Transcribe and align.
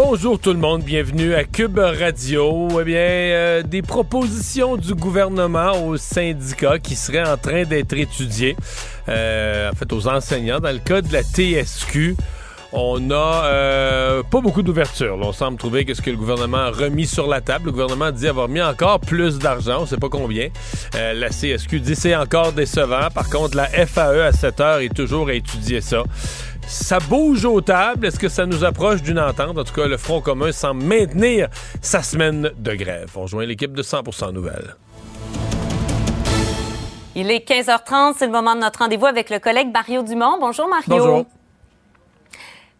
Bonjour 0.00 0.38
tout 0.38 0.52
le 0.52 0.60
monde, 0.60 0.84
bienvenue 0.84 1.34
à 1.34 1.42
Cube 1.42 1.80
Radio. 1.80 2.68
Eh 2.80 2.84
bien, 2.84 2.98
euh, 2.98 3.62
des 3.64 3.82
propositions 3.82 4.76
du 4.76 4.94
gouvernement 4.94 5.72
aux 5.84 5.96
syndicats 5.96 6.78
qui 6.78 6.94
seraient 6.94 7.28
en 7.28 7.36
train 7.36 7.64
d'être 7.64 7.94
étudiées, 7.94 8.54
euh, 9.08 9.68
en 9.68 9.74
fait 9.74 9.92
aux 9.92 10.06
enseignants, 10.06 10.60
dans 10.60 10.70
le 10.70 10.78
cas 10.78 11.02
de 11.02 11.12
la 11.12 11.24
TSQ. 11.24 12.14
On 12.72 13.10
a 13.10 13.44
euh, 13.46 14.22
pas 14.22 14.42
beaucoup 14.42 14.62
d'ouverture. 14.62 15.18
On 15.22 15.32
semble 15.32 15.56
trouver 15.56 15.86
que 15.86 15.94
ce 15.94 16.02
que 16.02 16.10
le 16.10 16.16
gouvernement 16.16 16.58
a 16.58 16.70
remis 16.70 17.06
sur 17.06 17.26
la 17.26 17.40
table, 17.40 17.66
le 17.66 17.72
gouvernement 17.72 18.10
dit 18.10 18.28
avoir 18.28 18.46
mis 18.48 18.60
encore 18.60 19.00
plus 19.00 19.38
d'argent, 19.38 19.78
on 19.80 19.86
sait 19.86 19.96
pas 19.96 20.10
combien. 20.10 20.48
Euh, 20.94 21.14
la 21.14 21.30
CSQ 21.30 21.80
dit 21.80 21.96
c'est 21.96 22.14
encore 22.14 22.52
décevant. 22.52 23.08
Par 23.14 23.30
contre, 23.30 23.56
la 23.56 23.66
FAE 23.66 24.26
à 24.26 24.32
7 24.32 24.60
heures 24.60 24.78
est 24.80 24.94
toujours 24.94 25.28
à 25.28 25.32
étudier 25.32 25.80
ça. 25.80 26.02
Ça 26.68 26.98
bouge 26.98 27.46
aux 27.46 27.62
tables. 27.62 28.06
Est-ce 28.06 28.18
que 28.18 28.28
ça 28.28 28.44
nous 28.44 28.62
approche 28.62 29.00
d'une 29.00 29.18
entente? 29.18 29.56
En 29.56 29.64
tout 29.64 29.72
cas, 29.72 29.86
le 29.86 29.96
Front 29.96 30.20
commun 30.20 30.52
semble 30.52 30.82
maintenir 30.82 31.48
sa 31.80 32.02
semaine 32.02 32.50
de 32.58 32.74
grève. 32.74 33.10
On 33.16 33.22
rejoint 33.22 33.46
l'équipe 33.46 33.72
de 33.72 33.82
100% 33.82 34.32
Nouvelles. 34.32 34.76
Il 37.14 37.30
est 37.30 37.48
15h30, 37.48 38.16
c'est 38.18 38.26
le 38.26 38.32
moment 38.32 38.54
de 38.54 38.60
notre 38.60 38.80
rendez-vous 38.80 39.06
avec 39.06 39.30
le 39.30 39.38
collègue 39.38 39.72
Mario 39.72 40.02
Dumont. 40.02 40.36
Bonjour 40.38 40.68
Mario. 40.68 40.84
Bonjour. 40.88 41.24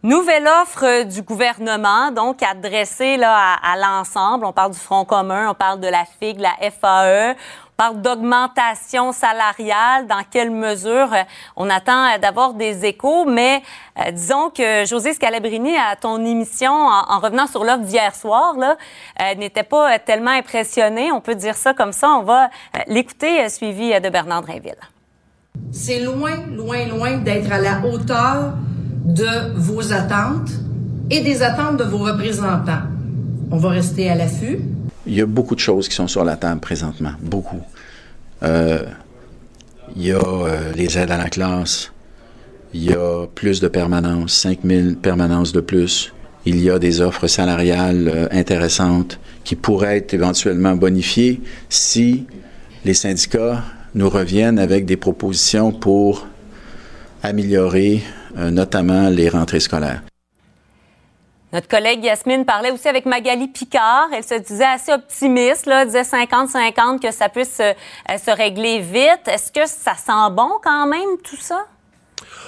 Nouvelle 0.03 0.47
offre 0.61 1.03
du 1.05 1.23
gouvernement, 1.23 2.11
donc 2.11 2.43
adressée 2.43 3.17
là, 3.17 3.35
à, 3.35 3.73
à 3.73 3.75
l'ensemble. 3.75 4.45
On 4.45 4.53
parle 4.53 4.71
du 4.71 4.79
Front 4.79 5.03
commun, 5.03 5.49
on 5.49 5.55
parle 5.55 5.79
de 5.79 5.87
la 5.87 6.05
FIG, 6.05 6.37
de 6.37 6.43
la 6.43 6.55
FAE. 6.71 7.35
Parle 7.79 8.01
d'augmentation 8.01 9.13
salariale, 9.13 10.05
dans 10.05 10.23
quelle 10.29 10.51
mesure 10.51 11.13
euh, 11.13 11.23
on 11.55 11.69
attend 11.69 12.07
euh, 12.07 12.17
d'avoir 12.17 12.53
des 12.53 12.83
échos, 12.83 13.23
mais 13.23 13.61
euh, 13.97 14.11
disons 14.11 14.49
que 14.49 14.83
José 14.85 15.13
Scalabrini, 15.13 15.77
à 15.77 15.95
ton 15.95 16.25
émission, 16.25 16.73
en, 16.73 17.05
en 17.07 17.19
revenant 17.19 17.47
sur 17.47 17.63
l'offre 17.63 17.85
d'hier 17.85 18.13
soir, 18.13 18.55
n'était 19.37 19.63
pas 19.63 19.97
tellement 19.97 20.31
impressionné, 20.31 21.09
on 21.13 21.21
peut 21.21 21.35
dire 21.35 21.55
ça 21.55 21.73
comme 21.73 21.93
ça. 21.93 22.09
On 22.09 22.23
va 22.23 22.49
l'écouter, 22.87 23.47
suivi 23.47 23.97
de 23.97 24.09
Bernard 24.09 24.41
Drinville. 24.41 24.75
C'est 25.71 26.01
loin, 26.01 26.35
loin, 26.51 26.85
loin 26.85 27.15
d'être 27.19 27.49
à 27.49 27.59
la 27.59 27.79
hauteur 27.85 28.55
de 29.05 29.55
vos 29.55 29.93
attentes 29.93 30.51
et 31.09 31.21
des 31.21 31.43
attentes 31.43 31.77
de 31.77 31.85
vos 31.85 31.99
représentants. 31.99 32.83
On 33.51 33.57
va 33.57 33.69
rester 33.69 34.09
à 34.09 34.15
l'affût. 34.15 34.59
Il 35.09 35.15
y 35.15 35.21
a 35.21 35.25
beaucoup 35.25 35.55
de 35.55 35.59
choses 35.59 35.89
qui 35.89 35.95
sont 35.95 36.07
sur 36.07 36.23
la 36.23 36.37
table 36.37 36.61
présentement, 36.61 37.13
beaucoup. 37.19 37.61
Euh, 38.43 38.83
il 39.95 40.05
y 40.05 40.11
a 40.11 40.19
euh, 40.19 40.71
les 40.75 40.99
aides 40.99 41.09
à 41.09 41.17
la 41.17 41.29
classe, 41.29 41.91
il 42.75 42.83
y 42.83 42.93
a 42.93 43.25
plus 43.25 43.59
de 43.59 43.67
permanences, 43.67 44.33
5000 44.33 44.97
permanences 44.97 45.51
de 45.51 45.61
plus. 45.61 46.13
Il 46.45 46.61
y 46.61 46.69
a 46.69 46.77
des 46.77 47.01
offres 47.01 47.25
salariales 47.25 48.07
euh, 48.07 48.27
intéressantes 48.31 49.19
qui 49.43 49.55
pourraient 49.55 49.97
être 49.97 50.13
éventuellement 50.13 50.75
bonifiées 50.75 51.41
si 51.69 52.27
les 52.85 52.93
syndicats 52.93 53.63
nous 53.95 54.09
reviennent 54.09 54.59
avec 54.59 54.85
des 54.85 54.95
propositions 54.95 55.71
pour 55.71 56.27
améliorer 57.23 58.03
notamment 58.35 59.09
les 59.09 59.27
rentrées 59.27 59.59
scolaires. 59.59 60.03
Notre 61.51 61.67
collègue 61.67 62.03
Yasmine 62.03 62.45
parlait 62.45 62.69
aussi 62.69 62.87
avec 62.87 63.05
Magali 63.07 63.47
Picard. 63.47 64.09
Elle 64.15 64.23
se 64.23 64.35
disait 64.35 64.65
assez 64.65 64.93
optimiste, 64.93 65.65
là, 65.65 65.83
disait 65.85 66.03
50-50 66.03 66.99
que 67.01 67.11
ça 67.11 67.27
puisse 67.27 67.59
euh, 67.59 67.73
se 68.23 68.29
régler 68.29 68.79
vite. 68.79 69.27
Est-ce 69.27 69.51
que 69.51 69.65
ça 69.67 69.95
sent 69.95 70.31
bon 70.35 70.51
quand 70.63 70.85
même, 70.85 71.17
tout 71.23 71.37
ça? 71.39 71.65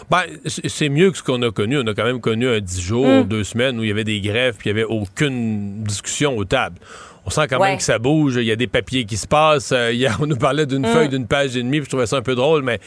Ben, 0.09 0.23
c'est 0.45 0.90
mieux 0.90 1.09
que 1.11 1.17
ce 1.17 1.23
qu'on 1.23 1.41
a 1.41 1.51
connu. 1.51 1.79
On 1.79 1.88
a 1.88 1.94
quand 1.95 2.03
même 2.03 2.22
connu 2.22 2.47
un 2.47 2.59
10 2.59 2.81
jours, 2.81 3.23
deux 3.25 3.44
semaines 3.44 3.79
où 3.79 3.84
il 3.84 3.88
y 3.90 3.91
avait 3.91 4.03
des 4.03 4.22
grèves 4.22 4.56
puis 4.57 4.69
il 4.69 4.73
n'y 4.75 4.81
avait 4.81 4.90
aucune 4.90 5.84
discussion 5.84 6.38
aux 6.38 6.45
tables. 6.45 6.78
On 7.25 7.29
sent 7.29 7.47
quand 7.47 7.59
Ouais. 7.59 7.69
même 7.69 7.78
que 7.78 7.84
ça 7.84 7.97
bouge. 8.00 8.35
Il 8.35 8.44
y 8.44 8.51
a 8.51 8.56
des 8.56 8.67
papiers 8.67 9.06
qui 9.06 9.17
se 9.17 9.28
passent. 9.28 9.72
Euh, 9.72 9.91
hier, 9.91 10.17
on 10.22 10.28
nous 10.28 10.38
parlait 10.38 10.66
d'une 10.66 10.85
feuille 10.85 11.09
d'une 11.09 11.28
page 11.28 11.56
et 11.57 11.63
demie 11.63 11.79
puis 11.79 11.85
je 11.85 11.90
trouvais 11.90 12.07
ça 12.07 12.17
un 12.17 12.22
peu 12.22 12.35
drôle, 12.35 12.61
mais 12.63 12.79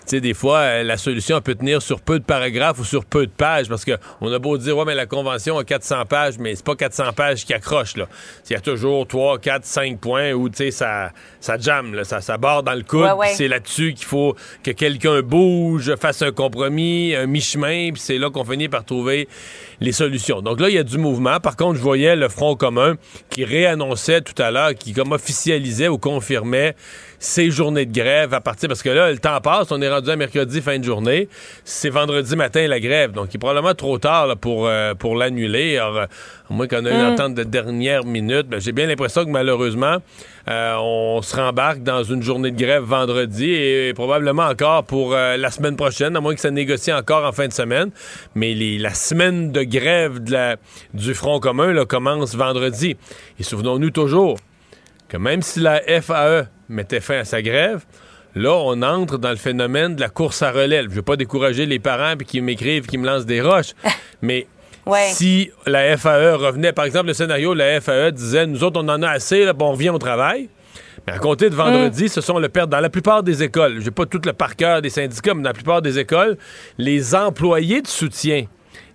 tu 0.00 0.16
sais, 0.16 0.20
des 0.20 0.34
fois, 0.34 0.58
euh, 0.58 0.82
la 0.82 0.96
solution 0.96 1.40
peut 1.40 1.54
tenir 1.54 1.82
sur 1.82 2.00
peu 2.00 2.18
de 2.18 2.24
paragraphes 2.24 2.78
ou 2.78 2.84
sur 2.84 3.04
peu 3.04 3.26
de 3.26 3.30
pages 3.30 3.68
parce 3.68 3.84
qu'on 3.84 4.32
a 4.32 4.38
beau 4.38 4.58
dire, 4.58 4.76
ouais, 4.76 4.84
mais 4.84 4.94
la 4.94 5.06
convention 5.06 5.58
a 5.58 5.64
400 5.64 6.04
pages, 6.06 6.38
mais 6.38 6.54
c'est 6.54 6.64
pas 6.64 6.74
400 6.74 7.12
pages 7.14 7.44
qui 7.44 7.54
accrochent, 7.54 7.96
là. 7.96 8.08
Il 8.48 8.54
y 8.54 8.56
a 8.56 8.60
toujours 8.60 9.06
3, 9.06 9.38
4, 9.38 9.64
5 9.64 10.00
points 10.00 10.32
où, 10.32 10.48
tu 10.48 10.56
sais, 10.56 10.70
ça, 10.70 11.10
ça 11.40 11.58
jamme, 11.58 11.94
là, 11.94 12.04
ça, 12.04 12.20
ça 12.20 12.38
barre 12.38 12.62
dans 12.62 12.74
le 12.74 12.82
coude. 12.82 13.02
Ouais, 13.02 13.12
ouais. 13.12 13.26
puis 13.28 13.36
C'est 13.36 13.48
là-dessus 13.48 13.94
qu'il 13.94 14.06
faut 14.06 14.34
que 14.62 14.70
quelqu'un 14.70 15.22
bouge, 15.22 15.94
fasse 15.96 16.22
un 16.22 16.32
compromis, 16.32 17.14
un 17.14 17.26
mi-chemin, 17.26 17.90
puis 17.92 18.00
c'est 18.00 18.18
là 18.18 18.30
qu'on 18.30 18.44
finit 18.44 18.68
par 18.68 18.84
trouver 18.84 19.28
les 19.80 19.92
solutions. 19.92 20.42
Donc 20.42 20.60
là, 20.60 20.68
il 20.68 20.74
y 20.74 20.78
a 20.78 20.84
du 20.84 20.98
mouvement. 20.98 21.40
Par 21.40 21.56
contre, 21.56 21.76
je 21.76 21.82
voyais 21.82 22.16
le 22.16 22.28
Front 22.28 22.56
commun 22.56 22.96
qui 23.28 23.44
réannonçait 23.44 24.20
tout 24.20 24.40
à 24.40 24.50
l'heure, 24.50 24.74
qui 24.74 24.92
comme 24.92 25.12
officialisait 25.12 25.88
ou 25.88 25.98
confirmait 25.98 26.74
ces 27.22 27.50
journées 27.50 27.84
de 27.84 27.92
grève 27.92 28.32
à 28.32 28.40
partir, 28.40 28.66
parce 28.68 28.82
que 28.82 28.88
là, 28.88 29.10
le 29.12 29.18
temps 29.18 29.38
passe, 29.42 29.70
on 29.70 29.80
est 29.82 29.88
rendu 29.90 30.08
à 30.10 30.16
mercredi 30.16 30.62
fin 30.62 30.78
de 30.78 30.84
journée, 30.84 31.28
c'est 31.64 31.90
vendredi 31.90 32.34
matin 32.34 32.66
la 32.66 32.80
grève, 32.80 33.12
donc 33.12 33.26
il 33.32 33.36
est 33.36 33.38
probablement 33.38 33.74
trop 33.74 33.98
tard 33.98 34.26
là, 34.26 34.36
pour, 34.36 34.66
euh, 34.66 34.94
pour 34.94 35.14
l'annuler. 35.16 35.76
Alors, 35.76 35.98
euh, 35.98 36.04
à 36.04 36.52
moins 36.54 36.66
qu'on 36.66 36.84
ait 36.86 36.90
une 36.90 37.12
entente 37.12 37.34
de 37.34 37.44
dernière 37.44 38.04
minute, 38.04 38.48
ben, 38.48 38.58
j'ai 38.58 38.72
bien 38.72 38.86
l'impression 38.86 39.24
que 39.26 39.30
malheureusement, 39.30 39.98
euh, 40.48 40.74
on 40.80 41.20
se 41.20 41.36
rembarque 41.36 41.82
dans 41.82 42.02
une 42.02 42.22
journée 42.22 42.50
de 42.50 42.56
grève 42.58 42.84
vendredi 42.84 43.50
et, 43.52 43.92
probablement 43.94 44.44
encore 44.46 44.84
pour 44.84 45.12
euh, 45.14 45.36
la 45.36 45.50
semaine 45.50 45.76
prochaine, 45.76 46.16
à 46.16 46.20
moins 46.20 46.34
que 46.34 46.40
ça 46.40 46.50
négocie 46.50 46.90
encore 46.92 47.26
en 47.26 47.32
fin 47.32 47.46
de 47.48 47.52
semaine. 47.52 47.90
Mais 48.34 48.54
les- 48.54 48.78
la 48.78 48.94
semaine 48.94 49.52
de 49.52 49.62
grève 49.62 50.24
de 50.24 50.32
la- 50.32 50.56
du 50.94 51.12
Front 51.12 51.38
commun 51.38 51.72
là, 51.74 51.84
commence 51.84 52.34
vendredi. 52.34 52.96
Et 53.38 53.42
souvenons-nous 53.42 53.90
toujours 53.90 54.38
que 55.08 55.18
même 55.18 55.42
si 55.42 55.60
la 55.60 55.82
FAE 56.00 56.46
mettait 56.70 57.00
fin 57.00 57.18
à 57.18 57.24
sa 57.24 57.42
grève, 57.42 57.84
là, 58.34 58.52
on 58.54 58.80
entre 58.82 59.18
dans 59.18 59.30
le 59.30 59.36
phénomène 59.36 59.96
de 59.96 60.00
la 60.00 60.08
course 60.08 60.42
à 60.42 60.50
relève. 60.52 60.86
Je 60.90 60.94
veux 60.96 61.02
pas 61.02 61.16
décourager 61.16 61.66
les 61.66 61.78
parents 61.78 62.16
qui 62.16 62.40
m'écrivent, 62.40 62.86
qui 62.86 62.96
me 62.98 63.06
lancent 63.06 63.26
des 63.26 63.40
roches, 63.40 63.72
mais 64.22 64.46
Ouais. 64.86 65.08
si 65.12 65.50
la 65.66 65.96
FAE 65.98 66.36
revenait, 66.36 66.72
par 66.72 66.86
exemple, 66.86 67.08
le 67.08 67.12
scénario, 67.12 67.52
la 67.52 67.80
FAE 67.82 68.12
disait, 68.12 68.46
nous 68.46 68.64
autres, 68.64 68.80
on 68.82 68.88
en 68.88 69.02
a 69.02 69.10
assez, 69.10 69.44
là, 69.44 69.52
bon, 69.52 69.66
on 69.66 69.72
revient 69.72 69.90
au 69.90 69.98
travail. 69.98 70.48
Mais 71.06 71.12
à 71.12 71.18
compter 71.18 71.50
de 71.50 71.54
vendredi, 71.54 72.04
Mm. 72.04 72.08
ce 72.08 72.20
sont 72.22 72.38
le 72.38 72.48
père 72.48 72.66
dans 72.66 72.80
la 72.80 72.88
plupart 72.90 73.22
des 73.22 73.42
écoles, 73.42 73.80
j'ai 73.80 73.90
pas 73.90 74.06
tout 74.06 74.20
le 74.24 74.32
par 74.32 74.56
cœur 74.56 74.80
des 74.82 74.90
syndicats, 74.90 75.34
mais 75.34 75.42
dans 75.42 75.50
la 75.50 75.54
plupart 75.54 75.82
des 75.82 75.98
écoles, 75.98 76.36
les 76.78 77.14
employés 77.14 77.82
de 77.82 77.86
soutien 77.86 78.44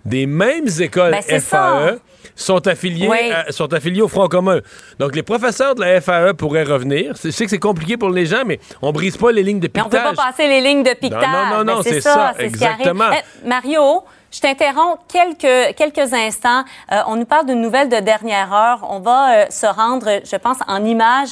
des 0.04 0.26
mêmes 0.26 0.66
écoles 0.80 1.12
Ben, 1.28 1.40
FAE 1.40 1.98
sont 2.34 2.66
affiliés, 2.66 3.08
Oui. 3.08 3.32
à- 3.32 3.50
sont 3.52 3.72
affiliés 3.72 4.02
au 4.02 4.08
Front 4.08 4.28
commun. 4.28 4.60
Donc, 4.98 5.14
les 5.16 5.22
professeurs 5.22 5.74
de 5.74 5.80
la 5.80 6.00
FAE 6.00 6.34
pourraient 6.34 6.64
revenir. 6.64 7.14
Je 7.22 7.30
sais 7.30 7.44
que 7.44 7.50
c'est 7.50 7.58
compliqué 7.58 7.96
pour 7.96 8.10
les 8.10 8.26
gens, 8.26 8.42
mais 8.44 8.58
on 8.82 8.92
brise 8.92 9.16
pas 9.16 9.32
les 9.32 9.42
lignes 9.42 9.60
de 9.60 9.70
Mais 9.74 9.80
on 9.80 9.84
peut 9.84 9.96
piquetage. 9.96 10.16
pas 10.16 10.22
passer 10.30 10.46
les 10.48 10.60
lignes 10.60 10.82
de 10.82 10.90
piquetage. 10.94 11.22
Non, 11.22 11.28
non, 11.28 11.58
non, 11.58 11.64
Ben, 11.64 11.74
non, 11.76 11.82
c'est 11.82 12.00
ça, 12.00 12.34
ça, 12.36 12.42
exactement. 12.42 13.06
Eh, 13.12 13.48
Mario, 13.48 14.02
je 14.32 14.40
t'interromps 14.40 14.98
quelques, 15.08 15.76
quelques 15.76 16.12
instants. 16.12 16.64
Euh, 16.92 16.96
on 17.06 17.16
nous 17.16 17.24
parle 17.24 17.46
d'une 17.46 17.60
nouvelle 17.62 17.88
de 17.88 18.00
dernière 18.00 18.52
heure. 18.52 18.86
On 18.90 19.00
va 19.00 19.30
euh, 19.34 19.46
se 19.50 19.66
rendre, 19.66 20.20
je 20.30 20.36
pense, 20.36 20.58
en 20.66 20.84
image 20.84 21.28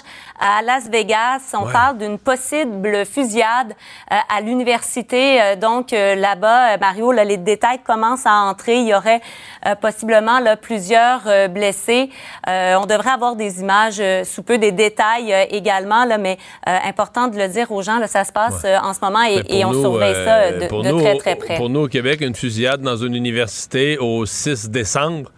à 0.46 0.60
Las 0.62 0.88
Vegas. 0.90 1.40
On 1.54 1.64
Ouais. 1.64 1.72
parle 1.72 1.96
d'une 1.96 2.18
possible 2.18 3.06
fusillade 3.06 3.72
euh, 4.12 4.16
à 4.28 4.40
l'université. 4.42 5.40
Euh, 5.40 5.56
donc, 5.56 5.92
euh, 5.94 6.14
là-bas, 6.14 6.74
euh, 6.74 6.76
Mario, 6.78 7.12
là, 7.12 7.24
les 7.24 7.38
détails 7.38 7.78
commencent 7.78 8.26
à 8.26 8.34
entrer. 8.34 8.76
Il 8.76 8.88
y 8.88 8.94
aurait 8.94 9.22
euh, 9.66 9.74
possiblement 9.74 10.40
là, 10.40 10.56
plusieurs 10.56 11.22
euh, 11.26 11.48
blessés. 11.48 12.10
Euh, 12.48 12.74
on 12.76 12.84
devrait 12.84 13.10
avoir 13.12 13.36
des 13.36 13.60
images 13.60 13.96
euh, 14.00 14.24
sous 14.24 14.42
peu, 14.42 14.58
des 14.58 14.72
détails 14.72 15.32
également, 15.50 16.04
là, 16.04 16.18
mais 16.18 16.36
euh, 16.68 16.76
important 16.84 17.28
de 17.28 17.38
le 17.38 17.48
dire 17.48 17.72
aux 17.72 17.80
gens, 17.82 17.98
là, 17.98 18.06
ça 18.06 18.24
se 18.24 18.32
passe 18.32 18.62
euh, 18.66 18.76
en 18.82 18.92
ce 18.92 19.00
moment 19.00 19.22
et, 19.22 19.42
pour 19.42 19.54
et 19.54 19.64
on 19.64 19.72
nous, 19.72 19.80
surveille 19.80 20.14
ça 20.26 20.50
de, 20.52 20.58
de 20.66 20.88
nous, 20.90 21.00
très, 21.00 21.16
très 21.16 21.36
près. 21.36 21.56
Pour 21.56 21.70
nous, 21.70 21.80
au 21.84 21.88
Québec, 21.88 22.20
une 22.20 22.34
fusillade 22.34 22.82
dans 22.82 22.96
une 22.98 23.14
université 23.14 23.96
au 23.98 24.26
6 24.26 24.68
décembre, 24.68 25.30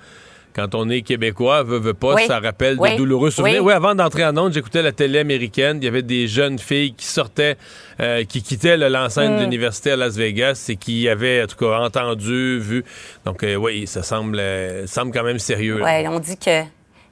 quand 0.57 0.75
on 0.75 0.89
est 0.89 1.03
québécois, 1.03 1.63
veut, 1.63 1.79
veut 1.79 1.93
pas, 1.95 2.15
Oui. 2.15 2.27
ça 2.27 2.41
rappelle 2.41 2.77
Oui. 2.81 2.93
de 2.93 2.97
douloureux 2.97 3.31
souvenirs. 3.31 3.61
Oui. 3.63 3.67
Oui, 3.69 3.73
avant 3.75 3.95
d'entrer 3.95 4.25
en 4.25 4.37
onde, 4.39 4.55
j'écoutais 4.55 4.81
la 4.81 4.91
télé 4.93 5.19
américaine. 5.19 5.77
Il 5.83 5.85
y 5.85 5.89
avait 5.89 6.03
des 6.03 6.27
jeunes 6.27 6.59
filles 6.59 6.95
qui 6.95 7.05
sortaient, 7.05 7.57
euh, 8.01 8.25
qui 8.25 8.43
quittaient 8.43 8.79
l'enceinte 8.79 9.33
Mm. 9.33 9.37
de 9.37 9.43
l'université 9.43 9.91
à 9.91 9.97
Las 9.97 10.17
Vegas 10.17 10.67
et 10.71 10.77
qui 10.77 11.09
avaient, 11.11 11.43
en 11.43 11.47
tout 11.47 11.57
cas, 11.57 11.79
entendu, 11.81 12.59
vu. 12.59 12.85
Donc, 13.27 13.43
euh, 13.45 13.55
oui, 13.57 13.87
ça 13.87 14.03
semble, 14.03 14.39
euh, 14.39 14.87
semble 14.87 15.13
quand 15.13 15.25
même 15.25 15.39
sérieux. 15.39 15.83
Ouais, 15.83 16.07
on 16.09 16.19
dit 16.19 16.39
que 16.39 16.63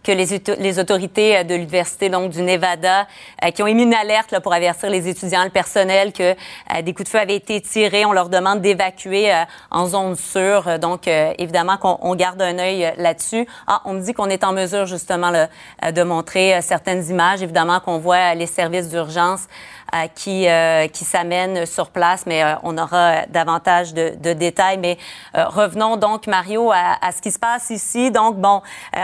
que 0.04 0.12
les, 0.12 0.40
les 0.58 0.78
autorités 0.78 1.42
de 1.44 1.54
l'Université 1.54 2.08
donc 2.08 2.30
du 2.30 2.42
Nevada 2.42 3.06
qui 3.54 3.62
ont 3.62 3.66
émis 3.66 3.84
une 3.84 3.94
alerte 3.94 4.30
là, 4.30 4.40
pour 4.40 4.52
avertir 4.52 4.90
les 4.90 5.08
étudiants, 5.08 5.44
le 5.44 5.50
personnel, 5.50 6.12
que 6.12 6.34
des 6.82 6.92
coups 6.92 7.04
de 7.04 7.08
feu 7.08 7.18
avaient 7.18 7.36
été 7.36 7.60
tirés. 7.60 8.04
On 8.04 8.12
leur 8.12 8.28
demande 8.28 8.60
d'évacuer 8.60 9.32
en 9.70 9.86
zone 9.86 10.16
sûre. 10.16 10.78
Donc, 10.78 11.06
évidemment 11.06 11.76
qu'on 11.76 12.14
garde 12.14 12.40
un 12.42 12.58
œil 12.58 12.92
là-dessus. 12.96 13.46
Ah, 13.66 13.80
on 13.84 13.94
me 13.94 14.00
dit 14.00 14.12
qu'on 14.12 14.28
est 14.28 14.44
en 14.44 14.52
mesure 14.52 14.86
justement 14.86 15.32
de 15.32 16.02
montrer 16.02 16.60
certaines 16.62 17.08
images. 17.10 17.42
Évidemment 17.42 17.80
qu'on 17.80 17.98
voit 17.98 18.34
les 18.34 18.46
services 18.46 18.88
d'urgence 18.88 19.42
euh, 19.44 19.83
qui, 20.14 20.48
euh, 20.48 20.86
qui 20.88 21.04
s'amènent 21.04 21.66
sur 21.66 21.90
place, 21.90 22.24
mais 22.26 22.42
euh, 22.42 22.54
on 22.62 22.78
aura 22.78 23.26
davantage 23.26 23.92
de, 23.94 24.14
de 24.16 24.32
détails. 24.32 24.78
Mais 24.78 24.98
revenons 25.34 25.96
donc, 25.96 26.26
Mario, 26.26 26.72
à, 26.72 26.96
à, 27.00 27.12
ce 27.12 27.22
qui 27.22 27.30
se 27.30 27.38
passe 27.38 27.70
ici. 27.70 28.10
Donc, 28.10 28.34
bon, 28.36 28.60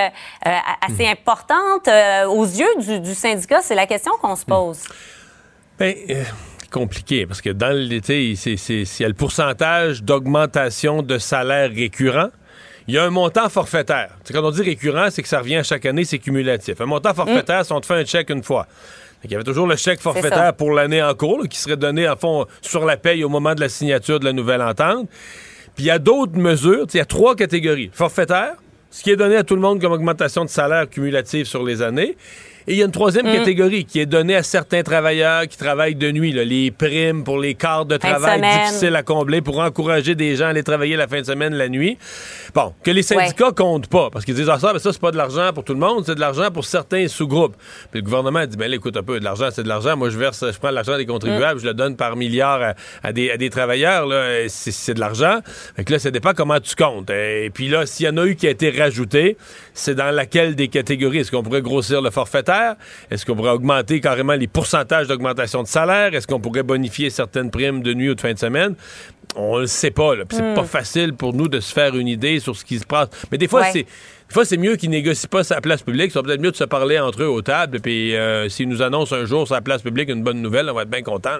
assez 0.81 1.05
hmm. 1.05 1.11
importante 1.11 1.89
aux 2.27 2.45
yeux 2.45 2.75
du, 2.79 2.99
du 2.99 3.15
syndicat? 3.15 3.61
C'est 3.61 3.75
la 3.75 3.87
question 3.87 4.11
qu'on 4.21 4.35
se 4.35 4.43
pose. 4.45 4.83
Bien, 5.79 5.93
compliqué 6.69 7.25
parce 7.25 7.41
que 7.41 7.49
dans 7.49 7.75
l'été, 7.75 8.31
il 8.31 8.33
y 8.33 9.03
a 9.03 9.07
le 9.07 9.13
pourcentage 9.13 10.03
d'augmentation 10.03 11.01
de 11.01 11.17
salaire 11.17 11.69
récurrent. 11.69 12.29
Il 12.87 12.95
y 12.95 12.97
a 12.97 13.03
un 13.03 13.09
montant 13.09 13.49
forfaitaire. 13.49 14.09
quand 14.31 14.43
on 14.43 14.51
dit 14.51 14.63
récurrent, 14.63 15.09
c'est 15.11 15.21
que 15.21 15.27
ça 15.27 15.39
revient 15.39 15.57
à 15.57 15.63
chaque 15.63 15.85
année, 15.85 16.05
c'est 16.05 16.17
cumulatif. 16.17 16.81
Un 16.81 16.87
montant 16.87 17.13
forfaitaire, 17.13 17.63
c'est 17.63 17.73
on 17.73 17.81
te 17.81 17.85
fait 17.85 17.95
un 17.95 18.05
chèque 18.05 18.31
une 18.31 18.41
fois. 18.41 18.65
il 19.23 19.31
y 19.31 19.35
avait 19.35 19.43
toujours 19.43 19.67
le 19.67 19.75
chèque 19.75 19.99
forfaitaire 19.99 20.55
pour 20.55 20.71
l'année 20.71 21.03
en 21.03 21.13
cours, 21.13 21.47
qui 21.47 21.59
serait 21.59 21.77
donné, 21.77 22.09
en 22.09 22.15
fond, 22.15 22.47
sur 22.61 22.85
la 22.85 22.97
paye 22.97 23.23
au 23.23 23.29
moment 23.29 23.53
de 23.53 23.61
la 23.61 23.69
signature 23.69 24.19
de 24.19 24.25
la 24.25 24.33
nouvelle 24.33 24.61
entente. 24.61 25.07
Puis 25.75 25.85
il 25.85 25.87
y 25.87 25.91
a 25.91 25.99
d'autres 25.99 26.37
mesures. 26.37 26.87
Il 26.93 26.97
y 26.97 26.99
a 26.99 27.05
trois 27.05 27.35
catégories. 27.35 27.91
Forfaitaire, 27.93 28.53
ce 28.89 29.03
qui 29.03 29.11
est 29.11 29.15
donné 29.15 29.35
à 29.35 29.43
tout 29.43 29.55
le 29.55 29.61
monde 29.61 29.79
comme 29.79 29.91
augmentation 29.91 30.43
de 30.43 30.49
salaire 30.49 30.89
cumulative 30.89 31.45
sur 31.45 31.63
les 31.63 31.81
années. 31.81 32.17
Et 32.69 32.73
il 32.73 32.77
y 32.77 32.83
a 32.83 32.85
une 32.85 32.91
troisième 32.91 33.27
mm. 33.27 33.33
catégorie 33.33 33.83
qui 33.83 33.99
est 33.99 34.05
donnée 34.05 34.35
à 34.35 34.43
certains 34.43 34.83
travailleurs 34.83 35.47
qui 35.47 35.57
travaillent 35.57 35.95
de 35.95 36.11
nuit, 36.11 36.31
les 36.31 36.69
primes 36.69 37.23
pour 37.23 37.39
les 37.39 37.55
quarts 37.55 37.87
de 37.87 37.97
travail 37.97 38.41
difficiles 38.41 38.95
à 38.95 39.01
combler 39.01 39.41
pour 39.41 39.57
encourager 39.57 40.13
des 40.13 40.35
gens 40.35 40.45
à 40.45 40.49
aller 40.49 40.61
travailler 40.61 40.95
la 40.95 41.07
fin 41.07 41.19
de 41.19 41.25
semaine, 41.25 41.55
la 41.55 41.67
nuit. 41.67 41.97
Bon, 42.53 42.75
que 42.83 42.91
les 42.91 43.01
syndicats 43.01 43.51
comptent 43.53 43.87
pas, 43.87 44.11
parce 44.11 44.23
qu'ils 44.23 44.35
disent, 44.35 44.49
ah 44.49 44.59
ça, 44.59 44.71
mais 44.71 44.77
ça, 44.77 44.93
c'est 44.93 45.01
pas 45.01 45.09
de 45.09 45.17
l'argent 45.17 45.51
pour 45.51 45.63
tout 45.63 45.73
le 45.73 45.79
monde, 45.79 46.03
c'est 46.05 46.13
de 46.13 46.19
l'argent 46.19 46.51
pour 46.51 46.63
certains 46.63 47.07
sous-groupes. 47.07 47.55
Puis 47.89 48.01
le 48.01 48.05
gouvernement 48.05 48.45
dit, 48.45 48.55
ben 48.55 48.71
écoute 48.71 48.95
un 48.97 49.03
peu, 49.03 49.19
de 49.19 49.23
l'argent, 49.23 49.49
c'est 49.51 49.63
de 49.63 49.67
l'argent. 49.67 49.97
Moi, 49.97 50.11
je 50.11 50.19
verse, 50.19 50.45
je 50.45 50.59
prends 50.59 50.69
l'argent 50.69 50.95
des 50.95 51.07
contribuables, 51.07 51.59
mm. 51.59 51.63
je 51.63 51.67
le 51.67 51.73
donne 51.73 51.95
par 51.95 52.15
milliard 52.17 52.75
à, 53.01 53.13
des, 53.13 53.31
à 53.31 53.37
des, 53.37 53.49
travailleurs, 53.49 54.05
là, 54.05 54.47
c'est 54.47 54.93
de 54.93 54.99
l'argent. 54.99 55.39
Fait 55.75 55.85
que 55.85 55.93
là, 55.93 55.97
ça 55.97 56.11
dépend 56.11 56.33
comment 56.35 56.59
tu 56.59 56.75
comptes. 56.75 57.09
Et 57.09 57.49
puis 57.51 57.67
là, 57.67 57.87
s'il 57.87 58.05
y 58.05 58.09
en 58.09 58.17
a 58.17 58.27
eu 58.27 58.35
qui 58.35 58.45
a 58.45 58.51
été 58.51 58.69
rajouté, 58.69 59.37
c'est 59.79 59.95
dans 59.95 60.11
laquelle 60.11 60.55
des 60.55 60.67
catégories? 60.67 61.19
Est-ce 61.19 61.31
qu'on 61.31 61.43
pourrait 61.43 61.61
grossir 61.61 62.01
le 62.01 62.11
forfaitaire? 62.11 62.75
Est-ce 63.09 63.25
qu'on 63.25 63.35
pourrait 63.35 63.51
augmenter 63.51 64.01
carrément 64.01 64.33
les 64.33 64.47
pourcentages 64.47 65.07
d'augmentation 65.07 65.63
de 65.63 65.67
salaire? 65.67 66.13
Est-ce 66.13 66.27
qu'on 66.27 66.39
pourrait 66.39 66.63
bonifier 66.63 67.09
certaines 67.09 67.49
primes 67.49 67.81
de 67.81 67.93
nuit 67.93 68.09
ou 68.09 68.15
de 68.15 68.21
fin 68.21 68.33
de 68.33 68.39
semaine? 68.39 68.75
On 69.35 69.55
ne 69.55 69.61
le 69.61 69.67
sait 69.67 69.91
pas. 69.91 70.13
C'est 70.31 70.53
pas 70.53 70.63
hmm. 70.63 70.65
facile 70.65 71.13
pour 71.13 71.33
nous 71.33 71.47
de 71.47 71.59
se 71.59 71.73
faire 71.73 71.95
une 71.95 72.07
idée 72.07 72.39
sur 72.39 72.55
ce 72.55 72.65
qui 72.65 72.79
se 72.79 72.85
passe. 72.85 73.09
Mais 73.31 73.37
des 73.37 73.47
fois, 73.47 73.65
c'est 73.65 73.83
des 73.83 74.33
fois, 74.33 74.45
c'est 74.45 74.57
mieux 74.57 74.75
qu'ils 74.75 74.91
négocient 74.91 75.27
pas 75.29 75.43
sa 75.43 75.59
place 75.59 75.81
publique. 75.81 76.11
C'est 76.11 76.21
peut-être 76.21 76.41
mieux 76.41 76.51
de 76.51 76.55
se 76.55 76.63
parler 76.63 76.99
entre 76.99 77.23
eux 77.23 77.27
aux 77.27 77.41
tables. 77.41 77.79
Puis 77.79 78.15
euh, 78.15 78.47
s'ils 78.47 78.69
nous 78.69 78.81
annoncent 78.81 79.15
un 79.15 79.25
jour 79.25 79.47
sa 79.47 79.61
place 79.61 79.81
publique 79.81 80.09
une 80.09 80.23
bonne 80.23 80.41
nouvelle, 80.41 80.69
on 80.69 80.73
va 80.73 80.83
être 80.83 80.89
bien 80.89 81.01
content. 81.01 81.39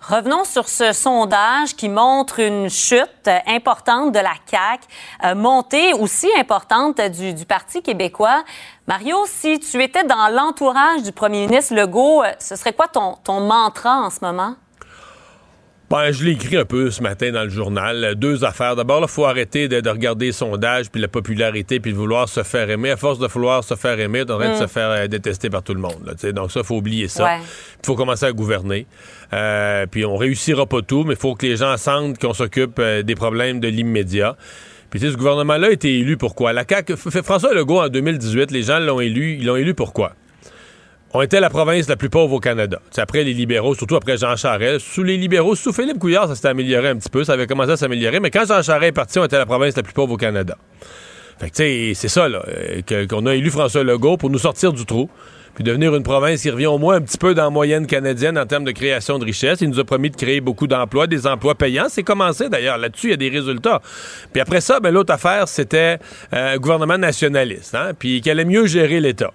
Revenons 0.00 0.44
sur 0.44 0.68
ce 0.68 0.92
sondage 0.92 1.76
qui 1.76 1.90
montre 1.90 2.40
une 2.40 2.70
chute 2.70 3.28
importante 3.46 4.12
de 4.12 4.18
la 4.18 4.32
CAQ, 4.46 4.86
euh, 5.24 5.34
montée 5.34 5.92
aussi 5.92 6.28
importante 6.38 7.00
du, 7.00 7.34
du, 7.34 7.44
Parti 7.44 7.82
québécois. 7.82 8.42
Mario, 8.86 9.18
si 9.26 9.60
tu 9.60 9.82
étais 9.82 10.04
dans 10.04 10.28
l'entourage 10.28 11.02
du 11.02 11.12
premier 11.12 11.46
ministre 11.46 11.74
Legault, 11.74 12.22
euh, 12.22 12.32
ce 12.38 12.56
serait 12.56 12.72
quoi 12.72 12.88
ton, 12.88 13.16
ton 13.22 13.40
mantra 13.40 14.00
en 14.00 14.08
ce 14.08 14.20
moment? 14.22 14.54
Ben, 15.90 16.12
je 16.12 16.22
l'ai 16.24 16.30
écrit 16.30 16.56
un 16.56 16.64
peu 16.64 16.92
ce 16.92 17.02
matin 17.02 17.32
dans 17.32 17.42
le 17.42 17.48
journal. 17.48 18.14
Deux 18.14 18.44
affaires. 18.44 18.76
D'abord, 18.76 19.00
il 19.02 19.08
faut 19.08 19.24
arrêter 19.24 19.66
de, 19.66 19.90
regarder 19.90 20.26
les 20.26 20.32
sondages, 20.32 20.88
puis 20.88 21.00
la 21.00 21.08
popularité, 21.08 21.80
puis 21.80 21.90
de 21.90 21.96
vouloir 21.96 22.28
se 22.28 22.44
faire 22.44 22.70
aimer. 22.70 22.92
À 22.92 22.96
force 22.96 23.18
de 23.18 23.26
vouloir 23.26 23.64
se 23.64 23.74
faire 23.74 23.98
aimer, 23.98 24.22
on 24.28 24.34
en 24.34 24.38
de 24.38 24.54
se 24.54 24.62
mm. 24.62 24.68
faire 24.68 24.90
euh, 24.90 25.06
détester 25.08 25.50
par 25.50 25.64
tout 25.64 25.74
le 25.74 25.80
monde. 25.80 26.14
donc 26.32 26.52
ça, 26.52 26.60
il 26.60 26.66
faut 26.66 26.76
oublier 26.76 27.08
ça. 27.08 27.38
Il 27.38 27.86
faut 27.86 27.96
commencer 27.96 28.24
à 28.24 28.30
gouverner. 28.30 28.86
Euh, 29.32 29.86
puis 29.90 30.04
on 30.04 30.16
réussira 30.16 30.64
pas 30.64 30.80
tout, 30.80 31.02
mais 31.02 31.14
il 31.14 31.20
faut 31.20 31.34
que 31.34 31.44
les 31.44 31.56
gens 31.56 31.76
sentent 31.76 32.20
qu'on 32.20 32.34
s'occupe 32.34 32.78
euh, 32.78 33.02
des 33.02 33.16
problèmes 33.16 33.58
de 33.58 33.66
l'immédiat. 33.66 34.36
Puis 34.90 35.00
ce 35.00 35.16
gouvernement-là 35.16 35.66
a 35.66 35.70
été 35.70 35.98
élu 35.98 36.16
pourquoi? 36.16 36.52
La 36.52 36.62
CAQ, 36.68 36.94
François 36.96 37.52
Legault, 37.52 37.80
en 37.80 37.88
2018, 37.88 38.52
les 38.52 38.62
gens 38.62 38.78
l'ont 38.78 39.00
élu. 39.00 39.38
Ils 39.40 39.46
l'ont 39.46 39.56
élu 39.56 39.74
pourquoi? 39.74 40.12
On 41.12 41.22
était 41.22 41.40
la 41.40 41.50
province 41.50 41.88
la 41.88 41.96
plus 41.96 42.08
pauvre 42.08 42.34
au 42.34 42.40
Canada. 42.40 42.80
C'est 42.90 43.00
après 43.00 43.24
les 43.24 43.34
libéraux, 43.34 43.74
surtout 43.74 43.96
après 43.96 44.16
Jean 44.16 44.36
Charest. 44.36 44.80
Sous 44.86 45.02
les 45.02 45.16
libéraux, 45.16 45.54
sous 45.54 45.72
Philippe 45.72 45.98
Couillard, 45.98 46.28
ça 46.28 46.34
s'était 46.34 46.48
amélioré 46.48 46.88
un 46.88 46.96
petit 46.96 47.10
peu, 47.10 47.24
ça 47.24 47.32
avait 47.32 47.46
commencé 47.46 47.72
à 47.72 47.76
s'améliorer, 47.76 48.20
mais 48.20 48.30
quand 48.30 48.46
Jean 48.46 48.62
Charest 48.62 48.88
est 48.88 48.92
parti, 48.92 49.18
on 49.18 49.24
était 49.24 49.38
la 49.38 49.46
province 49.46 49.76
la 49.76 49.82
plus 49.82 49.92
pauvre 49.92 50.12
au 50.12 50.16
Canada. 50.16 50.56
Fait 51.40 51.50
que, 51.50 51.94
c'est 51.94 52.08
ça, 52.08 52.28
là, 52.28 52.44
euh, 52.48 53.06
qu'on 53.06 53.24
a 53.24 53.34
élu 53.34 53.50
François 53.50 53.82
Legault 53.82 54.18
pour 54.18 54.28
nous 54.28 54.38
sortir 54.38 54.72
du 54.74 54.84
trou, 54.84 55.08
puis 55.54 55.64
devenir 55.64 55.94
une 55.96 56.02
province 56.02 56.42
qui 56.42 56.50
revient 56.50 56.66
au 56.66 56.78
moins 56.78 56.96
un 56.96 57.00
petit 57.00 57.18
peu 57.18 57.34
dans 57.34 57.44
la 57.44 57.50
moyenne 57.50 57.86
canadienne 57.86 58.38
en 58.38 58.46
termes 58.46 58.64
de 58.64 58.70
création 58.70 59.18
de 59.18 59.24
richesse. 59.24 59.60
Il 59.60 59.70
nous 59.70 59.80
a 59.80 59.84
promis 59.84 60.10
de 60.10 60.16
créer 60.16 60.40
beaucoup 60.40 60.66
d'emplois, 60.66 61.06
des 61.06 61.26
emplois 61.26 61.54
payants. 61.54 61.86
C'est 61.88 62.02
commencé, 62.02 62.48
d'ailleurs. 62.48 62.78
Là-dessus, 62.78 63.08
il 63.08 63.10
y 63.10 63.14
a 63.14 63.16
des 63.16 63.30
résultats. 63.30 63.80
Puis 64.32 64.40
après 64.40 64.60
ça, 64.60 64.80
ben, 64.80 64.90
l'autre 64.90 65.12
affaire, 65.12 65.48
c'était 65.48 65.98
un 66.30 66.36
euh, 66.36 66.56
gouvernement 66.58 66.98
nationaliste, 66.98 67.74
hein, 67.74 67.92
puis 67.98 68.20
qu'il 68.20 68.30
allait 68.30 68.44
mieux 68.44 68.66
gérer 68.66 69.00
l'État. 69.00 69.32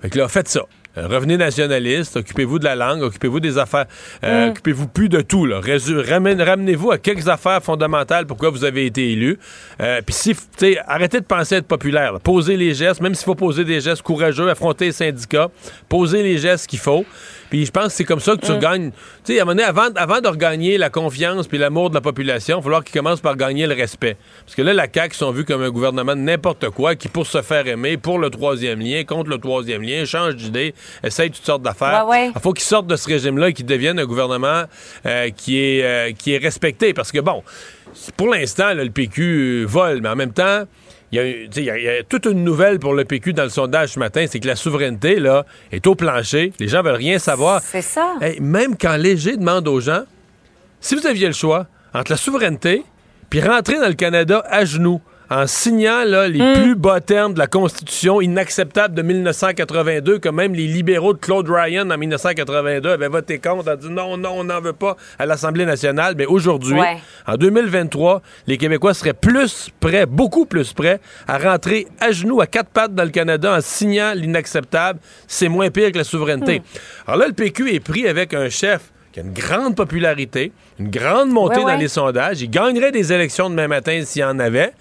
Fait 0.00 0.10
que 0.10 0.18
là, 0.18 0.28
faites 0.28 0.48
ça. 0.48 0.62
Euh, 0.98 1.06
revenez 1.08 1.36
nationaliste, 1.36 2.16
occupez-vous 2.16 2.58
de 2.58 2.64
la 2.64 2.74
langue, 2.74 3.02
occupez-vous 3.02 3.40
des 3.40 3.58
affaires, 3.58 3.86
euh, 4.24 4.46
mm. 4.46 4.50
occupez-vous 4.50 4.88
plus 4.88 5.08
de 5.08 5.20
tout. 5.20 5.46
Ramenez-vous 5.50 6.90
à 6.90 6.98
quelques 6.98 7.28
affaires 7.28 7.62
fondamentales 7.62 8.26
pourquoi 8.26 8.50
vous 8.50 8.64
avez 8.64 8.86
été 8.86 9.12
élu. 9.12 9.38
Euh, 9.80 10.00
puis 10.04 10.14
si, 10.14 10.36
arrêtez 10.86 11.20
de 11.20 11.26
penser 11.26 11.56
être 11.56 11.66
populaire. 11.66 12.18
Posez 12.20 12.56
les 12.56 12.74
gestes, 12.74 13.00
même 13.00 13.14
s'il 13.14 13.24
faut 13.24 13.34
poser 13.34 13.64
des 13.64 13.80
gestes 13.80 14.02
courageux, 14.02 14.48
affronter 14.48 14.86
les 14.86 14.92
syndicats, 14.92 15.50
posez 15.88 16.22
les 16.22 16.38
gestes 16.38 16.66
qu'il 16.66 16.78
faut. 16.78 17.04
Puis 17.50 17.66
je 17.66 17.70
pense 17.70 17.86
que 17.86 17.92
c'est 17.92 18.04
comme 18.04 18.20
ça 18.20 18.36
que 18.36 18.44
tu 18.44 18.52
mm. 18.52 18.56
regagnes. 18.56 18.90
Tu 19.24 19.34
sais, 19.34 19.38
à 19.38 19.42
un 19.42 19.44
moment 19.44 19.56
donné, 19.56 19.64
avant, 19.64 19.88
avant 19.96 20.20
de 20.20 20.28
regagner 20.28 20.78
la 20.78 20.90
confiance 20.90 21.46
puis 21.46 21.58
l'amour 21.58 21.90
de 21.90 21.94
la 21.94 22.00
population, 22.00 22.56
il 22.56 22.60
va 22.60 22.62
falloir 22.62 22.84
qu'ils 22.84 22.94
commencent 22.94 23.20
par 23.20 23.36
gagner 23.36 23.66
le 23.66 23.74
respect. 23.74 24.16
Parce 24.44 24.54
que 24.54 24.62
là, 24.62 24.72
la 24.72 24.86
CAQ 24.92 25.14
sont 25.14 25.30
vus 25.30 25.44
comme 25.44 25.62
un 25.62 25.70
gouvernement 25.70 26.16
de 26.16 26.20
n'importe 26.20 26.70
quoi 26.70 26.94
qui, 26.94 27.08
pour 27.08 27.26
se 27.26 27.42
faire 27.42 27.66
aimer, 27.66 27.96
pour 27.96 28.18
le 28.18 28.30
troisième 28.30 28.80
lien, 28.80 29.04
contre 29.04 29.30
le 29.30 29.38
troisième 29.38 29.82
lien, 29.82 30.04
change 30.04 30.36
d'idée, 30.36 30.74
essaye 31.02 31.30
toutes 31.30 31.44
sortes 31.44 31.62
d'affaires. 31.62 32.06
Il 32.34 32.40
faut 32.40 32.52
qu'ils 32.52 32.64
sortent 32.64 32.86
de 32.86 32.96
ce 32.96 33.08
régime-là 33.08 33.48
et 33.48 33.52
qu'ils 33.52 33.66
deviennent 33.66 33.98
un 33.98 34.06
gouvernement 34.06 34.64
euh, 35.04 35.30
qui, 35.30 35.58
est, 35.58 35.82
euh, 35.82 36.12
qui 36.12 36.34
est 36.34 36.38
respecté. 36.38 36.94
Parce 36.94 37.12
que, 37.12 37.20
bon, 37.20 37.42
pour 38.16 38.28
l'instant, 38.28 38.74
le 38.74 38.88
PQ 38.90 39.64
vole, 39.64 40.00
mais 40.02 40.08
en 40.08 40.16
même 40.16 40.32
temps, 40.32 40.64
il 41.12 41.48
y, 41.56 41.70
a, 41.70 42.02
toute 42.02 42.26
une 42.26 42.42
nouvelle 42.42 42.78
pour 42.78 42.94
le 42.94 43.04
PQ 43.04 43.32
dans 43.32 43.44
le 43.44 43.48
sondage 43.48 43.90
ce 43.90 43.98
matin, 43.98 44.26
c'est 44.28 44.40
que 44.40 44.46
la 44.46 44.56
souveraineté 44.56 45.20
là, 45.20 45.46
est 45.72 45.86
au 45.86 45.94
plancher. 45.94 46.52
Les 46.58 46.68
gens 46.68 46.82
veulent 46.82 46.94
rien 46.94 47.18
savoir. 47.18 47.60
C'est 47.62 47.82
ça. 47.82 48.14
même 48.40 48.76
quand 48.76 48.96
Léger 48.96 49.36
demande 49.36 49.68
aux 49.68 49.80
gens, 49.80 50.02
si 50.80 50.94
vous 50.94 51.06
aviez 51.06 51.26
le 51.26 51.32
choix 51.32 51.66
entre 51.94 52.10
la 52.10 52.16
souveraineté 52.16 52.82
puis 53.30 53.40
rentrer 53.40 53.78
dans 53.78 53.88
le 53.88 53.94
Canada 53.94 54.44
à 54.48 54.64
genoux, 54.64 55.00
en 55.30 55.46
signant 55.46 56.04
les 56.04 56.40
hmm. 56.40 56.62
plus 56.62 56.74
bas 56.76 57.00
termes 57.00 57.34
de 57.34 57.38
la 57.38 57.46
Constitution 57.46 58.20
inacceptable 58.20 58.94
de 58.94 59.02
1982, 59.02 60.18
que 60.18 60.28
même 60.28 60.54
les 60.54 60.66
libéraux 60.66 61.12
de 61.12 61.18
Claude 61.18 61.48
Ryan 61.48 61.90
en 61.90 61.98
1982 61.98 62.90
avaient 62.90 63.08
voté 63.08 63.38
contre, 63.38 63.72
ont 63.72 63.76
dit 63.76 63.90
non, 63.90 64.16
non, 64.16 64.30
on 64.36 64.44
n'en 64.44 64.60
veut 64.60 64.72
pas 64.72 64.96
à 65.18 65.26
l'Assemblée 65.26 65.66
nationale. 65.66 66.14
Mais 66.16 66.26
aujourd'hui, 66.26 66.78
en 67.26 67.36
2023, 67.36 68.22
les 68.46 68.56
Québécois 68.56 68.94
seraient 68.94 69.14
plus 69.14 69.70
prêts, 69.80 70.06
beaucoup 70.06 70.46
plus 70.46 70.72
prêts, 70.72 71.00
à 71.26 71.38
rentrer 71.38 71.86
à 72.00 72.12
genoux, 72.12 72.40
à 72.40 72.46
quatre 72.46 72.70
pattes 72.70 72.94
dans 72.94 73.04
le 73.04 73.10
Canada 73.10 73.56
en 73.56 73.60
signant 73.60 74.12
l'inacceptable. 74.14 75.00
C'est 75.26 75.48
moins 75.48 75.70
pire 75.70 75.90
que 75.92 75.98
la 75.98 76.04
souveraineté. 76.04 76.60
Hmm. 76.60 77.08
Alors 77.08 77.20
là, 77.20 77.26
le 77.26 77.32
PQ 77.32 77.74
est 77.74 77.80
pris 77.80 78.06
avec 78.06 78.32
un 78.34 78.48
chef 78.48 78.92
qui 79.12 79.20
a 79.20 79.22
une 79.22 79.32
grande 79.32 79.74
popularité, 79.74 80.52
une 80.78 80.90
grande 80.90 81.30
montée 81.30 81.62
dans 81.62 81.76
les 81.76 81.88
sondages. 81.88 82.42
Il 82.42 82.50
gagnerait 82.50 82.92
des 82.92 83.12
élections 83.12 83.48
demain 83.48 83.66
matin 83.66 84.02
s'il 84.04 84.20
y 84.20 84.24
en 84.24 84.38
avait 84.38 84.72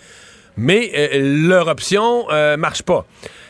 mais 0.58 0.92
euh, 0.96 1.48
leur 1.48 1.68
option 1.68 2.26
euh, 2.32 2.58
marche 2.58 2.84
pas. 2.84 3.06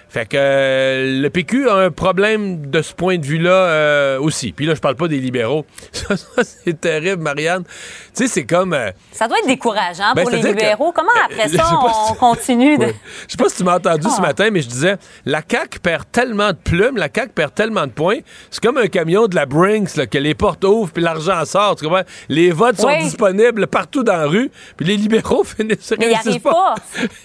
Fait 0.10 0.26
que 0.26 0.38
euh, 0.38 1.22
le 1.22 1.30
PQ 1.30 1.70
a 1.70 1.76
un 1.76 1.92
problème 1.92 2.70
de 2.70 2.82
ce 2.82 2.94
point 2.94 3.18
de 3.18 3.26
vue-là 3.26 3.50
euh, 3.52 4.20
aussi. 4.20 4.52
Puis 4.54 4.66
là, 4.66 4.76
je 4.76 4.80
parle 4.80 4.96
pas 4.96 5.08
des 5.08 5.18
libéraux. 5.20 5.66
Ça, 5.92 6.16
c'est 6.44 6.80
terrible, 6.80 7.22
Marianne. 7.22 7.64
Tu 7.64 7.70
sais, 8.14 8.28
c'est 8.28 8.46
comme... 8.46 8.74
euh, 8.74 8.92
Ça 9.12 9.28
doit 9.28 9.38
être 9.40 9.48
décourageant 9.48 10.14
Ben, 10.16 10.22
pour 10.22 10.32
les 10.32 10.42
que- 10.42 10.48
libéraux. 10.48 10.92
Comment 10.94 11.10
après 11.26 11.50
ça, 11.56 11.64
pas 11.64 11.92
on 12.10 12.14
si- 12.14 12.20
continue 12.20 12.78
de... 12.78 12.86
Ouais. 12.86 12.96
Je 13.28 13.32
sais 13.32 13.38
pas 13.38 13.50
si 13.50 13.58
tu 13.58 13.64
m'as 13.66 13.76
entendu 13.76 14.04
ce 14.08 14.16
Ah. 14.20 14.22
matin, 14.22 14.50
mais 14.52 14.62
je 14.62 14.70
disais, 14.70 14.96
la 15.26 15.42
CAQ 15.50 15.80
perd 15.80 16.04
tellement 16.12 16.50
de 16.52 16.58
plumes, 16.58 16.96
la 16.98 17.10
CAQ 17.14 17.34
perd 17.34 17.54
tellement 17.54 17.86
de 17.86 17.92
points. 17.92 18.20
C'est 18.52 18.64
comme 18.64 18.78
un 18.78 18.88
camion 18.88 19.28
de 19.28 19.36
la 19.36 19.46
Brinks, 19.46 19.96
là, 19.98 20.06
que 20.08 20.18
les 20.18 20.34
portes 20.34 20.64
ouvrent 20.64 20.92
puis 20.94 21.04
l'argent 21.04 21.44
sort. 21.46 21.76
Tu 21.76 21.84
comprends? 21.86 22.04
Les 22.30 22.52
votes 22.52 22.80
sont 22.80 22.96
disponibles 23.00 23.68
partout 23.68 24.04
dans 24.04 24.16
la 24.18 24.28
rue, 24.28 24.50
puis 24.78 24.86
les 24.86 24.96
libéraux 24.98 25.44
finissent 25.58 25.94
Mais 26.00 26.06
ils 26.06 26.14
réussissent 26.14 26.28
arrivent 26.28 26.42
pas. 26.42 26.76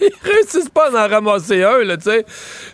ils 0.01 0.11
réussissent 0.23 0.69
pas 0.69 0.89
à 0.93 1.05
en 1.05 1.09
ramasser 1.09 1.63
un, 1.63 1.83
là, 1.83 1.95
tu 1.97 2.03
sais. 2.03 2.25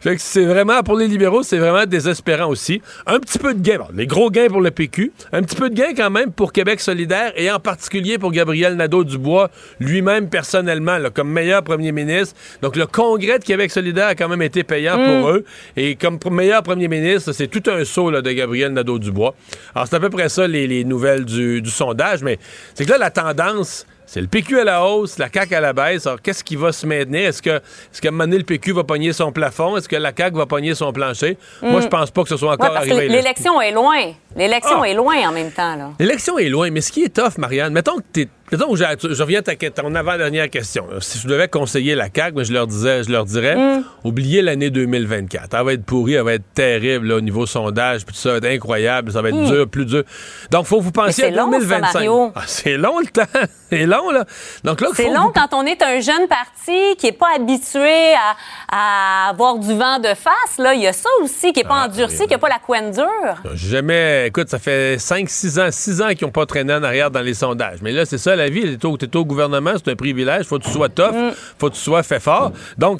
Fait 0.08 0.16
que 0.16 0.22
c'est 0.22 0.46
vraiment, 0.46 0.84
pour 0.84 0.96
les 0.96 1.10
libéraux, 1.10 1.44
c'est 1.44 1.58
vraiment 1.58 1.86
désespérant 1.86 2.48
aussi. 2.48 2.82
Un 3.08 3.20
petit 3.20 3.38
peu 3.38 3.54
de 3.54 3.60
gain, 3.60 3.80
bon, 3.80 3.88
les 3.94 4.08
gros 4.08 4.32
gains 4.32 4.48
pour 4.48 4.62
le 4.62 4.72
PQ, 4.72 5.12
un 5.34 5.42
petit 5.42 5.58
peu 5.58 5.70
de 5.70 5.76
gain 5.76 5.94
quand 5.98 6.10
même 6.10 6.32
pour 6.32 6.54
Québec 6.54 6.80
solidaire 6.80 7.34
et 7.36 7.52
en 7.52 7.60
particulier 7.60 8.18
pour 8.18 8.32
Gabriel 8.32 8.78
Nadeau-Dubois, 8.78 9.52
lui-même 9.82 10.30
personnellement, 10.30 10.98
là, 10.98 11.10
comme 11.10 11.30
meilleur 11.30 11.62
premier 11.62 11.92
ministre. 11.92 12.38
Donc 12.62 12.78
le 12.78 12.86
congrès 12.86 13.38
de 13.40 13.44
Québec 13.44 13.70
solidaire 13.70 14.08
a 14.08 14.16
quand 14.16 14.30
même 14.30 14.42
été 14.42 14.64
payant 14.64 14.96
pour 14.96 15.30
eux. 15.30 15.44
Et 15.76 15.96
comme 15.96 16.20
meilleur 16.32 16.64
premier 16.64 16.88
ministre, 16.88 17.34
c'est 17.34 17.50
tout 17.50 17.70
un 17.70 17.84
saut 17.84 18.10
là, 18.10 18.22
de 18.22 18.32
Gabriel 18.32 18.72
Nadeau-Dubois. 18.72 19.36
Alors 19.76 19.90
c'est 19.90 19.98
à 19.98 20.00
peu 20.00 20.10
près 20.10 20.30
ça 20.30 20.48
les, 20.48 20.68
les 20.68 20.86
nouvelles 20.86 21.26
du, 21.26 21.62
du 21.62 21.70
sondage, 21.70 22.24
mais 22.24 22.40
c'est 22.76 22.86
que 22.86 22.92
là, 22.92 22.98
la 22.98 23.12
tendance... 23.12 23.86
C'est 24.10 24.22
le 24.22 24.28
PQ 24.28 24.62
à 24.62 24.64
la 24.64 24.86
hausse, 24.86 25.18
la 25.20 25.28
CAQ 25.32 25.54
à 25.56 25.60
la 25.60 25.74
baisse. 25.74 26.08
Alors, 26.08 26.22
qu'est-ce 26.22 26.42
qui 26.42 26.56
va 26.56 26.72
se 26.72 26.88
maintenir? 26.88 27.28
Est-ce 27.28 27.42
que, 27.42 27.50
est-ce 27.50 28.02
qu'à 28.02 28.08
un 28.08 28.12
moment 28.12 28.24
donné, 28.24 28.38
le 28.38 28.46
PQ 28.46 28.72
va 28.72 28.86
pogner 28.86 29.12
son 29.12 29.34
plafond? 29.34 29.76
Est-ce 29.76 29.90
que 29.90 29.98
la 29.98 30.14
CAQ 30.18 30.38
va 30.38 30.46
pogner 30.46 30.74
son 30.76 30.94
plancher? 30.94 31.38
Moi, 31.62 31.82
je 31.82 31.88
pense 31.88 32.10
pas 32.10 32.24
que 32.24 32.30
ce 32.30 32.38
soit 32.38 32.48
Ouais, 32.48 32.54
encore 32.56 32.74
parce 32.74 32.88
arrivé. 32.90 33.10
l'élection 33.10 33.60
est 33.60 33.74
loin. 33.74 34.14
L'élection 34.38 34.82
Ah. 34.84 34.88
est 34.90 34.94
loin 34.94 35.16
en 35.28 35.32
même 35.32 35.52
temps. 35.52 35.76
Là. 35.76 35.90
L'élection 36.00 36.38
est 36.38 36.50
loin, 36.50 36.70
mais 36.72 36.82
ce 36.82 36.92
qui 36.92 37.04
est 37.04 37.10
tough, 37.16 37.38
Marianne, 37.38 37.74
mettons 37.74 37.98
que 37.98 38.04
t'es. 38.14 38.30
Mettons 38.50 38.72
que 38.72 38.78
j'ai- 38.78 38.86
je 39.14 39.22
reviens 39.24 39.40
à 39.40 39.42
ta, 39.42 39.56
ton 39.58 39.94
avant-dernière 39.94 40.50
question. 40.50 40.86
Si 41.02 41.20
je 41.20 41.28
devais 41.28 41.50
conseiller 41.50 41.96
la 41.96 42.06
CAQ, 42.06 42.34
moi, 42.34 42.44
je 42.44 42.54
leur 42.54 42.66
disais, 42.66 43.04
je 43.04 43.12
leur 43.12 43.26
dirais, 43.26 43.58
Mm. 43.58 43.84
oubliez 44.06 44.42
l'année 44.42 44.70
2024. 44.70 45.54
Elle 45.54 45.66
va 45.66 45.74
être 45.74 45.84
pourrie, 45.84 46.14
elle 46.14 46.24
va 46.24 46.34
être 46.36 46.54
terrible 46.54 47.08
là, 47.08 47.16
au 47.16 47.20
niveau 47.22 47.46
sondage, 47.46 48.06
puis 48.06 48.16
tout 48.16 48.22
ça 48.22 48.32
va 48.32 48.38
être 48.38 48.46
incroyable, 48.46 49.12
ça 49.12 49.22
va 49.22 49.30
être 49.30 49.44
dur, 49.44 49.68
plus 49.68 49.84
dur. 49.86 50.04
Donc, 50.50 50.66
faut 50.66 50.78
que 50.78 50.84
vous 50.84 50.94
pensiez 50.94 51.26
à 51.26 51.28
Mm. 51.28 51.32
c'est 51.32 51.36
long, 51.38 51.46
ça, 51.52 51.58
2025. 51.58 51.94
Mario. 51.94 52.32
Ah, 52.36 52.42
c'est 52.48 52.78
long 52.78 53.00
le 53.00 53.08
temps, 53.08 53.24
c'est 53.70 53.86
long 53.86 54.12
là. 54.12 54.24
Donc 54.64 54.80
là, 54.80 54.88
C'est 54.96 55.10
long 55.10 55.24
vous- 55.24 55.34
quand 55.34 55.50
on 55.54 55.66
est 55.66 55.82
un 55.82 56.00
jeune 56.00 56.28
parti 56.30 56.96
qui 56.98 57.08
n'est 57.08 57.12
pas 57.12 57.36
habitué 57.36 58.14
à, 58.14 58.38
à 58.72 59.30
avoir 59.30 59.58
du 59.58 59.74
vent 59.74 60.00
de 60.00 60.14
face. 60.16 60.58
Là. 60.58 60.74
Il 60.74 60.82
y 60.84 60.88
a 60.88 60.94
ça 60.94 61.10
aussi, 61.22 61.52
qui 61.52 61.60
n'est 61.64 61.68
pas 61.68 61.82
Ah, 61.84 61.88
endurci, 61.88 62.20
oui. 62.22 62.28
qui 62.28 62.32
n'a 62.34 62.38
pas 62.38 62.48
la 62.48 62.60
couenne 62.60 62.92
dure. 62.92 63.42
Jamais. 63.56 64.27
Écoute, 64.28 64.50
ça 64.50 64.60
fait 64.60 64.98
5-6 64.98 65.62
ans, 65.62 65.70
6 65.72 66.02
ans 66.02 66.10
qu'ils 66.10 66.28
n'ont 66.28 66.32
pas 66.32 66.46
traîné 66.46 66.74
en 66.74 66.84
arrière 66.84 67.10
dans 67.12 67.22
les 67.22 67.34
sondages. 67.34 67.80
Mais 67.82 67.94
là, 67.94 68.06
c'est 68.06 68.18
ça 68.18 68.36
la 68.36 68.50
vie. 68.50 68.78
T'es 68.78 68.86
au, 68.86 68.98
t'es 68.98 69.16
au 69.16 69.24
gouvernement, 69.24 69.72
c'est 69.76 69.90
un 69.90 69.96
privilège. 69.96 70.46
Faut 70.46 70.60
que 70.60 70.66
tu 70.66 70.72
sois 70.72 70.90
tough, 70.90 71.16
faut 71.58 71.70
que 71.70 71.76
tu 71.76 71.82
sois 71.82 72.04
fait 72.04 72.20
fort. 72.20 72.52
Donc, 72.78 73.00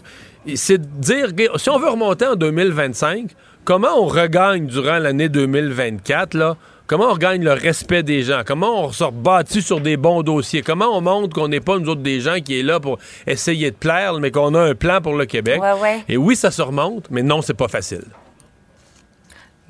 c'est 0.56 0.78
de 0.78 0.88
dire, 1.02 1.28
si 1.58 1.70
on 1.70 1.78
veut 1.80 1.90
remonter 1.90 2.26
en 2.26 2.36
2025, 2.36 3.32
comment 3.66 4.02
on 4.02 4.06
regagne 4.06 4.68
durant 4.68 5.00
l'année 5.00 5.28
2024, 5.28 6.34
là? 6.34 6.56
Comment 6.88 7.10
on 7.10 7.14
regagne 7.14 7.44
le 7.44 7.52
respect 7.52 8.02
des 8.02 8.24
gens? 8.24 8.44
Comment 8.46 8.86
on 8.86 8.92
sort 8.94 9.12
bâti 9.12 9.62
sur 9.62 9.82
des 9.82 9.98
bons 9.98 10.24
dossiers? 10.24 10.62
Comment 10.62 10.98
on 10.98 11.02
montre 11.02 11.36
qu'on 11.36 11.50
n'est 11.50 11.60
pas, 11.60 11.78
nous 11.78 11.90
autres, 11.90 12.02
des 12.02 12.22
gens 12.22 12.40
qui 12.40 12.58
est 12.58 12.64
là 12.64 12.80
pour 12.80 12.98
essayer 13.28 13.72
de 13.72 13.76
plaire, 13.76 14.14
mais 14.22 14.32
qu'on 14.32 14.56
a 14.56 14.62
un 14.62 14.74
plan 14.74 15.02
pour 15.02 15.16
le 15.16 15.26
Québec? 15.26 15.62
Ouais, 15.62 15.74
ouais. 15.82 16.04
Et 16.08 16.16
oui, 16.16 16.38
ça 16.38 16.50
se 16.50 16.62
remonte, 16.62 17.08
mais 17.12 17.24
non, 17.24 17.42
c'est 17.42 17.54
pas 17.54 17.68
facile. 17.68 18.06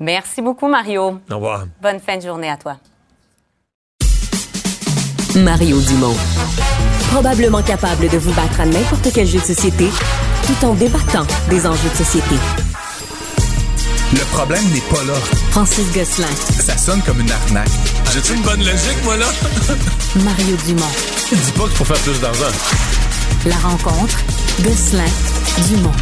Merci 0.00 0.42
beaucoup, 0.42 0.68
Mario. 0.68 1.20
Au 1.30 1.34
revoir. 1.34 1.64
Bonne 1.82 1.98
fin 2.00 2.16
de 2.16 2.22
journée 2.22 2.50
à 2.50 2.56
toi. 2.56 2.76
Mario 5.36 5.80
Dumont. 5.80 6.14
Probablement 7.12 7.62
capable 7.62 8.08
de 8.08 8.18
vous 8.18 8.32
battre 8.32 8.60
à 8.60 8.66
n'importe 8.66 9.08
quel 9.12 9.26
jeu 9.26 9.38
de 9.40 9.44
société 9.44 9.88
tout 10.46 10.66
en 10.66 10.74
débattant 10.74 11.26
des 11.50 11.66
enjeux 11.66 11.88
de 11.90 11.94
société. 11.96 12.36
Le 14.12 14.24
problème 14.34 14.64
n'est 14.72 14.80
pas 14.94 15.04
là. 15.04 15.14
Francis 15.50 15.92
Gosselin, 15.92 16.28
Ça 16.60 16.76
sonne 16.78 17.02
comme 17.02 17.20
une 17.20 17.30
arnaque. 17.30 17.68
J'ai-tu 18.12 18.34
une 18.34 18.42
bonne 18.42 18.60
logique, 18.60 19.02
moi, 19.04 19.16
là? 19.16 19.26
Mario 20.24 20.56
Dumont. 20.66 20.86
Dis 21.30 21.52
pas 21.52 21.64
qu'il 21.64 21.76
faut 21.76 21.84
faire 21.84 21.96
plus 21.98 22.18
d'argent. 22.20 22.50
La 23.44 23.56
rencontre, 23.56 24.18
Gosselin, 24.62 25.04
Dumont. 25.68 25.92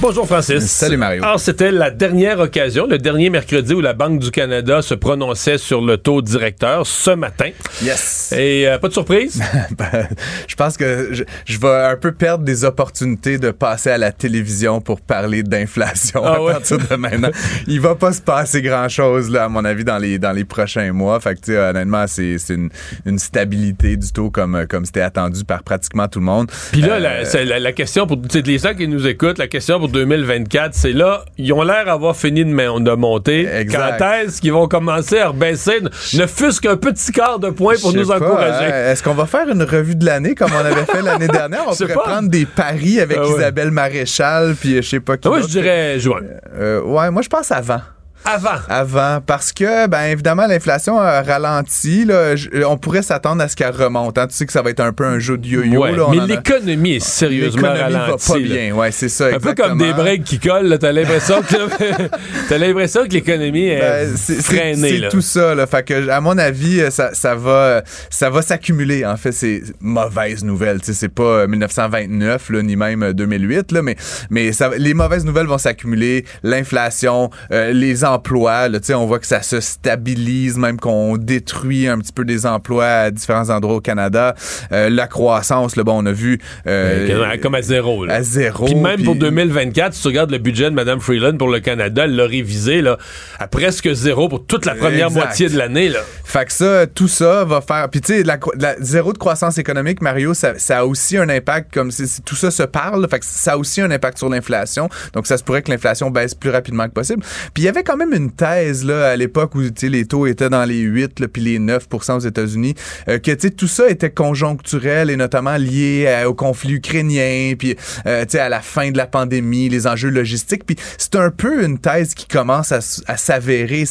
Bonjour 0.00 0.26
Francis. 0.28 0.62
Salut, 0.70 0.96
Mario. 0.96 1.24
Alors 1.24 1.40
c'était 1.40 1.72
la 1.72 1.90
dernière 1.90 2.38
occasion, 2.38 2.86
le 2.86 2.98
dernier 2.98 3.30
mercredi 3.30 3.74
où 3.74 3.80
la 3.80 3.94
Banque 3.94 4.20
du 4.20 4.30
Canada 4.30 4.80
se 4.80 4.94
prononçait 4.94 5.58
sur 5.58 5.80
le 5.80 5.96
taux 5.96 6.22
directeur 6.22 6.86
ce 6.86 7.10
matin. 7.10 7.50
Yes. 7.82 8.32
Et 8.36 8.68
euh, 8.68 8.78
pas 8.78 8.88
de 8.88 8.92
surprise? 8.92 9.42
Ben, 9.76 10.06
je 10.46 10.54
pense 10.54 10.76
que 10.76 11.08
je, 11.12 11.24
je 11.44 11.58
vais 11.58 11.68
un 11.90 11.96
peu 11.96 12.12
perdre 12.12 12.44
des 12.44 12.64
opportunités 12.64 13.38
de 13.38 13.50
passer 13.50 13.90
à 13.90 13.98
la 13.98 14.12
télévision 14.12 14.80
pour 14.80 15.00
parler 15.00 15.42
d'inflation 15.42 16.22
Ah 16.24 16.34
à 16.36 16.42
ouais? 16.42 16.52
partir 16.52 16.78
de 16.78 16.94
maintenant. 16.96 17.30
Il 17.66 17.80
va 17.80 17.94
pas 17.96 18.12
se 18.12 18.20
passer 18.22 18.62
grand 18.62 18.88
chose 18.88 19.28
là, 19.30 19.44
à 19.44 19.48
mon 19.48 19.64
avis, 19.64 19.84
dans 19.84 19.98
les 19.98 20.18
dans 20.20 20.32
les 20.32 20.44
prochains 20.44 20.92
mois. 20.92 21.18
Fait 21.18 21.40
que 21.40 21.70
honnêtement, 21.70 22.06
c'est 22.06 22.38
c'est 22.38 22.54
une, 22.54 22.70
une 23.04 23.18
stabilité 23.18 23.96
du 23.96 24.12
taux 24.12 24.30
comme 24.30 24.64
comme 24.68 24.84
c'était 24.84 25.00
attendu 25.02 25.44
par 25.44 25.64
pratiquement 25.64 26.06
tout 26.06 26.20
le 26.20 26.24
monde. 26.26 26.50
Puis 26.70 26.82
là, 26.82 26.94
Euh, 26.94 26.98
la, 27.00 27.24
c'est 27.24 27.44
la, 27.44 27.58
la 27.58 27.72
question 27.72 28.06
pour 28.06 28.18
les 28.32 28.58
gens 28.58 28.74
qui 28.74 28.86
nous 28.86 29.04
écoutent, 29.06 29.38
la 29.38 29.48
question 29.48 29.78
pour 29.78 29.87
2024, 29.88 30.74
c'est 30.74 30.92
là, 30.92 31.24
ils 31.38 31.52
ont 31.52 31.62
l'air 31.62 31.84
d'avoir 31.86 32.16
fini 32.16 32.44
de, 32.44 32.50
mon- 32.52 32.80
de 32.80 32.90
monter. 32.92 33.46
Exact. 33.46 33.96
Quand 33.98 34.12
est-ce 34.14 34.40
qu'ils 34.40 34.52
vont 34.52 34.68
commencer 34.68 35.18
à 35.18 35.28
rebaisser, 35.28 35.80
ne 35.80 36.26
fût-ce 36.26 36.60
qu'un 36.60 36.76
petit 36.76 37.12
quart 37.12 37.38
de 37.38 37.50
point 37.50 37.74
pour 37.80 37.92
Je 37.92 37.98
nous 37.98 38.10
encourager? 38.10 38.66
hein. 38.72 38.90
Est-ce 38.92 39.02
qu'on 39.02 39.14
va 39.14 39.26
faire 39.26 39.48
une 39.48 39.62
revue 39.62 39.96
de 39.96 40.04
l'année 40.06 40.34
comme 40.34 40.50
on 40.52 40.64
avait 40.64 40.84
fait 40.84 41.02
l'année 41.02 41.28
dernière? 41.28 41.64
On 41.68 41.72
Je 41.72 41.78
pourrait 41.84 41.94
pas. 41.94 42.00
prendre 42.02 42.28
des 42.28 42.46
paris 42.46 43.00
avec 43.00 43.18
Ah 43.20 43.26
ouais. 43.26 43.30
Isabelle 43.36 43.70
Maréchal, 43.70 44.54
puis 44.60 44.76
je 44.76 44.82
sais 44.88 45.00
pas 45.00 45.16
qui. 45.16 45.28
Moi, 45.28 45.38
je 45.38 45.42
d'autre. 45.42 45.52
dirais 45.52 45.98
juin. 45.98 46.20
Euh, 46.58 46.80
ouais, 46.82 47.10
moi, 47.10 47.22
je 47.22 47.28
pense 47.28 47.50
avant. 47.50 47.80
Avant. 48.24 48.58
Avant, 48.68 49.20
parce 49.24 49.52
que, 49.52 49.86
ben 49.86 50.02
évidemment, 50.04 50.46
l'inflation 50.46 50.98
a 50.98 51.22
ralenti. 51.22 52.04
Là, 52.04 52.34
on 52.66 52.76
pourrait 52.76 53.02
s'attendre 53.02 53.42
à 53.42 53.48
ce 53.48 53.56
qu'elle 53.56 53.70
remonte. 53.74 54.18
hein. 54.18 54.26
Tu 54.26 54.34
sais 54.34 54.44
que 54.44 54.52
ça 54.52 54.60
va 54.60 54.70
être 54.70 54.80
un 54.80 54.92
peu 54.92 55.04
un 55.04 55.18
jeu 55.18 55.38
de 55.38 55.46
yo-yo. 55.46 55.80
Ouais, 55.82 55.92
mais 55.92 56.00
en 56.02 56.18
a- 56.18 56.26
l'économie 56.26 56.96
est 56.96 57.00
sérieusement 57.04 57.72
l'économie 57.72 57.94
ralentie. 57.96 58.28
va 58.28 58.34
pas 58.34 58.40
là. 58.40 58.46
bien. 58.46 58.74
Ouais, 58.74 58.90
c'est 58.92 59.08
ça. 59.08 59.26
Un 59.28 59.38
peu 59.38 59.54
comme 59.54 59.78
des 59.78 59.92
breaks 59.94 60.24
qui 60.24 60.38
collent, 60.38 60.76
t'as 60.78 60.92
l'impression 60.92 61.40
que 61.42 61.56
t'as 62.48 62.58
l'impression 62.58 63.04
que 63.06 63.12
l'économie 63.14 63.68
est 63.68 63.80
Ben, 63.80 64.16
freinée. 64.42 65.00
c'est 65.02 65.08
tout 65.08 65.22
ça. 65.22 65.54
Là. 65.54 65.66
Fait 65.66 65.82
que, 65.84 66.08
à 66.10 66.20
mon 66.20 66.36
avis, 66.36 66.82
ça, 66.90 67.10
ça 67.14 67.34
va, 67.34 67.82
ça 68.10 68.28
va 68.30 68.42
s'accumuler. 68.42 69.06
En 69.06 69.16
fait, 69.16 69.32
c'est 69.32 69.62
mauvaise 69.80 70.44
nouvelle. 70.44 70.80
C'est 70.82 71.08
pas 71.08 71.22
euh, 71.22 71.46
1929 71.46 72.50
là, 72.50 72.62
ni 72.62 72.76
même 72.76 73.02
euh, 73.02 73.12
2008, 73.14 73.72
là, 73.72 73.82
mais, 73.82 73.96
mais 74.30 74.52
ça, 74.52 74.70
les 74.76 74.92
mauvaises 74.94 75.24
nouvelles 75.24 75.46
vont 75.46 75.58
s'accumuler. 75.58 76.24
L'inflation, 76.42 77.30
euh, 77.52 77.72
les 77.72 78.04
emplois. 78.08 78.68
Là, 78.68 78.78
on 78.90 79.06
voit 79.06 79.18
que 79.18 79.26
ça 79.26 79.42
se 79.42 79.60
stabilise, 79.60 80.58
même 80.58 80.78
qu'on 80.78 81.16
détruit 81.16 81.86
un 81.86 81.98
petit 81.98 82.12
peu 82.12 82.24
des 82.24 82.46
emplois 82.46 82.86
à 82.86 83.10
différents 83.10 83.50
endroits 83.50 83.76
au 83.76 83.80
Canada. 83.80 84.34
Euh, 84.72 84.90
la 84.90 85.06
croissance, 85.06 85.76
là, 85.76 85.84
bon, 85.84 86.02
on 86.02 86.06
a 86.06 86.12
vu 86.12 86.40
euh, 86.66 87.36
comme 87.42 87.54
à 87.54 87.62
zéro. 87.62 88.04
Là. 88.04 88.14
à 88.14 88.22
zéro. 88.22 88.64
Puis 88.66 88.74
même 88.74 89.02
pour 89.02 89.14
2024, 89.14 89.94
si 89.94 90.02
tu 90.02 90.08
regardes 90.08 90.30
le 90.30 90.38
budget 90.38 90.64
de 90.64 90.74
Mme 90.74 91.00
Freeland 91.00 91.36
pour 91.36 91.48
le 91.48 91.60
Canada, 91.60 92.04
elle 92.04 92.16
l'a 92.16 92.26
révisé 92.26 92.82
là, 92.82 92.98
à 93.38 93.46
presque 93.46 93.92
zéro 93.92 94.28
pour 94.28 94.46
toute 94.46 94.66
la 94.66 94.74
première 94.74 95.08
Exact. 95.08 95.20
moitié 95.20 95.48
de 95.48 95.56
l'année. 95.56 95.92
Fait 96.24 96.44
que 96.44 96.52
ça, 96.52 96.86
tout 96.86 97.08
ça 97.08 97.44
va 97.44 97.60
faire. 97.60 97.88
Puis 97.90 98.00
tu 98.00 98.14
sais, 98.14 98.22
la, 98.22 98.38
zéro 98.80 99.12
de 99.12 99.18
croissance 99.18 99.58
économique, 99.58 100.02
Mario, 100.02 100.34
ça, 100.34 100.58
ça 100.58 100.80
a 100.80 100.84
aussi 100.84 101.16
un 101.16 101.28
impact, 101.28 101.72
comme 101.72 101.90
si, 101.90 102.06
si 102.06 102.22
tout 102.22 102.36
ça 102.36 102.50
se 102.50 102.62
parle, 102.62 103.06
fait 103.08 103.20
que 103.20 103.24
ça 103.24 103.52
a 103.52 103.56
aussi 103.56 103.80
un 103.80 103.90
impact 103.90 104.18
sur 104.18 104.28
l'inflation. 104.28 104.88
Donc 105.12 105.26
ça 105.26 105.36
se 105.36 105.44
pourrait 105.44 105.62
que 105.62 105.70
l'inflation 105.70 106.10
baisse 106.10 106.34
plus 106.34 106.50
rapidement 106.50 106.86
que 106.86 106.92
possible. 106.92 107.22
Puis 107.54 107.62
il 107.62 107.66
y 107.66 107.68
avait 107.68 107.82
quand 107.82 107.96
même 107.98 108.14
une 108.14 108.30
thèse 108.30 108.84
là 108.84 109.10
à 109.10 109.16
l'époque 109.16 109.54
où 109.54 109.60
les 109.82 110.06
taux 110.06 110.26
étaient 110.26 110.48
dans 110.48 110.64
les 110.64 110.80
8 110.80 111.20
là, 111.20 111.28
puis 111.28 111.42
les 111.42 111.58
9 111.58 111.86
aux 111.92 112.18
États-Unis, 112.20 112.74
euh, 113.08 113.18
que 113.18 113.48
tout 113.48 113.68
ça 113.68 113.88
était 113.88 114.10
conjoncturel 114.10 115.10
et 115.10 115.16
notamment 115.16 115.56
lié 115.56 116.24
au 116.26 116.34
conflit 116.34 116.74
ukrainien, 116.74 117.54
puis 117.58 117.76
euh, 118.06 118.24
à 118.34 118.48
la 118.48 118.60
fin 118.60 118.90
de 118.90 118.96
la 118.96 119.06
pandémie, 119.06 119.68
les 119.68 119.86
enjeux 119.86 120.10
logistiques. 120.10 120.64
Puis 120.64 120.76
c'est 120.96 121.16
un 121.16 121.30
peu 121.30 121.64
une 121.64 121.78
thèse 121.78 122.14
qui 122.14 122.26
commence 122.26 122.72
à, 122.72 122.78
à 123.06 123.16
s'avérer. 123.16 123.84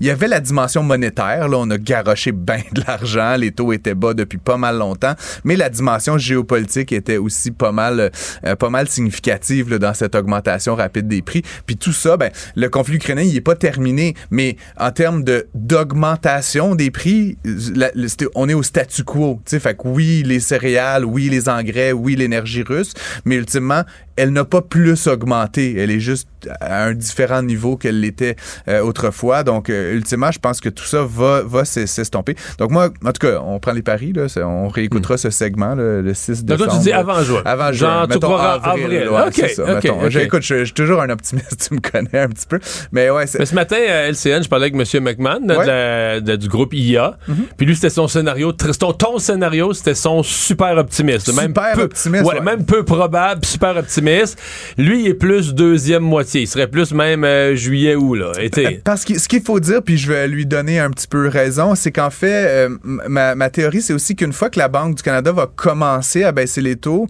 Il 0.00 0.06
y 0.06 0.10
avait 0.10 0.28
la 0.28 0.40
dimension 0.40 0.82
monétaire. 0.82 1.48
Là, 1.48 1.58
on 1.58 1.70
a 1.70 1.78
garoché 1.78 2.32
bien 2.32 2.62
de 2.72 2.82
l'argent. 2.86 3.36
Les 3.36 3.52
taux 3.52 3.72
étaient 3.72 3.94
bas 3.94 4.14
depuis 4.14 4.38
pas 4.38 4.56
mal 4.56 4.78
longtemps. 4.78 5.14
Mais 5.44 5.56
la 5.56 5.68
dimension 5.68 6.18
géopolitique 6.18 6.92
était 6.92 7.16
aussi 7.16 7.50
pas 7.50 7.72
mal, 7.72 8.10
euh, 8.44 8.56
pas 8.56 8.70
mal 8.70 8.88
significative 8.88 9.70
là, 9.70 9.78
dans 9.78 9.94
cette 9.94 10.14
augmentation 10.14 10.74
rapide 10.74 11.08
des 11.08 11.22
prix. 11.22 11.42
Puis 11.66 11.76
tout 11.76 11.92
ça, 11.92 12.16
ben, 12.16 12.30
le 12.56 12.68
conflit 12.68 12.96
ukrainien, 12.96 13.22
il 13.22 13.36
est 13.36 13.40
pas 13.44 13.54
terminé. 13.54 14.14
Mais 14.30 14.56
en 14.78 14.90
termes 14.90 15.22
de 15.22 15.46
d'augmentation 15.54 16.74
des 16.74 16.90
prix, 16.90 17.36
on 18.34 18.48
est 18.48 18.54
au 18.54 18.62
statu 18.62 19.04
quo. 19.04 19.40
Fait 19.46 19.76
que 19.76 19.86
oui, 19.86 20.22
les 20.24 20.40
céréales, 20.40 21.04
oui, 21.04 21.28
les 21.28 21.48
engrais, 21.48 21.92
oui, 21.92 22.16
l'énergie 22.16 22.62
russe, 22.62 22.92
mais 23.24 23.36
ultimement, 23.36 23.84
elle 24.16 24.30
n'a 24.30 24.44
pas 24.44 24.62
plus 24.62 25.06
augmenté. 25.06 25.76
Elle 25.78 25.90
est 25.90 26.00
juste 26.00 26.28
à 26.60 26.84
un 26.84 26.94
différent 26.94 27.42
niveau 27.42 27.76
qu'elle 27.76 28.00
l'était 28.00 28.36
euh, 28.68 28.80
autrefois. 28.80 29.42
Donc, 29.42 29.70
euh, 29.70 29.94
ultimement, 29.94 30.30
je 30.30 30.38
pense 30.38 30.60
que 30.60 30.68
tout 30.68 30.84
ça 30.84 31.04
va, 31.04 31.42
va 31.42 31.64
s'estomper. 31.64 32.36
Donc, 32.58 32.70
moi, 32.70 32.90
en 33.04 33.12
tout 33.12 33.26
cas, 33.26 33.40
on 33.42 33.58
prend 33.58 33.72
les 33.72 33.82
paris. 33.82 34.12
Là, 34.12 34.26
on 34.44 34.68
réécoutera 34.68 35.16
ce 35.16 35.30
segment 35.30 35.74
le 35.74 36.12
6 36.14 36.44
décembre. 36.44 36.64
Donc, 36.64 36.68
toi, 36.68 36.78
tu 36.78 36.82
dis 36.82 36.92
avant 36.92 37.22
juin. 37.22 37.42
Avant 37.44 37.72
juin. 37.72 38.06
Tu 38.10 38.18
crois 38.18 38.52
avril. 38.64 39.08
OK, 39.08 39.50
ça, 39.50 39.76
OK, 39.76 40.14
Écoute, 40.16 40.42
je, 40.42 40.64
suis 40.64 40.74
toujours 40.74 41.00
un 41.02 41.10
optimiste, 41.10 41.68
tu 41.68 41.74
me 41.74 41.80
connais 41.80 42.24
un 42.24 42.28
petit 42.28 42.46
peu. 42.46 42.58
Mais 42.92 43.10
ouais, 43.10 43.24
Mais 43.38 43.46
ce 43.46 43.54
matin, 43.54 43.76
à 43.76 44.08
LCN, 44.10 44.42
je 44.42 44.48
parlais 44.48 44.66
avec 44.66 44.74
M. 44.74 45.02
McMahon 45.02 45.40
de 45.40 46.36
du 46.36 46.48
groupe 46.48 46.74
IA. 46.74 47.16
Mm-hmm. 47.28 47.34
Puis 47.56 47.66
lui, 47.66 47.74
c'était 47.74 47.90
son 47.90 48.08
scénario. 48.08 48.52
Ton, 48.52 48.92
ton 48.92 49.18
scénario, 49.18 49.72
c'était 49.72 49.94
son 49.94 50.22
super 50.22 50.76
optimiste. 50.76 51.30
Super 51.30 51.42
même 51.42 51.52
peu, 51.52 51.82
optimiste. 51.82 52.24
Ouais, 52.24 52.40
Même 52.40 52.64
peu 52.64 52.84
probable, 52.84 53.44
super 53.44 53.76
optimiste. 53.76 54.03
Lui, 54.78 55.06
est 55.06 55.14
plus 55.14 55.54
deuxième 55.54 56.02
moitié. 56.02 56.42
Il 56.42 56.46
serait 56.46 56.68
plus 56.68 56.92
même 56.92 57.24
euh, 57.24 57.54
juillet 57.54 57.94
ou 57.94 58.14
là. 58.14 58.32
Parce 58.84 59.04
que 59.04 59.18
ce 59.18 59.28
qu'il 59.28 59.42
faut 59.42 59.60
dire, 59.60 59.82
puis 59.82 59.98
je 59.98 60.10
vais 60.12 60.28
lui 60.28 60.46
donner 60.46 60.78
un 60.78 60.90
petit 60.90 61.08
peu 61.08 61.28
raison, 61.28 61.74
c'est 61.74 61.92
qu'en 61.92 62.10
fait, 62.10 62.68
euh, 62.68 62.68
ma 62.84 63.50
théorie, 63.50 63.82
c'est 63.82 63.92
aussi 63.92 64.16
qu'une 64.16 64.32
fois 64.32 64.50
que 64.50 64.58
la 64.58 64.68
Banque 64.68 64.96
du 64.96 65.02
Canada 65.02 65.32
va 65.32 65.46
commencer 65.54 66.24
à 66.24 66.32
baisser 66.32 66.60
les 66.60 66.76
taux, 66.76 67.06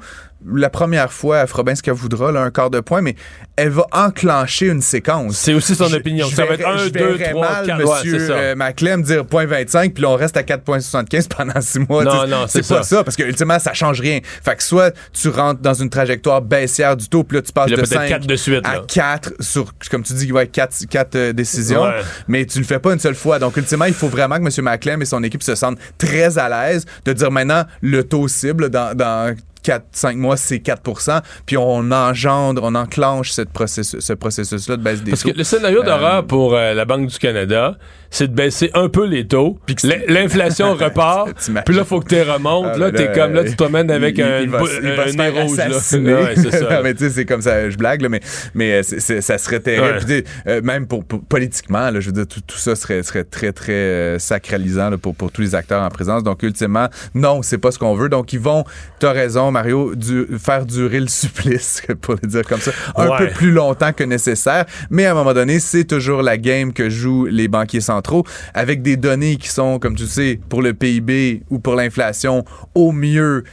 la 0.52 0.70
première 0.70 1.12
fois, 1.12 1.38
elle 1.38 1.46
fera 1.46 1.62
bien 1.62 1.74
ce 1.74 1.82
qu'elle 1.82 1.94
voudra, 1.94 2.30
là, 2.30 2.42
un 2.42 2.50
quart 2.50 2.70
de 2.70 2.80
point, 2.80 3.00
mais 3.00 3.14
elle 3.56 3.70
va 3.70 3.86
enclencher 3.92 4.66
une 4.66 4.82
séquence. 4.82 5.36
C'est 5.36 5.54
aussi 5.54 5.74
son 5.74 5.92
opinion. 5.92 6.28
ça 6.28 6.44
va 6.44 6.54
être 6.54 6.66
1, 6.66 6.88
2, 6.88 7.18
3, 7.18 7.62
4. 7.66 7.78
Monsieur 7.78 8.30
euh, 8.30 8.54
Maclem 8.54 9.02
dire 9.02 9.22
0.25, 9.22 9.92
puis 9.92 10.02
là, 10.02 10.10
on 10.10 10.16
reste 10.16 10.36
à 10.36 10.42
4.75 10.42 11.28
pendant 11.28 11.60
6 11.60 11.78
mois. 11.80 12.04
Non, 12.04 12.26
non, 12.26 12.44
c'est 12.48 12.66
pas 12.66 12.82
ça. 12.82 13.04
parce 13.04 13.16
que 13.16 13.22
ultimement, 13.22 13.58
ça 13.58 13.72
change 13.72 14.00
rien. 14.00 14.20
Fait 14.42 14.56
que 14.56 14.62
soit 14.62 14.94
tu 15.12 15.28
rentres 15.28 15.60
dans 15.60 15.74
une 15.74 15.90
trajectoire 15.90 16.42
baissière 16.42 16.96
du 16.96 17.08
taux, 17.08 17.24
puis 17.24 17.36
là, 17.36 17.42
tu 17.42 17.52
passes 17.52 17.70
de 17.70 17.84
5 17.84 18.08
4 18.08 18.26
de 18.26 18.36
suite, 18.36 18.66
à 18.66 18.80
4 18.80 19.34
sur, 19.40 19.72
comme 19.90 20.02
tu 20.02 20.12
dis, 20.14 20.30
ouais, 20.32 20.46
4, 20.46 20.86
4 20.90 21.14
euh, 21.14 21.32
décisions, 21.32 21.84
mais 22.28 22.44
tu 22.44 22.58
le 22.58 22.64
fais 22.64 22.78
pas 22.78 22.92
une 22.92 23.00
seule 23.00 23.14
fois. 23.14 23.38
Donc, 23.38 23.56
ultimement, 23.56 23.86
il 23.86 23.94
faut 23.94 24.08
vraiment 24.08 24.36
que 24.36 24.42
M. 24.42 24.64
Maclem 24.64 25.00
et 25.00 25.04
son 25.04 25.22
équipe 25.22 25.42
se 25.42 25.54
sentent 25.54 25.78
très 25.96 26.38
à 26.38 26.48
l'aise 26.48 26.84
de 27.04 27.12
dire 27.12 27.30
maintenant 27.30 27.64
le 27.80 28.04
taux 28.04 28.28
cible 28.28 28.68
dans, 28.68 28.94
dans 28.96 29.34
4-5 29.64 30.16
mois, 30.16 30.36
c'est 30.36 30.58
4% 30.58 31.22
puis 31.46 31.56
on 31.56 31.90
engendre, 31.90 32.62
on 32.64 32.74
enclenche 32.74 33.30
cette 33.30 33.50
processus, 33.50 34.00
ce 34.00 34.12
processus-là 34.12 34.76
de 34.76 34.82
baisse 34.82 35.00
des 35.00 35.04
taux. 35.04 35.10
Parce 35.10 35.24
que 35.24 35.36
le 35.36 35.44
scénario 35.44 35.82
d'horreur 35.82 36.16
euh, 36.16 36.22
pour 36.22 36.54
euh, 36.54 36.74
la 36.74 36.84
Banque 36.84 37.08
du 37.08 37.18
Canada, 37.18 37.76
c'est 38.14 38.28
de 38.28 38.34
baisser 38.34 38.70
un 38.74 38.88
peu 38.88 39.06
les 39.06 39.26
taux. 39.26 39.58
L'inflation 40.06 40.74
repart. 40.80 41.30
puis 41.66 41.74
là, 41.74 41.84
faut 41.84 41.98
que 41.98 42.14
tu 42.14 42.30
remontes. 42.30 42.70
Ah, 42.74 42.78
là, 42.78 42.92
t'es 42.92 43.10
comme 43.10 43.32
là, 43.32 43.42
tu 43.42 43.56
t'emmènes 43.56 43.90
avec 43.90 44.20
un, 44.20 44.38
il 44.38 44.48
va, 44.48 44.58
un, 44.58 45.30
rouge. 45.30 45.56
Là. 45.58 45.80
c'est 45.80 46.50
ça. 46.52 46.80
mais 46.84 46.94
tu 46.94 47.04
sais, 47.04 47.10
c'est 47.10 47.24
comme 47.24 47.42
ça, 47.42 47.68
je 47.68 47.76
blague, 47.76 48.02
là, 48.02 48.08
mais, 48.08 48.20
mais 48.54 48.82
euh, 48.82 48.82
ça 49.20 49.36
serait 49.36 49.58
terrible. 49.58 50.22
même 50.62 50.86
pour, 50.86 51.04
politiquement, 51.04 51.90
là, 51.90 51.98
je 51.98 52.06
veux 52.06 52.12
dire, 52.12 52.26
tout, 52.28 52.40
tout, 52.40 52.56
ça 52.56 52.76
serait, 52.76 53.02
serait 53.02 53.24
très, 53.24 53.52
très 53.52 54.16
sacralisant 54.20 54.90
là, 54.90 54.98
pour, 54.98 55.16
pour 55.16 55.32
tous 55.32 55.42
les 55.42 55.56
acteurs 55.56 55.82
en 55.82 55.88
présence. 55.88 56.22
Donc, 56.22 56.44
ultimement, 56.44 56.86
non, 57.14 57.42
c'est 57.42 57.58
pas 57.58 57.72
ce 57.72 57.80
qu'on 57.80 57.96
veut. 57.96 58.08
Donc, 58.08 58.32
ils 58.32 58.38
vont, 58.38 58.62
t'as 59.00 59.10
raison, 59.10 59.50
Mario, 59.50 59.96
du, 59.96 60.26
faire 60.38 60.66
durer 60.66 61.00
le 61.00 61.08
supplice, 61.08 61.82
pour 62.00 62.14
le 62.22 62.28
dire 62.28 62.44
comme 62.44 62.60
ça, 62.60 62.70
un 62.94 63.16
peu 63.16 63.26
plus 63.30 63.50
longtemps 63.50 63.92
que 63.92 64.04
nécessaire. 64.04 64.66
Mais 64.88 65.04
à 65.06 65.10
un 65.10 65.14
moment 65.14 65.34
donné, 65.34 65.58
c'est 65.58 65.84
toujours 65.84 66.22
la 66.22 66.38
game 66.38 66.72
que 66.72 66.88
jouent 66.88 67.26
les 67.26 67.48
banquiers 67.48 67.80
centraux 67.80 68.03
avec 68.54 68.82
des 68.82 68.96
données 68.96 69.36
qui 69.36 69.48
sont, 69.48 69.78
comme 69.78 69.94
tu 69.94 70.06
sais, 70.06 70.40
pour 70.48 70.62
le 70.62 70.74
PIB 70.74 71.42
ou 71.50 71.58
pour 71.58 71.74
l'inflation, 71.74 72.44
au 72.74 72.92
mieux 72.92 73.44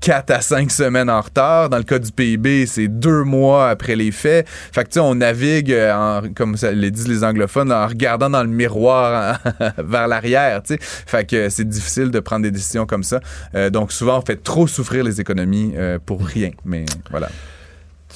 4 0.00 0.30
à 0.30 0.40
5 0.40 0.70
semaines 0.70 1.10
en 1.10 1.20
retard. 1.20 1.68
Dans 1.68 1.78
le 1.78 1.82
cas 1.82 1.98
du 1.98 2.12
PIB, 2.12 2.66
c'est 2.66 2.88
deux 2.88 3.24
mois 3.24 3.70
après 3.70 3.96
les 3.96 4.10
faits. 4.10 4.46
Fait 4.48 4.84
que, 4.84 4.88
tu 4.88 4.94
sais, 4.94 5.00
on 5.00 5.16
navigue, 5.16 5.72
en, 5.72 6.22
comme 6.34 6.56
ça 6.56 6.72
le 6.72 6.90
disent 6.90 7.08
les 7.08 7.24
anglophones, 7.24 7.72
en 7.72 7.86
regardant 7.86 8.30
dans 8.30 8.42
le 8.42 8.48
miroir 8.48 9.40
vers 9.78 10.08
l'arrière, 10.08 10.62
tu. 10.62 10.78
Fait 10.80 11.28
que 11.28 11.48
c'est 11.48 11.68
difficile 11.68 12.10
de 12.10 12.20
prendre 12.20 12.42
des 12.42 12.50
décisions 12.50 12.86
comme 12.86 13.02
ça. 13.02 13.20
Euh, 13.54 13.70
donc, 13.70 13.92
souvent, 13.92 14.18
on 14.18 14.22
fait 14.22 14.42
trop 14.42 14.66
souffrir 14.66 15.04
les 15.04 15.20
économies 15.20 15.72
euh, 15.76 15.98
pour 16.04 16.24
rien. 16.24 16.50
Mais 16.64 16.84
voilà. 17.10 17.28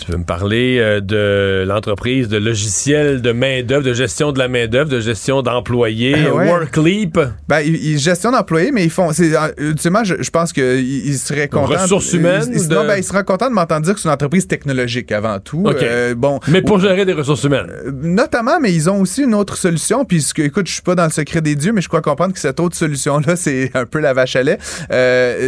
Tu 0.05 0.11
veux 0.11 0.19
me 0.19 0.25
parler 0.25 0.79
euh, 0.81 1.01
de 1.01 1.65
l'entreprise 1.65 2.27
de 2.27 2.37
logiciels 2.37 3.23
de 3.23 3.31
main-d'œuvre, 3.31 3.85
de 3.85 3.93
gestion 3.93 4.33
de 4.33 4.39
la 4.41 4.49
main-d'œuvre, 4.49 4.91
de 4.91 4.99
gestion 4.99 5.43
d'employés, 5.43 6.27
ah 6.27 6.35
Workleap? 6.35 7.21
Ben, 7.47 7.61
ils, 7.61 8.01
gestion 8.01 8.33
d'employés, 8.33 8.73
mais 8.73 8.83
ils 8.83 8.91
font. 8.91 9.11
Euh, 9.17 9.53
ultimement, 9.59 10.03
je, 10.03 10.17
je 10.21 10.31
pense 10.31 10.53
qu'ils 10.53 11.19
seraient 11.19 11.47
contents. 11.47 11.81
Ressources 11.81 12.13
humaines? 12.15 12.51
Non, 12.69 12.85
ben, 12.85 12.97
ils 12.97 13.05
seraient 13.05 13.23
contents 13.23 13.49
de 13.49 13.55
m'entendre 13.55 13.83
dire 13.83 13.95
que 13.95 14.01
c'est 14.01 14.09
une 14.09 14.15
entreprise 14.15 14.49
technologique 14.49 15.13
avant 15.13 15.39
tout. 15.39 15.65
Euh, 15.69 16.17
bon, 16.17 16.41
mais 16.49 16.63
pour 16.63 16.81
gérer 16.81 17.05
des 17.05 17.13
ressources 17.13 17.45
humaines? 17.45 17.69
notamment, 18.03 18.59
mais 18.59 18.73
ils 18.73 18.91
ont 18.91 19.01
aussi 19.01 19.23
une 19.23 19.35
autre 19.35 19.57
solution. 19.57 20.05
Puis, 20.05 20.27
écoute, 20.39 20.67
je 20.67 20.73
suis 20.73 20.83
pas 20.83 20.97
dans 20.97 21.05
le 21.05 21.11
secret 21.11 21.41
des 21.43 21.55
dieux, 21.55 21.73
mais 21.73 21.81
je 21.81 21.89
crois 21.89 22.03
comprendre 22.03 22.33
que 22.33 22.41
cette 22.41 22.59
autre 22.59 22.77
solution-là, 22.77 23.37
c'est 23.37 23.71
un 23.75 23.87
peu 23.87 24.01
la 24.01 24.15
vache 24.15 24.35
à 24.35 24.43
lait. 24.43 24.59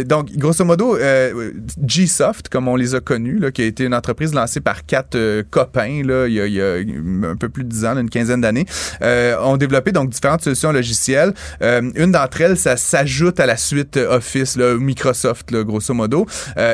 donc, 0.05 0.31
grosso 0.37 0.63
modo, 0.63 0.97
Gsoft, 1.85 2.47
comme 2.47 2.69
on 2.69 2.77
les 2.77 2.95
a 2.95 3.01
connus, 3.01 3.39
là, 3.39 3.51
qui 3.51 3.61
a 3.61 3.65
été 3.65 3.83
une 3.83 3.93
entreprise 3.93 4.33
par 4.61 4.85
quatre 4.85 5.15
euh, 5.15 5.43
copains 5.49 6.03
là, 6.03 6.27
il, 6.27 6.33
y 6.33 6.61
a, 6.61 6.75
un 7.29 7.35
peu 7.35 7.49
plus 7.49 7.63
de 7.63 7.69
dix 7.69 7.85
ans, 7.85 7.97
une 7.97 8.09
quinzaine 8.09 8.41
d'années, 8.41 8.65
euh, 9.01 9.37
ont 9.39 9.57
développé 9.57 9.91
donc 9.91 10.09
différentes 10.09 10.41
solutions 10.41 10.71
logicielles. 10.71 11.33
Euh, 11.61 11.91
une 11.95 12.11
d'entre 12.11 12.41
elles, 12.41 12.57
ça 12.57 12.77
s'ajoute 12.77 13.39
à 13.39 13.45
la 13.45 13.57
suite 13.57 13.97
Office, 13.97 14.55
là, 14.55 14.75
Microsoft, 14.77 15.53
grosso 15.53 15.93
modo. 15.93 16.25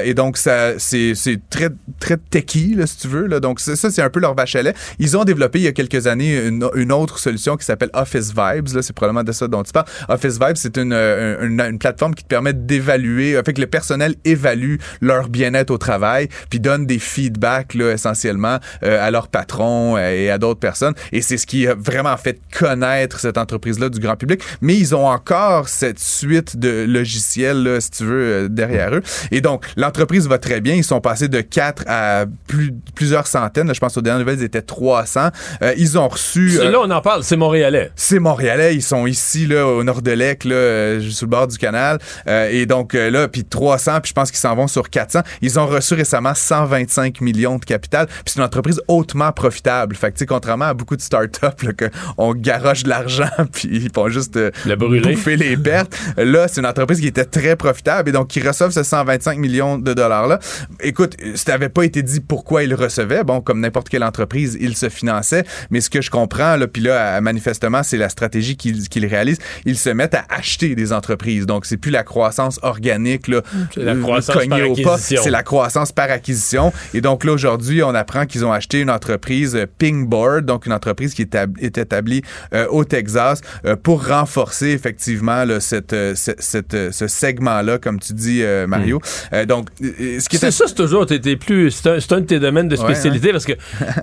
et 0.03 0.13
donc, 0.13 0.38
ça, 0.38 0.77
c'est, 0.77 1.13
très, 1.49 1.69
très 1.99 2.17
techy, 2.17 2.75
là, 2.75 2.88
si 2.88 2.97
tu 2.97 3.07
veux. 3.07 3.27
Là. 3.27 3.39
Donc, 3.39 3.60
ça, 3.60 3.75
c'est 3.75 4.01
un 4.01 4.10
peu 4.10 4.19
leur 4.19 4.36
vache 4.36 4.55
à. 4.55 4.62
Ils 4.99 5.17
ont 5.17 5.23
développé 5.23 5.60
il 5.60 5.63
y 5.63 5.67
a 5.67 5.71
quelques 5.71 6.07
années 6.07 6.47
une, 6.47 6.91
autre 6.91 7.19
solution 7.19 7.57
qui 7.57 7.65
s'appelle 7.65 7.89
Office 7.93 8.29
Vibes. 8.29 8.67
Là, 8.75 8.81
c'est 8.81 8.93
probablement 8.93 9.23
de 9.23 9.31
ça 9.31 9.47
dont 9.47 9.63
tu 9.63 9.71
parles. 9.71 9.88
Office 10.10 10.39
Vibes, 10.39 10.55
c'est 10.55 10.77
une, 10.77 10.93
une, 10.93 11.79
plateforme 11.79 12.13
qui 12.13 12.23
te 12.23 12.27
permet 12.27 12.53
d'évaluer, 12.53 13.39
fait 13.45 13.53
que 13.53 13.62
le 13.62 13.67
personnel 13.67 14.15
évalue 14.25 14.75
leur 15.01 15.29
bien-être 15.29 15.71
au 15.71 15.77
travail, 15.77 16.27
puis 16.49 16.60
donne 16.60 16.86
des 16.86 16.99
feedbacks 16.99 17.61
là, 17.74 17.91
essentiellement 17.91 18.60
euh, 18.84 19.06
à 19.06 19.12
leur 19.12 19.28
patron 19.28 19.97
euh, 19.97 20.12
et 20.12 20.30
à 20.30 20.38
d'autres 20.38 20.60
personnes. 20.60 20.93
Et 21.12 21.21
c'est 21.21 21.38
ce 21.38 21.45
qui 21.45 21.67
a 21.67 21.76
vraiment 21.76 22.15
fait 22.17 22.39
connaître 22.58 23.19
cette 23.19 23.38
entreprise-là 23.38 23.89
du 23.89 24.00
grand 24.00 24.15
public. 24.15 24.41
Mais 24.62 24.76
ils 24.76 24.95
ont 24.95 25.08
encore 25.08 25.69
cette 25.69 26.00
suite 26.00 26.58
de 26.58 26.86
logiciels, 26.88 27.63
là, 27.63 27.82
si 27.82 27.91
tu 27.91 28.04
veux, 28.06 28.21
euh, 28.21 28.47
derrière 28.50 28.93
eux. 28.93 29.02
Et 29.32 29.41
donc, 29.41 29.65
l'entreprise 29.76 30.28
va 30.28 30.38
très 30.38 30.62
bien. 30.62 30.76
Ils 30.76 30.84
sont 30.84 31.02
passés 31.02 31.28
de 31.28 31.41
4 31.41 31.84
à 31.88 32.26
plus, 32.47 32.74
plusieurs 32.95 33.28
centaines. 33.28 33.74
je 33.74 33.80
pense 33.80 33.97
aux 33.97 34.02
dernières 34.02 34.19
nouvelles, 34.19 34.39
ils 34.39 34.45
étaient 34.45 34.62
300. 34.62 35.30
ils 35.78 35.97
ont 35.97 36.08
reçu... 36.08 36.50
là, 36.50 36.80
on 36.80 36.89
en 36.89 37.02
parle. 37.02 37.24
C'est 37.24 37.38
montréalais. 37.38 37.91
C'est 37.95 38.19
montréalais. 38.19 38.76
Ils 38.76 38.84
sont 38.84 39.08
ici, 39.08 39.47
là, 39.47 39.65
au 39.67 39.84
nord 39.84 40.02
de 40.02 40.12
l'Ec, 40.12 40.43
là, 40.43 41.00
sur 41.02 41.26
le 41.26 41.30
bord 41.30 41.47
du 41.47 41.58
canal. 41.58 42.00
et 42.28 42.65
donc, 42.65 42.93
là, 42.93 43.28
puis 43.28 43.43
300, 43.43 44.02
puis 44.02 44.10
je 44.10 44.13
pense 44.13 44.32
qu'ils 44.32 44.39
s'en 44.39 44.56
vont 44.56 44.67
sur 44.67 44.89
400. 44.89 45.21
Ils 45.41 45.60
ont 45.60 45.67
reçu 45.67 45.93
récemment 45.93 46.34
125 46.34 47.21
millions 47.21 47.40
de 47.41 47.65
capital. 47.65 48.08
Puis 48.08 48.23
c'est 48.25 48.39
une 48.39 48.45
entreprise 48.45 48.82
hautement 48.88 49.32
profitable. 49.32 49.95
Fait 49.95 50.12
que, 50.12 50.23
contrairement 50.25 50.65
à 50.65 50.73
beaucoup 50.73 50.95
de 50.95 51.01
startups, 51.01 51.65
là, 51.65 51.89
qu'on 52.15 52.34
garoche 52.34 52.84
de 52.84 52.89
l'argent 52.89 53.30
puis 53.51 53.69
ils 53.71 53.91
font 53.93 54.10
juste 54.10 54.38
euh, 54.38 54.51
bouffer 54.77 55.36
les 55.36 55.58
pertes, 55.58 55.95
là, 56.17 56.47
c'est 56.47 56.62
une 56.62 56.67
entreprise 56.67 56.99
qui 56.99 57.08
était 57.08 57.25
très 57.25 57.56
profitable 57.56 58.10
et 58.10 58.12
donc 58.12 58.27
qui 58.27 58.39
reçoivent 58.39 58.71
ce 58.71 58.84
125 58.84 59.38
millions 59.38 59.77
de 59.77 59.93
dollars-là. 59.93 60.39
Écoute, 60.82 61.15
ça 61.36 61.54
n'avait 61.54 61.69
pas 61.69 61.84
été 61.84 62.04
dit 62.04 62.19
pourquoi 62.19 62.63
ils 62.63 62.69
le 62.69 62.75
recevaient. 62.75 63.23
Bon, 63.23 63.41
comme 63.41 63.60
n'importe 63.60 63.89
quelle 63.89 64.04
entreprise, 64.04 64.58
ils 64.60 64.75
se 64.75 64.89
finançaient. 64.89 65.45
Mais 65.69 65.82
ce 65.82 65.89
que 65.89 66.01
je 66.01 66.10
comprends, 66.10 66.56
là, 66.58 66.67
puis 66.67 66.82
là, 66.82 67.19
manifestement, 67.21 67.84
c'est 67.84 67.97
la 67.97 68.10
stratégie 68.10 68.56
qu'ils 68.58 69.06
réalisent. 69.06 69.39
Ils 69.65 69.77
se 69.77 69.89
mettent 69.89 70.15
à 70.15 70.25
acheter 70.30 70.75
des 70.75 70.93
entreprises. 70.93 71.45
Donc, 71.45 71.65
c'est 71.65 71.77
plus 71.77 71.91
la 71.91 72.04
croissance 72.04 72.60
organique, 72.62 73.27
là, 73.27 73.41
la 73.75 73.95
croissance 73.95 74.45
par 74.47 74.60
acquisition. 74.60 75.21
C'est 75.23 75.32
la 75.32 75.43
croissance 75.43 75.91
par 75.91 76.12
acquisition. 76.12 76.73
Et 76.93 77.01
donc, 77.01 77.23
là, 77.23 77.31
aujourd'hui, 77.32 77.84
on 77.84 77.96
apprend 77.96 78.26
qu'ils 78.26 78.46
ont 78.46 78.52
acheté 78.52 78.80
une 78.80 78.89
entreprise 78.89 79.56
euh, 79.56 79.65
Pingboard, 79.80 80.46
donc 80.46 80.65
une 80.65 80.74
entreprise 80.74 81.13
qui 81.13 81.24
est, 81.24 81.78
établie 81.78 82.22
euh, 82.54 82.67
au 82.70 82.84
Texas 82.84 83.41
euh, 83.65 83.76
pour 83.76 84.08
renforcer 84.08 84.70
effectivement 84.70 85.46
cette, 85.60 85.96
ce 86.15 87.08
segment-là, 87.08 87.78
comme 87.80 88.00
tu 88.00 88.13
dis, 88.13 88.44
Mario. 88.67 89.02
Hmm. 89.32 89.46
donc, 89.46 89.70
ce 89.80 90.28
qui 90.28 90.38
c'est 90.38 90.52
ça, 90.52 90.65
c'est 90.67 90.76
toujours, 90.76 91.06
plus, 91.39 91.72
c'est 91.72 92.12
un, 92.12 92.22
de 92.22 92.26
tes 92.26 92.39
domaines 92.39 92.67
de 92.67 92.76
spécialité 92.76 93.30
hein. 93.30 93.34
parce 93.34 93.46
que 93.46 93.54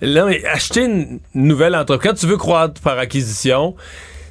là, 0.03 0.29
acheter 0.53 0.85
une 0.85 1.21
nouvelle 1.35 1.75
entreprise, 1.75 2.11
quand 2.11 2.17
tu 2.17 2.27
veux 2.27 2.37
croître 2.37 2.81
par 2.81 2.99
acquisition, 2.99 3.75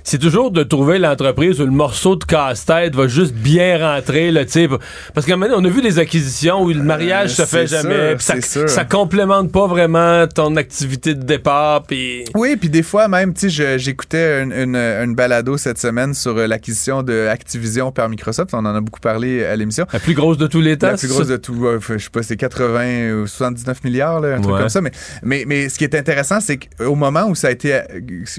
c'est 0.10 0.20
toujours 0.20 0.52
de 0.52 0.64
trouver 0.64 1.00
l'entreprise 1.00 1.60
où 1.60 1.66
le 1.66 1.72
morceau 1.72 2.16
de 2.16 2.24
casse-tête 2.24 2.96
va 2.96 3.10
juste 3.10 3.34
bien 3.34 3.78
rentrer, 3.78 4.32
là, 4.32 4.46
tu 4.46 4.52
sais. 4.52 4.70
Parce 5.14 5.28
qu'à 5.28 5.34
un 5.34 5.36
moment 5.36 5.52
donné, 5.56 5.68
on 5.68 5.70
a 5.70 5.74
vu 5.74 5.82
des 5.82 6.00
acquisitions 6.00 6.64
où 6.64 6.70
le 6.70 6.82
mariage 6.82 7.32
se 7.34 7.42
fait 7.44 7.68
jamais, 7.68 8.16
ça, 8.18 8.36
c'est 8.36 8.46
sûr. 8.60 8.70
ça 8.70 8.86
complémente 8.86 9.52
pas 9.52 9.68
vraiment 9.68 10.26
ton 10.26 10.56
activité 10.56 11.14
de 11.14 11.24
départ, 11.24 11.84
puis... 11.84 12.24
Oui, 12.36 12.56
puis 12.56 12.70
des 12.70 12.84
fois 12.84 13.10
même, 13.10 13.34
tu 13.34 13.42
sais, 13.42 13.50
je- 13.50 13.78
j'écoutais 13.78 14.44
une, 14.44 14.54
une, 14.54 14.76
une 14.78 15.14
balado 15.14 15.58
cette 15.58 15.78
semaine 15.78 16.14
sur 16.14 16.38
euh, 16.38 16.48
l'acquisition 16.48 17.04
de 17.04 17.28
Activision 17.28 17.92
par 17.92 18.08
Microsoft. 18.08 18.54
On 18.54 18.60
en 18.60 18.76
a 18.76 18.80
beaucoup 18.80 19.02
parlé 19.02 19.44
à 19.44 19.58
l'émission. 19.58 19.86
La 19.92 20.00
plus 20.00 20.14
grosse 20.14 20.38
de 20.38 20.48
tous 20.48 20.62
les 20.62 20.78
temps, 20.78 20.88
La 20.92 20.96
plus 20.98 21.10
grosse 21.10 21.28
de 21.28 21.36
tout, 21.36 21.66
euh, 21.66 21.80
je 21.82 21.98
sais 21.98 22.10
pas, 22.10 22.24
c'est 22.24 22.38
80 22.38 23.24
ou 23.24 23.28
79 23.28 23.84
milliards, 23.84 24.22
là, 24.22 24.36
un 24.36 24.42
truc 24.42 24.56
comme 24.56 24.70
ça. 24.70 24.80
Mais, 24.80 24.92
mais, 25.22 25.44
mais 25.46 25.68
ce 25.68 25.78
qui 25.78 25.84
est 25.84 25.96
intéressant, 25.96 26.40
c'est 26.40 26.58
qu'au 26.58 26.96
moment 26.96 27.26
où 27.28 27.36
ça 27.36 27.50
a 27.50 27.52
été, 27.52 27.74
euh, 27.74 27.82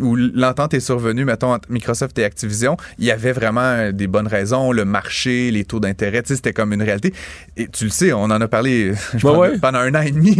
où 0.00 0.16
l'entente 0.16 0.72
est 0.72 0.80
survenue, 0.80 1.26
mettons, 1.26 1.57
entre 1.58 1.70
Microsoft 1.70 2.18
et 2.18 2.24
Activision, 2.24 2.76
il 2.98 3.04
y 3.04 3.10
avait 3.10 3.32
vraiment 3.32 3.60
euh, 3.60 3.92
des 3.92 4.06
bonnes 4.06 4.26
raisons, 4.26 4.72
le 4.72 4.84
marché, 4.84 5.50
les 5.50 5.64
taux 5.64 5.80
d'intérêt, 5.80 6.22
c'était 6.24 6.52
comme 6.52 6.72
une 6.72 6.82
réalité. 6.82 7.12
Et 7.56 7.68
tu 7.68 7.84
le 7.84 7.90
sais, 7.90 8.12
on 8.12 8.22
en 8.24 8.40
a 8.40 8.48
parlé 8.48 8.92
je 9.16 9.26
Ouais, 9.26 9.32
pense, 9.32 9.36
ouais. 9.38 9.58
pendant 9.58 9.78
un 9.80 9.94
an 9.94 10.00
et 10.02 10.10
demi, 10.10 10.36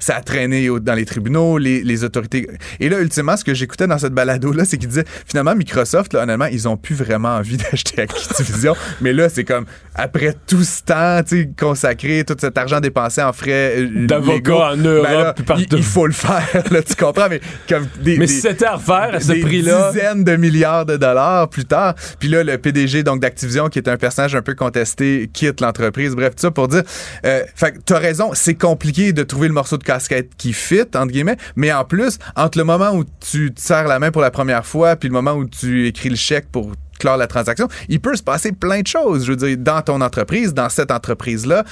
ça 0.00 0.16
a 0.16 0.20
traîné 0.22 0.68
dans 0.80 0.94
les 0.94 1.04
tribunaux, 1.04 1.58
les, 1.58 1.82
les 1.82 2.04
autorités. 2.04 2.46
Et 2.80 2.88
là, 2.88 3.00
ultimement, 3.00 3.36
ce 3.36 3.44
que 3.44 3.54
j'écoutais 3.54 3.86
dans 3.86 3.98
cette 3.98 4.12
balado-là, 4.14 4.64
c'est 4.64 4.78
qu'il 4.78 4.88
disait, 4.88 5.04
finalement, 5.26 5.54
Microsoft, 5.54 6.14
là, 6.14 6.22
honnêtement, 6.24 6.46
ils 6.46 6.66
ont 6.68 6.76
plus 6.76 6.94
vraiment 6.94 7.36
envie 7.36 7.56
d'acheter 7.58 8.02
Activision. 8.02 8.74
mais 9.00 9.12
là, 9.12 9.28
c'est 9.28 9.44
comme, 9.44 9.66
après 9.94 10.34
tout 10.46 10.62
ce 10.64 10.82
temps, 10.82 11.20
consacré, 11.58 12.24
tout 12.26 12.36
cet 12.38 12.58
argent 12.58 12.80
dépensé 12.80 13.22
en 13.22 13.32
frais 13.32 13.74
euh, 13.78 14.06
D'avocats 14.06 14.72
en 14.72 14.76
Europe, 14.76 15.06
ben 15.08 15.18
là, 15.18 15.32
puis 15.34 15.44
partout. 15.44 15.64
Il, 15.72 15.78
il 15.78 15.82
faut 15.84 16.06
le 16.06 16.12
faire, 16.12 16.48
là, 16.70 16.82
tu 16.82 16.94
comprends? 16.96 17.28
Mais 17.28 17.40
comme 17.68 17.86
des, 18.00 18.18
Mais 18.18 18.26
des- 18.26 18.32
si 18.32 18.40
c'était 18.40 18.64
à 18.66 18.76
refaire 18.76 19.10
à 19.14 19.20
ce 19.20 19.32
prix-là... 19.32 19.92
dizaines 19.92 20.24
de 20.24 20.32
de 20.62 20.96
dollars 20.96 21.48
plus 21.48 21.64
tard. 21.64 21.94
Puis 22.18 22.28
là, 22.28 22.44
le 22.44 22.58
PDG 22.58 23.02
donc 23.02 23.20
d'Activision, 23.20 23.68
qui 23.68 23.78
est 23.78 23.88
un 23.88 23.96
personnage 23.96 24.34
un 24.34 24.42
peu 24.42 24.54
contesté, 24.54 25.28
quitte 25.32 25.60
l'entreprise. 25.60 26.14
Bref, 26.14 26.36
tout 26.36 26.42
ça 26.42 26.50
pour 26.50 26.68
dire, 26.68 26.82
euh, 27.24 27.42
fait 27.54 27.74
t'as 27.84 27.98
raison, 27.98 28.30
c'est 28.34 28.54
compliqué 28.54 29.12
de 29.12 29.22
trouver 29.22 29.48
le 29.48 29.54
morceau 29.54 29.76
de 29.76 29.84
casquette 29.84 30.30
qui 30.36 30.52
fit 30.52 30.82
entre 30.94 31.08
guillemets. 31.08 31.36
Mais 31.56 31.72
en 31.72 31.84
plus, 31.84 32.18
entre 32.36 32.58
le 32.58 32.64
moment 32.64 32.92
où 32.92 33.04
tu 33.20 33.52
te 33.52 33.60
serres 33.60 33.88
la 33.88 33.98
main 33.98 34.10
pour 34.10 34.22
la 34.22 34.30
première 34.30 34.64
fois, 34.64 34.96
puis 34.96 35.08
le 35.08 35.12
moment 35.12 35.32
où 35.32 35.44
tu 35.44 35.86
écris 35.86 36.10
le 36.10 36.16
chèque 36.16 36.46
pour 36.50 36.72
clore 36.98 37.16
la 37.16 37.26
transaction, 37.26 37.68
il 37.88 38.00
peut 38.00 38.14
se 38.14 38.22
passer 38.22 38.52
plein 38.52 38.80
de 38.80 38.86
choses. 38.86 39.26
Je 39.26 39.32
veux 39.32 39.36
dire, 39.36 39.56
dans 39.58 39.82
ton 39.82 40.00
entreprise, 40.00 40.54
dans 40.54 40.68
cette 40.68 40.90
entreprise-là. 40.90 41.64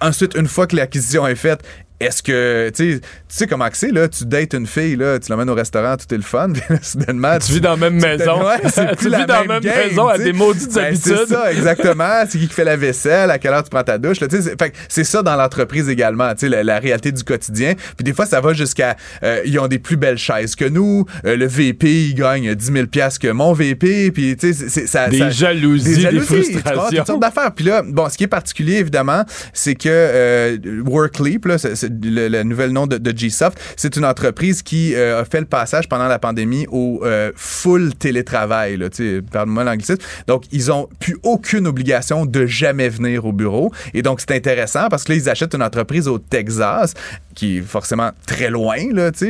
Ensuite, 0.00 0.36
une 0.36 0.46
fois 0.46 0.66
que 0.66 0.76
l'acquisition 0.76 1.26
est 1.26 1.34
faite, 1.34 1.62
est-ce 2.00 2.22
que, 2.22 2.70
tu 2.74 3.00
sais, 3.28 3.44
tu 3.44 3.46
comment 3.46 3.68
c'est, 3.72 3.90
là, 3.90 4.06
tu 4.08 4.24
dates 4.26 4.52
une 4.54 4.66
fille, 4.66 4.96
là, 4.96 5.18
tu 5.18 5.30
l'emmènes 5.30 5.48
au 5.50 5.54
restaurant, 5.54 5.96
tout 5.96 6.12
est 6.14 6.18
le 6.18 6.22
fun, 6.22 6.50
puis 6.52 6.62
là, 6.68 6.76
soudainement, 6.82 7.38
Tu 7.38 7.52
vis 7.52 7.60
dans 7.60 7.70
la 7.70 7.76
même 7.76 8.00
maison. 8.00 8.44
Ouais, 8.46 8.56
c'est 8.72 8.86
plus 8.96 9.06
tu 9.06 9.08
la 9.08 9.18
vis 9.20 9.26
dans 9.26 9.34
la 9.40 9.44
même 9.46 9.62
game, 9.62 9.88
maison 9.88 10.06
à 10.08 10.18
tu 10.18 10.24
des 10.24 10.32
maudites 10.32 10.74
Ben, 10.74 10.84
habitudes. 10.86 11.16
C'est 11.26 11.34
ça, 11.34 11.52
exactement. 11.52 12.24
c'est 12.28 12.38
qui 12.38 12.48
qui 12.48 12.54
fait 12.54 12.64
la 12.64 12.76
vaisselle, 12.76 13.30
à 13.30 13.38
quelle 13.38 13.52
heure 13.52 13.64
tu 13.64 13.70
prends 13.70 13.82
ta 13.82 13.98
douche. 13.98 14.20
là, 14.20 14.28
tu 14.28 14.42
c'est- 14.42 14.58
fait 14.62 14.70
que 14.70 14.76
c'est 14.88 15.04
ça 15.04 15.22
dans 15.22 15.36
l'entreprise 15.36 15.88
également, 15.88 16.32
tu 16.34 16.40
sais, 16.40 16.48
la, 16.48 16.62
la 16.64 16.78
réalité 16.78 17.12
du 17.12 17.22
quotidien. 17.24 17.74
Puis 17.96 18.04
des 18.04 18.12
fois, 18.12 18.26
ça 18.26 18.40
va 18.40 18.52
jusqu'à, 18.52 18.96
euh, 19.22 19.40
ils 19.44 19.58
ont 19.58 19.68
des 19.68 19.78
plus 19.78 19.96
belles 19.96 20.18
chaises 20.18 20.54
que 20.54 20.64
nous. 20.66 21.06
euh, 21.24 21.36
le 21.36 21.46
VP, 21.46 22.08
il 22.08 22.14
gagne 22.14 22.54
10 22.54 22.72
000 22.72 22.86
piastres 22.88 23.20
que 23.20 23.28
mon 23.28 23.52
VP. 23.52 24.10
Puis 24.12 24.36
tu 24.36 24.52
sais, 24.52 24.86
ça, 24.86 25.08
Des 25.08 25.18
ça- 25.18 25.30
jalousies, 25.30 25.96
des 26.04 26.08
tu 26.08 26.18
vois, 26.18 26.22
frustrations. 26.22 26.96
toutes 26.98 27.06
sortes 27.06 27.20
d'affaires. 27.22 27.52
Puis 27.52 27.64
là, 27.64 27.82
bon, 27.86 28.08
ce 28.10 28.16
qui 28.18 28.24
est 28.24 28.28
particulier, 28.28 28.76
évidemment, 28.76 29.24
c'est 29.52 29.74
que 29.74 29.88
euh, 29.88 30.58
Workleap, 30.84 31.46
là, 31.46 31.58
c'est 31.58 31.85
le, 31.90 32.42
nouvel 32.42 32.70
nom 32.70 32.86
de, 32.86 33.12
Gsoft, 33.12 33.58
c'est 33.76 33.96
une 33.96 34.04
entreprise 34.04 34.62
qui 34.62 34.94
euh, 34.94 35.20
a 35.20 35.24
fait 35.24 35.40
le 35.40 35.46
passage 35.46 35.88
pendant 35.88 36.08
la 36.08 36.18
pandémie 36.18 36.66
au 36.70 37.00
euh, 37.04 37.32
full 37.34 37.94
télétravail. 37.94 38.78
Pardonne-moi 39.30 39.64
l'anglicisme. 39.64 40.02
Donc, 40.26 40.44
ils 40.52 40.70
ont 40.72 40.88
plus 41.00 41.16
aucune 41.22 41.66
obligation 41.66 42.26
de 42.26 42.46
jamais 42.46 42.88
venir 42.88 43.24
au 43.24 43.32
bureau. 43.32 43.72
Et 43.94 44.02
donc, 44.02 44.20
c'est 44.20 44.32
intéressant 44.32 44.88
parce 44.88 45.04
que 45.04 45.12
là, 45.12 45.18
ils 45.18 45.28
achètent 45.28 45.54
une 45.54 45.62
entreprise 45.62 46.08
au 46.08 46.18
Texas 46.18 46.94
qui 47.34 47.58
est 47.58 47.62
forcément 47.62 48.10
très 48.26 48.50
loin, 48.50 48.76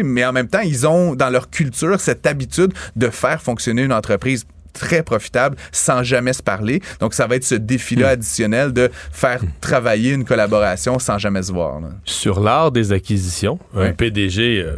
mais 0.04 0.24
en 0.24 0.32
même 0.32 0.48
temps, 0.48 0.60
ils 0.60 0.86
ont 0.86 1.14
dans 1.14 1.28
leur 1.30 1.50
culture 1.50 2.00
cette 2.00 2.26
habitude 2.26 2.72
de 2.94 3.08
faire 3.08 3.42
fonctionner 3.42 3.82
une 3.82 3.92
entreprise 3.92 4.46
très 4.76 5.02
profitable 5.02 5.56
sans 5.72 6.02
jamais 6.02 6.32
se 6.32 6.42
parler. 6.42 6.80
Donc, 7.00 7.14
ça 7.14 7.26
va 7.26 7.36
être 7.36 7.44
ce 7.44 7.54
défi-là 7.54 8.10
additionnel 8.10 8.72
de 8.72 8.90
faire 9.12 9.40
travailler 9.60 10.12
une 10.12 10.24
collaboration 10.24 10.98
sans 10.98 11.18
jamais 11.18 11.42
se 11.42 11.52
voir. 11.52 11.80
là. 11.80 11.88
Sur 12.04 12.40
l'art 12.40 12.70
des 12.70 12.92
acquisitions, 12.92 13.58
un 13.74 13.80
Ouais. 13.80 13.92
PDG 13.92 14.60
euh, 14.60 14.76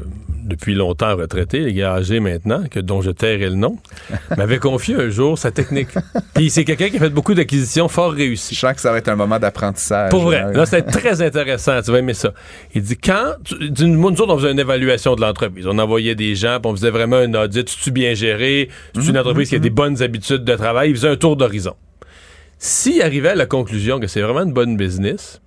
depuis 0.49 0.75
longtemps 0.75 1.15
retraité, 1.15 1.61
les 1.61 1.73
gars 1.75 1.93
âgés 1.95 2.19
maintenant, 2.21 2.65
que, 2.71 2.81
dont 2.81 3.01
je 3.03 3.11
tairai 3.11 3.49
le 3.51 3.55
nom, 3.55 3.79
m'avait 4.37 4.59
confié 4.59 4.97
un 4.97 5.09
jour 5.11 5.39
sa 5.39 5.51
technique. 5.53 5.89
Puis 6.35 6.51
c'est 6.51 6.65
quelqu'un 6.65 6.89
qui 6.89 6.97
a 6.97 7.01
fait 7.01 7.11
beaucoup 7.11 7.35
d'acquisitions 7.35 7.87
fort 7.89 8.13
Je 8.13 8.17
réussies. 8.17 8.55
sens 8.57 8.73
que 8.75 8.81
ça 8.81 8.91
va 8.91 8.99
être 8.99 9.09
un 9.09 9.15
moment 9.17 9.39
d'apprentissage. 9.39 10.11
Pour 10.11 10.23
vrai. 10.23 10.41
là. 10.43 10.53
Là, 10.53 10.67
c'est 10.67 10.83
très 10.83 11.23
intéressant. 11.23 11.81
Tu 11.83 11.93
vas 11.93 11.99
aimer 11.99 12.15
ça. 12.15 12.33
Il 12.75 12.83
dit 12.83 12.97
quand. 12.97 13.35
tu- 13.45 13.71
dit, 13.71 13.87
nous 13.87 14.05
autres, 14.09 14.29
on 14.35 14.39
faisait 14.39 14.51
une 14.53 14.59
évaluation 14.59 15.15
de 15.15 15.21
l'entreprise. 15.21 15.67
On 15.69 15.79
envoyait 15.79 16.15
des 16.15 16.35
gens, 16.35 16.59
puis 16.61 16.71
on 16.73 16.75
faisait 16.77 16.91
vraiment 16.91 17.17
un 17.17 17.33
audit. 17.35 17.65
Tu 17.65 17.91
bien 17.93 18.15
géré? 18.15 18.69
C'est 18.95 19.07
une 19.07 19.19
entreprise 19.19 19.49
qui 19.51 19.57
a 19.57 19.61
des 19.61 19.71
bonnes 19.71 20.03
habitudes 20.03 20.45
de 20.45 20.55
travail? 20.57 20.91
Il 20.91 20.97
faisait 20.97 21.09
un 21.09 21.17
tour 21.17 21.37
d'horizon. 21.37 21.75
S'il 22.59 23.03
arrivait 23.03 23.29
à 23.31 23.35
la 23.35 23.47
conclusion 23.47 24.01
que 24.01 24.07
c'est 24.07 24.21
vraiment 24.21 24.43
une 24.43 24.53
bonne 24.53 24.77
business, 24.77 25.41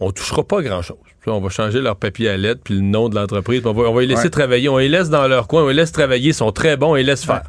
on 0.00 0.10
touchera 0.12 0.42
pas 0.44 0.62
grand-chose. 0.62 0.96
On 1.26 1.40
va 1.40 1.48
changer 1.48 1.80
leur 1.80 1.96
papier 1.96 2.28
à 2.28 2.36
lettres 2.36 2.60
puis 2.64 2.74
le 2.74 2.80
nom 2.82 3.08
de 3.08 3.14
l'entreprise. 3.14 3.62
On 3.64 3.72
va, 3.72 3.84
on 3.88 3.94
va 3.94 4.00
les 4.02 4.06
laisser 4.08 4.24
Ouais. 4.24 4.30
travailler. 4.30 4.68
On 4.68 4.78
les 4.78 4.88
laisse 4.88 5.08
dans 5.10 5.26
leur 5.26 5.46
coin. 5.48 5.62
On 5.64 5.68
les 5.68 5.74
laisse 5.74 5.92
travailler. 5.92 6.30
Ils 6.30 6.34
sont 6.34 6.52
très 6.52 6.76
bons. 6.76 6.90
On 6.90 6.94
les 6.94 7.02
laisse 7.02 7.24
faire. 7.24 7.42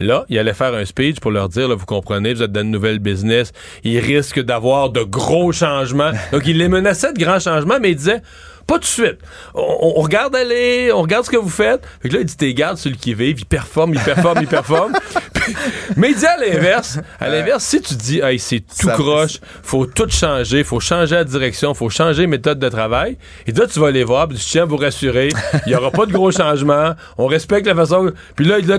Là, 0.00 0.24
il 0.28 0.36
allait 0.40 0.54
faire 0.54 0.74
un 0.74 0.84
speech 0.84 1.20
pour 1.20 1.30
leur 1.30 1.48
dire, 1.48 1.68
là, 1.68 1.76
vous 1.76 1.86
comprenez, 1.86 2.34
vous 2.34 2.42
êtes 2.42 2.50
dans 2.50 2.62
une 2.62 2.72
nouvelle 2.72 2.98
business, 2.98 3.52
il 3.84 4.00
risque 4.00 4.40
d'avoir 4.40 4.90
de 4.90 5.02
gros 5.04 5.52
changements. 5.52 6.10
Donc, 6.32 6.42
il 6.46 6.58
les 6.58 6.66
menaçait 6.68 7.12
de 7.12 7.18
grands 7.18 7.38
changements, 7.38 7.78
mais 7.80 7.92
il 7.92 7.96
disait, 7.96 8.20
pas 8.66 8.74
tout 8.74 8.80
de 8.80 8.84
suite. 8.86 9.18
On, 9.54 9.92
on 9.96 10.00
regarde 10.02 10.34
aller, 10.34 10.90
on 10.92 11.02
regarde 11.02 11.24
ce 11.24 11.30
que 11.30 11.36
vous 11.36 11.48
faites. 11.50 11.82
Fait 12.02 12.08
que 12.08 12.14
là, 12.14 12.20
il 12.20 12.26
dit, 12.26 12.36
t'es 12.36 12.52
garde 12.54 12.76
sur 12.78 12.90
le 12.90 12.96
qui-vive, 12.96 13.38
il 13.40 13.46
performe, 13.46 13.94
il 13.94 14.00
performe, 14.00 14.38
il 14.40 14.46
performe. 14.48 14.92
Puis- 15.34 15.54
mais 15.96 16.10
il 16.10 16.16
dit 16.16 16.24
à 16.26 16.36
l'inverse, 16.38 16.98
à 17.20 17.28
l'inverse, 17.28 17.64
si 17.64 17.80
tu 17.82 17.94
dis, 17.94 18.20
hey, 18.20 18.38
c'est 18.38 18.60
tout 18.60 18.86
Ça- 18.88 18.94
croche, 18.94 19.40
faut 19.62 19.84
tout 19.86 20.08
changer, 20.08 20.64
faut 20.64 20.80
changer 20.80 21.16
la 21.16 21.24
direction, 21.24 21.74
faut 21.74 21.90
changer 21.90 22.26
méthode 22.26 22.58
de 22.58 22.68
travail, 22.68 23.18
et 23.46 23.52
là, 23.52 23.66
tu 23.66 23.78
vas 23.78 23.90
les 23.90 24.04
voir, 24.04 24.28
puis 24.28 24.38
je 24.38 24.44
tiens 24.48 24.62
à 24.62 24.66
vous 24.66 24.76
rassurer, 24.78 25.28
il 25.66 25.72
y 25.72 25.76
aura 25.76 25.90
pas 25.90 26.06
de 26.06 26.12
gros 26.12 26.30
changements, 26.30 26.94
on 27.18 27.26
respecte 27.26 27.66
la 27.66 27.74
façon, 27.74 28.10
puis 28.36 28.46
là, 28.46 28.58
il 28.58 28.66
dit, 28.66 28.72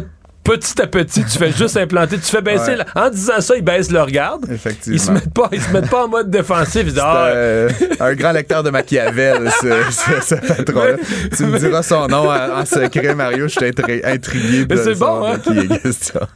petit 0.45 0.81
à 0.81 0.87
petit, 0.87 1.23
tu 1.25 1.37
fais 1.37 1.51
juste 1.51 1.75
implanter, 1.75 2.17
tu 2.17 2.25
fais 2.31 2.41
baisser, 2.41 2.71
Ouais. 2.71 2.85
la- 2.95 3.05
en 3.07 3.09
disant 3.09 3.41
ça, 3.41 3.55
ils 3.57 3.61
baissent 3.63 3.91
leur 3.91 4.07
garde. 4.07 4.45
Effectivement. 4.49 4.95
Ils 4.95 4.99
se 5.01 5.11
mettent 5.11 5.33
pas, 5.33 5.49
ils 5.51 5.61
se 5.61 5.71
mettent 5.73 5.89
pas 5.89 6.05
en 6.05 6.07
mode 6.07 6.29
défensif. 6.29 6.83
Ils 6.85 6.93
disent, 6.93 7.01
ah, 7.03 7.25
Euh, 7.33 7.69
un 7.99 8.13
grand 8.13 8.31
lecteur 8.31 8.63
de 8.63 8.69
Machiavel, 8.69 9.49
ce, 9.61 9.67
ce, 9.91 10.35
ce 10.35 10.35
patron-là. 10.47 10.93
Tu 11.35 11.43
me 11.45 11.57
diras 11.59 11.83
son 11.83 12.07
nom 12.07 12.29
en, 12.29 12.59
en 12.61 12.65
secret, 12.65 13.15
Mario. 13.15 13.47
Je 13.47 13.53
suis 13.57 13.65
intri- 13.65 14.01
intrigué 14.05 14.65
de 14.65 14.75
Mais 14.75 14.81
c'est 14.81 14.95
bon, 14.95 15.25
hein? 15.25 15.37
de 15.37 15.41
qui 15.51 15.73
est 15.73 15.81
question. 15.81 16.21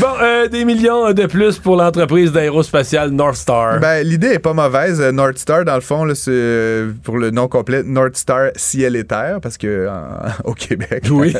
bon, 0.00 0.06
euh, 0.22 0.48
des 0.48 0.64
millions 0.64 1.12
de 1.12 1.26
plus 1.26 1.58
pour 1.58 1.76
l'entreprise 1.76 2.32
d'aérospatiale 2.32 3.10
North 3.10 3.36
Star. 3.36 3.78
Ben, 3.80 4.02
l'idée 4.06 4.28
est 4.28 4.38
pas 4.38 4.54
mauvaise. 4.54 5.00
Euh, 5.00 5.12
North 5.12 5.36
Star, 5.38 5.64
dans 5.64 5.74
le 5.74 5.80
fond, 5.82 6.04
là, 6.04 6.14
c'est 6.14 6.30
euh, 6.32 6.90
pour 7.04 7.18
le 7.18 7.30
nom 7.30 7.48
complet, 7.48 7.82
North 7.84 8.16
Star 8.16 8.50
Ciel 8.56 8.96
et 8.96 9.04
Terre, 9.04 9.38
parce 9.42 9.58
que 9.58 9.88
au 10.44 10.54
Québec, 10.54 11.04
Oui. 11.10 11.34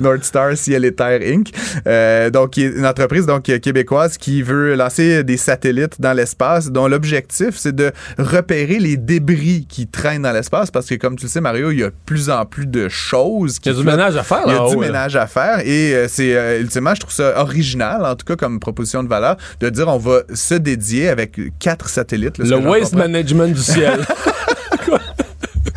North 0.00 0.24
Star 0.24 0.56
Ciel 0.56 0.84
et 0.84 0.94
Terre 0.94 1.21
Inc. 1.22 1.50
Euh, 1.86 2.30
donc, 2.30 2.50
qui 2.50 2.64
est 2.64 2.68
une 2.70 2.86
entreprise 2.86 3.26
donc 3.26 3.42
québécoise 3.44 4.16
qui 4.18 4.42
veut 4.42 4.74
lancer 4.74 5.24
des 5.24 5.36
satellites 5.36 6.00
dans 6.00 6.12
l'espace, 6.12 6.70
dont 6.70 6.88
l'objectif 6.88 7.50
c'est 7.56 7.74
de 7.74 7.92
repérer 8.18 8.78
les 8.78 8.96
débris 8.96 9.66
qui 9.68 9.86
traînent 9.86 10.22
dans 10.22 10.32
l'espace, 10.32 10.70
parce 10.70 10.86
que 10.86 10.94
comme 10.94 11.16
tu 11.16 11.24
le 11.24 11.30
sais, 11.30 11.40
Mario, 11.40 11.70
il 11.70 11.80
y 11.80 11.82
a 11.82 11.86
de 11.90 11.94
plus 12.06 12.30
en 12.30 12.44
plus 12.46 12.66
de 12.66 12.88
choses. 12.88 13.58
Qui 13.58 13.68
Il 13.68 13.72
y 13.72 13.74
a 13.76 13.78
du 13.78 13.84
ménage 13.86 14.16
à 14.16 14.22
faire, 14.22 14.42
Il 14.46 14.52
y 14.52 14.54
là, 14.54 14.62
a 14.64 14.68
du 14.68 14.76
haut, 14.76 14.80
là. 14.80 14.86
ménage 14.86 15.16
à 15.16 15.26
faire 15.26 15.60
et 15.64 15.94
euh, 15.94 16.06
c'est 16.08 16.34
euh, 16.36 16.60
ultimement, 16.60 16.94
je 16.94 17.00
trouve 17.00 17.12
ça 17.12 17.40
original, 17.40 18.04
en 18.04 18.14
tout 18.16 18.24
cas 18.26 18.36
comme 18.36 18.60
proposition 18.60 19.02
de 19.02 19.08
valeur, 19.08 19.36
de 19.60 19.68
dire 19.68 19.88
on 19.88 19.98
va 19.98 20.20
se 20.34 20.54
dédier 20.54 21.08
avec 21.08 21.38
quatre 21.58 21.88
satellites. 21.88 22.38
là, 22.38 22.44
Le 22.58 22.68
waste 22.68 22.94
management 22.94 23.52
du 23.52 23.60
ciel. 23.60 24.00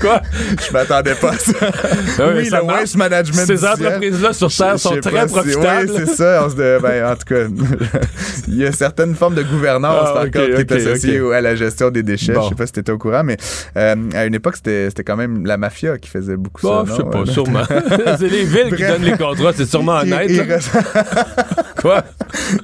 Quoi? 0.06 0.22
Je 0.68 0.72
m'attendais 0.74 1.16
pas 1.16 1.32
à 1.32 1.38
ça. 1.38 1.54
Ah 2.18 2.24
oui, 2.30 2.34
oui, 2.38 2.46
ça 2.46 2.60
le 2.60 2.66
marche. 2.66 2.80
waste 2.82 2.96
management 2.98 3.46
Ces 3.46 3.66
entreprises-là 3.66 4.34
sur 4.34 4.54
Terre 4.54 4.80
sont 4.80 4.98
très 5.02 5.28
si- 5.28 5.34
profitables. 5.34 5.92
Oui, 5.92 5.96
c'est 6.06 6.16
ça. 6.16 6.44
On 6.46 6.50
se 6.50 6.56
de- 6.56 6.80
ben, 6.82 7.12
en 7.12 7.16
tout 7.16 7.26
cas, 7.26 7.42
il 8.48 8.56
y 8.58 8.66
a 8.66 8.72
certaines 8.72 9.16
formes 9.16 9.36
de 9.36 9.44
gouvernance 9.44 10.08
Ah, 10.16 10.20
encore 10.26 10.30
qui 10.30 10.40
ok, 10.54 10.60
est 10.60 10.72
associée 10.72 11.20
à 11.34 11.42
la 11.42 11.56
gestion 11.56 11.90
des 11.92 12.04
déchets. 12.04 12.34
Bon. 12.34 12.44
Je 12.44 12.50
sais 12.50 12.56
pas 12.56 12.66
si 12.68 12.74
tu 12.74 12.80
étais 12.80 12.92
au 12.92 12.98
courant, 12.98 13.24
mais 13.24 13.38
euh, 13.78 13.96
à 14.14 14.26
une 14.26 14.36
époque, 14.36 14.56
c'était 14.56 15.04
quand 15.06 15.16
même 15.18 15.46
la 15.46 15.58
mafia 15.58 15.98
qui 15.98 16.10
faisait 16.10 16.38
beaucoup 16.38 16.62
ça. 16.66 16.84
je 16.88 16.94
sais 16.94 17.04
pas, 17.04 17.20
Euh, 17.20 17.26
sûrement. 17.26 17.64
c'est 18.20 18.28
les 18.30 18.44
villes 18.46 18.76
qui 18.76 18.84
donnent 18.84 19.04
les 19.04 19.18
contrats, 19.18 19.52
c'est 19.56 19.66
sûrement 19.70 20.02
Ils- 20.02 20.14
honnête. 20.14 20.52
reçoivent- 20.56 21.26
Quoi? 21.82 22.04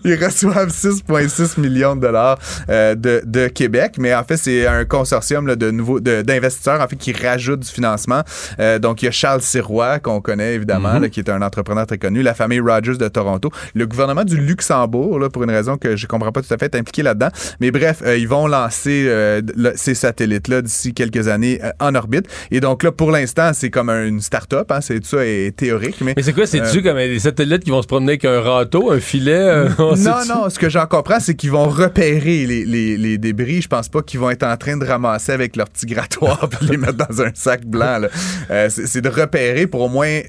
Ils 0.03 0.23
reçoivent 0.23 0.69
6,6 0.71 1.59
millions 1.59 1.95
de 1.95 2.01
dollars 2.01 2.37
euh, 2.69 2.95
de, 2.95 3.21
de 3.25 3.47
Québec, 3.47 3.95
mais 3.99 4.13
en 4.15 4.23
fait, 4.23 4.37
c'est 4.37 4.65
un 4.65 4.85
consortium 4.85 5.45
d'investisseurs 5.55 6.81
en 6.81 6.87
fait 6.87 6.95
qui 6.95 7.11
rajoutent 7.31 7.61
du 7.61 7.67
financement. 7.69 8.21
Euh, 8.59 8.79
donc, 8.79 9.01
il 9.01 9.05
y 9.05 9.07
a 9.07 9.11
Charles 9.11 9.41
Sirois, 9.41 9.99
qu'on 9.99 10.21
connaît 10.21 10.55
évidemment, 10.55 10.93
Mhm. 10.95 11.01
là, 11.03 11.09
qui 11.09 11.19
est 11.19 11.29
un 11.29 11.41
entrepreneur 11.41 11.85
très 11.87 11.97
connu, 11.97 12.21
la 12.21 12.33
famille 12.33 12.59
Rogers 12.59 12.97
de 12.97 13.07
Toronto, 13.07 13.49
le 13.73 13.85
gouvernement 13.87 14.23
du 14.23 14.37
Luxembourg, 14.37 15.19
là, 15.19 15.29
pour 15.29 15.43
une 15.43 15.51
raison 15.51 15.77
que 15.77 15.95
je 15.95 16.07
comprends 16.07 16.31
pas 16.31 16.41
tout 16.41 16.53
à 16.53 16.57
fait, 16.57 16.73
est 16.75 16.77
impliqué 16.79 17.03
là-dedans. 17.03 17.29
Mais 17.59 17.71
bref, 17.71 18.01
euh, 18.05 18.17
ils 18.17 18.27
vont 18.27 18.47
lancer 18.47 19.05
euh, 19.07 19.41
le- 19.55 19.73
ces 19.75 19.95
satellites-là 19.95 20.61
d'ici 20.61 20.93
quelques 20.93 21.27
années 21.27 21.59
en 21.79 21.95
orbite. 21.95 22.25
Et 22.51 22.59
donc 22.59 22.83
là, 22.83 22.91
pour 22.91 23.11
l'instant, 23.11 23.51
c'est 23.53 23.69
comme 23.69 23.89
un- 23.89 24.05
une 24.05 24.21
start-up, 24.21 24.71
hein, 24.71 24.81
c'est 24.81 24.99
tout 24.99 25.07
ça 25.07 25.25
est 25.25 25.55
théorique. 25.55 25.97
Mais, 26.01 26.13
Mais 26.15 26.23
c'est 26.23 26.33
quoi, 26.33 26.45
c'est-tu 26.45 26.81
comme 26.81 26.97
des 26.97 27.19
satellites 27.19 27.63
qui 27.63 27.71
vont 27.71 27.81
se 27.81 27.87
promener 27.87 28.11
avec 28.13 28.25
un 28.25 28.41
râteau, 28.41 28.91
un 28.91 28.99
filet? 28.99 29.65
on 29.77 29.95
non, 29.95 30.25
non, 30.27 30.49
ce 30.49 30.59
que 30.59 30.69
j'en 30.69 30.85
comprends, 30.85 31.19
c'est 31.19 31.35
qu'ils 31.35 31.51
vont 31.51 31.67
repérer 31.69 32.45
les, 32.45 32.65
les, 32.65 32.97
les 32.97 33.17
débris. 33.17 33.61
Je 33.61 33.67
pense 33.67 33.89
pas 33.89 34.01
qu'ils 34.01 34.19
vont 34.19 34.29
être 34.29 34.43
en 34.43 34.57
train 34.57 34.77
de 34.77 34.85
ramasser 34.85 35.31
avec 35.31 35.55
leur 35.55 35.69
petit 35.69 35.85
grattoir 35.85 36.49
puis 36.49 36.67
les 36.67 36.77
mettre 36.77 36.93
dans 37.07 37.20
un 37.21 37.31
sac 37.33 37.65
blanc. 37.65 37.99
là. 37.99 38.09
Euh, 38.49 38.69
c'est 38.69 39.01
de 39.01 39.09
repérer 39.09 39.67
pour 39.67 39.81
au 39.81 39.89
moins 39.89 40.19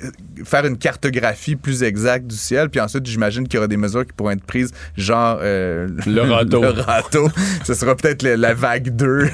faire 0.45 0.67
une 0.67 0.77
cartographie 0.79 1.57
plus 1.57 1.83
exacte 1.83 2.27
du 2.27 2.37
ciel. 2.37 2.69
Puis 2.71 2.81
ensuite, 2.81 3.07
j'imagine 3.07 3.45
qu'il 3.47 3.55
y 3.55 3.59
aura 3.59 3.69
des 3.69 3.77
mesures 3.77 4.07
qui 4.07 4.13
pourront 4.13 4.31
être 4.31 4.45
prises, 4.45 4.71
genre 4.97 5.39
euh, 5.43 5.89
Le 6.07 6.21
râteau. 6.23 6.63
le 6.63 6.69
râteau. 6.81 7.29
Ce 7.65 7.75
sera 7.75 7.95
peut-être 7.97 8.23
la 8.23 8.55
vague 8.55 8.91
2, 8.97 9.07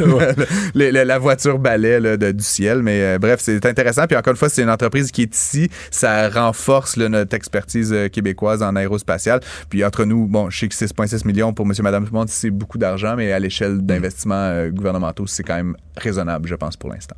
le- 0.75 0.90
le- 0.90 1.05
la 1.05 1.18
voiture 1.18 1.59
balai 1.59 2.01
là, 2.01 2.16
de- 2.16 2.33
du 2.33 2.44
ciel. 2.44 2.83
Mais 2.83 3.01
euh, 3.03 3.18
bref, 3.18 3.40
c'est 3.42 3.64
intéressant. 3.64 4.07
Puis 4.07 4.16
encore 4.16 4.33
une 4.33 4.37
fois, 4.37 4.49
c'est 4.49 4.62
une 4.62 4.71
entreprise 4.71 5.11
qui 5.11 5.23
est 5.23 5.35
ici. 5.35 5.71
Ça 5.90 6.29
renforce 6.29 6.97
là, 6.97 7.09
notre 7.09 7.35
expertise 7.35 7.92
euh, 7.92 8.09
québécoise 8.09 8.62
en 8.62 8.77
aérospatiale. 8.77 9.40
Puis 9.71 9.85
entre 9.85 10.05
nous, 10.05 10.27
bon, 10.27 10.51
je 10.51 10.59
sais 10.59 10.68
que 10.68 10.75
6,6 10.75 11.27
millions 11.27 11.53
pour 11.55 11.64
monsieur, 11.66 11.83
madame, 11.83 12.05
tout 12.05 12.12
le 12.12 12.18
monde, 12.18 12.29
c'est 12.29 12.51
beaucoup 12.51 12.79
d'argent, 12.79 13.14
mais 13.16 13.33
à 13.33 13.38
l'échelle 13.38 13.79
d'investissements 13.81 14.66
gouvernementaux, 14.68 15.27
c'est 15.27 15.42
quand 15.42 15.57
même 15.57 15.77
raisonnable, 15.97 16.49
je 16.49 16.55
pense, 16.55 16.77
pour 16.77 16.90
l'instant. 16.90 17.16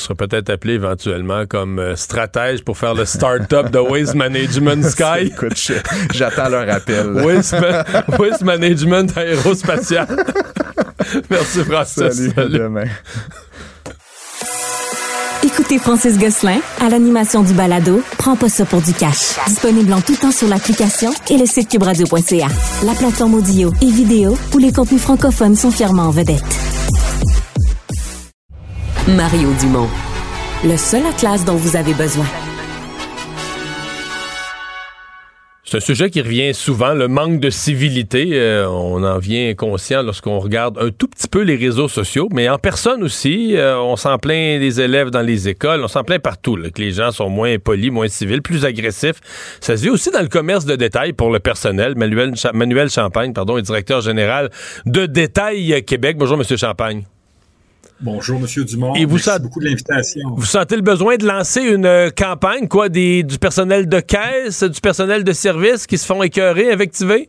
Tu 0.00 0.06
seras 0.06 0.14
peut-être 0.14 0.48
appelé 0.48 0.74
éventuellement 0.74 1.44
comme 1.44 1.78
euh, 1.78 1.94
stratège 1.94 2.64
pour 2.64 2.78
faire 2.78 2.94
le 2.94 3.04
start-up 3.04 3.70
de 3.70 3.78
Waste 3.78 4.14
Management 4.14 4.82
Sky. 4.88 5.26
Écoute, 5.26 5.52
j'attends 6.14 6.48
leur 6.48 6.70
appel. 6.74 7.10
Waste, 7.22 7.54
Waste 8.18 8.40
Management 8.40 9.14
aérospatial. 9.14 10.06
Merci 11.30 11.64
Francis. 11.64 11.96
Salut, 11.96 12.32
à 12.34 12.44
demain. 12.46 12.84
Écoutez 15.44 15.78
Francis 15.78 16.18
Gosselin 16.18 16.60
à 16.80 16.88
l'animation 16.88 17.42
du 17.42 17.52
balado 17.52 18.02
Prends 18.16 18.36
pas 18.36 18.48
ça 18.48 18.64
pour 18.64 18.80
du 18.80 18.94
cash. 18.94 19.36
Disponible 19.48 19.92
en 19.92 20.00
tout 20.00 20.16
temps 20.16 20.32
sur 20.32 20.48
l'application 20.48 21.10
et 21.28 21.36
le 21.36 21.44
site 21.44 21.68
cubradio.ca. 21.68 22.48
La 22.86 22.92
plateforme 22.94 23.34
audio 23.34 23.70
et 23.82 23.90
vidéo 23.90 24.38
où 24.54 24.58
les 24.58 24.72
contenus 24.72 25.02
francophones 25.02 25.56
sont 25.56 25.70
fièrement 25.70 26.04
en 26.04 26.10
vedette. 26.10 26.42
Mario 29.16 29.52
Dumont. 29.58 29.88
Le 30.64 30.76
seul 30.76 31.04
atlas 31.04 31.44
dont 31.44 31.56
vous 31.56 31.74
avez 31.74 31.94
besoin. 31.94 32.26
C'est 35.64 35.78
un 35.78 35.80
sujet 35.80 36.10
qui 36.10 36.20
revient 36.20 36.52
souvent, 36.54 36.94
le 36.94 37.08
manque 37.08 37.40
de 37.40 37.50
civilité. 37.50 38.30
Euh, 38.34 38.68
on 38.68 39.02
en 39.02 39.18
vient 39.18 39.54
conscient 39.54 40.02
lorsqu'on 40.02 40.38
regarde 40.38 40.78
un 40.78 40.90
tout 40.90 41.08
petit 41.08 41.28
peu 41.28 41.42
les 41.42 41.56
réseaux 41.56 41.88
sociaux, 41.88 42.28
mais 42.32 42.48
en 42.48 42.58
personne 42.58 43.02
aussi. 43.02 43.56
euh, 43.56 43.78
on 43.78 43.96
s'en 43.96 44.18
plaint 44.18 44.60
des 44.60 44.80
élèves 44.80 45.10
dans 45.10 45.22
les 45.22 45.48
écoles, 45.48 45.82
on 45.82 45.88
s'en 45.88 46.04
plaint 46.04 46.22
partout, 46.22 46.56
que 46.56 46.80
les 46.80 46.92
gens 46.92 47.10
sont 47.10 47.30
moins 47.30 47.58
polis, 47.58 47.90
moins 47.90 48.08
civils, 48.08 48.42
plus 48.42 48.64
agressifs. 48.64 49.20
Ça 49.60 49.76
se 49.76 49.82
vit 49.82 49.90
aussi 49.90 50.10
dans 50.10 50.22
le 50.22 50.28
commerce 50.28 50.66
de 50.66 50.76
détail 50.76 51.12
pour 51.14 51.30
le 51.30 51.40
personnel. 51.40 51.94
Manuel 51.96 52.90
Champagne, 52.90 53.32
pardon, 53.32 53.56
est 53.56 53.62
directeur 53.62 54.02
général 54.02 54.50
de 54.86 55.06
Détail 55.06 55.84
Québec. 55.84 56.16
Bonjour, 56.18 56.36
Monsieur 56.36 56.56
Champagne. 56.56 57.04
Bonjour, 58.02 58.40
Monsieur 58.40 58.64
Dumont. 58.64 58.94
Et 58.94 59.04
vous 59.04 59.16
Merci 59.16 59.40
beaucoup 59.42 59.60
de 59.60 59.66
l'invitation. 59.66 60.30
Vous 60.34 60.46
sentez 60.46 60.76
le 60.76 60.82
besoin 60.82 61.16
de 61.16 61.26
lancer 61.26 61.60
une 61.60 61.84
euh, 61.84 62.10
campagne, 62.10 62.66
quoi, 62.66 62.88
des, 62.88 63.22
du 63.22 63.38
personnel 63.38 63.88
de 63.88 64.00
caisse, 64.00 64.62
du 64.62 64.80
personnel 64.80 65.22
de 65.22 65.32
service 65.32 65.86
qui 65.86 65.98
se 65.98 66.06
font 66.06 66.22
écœurer, 66.22 66.72
invectiver? 66.72 67.28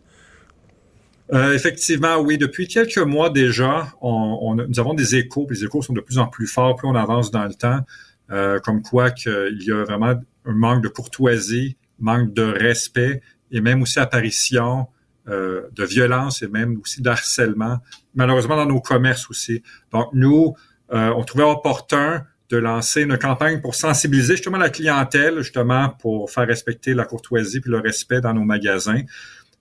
Euh, 1.33 1.53
effectivement, 1.53 2.17
oui. 2.19 2.37
Depuis 2.37 2.67
quelques 2.67 2.97
mois 2.99 3.29
déjà, 3.29 3.87
on, 4.01 4.39
on 4.41 4.59
a- 4.59 4.65
nous 4.67 4.79
avons 4.79 4.93
des 4.93 5.15
échos. 5.15 5.45
puis 5.45 5.57
Les 5.57 5.65
échos 5.65 5.81
sont 5.81 5.93
de 5.93 6.01
plus 6.01 6.17
en 6.19 6.27
plus 6.27 6.47
forts, 6.47 6.77
plus 6.77 6.87
on 6.87 6.95
avance 6.95 7.31
dans 7.31 7.45
le 7.45 7.53
temps. 7.53 7.79
euh, 8.31 8.59
comme 8.59 8.81
quoi 8.81 9.11
qu'il 9.11 9.57
y 9.61 9.71
a 9.71 9.83
vraiment 9.83 10.13
un 10.45 10.53
manque 10.53 10.81
de 10.83 10.87
courtoisie, 10.87 11.75
manque 11.99 12.33
de 12.33 12.43
respect 12.43 13.21
et 13.51 13.59
même 13.59 13.81
aussi 13.81 13.99
apparition 13.99 14.87
euh, 15.27 15.63
de 15.73 15.83
violence 15.83 16.41
et 16.41 16.47
même 16.47 16.79
aussi 16.81 17.01
d'harcèlement, 17.01 17.79
malheureusement 18.15 18.55
dans 18.55 18.65
nos 18.65 18.81
commerces 18.81 19.29
aussi. 19.29 19.61
Donc 19.91 20.07
nous, 20.13 20.55
euh, 20.93 21.13
on 21.15 21.23
trouvait 21.23 21.43
opportun 21.43 22.25
de 22.49 22.57
lancer 22.57 23.03
une 23.03 23.17
campagne 23.17 23.61
pour 23.61 23.75
sensibiliser 23.75 24.35
justement 24.35 24.57
la 24.57 24.69
clientèle, 24.69 25.37
justement 25.39 25.89
pour 25.89 26.29
faire 26.29 26.47
respecter 26.47 26.93
la 26.93 27.05
courtoisie 27.05 27.61
puis 27.61 27.71
le 27.71 27.79
respect 27.79 28.19
dans 28.19 28.33
nos 28.33 28.43
magasins. 28.43 29.01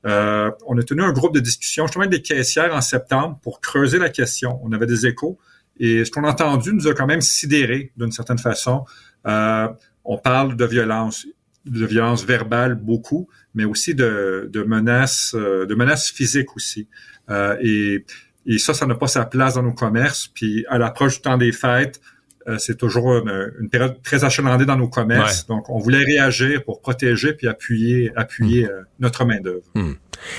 Euh, 0.07 0.51
on 0.67 0.79
a 0.79 0.83
tenu 0.83 1.03
un 1.03 1.13
groupe 1.13 1.35
de 1.35 1.41
discussion 1.41 1.87
justement 1.87 2.05
avec 2.05 2.13
des 2.13 2.23
caissières 2.23 2.75
en 2.75 2.81
septembre 2.81 3.39
pour 3.43 3.61
creuser 3.61 3.99
la 3.99 4.09
question. 4.09 4.59
On 4.65 4.73
avait 4.73 4.87
des 4.87 5.07
échos 5.07 5.39
et 5.79 6.05
ce 6.05 6.11
qu'on 6.11 6.25
a 6.25 6.31
entendu 6.31 6.73
nous 6.73 6.89
a 6.89 6.95
quand 6.95 7.07
même 7.07 7.21
sidéré 7.21 7.93
d'une 7.97 8.13
certaine 8.13 8.39
façon. 8.39 8.85
Euh, 9.27 9.69
on 10.05 10.19
parle 10.19 10.57
de 10.57 10.65
violence, 10.65 11.27
de 11.67 11.87
violence 11.87 12.25
verbale 12.25 12.75
beaucoup, 12.75 13.29
mais 13.55 13.65
aussi 13.65 13.95
de, 13.95 14.49
de 14.53 14.63
menaces, 14.63 15.35
euh, 15.35 15.67
de 15.67 15.75
menaces 15.75 16.11
physiques 16.11 16.57
aussi. 16.57 16.89
Euh, 17.29 17.57
et, 17.61 18.05
et 18.47 18.59
ça, 18.59 18.75
ça 18.75 18.87
n'a 18.87 18.95
pas 18.95 19.09
sa 19.09 19.25
place 19.25 19.55
dans 19.55 19.63
nos 19.63 19.73
commerces. 19.73 20.27
Puis 20.27 20.65
à 20.69 20.79
l'approche 20.79 21.17
du 21.17 21.23
temps 21.23 21.37
des 21.37 21.53
fêtes, 21.53 22.01
c'est 22.59 22.77
toujours 22.77 23.19
une, 23.19 23.53
une 23.61 23.69
période 23.69 23.97
très 24.03 24.25
achalandée 24.25 24.65
dans 24.65 24.77
nos 24.77 24.89
commerces. 24.89 25.47
Donc, 25.47 25.69
on 25.69 25.79
voulait 25.79 26.05
réagir 26.05 26.63
pour 26.65 26.81
protéger 26.81 27.33
puis 27.33 27.49
appuyer, 27.49 28.13
appuyer 28.17 28.67
euh, 28.67 28.83
notre 28.99 29.25
main 29.25 29.41
d'œuvre. 29.41 29.63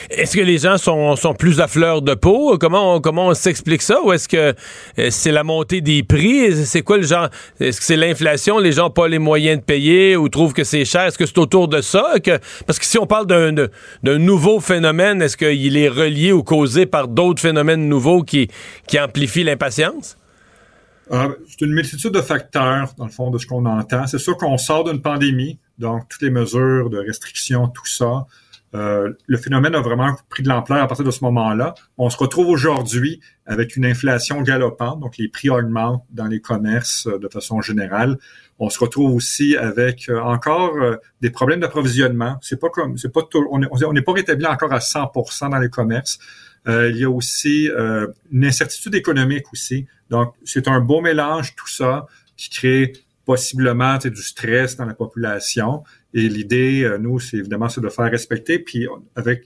Est-ce 0.09 0.37
que 0.37 0.41
les 0.41 0.59
gens 0.59 0.77
sont, 0.77 1.15
sont 1.15 1.33
plus 1.33 1.59
à 1.59 1.67
fleur 1.67 2.01
de 2.01 2.13
peau? 2.13 2.57
Comment 2.59 2.95
on, 2.95 3.01
comment 3.01 3.27
on 3.27 3.33
s'explique 3.33 3.81
ça? 3.81 4.01
Ou 4.03 4.13
est-ce 4.13 4.27
que 4.27 4.53
euh, 4.99 5.07
c'est 5.09 5.31
la 5.31 5.43
montée 5.43 5.81
des 5.81 6.03
prix? 6.03 6.65
C'est 6.65 6.81
quoi 6.81 6.97
le 6.97 7.03
genre? 7.03 7.29
Est-ce 7.59 7.79
que 7.79 7.85
c'est 7.85 7.97
l'inflation? 7.97 8.59
Les 8.59 8.73
gens 8.73 8.85
n'ont 8.85 8.89
pas 8.91 9.07
les 9.07 9.19
moyens 9.19 9.59
de 9.59 9.63
payer 9.63 10.15
ou 10.15 10.29
trouvent 10.29 10.53
que 10.53 10.63
c'est 10.63 10.85
cher? 10.85 11.03
Est-ce 11.03 11.17
que 11.17 11.25
c'est 11.25 11.39
autour 11.39 11.67
de 11.67 11.81
ça? 11.81 12.15
Que, 12.23 12.39
parce 12.67 12.79
que 12.79 12.85
si 12.85 12.97
on 12.99 13.07
parle 13.07 13.27
d'un, 13.27 13.69
nouveau 14.03 14.59
phénomène, 14.59 15.21
est-ce 15.21 15.37
qu'il 15.37 15.77
est 15.77 15.89
relié 15.89 16.31
ou 16.31 16.43
causé 16.43 16.85
par 16.85 17.07
d'autres 17.07 17.41
phénomènes 17.41 17.87
nouveaux 17.87 18.23
qui, 18.23 18.49
qui 18.87 18.99
amplifient 18.99 19.43
l'impatience? 19.43 20.17
Euh, 21.11 21.35
c'est 21.47 21.61
une 21.65 21.73
multitude 21.73 22.11
de 22.13 22.21
facteurs, 22.21 22.93
dans 22.97 23.05
le 23.05 23.11
fond, 23.11 23.31
de 23.31 23.37
ce 23.37 23.45
qu'on 23.45 23.65
entend. 23.65 24.07
C'est 24.07 24.17
sûr 24.17 24.37
qu'on 24.37 24.57
sort 24.57 24.85
d'une 24.85 25.01
pandémie, 25.01 25.59
donc 25.77 26.07
toutes 26.07 26.21
les 26.21 26.29
mesures 26.29 26.89
de 26.89 26.97
restriction, 26.99 27.67
tout 27.67 27.85
ça. 27.85 28.25
Euh, 28.73 29.11
le 29.27 29.37
phénomène 29.37 29.75
a 29.75 29.81
vraiment 29.81 30.15
pris 30.29 30.43
de 30.43 30.47
l'ampleur 30.47 30.81
à 30.81 30.87
partir 30.87 31.03
de 31.03 31.11
ce 31.11 31.21
moment-là. 31.25 31.73
On 31.97 32.09
se 32.09 32.17
retrouve 32.17 32.47
aujourd'hui 32.47 33.19
avec 33.45 33.75
une 33.75 33.83
inflation 33.83 34.41
galopante, 34.43 35.01
donc 35.01 35.17
les 35.17 35.27
prix 35.27 35.49
augmentent 35.49 36.05
dans 36.09 36.27
les 36.27 36.39
commerces 36.39 37.05
euh, 37.07 37.19
de 37.19 37.27
façon 37.27 37.59
générale. 37.59 38.17
On 38.59 38.69
se 38.69 38.79
retrouve 38.79 39.13
aussi 39.13 39.57
avec 39.57 40.07
euh, 40.07 40.21
encore 40.21 40.77
euh, 40.77 40.95
des 41.19 41.31
problèmes 41.31 41.59
d'approvisionnement. 41.59 42.37
C'est 42.41 42.61
pas 42.61 42.69
comme, 42.69 42.97
c'est 42.97 43.11
pas, 43.11 43.23
tout- 43.29 43.45
on 43.51 43.59
n'est 43.59 44.01
pas 44.01 44.13
rétabli 44.13 44.45
encore 44.45 44.71
à 44.71 44.79
100% 44.79 45.49
dans 45.49 45.59
les 45.59 45.69
commerces. 45.69 46.17
Euh, 46.67 46.89
il 46.91 46.97
y 46.97 47.03
a 47.05 47.09
aussi 47.09 47.69
euh, 47.69 48.07
une 48.31 48.45
incertitude 48.45 48.93
économique 48.95 49.51
aussi. 49.51 49.87
Donc, 50.09 50.33
c'est 50.45 50.67
un 50.67 50.79
beau 50.79 51.01
mélange, 51.01 51.55
tout 51.55 51.67
ça, 51.69 52.05
qui 52.37 52.49
crée 52.49 52.93
possiblement 53.25 53.97
tu 53.97 54.03
sais, 54.03 54.09
du 54.11 54.21
stress 54.21 54.75
dans 54.75 54.85
la 54.85 54.93
population. 54.93 55.83
Et 56.13 56.27
l'idée, 56.29 56.83
euh, 56.83 56.97
nous, 56.97 57.19
c'est 57.19 57.37
évidemment 57.37 57.69
c'est 57.69 57.81
de 57.81 57.89
faire 57.89 58.09
respecter. 58.11 58.59
Puis 58.59 58.87
on- 58.87 59.03
avec 59.15 59.43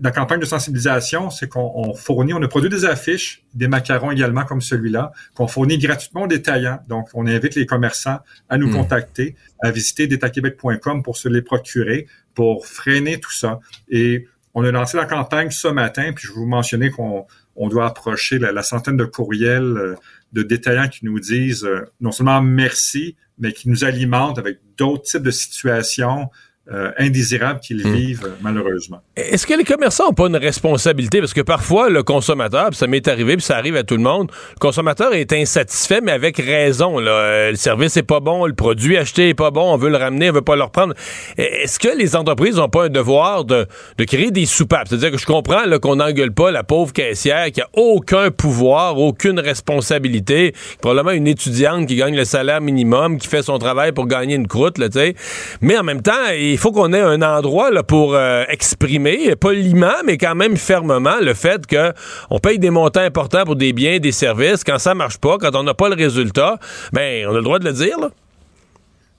la 0.00 0.10
campagne 0.10 0.40
de 0.40 0.44
sensibilisation, 0.44 1.30
c'est 1.30 1.48
qu'on 1.48 1.70
on 1.76 1.94
fournit, 1.94 2.34
on 2.34 2.42
a 2.42 2.48
produit 2.48 2.68
des 2.68 2.84
affiches, 2.84 3.44
des 3.54 3.68
macarons 3.68 4.10
également 4.10 4.44
comme 4.44 4.60
celui-là, 4.60 5.12
qu'on 5.34 5.46
fournit 5.46 5.78
gratuitement 5.78 6.22
aux 6.24 6.26
détaillants. 6.26 6.80
Donc, 6.88 7.08
on 7.14 7.26
invite 7.26 7.54
les 7.54 7.66
commerçants 7.66 8.18
à 8.48 8.58
nous 8.58 8.66
Mm. 8.68 8.72
contacter, 8.72 9.36
à 9.62 9.70
visiter 9.70 10.06
detaquebec.com 10.08 11.02
pour 11.04 11.16
se 11.16 11.28
les 11.28 11.40
procurer, 11.42 12.08
pour 12.34 12.66
freiner 12.66 13.20
tout 13.20 13.32
ça. 13.32 13.60
Et 13.88 14.26
on 14.58 14.64
a 14.64 14.70
lancé 14.70 14.96
la 14.96 15.04
campagne 15.04 15.50
ce 15.50 15.68
matin, 15.68 16.12
puis 16.14 16.26
je 16.26 16.32
vous 16.32 16.46
mentionner 16.46 16.90
qu'on 16.90 17.26
on 17.56 17.68
doit 17.68 17.86
approcher 17.86 18.38
la, 18.38 18.52
la 18.52 18.62
centaine 18.62 18.96
de 18.96 19.04
courriels 19.04 19.76
euh, 19.76 19.94
de 20.32 20.42
détaillants 20.42 20.88
qui 20.88 21.04
nous 21.04 21.20
disent 21.20 21.64
euh, 21.64 21.84
non 22.00 22.10
seulement 22.10 22.40
merci, 22.40 23.16
mais 23.38 23.52
qui 23.52 23.68
nous 23.68 23.84
alimentent 23.84 24.38
avec 24.38 24.60
d'autres 24.78 25.02
types 25.02 25.22
de 25.22 25.30
situations 25.30 26.30
euh, 26.72 26.90
indésirables 26.98 27.60
qu'ils 27.60 27.86
Hmm. 27.86 27.92
vivent 27.94 28.32
malheureusement. 28.42 29.00
Est-ce 29.16 29.46
que 29.46 29.54
les 29.54 29.64
commerçants 29.64 30.06
n'ont 30.06 30.12
pas 30.14 30.26
une 30.26 30.36
responsabilité? 30.36 31.20
Parce 31.20 31.32
que 31.34 31.40
parfois, 31.42 31.88
le 31.90 32.02
consommateur, 32.02 32.68
puis 32.70 32.76
ça 32.76 32.86
m'est 32.86 33.06
arrivé, 33.06 33.36
puis 33.36 33.44
ça 33.44 33.56
arrive 33.56 33.76
à 33.76 33.84
tout 33.84 33.96
le 33.96 34.02
monde, 34.02 34.30
le 34.54 34.58
consommateur 34.58 35.14
est 35.14 35.32
insatisfait, 35.32 36.00
mais 36.02 36.12
avec 36.12 36.38
raison. 36.38 36.98
Là. 36.98 37.10
Euh, 37.10 37.50
Le 37.50 37.56
service 37.56 37.96
est 37.96 38.02
pas 38.02 38.20
bon, 38.20 38.46
le 38.46 38.54
produit 38.54 38.96
acheté 38.96 39.28
est 39.28 39.34
pas 39.34 39.50
bon, 39.50 39.72
on 39.72 39.76
veut 39.76 39.90
le 39.90 39.96
ramener, 39.96 40.30
on 40.30 40.32
veut 40.32 40.42
pas 40.42 40.56
le 40.56 40.62
reprendre. 40.64 40.94
Est-ce 41.36 41.78
que 41.78 41.96
les 41.96 42.16
entreprises 42.16 42.56
n'ont 42.56 42.68
pas 42.68 42.86
un 42.86 42.88
devoir 42.88 43.44
de, 43.44 43.66
de 43.98 44.04
créer 44.04 44.30
des 44.30 44.46
soupapes? 44.46 44.88
C'est-à-dire 44.88 45.12
que 45.12 45.18
je 45.18 45.26
comprends 45.26 45.62
qu'on 45.80 45.96
n'engueule 45.96 46.32
pas 46.32 46.50
la 46.50 46.64
pauvre 46.64 46.92
caissière 46.92 47.50
qui 47.52 47.60
a 47.60 47.68
aucun 47.74 48.30
pouvoir, 48.30 48.98
aucune 48.98 49.38
responsabilité, 49.38 50.52
probablement 50.80 51.12
une 51.16 51.26
étudiante 51.26 51.86
qui 51.86 51.96
gagne 51.96 52.16
le 52.16 52.24
salaire 52.24 52.60
minimum, 52.60 53.18
qui 53.18 53.28
fait 53.28 53.42
son 53.42 53.58
travail 53.58 53.92
pour 53.92 54.06
gagner 54.06 54.34
une 54.34 54.48
croûte, 54.48 54.78
là, 54.78 54.88
tu 54.88 54.98
sais. 54.98 55.14
Mais 55.60 55.76
en 55.78 55.82
même 55.84 56.02
temps, 56.02 56.12
il 56.36 56.55
faut 56.58 56.72
qu'on 56.72 56.92
ait 56.92 57.00
un 57.00 57.22
endroit 57.22 57.70
pour 57.82 58.14
euh, 58.14 58.44
exprimer, 58.48 59.34
poliment, 59.36 59.94
mais 60.04 60.18
quand 60.18 60.34
même 60.34 60.56
fermement, 60.56 61.16
le 61.20 61.34
fait 61.34 61.66
que 61.66 61.92
on 62.30 62.38
paye 62.38 62.58
des 62.58 62.70
montants 62.70 63.00
importants 63.00 63.44
pour 63.44 63.56
des 63.56 63.72
biens, 63.72 63.98
des 63.98 64.12
services. 64.12 64.64
Quand 64.64 64.78
ça 64.78 64.94
marche 64.94 65.18
pas, 65.18 65.38
quand 65.38 65.54
on 65.54 65.62
n'a 65.62 65.74
pas 65.74 65.88
le 65.88 65.96
résultat, 65.96 66.58
ben 66.92 67.26
on 67.28 67.32
a 67.32 67.36
le 67.36 67.42
droit 67.42 67.58
de 67.58 67.64
le 67.64 67.72
dire. 67.72 67.96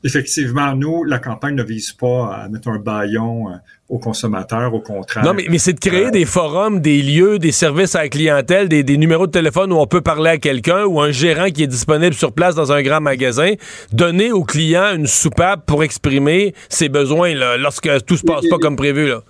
Effectivement, 0.08 0.74
nous, 0.74 1.04
la 1.04 1.20
campagne 1.20 1.56
ne 1.56 1.64
vise 1.64 1.92
pas 1.92 2.34
à 2.34 2.48
mettre 2.48 2.70
un 2.70 2.80
baillon 2.80 3.50
euh, 3.50 3.56
aux 3.90 4.00
consommateurs, 4.00 4.74
au 4.74 4.80
contraire. 4.80 5.26
Non, 5.26 5.34
mais, 5.34 5.48
mais 5.50 5.58
c'est 5.58 5.74
de 5.74 5.80
créer 5.80 6.06
Euh, 6.06 6.12
des 6.12 6.24
forums, 6.24 6.80
des 6.80 7.02
lieux, 7.02 7.40
des 7.40 7.52
services 7.52 7.94
à 7.94 8.04
la 8.04 8.10
clientèle, 8.10 8.70
des, 8.70 8.84
des 8.84 8.96
numéros 8.96 9.28
de 9.28 9.34
téléphone 9.34 9.74
où 9.74 9.76
on 9.76 9.86
peut 9.86 10.00
parler 10.00 10.30
à 10.30 10.38
quelqu'un 10.38 10.86
ou 10.86 11.02
un 11.02 11.12
gérant 11.12 11.50
qui 11.50 11.64
est 11.64 11.68
disponible 11.68 12.16
sur 12.16 12.32
place 12.32 12.56
dans 12.56 12.72
un 12.72 12.82
grand 12.84 13.02
magasin, 13.02 13.54
donner 13.92 14.32
au 14.32 14.46
client 14.46 14.96
une 14.96 15.08
soupape 15.08 15.66
pour 15.66 15.84
exprimer 15.84 16.54
ses 16.70 16.88
besoins 16.88 17.34
là, 17.34 17.58
lorsque 17.58 17.90
tout 18.06 18.16
se 18.16 18.24
passe 18.24 18.48
pas 18.50 18.60
comme 18.60 18.78
prévu. 18.78 19.10
Là. 19.10 19.24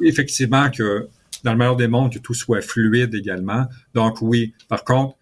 effectivement 0.00 0.70
que 0.70 1.08
dans 1.44 1.52
le 1.52 1.58
meilleur 1.58 1.76
des 1.76 1.88
mondes, 1.88 2.12
que 2.12 2.18
tout 2.18 2.34
soit 2.34 2.62
fluide 2.62 3.14
également. 3.14 3.66
Donc 3.94 4.22
oui, 4.22 4.54
par 4.68 4.84
contre, 4.84 5.16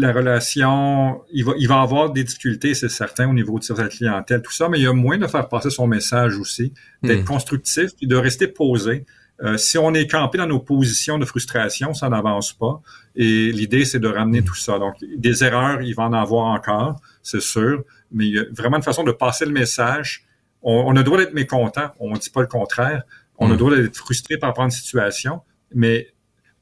la 0.00 0.12
relation, 0.12 1.22
il 1.32 1.44
va, 1.44 1.52
il 1.58 1.68
va 1.68 1.80
avoir 1.80 2.10
des 2.10 2.24
difficultés, 2.24 2.74
c'est 2.74 2.88
certain, 2.88 3.28
au 3.28 3.32
niveau 3.32 3.58
de 3.58 3.64
sa 3.64 3.74
clientèle, 3.88 4.42
tout 4.42 4.52
ça, 4.52 4.68
mais 4.68 4.78
il 4.78 4.84
y 4.84 4.86
a 4.86 4.92
moyen 4.92 5.20
de 5.20 5.26
faire 5.26 5.48
passer 5.48 5.70
son 5.70 5.86
message 5.86 6.36
aussi, 6.38 6.72
d'être 7.02 7.22
Mm. 7.22 7.24
constructif, 7.24 7.96
puis 7.96 8.06
de 8.06 8.16
rester 8.16 8.48
posé. 8.48 9.04
Euh, 9.42 9.56
si 9.56 9.78
on 9.78 9.94
est 9.94 10.08
campé 10.10 10.36
dans 10.38 10.46
nos 10.46 10.58
positions 10.58 11.18
de 11.18 11.24
frustration, 11.24 11.94
ça 11.94 12.08
n'avance 12.08 12.52
pas. 12.52 12.80
Et 13.14 13.52
l'idée, 13.52 13.84
c'est 13.84 14.00
de 14.00 14.08
ramener 14.08 14.42
tout 14.42 14.56
ça. 14.56 14.78
Donc, 14.78 14.94
des 15.16 15.44
erreurs, 15.44 15.80
il 15.82 15.94
va 15.94 16.04
en 16.04 16.12
avoir 16.12 16.46
encore, 16.46 17.00
c'est 17.22 17.40
sûr, 17.40 17.84
mais 18.10 18.26
il 18.26 18.34
y 18.34 18.38
a 18.38 18.44
vraiment 18.50 18.78
une 18.78 18.82
façon 18.82 19.04
de 19.04 19.12
passer 19.12 19.44
le 19.44 19.52
message. 19.52 20.24
On, 20.62 20.72
on 20.86 20.90
a 20.92 20.98
le 20.98 21.04
droit 21.04 21.18
d'être 21.18 21.34
mécontent, 21.34 21.88
on 22.00 22.14
ne 22.14 22.18
dit 22.18 22.30
pas 22.30 22.40
le 22.40 22.48
contraire. 22.48 23.02
On 23.38 23.46
a 23.46 23.50
le 23.50 23.56
droit 23.56 23.76
d'être 23.76 23.96
frustré 23.96 24.36
par 24.38 24.52
prendre 24.52 24.66
une 24.66 24.70
situation, 24.72 25.42
mais 25.72 26.08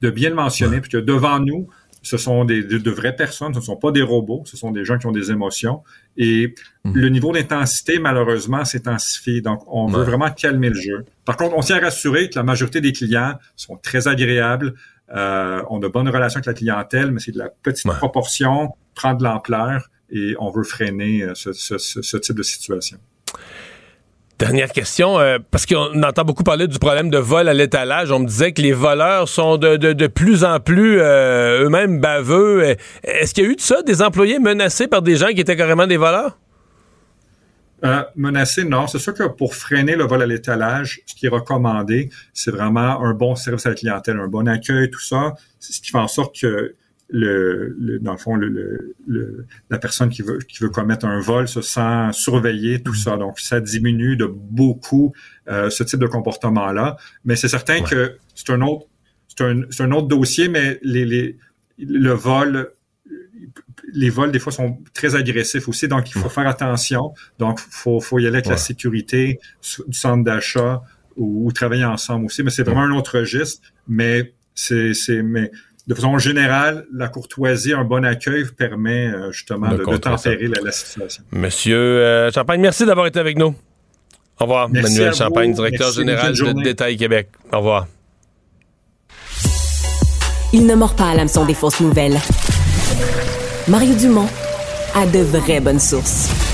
de 0.03 0.11
bien 0.11 0.29
le 0.29 0.35
mentionner, 0.35 0.83
puis 0.83 0.91
que 0.91 0.99
devant 0.99 1.41
nous, 1.41 1.69
ce 2.07 2.17
sont 2.17 2.45
des, 2.45 2.63
de, 2.63 2.79
de 2.79 2.91
vraies 2.91 3.17
personnes, 3.17 3.53
ce 3.53 3.59
ne 3.59 3.65
sont 3.65 3.77
pas 3.77 3.91
des 3.91 4.03
robots, 4.03 4.43
ce 4.47 4.57
sont 4.57 4.71
des 4.71 4.85
gens 4.85 4.97
qui 4.99 5.07
ont 5.07 5.13
des 5.13 5.31
émotions. 5.33 5.83
Et 6.17 6.55
le 6.85 7.09
niveau 7.09 7.33
d'intensité, 7.33 7.99
malheureusement, 7.99 8.65
s'est 8.65 8.87
intensifié. 8.87 9.41
Donc, 9.41 9.61
on 9.67 9.87
veut 9.87 10.05
vraiment 10.05 10.31
calmer 10.31 10.69
le 10.71 10.81
jeu. 10.81 11.05
Par 11.25 11.37
contre, 11.37 11.57
on 11.57 11.61
tient 11.63 11.79
à 11.79 11.81
rassurer 11.81 12.31
que 12.31 12.37
la 12.39 12.45
majorité 12.45 12.81
des 12.81 12.93
clients 12.93 13.35
sont 13.57 13.77
très 13.77 14.07
agréables, 14.07 14.75
euh, 15.15 15.63
ont 15.69 15.79
de 15.79 15.89
bonnes 15.89 16.09
relations 16.09 16.39
avec 16.39 16.47
la 16.47 16.55
clientèle, 16.55 17.11
mais 17.11 17.21
c'est 17.21 17.33
de 17.33 17.39
la 17.39 17.49
petite 17.49 17.87
Ouais. 17.87 17.95
proportion, 17.97 18.71
prend 18.95 19.15
de 19.15 19.25
l'ampleur, 19.25 19.89
et 20.11 20.37
on 20.39 20.51
veut 20.51 20.63
freiner 20.65 21.23
euh, 21.25 21.33
ce, 21.35 21.53
ce- 21.53 21.79
ce- 21.79 22.03
ce 22.03 22.17
type 22.17 22.37
de 22.37 22.43
situation. 22.45 22.99
Dernière 24.39 24.71
question, 24.71 25.19
euh, 25.19 25.39
parce 25.51 25.65
qu'on 25.65 26.03
entend 26.03 26.25
beaucoup 26.25 26.43
parler 26.43 26.69
du 26.69 26.79
problème 26.79 27.09
de 27.09 27.17
vol 27.17 27.49
à 27.49 27.55
l'étalage. 27.55 28.11
On 28.13 28.19
me 28.19 28.27
disait 28.27 28.53
que 28.53 28.61
les 28.61 28.75
voleurs 28.75 29.31
sont 29.31 29.57
de, 29.57 29.77
de, 29.77 29.95
de 29.95 30.07
plus 30.09 30.45
en 30.45 30.61
plus 30.61 31.01
euh, 31.01 31.65
eux-mêmes 31.65 32.01
baveux. 32.01 32.63
Euh, 32.63 32.75
Est-ce 33.03 33.33
qu'il 33.33 33.45
y 33.45 33.47
a 33.47 33.51
eu 33.51 33.57
de 33.57 33.63
ça, 33.63 33.81
des 33.81 34.03
employés 34.03 34.39
menacés 34.39 34.89
par 34.89 35.01
des 35.01 35.17
gens 35.17 35.29
qui 35.29 35.41
étaient 35.41 35.57
carrément 35.57 35.87
des 35.87 35.97
voleurs? 35.97 36.37
Euh, 37.85 38.03
menacé, 38.15 38.65
non. 38.65 38.87
C'est 38.87 38.99
sûr 38.99 39.15
que 39.15 39.23
pour 39.23 39.55
freiner 39.55 39.97
le 39.97 40.05
vol 40.05 40.21
à 40.21 40.27
l'étalage, 40.27 41.01
ce 41.07 41.15
qui 41.15 41.25
est 41.27 41.31
recommandé, 41.31 42.11
c'est 42.35 42.51
vraiment 42.51 43.03
un 43.03 43.15
bon 43.15 43.37
service 43.37 43.65
à 43.65 43.71
la 43.71 43.75
clientèle, 43.75 44.19
un 44.19 44.29
bon 44.29 44.47
accueil, 44.49 44.91
tout 44.91 45.01
ça. 45.01 45.35
C'est 45.61 45.73
ce 45.73 45.81
qui 45.81 45.91
fait 45.93 45.99
en 45.99 46.09
sorte 46.09 46.39
que 46.39 46.75
le, 47.09 47.75
le- 47.79 47.99
dans 48.01 48.13
le 48.13 48.19
fond, 48.19 48.35
le, 48.37 48.49
le- 48.49 48.95
le- 49.07 49.47
la 49.71 49.79
personne 49.79 50.09
qui 50.11 50.23
veut, 50.23 50.39
qui 50.39 50.63
veut 50.63 50.71
commettre 50.71 51.07
un 51.07 51.21
vol 51.21 51.47
se 51.47 51.63
sent 51.63 52.09
surveillée, 52.13 52.83
tout 52.83 52.95
ça. 52.95 53.17
Donc, 53.17 53.39
ça 53.41 53.61
diminue 53.61 54.17
de 54.17 54.27
beaucoup 54.27 55.13
euh, 55.49 55.71
ce 55.71 55.85
type 55.85 56.01
de 56.01 56.07
comportement-là. 56.07 56.97
Mais 57.25 57.37
c'est 57.37 57.49
certain 57.49 57.83
que 57.83 58.17
c'est 58.35 58.51
un 58.51 58.61
autre, 58.61 58.87
c'est 59.29 59.45
un, 59.45 59.63
c'est 59.71 59.83
un 59.85 59.93
autre 59.93 60.09
dossier, 60.09 60.49
mais 60.49 60.79
les, 60.83 61.05
les, 61.05 61.37
le 61.79 62.11
vol, 62.11 62.71
les 63.93 64.11
vols, 64.11 64.33
des 64.33 64.39
fois, 64.41 64.53
sont 64.53 64.79
très 64.93 65.15
agressifs 65.15 65.69
aussi, 65.69 65.87
donc 65.89 66.11
il 66.11 66.15
faut 66.21 66.29
faire 66.29 66.49
attention. 66.49 67.15
Donc, 67.39 67.61
faut, 67.61 68.01
faut 68.01 68.19
y 68.19 68.27
aller 68.27 68.37
avec 68.39 68.47
Ouais. 68.47 68.53
la 68.53 68.57
sécurité 68.57 69.39
du 69.87 69.97
centre 69.97 70.25
d'achat 70.25 70.83
ou, 71.17 71.47
ou 71.47 71.53
travailler 71.53 71.85
ensemble 71.85 72.27
aussi. 72.27 72.43
Mais 72.43 72.51
c'est 72.51 72.65
vraiment 72.65 72.83
un 72.83 72.91
autre 72.97 73.19
registre. 73.19 73.63
Mais 73.87 74.33
c'est, 74.55 74.93
c'est, 74.95 75.23
mais 75.23 75.51
de 75.87 75.95
façon 75.95 76.19
générale, 76.19 76.85
la 76.93 77.09
courtoisie, 77.09 77.73
un 77.73 77.85
bon 77.85 78.05
accueil 78.05 78.45
permet 78.57 79.07
euh, 79.07 79.31
justement 79.31 79.69
De 79.69 79.77
de, 79.77 79.97
tempérer 79.97 80.49
la, 80.49 80.61
la 80.65 80.73
situation. 80.73 81.23
Monsieur 81.31 81.77
euh, 81.77 82.33
Champagne, 82.33 82.61
merci 82.61 82.85
d'avoir 82.85 83.07
été 83.07 83.21
avec 83.21 83.39
nous. 83.39 83.55
Au 84.39 84.45
revoir, 84.45 84.69
Merci 84.69 84.95
Manuel. 84.95 85.15
Champagne, 85.15 85.53
directeur 85.53 85.87
Merci, 85.87 85.99
général 86.01 86.33
de. 86.33 86.63
Détail 86.63 86.97
Québec. 86.97 87.29
Au 87.53 87.59
revoir. 87.59 87.87
Il 90.53 90.67
ne 90.67 90.75
mord 90.75 90.95
pas 90.95 91.11
à 91.11 91.15
l'hameçon 91.15 91.45
des 91.47 91.55
fausses 91.55 91.81
nouvelles. 91.81 92.19
Mario 93.69 93.95
Dumont 93.95 94.29
a 94.95 95.07
de 95.07 95.21
vraies 95.21 95.61
bonnes 95.61 95.81
sources. 95.81 96.46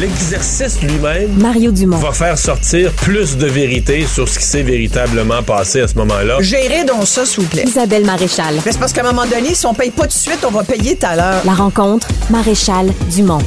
L'exercice 0.00 0.82
lui-même 0.82 1.30
Mario 1.40 1.70
Dumont. 1.70 1.98
va 1.98 2.10
faire 2.10 2.36
sortir 2.36 2.90
plus 2.92 3.36
de 3.36 3.46
vérité 3.46 4.04
sur 4.06 4.28
ce 4.28 4.40
qui 4.40 4.44
s'est 4.44 4.62
véritablement 4.64 5.40
passé 5.44 5.82
à 5.82 5.88
ce 5.88 5.94
moment-là. 5.98 6.38
Gérez 6.40 6.84
donc 6.84 7.06
ça, 7.06 7.24
s'il 7.24 7.44
vous 7.44 7.48
plaît. 7.48 7.62
Isabelle 7.64 8.04
Maréchal. 8.04 8.54
Mais 8.66 8.72
c'est 8.72 8.80
parce 8.80 8.92
qu'à 8.92 9.02
un 9.02 9.12
moment 9.12 9.24
donné, 9.26 9.54
si 9.54 9.64
on 9.66 9.72
paye 9.74 9.90
pas 9.92 10.02
tout 10.02 10.08
de 10.08 10.12
suite, 10.14 10.44
on 10.44 10.50
va 10.50 10.64
payer 10.64 10.96
tout 10.96 11.06
à 11.06 11.14
l'heure. 11.14 11.42
La 11.44 11.52
rencontre, 11.54 12.08
Maréchal 12.28 12.86
Dumont. 13.14 13.38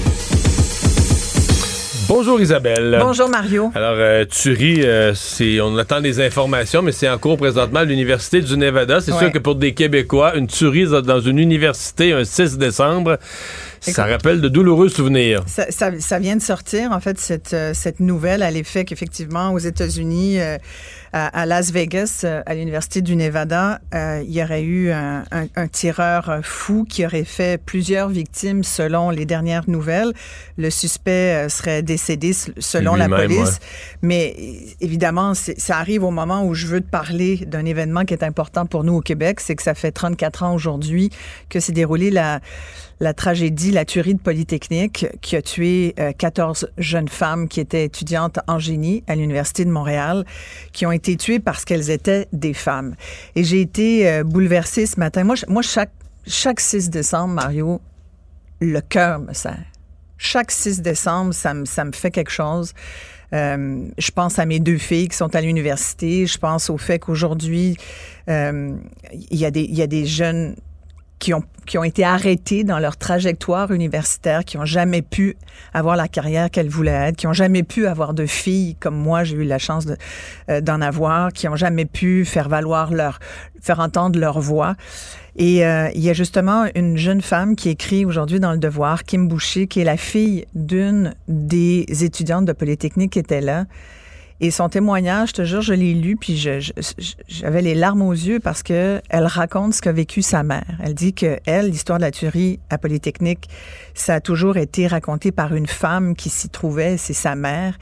Bonjour 2.08 2.40
Isabelle. 2.40 2.98
Bonjour, 3.02 3.28
Mario. 3.28 3.70
Alors, 3.76 3.96
euh, 3.98 4.24
tu 4.30 4.54
ris, 4.54 4.82
euh, 4.86 5.12
c'est, 5.14 5.60
on 5.60 5.78
attend 5.78 6.00
des 6.00 6.26
informations, 6.26 6.82
mais 6.82 6.94
c'est 6.94 7.10
en 7.10 7.18
cours 7.18 7.36
présentement 7.36 7.82
à 7.82 7.84
l'Université 7.84 8.40
du 8.40 8.56
Nevada. 8.56 9.02
C'est 9.02 9.12
Ouais. 9.12 9.20
sûr 9.20 9.32
que 9.34 9.40
pour 9.40 9.56
des 9.56 9.74
Québécois, 9.74 10.38
une 10.38 10.48
tuerie 10.48 10.86
dans 11.04 11.20
une 11.20 11.38
université 11.38 12.14
un 12.14 12.24
6 12.24 12.58
décembre, 12.58 13.18
ça 13.82 14.06
rappelle 14.06 14.42
de 14.42 14.50
douloureux 14.50 14.90
souvenirs. 14.90 15.44
Ça, 15.48 15.66
ça- 15.70 16.00
ça 16.00 16.20
vient 16.20 16.36
de 16.36 16.42
sortir, 16.42 16.92
en 16.92 17.00
fait, 17.00 17.20
cette, 17.20 17.54
euh, 17.54 17.74
cette 17.74 18.00
nouvelle 18.00 18.44
à 18.44 18.52
l'effet 18.52 18.86
qu'effectivement, 18.86 19.52
aux 19.52 19.60
États-Unis, 19.60 20.40
euh, 20.40 20.58
à, 21.14 21.42
à 21.42 21.46
Las 21.46 21.72
Vegas, 21.72 22.22
euh, 22.24 22.42
à 22.46 22.54
l'Université 22.56 23.02
du 23.02 23.16
Nevada, 23.16 23.80
euh, 23.94 24.22
il 24.26 24.34
y 24.34 24.44
aurait 24.44 24.64
eu 24.64 24.92
un, 24.92 25.24
un- 25.32 25.48
un 25.56 25.68
tireur 25.68 26.40
fou 26.44 26.86
qui 26.88 27.06
aurait 27.06 27.24
fait 27.24 27.62
plusieurs 27.64 28.10
victimes 28.10 28.64
selon 28.64 29.10
les 29.10 29.26
dernières 29.26 29.70
nouvelles. 29.70 30.12
Le 30.58 30.70
suspect 30.70 31.48
serait 31.50 31.82
décédé 31.82 32.34
selon 32.60 32.96
la 32.96 33.08
police. 33.10 33.38
ouais. 33.40 33.98
Mais 34.02 34.36
évidemment, 34.82 35.34
ça 35.34 35.78
arrive 35.78 36.04
au 36.04 36.12
moment 36.12 36.44
où 36.46 36.54
je 36.54 36.68
veux 36.68 36.82
te 36.82 36.90
parler 36.90 37.38
d'un 37.48 37.66
événement 37.66 38.04
qui 38.06 38.14
est 38.14 38.24
important 38.24 38.66
pour 38.66 38.84
nous 38.84 38.94
au 38.96 39.02
Québec. 39.02 39.40
C'est 39.40 39.56
que 39.56 39.64
ça 39.64 39.74
fait 39.74 39.92
34 39.92 40.44
ans 40.44 40.54
aujourd'hui 40.54 41.10
que 41.50 41.60
s'est 41.60 41.72
déroulée 41.72 42.12
la, 42.12 42.40
la 43.00 43.14
tragédie, 43.14 43.72
la 43.72 43.86
tuerie 43.86 44.16
de 44.16 44.20
Polytechnique 44.20 45.08
qui 45.22 45.36
a 45.36 45.42
tué 45.42 45.94
euh, 46.00 46.12
14 46.18 46.70
jeunes 46.78 47.10
femmes 47.10 47.48
qui 47.48 47.60
étaient 47.60 47.86
étudiantes 47.86 48.40
en 48.48 48.60
génie 48.60 49.04
à 49.08 49.16
l'Université 49.16 49.66
de 49.66 49.70
Montréal, 49.70 50.26
qui 50.74 50.86
ont 50.86 50.92
été 50.92 51.16
tuées 51.16 51.40
parce 51.40 51.64
qu'elles 51.64 51.92
étaient 51.92 52.28
des 52.34 52.54
femmes. 52.54 52.96
Et 53.36 53.44
j'ai 53.44 53.62
été 53.62 54.10
euh, 54.10 54.24
bouleversée 54.24 54.86
ce 54.86 55.00
matin. 55.00 55.24
Moi, 55.24 55.62
chaque, 55.62 55.92
chaque 56.26 56.60
6 56.60 56.90
décembre, 56.90 57.36
Mario, 57.36 57.82
le 58.60 58.82
cœur 58.82 59.20
me 59.20 59.34
serre. 59.34 59.66
Chaque 60.18 60.50
6 60.50 60.82
décembre, 60.82 61.34
ça 61.34 61.54
me, 61.54 61.66
ça 61.66 61.86
me 61.86 61.92
fait 61.92 62.10
quelque 62.10 62.32
chose. 62.32 62.74
Euh, 63.34 63.86
je 63.98 64.12
pense 64.12 64.40
à 64.40 64.46
mes 64.46 64.60
deux 64.60 64.78
filles 64.78 65.10
qui 65.10 65.18
sont 65.18 65.36
à 65.36 65.42
l'université. 65.42 66.26
Je 66.26 66.38
pense 66.40 66.72
au 66.72 66.78
fait 66.78 66.98
qu'aujourd'hui, 66.98 67.78
euh, 68.30 68.76
il 69.14 69.38
y 69.38 69.46
a 69.46 69.88
des 69.88 70.06
jeunes 70.06 70.56
qui 71.20 71.34
ont, 71.34 71.44
qui 71.66 71.78
ont 71.78 71.84
été 71.84 72.04
arrêtées 72.04 72.64
dans 72.64 72.80
leur 72.80 72.98
trajectoire 72.98 73.72
universitaire, 73.72 74.46
qui 74.46 74.58
ont 74.58 74.66
jamais 74.66 75.02
pu 75.02 75.36
avoir 75.74 75.96
la 75.96 76.08
carrière 76.08 76.52
qu'elles 76.52 76.70
voulaient 76.70 77.10
être, 77.10 77.16
qui 77.16 77.28
ont 77.28 77.34
jamais 77.34 77.64
pu 77.64 77.88
avoir 77.88 78.14
de 78.14 78.26
filles 78.26 78.76
comme 78.80 78.96
moi, 78.96 79.24
j'ai 79.24 79.36
eu 79.36 79.44
la 79.44 79.58
chance 79.58 79.86
de, 79.86 79.98
euh, 80.50 80.62
d'en 80.62 80.82
avoir, 80.82 81.34
qui 81.34 81.48
ont 81.48 81.56
jamais 81.56 81.86
pu 81.86 82.24
faire 82.24 82.50
valoir 82.50 82.94
leur, 82.94 83.20
faire 83.62 83.80
entendre 83.80 84.20
leur 84.20 84.40
voix. 84.40 84.76
Et 85.36 85.66
euh, 85.66 85.90
il 85.94 86.02
y 86.02 86.10
a 86.10 86.14
justement 86.14 86.66
une 86.74 86.98
jeune 86.98 87.22
femme 87.22 87.56
qui 87.56 87.70
écrit 87.70 88.06
aujourd'hui 88.06 88.40
dans 88.40 88.52
Le 88.52 88.58
Devoir, 88.58 89.04
Kim 89.04 89.28
Boucher, 89.28 89.68
qui 89.68 89.80
est 89.80 89.84
la 89.84 89.98
fille 89.98 90.46
d'une 90.56 91.14
des 91.28 91.86
étudiantes 92.04 92.46
de 92.46 92.54
Polytechnique 92.54 93.14
qui 93.14 93.20
était 93.20 93.42
là. 93.42 93.66
Et 94.40 94.52
son 94.52 94.70
témoignage, 94.70 95.30
je 95.30 95.34
te 95.34 95.44
jure, 95.46 95.62
je 95.62 95.74
l'ai 95.74 95.96
lu, 95.96 96.16
puis 96.16 96.38
j'avais 97.28 97.62
les 97.64 97.74
larmes 97.74 98.04
aux 98.04 98.14
yeux 98.14 98.40
parce 98.40 98.62
que 98.62 99.02
elle 99.10 99.26
raconte 99.26 99.74
ce 99.74 99.82
qu'a 99.82 99.92
vécu 99.92 100.22
sa 100.22 100.44
mère. 100.44 100.78
Elle 100.84 100.94
dit 100.94 101.14
que 101.14 101.40
elle, 101.48 101.72
l'histoire 101.72 101.98
de 101.98 102.04
la 102.04 102.12
tuerie 102.12 102.60
à 102.70 102.78
Polytechnique, 102.78 103.50
ça 103.96 104.16
a 104.16 104.22
toujours 104.22 104.58
été 104.58 104.86
raconté 104.86 105.32
par 105.32 105.56
une 105.56 105.66
femme 105.66 106.16
qui 106.16 106.30
s'y 106.30 106.50
trouvait, 106.50 106.98
c'est 106.98 107.14
sa 107.14 107.34
mère. 107.34 107.80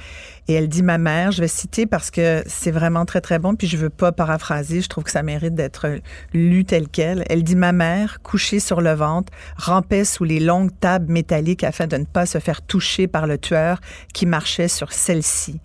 Et 0.48 0.54
elle 0.54 0.70
dit 0.70 0.82
ma 0.82 0.98
mère, 0.98 1.32
je 1.32 1.42
vais 1.42 1.50
citer 1.50 1.88
parce 1.88 2.10
que 2.10 2.42
c'est 2.46 2.72
vraiment 2.72 3.04
très 3.04 3.20
très 3.20 3.38
bon, 3.38 3.56
puis 3.56 3.68
je 3.68 3.76
veux 3.76 3.90
pas 3.90 4.14
paraphraser, 4.14 4.80
je 4.80 4.88
trouve 4.88 5.04
que 5.04 5.12
ça 5.12 5.24
mérite 5.24 5.56
d'être 5.56 6.00
lu 6.34 6.64
tel 6.64 6.88
quel. 6.88 7.26
Elle 7.30 7.44
dit 7.44 7.58
ma 7.58 7.74
mère, 7.74 8.22
couchée 8.22 8.62
sur 8.62 8.80
le 8.80 8.94
ventre, 8.94 9.34
rampait 9.58 10.06
sous 10.06 10.24
les 10.24 10.40
longues 10.40 10.72
tables 10.80 11.12
métalliques 11.12 11.66
afin 11.66 11.88
de 11.88 11.98
ne 11.98 12.06
pas 12.06 12.26
se 12.26 12.38
faire 12.38 12.62
toucher 12.62 13.08
par 13.08 13.28
le 13.28 13.38
tueur 13.38 13.82
qui 14.14 14.26
marchait 14.26 14.70
sur 14.70 14.94
celle-ci. 14.94 15.60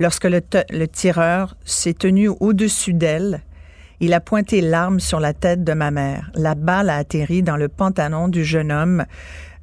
Lorsque 0.00 0.24
le, 0.24 0.86
tireur 0.86 1.56
s'est 1.64 1.94
tenu 1.94 2.28
au-dessus 2.28 2.94
d'elle, 2.94 3.42
il 4.00 4.14
a 4.14 4.20
pointé 4.20 4.60
l'arme 4.60 5.00
sur 5.00 5.18
la 5.18 5.32
tête 5.32 5.64
de 5.64 5.72
ma 5.72 5.90
mère. 5.90 6.30
La 6.34 6.54
balle 6.54 6.88
a 6.88 6.96
atterri 6.96 7.42
dans 7.42 7.56
le 7.56 7.68
pantalon 7.68 8.28
du 8.28 8.44
jeune 8.44 8.70
homme 8.70 9.04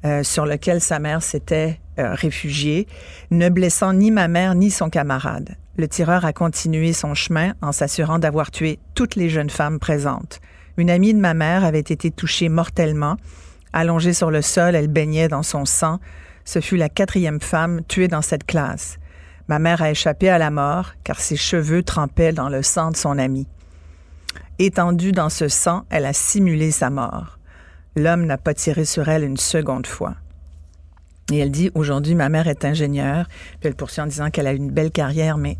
euh, 0.04 0.22
sur 0.22 0.44
lequel 0.44 0.82
sa 0.82 0.98
mère 0.98 1.22
s'était 1.22 1.80
euh, 1.98 2.12
réfugiée, 2.12 2.86
ne 3.30 3.48
blessant 3.48 3.94
ni 3.94 4.10
ma 4.10 4.28
mère 4.28 4.54
ni 4.54 4.70
son 4.70 4.90
camarade. 4.90 5.56
Le 5.78 5.88
tireur 5.88 6.26
a 6.26 6.34
continué 6.34 6.92
son 6.92 7.14
chemin 7.14 7.54
en 7.62 7.72
s'assurant 7.72 8.18
d'avoir 8.18 8.50
tué 8.50 8.78
toutes 8.94 9.16
les 9.16 9.30
jeunes 9.30 9.50
femmes 9.50 9.78
présentes. 9.78 10.40
Une 10.76 10.90
amie 10.90 11.14
de 11.14 11.18
ma 11.18 11.32
mère 11.32 11.64
avait 11.64 11.78
été 11.80 12.10
touchée 12.10 12.50
mortellement. 12.50 13.16
Allongée 13.72 14.12
sur 14.12 14.30
le 14.30 14.42
sol, 14.42 14.74
elle 14.74 14.88
baignait 14.88 15.28
dans 15.28 15.42
son 15.42 15.64
sang. 15.64 15.98
Ce 16.44 16.60
fut 16.60 16.76
la 16.76 16.90
quatrième 16.90 17.40
femme 17.40 17.80
tuée 17.88 18.08
dans 18.08 18.22
cette 18.22 18.44
classe. 18.44 18.98
Ma 19.48 19.58
mère 19.58 19.82
a 19.82 19.90
échappé 19.90 20.28
à 20.28 20.38
la 20.38 20.50
mort 20.50 20.92
car 21.04 21.20
ses 21.20 21.36
cheveux 21.36 21.82
trempaient 21.82 22.32
dans 22.32 22.48
le 22.48 22.62
sang 22.62 22.90
de 22.90 22.96
son 22.96 23.18
ami. 23.18 23.46
Étendue 24.58 25.12
dans 25.12 25.28
ce 25.28 25.48
sang, 25.48 25.84
elle 25.90 26.06
a 26.06 26.12
simulé 26.12 26.70
sa 26.70 26.90
mort. 26.90 27.38
L'homme 27.94 28.26
n'a 28.26 28.38
pas 28.38 28.54
tiré 28.54 28.84
sur 28.84 29.08
elle 29.08 29.24
une 29.24 29.36
seconde 29.36 29.86
fois. 29.86 30.14
Et 31.32 31.38
elle 31.38 31.50
dit, 31.50 31.70
aujourd'hui, 31.74 32.14
ma 32.14 32.28
mère 32.28 32.46
est 32.46 32.64
ingénieure. 32.64 33.26
Puis 33.60 33.68
elle 33.68 33.74
poursuit 33.74 34.00
en 34.00 34.06
disant 34.06 34.30
qu'elle 34.30 34.46
a 34.46 34.52
une 34.52 34.70
belle 34.70 34.92
carrière, 34.92 35.38
mais 35.38 35.58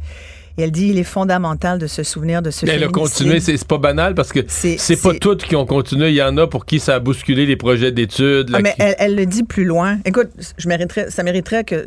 et 0.59 0.62
elle 0.62 0.70
dit 0.70 0.88
il 0.88 0.98
est 0.98 1.04
fondamental 1.04 1.78
de 1.78 1.86
se 1.86 2.02
souvenir 2.02 2.42
de 2.42 2.50
ce 2.50 2.66
Elle 2.66 2.84
a 2.84 2.88
continué, 2.88 3.40
c'est 3.40 3.62
pas 3.66 3.78
banal 3.78 4.14
parce 4.14 4.32
que 4.32 4.40
c'est 4.48 5.02
pas 5.02 5.14
toutes 5.14 5.44
qui 5.44 5.57
ont 5.57 5.66
continué. 5.66 6.11
Il 6.11 6.14
y 6.14 6.22
en 6.22 6.36
a 6.38 6.46
pour 6.46 6.66
qui 6.66 6.80
ça 6.80 6.94
a 6.94 6.98
bousculé 7.00 7.46
les 7.46 7.57
projets 7.57 7.92
d'études. 7.92 8.50
Ah, 8.52 8.61
mais 8.61 8.74
elle, 8.78 9.14
le 9.14 9.26
dit 9.26 9.44
plus 9.44 9.64
loin. 9.64 9.98
Écoute, 10.04 10.28
je 10.57 10.68
mériterais, 10.68 11.11
ça 11.11 11.22
mériterait 11.22 11.64
que, 11.64 11.86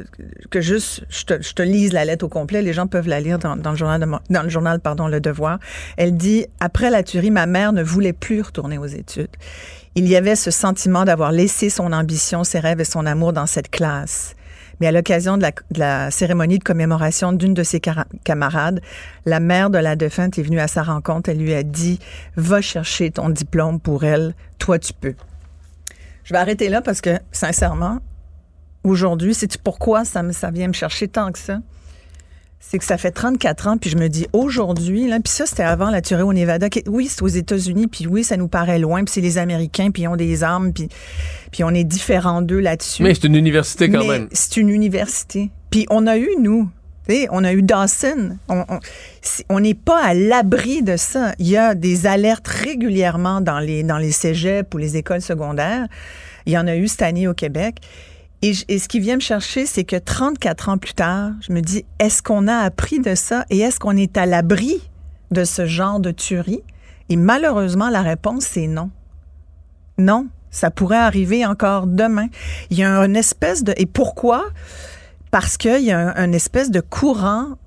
que 0.49 0.61
juste 0.61 1.03
je 1.09 1.23
te, 1.25 1.41
je 1.41 1.53
te, 1.53 1.61
lise 1.61 1.93
la 1.93 2.05
lettre 2.05 2.25
au 2.25 2.29
complet. 2.29 2.61
Les 2.61 2.73
gens 2.73 2.87
peuvent 2.87 3.07
la 3.07 3.19
lire 3.19 3.39
dans, 3.39 3.55
dans 3.55 3.71
le 3.71 3.77
journal, 3.77 4.05
dans 4.29 4.43
le 4.43 4.49
journal 4.49 4.79
pardon, 4.79 5.07
Le 5.07 5.19
Devoir. 5.19 5.59
Elle 5.97 6.15
dit 6.17 6.45
après 6.59 6.89
la 6.89 7.03
tuerie, 7.03 7.31
ma 7.31 7.45
mère 7.45 7.73
ne 7.73 7.83
voulait 7.83 8.13
plus 8.13 8.41
retourner 8.41 8.77
aux 8.77 8.85
études. 8.85 9.29
Il 9.95 10.07
y 10.07 10.15
avait 10.15 10.35
ce 10.35 10.51
sentiment 10.51 11.03
d'avoir 11.03 11.31
laissé 11.31 11.69
son 11.69 11.91
ambition, 11.91 12.43
ses 12.43 12.59
rêves 12.59 12.79
et 12.79 12.85
son 12.85 13.05
amour 13.05 13.33
dans 13.33 13.47
cette 13.47 13.69
classe. 13.69 14.35
Mais 14.79 14.87
à 14.87 14.91
l'occasion 14.91 15.37
de, 15.37 15.45
la, 15.75 16.11
cérémonie 16.11 16.57
de 16.57 16.63
commémoration 16.63 17.33
d'une 17.33 17.53
de 17.53 17.63
ses 17.63 17.81
camarades, 18.23 18.81
la 19.25 19.39
mère 19.39 19.69
de 19.69 19.77
la 19.77 19.95
défunte 19.95 20.37
est 20.37 20.43
venue 20.43 20.59
à 20.59 20.67
sa 20.67 20.83
rencontre. 20.83 21.29
Elle 21.29 21.39
lui 21.39 21.53
a 21.53 21.63
dit 21.63 21.99
Va 22.35 22.61
chercher 22.61 23.11
ton 23.11 23.29
diplôme 23.29 23.79
pour 23.79 24.03
elle, 24.03 24.33
toi 24.57 24.79
tu 24.79 24.93
peux. 24.93 25.15
Je 26.23 26.33
vais 26.33 26.39
arrêter 26.39 26.69
là 26.69 26.81
parce 26.81 27.01
que, 27.01 27.17
sincèrement, 27.31 27.99
aujourd'hui, 28.83 29.33
sais-tu 29.33 29.57
pourquoi 29.57 30.05
ça, 30.05 30.23
me, 30.23 30.31
ça 30.31 30.51
vient 30.51 30.67
me 30.67 30.73
chercher 30.73 31.07
tant 31.07 31.31
que 31.31 31.39
ça? 31.39 31.59
C'est 32.59 32.77
que 32.77 32.85
ça 32.85 32.97
fait 32.97 33.11
34 33.11 33.67
ans, 33.67 33.77
puis 33.77 33.89
je 33.89 33.97
me 33.97 34.09
dis 34.09 34.27
aujourd'hui, 34.33 35.07
là, 35.07 35.19
puis 35.19 35.31
ça, 35.31 35.45
c'était 35.45 35.63
avant 35.63 35.89
la 35.89 36.01
tuerie 36.01 36.23
au 36.23 36.33
Nevada. 36.33 36.67
Oui, 36.87 37.07
c'est 37.07 37.21
aux 37.21 37.27
États-Unis, 37.27 37.87
puis 37.87 38.05
oui, 38.05 38.23
ça 38.23 38.37
nous 38.37 38.47
paraît 38.47 38.79
loin, 38.79 39.03
puis 39.03 39.13
c'est 39.13 39.21
les 39.21 39.37
Américains, 39.37 39.91
puis 39.91 40.03
ils 40.03 40.07
ont 40.07 40.15
des 40.15 40.43
armes, 40.43 40.73
puis, 40.73 40.89
puis 41.51 41.63
on 41.63 41.69
est 41.69 41.83
différents 41.83 42.41
d'eux 42.41 42.59
là-dessus. 42.59 43.03
Mais 43.03 43.15
c'est 43.15 43.27
une 43.27 43.35
université 43.35 43.89
quand 43.89 43.99
Mais 43.99 44.19
même. 44.19 44.27
C'est 44.31 44.57
une 44.57 44.69
université. 44.69 45.49
Puis 45.71 45.85
on 45.89 46.05
a 46.05 46.17
eu, 46.17 46.29
nous, 46.39 46.69
on 47.31 47.43
a 47.43 47.53
eu 47.53 47.61
Dawson. 47.61 48.37
On 49.49 49.59
n'est 49.59 49.73
pas 49.73 50.01
à 50.03 50.13
l'abri 50.13 50.83
de 50.83 50.97
ça. 50.97 51.33
Il 51.39 51.47
y 51.47 51.57
a 51.57 51.75
des 51.75 52.07
alertes 52.07 52.47
régulièrement 52.47 53.41
dans 53.41 53.59
les, 53.59 53.83
dans 53.83 53.97
les 53.97 54.11
cégeps 54.11 54.73
ou 54.73 54.77
les 54.77 54.97
écoles 54.97 55.21
secondaires. 55.21 55.87
Il 56.45 56.53
y 56.53 56.57
en 56.57 56.67
a 56.67 56.75
eu 56.75 56.87
cette 56.87 57.01
année 57.01 57.27
au 57.27 57.33
Québec. 57.33 57.77
Et, 58.41 58.53
ce 58.53 58.87
qui 58.87 58.99
vient 58.99 59.15
me 59.15 59.21
chercher, 59.21 59.65
c'est 59.65 59.83
que 59.83 59.97
34 59.97 60.69
ans 60.69 60.77
plus 60.77 60.93
tard, 60.93 61.31
je 61.41 61.51
me 61.51 61.61
dis, 61.61 61.85
est-ce 61.99 62.23
qu'on 62.23 62.47
a 62.47 62.55
appris 62.55 62.99
de 62.99 63.13
ça 63.13 63.45
et 63.49 63.59
est-ce 63.59 63.79
qu'on 63.79 63.97
est 63.97 64.15
à 64.17 64.25
l'abri 64.25 64.81
de 65.31 65.43
ce 65.43 65.65
genre 65.65 65.99
de 65.99 66.11
tuerie? 66.11 66.63
Et 67.09 67.17
malheureusement, 67.17 67.89
la 67.89 68.01
réponse, 68.01 68.45
c'est 68.45 68.67
non. 68.67 68.91
Non, 69.97 70.27
ça 70.51 70.71
pourrait 70.71 70.97
arriver 70.97 71.45
encore 71.45 71.85
demain. 71.85 72.27
Il 72.69 72.77
y 72.77 72.83
a 72.83 73.03
une 73.03 73.17
espèce 73.17 73.63
de... 73.63 73.73
Et 73.75 73.85
pourquoi? 73.85 74.45
Parce 75.31 75.57
qu'il 75.57 75.83
y 75.83 75.91
a 75.91 76.13
un 76.15 76.31
espèce 76.31 76.71
de 76.71 76.79
courant 76.79 77.57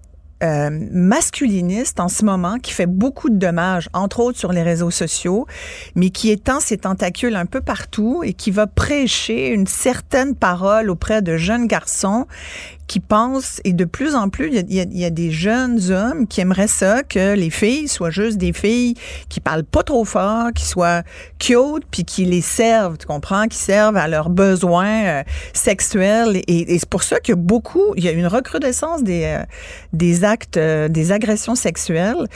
euh, 0.43 0.71
masculiniste 0.71 2.01
en 2.01 2.09
ce 2.09 2.25
moment 2.25 2.59
qui 2.59 2.73
fait 2.73 2.87
beaucoup 2.87 3.31
de 3.31 3.37
dommages, 3.37 3.89
entre 3.93 4.21
autres 4.21 4.39
sur 4.39 4.53
les 4.53 4.63
réseaux 4.63 4.91
sociaux, 4.91 5.47
mais 5.95 6.11
qui 6.11 6.31
étend 6.31 6.61
ses 6.61 6.79
tentacules 6.79 7.37
un 7.37 7.47
peu 7.47 7.61
partout 7.61 8.23
et 8.25 8.33
qui 8.33 8.51
va 8.51 8.67
prêcher 8.67 9.49
une 9.49 9.67
certaine 9.67 10.35
parole 10.35 10.91
auprès 10.91 11.23
de 11.23 11.37
jeunes 11.37 11.67
garçons 11.67 12.27
qui 12.93 13.01
pensent, 13.01 13.59
et 13.65 13.73
de 13.73 13.87
plus 13.87 14.15
en 14.15 14.29
plus, 14.29 14.51
il 14.53 14.75
y, 14.75 15.05
a, 15.07 15.11
des 15.11 15.31
jeunes 15.31 15.81
hommes 15.91 16.27
qui 16.27 16.43
aimeraient 16.43 16.67
ça, 16.67 17.03
que 17.03 17.35
les 17.35 17.49
filles 17.49 17.89
soient 17.89 18.11
juste 18.11 18.37
des 18.37 18.53
filles 18.53 18.97
qui 19.31 19.41
parlent 19.41 19.65
pas 19.65 19.83
trop 19.83 20.05
fort, 20.05 20.53
qui 20.55 20.67
soient 20.67 21.03
cute, 21.39 21.87
puis 21.91 22.05
qui 22.05 22.27
les 22.27 22.43
servent, 22.43 22.99
tu 22.99 23.07
comprends, 23.07 23.47
qui 23.47 23.57
servent 23.57 23.97
à 23.97 24.09
leurs 24.09 24.29
besoins 24.29 25.05
euh, 25.05 25.23
sexuels. 25.55 26.43
Et, 26.47 26.79
c'est 26.79 26.87
pour 26.87 27.03
ça 27.03 27.19
que 27.19 27.33
beaucoup, 27.33 27.95
il 27.97 28.05
y 28.05 28.09
a 28.09 28.13
une 28.13 28.27
recrudescence 28.27 29.03
des, 29.03 29.25
euh, 29.25 29.43
des 29.95 30.23
actes, 30.23 30.59
euh, 30.59 30.89
des 30.89 31.13
agressions 31.13 31.55
sexuelles. 31.55 32.27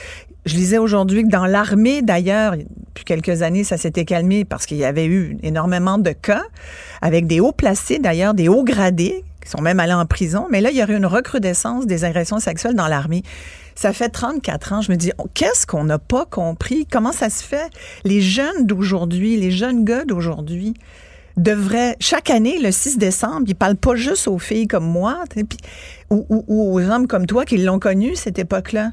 Je 0.46 0.54
lisais 0.54 0.78
aujourd'hui 0.78 1.22
que 1.24 1.28
dans 1.28 1.44
l'armée, 1.44 2.00
d'ailleurs, 2.00 2.54
depuis 2.56 3.04
quelques 3.04 3.42
années, 3.42 3.62
ça 3.62 3.76
s'était 3.76 4.06
calmé 4.06 4.46
parce 4.46 4.64
qu'il 4.64 4.78
y 4.78 4.86
avait 4.86 5.04
eu 5.04 5.36
énormément 5.42 5.98
de 5.98 6.12
cas, 6.12 6.44
avec 7.02 7.26
des 7.26 7.40
hauts 7.40 7.52
placés, 7.52 7.98
d'ailleurs, 7.98 8.32
des 8.32 8.48
hauts 8.48 8.64
gradés, 8.64 9.22
qui 9.46 9.52
sont 9.52 9.62
même 9.62 9.78
allés 9.80 9.92
en 9.92 10.04
prison. 10.06 10.48
Mais 10.50 10.60
là, 10.60 10.70
il 10.70 10.76
y 10.76 10.82
aurait 10.82 10.96
une 10.96 11.06
recrudescence 11.06 11.86
des 11.86 12.04
agressions 12.04 12.40
sexuelles 12.40 12.74
dans 12.74 12.88
l'armée. 12.88 13.22
Ça 13.76 13.92
fait 13.92 14.08
34 14.08 14.72
ans. 14.72 14.80
Je 14.82 14.90
me 14.90 14.96
dis, 14.96 15.12
oh, 15.18 15.26
qu'est-ce 15.34 15.66
qu'on 15.66 15.84
n'a 15.84 16.00
pas 16.00 16.26
compris? 16.26 16.86
Comment 16.90 17.12
ça 17.12 17.30
se 17.30 17.44
fait? 17.44 17.70
Les 18.04 18.20
jeunes 18.20 18.66
d'aujourd'hui, 18.66 19.36
les 19.36 19.52
jeunes 19.52 19.84
gars 19.84 20.04
d'aujourd'hui, 20.04 20.74
devraient, 21.36 21.96
chaque 22.00 22.30
année, 22.30 22.58
le 22.58 22.72
6 22.72 22.98
décembre, 22.98 23.44
ils 23.46 23.54
parlent 23.54 23.76
pas 23.76 23.94
juste 23.94 24.26
aux 24.26 24.38
filles 24.38 24.66
comme 24.66 24.86
moi, 24.86 25.22
ou, 26.10 26.26
ou, 26.28 26.74
aux 26.74 26.80
hommes 26.80 27.06
comme 27.06 27.26
toi 27.26 27.44
qui 27.44 27.58
l'ont 27.58 27.78
connu, 27.78 28.16
cette 28.16 28.38
époque-là. 28.38 28.90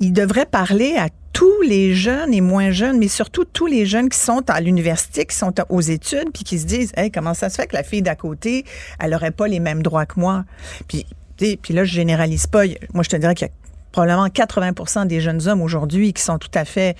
Ils 0.00 0.12
devraient 0.12 0.46
parler 0.46 0.96
à 0.96 1.08
tous 1.32 1.62
les 1.62 1.94
jeunes 1.94 2.34
et 2.34 2.40
moins 2.40 2.70
jeunes, 2.70 2.98
mais 2.98 3.08
surtout 3.08 3.44
tous 3.44 3.66
les 3.66 3.86
jeunes 3.86 4.08
qui 4.08 4.18
sont 4.18 4.42
à 4.48 4.60
l'université, 4.60 5.24
qui 5.24 5.36
sont 5.36 5.54
aux 5.70 5.80
études, 5.80 6.30
puis 6.32 6.44
qui 6.44 6.58
se 6.58 6.66
disent, 6.66 6.92
hey, 6.96 7.10
comment 7.10 7.34
ça 7.34 7.48
se 7.48 7.56
fait 7.56 7.66
que 7.66 7.74
la 7.74 7.82
fille 7.82 8.02
d'à 8.02 8.16
côté, 8.16 8.64
elle 9.00 9.14
aurait 9.14 9.30
pas 9.30 9.48
les 9.48 9.60
mêmes 9.60 9.82
droits 9.82 10.06
que 10.06 10.20
moi? 10.20 10.44
Puis, 10.88 11.06
puis 11.36 11.74
là, 11.74 11.84
je 11.84 11.92
généralise 11.92 12.46
pas. 12.46 12.64
Moi, 12.92 13.02
je 13.02 13.08
te 13.08 13.16
dirais 13.16 13.34
qu'il 13.34 13.46
y 13.46 13.50
a 13.50 13.52
probablement 13.92 14.26
80% 14.26 15.06
des 15.06 15.20
jeunes 15.20 15.46
hommes 15.48 15.62
aujourd'hui 15.62 16.12
qui 16.12 16.22
sont 16.22 16.38
tout 16.38 16.50
à 16.54 16.64
fait, 16.64 16.96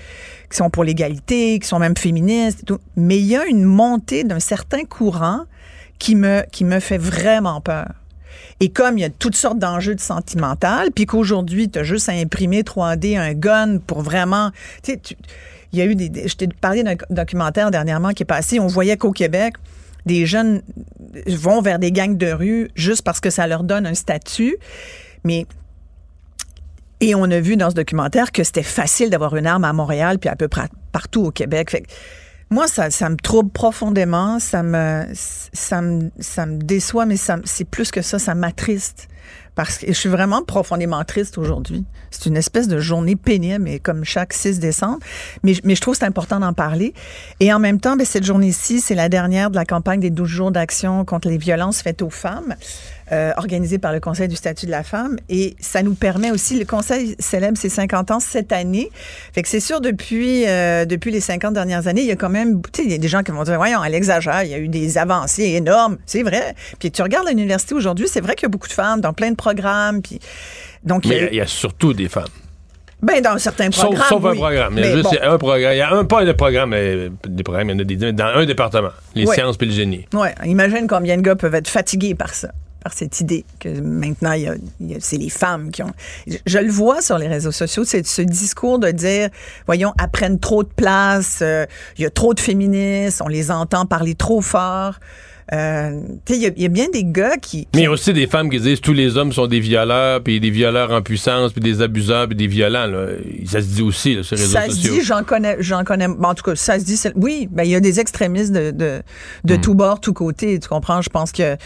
qui 0.50 0.56
sont 0.56 0.70
pour 0.70 0.84
l'égalité, 0.84 1.58
qui 1.58 1.66
sont 1.66 1.78
même 1.78 1.96
féministes. 1.96 2.64
tout. 2.66 2.78
Mais 2.96 3.18
il 3.18 3.26
y 3.26 3.36
a 3.36 3.46
une 3.46 3.64
montée 3.64 4.24
d'un 4.24 4.40
certain 4.40 4.84
courant 4.84 5.44
qui 5.98 6.14
me, 6.14 6.42
qui 6.50 6.64
me 6.64 6.80
fait 6.80 6.98
vraiment 6.98 7.60
peur. 7.60 7.88
Et 8.60 8.70
comme 8.70 8.98
il 8.98 9.02
y 9.02 9.04
a 9.04 9.10
toutes 9.10 9.36
sortes 9.36 9.58
d'enjeux 9.58 9.94
de 9.94 10.00
sentimental, 10.00 10.90
puis 10.94 11.06
qu'aujourd'hui, 11.06 11.68
tu 11.68 11.78
as 11.78 11.82
juste 11.82 12.08
à 12.08 12.12
imprimer 12.12 12.62
3D 12.62 13.18
un 13.18 13.32
gun 13.34 13.78
pour 13.78 14.02
vraiment... 14.02 14.50
Tu 14.82 14.92
sais, 14.92 15.00
il 15.72 15.78
y 15.78 15.82
a 15.82 15.86
eu 15.86 15.94
des... 15.94 16.28
Je 16.28 16.36
t'ai 16.36 16.48
parlé 16.48 16.82
d'un 16.82 16.96
documentaire 17.10 17.70
dernièrement 17.70 18.10
qui 18.10 18.22
est 18.22 18.26
passé. 18.26 18.60
On 18.60 18.66
voyait 18.66 18.96
qu'au 18.96 19.12
Québec, 19.12 19.54
des 20.06 20.26
jeunes 20.26 20.62
vont 21.26 21.62
vers 21.62 21.78
des 21.78 21.92
gangs 21.92 22.16
de 22.16 22.32
rue 22.32 22.70
juste 22.74 23.02
parce 23.02 23.20
que 23.20 23.30
ça 23.30 23.46
leur 23.46 23.64
donne 23.64 23.86
un 23.86 23.94
statut. 23.94 24.56
Mais 25.24 25.46
et 27.00 27.16
on 27.16 27.24
a 27.24 27.40
vu 27.40 27.56
dans 27.56 27.68
ce 27.68 27.74
documentaire 27.74 28.30
que 28.30 28.44
c'était 28.44 28.62
facile 28.62 29.10
d'avoir 29.10 29.34
une 29.34 29.46
arme 29.46 29.64
à 29.64 29.72
Montréal 29.72 30.20
puis 30.20 30.30
à 30.30 30.36
peu 30.36 30.46
près 30.46 30.68
partout 30.92 31.24
au 31.24 31.30
Québec. 31.32 31.70
Fait 31.70 31.84
Moi, 32.52 32.68
ça, 32.68 32.90
ça 32.90 33.08
me 33.08 33.16
trouble 33.16 33.48
profondément, 33.48 34.38
ça 34.38 34.62
me, 34.62 35.06
ça 35.14 35.80
me, 35.80 36.10
ça 36.20 36.44
me 36.44 36.58
déçoit, 36.58 37.06
mais 37.06 37.16
ça, 37.16 37.38
c'est 37.44 37.64
plus 37.64 37.90
que 37.90 38.02
ça, 38.02 38.18
ça 38.18 38.34
m'attriste. 38.34 39.08
Parce 39.54 39.78
que 39.78 39.86
je 39.86 39.92
suis 39.92 40.10
vraiment 40.10 40.42
profondément 40.42 41.02
triste 41.02 41.38
aujourd'hui. 41.38 41.86
C'est 42.10 42.26
une 42.26 42.36
espèce 42.36 42.68
de 42.68 42.78
journée 42.78 43.16
pénible, 43.16 43.64
mais 43.64 43.78
comme 43.78 44.04
chaque 44.04 44.34
6 44.34 44.60
décembre. 44.60 44.98
Mais, 45.42 45.54
mais 45.64 45.74
je 45.74 45.80
trouve 45.80 45.94
c'est 45.94 46.04
important 46.04 46.40
d'en 46.40 46.52
parler. 46.52 46.92
Et 47.40 47.50
en 47.54 47.58
même 47.58 47.80
temps, 47.80 47.96
ben, 47.96 48.04
cette 48.04 48.24
journée-ci, 48.24 48.80
c'est 48.80 48.94
la 48.94 49.08
dernière 49.08 49.48
de 49.48 49.56
la 49.56 49.64
campagne 49.64 50.00
des 50.00 50.10
12 50.10 50.28
jours 50.28 50.50
d'action 50.50 51.06
contre 51.06 51.28
les 51.28 51.38
violences 51.38 51.80
faites 51.80 52.02
aux 52.02 52.10
femmes. 52.10 52.54
Euh, 53.12 53.32
organisé 53.36 53.76
par 53.76 53.92
le 53.92 54.00
Conseil 54.00 54.26
du 54.26 54.36
statut 54.36 54.64
de 54.64 54.70
la 54.70 54.82
femme. 54.82 55.18
Et 55.28 55.54
ça 55.60 55.82
nous 55.82 55.92
permet 55.92 56.30
aussi, 56.30 56.58
le 56.58 56.64
Conseil 56.64 57.14
célèbre 57.18 57.58
ses 57.58 57.68
50 57.68 58.10
ans 58.10 58.20
cette 58.20 58.52
année. 58.52 58.90
Fait 59.34 59.42
que 59.42 59.50
c'est 59.50 59.60
sûr, 59.60 59.82
depuis, 59.82 60.48
euh, 60.48 60.86
depuis 60.86 61.10
les 61.10 61.20
50 61.20 61.52
dernières 61.52 61.88
années, 61.88 62.00
il 62.00 62.06
y 62.06 62.12
a 62.12 62.16
quand 62.16 62.30
même, 62.30 62.62
tu 62.72 62.80
sais, 62.80 62.84
il 62.86 62.90
y 62.90 62.94
a 62.94 62.98
des 62.98 63.08
gens 63.08 63.22
qui 63.22 63.30
vont 63.30 63.42
dire, 63.42 63.56
voyons, 63.56 63.84
elle 63.84 63.94
exagère, 63.94 64.44
il 64.44 64.50
y 64.50 64.54
a 64.54 64.58
eu 64.58 64.68
des 64.68 64.96
avancées 64.96 65.42
énormes. 65.42 65.98
C'est 66.06 66.22
vrai. 66.22 66.54
Puis 66.78 66.90
tu 66.90 67.02
regardes 67.02 67.28
l'université 67.28 67.74
aujourd'hui, 67.74 68.08
c'est 68.08 68.22
vrai 68.22 68.34
qu'il 68.34 68.44
y 68.44 68.46
a 68.46 68.48
beaucoup 68.48 68.68
de 68.68 68.72
femmes 68.72 69.02
dans 69.02 69.12
plein 69.12 69.30
de 69.30 69.36
programmes. 69.36 70.00
Puis, 70.00 70.18
donc, 70.82 71.04
Mais 71.04 71.28
il 71.32 71.36
y, 71.36 71.40
a, 71.42 71.46
surtout 71.46 71.92
des 71.92 72.08
femmes. 72.08 72.24
Ben, 73.02 73.20
dans 73.20 73.36
certains 73.36 73.68
programmes. 73.68 74.08
Sauf, 74.08 74.24
un 74.24 74.34
programme. 74.34 74.74
Il 74.78 74.86
y 74.86 74.88
a 74.88 74.96
juste 74.96 75.18
un 75.20 75.36
programme. 75.36 75.72
Il 75.74 75.76
y 75.76 75.82
a 75.82 75.92
un, 75.92 76.06
pas 76.06 76.24
de 76.24 76.32
programme, 76.32 76.70
mais 76.70 77.10
des 77.28 77.42
programmes, 77.42 77.68
il 77.68 77.72
y 77.72 77.76
en 77.76 77.80
a 77.80 77.84
des, 77.84 78.12
dans 78.14 78.24
un 78.24 78.46
département, 78.46 78.90
les 79.14 79.26
sciences 79.26 79.58
puis 79.58 79.66
le 79.66 79.74
génie. 79.74 80.06
Oui, 80.14 80.28
imagine 80.46 80.86
combien 80.86 81.18
de 81.18 81.22
gars 81.22 81.36
peuvent 81.36 81.54
être 81.54 81.68
fatigués 81.68 82.14
par 82.14 82.32
ça 82.32 82.48
par 82.82 82.92
cette 82.92 83.20
idée 83.20 83.44
que 83.60 83.80
maintenant, 83.80 84.34
c'est 85.00 85.16
les 85.16 85.30
femmes 85.30 85.70
qui 85.70 85.82
ont... 85.82 85.92
Je, 86.46 86.58
le 86.58 86.70
vois 86.70 87.00
sur 87.00 87.18
les 87.18 87.28
réseaux 87.28 87.52
sociaux, 87.52 87.84
c'est 87.84 88.06
ce 88.06 88.22
discours 88.22 88.78
de 88.78 88.90
dire, 88.90 89.28
voyons, 89.66 89.92
apprennent 89.98 90.38
trop 90.38 90.62
de 90.62 90.68
place, 90.68 91.38
euh, 91.42 91.66
il 91.96 92.02
y 92.02 92.06
a 92.06 92.10
trop 92.10 92.34
de 92.34 92.40
féministes, 92.40 93.22
on 93.22 93.28
les 93.28 93.50
entend 93.50 93.86
parler 93.86 94.14
trop 94.14 94.40
fort. 94.40 94.98
Euh, 95.52 96.00
il 96.30 96.52
y, 96.56 96.64
a 96.64 96.68
bien 96.68 96.88
des 96.88 97.04
gars 97.04 97.36
qui, 97.36 97.68
Mais 97.74 97.82
il 97.82 97.84
y 97.84 97.86
a 97.86 97.90
aussi 97.90 98.12
des 98.14 98.26
femmes 98.26 98.48
qui 98.48 98.58
disent 98.58 98.80
tous 98.80 98.94
les 98.94 99.18
hommes 99.18 99.32
sont 99.32 99.46
des 99.46 99.60
violeurs, 99.60 100.22
puis 100.22 100.40
des 100.40 100.50
violeurs 100.50 100.90
en 100.92 101.02
puissance, 101.02 101.52
puis 101.52 101.60
des 101.60 101.82
abuseurs, 101.82 102.26
puis 102.26 102.36
des 102.36 102.46
violents. 102.46 102.86
Là. 102.86 103.08
Ça 103.46 103.60
se 103.60 103.66
dit 103.66 103.82
aussi 103.82 104.12
sur 104.24 104.36
les 104.36 104.42
réseaux 104.42 104.58
sociaux. 104.58 104.70
Ça 104.70 104.70
se 104.70 104.88
dit, 104.88 105.02
j'en 105.02 105.22
connais, 105.24 105.56
j'en 105.60 105.84
connais. 105.84 106.06
en 106.06 106.34
tout 106.34 106.44
cas, 106.44 106.54
ça 106.54 106.78
se 106.78 106.84
dit. 106.84 106.98
Oui, 107.16 107.48
ben 107.50 107.64
il 107.64 107.70
y 107.70 107.74
a 107.74 107.80
des 107.80 108.00
extrémistes 108.00 108.52
de 108.52 108.70
de, 108.70 109.02
de 109.44 109.56
hmm. 109.56 109.60
tout 109.60 109.74
bord, 109.74 110.00
tout 110.00 110.14
côté. 110.14 110.58
Tu 110.58 110.68
comprends? 110.68 111.02
Je 111.02 111.10
pense 111.10 111.32
que 111.32 111.56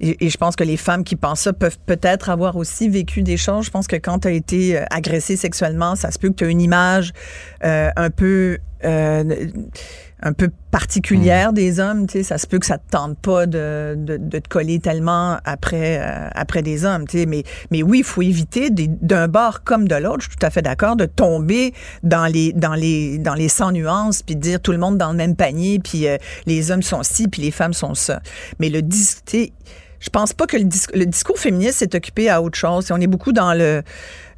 et, 0.00 0.30
je 0.30 0.36
pense 0.36 0.56
que 0.56 0.64
les 0.64 0.76
femmes 0.76 1.04
qui 1.04 1.16
pensent 1.16 1.40
ça 1.40 1.52
peuvent 1.52 1.78
peut-être 1.86 2.30
avoir 2.30 2.56
aussi 2.56 2.88
vécu 2.88 3.22
des 3.22 3.36
choses. 3.36 3.66
Je 3.66 3.70
pense 3.70 3.86
que 3.86 3.96
quand 3.96 4.20
tu 4.20 4.28
as 4.28 4.32
été 4.32 4.78
euh, 4.78 4.84
agressé 4.90 5.36
sexuellement, 5.36 5.96
ça 5.96 6.10
se 6.10 6.18
peut 6.18 6.28
que 6.28 6.34
tu 6.34 6.44
as 6.44 6.48
une 6.48 6.60
image 6.60 7.12
euh, 7.64 7.90
un 7.96 8.10
peu 8.10 8.58
euh, 8.84 9.24
un 10.22 10.32
peu 10.32 10.50
particulière 10.70 11.50
mm. 11.50 11.54
des 11.54 11.80
hommes, 11.80 12.06
tu 12.06 12.18
sais, 12.18 12.22
ça 12.22 12.38
se 12.38 12.46
peut 12.46 12.58
que 12.58 12.66
ça 12.66 12.78
te 12.78 12.90
tente 12.90 13.18
pas 13.18 13.46
de, 13.46 13.94
de, 13.96 14.16
de 14.16 14.38
te 14.38 14.48
coller 14.48 14.78
tellement 14.78 15.38
après 15.44 16.00
euh, 16.00 16.28
après 16.34 16.62
des 16.62 16.84
hommes, 16.84 17.06
tu 17.06 17.18
sais, 17.18 17.26
mais 17.26 17.44
mais 17.70 17.82
oui, 17.82 17.98
il 17.98 18.04
faut 18.04 18.22
éviter 18.22 18.70
d'un 18.70 19.28
bord 19.28 19.64
comme 19.64 19.88
de 19.88 19.96
l'autre, 19.96 20.20
je 20.20 20.28
suis 20.28 20.36
tout 20.36 20.46
à 20.46 20.50
fait 20.50 20.62
d'accord, 20.62 20.96
de 20.96 21.06
tomber 21.06 21.72
dans 22.02 22.26
les 22.26 22.52
dans 22.52 22.74
les 22.74 23.18
dans 23.18 23.34
les 23.34 23.48
sans 23.48 23.72
nuances 23.72 24.22
puis 24.22 24.36
de 24.36 24.40
dire 24.40 24.60
tout 24.60 24.72
le 24.72 24.78
monde 24.78 24.98
dans 24.98 25.10
le 25.10 25.16
même 25.16 25.36
panier 25.36 25.78
puis 25.78 26.06
euh, 26.06 26.16
les 26.46 26.70
hommes 26.70 26.82
sont 26.82 27.02
ci 27.02 27.28
puis 27.28 27.42
les 27.42 27.50
femmes 27.50 27.74
sont 27.74 27.94
ça. 27.94 28.20
Mais 28.58 28.68
le 28.68 28.82
discuter 28.82 29.52
je 30.00 30.08
pense 30.08 30.32
pas 30.32 30.46
que 30.46 30.56
le, 30.56 30.66
le 30.94 31.04
discours 31.04 31.38
féministe 31.38 31.78
s'est 31.78 31.94
occupé 31.94 32.30
à 32.30 32.40
autre 32.40 32.56
chose. 32.58 32.90
On 32.90 33.00
est 33.00 33.06
beaucoup 33.06 33.32
dans 33.32 33.52
le 33.52 33.82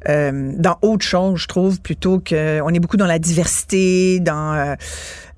euh, 0.09 0.51
dans 0.57 0.77
autre 0.81 1.05
chose, 1.05 1.39
je 1.39 1.47
trouve, 1.47 1.79
plutôt 1.79 2.19
que 2.19 2.59
on 2.61 2.69
est 2.69 2.79
beaucoup 2.79 2.97
dans 2.97 3.05
la 3.05 3.19
diversité, 3.19 4.19
dans 4.19 4.53
euh, 4.53 4.75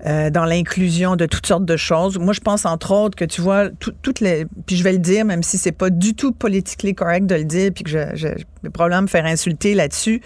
euh, 0.04 0.28
dans 0.28 0.44
l'inclusion 0.44 1.16
de 1.16 1.24
toutes 1.24 1.46
sortes 1.46 1.64
de 1.64 1.76
choses. 1.76 2.18
Moi, 2.18 2.34
je 2.34 2.40
pense 2.40 2.66
entre 2.66 2.92
autres 2.92 3.16
que 3.16 3.24
tu 3.24 3.40
vois 3.40 3.70
toutes 3.70 4.20
les, 4.20 4.44
puis 4.66 4.76
je 4.76 4.84
vais 4.84 4.92
le 4.92 4.98
dire, 4.98 5.24
même 5.24 5.42
si 5.42 5.56
c'est 5.56 5.72
pas 5.72 5.88
du 5.88 6.14
tout 6.14 6.32
politiquement 6.32 6.92
correct 6.92 7.26
de 7.26 7.34
le 7.34 7.44
dire, 7.44 7.72
puis 7.74 7.82
que 7.82 7.90
je, 7.90 8.14
je, 8.14 8.28
je 8.62 8.68
probablement 8.68 9.02
me 9.02 9.06
faire 9.06 9.24
insulter 9.24 9.74
là-dessus. 9.74 10.20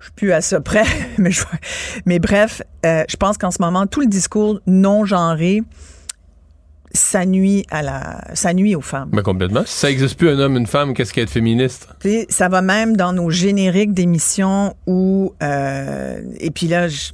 Je 0.00 0.04
suis 0.04 0.12
plus 0.12 0.32
à 0.32 0.40
ça 0.40 0.60
près, 0.60 0.84
mais, 1.18 1.30
je, 1.30 1.44
mais 2.06 2.18
bref, 2.18 2.62
euh, 2.86 3.04
je 3.08 3.16
pense 3.16 3.38
qu'en 3.38 3.52
ce 3.52 3.62
moment, 3.62 3.86
tout 3.86 4.00
le 4.00 4.06
discours 4.06 4.60
non 4.66 5.04
genré, 5.04 5.62
ça 6.92 7.26
nuit 7.26 7.66
à 7.70 7.82
la 7.82 8.20
ça 8.34 8.54
nuit 8.54 8.74
aux 8.74 8.80
femmes. 8.80 9.10
Mais 9.12 9.22
complètement. 9.22 9.62
Si 9.66 9.78
ça 9.78 9.88
n'existe 9.88 10.16
plus 10.16 10.30
un 10.30 10.38
homme 10.38 10.56
une 10.56 10.66
femme, 10.66 10.94
qu'est-ce 10.94 11.12
qu'être 11.12 11.30
féministe? 11.30 11.88
Ça 12.28 12.48
va 12.48 12.62
même 12.62 12.96
dans 12.96 13.12
nos 13.12 13.30
génériques 13.30 13.92
d'émissions 13.92 14.74
où 14.86 15.34
euh, 15.42 16.20
et 16.38 16.50
puis 16.50 16.68
là 16.68 16.88
je, 16.88 17.10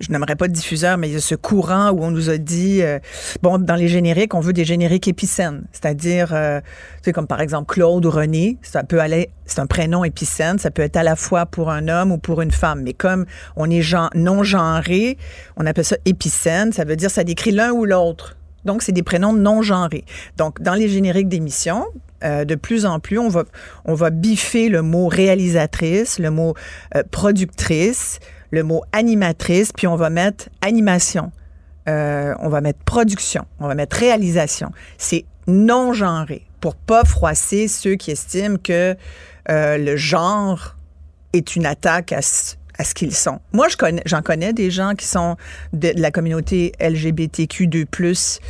je, 0.00 0.10
n'aimerais 0.10 0.36
pas 0.36 0.48
de 0.48 0.52
diffuseur 0.52 0.98
mais 0.98 1.08
il 1.08 1.14
y 1.14 1.16
a 1.16 1.20
ce 1.20 1.34
courant 1.34 1.90
où 1.90 2.02
on 2.02 2.10
nous 2.10 2.30
a 2.30 2.38
dit 2.38 2.82
euh, 2.82 2.98
bon 3.42 3.58
dans 3.58 3.74
les 3.74 3.88
génériques 3.88 4.34
on 4.34 4.40
veut 4.40 4.52
des 4.52 4.64
génériques 4.64 5.08
épicènes, 5.08 5.64
c'est-à-dire 5.72 6.32
euh, 6.32 6.60
tu 6.60 7.04
sais 7.04 7.12
comme 7.12 7.26
par 7.26 7.40
exemple 7.40 7.72
Claude 7.72 8.06
ou 8.06 8.10
René, 8.10 8.58
ça 8.62 8.84
peut 8.84 9.00
aller 9.00 9.30
c'est 9.48 9.60
un 9.60 9.66
prénom 9.66 10.04
épicène, 10.04 10.58
ça 10.58 10.70
peut 10.70 10.82
être 10.82 10.96
à 10.96 11.02
la 11.02 11.16
fois 11.16 11.46
pour 11.46 11.70
un 11.70 11.88
homme 11.88 12.12
ou 12.12 12.18
pour 12.18 12.42
une 12.42 12.50
femme, 12.50 12.82
mais 12.82 12.92
comme 12.92 13.24
on 13.56 13.70
est 13.70 13.82
non 14.14 14.42
genré, 14.42 15.16
on 15.56 15.66
appelle 15.66 15.84
ça 15.84 15.96
épicène, 16.04 16.72
ça 16.72 16.84
veut 16.84 16.96
dire 16.96 17.10
ça 17.10 17.24
décrit 17.24 17.50
l'un 17.50 17.72
ou 17.72 17.84
l'autre. 17.84 18.37
Donc, 18.68 18.82
c'est 18.82 18.92
des 18.92 19.02
prénoms 19.02 19.32
non 19.32 19.62
genrés. 19.62 20.04
Donc, 20.36 20.60
dans 20.60 20.74
les 20.74 20.90
génériques 20.90 21.30
d'émissions, 21.30 21.86
euh, 22.22 22.44
de 22.44 22.54
plus 22.54 22.84
en 22.84 23.00
plus, 23.00 23.18
on 23.18 23.30
va, 23.30 23.44
on 23.86 23.94
va 23.94 24.10
biffer 24.10 24.68
le 24.68 24.82
mot 24.82 25.08
réalisatrice, 25.08 26.18
le 26.18 26.30
mot 26.30 26.52
euh, 26.94 27.02
productrice, 27.10 28.20
le 28.50 28.64
mot 28.64 28.82
animatrice, 28.92 29.72
puis 29.72 29.86
on 29.86 29.96
va 29.96 30.10
mettre 30.10 30.50
animation. 30.60 31.32
Euh, 31.88 32.34
on 32.40 32.50
va 32.50 32.60
mettre 32.60 32.80
production, 32.80 33.46
on 33.58 33.68
va 33.68 33.74
mettre 33.74 33.96
réalisation. 33.96 34.70
C'est 34.98 35.24
non 35.46 35.94
genré 35.94 36.44
pour 36.60 36.74
pas 36.74 37.06
froisser 37.06 37.68
ceux 37.68 37.94
qui 37.94 38.10
estiment 38.10 38.58
que 38.62 38.94
le 39.48 39.96
genre 39.96 40.76
est 41.32 41.56
une 41.56 41.64
attaque 41.64 42.12
à, 42.12 42.20
à 42.78 42.84
ce 42.84 42.94
qu'ils 42.94 43.14
sont. 43.14 43.40
Moi, 43.52 43.68
je 43.68 43.76
connais, 43.76 44.02
j'en 44.06 44.22
connais 44.22 44.52
des 44.52 44.70
gens 44.70 44.94
qui 44.94 45.06
sont 45.06 45.36
de, 45.72 45.92
la 45.96 46.10
communauté 46.10 46.72
LGBTQ2+. 46.80 48.40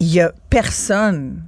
Il 0.00 0.06
y 0.12 0.20
a 0.20 0.32
personne 0.50 1.42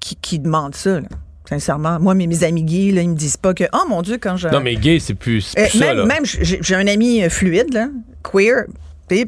qui, 0.00 0.16
qui 0.16 0.38
demande 0.38 0.74
ça. 0.74 1.00
Sincèrement, 1.48 2.00
moi, 2.00 2.14
mes, 2.14 2.26
mes 2.26 2.44
amis 2.44 2.64
gays, 2.64 2.92
là, 2.92 3.02
ils 3.02 3.10
me 3.10 3.14
disent 3.14 3.36
pas 3.36 3.54
que, 3.54 3.64
oh 3.72 3.84
mon 3.88 4.02
Dieu, 4.02 4.18
quand 4.20 4.36
je. 4.36 4.48
Non, 4.48 4.60
mais 4.60 4.76
gay, 4.76 4.98
c'est 4.98 5.14
plus, 5.14 5.54
plus 5.54 5.82
euh, 5.82 5.94
même, 5.94 6.06
Même, 6.06 6.24
j'ai 6.24 6.74
un 6.74 6.86
ami 6.86 7.22
euh, 7.22 7.28
fluide, 7.28 7.72
là, 7.72 7.88
queer, 8.22 8.64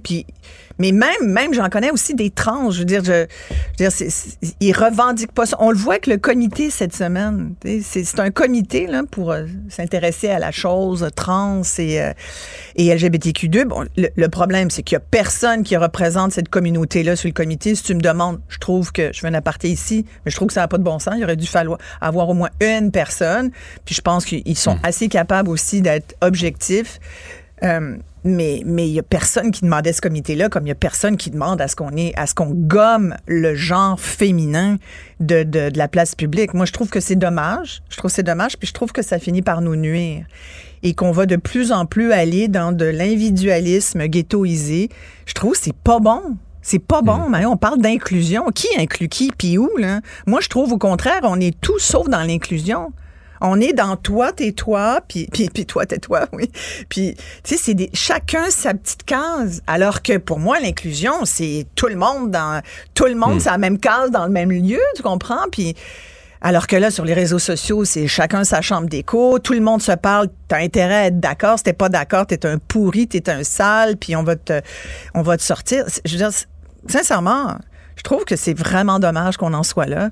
puis 0.03 0.27
mais 0.79 0.93
même, 0.93 1.11
même 1.23 1.55
j'en 1.55 1.69
connais 1.69 1.91
aussi 1.91 2.15
des 2.15 2.31
trans. 2.31 2.71
Je 2.71 2.81
veux 2.81 2.85
dire, 2.85 3.05
je, 3.05 3.27
je 3.79 3.85
veux 3.85 3.91
dire, 3.91 4.11
ils 4.61 4.73
revendiquent 4.73 5.33
pas 5.33 5.47
ça. 5.47 5.57
On 5.61 5.71
le 5.71 5.77
voit 5.77 5.95
avec 5.95 6.07
le 6.07 6.17
comité 6.17 6.71
cette 6.71 6.95
semaine. 6.95 7.55
C'est 7.83 8.21
un 8.21 8.31
comité 8.31 8.87
là 8.87 9.03
pour 9.09 9.33
euh, 9.33 9.47
s'intéresser 9.69 10.31
à 10.31 10.39
la 10.39 10.51
chose 10.51 11.09
trans 11.15 11.63
et, 11.79 12.03
euh, 12.03 12.13
et 12.77 12.95
LGBTQ2. 12.95 13.65
Bon, 13.65 13.85
le, 13.97 14.29
problème, 14.29 14.71
c'est 14.71 14.83
qu'il 14.83 14.97
y 14.97 14.97
a 14.97 15.01
personne 15.01 15.63
qui 15.63 15.77
représente 15.77 16.33
cette 16.33 16.49
communauté-là 16.49 17.17
sur 17.17 17.29
le 17.29 17.35
comité. 17.35 17.75
Si 17.75 17.83
tu 17.83 17.95
me 17.95 18.01
demandes, 18.01 18.41
je 18.49 18.59
trouve 18.59 18.93
que 18.93 19.13
je 19.13 19.21
fais 19.21 19.29
un 19.29 19.35
aparté 19.35 19.69
ici, 19.69 20.05
mais 20.25 20.31
je 20.31 20.37
trouve 20.37 20.49
que 20.49 20.55
ça 20.55 20.61
n'a 20.61 20.69
pas 20.69 20.79
de 20.79 20.83
bon 20.83 20.99
sens. 20.99 21.15
Il 21.17 21.25
aurait 21.25 21.37
dû 21.37 21.47
falloir 21.47 21.79
avoir 22.01 22.29
au 22.29 22.35
moins 22.35 22.51
une 22.61 22.91
personne. 22.91 23.51
Puis 23.85 23.95
je 23.95 24.01
pense 24.01 24.25
qu'ils 24.25 24.57
sont 24.57 24.75
hmm. 24.75 24.85
assez 24.85 25.09
capables 25.09 25.49
aussi 25.49 25.83
d'être 25.83 26.15
objectifs. 26.21 26.99
Euh, 27.65 27.97
mais 28.25 28.63
mais 28.65 28.89
il 28.89 28.93
y 28.93 28.99
a 28.99 29.03
personne 29.03 29.51
qui 29.51 29.63
demandait 29.63 29.93
ce 29.93 30.01
comité-là, 30.01 30.49
comme 30.49 30.65
il 30.67 30.69
y 30.69 30.73
a 30.73 30.77
personne 30.77 31.17
qui 31.17 31.31
demande 31.31 31.61
à 31.61 31.69
ce 31.69 31.77
qu'on 31.77 31.97
est, 31.97 32.15
à 32.17 32.27
ce 32.27 32.35
qu'on 32.35 32.51
gomme 32.51 33.15
le 33.27 33.55
genre 33.55 34.01
féminin 34.01 34.79
de, 35.21 35.43
de, 35.43 35.71
de, 35.71 35.79
la 35.79 35.89
place 35.89 36.15
publique. 36.15 36.55
Moi, 36.55 36.67
je 36.67 36.73
trouve 36.73 36.89
que 36.91 37.01
c'est 37.01 37.17
dommage. 37.17 37.83
Je 37.91 37.97
trouve 37.97 38.11
que 38.11 38.15
c'est 38.15 38.23
dommage, 38.23 38.57
puis 38.57 38.67
je 38.67 38.73
trouve 38.73 38.93
que 38.93 39.03
ça 39.03 39.19
finit 39.19 39.43
par 39.43 39.61
nous 39.61 39.77
nuire 39.77 40.27
et 40.83 40.95
qu'on 40.95 41.13
va 41.13 41.27
de 41.27 41.37
plus 41.37 41.73
en 41.73 41.87
plus 41.87 42.13
aller 42.13 42.47
dans 42.47 42.71
de 42.71 42.85
l'individualisme 42.85 44.07
ghettoisé. 44.07 44.91
Je 45.27 45.33
trouve 45.33 45.53
que 45.53 45.59
c'est 45.59 45.77
pas 45.77 45.99
bon. 45.99 46.37
C'est 46.61 46.79
pas 46.79 47.03
bon, 47.03 47.29
mm. 47.29 47.31
mais 47.31 47.47
on 47.47 47.57
parle 47.57 47.81
d'inclusion. 47.81 48.47
Qui 48.55 48.69
inclut 48.79 49.09
qui, 49.09 49.33
puis 49.37 49.59
où, 49.59 49.69
là? 49.77 50.01
Moi, 50.27 50.41
je 50.41 50.49
trouve 50.49 50.73
au 50.73 50.79
contraire, 50.79 51.21
on 51.25 51.41
est 51.41 51.59
tout 51.61 51.79
sauf 51.79 52.09
dans 52.09 52.23
l'inclusion. 52.23 52.93
On 53.47 53.61
est 53.61 53.75
dans 53.75 53.97
toi, 53.97 54.33
t'es 54.33 54.53
toi, 54.53 55.01
puis, 55.07 55.29
puis, 55.31 55.51
puis 55.51 55.67
toi, 55.67 55.85
t'es 55.85 55.99
toi, 55.99 56.27
oui. 56.33 56.51
Puis, 56.89 57.15
tu 57.43 57.55
sais, 57.55 57.57
c'est 57.63 57.75
des, 57.75 57.91
chacun 57.93 58.49
sa 58.49 58.73
petite 58.73 59.05
case. 59.05 59.63
Alors 59.67 60.01
que 60.01 60.17
pour 60.17 60.39
moi, 60.39 60.59
l'inclusion, 60.61 61.27
c'est 61.27 61.67
tout 61.75 61.89
le 61.89 61.97
monde 61.97 62.31
dans, 62.31 62.63
tout 62.95 63.05
le 63.05 63.15
monde, 63.15 63.37
hmm. 63.37 63.41
c'est 63.41 63.51
la 63.51 63.59
même 63.59 63.79
case 63.79 64.11
dans 64.11 64.25
le 64.25 64.33
même 64.33 64.51
lieu, 64.51 64.81
tu 64.97 65.03
comprends? 65.03 65.45
Puis, 65.53 65.77
alors 66.41 66.67
que 66.67 66.77
là, 66.77 66.91
sur 66.91 67.05
les 67.05 67.13
réseaux 67.13 67.39
sociaux, 67.39 67.85
c'est 67.85 68.07
chacun 68.07 68.45
sa 68.45 68.63
chambre 68.63 68.89
d'écho, 68.89 69.39
tout 69.39 69.53
le 69.53 69.61
monde 69.61 69.83
se 69.83 69.93
parle, 69.93 70.29
t'as 70.49 70.59
intérêt 70.59 70.95
à 70.95 71.07
être 71.07 71.21
d'accord, 71.21 71.59
si 71.59 71.65
t'es 71.65 71.73
pas 71.75 71.91
d'accord, 71.91 72.27
t'es 72.27 72.47
un 72.47 72.57
pourri, 72.57 73.09
t'es 73.09 73.29
un 73.29 73.45
sale, 73.45 73.97
puis 73.99 74.17
on 74.17 74.23
va 74.23 74.37
te, 74.37 74.61
on 75.15 75.23
va 75.23 75.37
te 75.37 75.43
sortir. 75.43 75.85
Je 76.05 76.13
veux 76.13 76.19
dire, 76.19 76.31
sincèrement, 76.89 77.57
trouve 78.05 78.25
que 78.25 78.37
c'est 78.37 78.57
vraiment 78.57 79.01
dommage 79.01 79.37
qu'on 79.37 79.55
en 79.55 79.63
soit 79.65 79.87
là. 79.87 80.11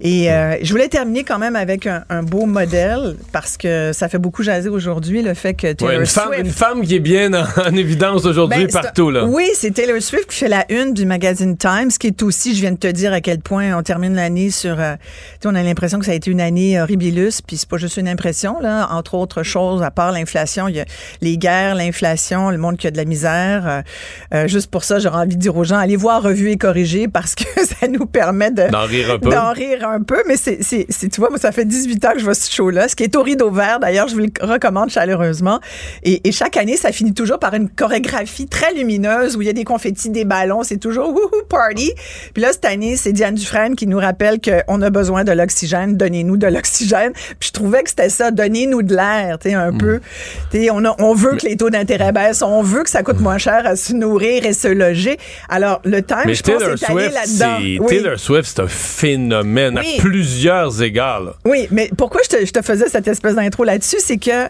Et 0.00 0.32
euh, 0.32 0.56
je 0.62 0.70
voulais 0.70 0.88
terminer 0.88 1.24
quand 1.24 1.38
même 1.38 1.56
avec 1.56 1.86
un, 1.86 2.04
un, 2.08 2.22
beau 2.22 2.46
modèle 2.46 3.16
parce 3.32 3.56
que 3.56 3.92
ça 3.92 4.08
fait 4.08 4.18
beaucoup 4.18 4.42
jaser 4.42 4.70
aujourd'hui 4.70 5.22
le 5.22 5.34
fait 5.34 5.54
que 5.54 5.72
Taylor 5.72 5.94
ouais, 5.94 6.00
une 6.00 6.06
Swift... 6.06 6.26
Femme, 6.26 6.40
une 6.40 6.50
femme 6.50 6.82
qui 6.82 6.94
est 6.94 7.00
bien 7.00 7.32
en, 7.34 7.44
en 7.68 7.76
évidence 7.76 8.24
aujourd'hui 8.24 8.66
Ben, 8.66 8.82
partout. 8.82 9.10
Là. 9.10 9.26
Oui, 9.26 9.48
c'est 9.54 9.72
Taylor 9.72 10.00
Swift 10.00 10.30
qui 10.30 10.36
fait 10.36 10.48
la 10.48 10.64
une 10.70 10.94
du 10.94 11.04
magazine 11.04 11.56
Times, 11.56 11.90
qui 11.98 12.06
est 12.06 12.22
aussi, 12.22 12.54
je 12.54 12.60
viens 12.60 12.72
de 12.72 12.78
te 12.78 12.86
dire 12.86 13.12
à 13.12 13.20
quel 13.20 13.40
point 13.40 13.76
on 13.76 13.82
termine 13.82 14.14
l'année 14.14 14.50
sur... 14.50 14.80
Euh, 14.80 14.94
on 15.44 15.54
a 15.54 15.62
l'impression 15.62 15.98
que 15.98 16.06
ça 16.06 16.12
a 16.12 16.14
été 16.14 16.30
une 16.30 16.40
année 16.40 16.80
horribilus, 16.80 17.42
puis 17.46 17.56
c'est 17.58 17.68
pas 17.68 17.76
juste 17.76 17.98
une 17.98 18.08
impression, 18.08 18.60
là. 18.60 18.88
Entre 18.90 19.14
autres 19.14 19.42
choses, 19.42 19.82
à 19.82 19.90
part 19.90 20.12
l'inflation, 20.12 20.68
il 20.68 20.76
y 20.76 20.80
a 20.80 20.86
les 21.20 21.36
guerres, 21.36 21.74
l'inflation, 21.74 22.50
le 22.50 22.58
monde 22.58 22.76
qui 22.76 22.86
a 22.86 22.90
de 22.90 22.96
la 22.96 23.04
misère. 23.04 23.66
Euh, 23.66 23.82
euh, 24.32 24.48
juste 24.48 24.70
pour 24.70 24.84
ça, 24.84 24.98
j'aurais 24.98 25.18
envie 25.18 25.36
de 25.36 25.40
dire 25.40 25.56
aux 25.56 25.64
gens, 25.64 25.76
allez 25.76 25.96
voir 25.96 26.22
Revue 26.22 26.50
et 26.50 26.56
Corrigé 26.56 27.08
parce 27.24 27.34
que 27.36 27.44
ça 27.80 27.88
nous 27.88 28.04
permet 28.04 28.50
de... 28.50 28.68
D'en 28.70 28.84
rire 28.84 29.12
un 29.12 29.18
peu. 29.18 29.30
D'en 29.30 29.50
rire 29.52 29.88
un 29.88 30.02
peu, 30.02 30.22
mais 30.28 30.36
c'est, 30.36 30.58
c'est, 30.62 30.84
c'est- 30.90 31.08
tu 31.08 31.20
vois, 31.22 31.30
moi, 31.30 31.38
ça 31.38 31.52
fait 31.52 31.64
18 31.64 32.04
ans 32.04 32.12
que 32.12 32.18
je 32.18 32.24
vois 32.24 32.34
ce 32.34 32.52
show-là, 32.52 32.86
ce 32.88 32.94
qui 32.94 33.02
est 33.04 33.16
au 33.16 33.22
rideau 33.22 33.50
vert. 33.50 33.80
D'ailleurs, 33.80 34.08
je 34.08 34.14
vous 34.14 34.20
le 34.20 34.30
recommande 34.46 34.90
chaleureusement. 34.90 35.58
Et, 36.02 36.26
et 36.28 36.32
chaque 36.32 36.58
année, 36.58 36.76
ça 36.76 36.92
finit 36.92 37.14
toujours 37.14 37.38
par 37.38 37.54
une 37.54 37.70
chorégraphie 37.70 38.46
très 38.46 38.74
lumineuse 38.74 39.36
où 39.36 39.42
il 39.42 39.46
y 39.46 39.50
a 39.50 39.54
des 39.54 39.64
confettis, 39.64 40.10
des 40.10 40.26
ballons. 40.26 40.62
C'est 40.64 40.76
toujours 40.76 41.08
wouhou 41.08 41.42
party. 41.48 41.92
Puis 42.34 42.42
là, 42.42 42.52
cette 42.52 42.66
année, 42.66 42.96
c'est 42.96 43.12
Diane 43.12 43.34
Dufresne 43.36 43.74
qui 43.74 43.86
nous 43.86 43.98
rappelle 43.98 44.38
qu'on 44.40 44.82
a 44.82 44.90
besoin 44.90 45.24
de 45.24 45.32
l'oxygène. 45.32 45.96
Donnez-nous 45.96 46.36
de 46.36 46.46
l'oxygène. 46.46 47.12
Puis 47.40 47.48
je 47.48 47.52
trouvais 47.52 47.82
que 47.84 47.88
c'était 47.88 48.10
ça. 48.10 48.30
Donnez-nous 48.32 48.82
de 48.82 48.94
l'air, 48.94 49.38
tu 49.38 49.48
sais, 49.48 49.54
un 49.54 49.72
peu. 49.72 50.00
Tu 50.50 50.58
sais, 50.64 50.70
on, 50.70 50.84
a- 50.84 50.94
on 50.98 51.14
veut 51.14 51.36
que 51.36 51.46
les 51.46 51.56
taux 51.56 51.70
d'intérêt 51.70 52.12
baissent. 52.12 52.42
On 52.42 52.62
veut 52.62 52.82
que 52.82 52.90
ça 52.90 53.02
coûte 53.02 53.20
moins 53.20 53.38
cher 53.38 53.62
à 53.66 53.76
se 53.76 53.94
nourrir 53.94 54.44
et 54.44 54.52
se 54.52 54.68
loger. 54.68 55.16
Alors, 55.48 55.80
le 55.84 56.02
temps, 56.02 56.16
je 56.34 56.42
pense, 56.42 56.62
est 56.74 56.84
allé 56.98 57.13
là-dedans. 57.14 57.58
c'est 57.60 57.78
Oui. 57.80 57.86
Taylor 57.86 58.18
Swift, 58.18 58.44
c'est 58.54 58.60
un 58.60 58.68
phénomène 58.68 59.78
Oui. 59.78 59.96
à 59.98 60.00
plusieurs 60.02 60.82
égards. 60.82 61.20
là. 61.22 61.32
Oui, 61.44 61.68
mais 61.70 61.90
pourquoi 61.96 62.20
je 62.24 62.36
te, 62.36 62.44
je 62.46 62.50
te 62.52 62.62
faisais 62.62 62.88
cette 62.88 63.06
espèce 63.08 63.34
d'intro 63.36 63.64
là-dessus, 63.64 63.98
c'est 64.00 64.16
que 64.18 64.48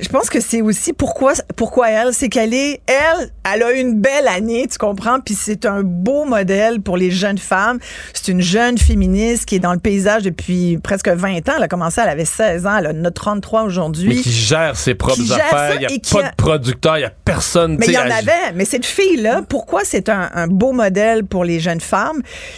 je 0.00 0.08
pense 0.08 0.30
que 0.30 0.40
c'est 0.40 0.62
aussi 0.62 0.92
pourquoi 0.92 1.32
pourquoi 1.56 1.90
elle, 1.90 2.12
c'est 2.12 2.28
qu'elle 2.28 2.54
est 2.54 2.80
elle, 2.86 3.30
elle 3.52 3.62
a 3.62 3.72
une 3.72 4.00
belle 4.00 4.28
année, 4.28 4.66
tu 4.70 4.78
comprends, 4.78 5.20
puis 5.20 5.34
c'est 5.34 5.64
un 5.66 5.82
beau 5.82 6.24
modèle 6.24 6.80
pour 6.80 6.96
les 6.96 7.10
jeunes 7.10 7.38
femmes. 7.38 7.78
C'est 8.12 8.28
une 8.30 8.40
jeune 8.40 8.78
féministe 8.78 9.46
qui 9.46 9.56
est 9.56 9.60
dans 9.60 9.72
le 9.72 9.78
paysage 9.78 10.22
depuis 10.22 10.78
presque 10.82 11.08
20 11.08 11.48
ans. 11.48 11.54
Elle 11.56 11.62
a 11.64 11.68
commencé, 11.68 12.00
elle 12.02 12.08
avait 12.08 12.24
16 12.24 12.66
ans, 12.66 12.76
elle 12.78 12.86
a 13.06 13.10
33 13.10 13.62
Mais 13.62 13.66
aujourd'hui. 13.68 14.20
qui 14.22 14.30
gère 14.32 14.76
ses 14.76 14.94
propres 14.94 15.22
gère 15.22 15.36
affaires. 15.46 15.74
Il 15.74 15.78
n'y 15.80 15.86
a 15.86 15.88
pas 16.12 16.26
a- 16.26 16.30
de 16.30 16.36
producteur, 16.36 16.96
il 16.96 17.00
n'y 17.00 17.06
a 17.06 17.12
personne. 17.24 17.76
Mais 17.78 17.86
il 17.86 17.92
y 17.92 17.98
en 17.98 18.02
avait. 18.10 18.52
Mais 18.54 18.64
cette 18.64 18.86
fille-là, 18.86 19.42
pourquoi 19.48 19.82
c'est 19.84 20.08
un, 20.08 20.30
un 20.34 20.46
beau 20.46 20.72
modèle 20.72 21.24
pour 21.24 21.44
les 21.44 21.60
jeunes 21.60 21.80
femmes? 21.80 21.93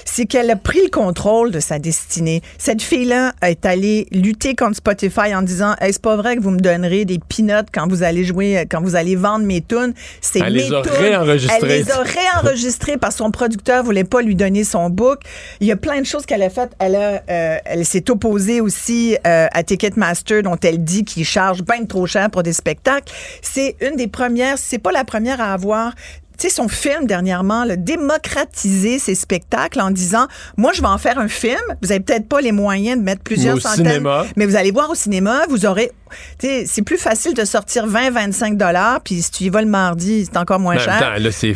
C'est 0.04 0.26
qu'elle 0.26 0.50
a 0.50 0.56
pris 0.56 0.80
le 0.82 0.90
contrôle 0.90 1.50
de 1.50 1.60
sa 1.60 1.78
destinée. 1.78 2.42
Cette 2.58 2.82
fille-là 2.82 3.32
est 3.42 3.64
allée 3.66 4.06
lutter 4.12 4.54
contre 4.54 4.76
Spotify 4.76 5.34
en 5.34 5.42
disant, 5.42 5.74
hey, 5.80 5.92
c'est 5.92 6.02
pas 6.02 6.16
vrai 6.16 6.36
que 6.36 6.42
vous 6.42 6.50
me 6.50 6.60
donnerez 6.60 7.04
des 7.04 7.18
peanuts 7.18 7.66
quand 7.72 7.86
vous 7.88 8.02
allez 8.02 8.24
jouer, 8.24 8.66
quand 8.70 8.80
vous 8.82 8.96
allez 8.96 9.16
vendre 9.16 9.44
mes 9.44 9.60
tunes. 9.60 9.94
C'est 10.20 10.40
Elle 10.40 10.54
mes 10.54 10.58
les 10.60 10.72
a 10.74 10.82
tunes. 10.82 10.92
réenregistrées. 10.92 11.58
Elle 11.62 11.68
les 11.68 11.90
a 11.90 12.02
réenregistrées 12.02 12.96
parce 12.96 13.14
que 13.14 13.18
son 13.18 13.30
producteur 13.30 13.82
voulait 13.84 14.04
pas 14.04 14.22
lui 14.22 14.34
donner 14.34 14.64
son 14.64 14.90
book. 14.90 15.20
Il 15.60 15.66
y 15.66 15.72
a 15.72 15.76
plein 15.76 16.00
de 16.00 16.06
choses 16.06 16.26
qu'elle 16.26 16.42
a 16.42 16.50
faites. 16.50 16.72
Elle 16.78 16.96
a, 16.96 17.22
euh, 17.30 17.58
elle 17.64 17.84
s'est 17.84 18.10
opposée 18.10 18.60
aussi 18.60 19.16
euh, 19.26 19.46
à 19.52 19.62
Ticketmaster 19.62 20.42
dont 20.42 20.56
elle 20.62 20.82
dit 20.84 21.04
qu'il 21.04 21.24
charge 21.24 21.62
bien 21.62 21.84
trop 21.84 22.06
cher 22.06 22.30
pour 22.30 22.42
des 22.42 22.52
spectacles. 22.52 23.12
C'est 23.42 23.76
une 23.80 23.96
des 23.96 24.08
premières, 24.08 24.58
c'est 24.58 24.78
pas 24.78 24.92
la 24.92 25.04
première 25.04 25.40
à 25.40 25.52
avoir 25.52 25.92
tu 26.38 26.48
sais, 26.48 26.54
son 26.54 26.68
film 26.68 27.06
dernièrement, 27.06 27.64
le 27.64 27.76
démocratiser 27.76 28.98
ses 28.98 29.14
spectacles 29.14 29.80
en 29.80 29.90
disant, 29.90 30.26
moi, 30.56 30.72
je 30.74 30.80
vais 30.80 30.88
en 30.88 30.98
faire 30.98 31.18
un 31.18 31.28
film. 31.28 31.60
Vous 31.82 31.90
avez 31.90 32.00
peut-être 32.00 32.28
pas 32.28 32.40
les 32.40 32.52
moyens 32.52 32.98
de 32.98 33.04
mettre 33.04 33.22
plusieurs 33.22 33.56
au 33.56 33.60
centaines, 33.60 33.86
cinéma. 33.86 34.26
mais 34.36 34.46
vous 34.46 34.56
allez 34.56 34.70
voir 34.70 34.90
au 34.90 34.94
cinéma, 34.94 35.46
vous 35.48 35.66
aurez, 35.66 35.92
c'est 36.40 36.82
plus 36.82 36.98
facile 36.98 37.34
de 37.34 37.44
sortir 37.44 37.86
20, 37.86 38.10
25 38.10 38.56
dollars, 38.56 39.00
puis 39.02 39.22
si 39.22 39.30
tu 39.30 39.44
y 39.44 39.48
vas 39.48 39.60
le 39.62 39.68
mardi, 39.68 40.24
c'est 40.24 40.36
encore 40.38 40.58
moins 40.60 40.74
même 40.76 40.84
cher. 40.84 40.98
temps, 40.98 41.14
là, 41.22 41.30
c'est 41.32 41.54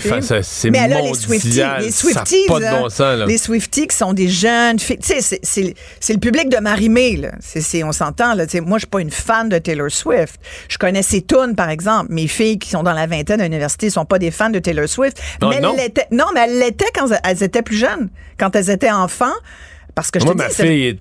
Mais 0.71 0.79
a 0.93 1.01
les 1.03 1.15
Swifties, 1.15 1.63
les 1.81 1.91
Swifties, 1.91 2.47
pas 2.47 2.61
de 2.61 2.65
bon 2.81 2.89
sens, 2.89 3.01
là. 3.19 3.27
Les 3.27 3.39
Swifties 3.39 3.87
qui 3.87 3.97
sont 3.97 4.13
des 4.13 4.29
jeunes 4.29 4.79
filles. 4.79 4.99
Tu 4.99 5.09
sais, 5.09 5.21
c'est- 5.21 5.41
c'est 5.43 5.75
c'est 6.01 6.13
le 6.13 6.19
public 6.19 6.49
de 6.49 6.59
Marie-Mé, 6.59 7.17
là. 7.17 7.31
C'est- 7.41 7.61
c'est- 7.61 7.85
on 7.85 7.93
s'entend, 7.93 8.35
là. 8.35 8.45
Moi, 8.65 8.79
je 8.79 8.81
suis 8.81 8.87
pas 8.89 9.01
une 9.01 9.11
fan 9.11 9.49
de 9.49 9.59
Taylor 9.59 9.91
Swift. 9.91 10.41
Je 10.69 10.79
connais 10.79 11.03
ses 11.03 11.23
tunes, 11.23 11.55
par 11.57 11.71
exemple. 11.71 12.07
Mes 12.13 12.29
filles 12.29 12.59
qui 12.59 12.71
sont 12.71 12.83
dans 12.83 12.93
la 12.93 13.07
vingtaine 13.07 13.41
à 13.41 13.45
l'université 13.45 13.91
sont 13.91 14.05
pas 14.05 14.19
des 14.19 14.31
fans 14.31 14.51
de 14.51 14.59
Taylor 14.59 14.89
Swift. 14.89 15.21
Mais 15.43 15.57
elles 15.57 15.63
non? 15.63 15.75
l'étaient- 15.77 16.07
non, 16.11 16.27
mais 16.35 16.41
elles 16.47 16.59
l'étaient 16.59 16.91
quand 16.95 17.07
elles 17.25 17.43
étaient 17.43 17.63
plus 17.63 17.77
jeunes. 17.77 18.09
Quand 18.39 18.55
elles 18.57 18.71
étaient 18.71 18.91
enfants. 18.91 19.27
Parce 19.95 20.11
que 20.11 20.21
je 20.21 20.25
Moi, 20.25 20.35
te 20.35 20.39
ma 20.39 20.49
dis, 20.49 20.55
fille 20.55 20.87
est 20.87 20.99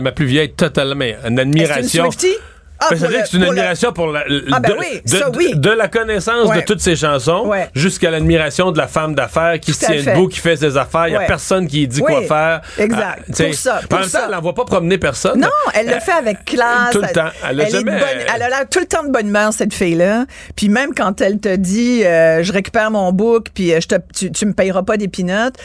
ma 0.00 0.12
plus 0.12 0.26
vieille, 0.26 0.52
totalement 0.52 1.04
en 1.04 1.08
est-ce 1.08 1.28
une 1.28 1.38
admiration. 1.38 2.10
Swiftie? 2.10 2.36
Ah, 2.82 2.86
Ben, 2.90 2.96
dire 2.98 3.10
le- 3.10 3.18
que 3.22 3.28
c'est 3.28 3.36
une 3.36 3.42
le- 3.44 3.48
admiration 3.50 3.92
pour 3.92 4.06
la, 4.08 4.24
Ah, 4.52 4.60
ben 4.60 4.70
de, 4.72 4.78
oui, 4.78 5.00
de- 5.04 5.08
ça, 5.16 5.30
oui. 5.36 5.52
de 5.54 5.70
la 5.70 5.88
connaissance 5.88 6.48
Ouais. 6.48 6.56
de 6.56 6.60
toutes 6.62 6.80
ses 6.80 6.96
chansons 6.96 7.46
Ouais. 7.46 7.68
jusqu'à 7.74 8.10
l'admiration 8.10 8.72
de 8.72 8.78
la 8.78 8.88
femme 8.88 9.14
d'affaires 9.14 9.58
qui 9.60 9.70
à 9.70 9.74
tient 9.74 10.02
debout, 10.14 10.28
qui 10.28 10.40
fait 10.40 10.56
ses 10.56 10.76
affaires. 10.76 11.08
Il 11.08 11.12
n'y 11.12 11.16
a 11.16 11.20
personne 11.20 11.66
qui 11.66 11.86
dit 11.86 12.00
quoi 12.00 12.22
faire. 12.22 12.60
exact. 12.78 13.24
Ah, 13.28 13.42
Pour 13.44 13.54
ça, 13.54 13.80
en 13.82 13.86
pour 13.86 13.98
même 13.98 14.02
temps, 14.08 14.08
ça. 14.18 14.22
elle 14.26 14.30
n'envoie 14.32 14.54
pas 14.54 14.64
promener 14.64 14.98
personne. 14.98 15.40
Non, 15.40 15.48
elle 15.74 15.86
le 15.86 16.00
fait 16.00 16.12
avec 16.12 16.44
classe. 16.44 16.90
Tout 16.92 17.00
le 17.02 17.08
temps. 17.12 17.28
Elle 17.48 17.70
jamais- 17.70 17.92
bonne- 17.92 18.34
elle 18.34 18.42
a 18.42 18.48
l'air 18.48 18.68
tout 18.70 18.80
le 18.80 18.86
temps 18.86 19.04
de 19.04 19.10
bonne 19.10 19.28
humeur, 19.28 19.52
cette 19.52 19.74
fille-là. 19.74 20.26
Puis 20.56 20.68
même 20.68 20.94
quand 20.94 21.20
elle 21.20 21.38
te 21.38 21.54
dit, 21.56 22.04
euh, 22.04 22.42
je 22.42 22.52
récupère 22.52 22.90
mon 22.90 23.12
book, 23.12 23.46
puis 23.54 23.72
euh, 23.72 23.80
je 23.80 23.88
te, 23.88 23.94
tu, 24.14 24.30
tu 24.32 24.46
me 24.46 24.52
payeras 24.52 24.82
pas 24.82 24.96
des 24.96 25.08
peanuts, 25.08 25.52
que- 25.52 25.58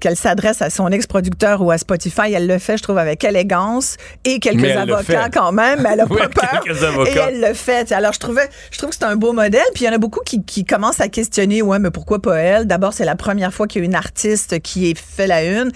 qu'elle 0.00 0.16
s'adresse 0.16 0.62
à 0.62 0.70
son 0.70 0.88
ex-producteur 0.88 1.62
ou 1.62 1.70
à 1.70 1.78
Spotify, 1.78 2.32
elle 2.32 2.46
le 2.46 2.58
fait, 2.58 2.76
je 2.76 2.82
trouve, 2.82 2.98
avec 2.98 3.24
élégance 3.24 3.96
et 4.24 4.38
quelques 4.38 4.70
avocats 4.70 5.28
quand 5.30 5.52
même. 5.52 5.82
Mais 5.82 5.90
elle 5.92 6.00
a 6.00 6.06
Oui, 6.08 6.20
pas 6.20 6.28
peur. 6.62 7.06
Et 7.06 7.18
elle 7.18 7.40
le 7.40 7.54
fait. 7.54 7.92
Alors 7.92 8.12
je 8.12 8.18
trouvais, 8.20 8.48
je 8.70 8.78
trouve 8.78 8.90
que 8.90 8.96
c'est 8.96 9.04
un 9.04 9.16
beau 9.16 9.32
modèle. 9.32 9.62
Puis 9.74 9.84
il 9.84 9.86
y 9.86 9.90
en 9.90 9.94
a 9.94 9.98
beaucoup 9.98 10.20
qui, 10.24 10.44
qui 10.44 10.64
commencent 10.64 11.00
à 11.00 11.08
questionner, 11.08 11.62
ouais, 11.62 11.78
mais 11.78 11.90
pourquoi 11.90 12.20
pas 12.20 12.36
elle? 12.36 12.66
D'abord, 12.66 12.92
c'est 12.92 13.04
la 13.04 13.16
première 13.16 13.52
fois 13.52 13.66
qu'il 13.66 13.82
y 13.82 13.84
a 13.84 13.86
une 13.86 13.94
artiste 13.94 14.60
qui 14.60 14.90
est 14.90 14.98
fait 14.98 15.26
la 15.26 15.44
une. 15.44 15.72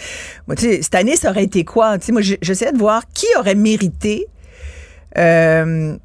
Moi, 0.46 0.56
tu 0.56 0.62
sais, 0.62 0.82
cette 0.82 0.94
année, 0.94 1.16
ça 1.16 1.30
aurait 1.30 1.44
été 1.44 1.64
quoi? 1.64 1.98
Tu 1.98 2.06
sais, 2.06 2.12
moi, 2.12 2.22
j'essayais 2.22 2.72
de 2.72 2.78
voir 2.78 3.02
qui 3.12 3.26
aurait 3.38 3.54
mérité. 3.54 4.26
Euh, 5.18 5.96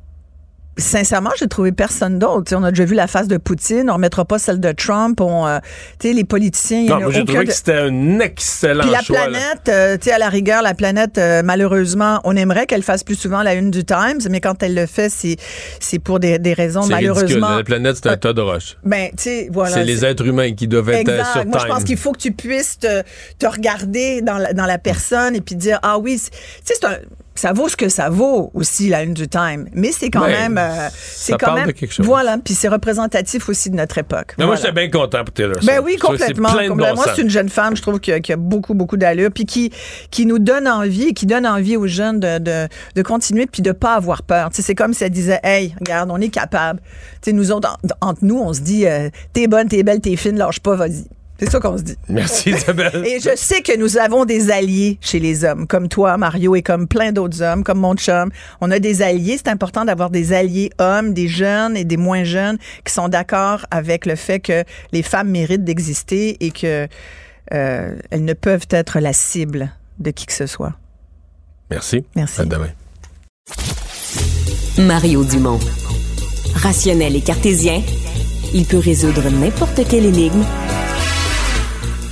Sincèrement, 0.78 1.32
j'ai 1.38 1.48
trouvé 1.48 1.74
personne 1.74 2.18
d'autre. 2.18 2.56
On 2.56 2.64
a 2.64 2.70
déjà 2.72 2.86
vu 2.86 2.96
la 2.96 3.08
face 3.08 3.28
de 3.28 3.36
Poutine, 3.38 3.90
on 3.90 3.96
remettra 3.96 4.24
pas 4.24 4.40
celle 4.40 4.60
de 4.62 4.72
Trump. 4.72 5.20
On, 5.20 5.46
euh, 5.46 5.60
les 6.02 6.24
politiciens, 6.24 6.86
Non, 6.86 7.12
j'ai 7.12 7.26
trouvé 7.26 7.44
de- 7.44 7.50
que 7.50 7.54
c'était 7.54 7.74
un 7.78 8.20
excellent 8.20 8.82
puis 8.84 8.92
la 8.92 9.02
choix. 9.02 9.18
planète, 9.28 9.68
euh, 9.68 9.98
à 10.14 10.18
la 10.18 10.30
rigueur, 10.30 10.62
la 10.62 10.74
planète, 10.74 11.18
euh, 11.18 11.42
malheureusement, 11.44 12.22
on 12.24 12.36
aimerait 12.38 12.68
qu'elle 12.68 12.84
fasse 12.84 13.04
plus 13.04 13.16
souvent 13.16 13.44
la 13.44 13.54
une 13.54 13.70
du 13.70 13.84
Times, 13.84 14.22
mais 14.30 14.40
quand 14.40 14.64
elle 14.64 14.74
le 14.74 14.86
fait, 14.86 15.10
c'est 15.10 15.36
c'est 15.82 16.00
pour 16.00 16.20
des, 16.20 16.40
des 16.40 16.54
raisons 16.54 16.84
C'est 16.84 16.96
ridicule. 16.96 17.16
malheureusement. 17.16 17.58
La 17.58 17.64
planète, 17.64 17.98
c'est 18.02 18.10
un 18.10 18.18
tas 18.18 18.34
de 18.34 18.42
roches. 18.42 18.78
Ben, 18.86 19.10
voilà. 19.52 19.76
c'est 19.76 19.84
les 19.84 20.06
êtres 20.06 20.26
humains 20.26 20.54
qui 20.54 20.68
doivent 20.68 20.90
être 20.90 21.10
euh, 21.10 21.18
Exact. 21.20 21.32
sur 21.34 21.46
Moi, 21.48 21.60
je 21.62 21.66
pense 21.68 21.84
qu'il 21.84 21.98
faut 21.98 22.14
que 22.14 22.20
tu 22.20 22.32
puisses 22.32 22.80
te, 22.80 23.04
te 23.40 23.46
regarder 23.46 24.22
dans 24.22 24.38
la, 24.38 24.54
dans 24.54 24.66
la 24.66 24.78
personne 24.78 25.36
et 25.36 25.42
puis 25.42 25.56
dire 25.56 25.80
ah 25.84 25.98
oui, 26.00 26.18
c'est 26.64 26.84
un- 26.86 26.98
ça 27.34 27.54
vaut 27.54 27.70
ce 27.70 27.78
que 27.78 27.88
ça 27.90 28.10
vaut 28.10 28.52
aussi 28.54 28.90
la 28.90 29.04
une 29.04 29.14
du 29.14 29.28
Time, 29.28 29.68
mais 29.74 29.92
c'est 29.92 30.10
quand 30.10 30.22
Ouais, 30.24 30.32
même, 30.34 30.58
euh, 30.58 30.90
c'est 30.94 31.32
quand 31.34 31.46
parle 31.48 31.60
même, 31.60 31.68
de 31.68 31.72
quelque 31.72 31.94
chose. 31.94 32.06
voilà, 32.06 32.38
puis 32.44 32.54
c'est 32.54 32.68
représentatif 32.68 33.48
aussi 33.50 33.70
de 33.70 33.76
notre 33.78 33.98
époque. 33.98 34.36
Mais 34.38 34.46
Moi, 34.46 34.56
Voilà. 34.56 34.70
j'étais 34.70 34.88
bien 34.88 34.90
content 35.02 35.24
pour 35.24 35.34
Taylor 35.34 35.56
Swift. 35.56 35.66
Ben 35.68 35.82
oui, 35.84 35.96
complètement. 35.96 36.50
complètement. 36.50 36.76
bon 36.76 36.96
Moi, 36.96 37.06
c'est 37.16 37.22
une 37.22 37.30
jeune 37.30 37.50
femme, 37.50 37.76
je 37.76 37.82
trouve, 37.82 38.00
qui 38.00 38.12
a, 38.12 38.20
qui 38.20 38.34
a 38.34 38.38
beaucoup, 38.38 38.74
beaucoup 38.74 38.98
d'allure, 38.98 39.30
puis 39.34 39.46
qui, 39.46 39.72
qui 40.12 40.26
nous 40.26 40.40
donne 40.40 40.68
envie, 40.68 41.10
et 41.10 41.14
qui 41.14 41.26
donne 41.26 41.48
envie 41.48 41.78
aux 41.78 41.88
jeunes 41.88 42.20
de, 42.20 42.38
de, 42.38 42.68
de 42.96 43.02
continuer, 43.02 43.48
puis 43.48 43.62
de 43.62 43.72
pas 43.72 43.96
avoir 43.96 44.24
peur. 44.24 44.50
Tu 44.50 44.58
sais, 44.58 44.62
c'est 44.62 44.76
comme 44.76 44.94
si 44.94 45.04
elle 45.06 45.10
disait, 45.12 45.40
hey, 45.44 45.74
regarde, 45.80 46.10
on 46.12 46.20
est 46.20 46.30
capable. 46.30 46.80
Tu 47.22 47.30
sais, 47.30 47.34
nous 47.34 47.52
autres, 47.52 47.70
en- 48.02 48.10
entre 48.10 48.20
nous, 48.24 48.38
on 48.40 48.52
se 48.54 48.60
dit, 48.62 48.86
euh, 48.86 49.10
t'es 49.34 49.48
bonne, 49.48 49.68
t'es 49.70 49.84
belle, 49.84 50.02
t'es 50.02 50.16
fine, 50.18 50.38
lâche 50.38 50.60
pas, 50.60 50.76
vas-y. 50.76 51.06
C'est 51.42 51.50
ça 51.50 51.60
qu'on 51.60 51.76
se 51.76 51.82
dit. 51.82 51.96
Merci, 52.08 52.50
Isabelle. 52.56 53.04
Et 53.04 53.20
je 53.20 53.36
sais 53.36 53.64
que 53.64 53.76
nous 53.76 53.98
avons 53.98 54.26
des 54.26 54.52
alliés 54.52 55.00
chez 55.02 55.18
les 55.18 55.44
hommes, 55.44 55.66
comme 55.66 55.88
toi, 55.88 56.16
Mario, 56.16 56.56
et 56.56 56.62
comme 56.62 56.88
plein 56.88 57.12
d'autres 57.12 57.42
hommes, 57.42 57.64
comme 57.64 57.80
mon 57.80 57.96
chum. 57.96 58.30
On 58.62 58.70
a 58.70 58.78
des 58.78 59.02
alliés. 59.02 59.38
C'est 59.38 59.50
important 59.50 59.84
d'avoir 59.84 60.12
des 60.12 60.34
alliés 60.34 60.70
hommes, 60.78 61.16
des 61.16 61.28
jeunes 61.28 61.76
et 61.76 61.84
des 61.84 61.98
moins 61.98 62.24
jeunes 62.24 62.60
qui 62.86 62.94
sont 62.94 63.10
d'accord 63.10 63.66
avec 63.72 64.06
le 64.06 64.16
fait 64.16 64.40
que 64.40 64.64
les 64.92 65.02
femmes 65.02 65.30
méritent 65.30 65.64
d'exister 65.64 66.38
et 66.46 66.52
que 66.52 66.88
euh, 67.54 67.96
elles 68.12 68.24
ne 68.24 68.34
peuvent 68.34 68.68
être 68.70 69.00
la 69.00 69.12
cible 69.12 69.72
de 69.98 70.12
qui 70.12 70.28
que 70.28 70.34
ce 70.34 70.46
soit. 70.46 70.74
Merci. 71.72 72.06
Merci. 72.16 72.42
À 72.42 72.46
demain. 72.46 72.70
Mario 74.78 75.24
Dumont. 75.24 75.60
Rationnel 76.54 77.16
et 77.16 77.22
cartésien, 77.22 77.82
il 78.54 78.66
peut 78.66 78.78
résoudre 78.78 79.28
n'importe 79.32 79.88
quelle 79.90 80.06
énigme 80.06 80.44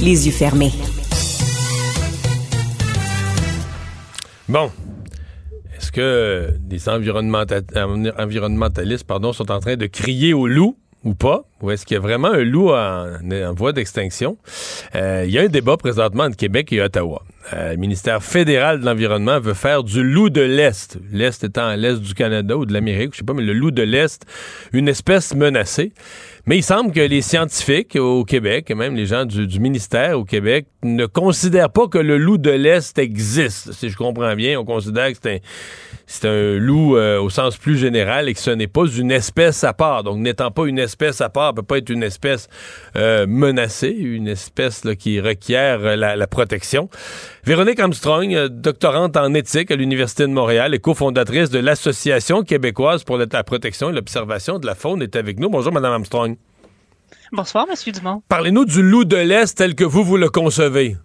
les 0.01 0.27
yeux 0.27 0.31
fermés. 0.31 0.71
Bon. 4.47 4.71
Est-ce 5.77 5.91
que 5.91 6.53
les 6.69 6.89
environnementa- 6.89 7.61
environnementalistes 8.17 9.05
sont 9.33 9.51
en 9.51 9.59
train 9.59 9.75
de 9.75 9.85
crier 9.87 10.33
au 10.33 10.47
loup 10.47 10.77
ou 11.03 11.13
pas? 11.13 11.45
où 11.61 11.71
est-ce 11.71 11.85
qu'il 11.85 11.95
y 11.95 11.97
a 11.97 12.01
vraiment 12.01 12.29
un 12.29 12.43
loup 12.43 12.69
en, 12.69 13.53
voie 13.55 13.73
d'extinction? 13.73 14.37
Euh, 14.95 15.23
il 15.25 15.31
y 15.31 15.39
a 15.39 15.41
un 15.41 15.47
débat 15.47 15.77
présentement 15.77 16.23
entre 16.23 16.37
Québec 16.37 16.71
et 16.71 16.81
Ottawa. 16.81 17.23
Euh, 17.53 17.71
le 17.71 17.77
ministère 17.77 18.23
fédéral 18.23 18.79
de 18.79 18.85
l'Environnement 18.85 19.39
veut 19.39 19.53
faire 19.53 19.83
du 19.83 20.03
loup 20.03 20.29
de 20.29 20.41
l'Est, 20.41 20.97
l'Est 21.11 21.43
étant 21.43 21.75
l'Est 21.75 21.99
du 21.99 22.13
Canada 22.13 22.55
ou 22.55 22.65
de 22.65 22.73
l'Amérique, 22.73 23.11
je 23.13 23.19
sais 23.19 23.23
pas, 23.25 23.33
mais 23.33 23.43
le 23.43 23.53
loup 23.53 23.71
de 23.71 23.81
l'Est, 23.81 24.25
une 24.71 24.87
espèce 24.87 25.35
menacée. 25.35 25.91
Mais 26.45 26.57
il 26.57 26.63
semble 26.63 26.91
que 26.91 26.99
les 26.99 27.21
scientifiques 27.21 27.95
au 27.95 28.23
Québec, 28.23 28.69
et 28.71 28.75
même 28.75 28.95
les 28.95 29.05
gens 29.05 29.25
du, 29.25 29.59
ministère 29.59 30.19
au 30.19 30.23
Québec, 30.23 30.67
ne 30.83 31.05
considèrent 31.05 31.71
pas 31.71 31.87
que 31.87 31.97
le 31.97 32.17
loup 32.17 32.37
de 32.37 32.51
l'Est 32.51 32.97
existe. 32.97 33.73
Si 33.73 33.89
je 33.89 33.97
comprends 33.97 34.35
bien, 34.35 34.59
on 34.59 34.65
considère 34.65 35.11
que 35.11 35.17
c'est 35.21 35.35
un, 35.35 35.39
c'est 36.11 36.27
un 36.27 36.57
loup 36.57 36.97
euh, 36.97 37.21
au 37.21 37.29
sens 37.29 37.55
plus 37.57 37.77
général 37.77 38.29
et 38.29 38.33
que 38.33 38.39
ce 38.39 38.49
n'est 38.49 38.67
pas 38.67 38.87
une 38.87 39.11
espèce 39.11 39.63
à 39.63 39.73
part. 39.73 40.03
Donc, 40.03 40.17
n'étant 40.17 40.49
pas 40.49 40.65
une 40.65 40.79
espèce 40.79 41.21
à 41.21 41.29
part, 41.29 41.53
peut 41.53 41.61
pas 41.61 41.77
être 41.77 41.91
une 41.91 42.01
espèce 42.01 42.49
euh, 42.95 43.27
menacée, 43.27 43.95
une 43.95 44.27
espèce 44.27 44.81
qui 44.97 45.19
requiert 45.19 45.81
euh, 45.81 45.95
la, 45.95 46.27
protection. 46.27 46.89
Véronique 47.43 47.79
Armstrong, 47.79 48.47
doctorante 48.47 49.17
en 49.17 49.35
éthique 49.35 49.69
à 49.69 49.75
l'Université 49.75 50.23
de 50.23 50.31
Montréal 50.31 50.73
et 50.73 50.79
cofondatrice 50.79 51.51
de 51.51 51.59
l'Association 51.59 52.41
québécoise 52.41 53.03
pour 53.03 53.19
la 53.19 53.43
protection 53.43 53.91
et 53.91 53.93
l'observation 53.93 54.57
de 54.57 54.65
la 54.65 54.73
faune, 54.73 55.03
est 55.03 55.15
avec 55.15 55.39
nous. 55.39 55.49
Bonjour, 55.49 55.71
Madame 55.71 55.93
Armstrong. 55.93 56.37
Bonsoir, 57.31 57.67
Monsieur 57.69 57.91
Dumont. 57.91 58.23
Parlez-nous 58.27 58.65
du 58.65 58.81
loup 58.81 59.05
de 59.05 59.17
l'Est 59.17 59.55
tel 59.55 59.75
que 59.75 59.83
vous, 59.83 60.03
vous 60.03 60.17
le 60.17 60.29
concevez. 60.29 60.97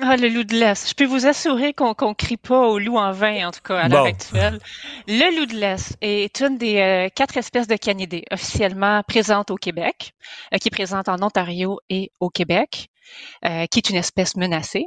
Ah, 0.00 0.16
le 0.16 0.28
loup 0.28 0.42
de 0.42 0.54
l'Est. 0.54 0.88
Je 0.88 0.94
peux 0.94 1.04
vous 1.04 1.26
assurer 1.26 1.72
qu'on 1.72 1.94
ne 1.94 2.14
crie 2.14 2.36
pas 2.36 2.66
au 2.66 2.78
loup 2.80 2.96
en 2.96 3.12
vain, 3.12 3.46
en 3.46 3.52
tout 3.52 3.60
cas, 3.62 3.78
à 3.78 3.88
l'heure 3.88 4.06
actuelle. 4.06 4.58
Le 5.06 5.38
loup 5.38 5.46
de 5.46 5.54
l'Est 5.54 5.96
est 6.00 6.40
une 6.40 6.58
des 6.58 6.78
euh, 6.78 7.08
quatre 7.14 7.36
espèces 7.36 7.68
de 7.68 7.76
canidés 7.76 8.24
officiellement 8.32 9.02
présentes 9.06 9.52
au 9.52 9.56
Québec, 9.56 10.12
euh, 10.52 10.58
qui 10.58 10.68
est 10.68 10.70
présente 10.70 11.08
en 11.08 11.22
Ontario 11.22 11.78
et 11.90 12.10
au 12.18 12.28
Québec, 12.28 12.88
euh, 13.44 13.66
qui 13.66 13.78
est 13.78 13.90
une 13.90 13.96
espèce 13.96 14.36
menacée. 14.36 14.86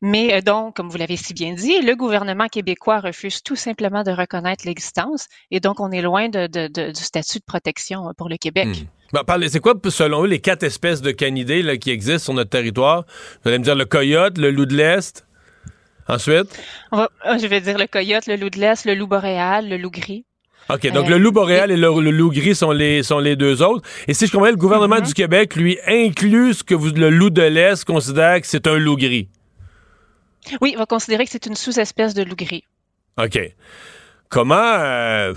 Mais 0.00 0.40
donc, 0.42 0.74
comme 0.74 0.88
vous 0.88 0.96
l'avez 0.96 1.16
si 1.16 1.34
bien 1.34 1.52
dit, 1.52 1.80
le 1.82 1.94
gouvernement 1.94 2.48
québécois 2.48 3.00
refuse 3.00 3.42
tout 3.42 3.54
simplement 3.54 4.02
de 4.02 4.10
reconnaître 4.10 4.66
l'existence 4.66 5.28
et 5.52 5.60
donc 5.60 5.78
on 5.78 5.92
est 5.92 6.02
loin 6.02 6.28
de, 6.28 6.48
du 6.90 7.02
statut 7.02 7.38
de 7.38 7.44
protection 7.44 8.12
pour 8.16 8.28
le 8.28 8.38
Québec. 8.38 8.66
Hmm. 8.66 8.97
Ben, 9.12 9.24
c'est 9.48 9.60
quoi, 9.60 9.74
selon 9.88 10.24
eux, 10.24 10.26
les 10.26 10.40
quatre 10.40 10.62
espèces 10.64 11.00
de 11.00 11.10
canidés 11.10 11.62
là, 11.62 11.76
qui 11.76 11.90
existent 11.90 12.24
sur 12.24 12.34
notre 12.34 12.50
territoire? 12.50 13.04
Vous 13.42 13.48
allez 13.48 13.58
me 13.58 13.64
dire 13.64 13.74
le 13.74 13.86
coyote, 13.86 14.36
le 14.38 14.50
loup 14.50 14.66
de 14.66 14.76
l'Est. 14.76 15.26
Ensuite? 16.08 16.60
Ah, 16.92 17.08
je 17.38 17.46
vais 17.46 17.60
dire 17.60 17.78
le 17.78 17.86
coyote, 17.86 18.26
le 18.26 18.36
loup 18.36 18.50
de 18.50 18.58
l'Est, 18.58 18.84
le 18.84 18.94
loup 18.94 19.06
boréal, 19.06 19.68
le 19.68 19.76
loup 19.76 19.90
gris. 19.90 20.24
OK, 20.70 20.90
donc 20.92 21.08
le 21.08 21.16
loup 21.16 21.32
boréal 21.32 21.70
et, 21.70 21.76
le, 21.76 22.10
loup 22.10 22.30
gris 22.30 22.54
sont 22.54 22.72
les, 22.72 23.02
sont 23.02 23.18
les 23.18 23.36
deux 23.36 23.62
autres. 23.62 23.88
Et 24.06 24.12
si 24.12 24.26
je 24.26 24.32
comprends, 24.32 24.50
le 24.50 24.56
gouvernement 24.56 24.96
mm-hmm. 24.96 25.06
du 25.06 25.14
Québec, 25.14 25.56
lui, 25.56 25.78
inclut 25.86 26.52
ce 26.52 26.62
que 26.62 26.74
vous, 26.74 26.90
le 26.90 27.08
loup 27.08 27.30
de 27.30 27.42
l'Est 27.42 27.84
considère 27.84 28.40
que 28.40 28.46
c'est 28.46 28.66
un 28.66 28.76
loup 28.76 28.96
gris. 28.96 29.28
Oui, 30.60 30.72
il 30.72 30.78
va 30.78 30.84
considérer 30.84 31.24
que 31.24 31.30
c'est 31.30 31.46
une 31.46 31.56
sous-espèce 31.56 32.12
de 32.12 32.22
loup 32.22 32.36
gris. 32.36 32.64
OK. 33.16 33.38
Comment... 34.28 34.56
Euh, 34.56 35.34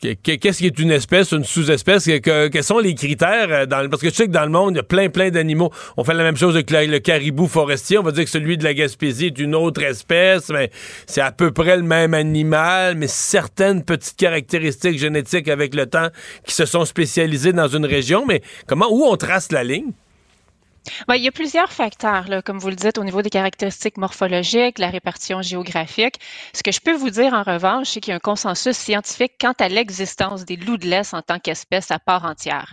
Qu'est-ce 0.00 0.58
qui 0.58 0.66
est 0.66 0.78
une 0.78 0.92
espèce, 0.92 1.32
une 1.32 1.44
sous-espèce? 1.44 2.08
quels 2.24 2.64
sont 2.64 2.78
les 2.78 2.94
critères? 2.94 3.48
Euh, 3.50 3.66
dans, 3.66 3.86
parce 3.90 4.00
que 4.00 4.08
je 4.08 4.14
sais 4.14 4.26
que 4.26 4.32
dans 4.32 4.44
le 4.44 4.50
monde, 4.50 4.72
il 4.72 4.76
y 4.76 4.80
a 4.80 4.82
plein, 4.82 5.10
plein 5.10 5.28
d'animaux. 5.28 5.70
On 5.98 6.04
fait 6.04 6.14
la 6.14 6.22
même 6.22 6.38
chose 6.38 6.54
avec 6.54 6.70
le, 6.70 6.98
caribou 7.00 7.46
forestier. 7.46 7.98
On 7.98 8.02
va 8.02 8.12
dire 8.12 8.24
que 8.24 8.30
celui 8.30 8.56
de 8.56 8.64
la 8.64 8.72
Gaspésie 8.72 9.26
est 9.26 9.38
une 9.38 9.54
autre 9.54 9.82
espèce, 9.82 10.48
mais 10.48 10.70
c'est 11.06 11.20
à 11.20 11.32
peu 11.32 11.50
près 11.50 11.76
le 11.76 11.82
même 11.82 12.14
animal, 12.14 12.94
mais 12.96 13.08
certaines 13.08 13.84
petites 13.84 14.16
caractéristiques 14.16 14.98
génétiques 14.98 15.48
avec 15.48 15.74
le 15.74 15.84
temps 15.84 16.08
qui 16.46 16.54
se 16.54 16.64
sont 16.64 16.86
spécialisées 16.86 17.52
dans 17.52 17.68
une 17.68 17.84
région. 17.84 18.24
Mais 18.26 18.40
comment, 18.66 18.90
où 18.90 19.04
on 19.04 19.16
trace 19.16 19.52
la 19.52 19.64
ligne? 19.64 19.92
Ben, 21.08 21.14
il 21.16 21.22
y 21.22 21.28
a 21.28 21.32
plusieurs 21.32 21.72
facteurs, 21.72 22.26
comme 22.44 22.58
vous 22.58 22.68
le 22.70 22.76
dites, 22.76 22.98
au 22.98 23.04
niveau 23.04 23.22
des 23.22 23.30
caractéristiques 23.30 23.98
morphologiques, 23.98 24.78
la 24.78 24.90
répartition 24.90 25.42
géographique. 25.42 26.16
Ce 26.54 26.62
que 26.62 26.72
je 26.72 26.80
peux 26.80 26.94
vous 26.94 27.10
dire 27.10 27.34
en 27.34 27.42
revanche, 27.42 27.90
c'est 27.90 28.00
qu'il 28.00 28.10
y 28.10 28.14
a 28.14 28.16
un 28.16 28.20
consensus 28.20 28.76
scientifique 28.76 29.34
quant 29.40 29.52
à 29.58 29.68
l'existence 29.68 30.44
des 30.44 30.56
loups 30.56 30.78
de 30.78 30.86
l'Est 30.86 31.12
en 31.14 31.22
tant 31.22 31.38
qu'espèce 31.38 31.90
à 31.90 31.98
part 31.98 32.24
entière. 32.24 32.72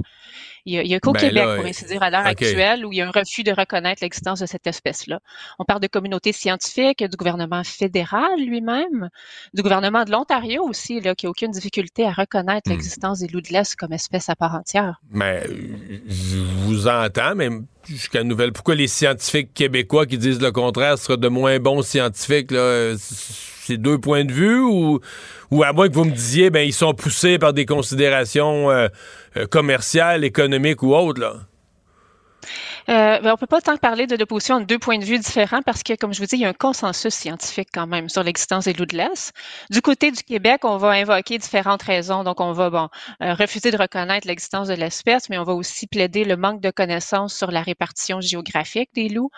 Il 0.70 0.84
n'y 0.84 0.96
a, 0.96 1.00
qu'au 1.00 1.14
ben 1.14 1.22
Québec, 1.22 1.46
pour 1.56 1.66
ainsi 1.66 1.86
dire, 1.86 2.04
à 2.04 2.10
l'heure 2.10 2.26
actuelle, 2.26 2.86
où 2.86 2.92
il 2.92 2.98
y 2.98 3.02
a 3.02 3.08
un 3.08 3.12
refus 3.12 3.44
de 3.44 3.52
reconnaître 3.52 4.04
l'existence 4.04 4.42
de 4.42 4.46
cette 4.46 4.68
espèce-là. 4.68 5.22
On 5.60 5.64
parle 5.64 5.80
de 5.80 5.88
communautés 5.88 6.34
scientifiques, 6.34 7.02
du 7.02 7.16
gouvernement 7.16 7.64
fédéral 7.64 8.38
lui-même, 8.38 9.10
du 9.54 9.62
gouvernement 9.62 10.04
de 10.04 10.12
l'Ontario 10.12 10.64
aussi, 10.64 11.00
là, 11.00 11.16
qui 11.16 11.26
n'a 11.26 11.30
aucune 11.30 11.52
difficulté 11.52 12.06
à 12.06 12.12
reconnaître 12.12 12.70
hmm. 12.70 12.74
l'existence 12.74 13.20
des 13.20 13.30
loups 13.30 13.40
de 13.40 13.54
l'Est 13.54 13.78
comme 13.78 13.94
espèce 13.94 14.28
à 14.28 14.36
part 14.36 14.56
entière. 14.56 15.00
Mais 15.10 15.44
je 16.06 16.38
vous 16.38 16.90
entends, 16.90 17.34
mais 17.34 17.50
jusqu'à 17.88 18.26
nouvelle. 18.26 18.52
Pourquoi 18.52 18.76
les 18.76 18.88
scientifiques 18.88 19.54
québécois 19.54 20.06
qui 20.06 20.18
disent 20.18 20.42
le 20.42 20.52
contraire 20.52 20.98
seraient 20.98 21.18
de 21.18 21.30
moins 21.30 21.60
bons 21.60 21.82
scientifiques? 21.82 22.52
Là? 22.52 22.96
C'est 23.68 23.76
deux 23.76 23.98
points 23.98 24.24
de 24.24 24.32
vue 24.32 24.62
ou, 24.62 25.02
à 25.62 25.74
moins 25.74 25.90
que 25.90 25.94
vous 25.94 26.06
me 26.06 26.12
disiez, 26.12 26.50
ben 26.50 26.66
ils 26.66 26.72
sont 26.72 26.94
poussés 26.94 27.38
par 27.38 27.52
des 27.52 27.66
considérations 27.66 28.72
euh, 28.72 28.88
euh, 29.36 29.46
commerciales, 29.46 30.24
économiques 30.24 30.84
ou 30.84 30.96
autres, 30.96 31.20
là? 31.20 31.34
Euh, 32.90 33.20
ben, 33.20 33.34
on 33.34 33.38
peut 33.38 33.48
pas 33.48 33.60
tant 33.60 33.76
parler 33.76 34.08
de 34.08 34.16
l'opposition 34.16 34.56
en 34.56 34.62
deux 34.62 34.80
points 34.80 34.98
de 34.98 35.04
vue 35.04 35.20
différents 35.20 35.62
parce 35.62 35.84
que, 35.84 35.94
comme 35.96 36.14
je 36.14 36.20
vous 36.22 36.26
dis, 36.26 36.36
il 36.36 36.42
y 36.42 36.46
a 36.46 36.50
un 36.50 36.54
consensus 36.54 37.14
scientifique 37.14 37.68
quand 37.74 37.86
même 37.86 38.08
sur 38.08 38.24
l'existence 38.24 38.64
des 38.64 38.72
loups 38.74 38.86
de 38.86 38.96
l'Est. 38.96 39.34
Du 39.70 39.82
côté 39.82 40.10
du 40.10 40.24
Québec, 40.24 40.62
on 40.64 40.78
va 40.78 40.92
invoquer 40.92 41.38
différentes 41.38 41.84
raisons. 41.84 42.24
Donc, 42.24 42.40
on 42.40 42.54
va 42.54 42.70
bon 42.70 42.88
euh, 43.22 43.34
refuser 43.34 43.72
de 43.72 43.78
reconnaître 43.78 44.26
l'existence 44.26 44.70
de 44.70 44.74
l'espèce, 44.74 45.30
mais 45.30 45.38
on 45.38 45.44
va 45.44 45.54
aussi 45.54 45.86
plaider 45.86 46.24
le 46.24 46.38
manque 46.38 46.62
de 46.62 46.72
connaissances 46.72 47.36
sur 47.36 47.52
la 47.52 47.62
répartition 47.62 48.22
géographique 48.22 48.90
des 48.94 49.10
loups. 49.10 49.32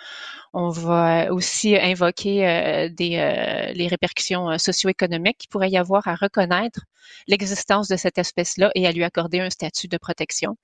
On 0.53 0.69
va 0.69 1.31
aussi 1.33 1.75
invoquer 1.75 2.47
euh, 2.47 2.89
des, 2.89 3.17
euh, 3.17 3.73
les 3.73 3.87
répercussions 3.87 4.59
socio-économiques 4.59 5.39
qu'il 5.39 5.49
pourrait 5.49 5.71
y 5.71 5.77
avoir 5.77 6.07
à 6.07 6.13
reconnaître 6.13 6.81
l'existence 7.27 7.87
de 7.87 7.95
cette 7.95 8.19
espèce-là 8.19 8.69
et 8.75 8.85
à 8.85 8.91
lui 8.91 9.03
accorder 9.03 9.39
un 9.39 9.49
statut 9.49 9.87
de 9.87 9.97
protection. 9.97 10.55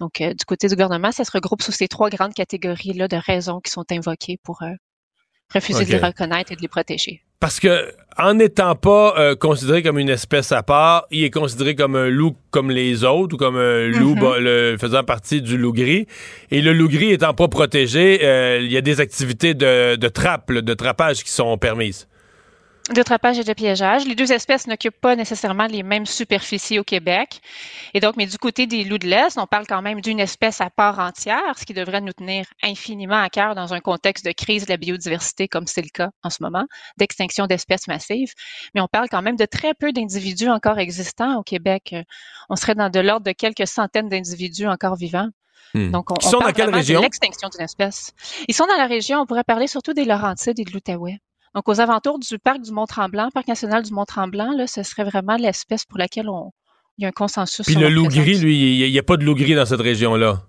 Donc, 0.00 0.20
euh, 0.20 0.34
du 0.34 0.44
côté 0.44 0.68
du 0.68 0.74
gouvernement, 0.74 1.12
ça 1.12 1.24
se 1.24 1.30
regroupe 1.30 1.62
sous 1.62 1.72
ces 1.72 1.88
trois 1.88 2.10
grandes 2.10 2.34
catégories-là 2.34 3.08
de 3.08 3.16
raisons 3.16 3.60
qui 3.60 3.70
sont 3.70 3.84
invoquées 3.90 4.38
pour 4.42 4.62
euh, 4.62 4.72
refuser 5.52 5.84
de 5.84 5.92
les 5.92 5.98
reconnaître 5.98 6.52
et 6.52 6.56
de 6.56 6.60
les 6.60 6.68
protéger. 6.68 7.22
Parce 7.40 7.60
que 7.60 7.92
en 8.18 8.34
n'étant 8.34 8.74
pas 8.74 9.14
euh, 9.18 9.36
considéré 9.36 9.82
comme 9.82 9.98
une 9.98 10.08
espèce 10.08 10.52
à 10.52 10.62
part, 10.62 11.06
il 11.10 11.24
est 11.24 11.30
considéré 11.30 11.74
comme 11.74 11.96
un 11.96 12.08
loup 12.08 12.36
comme 12.50 12.70
les 12.70 13.04
autres 13.04 13.34
ou 13.34 13.38
comme 13.38 13.56
un 13.56 13.88
loup 13.88 14.14
mm-hmm. 14.14 14.78
faisant 14.78 15.04
partie 15.04 15.42
du 15.42 15.58
loup 15.58 15.72
gris. 15.72 16.06
Et 16.50 16.62
le 16.62 16.72
loup 16.72 16.88
gris 16.88 17.12
étant 17.12 17.34
pas 17.34 17.48
protégé, 17.48 18.60
il 18.62 18.72
y 18.72 18.76
a 18.76 18.80
des 18.80 19.00
activités 19.00 19.52
de, 19.52 19.96
de 19.96 20.08
trappe, 20.08 20.50
de 20.50 20.74
trappage 20.74 21.22
qui 21.24 21.30
sont 21.30 21.56
permises 21.58 22.08
de 22.94 23.02
trapage 23.02 23.38
et 23.38 23.44
de 23.44 23.52
piégeage. 23.52 24.06
Les 24.06 24.14
deux 24.14 24.32
espèces 24.32 24.66
n'occupent 24.68 25.00
pas 25.00 25.16
nécessairement 25.16 25.66
les 25.66 25.82
mêmes 25.82 26.06
superficies 26.06 26.78
au 26.78 26.84
Québec. 26.84 27.40
Et 27.94 28.00
donc, 28.00 28.16
mais 28.16 28.26
du 28.26 28.38
côté 28.38 28.66
des 28.66 28.84
loups 28.84 28.98
de 28.98 29.08
l'Est, 29.08 29.38
on 29.38 29.46
parle 29.46 29.66
quand 29.66 29.82
même 29.82 30.00
d'une 30.00 30.20
espèce 30.20 30.60
à 30.60 30.70
part 30.70 30.98
entière, 31.00 31.58
ce 31.58 31.64
qui 31.64 31.74
devrait 31.74 32.00
nous 32.00 32.12
tenir 32.12 32.46
infiniment 32.62 33.20
à 33.20 33.28
cœur 33.28 33.54
dans 33.54 33.74
un 33.74 33.80
contexte 33.80 34.24
de 34.24 34.32
crise 34.32 34.66
de 34.66 34.70
la 34.70 34.76
biodiversité 34.76 35.48
comme 35.48 35.66
c'est 35.66 35.82
le 35.82 35.88
cas 35.92 36.10
en 36.22 36.30
ce 36.30 36.42
moment, 36.42 36.64
d'extinction 36.96 37.46
d'espèces 37.46 37.88
massives. 37.88 38.32
Mais 38.74 38.80
on 38.80 38.88
parle 38.88 39.08
quand 39.08 39.22
même 39.22 39.36
de 39.36 39.46
très 39.46 39.74
peu 39.74 39.92
d'individus 39.92 40.48
encore 40.48 40.78
existants 40.78 41.38
au 41.38 41.42
Québec. 41.42 41.94
On 42.48 42.56
serait 42.56 42.76
dans 42.76 42.90
de 42.90 43.00
l'ordre 43.00 43.26
de 43.26 43.32
quelques 43.32 43.66
centaines 43.66 44.08
d'individus 44.08 44.66
encore 44.68 44.96
vivants. 44.96 45.28
Hmm. 45.74 45.90
Donc, 45.90 46.12
on, 46.12 46.14
Ils 46.20 46.28
sont 46.28 46.38
dans 46.38 46.52
quelle 46.52 46.72
région? 46.72 47.00
l'extinction 47.00 47.48
d'une 47.48 47.62
espèce. 47.62 48.12
Ils 48.46 48.54
sont 48.54 48.66
dans 48.66 48.76
la 48.76 48.86
région, 48.86 49.20
on 49.20 49.26
pourrait 49.26 49.44
parler 49.44 49.66
surtout 49.66 49.92
des 49.92 50.04
Laurentides 50.04 50.60
et 50.60 50.64
de 50.64 50.70
l'Outaouais. 50.70 51.18
Donc, 51.56 51.70
aux 51.70 51.80
alentours 51.80 52.18
du 52.18 52.38
parc 52.38 52.60
du 52.60 52.70
Mont-Tremblant, 52.70 53.30
parc 53.32 53.48
national 53.48 53.82
du 53.82 53.90
Mont-Tremblant, 53.90 54.52
là, 54.54 54.66
ce 54.66 54.82
serait 54.82 55.04
vraiment 55.04 55.36
l'espèce 55.36 55.86
pour 55.86 55.96
laquelle 55.96 56.28
on, 56.28 56.52
il 56.98 57.02
y 57.02 57.04
a 57.06 57.08
un 57.08 57.12
consensus. 57.12 57.64
Puis 57.64 57.76
le 57.76 57.88
loup 57.88 58.08
gris, 58.08 58.38
lui, 58.38 58.84
il 58.84 58.92
n'y 58.92 58.98
a, 58.98 59.02
pas 59.02 59.16
de 59.16 59.24
loup 59.24 59.34
gris 59.34 59.54
dans 59.54 59.64
cette 59.64 59.80
région-là? 59.80 60.42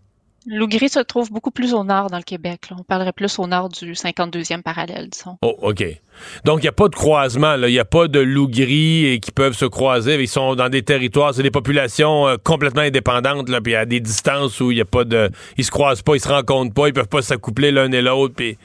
Le 0.45 0.59
loup 0.59 0.67
gris 0.67 0.89
se 0.89 0.99
trouve 0.99 1.31
beaucoup 1.31 1.51
plus 1.51 1.73
au 1.73 1.85
nord 1.85 2.09
dans 2.09 2.17
le 2.17 2.23
Québec. 2.23 2.59
On 2.77 2.83
parlerait 2.83 3.13
plus 3.13 3.39
au 3.39 3.47
nord 3.47 3.69
du 3.69 3.93
52e 3.93 4.63
parallèle, 4.63 5.07
disons. 5.09 5.37
Oh, 5.41 5.55
OK. 5.61 5.85
Donc, 6.43 6.59
il 6.59 6.63
n'y 6.63 6.67
a 6.67 6.73
pas 6.73 6.89
de 6.89 6.95
croisement. 6.95 7.55
Il 7.55 7.67
n'y 7.67 7.79
a 7.79 7.85
pas 7.85 8.09
de 8.09 8.19
loups 8.19 8.49
gris 8.49 9.21
qui 9.21 9.31
peuvent 9.31 9.55
se 9.55 9.65
croiser. 9.65 10.21
Ils 10.21 10.27
sont 10.27 10.55
dans 10.55 10.67
des 10.67 10.83
territoires, 10.83 11.33
c'est 11.33 11.43
des 11.43 11.51
populations 11.51 12.27
euh, 12.27 12.35
complètement 12.35 12.81
indépendantes, 12.81 13.47
là, 13.47 13.61
puis 13.61 13.75
à 13.75 13.85
des 13.85 14.01
distances 14.01 14.59
où 14.59 14.71
il 14.71 14.75
n'y 14.75 14.81
a 14.81 14.85
pas 14.85 15.05
de. 15.05 15.29
Ils 15.57 15.63
se 15.63 15.71
croisent 15.71 16.01
pas, 16.01 16.15
ils 16.15 16.21
se 16.21 16.27
rencontrent 16.27 16.73
pas, 16.73 16.87
ils 16.87 16.93
peuvent 16.93 17.07
pas 17.07 17.21
s'accoupler 17.21 17.71
l'un 17.71 17.89
et 17.93 18.01
l'autre. 18.01 18.35
Puis 18.35 18.57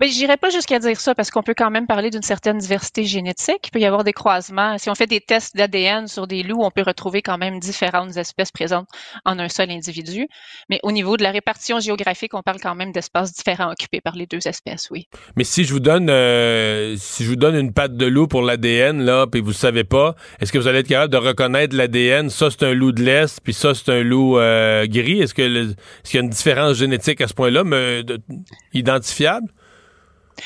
Je 0.00 0.06
j'irais 0.08 0.36
pas 0.36 0.50
jusqu'à 0.50 0.78
dire 0.78 1.00
ça 1.00 1.14
parce 1.14 1.30
qu'on 1.30 1.42
peut 1.42 1.54
quand 1.56 1.70
même 1.70 1.86
parler 1.86 2.10
d'une 2.10 2.22
certaine 2.22 2.58
diversité 2.58 3.04
génétique. 3.04 3.60
Il 3.66 3.70
peut 3.70 3.80
y 3.80 3.84
avoir 3.84 4.04
des 4.04 4.12
croisements. 4.12 4.78
Si 4.78 4.90
on 4.90 4.94
fait 4.94 5.06
des 5.06 5.20
tests 5.20 5.56
d'ADN 5.56 6.06
sur 6.08 6.26
des 6.26 6.42
loups, 6.42 6.62
on 6.62 6.70
peut 6.70 6.82
retrouver 6.82 7.22
quand 7.22 7.38
même 7.38 7.60
différentes 7.60 8.16
espèces 8.16 8.50
présentes 8.50 8.88
en 9.24 9.38
un 9.38 9.48
seul 9.48 9.70
individu. 9.70 10.28
Mais 10.68 10.80
au 10.82 10.92
niveau 10.92 11.16
de 11.16 11.22
la 11.22 11.30
répartition 11.30 11.80
géographique, 11.80 12.34
on 12.34 12.42
parle 12.42 12.60
quand 12.60 12.74
même 12.74 12.92
d'espaces 12.92 13.32
différents 13.32 13.70
occupés 13.70 14.00
par 14.00 14.16
les 14.16 14.26
deux 14.26 14.46
espèces, 14.46 14.88
oui. 14.90 15.06
Mais 15.36 15.44
si 15.44 15.64
je 15.64 15.72
vous 15.72 15.80
donne, 15.80 16.08
euh, 16.10 16.96
si 16.96 17.24
je 17.24 17.30
vous 17.30 17.36
donne 17.36 17.54
une 17.54 17.72
patte 17.72 17.96
de 17.96 18.06
loup 18.06 18.26
pour 18.26 18.42
l'ADN 18.42 19.02
là, 19.02 19.26
puis 19.26 19.40
vous 19.40 19.52
savez 19.52 19.84
pas, 19.84 20.14
est-ce 20.40 20.52
que 20.52 20.58
vous 20.58 20.68
allez 20.68 20.80
être 20.80 20.88
capable 20.88 21.12
de 21.12 21.18
reconnaître 21.18 21.76
l'ADN 21.76 22.30
Ça 22.30 22.50
c'est 22.50 22.64
un 22.64 22.74
loup 22.74 22.92
de 22.92 23.02
l'est, 23.02 23.40
puis 23.42 23.54
ça 23.54 23.74
c'est 23.74 23.90
un 23.90 24.02
loup 24.02 24.38
euh, 24.38 24.86
gris. 24.86 25.20
Est-ce 25.20 25.34
que 25.34 25.42
est-ce 25.42 26.10
qu'il 26.10 26.18
y 26.18 26.22
a 26.22 26.24
une 26.24 26.30
différence 26.30 26.76
génétique 26.76 27.20
à 27.20 27.28
ce 27.28 27.34
point-là, 27.34 27.64
mais 27.64 28.02
identifiable? 28.72 29.48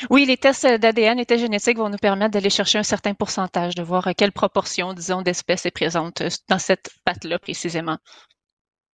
Oui, 0.09 0.25
les 0.25 0.37
tests 0.37 0.65
d'ADN 0.65 1.19
et 1.19 1.25
tests 1.25 1.41
génétiques 1.41 1.77
vont 1.77 1.89
nous 1.89 1.97
permettre 1.97 2.31
d'aller 2.31 2.49
chercher 2.49 2.79
un 2.79 2.83
certain 2.83 3.13
pourcentage, 3.13 3.75
de 3.75 3.83
voir 3.83 4.07
quelle 4.15 4.31
proportion, 4.31 4.93
disons, 4.93 5.21
d'espèces 5.21 5.65
est 5.65 5.71
présente 5.71 6.21
euh, 6.21 6.29
dans 6.49 6.59
cette 6.59 6.89
pâte-là 7.05 7.39
précisément. 7.39 7.97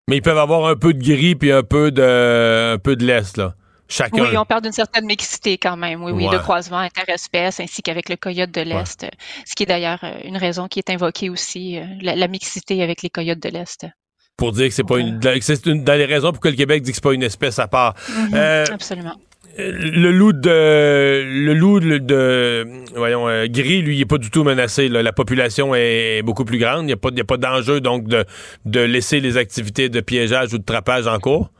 Mais 0.09 0.16
ils 0.16 0.22
peuvent 0.22 0.38
avoir 0.38 0.66
un 0.66 0.76
peu 0.76 0.93
de 0.93 1.03
gris 1.03 1.36
puis 1.36 1.53
un 1.53 1.62
peu 1.62 1.91
de, 1.91 2.74
un 2.74 2.78
peu 2.78 2.97
de 2.97 3.05
l'est, 3.05 3.36
là. 3.36 3.55
Chacun. 3.88 4.22
Oui, 4.22 4.36
on 4.36 4.45
parle 4.45 4.62
d'une 4.62 4.70
certaine 4.70 5.05
mixité 5.05 5.59
quand 5.59 5.76
même, 5.76 6.05
oui, 6.05 6.12
oui, 6.12 6.28
de 6.28 6.38
croisement 6.38 6.78
interespèces 6.78 7.59
ainsi 7.59 7.82
qu'avec 7.82 8.09
le 8.09 8.14
coyote 8.14 8.53
de 8.53 8.61
l'Est, 8.61 9.05
ce 9.45 9.55
qui 9.57 9.64
est 9.64 9.66
d'ailleurs 9.66 9.99
euh, 10.05 10.12
une 10.22 10.36
raison 10.36 10.68
qui 10.68 10.78
est 10.78 10.91
invoquée 10.91 11.28
aussi, 11.28 11.76
euh, 11.76 11.84
la, 12.01 12.28
mixité 12.28 12.84
avec 12.84 13.03
les 13.03 13.11
coyotes 13.11 13.41
de 13.41 13.49
l'Est. 13.49 13.86
Pour 14.36 14.53
dire 14.53 14.68
que 14.68 14.74
c'est 14.74 14.84
pas 14.84 14.99
une, 14.99 15.20
c'est 15.41 15.66
une 15.66 15.82
dans 15.82 15.95
les 15.95 16.05
raisons 16.05 16.30
pour 16.30 16.41
que 16.41 16.49
le 16.49 16.55
Québec 16.55 16.84
dit 16.84 16.93
que 16.93 16.95
c'est 16.95 17.03
pas 17.03 17.14
une 17.14 17.24
espèce 17.24 17.59
à 17.59 17.66
part. 17.66 17.97
Mm-hmm, 18.09 18.74
absolument 18.74 19.16
le 19.59 20.11
loup 20.12 20.32
de 20.32 21.22
le 21.24 21.55
loup 21.55 21.80
de, 21.80 22.66
voyons 22.94 23.28
euh, 23.28 23.46
gris 23.48 23.82
lui 23.82 23.96
il 23.96 24.01
est 24.03 24.07
pas 24.07 24.18
du 24.18 24.30
tout 24.30 24.44
menacé 24.44 24.88
la 24.88 25.12
population 25.12 25.74
est 25.74 26.22
beaucoup 26.22 26.44
plus 26.44 26.59
grande. 26.59 26.82
Il 26.82 26.86
n'y 26.86 26.92
a 26.92 26.96
pas 26.96 27.09
a 27.09 27.24
pas 27.24 27.36
d'enjeu 27.36 27.80
donc 27.80 28.09
de 28.09 28.24
de 28.64 28.80
laisser 28.80 29.20
les 29.20 29.36
activités 29.36 29.88
de 29.88 30.01
piégeage 30.01 30.55
ou 30.55 30.59
de 30.59 30.64
trapage 30.64 31.07
en 31.07 31.18
cours 31.18 31.51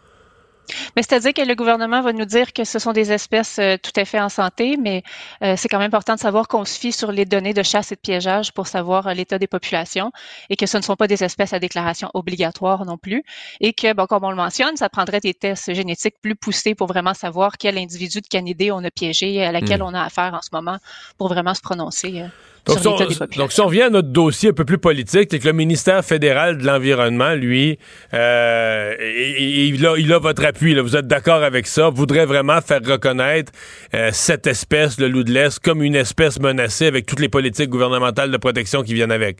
mais 0.97 1.03
c'est-à-dire 1.03 1.33
que 1.33 1.43
le 1.43 1.55
gouvernement 1.55 2.03
va 2.03 2.13
nous 2.13 2.25
dire 2.25 2.53
que 2.53 2.65
ce 2.65 2.79
sont 2.79 2.93
des 2.93 3.13
espèces 3.13 3.59
euh, 3.59 3.77
tout 3.83 3.93
à 3.97 4.05
fait 4.05 4.21
en 4.21 4.29
santé, 4.29 4.77
mais 4.77 5.03
euh, 5.43 5.55
c'est 5.57 5.69
quand 5.69 5.79
même 5.79 5.89
important 5.89 6.15
de 6.15 6.21
savoir 6.21 6.49
qu'on 6.49 6.65
se 6.65 6.79
fie 6.79 6.93
sur 6.93 7.13
les 7.13 7.25
données 7.25 7.55
de 7.55 7.63
chasse 7.63 7.93
et 7.93 7.95
de 7.95 8.01
piégeage 8.01 8.53
pour 8.53 8.67
savoir 8.67 9.07
euh, 9.07 9.15
l'état 9.15 9.39
des 9.39 9.47
populations 9.47 10.13
et 10.49 10.57
que 10.57 10.67
ce 10.67 10.77
ne 10.77 10.83
sont 10.83 10.97
pas 10.97 11.07
des 11.07 11.25
espèces 11.25 11.53
à 11.53 11.59
déclaration 11.59 12.11
obligatoire 12.15 12.85
non 12.85 12.97
plus 12.97 13.23
et 13.61 13.73
que, 13.73 13.93
bon, 13.93 14.07
comme 14.07 14.25
on 14.25 14.31
le 14.31 14.37
mentionne, 14.37 14.77
ça 14.77 14.89
prendrait 14.89 15.21
des 15.21 15.35
tests 15.35 15.73
génétiques 15.75 16.17
plus 16.23 16.37
poussés 16.37 16.75
pour 16.75 16.87
vraiment 16.87 17.15
savoir 17.15 17.59
quel 17.59 17.79
individu 17.79 18.21
de 18.21 18.27
canidé 18.27 18.73
on 18.73 18.85
a 18.85 18.91
piégé, 18.91 19.45
à 19.45 19.53
laquelle 19.53 19.81
hmm. 19.81 19.87
on 19.89 19.95
a 19.95 20.03
affaire 20.03 20.35
en 20.35 20.43
ce 20.43 20.51
moment 20.53 20.79
pour 21.19 21.29
vraiment 21.29 21.55
se 21.55 21.61
prononcer. 21.61 22.25
Donc 22.67 22.79
si, 22.79 22.89
on, 22.89 22.97
donc, 23.37 23.53
si 23.53 23.61
on 23.61 23.67
revient 23.67 23.83
à 23.83 23.91
notre 23.91 24.09
dossier 24.09 24.51
un 24.51 24.53
peu 24.53 24.65
plus 24.65 24.79
politique, 24.79 25.29
c'est 25.31 25.39
que 25.39 25.47
le 25.47 25.53
ministère 25.53 26.05
fédéral 26.05 26.59
de 26.59 26.67
l'Environnement, 26.67 27.35
lui, 27.35 27.79
euh, 28.15 28.95
il, 29.39 29.85
a, 29.87 29.97
il 29.97 30.13
a 30.13 30.19
votre 30.19 30.45
appui. 30.45 30.75
Là. 30.75 30.83
Vous 30.83 30.97
êtes 30.97 31.07
d'accord 31.07 31.43
avec 31.43 31.67
ça? 31.67 31.89
Voudrait 31.89 32.27
vraiment 32.27 32.61
faire 32.61 32.81
reconnaître 32.85 33.53
euh, 33.95 34.11
cette 34.13 34.47
espèce, 34.47 35.01
le 35.01 35.09
loup 35.09 35.25
de 35.25 35.33
l'Est, 35.33 35.59
comme 35.59 35.83
une 35.83 35.97
espèce 35.97 36.39
menacée 36.39 36.87
avec 36.87 37.07
toutes 37.07 37.21
les 37.21 37.29
politiques 37.29 37.71
gouvernementales 37.71 38.31
de 38.31 38.37
protection 38.37 38.83
qui 38.83 38.95
viennent 38.95 39.13
avec? 39.13 39.39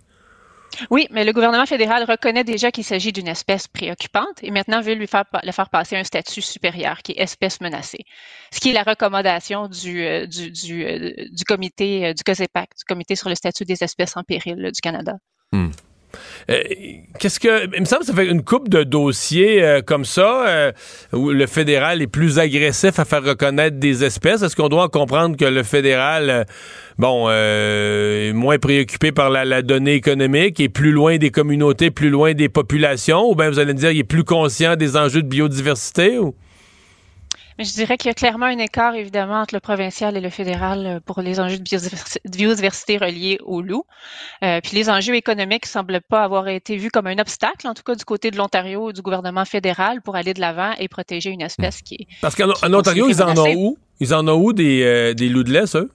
Oui, 0.91 1.07
mais 1.11 1.25
le 1.25 1.33
gouvernement 1.33 1.67
fédéral 1.67 2.05
reconnaît 2.05 2.45
déjà 2.45 2.71
qu'il 2.71 2.85
s'agit 2.85 3.13
d'une 3.13 3.29
espèce 3.29 3.69
préoccupante 3.69 4.43
et 4.43 4.51
maintenant 4.51 4.81
veut 4.81 4.95
lui 4.95 5.07
faire, 5.07 5.25
passer 5.71 5.97
un 5.97 6.05
statut 6.05 6.43
supérieur 6.43 6.99
qui 7.03 7.13
est 7.13 7.21
espèce 7.21 7.61
menacée. 7.61 8.05
Ce 8.53 8.61
qui 8.61 8.71
est 8.71 8.73
la 8.73 8.83
recommandation 8.83 9.69
du, 9.69 10.05
euh, 10.05 10.27
du, 10.27 10.51
du, 10.51 10.85
euh, 10.85 11.13
comité 11.47 12.07
euh, 12.07 12.15
du 12.15 12.23
COSEPAC, 12.23 12.71
du 12.79 12.85
comité 12.85 13.17
sur 13.17 13.29
le 13.29 13.35
statut 13.35 13.65
des 13.65 13.83
espèces 13.83 14.17
en 14.17 14.23
péril 14.23 14.71
du 14.73 14.81
Canada. 14.81 15.15
Hmm. 15.53 15.71
Qu'est-ce 17.19 17.41
que. 17.41 17.67
Il 17.75 17.81
me 17.81 17.85
semble 17.85 18.01
que 18.01 18.07
ça 18.07 18.15
fait 18.15 18.27
une 18.27 18.43
coupe 18.43 18.69
de 18.69 18.83
dossiers 18.83 19.81
comme 19.87 20.05
ça, 20.05 20.73
où 21.13 21.31
le 21.31 21.47
fédéral 21.47 22.03
est 22.03 22.07
plus 22.07 22.39
agressif 22.39 22.99
à 22.99 23.05
faire 23.05 23.23
reconnaître 23.23 23.79
des 23.79 24.05
espèces. 24.05 24.43
Est-ce 24.43 24.57
qu'on 24.57 24.69
doit 24.69 24.89
comprendre 24.89 25.37
que 25.37 25.45
le 25.45 25.63
fédéral 25.63 26.47
bon, 27.01 27.27
euh, 27.29 28.33
moins 28.33 28.59
préoccupé 28.59 29.11
par 29.11 29.31
la, 29.31 29.63
donnée 29.63 29.95
économique 29.95 30.61
et 30.61 30.69
plus 30.69 30.93
loin 30.93 31.17
des 31.17 31.31
communautés, 31.31 31.91
plus 31.91 32.11
loin 32.11 32.35
des 32.35 32.49
populations, 32.49 33.31
ou 33.31 33.35
bien 33.35 33.51
vous 33.51 33.59
allez 33.59 33.73
me 33.73 33.79
dire, 33.79 33.91
il 33.91 33.99
est 33.99 34.05
plus 34.05 34.25
conscient 34.25 34.77
des 34.77 34.97
enjeux 34.97 35.23
de 35.23 35.29
biodiversité? 35.29 36.19
Mais 37.61 37.67
je 37.67 37.75
dirais 37.75 37.99
qu'il 37.99 38.09
y 38.09 38.11
a 38.11 38.15
clairement 38.15 38.47
un 38.47 38.57
écart, 38.57 38.95
évidemment, 38.95 39.39
entre 39.39 39.55
le 39.55 39.61
provincial 39.61 40.17
et 40.17 40.23
le 40.23 40.31
fédéral 40.31 40.87
euh, 40.87 40.99
pour 41.05 41.21
les 41.21 41.41
enjeux 41.41 41.59
de 41.59 42.31
biodiversité, 42.31 42.97
reliés 42.97 43.39
au 43.45 43.61
loup. 43.61 43.85
Euh, 44.43 44.61
puis 44.63 44.77
les 44.77 44.89
enjeux 44.89 45.15
économiques 45.15 45.67
ne 45.67 45.69
semblent 45.69 46.01
pas 46.01 46.23
avoir 46.23 46.49
été 46.49 46.79
vus 46.79 46.89
comme 46.89 47.07
un 47.07 47.19
obstacle, 47.19 47.69
en 47.69 47.75
tout 47.75 47.83
cas 47.83 47.95
du 47.95 48.07
côté 48.07 48.31
de 48.31 48.39
l'Ontario 48.39 48.89
ou 48.89 48.93
du 48.95 49.03
gouvernement 49.03 49.45
fédéral, 49.45 50.01
pour 50.01 50.17
aller 50.17 50.33
de 50.33 50.41
l'avant 50.41 50.73
et 50.79 50.89
protéger 50.89 51.29
une 51.29 51.43
espèce 51.43 51.83
qui 51.83 51.97
est. 51.97 52.07
Parce 52.23 52.35
qu'en 52.35 52.49
Ontario, 52.73 53.11
ils 53.11 53.23
en 53.23 53.37
ont 53.37 53.55
où? 53.55 53.79
Ils 54.01 54.15
en 54.15 54.27
ont 54.27 54.43
où 54.43 54.55
des, 54.55 55.15
des 55.15 55.29
loups 55.29 55.45
de 55.45 55.53
laisse, 55.53 55.77
eux? 55.77 55.91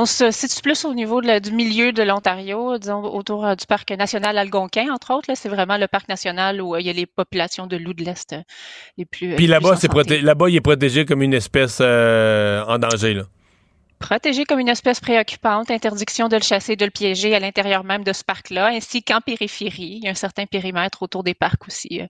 On 0.00 0.06
se 0.06 0.30
situe 0.30 0.62
plus 0.62 0.84
au 0.84 0.94
niveau 0.94 1.20
du 1.20 1.50
milieu 1.50 1.90
de 1.90 2.04
l'Ontario, 2.04 2.78
disons 2.78 3.02
autour 3.02 3.44
euh, 3.44 3.56
du 3.56 3.66
parc 3.66 3.90
national 3.90 4.38
Algonquin, 4.38 4.92
entre 4.92 5.12
autres. 5.12 5.32
C'est 5.34 5.48
vraiment 5.48 5.76
le 5.76 5.88
parc 5.88 6.08
national 6.08 6.62
où 6.62 6.76
euh, 6.76 6.80
il 6.80 6.86
y 6.86 6.90
a 6.90 6.92
les 6.92 7.04
populations 7.04 7.66
de 7.66 7.76
loups 7.76 7.94
de 7.94 8.04
l'Est 8.04 8.32
euh, 8.32 8.42
les 8.96 9.04
plus. 9.04 9.34
Puis 9.34 9.48
là-bas, 9.48 9.74
c'est 9.74 9.92
là-bas, 10.22 10.50
il 10.50 10.54
est 10.54 10.60
protégé 10.60 11.04
comme 11.04 11.20
une 11.20 11.34
espèce 11.34 11.80
en 11.80 12.78
danger. 12.78 13.14
Là. 13.14 13.24
Protégé 14.00 14.44
comme 14.44 14.60
une 14.60 14.68
espèce 14.68 15.00
préoccupante, 15.00 15.70
interdiction 15.72 16.28
de 16.28 16.36
le 16.36 16.42
chasser, 16.42 16.76
de 16.76 16.84
le 16.84 16.90
piéger 16.90 17.34
à 17.34 17.40
l'intérieur 17.40 17.82
même 17.82 18.04
de 18.04 18.12
ce 18.12 18.22
parc-là, 18.22 18.68
ainsi 18.68 19.02
qu'en 19.02 19.20
périphérie. 19.20 19.98
Il 19.98 20.04
y 20.04 20.08
a 20.08 20.10
un 20.12 20.14
certain 20.14 20.46
périmètre 20.46 21.02
autour 21.02 21.24
des 21.24 21.34
parcs 21.34 21.66
aussi 21.66 22.00
euh, 22.00 22.06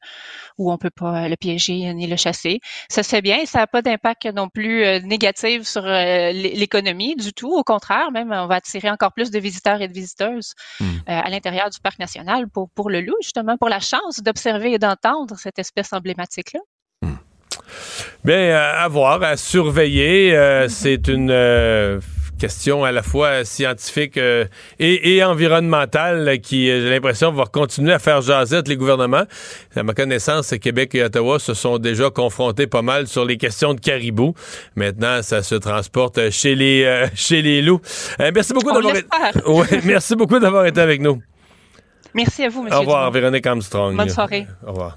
où 0.58 0.70
on 0.70 0.76
peut 0.76 0.90
pas 0.90 1.24
euh, 1.24 1.28
le 1.28 1.36
piéger 1.36 1.92
ni 1.94 2.06
le 2.06 2.16
chasser. 2.16 2.60
Ça 2.90 3.02
se 3.02 3.08
fait 3.08 3.22
bien 3.22 3.38
et 3.38 3.46
ça 3.46 3.60
n'a 3.60 3.66
pas 3.66 3.80
d'impact 3.80 4.26
non 4.26 4.48
plus 4.48 4.84
euh, 4.84 5.00
négatif 5.00 5.62
sur 5.62 5.82
l'économie 5.82 7.16
du 7.16 7.32
tout. 7.32 7.52
Au 7.52 7.64
contraire, 7.64 8.10
même 8.10 8.32
on 8.32 8.46
va 8.46 8.56
attirer 8.56 8.90
encore 8.90 9.12
plus 9.14 9.30
de 9.30 9.38
visiteurs 9.38 9.80
et 9.80 9.88
de 9.88 9.92
visiteuses 9.94 10.54
hmm. 10.80 10.98
à 11.06 11.30
l'intérieur 11.30 11.70
du 11.70 11.80
parc 11.80 11.98
national 11.98 12.48
pour, 12.48 12.68
pour 12.70 12.90
le 12.90 13.00
loup, 13.00 13.16
justement, 13.22 13.56
pour 13.56 13.68
la 13.68 13.80
chance 13.80 14.20
d'observer 14.20 14.74
et 14.74 14.78
d'entendre 14.78 15.36
cette 15.38 15.58
espèce 15.58 15.92
emblématique-là. 15.92 16.60
Bien, 18.24 18.56
à 18.56 18.88
voir, 18.88 19.22
à 19.22 19.36
surveiller. 19.36 20.36
Euh, 20.36 20.68
c'est 20.68 21.08
une 21.08 21.30
euh, 21.30 22.00
question 22.38 22.84
à 22.84 22.92
la 22.92 23.02
fois 23.02 23.44
scientifique 23.44 24.16
euh, 24.16 24.44
et, 24.78 25.22
environnementale 25.24 26.38
qui, 26.40 26.66
j'ai 26.66 26.90
l'impression, 26.90 27.32
va 27.32 27.44
continuer 27.44 27.92
à 27.92 27.98
faire 27.98 28.20
jaser 28.20 28.60
les 28.66 28.76
gouvernements. 28.76 29.24
À 29.76 29.82
ma 29.82 29.94
connaissance, 29.94 30.54
Québec 30.60 30.94
et 30.94 31.04
Ottawa 31.04 31.38
se 31.38 31.54
sont 31.54 31.78
déjà 31.78 32.10
confrontés 32.10 32.66
pas 32.66 32.82
mal 32.82 33.06
sur 33.06 33.24
les 33.24 33.36
questions 33.36 33.74
de 33.74 33.80
caribou. 33.80 34.34
Maintenant, 34.76 35.22
ça 35.22 35.42
se 35.42 35.54
transporte 35.54 36.30
chez 36.30 36.54
les 36.54 37.06
chez 37.14 37.42
les 37.42 37.62
loups. 37.62 37.80
merci 38.18 38.52
beaucoup 38.52 38.72
d'avoir 38.72 38.96
été... 38.96 39.06
merci 39.84 40.16
beaucoup 40.16 40.38
d'avoir 40.38 40.66
été 40.66 40.80
avec 40.80 41.00
nous. 41.00 41.20
Merci 42.14 42.44
à 42.44 42.48
vous, 42.48 42.62
monsieur. 42.62 42.78
Au 42.78 42.80
revoir, 42.80 43.10
Véronique 43.10 43.46
Armstrong. 43.46 43.96
Bonne 43.96 44.08
soirée. 44.08 44.46
Au 44.66 44.70
revoir. 44.70 44.96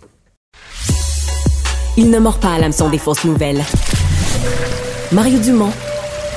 Il 1.97 2.09
ne 2.09 2.19
mord 2.19 2.39
pas 2.39 2.53
à 2.53 2.57
l'hameçon 2.57 2.89
des 2.89 2.97
fausses 2.97 3.25
nouvelles. 3.25 3.63
Mario 5.11 5.39
Dumont 5.39 5.73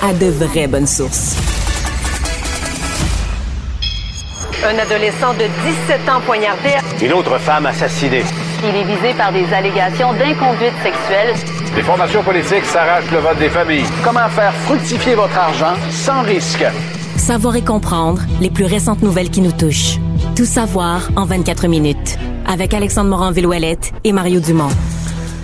a 0.03 0.13
de 0.13 0.27
vraies 0.27 0.67
bonnes 0.67 0.87
sources. 0.87 1.37
Un 4.67 4.79
adolescent 4.79 5.33
de 5.35 5.45
17 5.89 6.09
ans 6.09 6.21
poignardé. 6.27 6.71
Une 7.01 7.13
autre 7.13 7.39
femme 7.39 7.67
assassinée. 7.67 8.25
Il 8.65 8.75
est 8.75 8.85
visé 8.85 9.15
par 9.15 9.33
des 9.33 9.45
allégations 9.53 10.13
d'inconduite 10.15 10.75
sexuelle. 10.83 11.35
Les 11.77 11.83
formations 11.83 12.25
politiques 12.25 12.65
s'arrachent 12.65 13.11
le 13.13 13.19
vote 13.19 13.39
des 13.39 13.51
familles. 13.51 13.87
Comment 14.03 14.29
faire 14.31 14.53
fructifier 14.65 15.15
votre 15.15 15.39
argent 15.39 15.75
sans 15.91 16.23
risque? 16.23 16.65
Savoir 17.17 17.55
et 17.55 17.63
comprendre 17.63 18.23
les 18.41 18.51
plus 18.51 18.65
récentes 18.65 19.03
nouvelles 19.03 19.31
qui 19.31 19.41
nous 19.41 19.53
touchent. 19.53 19.99
Tout 20.35 20.47
savoir 20.47 21.09
en 21.15 21.27
24 21.27 21.69
minutes. 21.69 22.19
Avec 22.47 22.75
Alexandre 22.75 23.11
Morin-Villouellette 23.11 23.93
et 24.03 24.13
Mario 24.13 24.41
Dumont. 24.41 24.71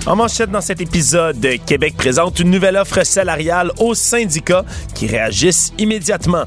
En 0.07 0.16
manchette 0.16 0.51
dans 0.51 0.62
cet 0.62 0.80
épisode, 0.80 1.46
Québec 1.66 1.94
présente 1.96 2.40
une 2.40 2.51
nouvelle 2.51 2.76
offre 2.76 3.05
salariale 3.05 3.70
aux 3.78 3.94
syndicats 3.94 4.64
qui 4.94 5.07
réagissent 5.07 5.72
immédiatement. 5.78 6.44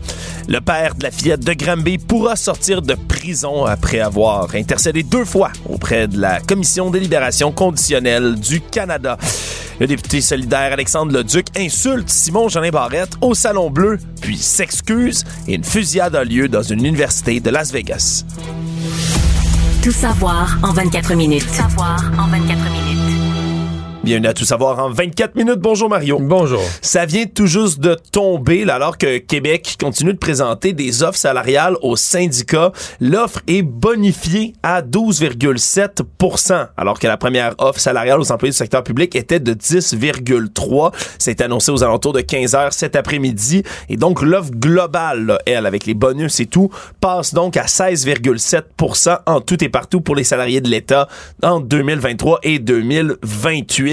Le 0.47 0.59
père 0.59 0.95
de 0.95 1.03
la 1.03 1.11
fillette 1.11 1.45
de 1.45 1.53
Granby 1.53 1.99
pourra 1.99 2.35
sortir 2.35 2.81
de 2.81 2.95
prison 2.95 3.65
après 3.65 3.99
avoir 3.99 4.53
intercédé 4.55 5.03
deux 5.03 5.23
fois 5.23 5.51
auprès 5.69 6.07
de 6.07 6.19
la 6.19 6.39
Commission 6.41 6.89
des 6.89 6.99
libérations 6.99 7.51
conditionnelles 7.51 8.35
du 8.35 8.59
Canada. 8.59 9.17
Le 9.79 9.87
député 9.87 10.21
solidaire 10.21 10.73
Alexandre 10.73 11.13
Leduc 11.13 11.47
insulte 11.55 12.09
Simon 12.09 12.49
Jeanin 12.49 12.71
Barrette 12.71 13.13
au 13.21 13.35
Salon 13.35 13.69
Bleu, 13.69 13.99
puis 14.21 14.37
s'excuse 14.37 15.23
et 15.47 15.53
une 15.53 15.63
fusillade 15.63 16.15
a 16.15 16.23
lieu 16.23 16.47
dans 16.47 16.63
une 16.63 16.79
université 16.79 17.39
de 17.39 17.49
Las 17.51 17.71
Vegas. 17.71 18.25
Tout 19.83 19.91
savoir 19.91 20.57
en 20.63 20.71
24 20.73 21.13
minutes. 21.15 21.45
Tout 21.45 21.53
savoir 21.53 22.11
en 22.17 22.27
24 22.27 22.71
minutes. 22.71 23.12
Bienvenue 24.03 24.27
à 24.27 24.33
tout 24.33 24.43
savoir 24.43 24.79
en 24.79 24.89
24 24.89 25.35
minutes. 25.35 25.59
Bonjour 25.59 25.87
Mario. 25.87 26.19
Bonjour. 26.19 26.61
Ça 26.81 27.05
vient 27.05 27.25
tout 27.25 27.47
juste 27.47 27.79
de 27.79 27.95
tomber 28.11 28.65
là, 28.65 28.75
alors 28.75 28.97
que 28.97 29.17
Québec 29.17 29.77
continue 29.79 30.11
de 30.11 30.17
présenter 30.17 30.73
des 30.73 31.03
offres 31.03 31.17
salariales 31.17 31.77
aux 31.81 31.95
syndicats. 31.95 32.73
L'offre 32.99 33.39
est 33.47 33.61
bonifiée 33.61 34.55
à 34.61 34.81
12,7% 34.81 36.67
alors 36.75 36.99
que 36.99 37.07
la 37.07 37.15
première 37.15 37.55
offre 37.59 37.79
salariale 37.79 38.19
aux 38.19 38.29
employés 38.29 38.51
du 38.51 38.57
secteur 38.57 38.83
public 38.83 39.15
était 39.15 39.39
de 39.39 39.53
10,3. 39.53 40.93
C'est 41.17 41.39
annoncé 41.39 41.71
aux 41.71 41.81
alentours 41.81 42.11
de 42.11 42.19
15 42.19 42.55
heures 42.55 42.73
cet 42.73 42.97
après-midi. 42.97 43.63
Et 43.87 43.95
donc 43.95 44.21
l'offre 44.21 44.51
globale, 44.51 45.27
là, 45.27 45.39
elle, 45.45 45.65
avec 45.65 45.85
les 45.85 45.93
bonus 45.93 46.41
et 46.41 46.45
tout, 46.45 46.69
passe 46.99 47.33
donc 47.33 47.55
à 47.55 47.67
16,7% 47.67 49.19
en 49.27 49.39
tout 49.39 49.63
et 49.63 49.69
partout 49.69 50.01
pour 50.01 50.17
les 50.17 50.25
salariés 50.25 50.59
de 50.59 50.67
l'État 50.67 51.07
en 51.41 51.61
2023 51.61 52.39
et 52.43 52.59
2028. 52.59 53.92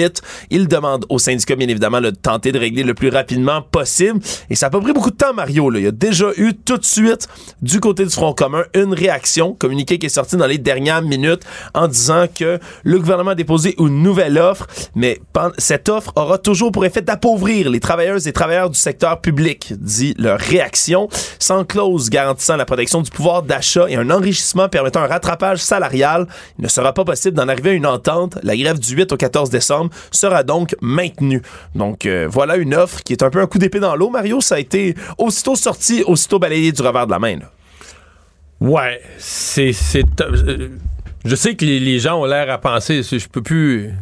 Il 0.50 0.68
demande 0.68 1.04
aux 1.08 1.18
syndicats, 1.18 1.56
bien 1.56 1.68
évidemment, 1.68 2.00
de 2.00 2.10
tenter 2.10 2.52
de 2.52 2.58
régler 2.58 2.82
le 2.82 2.94
plus 2.94 3.08
rapidement 3.08 3.62
possible. 3.62 4.20
Et 4.48 4.54
ça 4.54 4.66
n'a 4.66 4.70
pas 4.70 4.80
pris 4.80 4.92
beaucoup 4.92 5.10
de 5.10 5.16
temps, 5.16 5.34
Mario. 5.34 5.72
Il 5.74 5.82
y 5.82 5.86
a 5.86 5.90
déjà 5.90 6.30
eu 6.36 6.54
tout 6.54 6.78
de 6.78 6.84
suite, 6.84 7.28
du 7.62 7.80
côté 7.80 8.04
du 8.04 8.10
Front 8.10 8.32
commun, 8.32 8.64
une 8.74 8.94
réaction, 8.94 9.54
communiqué 9.54 9.98
qui 9.98 10.06
est 10.06 10.10
sorti 10.10 10.36
dans 10.36 10.46
les 10.46 10.58
dernières 10.58 11.02
minutes 11.02 11.42
en 11.74 11.88
disant 11.88 12.26
que 12.34 12.58
le 12.82 12.98
gouvernement 12.98 13.32
a 13.32 13.34
déposé 13.34 13.74
une 13.78 14.02
nouvelle 14.02 14.38
offre, 14.38 14.66
mais 14.94 15.20
cette 15.58 15.88
offre 15.88 16.12
aura 16.16 16.38
toujours 16.38 16.72
pour 16.72 16.84
effet 16.84 17.02
d'appauvrir 17.02 17.70
les 17.70 17.80
travailleuses 17.80 18.26
et 18.26 18.32
travailleurs 18.32 18.70
du 18.70 18.78
secteur 18.78 19.20
public, 19.20 19.72
dit 19.78 20.14
leur 20.18 20.38
réaction, 20.38 21.08
sans 21.38 21.64
clause 21.64 22.10
garantissant 22.10 22.56
la 22.56 22.64
protection 22.64 23.02
du 23.02 23.10
pouvoir 23.10 23.42
d'achat 23.42 23.86
et 23.88 23.96
un 23.96 24.10
enrichissement 24.10 24.68
permettant 24.68 25.00
un 25.00 25.06
rattrapage 25.06 25.58
salarial. 25.58 26.26
Il 26.58 26.64
ne 26.64 26.68
sera 26.68 26.92
pas 26.92 27.04
possible 27.04 27.36
d'en 27.36 27.48
arriver 27.48 27.70
à 27.70 27.72
une 27.74 27.86
entente. 27.86 28.38
La 28.42 28.56
grève 28.56 28.78
du 28.78 28.94
8 28.94 29.12
au 29.12 29.16
14 29.16 29.50
décembre 29.50 29.89
sera 30.10 30.42
donc 30.42 30.74
maintenu. 30.80 31.42
Donc 31.74 32.06
euh, 32.06 32.26
voilà 32.30 32.56
une 32.56 32.74
offre 32.74 33.02
qui 33.02 33.12
est 33.12 33.22
un 33.22 33.30
peu 33.30 33.40
un 33.40 33.46
coup 33.46 33.58
d'épée 33.58 33.80
dans 33.80 33.96
l'eau. 33.96 34.10
Mario, 34.10 34.40
ça 34.40 34.56
a 34.56 34.58
été 34.58 34.94
aussitôt 35.18 35.56
sorti, 35.56 36.02
aussitôt 36.06 36.38
balayé 36.38 36.72
du 36.72 36.82
revers 36.82 37.06
de 37.06 37.12
la 37.12 37.18
main. 37.18 37.38
Ouais, 38.60 39.00
c'est... 39.18 39.72
Euh, 40.20 40.68
je 41.24 41.34
sais 41.34 41.54
que 41.54 41.64
les, 41.64 41.98
gens 41.98 42.20
ont 42.20 42.26
l'air 42.26 42.50
à 42.50 42.58
penser, 42.58 43.02
je 43.02 43.28
peux 43.28 43.42
plus... 43.42 43.92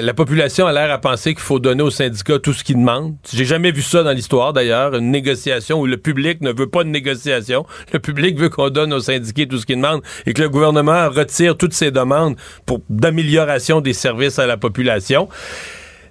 La 0.00 0.14
population 0.14 0.66
a 0.66 0.72
l'air 0.72 0.92
à 0.92 0.98
penser 0.98 1.34
qu'il 1.34 1.42
faut 1.42 1.58
donner 1.58 1.82
aux 1.82 1.90
syndicats 1.90 2.38
tout 2.38 2.52
ce 2.52 2.62
qu'ils 2.62 2.76
demandent. 2.76 3.16
J'ai 3.32 3.44
jamais 3.44 3.72
vu 3.72 3.82
ça 3.82 4.04
dans 4.04 4.12
l'histoire, 4.12 4.52
d'ailleurs, 4.52 4.94
une 4.94 5.10
négociation 5.10 5.80
où 5.80 5.86
le 5.86 5.96
public 5.96 6.40
ne 6.40 6.52
veut 6.52 6.68
pas 6.68 6.84
de 6.84 6.88
négociation. 6.88 7.66
Le 7.92 7.98
public 7.98 8.38
veut 8.38 8.48
qu'on 8.48 8.70
donne 8.70 8.92
aux 8.92 9.00
syndicats 9.00 9.46
tout 9.46 9.58
ce 9.58 9.66
qu'ils 9.66 9.76
demandent 9.76 10.02
et 10.26 10.34
que 10.34 10.42
le 10.42 10.48
gouvernement 10.48 11.08
retire 11.08 11.56
toutes 11.56 11.72
ses 11.72 11.90
demandes 11.90 12.36
pour 12.64 12.80
d'amélioration 12.88 13.80
des 13.80 13.92
services 13.92 14.38
à 14.38 14.46
la 14.46 14.56
population. 14.56 15.28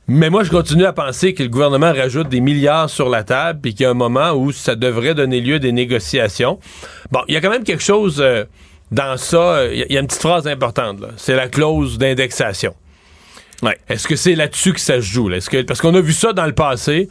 Mais 0.07 0.29
moi, 0.29 0.43
je 0.43 0.49
continue 0.49 0.85
à 0.85 0.93
penser 0.93 1.33
que 1.33 1.43
le 1.43 1.49
gouvernement 1.49 1.93
rajoute 1.93 2.29
des 2.29 2.41
milliards 2.41 2.89
sur 2.89 3.09
la 3.09 3.23
table 3.23 3.67
et 3.67 3.71
qu'il 3.71 3.81
y 3.81 3.85
a 3.85 3.91
un 3.91 3.93
moment 3.93 4.31
où 4.31 4.51
ça 4.51 4.75
devrait 4.75 5.13
donner 5.13 5.39
lieu 5.39 5.55
à 5.55 5.59
des 5.59 5.71
négociations. 5.71 6.59
Bon, 7.11 7.21
il 7.27 7.35
y 7.35 7.37
a 7.37 7.41
quand 7.41 7.49
même 7.49 7.63
quelque 7.63 7.83
chose 7.83 8.19
euh, 8.21 8.45
dans 8.91 9.17
ça. 9.17 9.65
Il 9.71 9.85
y, 9.89 9.97
a 9.97 9.99
une 9.99 10.07
petite 10.07 10.21
phrase 10.21 10.47
importante. 10.47 10.99
C'est 11.17 11.35
la 11.35 11.47
clause 11.47 11.97
d'indexation. 11.97 12.73
Ouais. 13.63 13.77
Est-ce 13.89 14.07
que 14.07 14.15
c'est 14.15 14.35
là-dessus 14.35 14.73
que 14.73 14.79
ça 14.79 14.95
se 14.95 15.05
joue? 15.05 15.31
Est-ce 15.31 15.49
que, 15.49 15.61
parce 15.63 15.81
qu'on 15.81 15.95
a 15.95 16.01
vu 16.01 16.13
ça 16.13 16.33
dans 16.33 16.45
le 16.45 16.53
passé. 16.53 17.09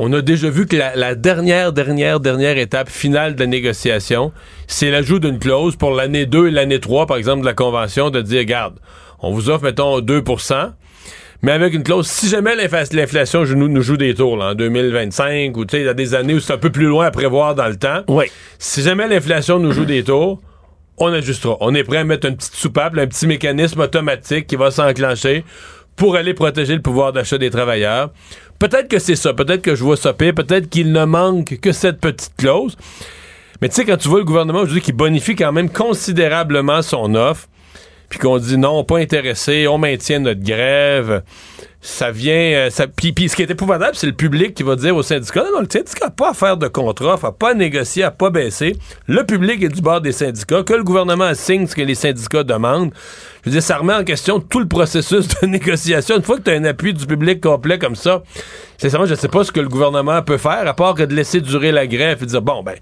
On 0.00 0.12
a 0.12 0.22
déjà 0.22 0.48
vu 0.48 0.66
que 0.66 0.76
la, 0.76 1.14
dernière, 1.16 1.72
dernière, 1.72 2.20
dernière 2.20 2.56
étape 2.56 2.88
finale 2.88 3.34
de 3.34 3.40
la 3.40 3.46
négociation, 3.46 4.30
c'est 4.68 4.92
l'ajout 4.92 5.18
d'une 5.18 5.40
clause 5.40 5.74
pour 5.74 5.90
l'année 5.90 6.24
2 6.24 6.46
et 6.46 6.50
l'année 6.52 6.78
3, 6.78 7.06
par 7.06 7.16
exemple, 7.16 7.40
de 7.40 7.46
la 7.46 7.52
Convention, 7.52 8.10
de 8.10 8.20
dire, 8.20 8.38
regarde, 8.38 8.78
on 9.18 9.32
vous 9.32 9.50
offre, 9.50 9.64
mettons, 9.64 9.98
2% 9.98 10.70
mais 11.42 11.52
avec 11.52 11.72
une 11.72 11.84
clause, 11.84 12.08
si 12.08 12.28
jamais 12.28 12.56
l'inflation 12.56 13.44
nous, 13.44 13.68
nous 13.68 13.82
joue 13.82 13.96
des 13.96 14.14
tours 14.14 14.36
là, 14.36 14.50
en 14.50 14.54
2025, 14.54 15.56
ou 15.56 15.64
il 15.72 15.82
y 15.82 15.88
a 15.88 15.94
des 15.94 16.14
années 16.14 16.34
où 16.34 16.40
c'est 16.40 16.52
un 16.52 16.58
peu 16.58 16.70
plus 16.70 16.86
loin 16.86 17.06
à 17.06 17.10
prévoir 17.12 17.54
dans 17.54 17.68
le 17.68 17.76
temps, 17.76 18.02
oui. 18.08 18.24
si 18.58 18.82
jamais 18.82 19.06
l'inflation 19.06 19.60
nous 19.60 19.70
joue 19.70 19.84
des 19.84 20.02
tours, 20.02 20.40
on 21.00 21.12
ajustera. 21.12 21.56
On 21.60 21.74
est 21.74 21.84
prêt 21.84 21.98
à 21.98 22.04
mettre 22.04 22.26
une 22.26 22.36
petite 22.36 22.54
soupape, 22.54 22.96
un 22.96 23.06
petit 23.06 23.26
mécanisme 23.26 23.80
automatique 23.80 24.46
qui 24.46 24.56
va 24.56 24.70
s'enclencher 24.70 25.44
pour 25.96 26.16
aller 26.16 26.34
protéger 26.34 26.74
le 26.74 26.82
pouvoir 26.82 27.12
d'achat 27.12 27.38
des 27.38 27.50
travailleurs. 27.50 28.10
Peut-être 28.58 28.88
que 28.88 28.98
c'est 28.98 29.16
ça, 29.16 29.34
peut-être 29.34 29.62
que 29.62 29.74
je 29.74 29.84
vois 29.84 29.96
ça 29.96 30.12
pire, 30.12 30.34
peut-être 30.34 30.68
qu'il 30.68 30.92
ne 30.92 31.04
manque 31.04 31.58
que 31.60 31.72
cette 31.72 32.00
petite 32.00 32.34
clause. 32.36 32.76
Mais 33.60 33.68
tu 33.68 33.74
sais, 33.74 33.84
quand 33.84 33.96
tu 33.96 34.08
vois 34.08 34.20
le 34.20 34.24
gouvernement 34.24 34.60
aujourd'hui 34.60 34.80
qui 34.80 34.92
bonifie 34.92 35.34
quand 35.34 35.52
même 35.52 35.70
considérablement 35.70 36.82
son 36.82 37.14
offre, 37.14 37.48
puis 38.08 38.18
qu'on 38.18 38.38
dit 38.38 38.56
non, 38.56 38.84
pas 38.84 38.98
intéressé, 38.98 39.66
on 39.68 39.78
maintient 39.78 40.20
notre 40.20 40.42
grève, 40.42 41.22
ça 41.80 42.10
vient. 42.10 42.34
Euh, 42.34 42.70
ça, 42.70 42.86
puis, 42.88 43.28
ce 43.28 43.36
qui 43.36 43.42
est 43.42 43.50
épouvantable, 43.50 43.94
c'est 43.94 44.06
le 44.06 44.12
public 44.12 44.54
qui 44.54 44.62
va 44.62 44.76
dire 44.76 44.96
au 44.96 45.02
syndicat 45.02 45.44
non, 45.44 45.50
non, 45.54 45.60
le 45.60 45.68
syndicat 45.70 46.06
n'a 46.06 46.10
pas 46.10 46.30
à 46.30 46.34
faire 46.34 46.56
de 46.56 46.66
contrat, 46.66 47.18
n'a 47.22 47.32
pas 47.32 47.50
à 47.50 47.54
négocier, 47.54 48.02
n'a 48.02 48.10
pas 48.10 48.30
baisser. 48.30 48.76
Le 49.06 49.24
public 49.24 49.62
est 49.62 49.68
du 49.68 49.80
bord 49.80 50.00
des 50.00 50.12
syndicats, 50.12 50.62
que 50.62 50.74
le 50.74 50.82
gouvernement 50.82 51.32
signe 51.34 51.66
ce 51.66 51.74
que 51.74 51.82
les 51.82 51.94
syndicats 51.94 52.42
demandent. 52.42 52.92
Je 53.44 53.50
veux 53.50 53.52
dire, 53.52 53.62
ça 53.62 53.76
remet 53.76 53.94
en 53.94 54.04
question 54.04 54.40
tout 54.40 54.58
le 54.58 54.66
processus 54.66 55.28
de 55.28 55.46
négociation. 55.46 56.16
Une 56.16 56.22
fois 56.22 56.38
que 56.38 56.42
tu 56.42 56.50
as 56.50 56.54
un 56.54 56.64
appui 56.64 56.92
du 56.92 57.06
public 57.06 57.40
complet 57.40 57.78
comme 57.78 57.96
ça, 57.96 58.22
sincèrement, 58.76 59.06
je 59.06 59.12
ne 59.14 59.18
sais 59.18 59.28
pas 59.28 59.44
ce 59.44 59.52
que 59.52 59.60
le 59.60 59.68
gouvernement 59.68 60.20
peut 60.22 60.38
faire, 60.38 60.66
à 60.66 60.74
part 60.74 60.94
que 60.94 61.04
de 61.04 61.14
laisser 61.14 61.40
durer 61.40 61.70
la 61.70 61.86
grève 61.86 62.22
et 62.22 62.26
dire 62.26 62.42
bon, 62.42 62.62
ben 62.62 62.74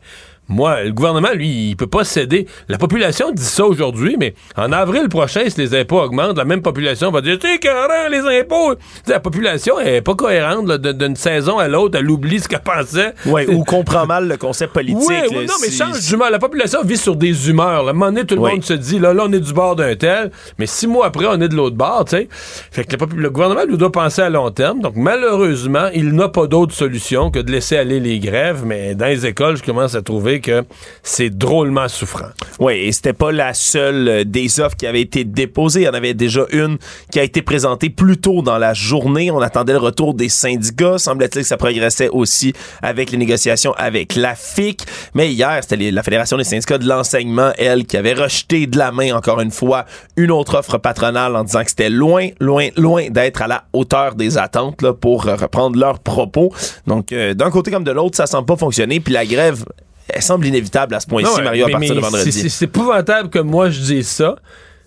moi, 0.48 0.84
le 0.84 0.92
gouvernement, 0.92 1.32
lui, 1.34 1.70
il 1.70 1.76
peut 1.76 1.88
pas 1.88 2.04
céder. 2.04 2.46
La 2.68 2.78
population 2.78 3.32
dit 3.32 3.42
ça 3.42 3.66
aujourd'hui, 3.66 4.16
mais 4.18 4.34
en 4.56 4.70
avril 4.70 5.08
prochain, 5.08 5.42
si 5.48 5.58
les 5.58 5.74
impôts 5.74 6.00
augmentent, 6.00 6.36
la 6.36 6.44
même 6.44 6.62
population 6.62 7.10
va 7.10 7.20
dire 7.20 7.38
C'est 7.40 7.58
carré, 7.58 8.08
les 8.10 8.40
impôts. 8.40 8.74
la 9.08 9.18
population 9.18 9.80
est 9.80 10.02
pas 10.02 10.14
cohérente 10.14 10.70
d'une 10.70 11.16
saison 11.16 11.58
à 11.58 11.66
l'autre, 11.66 11.98
elle 11.98 12.08
oublie 12.08 12.38
ce 12.38 12.48
qu'elle 12.48 12.60
pensait. 12.60 13.12
Ouais, 13.26 13.48
ou 13.48 13.64
comprend 13.64 14.06
mal 14.06 14.28
le 14.28 14.36
concept 14.36 14.72
politique. 14.72 15.00
Oui, 15.08 15.46
non, 15.46 15.54
mais 15.60 15.70
change 15.70 16.00
d'humeur. 16.00 16.30
La 16.30 16.38
population 16.38 16.80
vit 16.84 16.96
sur 16.96 17.16
des 17.16 17.50
humeurs. 17.50 17.88
À 17.88 17.90
un 17.90 17.92
moment 17.92 18.06
donné, 18.06 18.24
tout 18.24 18.36
le 18.36 18.42
monde 18.42 18.62
se 18.62 18.74
dit 18.74 19.00
là, 19.00 19.12
là, 19.12 19.24
on 19.26 19.32
est 19.32 19.40
du 19.40 19.52
bord 19.52 19.74
d'un 19.74 19.96
tel, 19.96 20.30
mais 20.58 20.66
six 20.66 20.86
mois 20.86 21.06
après, 21.06 21.26
on 21.26 21.40
est 21.40 21.48
de 21.48 21.56
l'autre 21.56 21.76
bord, 21.76 22.04
tu 22.04 22.16
sais. 22.16 22.28
Fait 22.70 22.84
que 22.84 22.96
le, 23.16 23.30
gouvernement 23.30 23.64
lui 23.64 23.76
doit 23.76 23.90
penser 23.90 24.22
à 24.22 24.30
long 24.30 24.50
terme. 24.50 24.80
Donc, 24.80 24.94
malheureusement, 24.94 25.88
il 25.92 26.12
n'a 26.12 26.28
pas 26.28 26.46
d'autre 26.46 26.74
solution 26.74 27.30
que 27.30 27.40
de 27.40 27.50
laisser 27.50 27.76
aller 27.76 27.98
les 27.98 28.20
grèves, 28.20 28.62
mais 28.64 28.94
dans 28.94 29.06
les 29.06 29.26
écoles, 29.26 29.56
je 29.56 29.62
commence 29.64 29.94
à 29.96 30.02
trouver 30.02 30.35
que 30.40 30.64
c'est 31.02 31.30
drôlement 31.30 31.88
souffrant. 31.88 32.28
Oui, 32.58 32.74
et 32.74 32.92
c'était 32.92 33.12
pas 33.12 33.32
la 33.32 33.54
seule 33.54 34.08
euh, 34.08 34.24
des 34.24 34.60
offres 34.60 34.76
qui 34.76 34.86
avait 34.86 35.00
été 35.00 35.24
déposée. 35.24 35.82
Il 35.82 35.84
y 35.84 35.88
en 35.88 35.94
avait 35.94 36.14
déjà 36.14 36.46
une 36.52 36.78
qui 37.10 37.20
a 37.20 37.22
été 37.22 37.42
présentée 37.42 37.90
plus 37.90 38.18
tôt 38.18 38.42
dans 38.42 38.58
la 38.58 38.74
journée. 38.74 39.30
On 39.30 39.40
attendait 39.40 39.72
le 39.72 39.78
retour 39.78 40.14
des 40.14 40.28
syndicats. 40.28 40.98
Semblait-il 40.98 41.42
que 41.42 41.48
ça 41.48 41.56
progressait 41.56 42.08
aussi 42.08 42.52
avec 42.82 43.10
les 43.10 43.18
négociations 43.18 43.72
avec 43.76 44.14
la 44.14 44.34
FIC. 44.34 44.82
Mais 45.14 45.32
hier, 45.32 45.58
c'était 45.62 45.90
la 45.90 46.02
Fédération 46.02 46.36
des 46.36 46.44
syndicats 46.44 46.78
de 46.78 46.86
l'enseignement, 46.86 47.52
elle, 47.58 47.86
qui 47.86 47.96
avait 47.96 48.14
rejeté 48.14 48.66
de 48.66 48.78
la 48.78 48.92
main, 48.92 49.14
encore 49.14 49.40
une 49.40 49.50
fois, 49.50 49.84
une 50.16 50.30
autre 50.30 50.58
offre 50.58 50.78
patronale 50.78 51.36
en 51.36 51.44
disant 51.44 51.62
que 51.62 51.70
c'était 51.70 51.90
loin, 51.90 52.28
loin, 52.40 52.68
loin 52.76 53.08
d'être 53.10 53.42
à 53.42 53.46
la 53.46 53.64
hauteur 53.72 54.14
des 54.14 54.38
attentes 54.38 54.84
pour 54.92 55.24
reprendre 55.24 55.78
leurs 55.78 55.98
propos. 55.98 56.52
Donc, 56.86 57.12
euh, 57.12 57.34
d'un 57.34 57.50
côté 57.50 57.70
comme 57.70 57.84
de 57.84 57.90
l'autre, 57.90 58.16
ça 58.16 58.26
semble 58.26 58.46
pas 58.46 58.56
fonctionner. 58.56 59.00
Puis 59.00 59.12
la 59.12 59.26
grève 59.26 59.64
elle 60.08 60.22
semble 60.22 60.46
inévitable 60.46 60.94
à 60.94 61.00
ce 61.00 61.06
point-ci, 61.06 61.42
Mario, 61.42 61.66
à 61.66 61.70
partir 61.70 61.94
de 61.94 62.00
vendredi. 62.00 62.32
C'est 62.32 62.64
épouvantable 62.64 63.28
que 63.28 63.38
moi 63.38 63.70
je 63.70 63.80
dise 63.80 64.08
ça, 64.08 64.36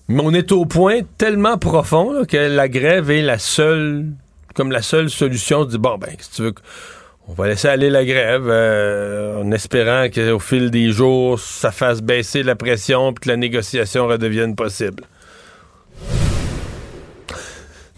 mais 0.07 0.21
on 0.23 0.33
est 0.33 0.51
au 0.51 0.65
point 0.65 1.01
tellement 1.17 1.57
profond 1.57 2.25
que 2.25 2.37
la 2.37 2.67
grève 2.67 3.11
est 3.11 3.21
la 3.21 3.37
seule, 3.37 4.05
comme 4.55 4.71
la 4.71 4.81
seule 4.81 5.09
solution. 5.09 5.65
Dire, 5.65 5.79
bon, 5.79 5.97
ben, 5.97 6.09
si 6.19 6.31
tu 6.31 6.41
veux, 6.43 6.53
on 7.27 7.33
va 7.33 7.47
laisser 7.47 7.67
aller 7.67 7.89
la 7.89 8.05
grève 8.05 8.47
euh, 8.47 9.43
en 9.43 9.51
espérant 9.51 10.07
qu'au 10.09 10.39
fil 10.39 10.71
des 10.71 10.91
jours, 10.91 11.39
ça 11.39 11.71
fasse 11.71 12.01
baisser 12.01 12.41
la 12.41 12.55
pression 12.55 13.11
et 13.11 13.13
que 13.13 13.27
la 13.27 13.37
négociation 13.37 14.07
redevienne 14.07 14.55
possible. 14.55 15.03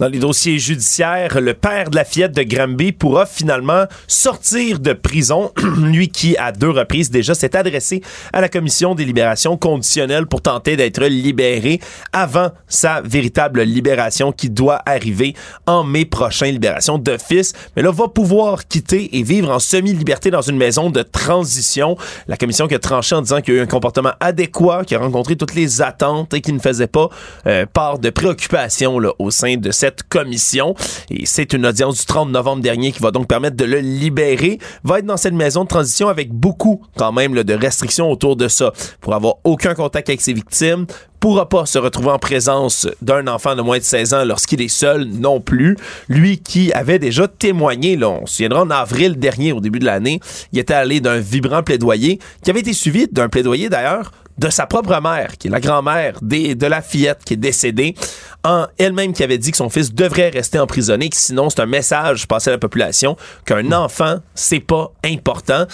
Dans 0.02 0.08
les 0.08 0.18
dossiers 0.18 0.58
judiciaires, 0.58 1.40
le 1.40 1.54
père 1.54 1.92
de 1.92 1.96
la 1.96 2.04
fillette 2.04 2.36
de 2.36 2.42
Granby 2.42 2.92
pourra 2.92 3.28
finalement 3.28 3.86
sortir 4.08 4.80
de 4.80 4.94
prison. 4.94 5.52
Lui 5.78 6.10
qui, 6.10 6.36
à 6.38 6.52
deux 6.52 6.72
reprises 6.72 7.12
déjà, 7.12 7.36
s'est 7.36 7.56
adressé 7.56 8.02
à 8.34 8.42
la 8.42 8.50
commission 8.50 8.96
des 8.96 9.06
libérations 9.06 9.58
conditionnelles 9.58 10.26
pour 10.26 10.42
tenter 10.42 10.76
d'être 10.76 11.04
libéré 11.04 11.80
avant 12.14 12.50
sa 12.68 13.02
véritable 13.02 13.62
libération 13.62 14.32
qui 14.32 14.50
doit 14.50 14.82
arriver 14.88 15.36
en 15.68 15.84
mai 15.84 16.06
prochain, 16.06 16.48
libération 16.48 16.98
d'office. 16.98 17.54
Mais 17.76 17.84
là, 17.84 17.92
va 17.92 18.08
pouvoir 18.08 18.68
quitter 18.68 19.16
et 19.16 19.22
vivre 19.22 19.52
en 19.52 19.60
semi-liberté 19.60 20.32
dans 20.32 20.42
une 20.42 20.58
maison 20.58 20.90
de 20.90 21.04
transition. 21.04 21.96
La 22.28 22.38
commission 22.38 22.68
qui 22.68 22.74
a 22.74 22.80
tranché 22.80 23.14
en 23.14 23.22
disant 23.22 23.40
qu'il 23.42 23.54
y 23.54 23.58
a 23.58 23.60
eu 23.60 23.64
un 23.64 23.68
comportement 23.68 24.14
adéquat, 24.20 24.84
qui 24.84 24.96
a 24.96 25.00
rencontré 25.00 25.36
toutes 25.36 25.54
les 25.54 25.84
attentes 25.84 26.34
et 26.34 26.42
qui 26.42 26.54
ne 26.54 26.60
faisait 26.60 26.88
pas 26.88 27.10
euh, 27.46 27.68
part 27.72 28.00
de 28.00 28.10
préoccupation 28.10 28.98
là, 28.98 29.12
au 29.20 29.30
sein 29.30 29.58
de 29.58 29.70
cette 29.70 29.91
commission. 30.10 30.76
Et 31.10 31.26
c'est 31.26 31.54
une 31.54 31.66
audience 31.66 32.00
du 32.00 32.06
30 32.06 32.30
novembre 32.30 32.62
dernier 32.62 32.92
qui 32.92 33.00
va 33.00 33.12
donc 33.12 33.28
permettre 33.28 33.56
de 33.56 33.66
le 33.66 33.80
libérer. 33.80 34.60
Va 34.84 35.00
être 35.00 35.06
dans 35.06 35.18
cette 35.18 35.34
maison 35.34 35.64
de 35.64 35.70
transition 35.70 36.08
avec 36.08 36.32
beaucoup, 36.32 36.82
quand 36.98 37.12
même, 37.12 37.34
de 37.34 37.54
restrictions 37.54 38.10
autour 38.12 38.36
de 38.36 38.48
ça. 38.48 38.72
Pour 39.00 39.14
avoir 39.14 39.36
aucun 39.44 39.74
contact 39.74 40.10
avec 40.10 40.22
ses 40.22 40.34
victimes, 40.34 40.86
pourra 41.22 41.48
pas 41.48 41.68
se 41.68 41.78
retrouver 41.78 42.10
en 42.10 42.18
présence 42.18 42.88
d'un 43.04 43.28
enfant 43.28 43.56
de 43.56 43.62
moins 43.62 43.78
de 43.78 43.84
16 43.84 44.14
ans 44.16 44.26
lorsqu'il 44.26 44.60
est 44.60 44.68
seul 44.68 45.06
non 45.06 45.40
plus. 45.40 45.78
Lui 46.10 46.40
qui 46.40 46.74
avait 46.74 46.98
déjà 46.98 47.28
témoigné, 47.28 47.96
là, 47.96 48.10
on 48.10 48.26
se 48.26 48.38
souviendra 48.38 48.64
en 48.64 48.72
avril 48.72 49.20
dernier, 49.20 49.54
au 49.54 49.60
début 49.60 49.78
de 49.78 49.86
l'année, 49.86 50.20
il 50.52 50.58
était 50.58 50.74
allé 50.74 51.00
d'un 51.00 51.20
vibrant 51.20 51.62
plaidoyer 51.62 52.20
qui 52.44 52.50
avait 52.50 52.62
été 52.62 52.74
suivi 52.74 53.08
d'un 53.08 53.30
plaidoyer 53.30 53.70
d'ailleurs 53.70 54.12
de 54.38 54.50
sa 54.50 54.66
propre 54.66 55.00
mère, 55.02 55.38
qui 55.38 55.48
est 55.48 55.52
la 55.52 55.60
grand-mère 55.60 56.20
de 56.22 56.66
la 56.66 56.82
fillette 56.82 57.24
qui 57.26 57.34
est 57.34 57.38
décédée, 57.38 57.96
en 58.44 58.68
elle-même 58.78 59.14
qui 59.14 59.24
avait 59.24 59.38
dit 59.38 59.52
que 59.52 59.58
son 59.58 59.70
fils 59.70 59.94
devrait 59.94 60.30
rester 60.30 60.60
emprisonné, 60.60 61.10
que 61.10 61.16
sinon 61.16 61.50
c'est 61.50 61.62
un 61.62 61.66
message 61.66 62.28
passé 62.28 62.50
à 62.50 62.54
la 62.54 62.58
population 62.58 63.16
qu'un 63.46 63.72
enfant, 63.72 64.20
c'est 64.34 64.60
pas 64.60 64.92
important. 65.06 65.66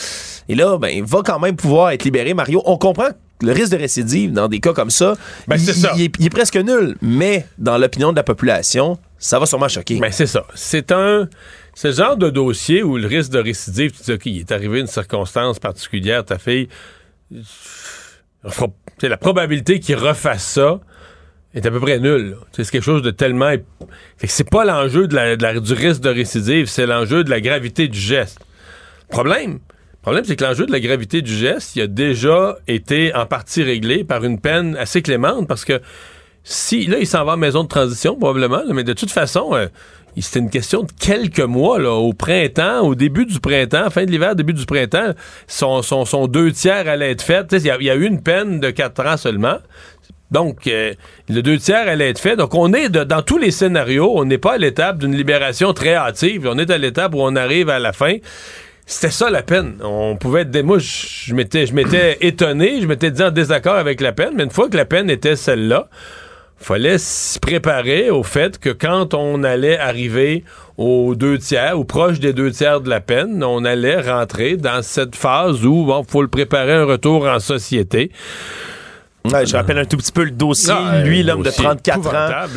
Et 0.49 0.55
là, 0.55 0.77
ben, 0.77 0.89
il 0.89 1.03
va 1.03 1.21
quand 1.23 1.39
même 1.39 1.55
pouvoir 1.55 1.91
être 1.91 2.03
libéré. 2.03 2.33
Mario, 2.33 2.61
on 2.65 2.77
comprend 2.77 3.09
le 3.41 3.51
risque 3.51 3.71
de 3.71 3.77
récidive 3.77 4.31
dans 4.31 4.47
des 4.47 4.59
cas 4.59 4.73
comme 4.73 4.89
ça, 4.89 5.15
ben, 5.47 5.57
il, 5.95 6.03
est, 6.03 6.29
presque 6.29 6.55
nul. 6.55 6.97
Mais 7.01 7.45
dans 7.57 7.77
l'opinion 7.77 8.11
de 8.11 8.17
la 8.17 8.23
population, 8.23 8.97
ça 9.17 9.39
va 9.39 9.45
sûrement 9.45 9.67
choquer. 9.67 9.99
Ben, 9.99 10.11
c'est 10.11 10.27
ça. 10.27 10.45
C'est 10.55 10.91
un. 10.91 11.29
C'est 11.75 11.89
le 11.89 11.93
genre 11.93 12.17
de 12.17 12.31
dossier 12.31 12.81
où 12.81 12.97
le 12.97 13.07
risque 13.07 13.31
de 13.31 13.37
récidive, 13.37 13.91
tu 13.91 14.01
dis, 14.03 14.13
OK, 14.13 14.25
il 14.25 14.39
est 14.39 14.51
arrivé 14.51 14.79
une 14.79 14.87
circonstance 14.87 15.59
particulière, 15.59 16.25
ta 16.25 16.39
fille. 16.39 16.69
La 19.01 19.17
probabilité 19.17 19.79
qu'il 19.79 19.95
refasse 19.95 20.43
ça 20.43 20.79
est 21.53 21.65
à 21.65 21.71
peu 21.71 21.79
près 21.79 21.99
nulle. 21.99 22.37
C'est 22.51 22.69
quelque 22.69 22.83
chose 22.83 23.01
de 23.01 23.11
tellement. 23.11 23.53
C'est 24.23 24.49
pas 24.49 24.65
l'enjeu 24.65 25.07
de 25.07 25.59
du 25.59 25.73
risque 25.73 26.01
de 26.01 26.09
récidive, 26.09 26.67
c'est 26.67 26.85
l'enjeu 26.85 27.23
de 27.23 27.29
la 27.29 27.41
gravité 27.41 27.87
du 27.87 27.99
geste. 27.99 28.39
Problème, 29.09 29.53
le 29.53 30.01
problème, 30.01 30.23
c'est 30.25 30.35
que 30.35 30.43
l'enjeu 30.43 30.65
de 30.65 30.71
la 30.71 30.79
gravité 30.79 31.21
du 31.21 31.33
geste, 31.33 31.75
il 31.75 31.81
a 31.81 31.87
déjà 31.87 32.57
été 32.67 33.13
en 33.15 33.25
partie 33.25 33.63
réglé 33.63 34.03
par 34.03 34.23
une 34.23 34.39
peine 34.39 34.75
assez 34.77 35.01
clémente 35.01 35.47
parce 35.47 35.65
que 35.65 35.81
si, 36.43 36.87
là, 36.87 36.97
il 36.99 37.07
s'en 37.07 37.25
va 37.25 37.33
en 37.33 37.37
maison 37.37 37.63
de 37.63 37.67
transition, 37.67 38.15
probablement, 38.15 38.63
mais 38.73 38.85
de 38.85 38.93
toute 38.93 39.11
façon, 39.11 39.53
euh, 39.53 39.67
c'était 40.21 40.39
une 40.39 40.49
question 40.49 40.83
de 40.83 40.91
quelques 40.99 41.39
mois, 41.39 41.79
là, 41.79 41.93
au 41.93 42.13
printemps, 42.13 42.81
au 42.81 42.95
début 42.95 43.25
du 43.25 43.39
printemps, 43.39 43.89
fin 43.89 44.05
de 44.05 44.11
l'hiver, 44.11 44.35
début 44.35 44.53
du 44.53 44.65
printemps, 44.65 45.13
son, 45.47 45.81
son, 45.81 46.27
deux 46.27 46.51
tiers 46.51 46.87
allait 46.87 47.11
être 47.11 47.21
fait. 47.21 47.47
Il 47.51 47.65
y, 47.65 47.89
a 47.89 47.95
eu 47.95 48.05
une 48.05 48.21
peine 48.21 48.59
de 48.59 48.69
quatre 48.71 49.05
ans 49.05 49.17
seulement. 49.17 49.57
Donc, 50.31 50.67
euh, 50.67 50.93
le 51.29 51.41
deux 51.41 51.57
tiers 51.57 51.87
allait 51.87 52.09
être 52.09 52.19
fait. 52.19 52.35
Donc, 52.35 52.53
on 52.55 52.73
est 52.73 52.89
dans 52.89 53.21
tous 53.21 53.37
les 53.37 53.51
scénarios, 53.51 54.11
on 54.15 54.25
n'est 54.25 54.37
pas 54.37 54.53
à 54.53 54.57
l'étape 54.57 54.97
d'une 54.97 55.15
libération 55.15 55.73
très 55.73 55.95
hâtive. 55.95 56.47
On 56.51 56.57
est 56.57 56.69
à 56.69 56.77
l'étape 56.77 57.13
où 57.13 57.21
on 57.21 57.35
arrive 57.35 57.69
à 57.69 57.79
la 57.79 57.93
fin. 57.93 58.15
C'était 58.87 59.11
ça 59.11 59.29
la 59.29 59.43
peine. 59.43 59.75
On 59.83 60.15
pouvait 60.15 60.41
être. 60.41 60.61
Moi, 60.61 60.77
je 60.79 61.33
m'étais, 61.33 61.65
je 61.65 61.73
m'étais 61.73 62.17
étonné, 62.21 62.81
je 62.81 62.87
m'étais 62.87 63.11
dit 63.11 63.21
en 63.21 63.31
désaccord 63.31 63.75
avec 63.75 64.01
la 64.01 64.13
peine, 64.13 64.31
mais 64.35 64.43
une 64.43 64.49
fois 64.49 64.69
que 64.69 64.77
la 64.77 64.85
peine 64.85 65.09
était 65.09 65.35
celle-là, 65.35 65.89
fallait 66.57 66.97
se 66.97 67.39
préparer 67.39 68.09
au 68.09 68.23
fait 68.23 68.59
que 68.59 68.69
quand 68.69 69.13
on 69.13 69.43
allait 69.43 69.77
arriver 69.77 70.43
aux 70.77 71.15
deux 71.15 71.37
tiers 71.37 71.79
ou 71.79 71.85
proche 71.85 72.19
des 72.19 72.33
deux 72.33 72.51
tiers 72.51 72.81
de 72.81 72.89
la 72.89 72.99
peine, 72.99 73.43
on 73.43 73.63
allait 73.63 74.01
rentrer 74.01 74.57
dans 74.57 74.81
cette 74.81 75.15
phase 75.15 75.65
où 75.65 75.85
bon, 75.85 76.03
faut 76.07 76.21
le 76.21 76.27
préparer 76.27 76.73
un 76.73 76.85
retour 76.85 77.27
en 77.27 77.39
société 77.39 78.11
je 79.45 79.55
rappelle 79.55 79.77
un 79.77 79.85
tout 79.85 79.97
petit 79.97 80.11
peu 80.11 80.23
le 80.23 80.31
dossier. 80.31 80.73
Ah, 80.75 81.01
Lui, 81.01 81.23
l'homme 81.23 81.43
de 81.43 81.49
34 81.49 82.07
ans, 82.07 82.47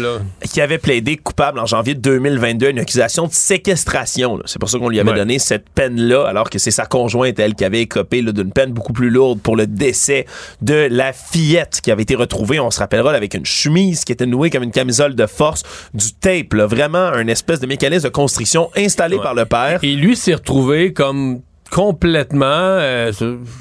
qui 0.53 0.61
avait 0.61 0.79
plaidé 0.79 1.17
coupable 1.17 1.59
en 1.59 1.67
janvier 1.67 1.95
2022 1.95 2.67
à 2.67 2.71
une 2.71 2.79
accusation 2.79 3.27
de 3.27 3.33
séquestration. 3.33 4.41
C'est 4.47 4.59
pour 4.59 4.69
ça 4.69 4.79
qu'on 4.79 4.89
lui 4.89 5.01
avait 5.01 5.13
donné 5.13 5.39
cette 5.39 5.69
peine-là, 5.71 6.27
alors 6.27 6.51
que 6.51 6.59
c'est 6.59 6.71
sa 6.71 6.87
conjointe, 6.87 7.39
elle, 7.39 7.55
qui 7.55 7.65
avait 7.65 7.83
écopé 7.83 8.23
d'une 8.23 8.53
peine 8.53 8.73
beaucoup 8.73 8.93
plus 8.93 9.11
lourde 9.11 9.41
pour 9.41 9.57
le 9.57 9.67
décès 9.67 10.27
de 10.61 10.89
la 10.91 11.13
fillette 11.13 11.81
qui 11.83 11.91
avait 11.91 12.03
été 12.03 12.15
retrouvée, 12.15 12.61
on 12.61 12.71
se 12.71 12.79
rappellera, 12.79 13.13
avec 13.13 13.35
une 13.35 13.47
chemise 13.47 14.05
qui 14.05 14.13
était 14.13 14.27
nouée 14.27 14.51
comme 14.51 14.63
une 14.63 14.73
camisole 14.73 15.15
de 15.15 15.27
force, 15.27 15.63
du 15.95 16.13
tape, 16.13 16.55
vraiment 16.55 16.99
un 16.99 17.27
espèce 17.27 17.61
de 17.61 17.67
mécanisme 17.67 18.05
de 18.05 18.13
construction 18.13 18.71
installé 18.77 19.19
par 19.19 19.35
le 19.35 19.45
père. 19.45 19.81
Et 19.83 19.95
lui 19.95 20.17
s'est 20.17 20.35
retrouvé 20.35 20.93
comme 20.93 21.41
complètement, 21.71 22.47
euh, 22.47 23.13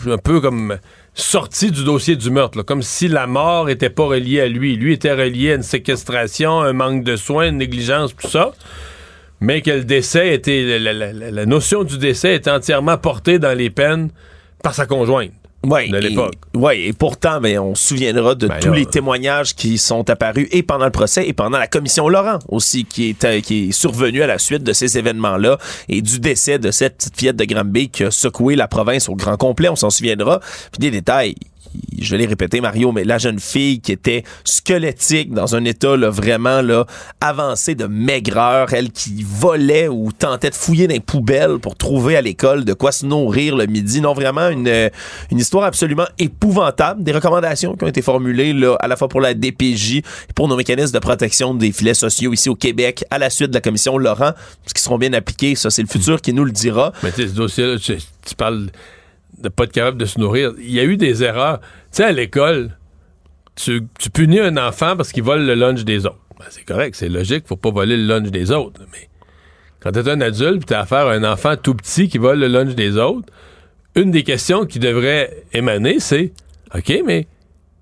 un 0.07 0.17
peu 0.17 0.41
comme 0.41 0.77
sorti 1.19 1.71
du 1.71 1.83
dossier 1.83 2.15
du 2.15 2.29
meurtre, 2.29 2.61
comme 2.63 2.81
si 2.81 3.07
la 3.07 3.27
mort 3.27 3.65
n'était 3.65 3.89
pas 3.89 4.05
reliée 4.05 4.41
à 4.41 4.47
lui. 4.47 4.75
Lui 4.75 4.93
était 4.93 5.13
relié 5.13 5.51
à 5.51 5.55
une 5.55 5.63
séquestration, 5.63 6.61
un 6.61 6.73
manque 6.73 7.03
de 7.03 7.15
soins, 7.15 7.49
une 7.49 7.57
négligence, 7.57 8.15
tout 8.15 8.27
ça. 8.27 8.51
Mais 9.39 9.61
que 9.61 9.71
le 9.71 9.83
décès 9.83 10.33
était. 10.33 10.79
La, 10.79 11.45
notion 11.45 11.83
du 11.83 11.97
décès 11.97 12.35
était 12.35 12.51
entièrement 12.51 12.97
portée 12.97 13.39
dans 13.39 13.57
les 13.57 13.69
peines 13.69 14.09
par 14.63 14.73
sa 14.73 14.85
conjointe. 14.85 15.31
Oui, 15.63 15.89
de 15.89 15.97
l'époque. 15.97 16.35
Oui, 16.53 16.85
et 16.85 16.93
pourtant, 16.93 17.41
mais 17.41 17.57
on 17.57 17.75
se 17.75 17.89
souviendra 17.89 18.33
de 18.33 18.47
ben 18.47 18.59
tous 18.61 18.71
les 18.71 18.85
témoignages 18.85 19.55
qui 19.55 19.77
sont 19.77 20.09
apparus 20.09 20.47
et 20.51 20.63
pendant 20.63 20.85
le 20.85 20.91
procès 20.91 21.27
et 21.27 21.33
pendant 21.33 21.57
la 21.57 21.67
commission 21.67 22.07
Laurent 22.07 22.39
aussi, 22.47 22.85
qui 22.85 23.09
est, 23.09 23.25
euh, 23.25 23.41
qui 23.41 23.69
est 23.69 23.71
survenue 23.71 24.21
à 24.21 24.27
la 24.27 24.37
suite 24.37 24.63
de 24.63 24.71
ces 24.71 24.97
événements-là 24.97 25.57
et 25.89 26.01
du 26.01 26.19
décès 26.19 26.59
de 26.59 26.71
cette 26.71 26.97
petite 26.97 27.17
fillette 27.17 27.35
de 27.35 27.45
Granby 27.45 27.89
qui 27.89 28.05
a 28.05 28.11
secoué 28.11 28.55
la 28.55 28.69
province 28.69 29.09
au 29.09 29.15
grand 29.15 29.35
complet, 29.35 29.67
on 29.67 29.75
s'en 29.75 29.89
souviendra. 29.89 30.39
Puis 30.71 30.79
des 30.79 30.91
détails 30.91 31.35
je 32.01 32.15
l'ai 32.15 32.25
répété 32.25 32.61
Mario, 32.61 32.91
mais 32.91 33.03
la 33.03 33.17
jeune 33.17 33.39
fille 33.39 33.79
qui 33.81 33.91
était 33.91 34.23
squelettique 34.43 35.33
dans 35.33 35.55
un 35.55 35.65
état 35.65 35.95
là, 35.97 36.09
vraiment 36.09 36.61
là, 36.61 36.85
avancé 37.21 37.75
de 37.75 37.85
maigreur, 37.85 38.73
elle 38.73 38.91
qui 38.91 39.23
volait 39.23 39.87
ou 39.87 40.11
tentait 40.11 40.49
de 40.49 40.55
fouiller 40.55 40.87
dans 40.87 40.93
les 40.93 40.99
poubelles 40.99 41.59
pour 41.59 41.75
trouver 41.75 42.15
à 42.15 42.21
l'école 42.21 42.65
de 42.65 42.73
quoi 42.73 42.91
se 42.91 43.05
nourrir 43.05 43.55
le 43.55 43.65
midi. 43.65 44.01
Non, 44.01 44.13
vraiment 44.13 44.49
une, 44.49 44.89
une 45.31 45.37
histoire 45.37 45.65
absolument 45.65 46.07
épouvantable. 46.17 47.03
Des 47.03 47.11
recommandations 47.11 47.75
qui 47.75 47.83
ont 47.83 47.87
été 47.87 48.01
formulées 48.01 48.53
là, 48.53 48.75
à 48.79 48.87
la 48.87 48.95
fois 48.95 49.07
pour 49.07 49.21
la 49.21 49.33
DPJ 49.33 49.97
et 49.97 50.03
pour 50.35 50.47
nos 50.47 50.55
mécanismes 50.55 50.93
de 50.93 50.99
protection 50.99 51.53
des 51.53 51.71
filets 51.71 51.93
sociaux 51.93 52.33
ici 52.33 52.49
au 52.49 52.55
Québec 52.55 53.03
à 53.09 53.17
la 53.17 53.29
suite 53.29 53.49
de 53.49 53.55
la 53.55 53.61
commission 53.61 53.97
Laurent, 53.97 54.31
ce 54.65 54.73
qui 54.73 54.81
seront 54.81 54.97
bien 54.97 55.13
appliqués. 55.13 55.55
Ça, 55.55 55.69
c'est 55.69 55.81
le 55.81 55.87
futur 55.87 56.21
qui 56.21 56.33
nous 56.33 56.45
le 56.45 56.51
dira. 56.51 56.93
Mais 57.03 57.11
ce 57.11 57.23
dossier-là, 57.23 57.77
tu 57.79 58.35
parles 58.35 58.69
de 59.41 59.49
pas 59.49 59.63
être 59.63 59.71
capable 59.71 59.97
de 59.97 60.05
se 60.05 60.19
nourrir. 60.19 60.53
Il 60.59 60.71
y 60.71 60.79
a 60.79 60.83
eu 60.83 60.97
des 60.97 61.23
erreurs. 61.23 61.59
Tu 61.59 61.67
sais, 61.91 62.03
à 62.03 62.11
l'école, 62.11 62.77
tu, 63.55 63.81
punis 64.13 64.39
un 64.39 64.57
enfant 64.57 64.95
parce 64.95 65.11
qu'il 65.11 65.23
vole 65.23 65.45
le 65.45 65.55
lunch 65.55 65.83
des 65.83 66.05
autres. 66.05 66.19
Ben, 66.37 66.45
c'est 66.49 66.63
correct, 66.63 66.95
c'est 66.95 67.09
logique, 67.09 67.45
faut 67.47 67.57
pas 67.57 67.71
voler 67.71 67.97
le 67.97 68.05
lunch 68.05 68.29
des 68.29 68.51
autres. 68.51 68.81
Mais 68.91 69.09
quand 69.81 69.91
t'es 69.91 70.07
un 70.09 70.21
adulte, 70.21 70.65
tu 70.65 70.73
as 70.73 70.81
affaire 70.81 71.07
à 71.07 71.13
un 71.13 71.23
enfant 71.23 71.55
tout 71.57 71.75
petit 71.75 72.07
qui 72.07 72.17
vole 72.17 72.39
le 72.39 72.47
lunch 72.47 72.75
des 72.75 72.97
autres, 72.97 73.27
une 73.95 74.11
des 74.11 74.23
questions 74.23 74.65
qui 74.65 74.79
devrait 74.79 75.43
émaner, 75.53 75.99
c'est 75.99 76.31
OK, 76.75 77.01
mais. 77.05 77.27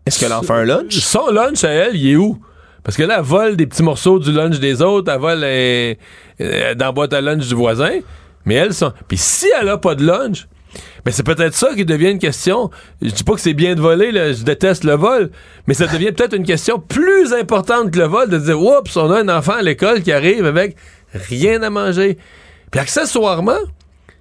Est-ce 0.05 0.19
qu'elle 0.19 0.33
en 0.33 0.41
fait 0.41 0.53
un 0.53 0.63
lunch? 0.63 0.97
Son 0.99 1.29
lunch 1.29 1.63
à 1.63 1.69
elle, 1.69 1.95
il 1.95 2.11
est 2.11 2.15
où? 2.15 2.41
Parce 2.83 2.95
que 2.95 3.03
là, 3.03 3.17
elle 3.17 3.25
vole 3.25 3.57
des 3.57 3.67
petits 3.67 3.83
morceaux 3.83 4.17
du 4.17 4.31
lunch 4.31 4.59
des 4.59 4.81
autres, 4.81 5.11
elle 5.11 5.19
vole 5.19 5.41
euh, 5.43 5.95
dans 6.75 6.85
la 6.85 6.91
boîte 6.93 7.13
à 7.13 7.19
lunch 7.19 7.45
du 7.45 7.53
voisin, 7.53 7.99
mais 8.45 8.55
elle, 8.55 8.73
sont. 8.73 8.93
Puis 9.09 9.17
si 9.17 9.47
elle 9.59 9.67
a 9.67 9.77
pas 9.77 9.93
de 9.93 10.05
lunch, 10.05 10.47
mais 11.05 11.11
c'est 11.11 11.23
peut-être 11.23 11.53
ça 11.53 11.73
qui 11.75 11.85
devient 11.85 12.11
une 12.11 12.19
question. 12.19 12.69
Je 13.01 13.09
dis 13.09 13.23
pas 13.23 13.33
que 13.33 13.39
c'est 13.39 13.53
bien 13.53 13.75
de 13.75 13.81
voler, 13.81 14.11
je 14.33 14.43
déteste 14.43 14.83
le 14.83 14.95
vol, 14.95 15.31
mais 15.67 15.73
ça 15.73 15.87
devient 15.87 16.11
peut-être 16.11 16.35
une 16.35 16.45
question 16.45 16.79
plus 16.79 17.33
importante 17.33 17.91
que 17.91 17.99
le 17.99 18.05
vol 18.05 18.29
de 18.29 18.37
dire 18.37 18.61
Oups, 18.61 18.95
on 18.97 19.11
a 19.11 19.21
un 19.21 19.29
enfant 19.29 19.53
à 19.53 19.61
l'école 19.61 20.01
qui 20.01 20.11
arrive 20.11 20.45
avec 20.45 20.75
rien 21.13 21.61
à 21.63 21.69
manger. 21.69 22.17
Puis 22.71 22.79
accessoirement, 22.79 23.59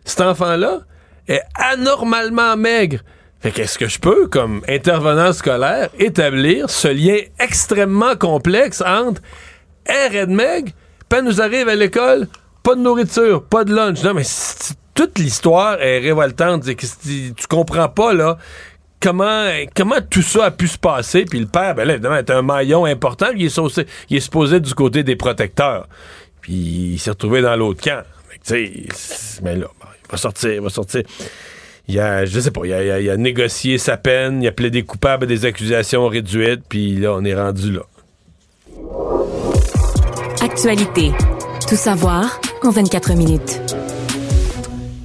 cet 0.04 0.20
enfant-là 0.20 0.80
est 1.28 1.42
anormalement 1.54 2.56
maigre. 2.56 3.00
Fait 3.40 3.50
qu'est-ce 3.50 3.78
que 3.78 3.88
je 3.88 3.98
peux, 3.98 4.28
comme 4.28 4.62
intervenant 4.68 5.32
scolaire, 5.32 5.90
établir 5.98 6.70
ce 6.70 6.88
lien 6.88 7.18
extrêmement 7.38 8.16
complexe 8.16 8.82
entre 8.84 9.20
air 9.86 10.14
et 10.14 10.26
maigre, 10.26 10.72
puis 11.08 11.22
nous 11.22 11.40
arrive 11.40 11.68
à 11.68 11.74
l'école, 11.74 12.28
pas 12.62 12.74
de 12.74 12.80
nourriture, 12.80 13.44
pas 13.44 13.64
de 13.64 13.74
lunch. 13.74 14.02
Non, 14.02 14.14
mais 14.14 14.24
toute 14.96 15.18
l'histoire 15.18 15.80
est 15.80 16.00
révoltante. 16.00 16.64
Tu, 16.64 17.30
comprends 17.48 17.88
pas, 17.88 18.12
là, 18.14 18.38
comment, 19.00 19.46
comment 19.76 20.00
tout 20.10 20.22
ça 20.22 20.46
a 20.46 20.50
pu 20.50 20.66
se 20.66 20.78
passer? 20.78 21.24
Puis 21.26 21.38
le 21.38 21.46
père, 21.46 21.76
ben 21.76 21.86
là, 21.86 21.94
évidemment, 21.94 22.16
est 22.16 22.30
un 22.30 22.42
maillon 22.42 22.86
important. 22.86 23.26
Il 23.36 23.44
est, 23.44 23.60
il 24.10 24.16
est 24.16 24.20
supposé 24.20 24.58
du 24.58 24.74
côté 24.74 25.04
des 25.04 25.14
protecteurs. 25.14 25.86
Puis 26.40 26.54
il 26.54 26.98
s'est 26.98 27.10
retrouvé 27.10 27.42
dans 27.42 27.54
l'autre 27.54 27.82
camp. 27.82 28.02
Mais 28.50 29.56
là, 29.56 29.66
il 30.06 30.10
va 30.10 30.16
sortir, 30.16 30.52
il 30.52 30.60
va 30.60 30.70
sortir. 30.70 31.02
Il 31.88 32.00
a, 32.00 32.24
je 32.24 32.40
sais 32.40 32.50
pas, 32.50 32.62
il 32.64 32.72
a, 32.72 33.16
négocié 33.16 33.78
sa 33.78 33.96
peine, 33.96 34.42
il 34.42 34.48
a 34.48 34.52
plaidé 34.52 34.82
coupable 34.82 35.24
à 35.24 35.26
des 35.26 35.44
accusations 35.44 36.08
réduites, 36.08 36.62
puis 36.68 36.96
là, 36.96 37.12
on 37.14 37.24
est 37.24 37.34
rendu 37.34 37.72
là. 37.72 37.82
Actualité. 40.40 41.12
Tout 41.68 41.76
savoir 41.76 42.40
en 42.62 42.70
24 42.70 43.14
minutes. 43.14 43.60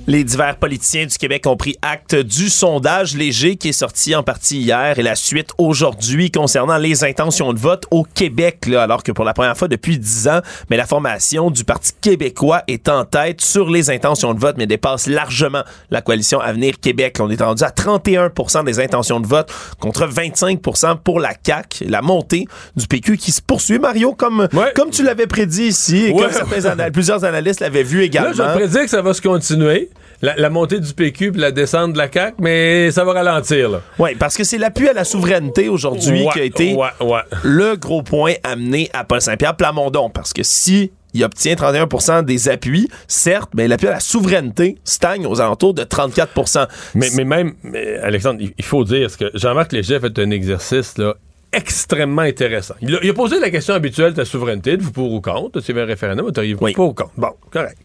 Les 0.07 0.23
divers 0.23 0.57
politiciens 0.57 1.05
du 1.05 1.15
Québec 1.17 1.45
ont 1.45 1.55
pris 1.55 1.77
acte 1.83 2.15
du 2.15 2.49
sondage 2.49 3.15
léger 3.15 3.55
qui 3.55 3.69
est 3.69 3.71
sorti 3.71 4.15
en 4.15 4.23
partie 4.23 4.59
hier 4.59 4.97
et 4.97 5.03
la 5.03 5.15
suite 5.15 5.51
aujourd'hui 5.59 6.31
concernant 6.31 6.77
les 6.77 7.03
intentions 7.03 7.53
de 7.53 7.59
vote 7.59 7.85
au 7.91 8.03
Québec, 8.03 8.65
là, 8.67 8.81
alors 8.81 9.03
que 9.03 9.11
pour 9.11 9.23
la 9.23 9.33
première 9.33 9.55
fois 9.55 9.67
depuis 9.67 9.99
dix 9.99 10.27
ans, 10.27 10.41
mais 10.69 10.75
la 10.75 10.87
formation 10.87 11.51
du 11.51 11.63
Parti 11.63 11.91
québécois 12.01 12.63
est 12.67 12.89
en 12.89 13.05
tête 13.05 13.41
sur 13.41 13.69
les 13.69 13.89
intentions 13.91 14.33
de 14.33 14.39
vote, 14.39 14.55
mais 14.57 14.65
dépasse 14.65 15.05
largement 15.07 15.61
la 15.91 16.01
coalition 16.01 16.41
Avenir 16.41 16.79
Québec. 16.81 17.17
On 17.19 17.29
est 17.29 17.41
rendu 17.41 17.63
à 17.63 17.69
31% 17.69 18.65
des 18.65 18.79
intentions 18.79 19.19
de 19.19 19.27
vote 19.27 19.53
contre 19.79 20.07
25% 20.07 20.97
pour 20.97 21.19
la 21.19 21.33
CAQ. 21.41 21.85
La 21.85 22.01
montée 22.01 22.47
du 22.75 22.87
PQ 22.87 23.17
qui 23.17 23.31
se 23.31 23.41
poursuit, 23.41 23.77
Mario, 23.79 24.13
comme, 24.13 24.47
comme 24.75 24.89
tu 24.89 25.03
l'avais 25.03 25.27
prédit 25.27 25.65
ici 25.67 26.07
et 26.07 26.11
Ouais. 26.11 26.23
comme 26.23 26.31
certains 26.33 26.65
ana- 26.65 26.89
plusieurs 26.91 27.23
analystes 27.23 27.59
l'avaient 27.61 27.83
vu 27.83 28.01
également. 28.01 28.31
Là, 28.31 28.53
je 28.55 28.57
prédis 28.59 28.85
que 28.85 28.89
ça 28.89 29.01
va 29.03 29.13
se 29.13 29.21
continuer. 29.21 29.89
La, 30.21 30.35
la 30.35 30.49
montée 30.49 30.79
du 30.79 30.93
PQ 30.93 31.31
puis 31.31 31.41
la 31.41 31.51
descente 31.51 31.93
de 31.93 31.97
la 31.97 32.11
CAQ, 32.11 32.35
mais 32.39 32.91
ça 32.91 33.03
va 33.03 33.13
ralentir. 33.13 33.81
Oui, 33.97 34.15
parce 34.15 34.37
que 34.37 34.43
c'est 34.43 34.57
l'appui 34.57 34.87
à 34.87 34.93
la 34.93 35.03
souveraineté 35.03 35.69
aujourd'hui 35.69 36.25
Ouais, 36.25 36.33
qui 36.33 36.39
a 36.39 36.43
été 36.43 36.75
ouais, 36.75 36.87
ouais. 36.99 37.21
le 37.43 37.75
gros 37.75 38.03
point 38.03 38.33
amené 38.43 38.89
à 38.93 39.03
Paul 39.03 39.21
Saint-Pierre 39.21 39.55
Plamondon. 39.55 40.09
Parce 40.09 40.33
que 40.33 40.43
si 40.43 40.91
il 41.13 41.23
obtient 41.23 41.55
31% 41.55 42.23
des 42.23 42.49
appuis, 42.49 42.87
certes, 43.07 43.51
mais 43.53 43.67
l'appui 43.67 43.87
à 43.87 43.91
la 43.91 43.99
souveraineté 43.99 44.77
stagne 44.83 45.25
aux 45.25 45.41
alentours 45.41 45.73
de 45.73 45.83
34 45.83 46.67
Mais, 46.95 47.09
mais 47.15 47.25
même, 47.25 47.53
mais, 47.63 47.97
Alexandre, 47.97 48.41
il, 48.57 48.65
faut 48.65 48.83
dire 48.83 49.09
ce 49.09 49.17
que 49.17 49.31
Jean-Marc 49.33 49.73
Léger 49.73 49.95
a 49.95 49.99
fait 49.99 50.19
un 50.19 50.31
exercice 50.31 50.97
là, 50.97 51.15
extrêmement 51.51 52.21
intéressant. 52.21 52.75
Il 52.81 52.95
a, 52.95 52.99
il 53.03 53.09
a 53.09 53.13
posé 53.13 53.39
la 53.39 53.49
question 53.49 53.73
habituelle 53.73 54.13
de 54.13 54.19
la 54.19 54.25
souveraineté, 54.25 54.77
de 54.77 54.83
vous 54.83 54.91
pour 54.91 55.11
ou 55.11 55.21
contre, 55.21 55.59
avait 55.69 55.81
un 55.81 55.85
référendum, 55.85 56.25
vous 56.25 56.71
pour 56.73 56.89
ou 56.89 56.93
contre? 56.93 57.11
Bon, 57.17 57.31
correct. 57.51 57.77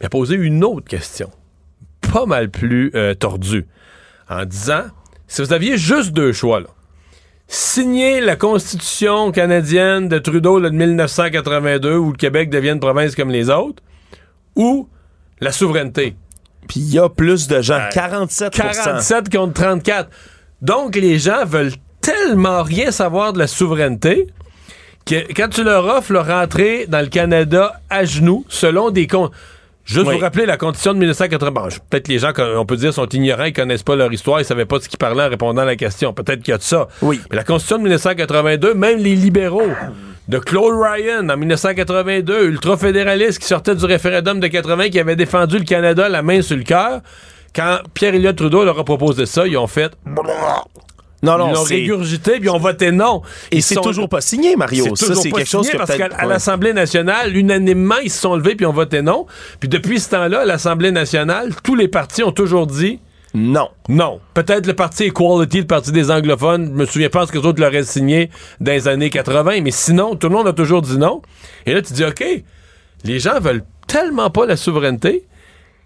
il 0.02 0.06
a 0.06 0.10
posé 0.10 0.34
une 0.34 0.64
autre 0.64 0.88
question, 0.88 1.30
pas 2.10 2.26
mal 2.26 2.50
plus 2.50 2.90
euh, 2.94 3.14
tordue, 3.14 3.66
en 4.28 4.44
disant, 4.44 4.84
si 5.26 5.42
vous 5.42 5.52
aviez 5.52 5.76
juste 5.76 6.12
deux 6.12 6.32
choix, 6.32 6.60
là, 6.60 6.66
signer 7.46 8.20
la 8.20 8.36
Constitution 8.36 9.32
canadienne 9.32 10.08
de 10.08 10.18
Trudeau 10.18 10.58
là, 10.58 10.70
de 10.70 10.76
1982 10.76 11.96
où 11.96 12.12
le 12.12 12.16
Québec 12.16 12.50
devienne 12.50 12.80
province 12.80 13.14
comme 13.14 13.30
les 13.30 13.50
autres, 13.50 13.82
ou 14.56 14.88
la 15.40 15.52
souveraineté. 15.52 16.16
Puis 16.68 16.80
il 16.80 16.94
y 16.94 16.98
a 16.98 17.08
plus 17.08 17.48
de 17.48 17.62
gens, 17.62 17.80
47 17.92 18.52
47 18.52 19.30
contre 19.34 19.54
34. 19.54 20.08
Donc, 20.62 20.94
les 20.94 21.18
gens 21.18 21.44
veulent 21.44 21.72
tellement 22.00 22.62
rien 22.62 22.90
savoir 22.90 23.32
de 23.32 23.38
la 23.38 23.46
souveraineté 23.46 24.28
que 25.06 25.32
quand 25.32 25.48
tu 25.48 25.64
leur 25.64 25.86
offres 25.86 26.12
leur 26.12 26.30
entrée 26.30 26.86
dans 26.86 27.00
le 27.00 27.08
Canada 27.08 27.80
à 27.88 28.04
genoux, 28.04 28.44
selon 28.48 28.90
des 28.90 29.06
comptes. 29.06 29.32
Juste 29.90 30.06
Oui. 30.06 30.14
vous 30.14 30.20
rappeler 30.20 30.46
la 30.46 30.56
constitution 30.56 30.94
de 30.94 30.98
1980. 31.00 31.50
Bon, 31.50 31.68
Peut-être 31.90 32.08
les 32.08 32.18
gens, 32.18 32.32
on 32.56 32.64
peut 32.64 32.76
dire, 32.76 32.92
sont 32.94 33.06
ignorants, 33.08 33.44
ils 33.44 33.52
connaissent 33.52 33.82
pas 33.82 33.96
leur 33.96 34.12
histoire, 34.12 34.40
ils 34.40 34.44
savaient 34.44 34.64
pas 34.66 34.78
de 34.78 34.84
ce 34.84 34.88
qu'ils 34.88 34.98
parlaient 34.98 35.24
en 35.24 35.28
répondant 35.28 35.62
à 35.62 35.64
la 35.64 35.76
question. 35.76 36.12
Peut-être 36.12 36.42
qu'il 36.42 36.52
y 36.52 36.54
a 36.54 36.58
de 36.58 36.62
ça. 36.62 36.88
Oui. 37.02 37.20
Mais 37.30 37.36
la 37.36 37.44
constitution 37.44 37.78
de 37.78 37.82
1982, 37.82 38.74
même 38.74 38.98
les 38.98 39.16
libéraux 39.16 39.62
de 40.28 40.38
Claude 40.38 40.74
Ryan 40.80 41.28
en 41.28 41.36
1982, 41.36 42.44
ultra-fédéralistes 42.46 43.40
qui 43.40 43.46
sortaient 43.48 43.74
du 43.74 43.84
référendum 43.84 44.38
de 44.38 44.46
80, 44.46 44.90
qui 44.90 45.00
avaient 45.00 45.16
défendu 45.16 45.58
le 45.58 45.64
Canada 45.64 46.08
la 46.08 46.22
main 46.22 46.40
sur 46.40 46.56
le 46.56 46.62
cœur, 46.62 47.00
quand 47.54 47.78
Pierre-Éliott 47.94 48.36
Trudeau 48.36 48.64
leur 48.64 48.78
a 48.78 48.84
proposé 48.84 49.26
ça, 49.26 49.44
ils 49.46 49.56
ont 49.58 49.66
fait... 49.66 49.92
Non, 51.22 51.36
non, 51.38 51.48
ils 51.50 51.54
l'ont 51.54 51.62
régurgité, 51.62 52.32
puis 52.38 52.44
ils 52.44 52.50
ont 52.50 52.58
voté 52.58 52.90
non. 52.92 53.22
Et 53.50 53.60
c'est 53.60 53.74
sont- 53.74 53.82
toujours 53.82 54.08
pas 54.08 54.20
signé, 54.20 54.56
Mario. 54.56 54.84
c'est 54.84 54.96
Ça, 54.96 55.06
toujours 55.08 55.22
c'est 55.22 55.28
pas 55.30 55.36
quelque 55.38 55.48
chose 55.48 55.66
signé 55.66 55.78
que 55.78 55.86
parce 55.86 55.96
qu'à 55.98 56.08
ouais. 56.08 56.26
l'Assemblée 56.28 56.72
nationale, 56.72 57.36
unanimement, 57.36 57.98
ils 58.02 58.10
se 58.10 58.20
sont 58.20 58.36
levés 58.36 58.54
puis 58.54 58.64
ont 58.66 58.72
voté 58.72 59.02
non. 59.02 59.26
Puis 59.58 59.68
depuis 59.68 60.00
ce 60.00 60.10
temps-là, 60.10 60.40
à 60.40 60.44
l'Assemblée 60.46 60.90
nationale, 60.92 61.50
tous 61.62 61.74
les 61.74 61.88
partis 61.88 62.22
ont 62.22 62.32
toujours 62.32 62.66
dit 62.66 63.00
non. 63.34 63.68
Non. 63.88 64.18
Peut-être 64.34 64.66
le 64.66 64.74
parti 64.74 65.04
Equality, 65.04 65.58
le 65.60 65.66
parti 65.66 65.92
des 65.92 66.10
anglophones, 66.10 66.66
je 66.66 66.72
me 66.72 66.84
souviens 66.86 67.10
pas 67.10 67.26
ce 67.26 67.32
que 67.32 67.38
les 67.38 67.46
autres 67.46 67.60
l'auraient 67.60 67.84
signé 67.84 68.28
dans 68.58 68.72
les 68.72 68.88
années 68.88 69.08
80, 69.10 69.60
mais 69.62 69.70
sinon, 69.70 70.16
tout 70.16 70.28
le 70.28 70.34
monde 70.34 70.48
a 70.48 70.52
toujours 70.52 70.82
dit 70.82 70.98
non. 70.98 71.22
Et 71.66 71.72
là, 71.74 71.80
tu 71.82 71.92
dis, 71.92 72.04
OK, 72.04 72.24
les 73.04 73.18
gens 73.20 73.38
veulent 73.38 73.62
tellement 73.86 74.30
pas 74.30 74.46
la 74.46 74.56
souveraineté 74.56 75.24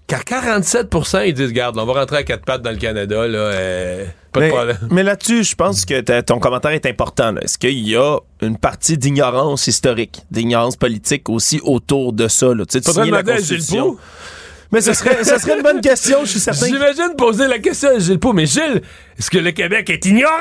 qu'à 0.07 0.21
47 0.21 0.89
ils 1.27 1.35
disent, 1.35 1.53
garde, 1.53 1.79
on 1.79 1.85
va 1.85 1.93
rentrer 1.95 2.19
à 2.19 2.23
quatre 2.23 2.45
pattes 2.45 2.63
dans 2.63 2.71
le 2.71 2.77
Canada, 2.77 3.27
là, 3.27 3.39
euh, 3.39 4.07
pas 4.33 4.41
de 4.41 4.45
mais, 4.45 4.51
problème. 4.51 4.79
mais 4.91 5.03
là-dessus, 5.03 5.45
je 5.45 5.55
pense 5.55 5.85
que 5.85 6.21
ton 6.21 6.39
commentaire 6.39 6.73
est 6.73 6.87
important. 6.87 7.37
Est-ce 7.37 7.57
qu'il 7.59 7.89
y 7.89 7.97
a 7.97 8.19
une 8.43 8.59
partie 8.59 8.99
d'ignorance 8.99 9.67
historique, 9.67 10.23
d'ignorance 10.31 10.77
politique 10.77 11.29
aussi 11.29 11.61
autour 11.63 12.13
de 12.13 12.29
ça? 12.29 12.55
Là? 12.55 12.65
Tu 12.67 12.73
sais, 12.73 12.81
de 12.81 12.93
signer 12.93 13.11
la 13.11 13.23
Constitution. 13.23 13.97
Mais 14.75 14.81
ce 14.81 14.93
serait, 14.93 15.23
ce 15.23 15.39
serait 15.39 15.55
une 15.57 15.63
bonne 15.63 15.81
question, 15.81 16.25
je 16.25 16.31
suis 16.31 16.41
certain. 16.41 16.67
J'imagine 16.67 17.15
poser 17.17 17.47
la 17.47 17.61
question 17.61 17.91
à 17.91 18.01
Gilles 18.01 18.19
Pau, 18.19 18.33
mais 18.33 18.45
Gilles, 18.45 18.83
est-ce 19.17 19.31
que 19.31 19.39
le 19.39 19.53
Québec 19.53 19.89
est 19.89 20.05
ignorant? 20.05 20.33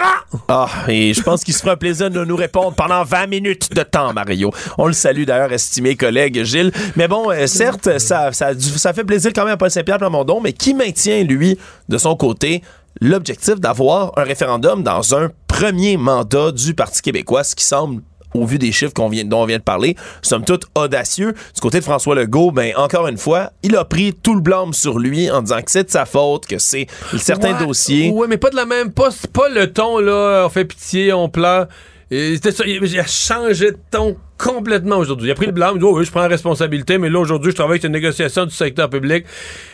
Ah, 0.47 0.67
et 0.87 1.13
je 1.13 1.21
pense 1.21 1.43
qu'il 1.43 1.53
se 1.53 1.59
fera 1.59 1.73
un 1.73 1.77
plaisir 1.77 2.09
de 2.09 2.25
nous 2.25 2.35
répondre 2.35 2.73
pendant 2.75 3.03
20 3.03 3.27
minutes 3.27 3.71
de 3.75 3.83
temps, 3.83 4.11
Mario. 4.11 4.49
On 4.79 4.87
le 4.87 4.93
salue 4.93 5.25
d'ailleurs, 5.25 5.53
estimé 5.53 5.95
collègue 5.95 6.43
Gilles. 6.45 6.71
Mais 6.95 7.07
bon, 7.07 7.29
euh, 7.29 7.45
certes, 7.45 7.99
ça, 7.99 8.31
ça, 8.31 8.53
ça 8.57 8.91
fait 8.93 9.03
plaisir 9.03 9.31
quand 9.35 9.43
même 9.43 9.53
à 9.53 9.57
Paul 9.57 9.69
Saint-Pierre 9.69 9.99
Plamondon, 9.99 10.41
mais 10.41 10.53
qui 10.53 10.73
maintient, 10.73 11.23
lui, 11.23 11.59
de 11.87 11.97
son 11.99 12.15
côté, 12.15 12.63
l'objectif 13.01 13.59
d'avoir 13.59 14.17
un 14.17 14.23
référendum 14.23 14.81
dans 14.81 15.15
un 15.15 15.29
premier 15.47 15.95
mandat 15.97 16.51
du 16.51 16.73
Parti 16.73 17.03
québécois, 17.03 17.43
ce 17.43 17.53
qui 17.53 17.65
semble 17.65 18.01
au 18.33 18.45
vu 18.45 18.57
des 18.57 18.71
chiffres 18.71 18.93
qu'on 18.93 19.09
vient, 19.09 19.23
dont 19.23 19.41
on 19.41 19.45
vient 19.45 19.57
de 19.57 19.63
parler, 19.63 19.95
somme 20.21 20.43
toute 20.45 20.65
audacieux. 20.75 21.33
Du 21.53 21.61
côté 21.61 21.79
de 21.79 21.83
François 21.83 22.15
Legault, 22.15 22.51
ben, 22.51 22.73
encore 22.77 23.07
une 23.07 23.17
fois, 23.17 23.51
il 23.63 23.75
a 23.75 23.85
pris 23.85 24.13
tout 24.13 24.35
le 24.35 24.41
blâme 24.41 24.73
sur 24.73 24.99
lui 24.99 25.29
en 25.29 25.41
disant 25.41 25.61
que 25.61 25.71
c'est 25.71 25.83
de 25.85 25.89
sa 25.91 26.05
faute, 26.05 26.45
que 26.45 26.57
c'est 26.59 26.87
certains 27.17 27.53
Ouais, 27.53 27.65
dossiers. 27.65 28.09
Ouais, 28.11 28.27
mais 28.27 28.37
pas 28.37 28.49
de 28.49 28.55
la 28.55 28.65
même. 28.65 28.91
Pas, 28.91 29.09
pas 29.31 29.49
le 29.49 29.71
ton, 29.71 29.99
là. 29.99 30.43
On 30.45 30.49
fait 30.49 30.65
pitié, 30.65 31.13
on 31.13 31.29
pleure. 31.29 31.67
Et 32.11 32.35
c'était 32.35 32.51
ça, 32.51 32.63
il 32.65 32.99
a 32.99 33.05
changé 33.07 33.71
de 33.71 33.77
ton 33.89 34.15
complètement 34.43 34.97
aujourd'hui. 34.97 35.29
Il 35.29 35.31
a 35.31 35.35
pris 35.35 35.45
le 35.45 35.51
blanc, 35.51 35.71
il 35.73 35.79
dit 35.79 35.85
oh 35.85 35.97
oui, 35.97 36.05
je 36.05 36.11
prends 36.11 36.21
la 36.21 36.27
responsabilité, 36.27 36.97
mais 36.97 37.09
là 37.09 37.19
aujourd'hui, 37.19 37.51
je 37.51 37.55
travaille 37.55 37.73
avec 37.73 37.83
une 37.85 37.91
négociation 37.93 38.45
du 38.45 38.53
secteur 38.53 38.89
public. 38.89 39.25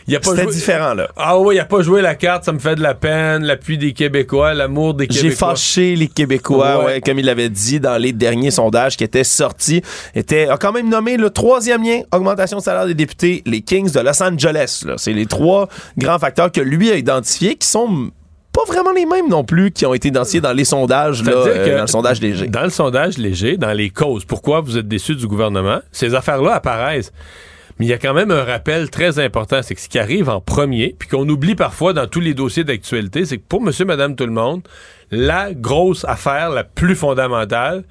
Il 0.07 0.15
a 0.15 0.19
pas 0.19 0.31
C'était 0.31 0.43
joué- 0.43 0.53
différent, 0.53 0.93
là. 0.93 1.09
Ah 1.17 1.37
oui, 1.39 1.55
il 1.55 1.59
a 1.59 1.65
pas 1.65 1.81
joué 1.81 2.01
la 2.01 2.15
carte, 2.15 2.45
ça 2.45 2.51
me 2.51 2.59
fait 2.59 2.75
de 2.75 2.81
la 2.81 2.93
peine, 2.93 3.43
l'appui 3.43 3.77
des 3.77 3.93
Québécois, 3.93 4.53
l'amour 4.53 4.93
des 4.93 5.07
J'ai 5.09 5.21
Québécois. 5.21 5.49
fâché 5.49 5.95
les 5.95 6.07
Québécois, 6.07 6.79
Ouais. 6.79 6.85
ouais, 6.85 7.01
comme 7.01 7.19
il 7.19 7.25
l'avait 7.25 7.49
dit 7.49 7.79
dans 7.79 7.97
les 7.97 8.11
derniers 8.13 8.51
sondages 8.51 8.97
qui 8.97 9.03
étaient 9.03 9.23
sortis. 9.23 9.81
Était, 10.15 10.47
a 10.47 10.57
quand 10.57 10.71
même 10.71 10.89
nommé 10.89 11.17
le 11.17 11.29
troisième 11.29 11.83
lien, 11.83 12.01
augmentation 12.13 12.57
de 12.57 12.63
salaire 12.63 12.85
des 12.85 12.93
députés, 12.95 13.43
les 13.45 13.61
Kings 13.61 13.91
de 13.91 13.99
Los 13.99 14.21
Angeles. 14.23 14.83
là. 14.85 14.93
C'est 14.97 15.13
les 15.13 15.25
trois 15.25 15.67
grands 15.97 16.19
facteurs 16.19 16.51
que 16.51 16.61
lui 16.61 16.91
a 16.91 16.95
identifiés 16.95 17.55
qui 17.55 17.67
sont 17.67 18.11
pas 18.65 18.73
vraiment 18.73 18.91
les 18.91 19.05
mêmes 19.05 19.29
non 19.29 19.43
plus 19.43 19.71
qui 19.71 19.85
ont 19.85 19.93
été 19.93 20.09
identifiés 20.09 20.41
dans 20.41 20.53
les 20.53 20.65
sondages, 20.65 21.23
là, 21.23 21.31
euh, 21.31 21.75
dans 21.75 21.81
le 21.81 21.87
sondage 21.87 22.21
léger. 22.21 22.47
Dans 22.47 22.63
le 22.63 22.69
sondage 22.69 23.17
léger, 23.17 23.57
dans 23.57 23.73
les 23.73 23.89
causes, 23.89 24.25
pourquoi 24.25 24.61
vous 24.61 24.77
êtes 24.77 24.87
déçus 24.87 25.15
du 25.15 25.27
gouvernement, 25.27 25.79
ces 25.91 26.15
affaires-là 26.15 26.55
apparaissent. 26.55 27.11
Mais 27.77 27.85
il 27.85 27.89
y 27.89 27.93
a 27.93 27.97
quand 27.97 28.13
même 28.13 28.31
un 28.31 28.43
rappel 28.43 28.89
très 28.89 29.19
important, 29.19 29.61
c'est 29.61 29.73
que 29.75 29.81
ce 29.81 29.87
qui 29.87 29.99
arrive 29.99 30.29
en 30.29 30.41
premier, 30.41 30.95
puis 30.99 31.07
qu'on 31.07 31.27
oublie 31.29 31.55
parfois 31.55 31.93
dans 31.93 32.07
tous 32.07 32.19
les 32.19 32.33
dossiers 32.33 32.65
d'actualité, 32.65 33.23
c'est 33.23 33.37
que 33.37 33.45
pour 33.47 33.61
monsieur, 33.61 33.85
madame, 33.85 34.17
tout 34.17 34.25
le 34.25 34.33
monde, 34.33 34.61
la 35.11 35.53
grosse 35.53 36.03
affaire 36.05 36.49
la 36.49 36.65
plus 36.65 36.95
fondamentale, 36.95 37.83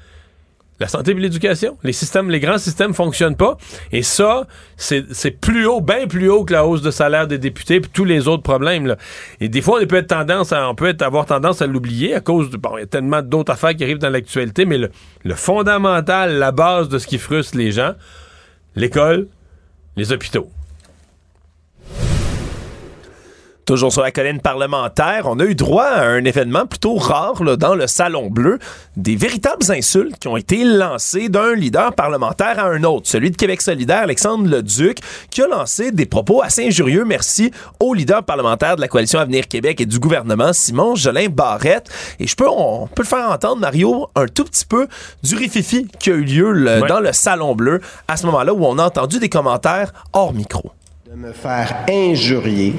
la 0.81 0.89
santé 0.89 1.11
et 1.11 1.15
l'éducation. 1.15 1.77
Les 1.83 1.93
systèmes, 1.93 2.31
les 2.31 2.41
grands 2.41 2.59
systèmes 2.59 2.95
fonctionnent 2.95 3.37
pas. 3.37 3.57
Et 3.93 4.03
ça, 4.03 4.47
c'est 4.77 5.31
plus 5.31 5.67
haut, 5.67 5.81
bien 5.81 6.07
plus 6.07 6.29
haut 6.31 6.45
que 6.45 6.53
la 6.53 6.67
hausse 6.67 6.83
de 6.83 6.91
salaire 6.91 7.27
des 7.27 7.39
députés 7.39 7.81
puis 7.81 7.91
tous 7.93 8.05
les 8.05 8.29
autres 8.29 8.43
problèmes. 8.43 8.87
Là. 8.87 8.97
Et 9.41 9.49
des 9.49 9.61
fois, 9.61 9.81
on 9.83 9.87
peut 9.87 9.97
être 9.97 10.09
tendance 10.09 10.53
à, 10.53 10.69
on 10.69 10.75
peut 10.75 10.89
être, 10.89 11.03
avoir 11.03 11.27
tendance 11.27 11.63
à 11.63 11.67
l'oublier 11.67 12.15
à 12.15 12.21
cause 12.21 12.51
de, 12.51 12.57
bon, 12.57 12.77
il 12.77 12.81
y 12.81 12.85
a 12.85 12.87
tellement 12.87 13.23
d'autres 13.23 13.53
affaires 13.53 13.75
qui 13.75 13.83
arrivent 13.83 13.99
dans 13.99 14.11
l'actualité, 14.11 14.65
mais 14.65 14.79
le, 14.79 14.91
le 15.25 15.35
fondamental, 15.35 16.39
la 16.39 16.53
base 16.53 16.89
de 16.89 16.99
ce 16.99 17.07
qui 17.07 17.19
frustre 17.19 17.57
les 17.57 17.73
gens, 17.73 17.95
l'école, 18.77 19.27
les 19.97 20.13
hôpitaux. 20.13 20.49
Toujours 23.69 23.93
sur 23.93 24.01
la 24.01 24.11
colline 24.12 24.40
parlementaire, 24.40 25.24
on 25.27 25.39
a 25.40 25.45
eu 25.45 25.55
droit 25.55 25.85
à 25.85 26.07
un 26.07 26.24
événement 26.24 26.65
plutôt 26.65 26.95
rare 26.95 27.45
là, 27.45 27.57
dans 27.57 27.74
le 27.74 27.86
Salon 27.86 28.31
Bleu, 28.31 28.59
des 28.97 29.15
véritables 29.15 29.70
insultes 29.70 30.19
qui 30.19 30.27
ont 30.27 30.39
été 30.39 30.65
lancées 30.65 31.28
d'un 31.28 31.53
leader 31.55 31.93
parlementaire 31.93 32.59
à 32.59 32.62
un 32.69 32.82
autre, 32.85 33.07
celui 33.07 33.31
de 33.31 33.36
Québec 33.36 33.61
solidaire, 33.61 34.05
Alexandre 34.05 34.49
Leduc, 34.49 35.01
qui 35.31 35.43
a 35.43 35.49
lancé 35.49 35.93
des 35.93 36.07
propos 36.07 36.40
assez 36.43 36.66
injurieux, 36.66 37.05
merci, 37.05 37.51
au 37.78 37.93
leader 37.93 38.23
parlementaire 38.24 38.77
de 38.77 38.81
la 38.81 38.89
coalition 38.89 39.19
Avenir 39.20 39.47
Québec 39.47 39.82
et 39.82 39.86
du 39.86 39.99
gouvernement, 39.99 40.55
Simon 40.55 40.95
Jolin 40.95 41.27
Barrette. 41.28 41.90
Et 42.20 42.27
je 42.27 42.35
peux, 42.36 42.49
on 42.49 42.86
peut 42.86 43.03
le 43.03 43.07
faire 43.09 43.31
entendre, 43.31 43.59
Mario, 43.61 44.09
un 44.16 44.24
tout 44.28 44.45
petit 44.45 44.65
peu 44.65 44.89
du 45.23 45.35
rififi 45.36 45.86
qui 46.01 46.11
a 46.11 46.15
eu 46.15 46.24
lieu 46.24 46.53
le- 46.53 46.81
Ouais. 46.81 46.89
dans 46.89 47.01
le 47.01 47.12
Salon 47.12 47.55
Bleu, 47.55 47.82
à 48.09 48.16
ce 48.16 48.24
moment-là 48.24 48.55
où 48.55 48.65
on 48.65 48.78
a 48.78 48.85
entendu 48.85 49.19
des 49.19 49.28
commentaires 49.28 49.93
hors 50.15 50.32
micro. 50.32 50.70
Me 51.19 51.32
faire 51.32 51.85
injurier 51.90 52.77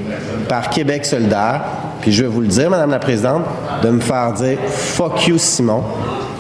par 0.48 0.70
Québec 0.70 1.03
solidaire, 1.03 1.61
puis 1.99 2.14
je 2.14 2.24
vais 2.24 2.30
vous 2.30 2.40
le 2.40 2.48
dire, 2.48 2.70
Madame 2.70 2.91
la 2.91 2.99
Présidente, 2.99 3.44
de 3.84 3.90
me 3.90 3.99
faire 3.99 4.32
dire 4.32 4.57
«fuck 4.70 5.28
you, 5.28 5.38
Simon». 5.38 5.84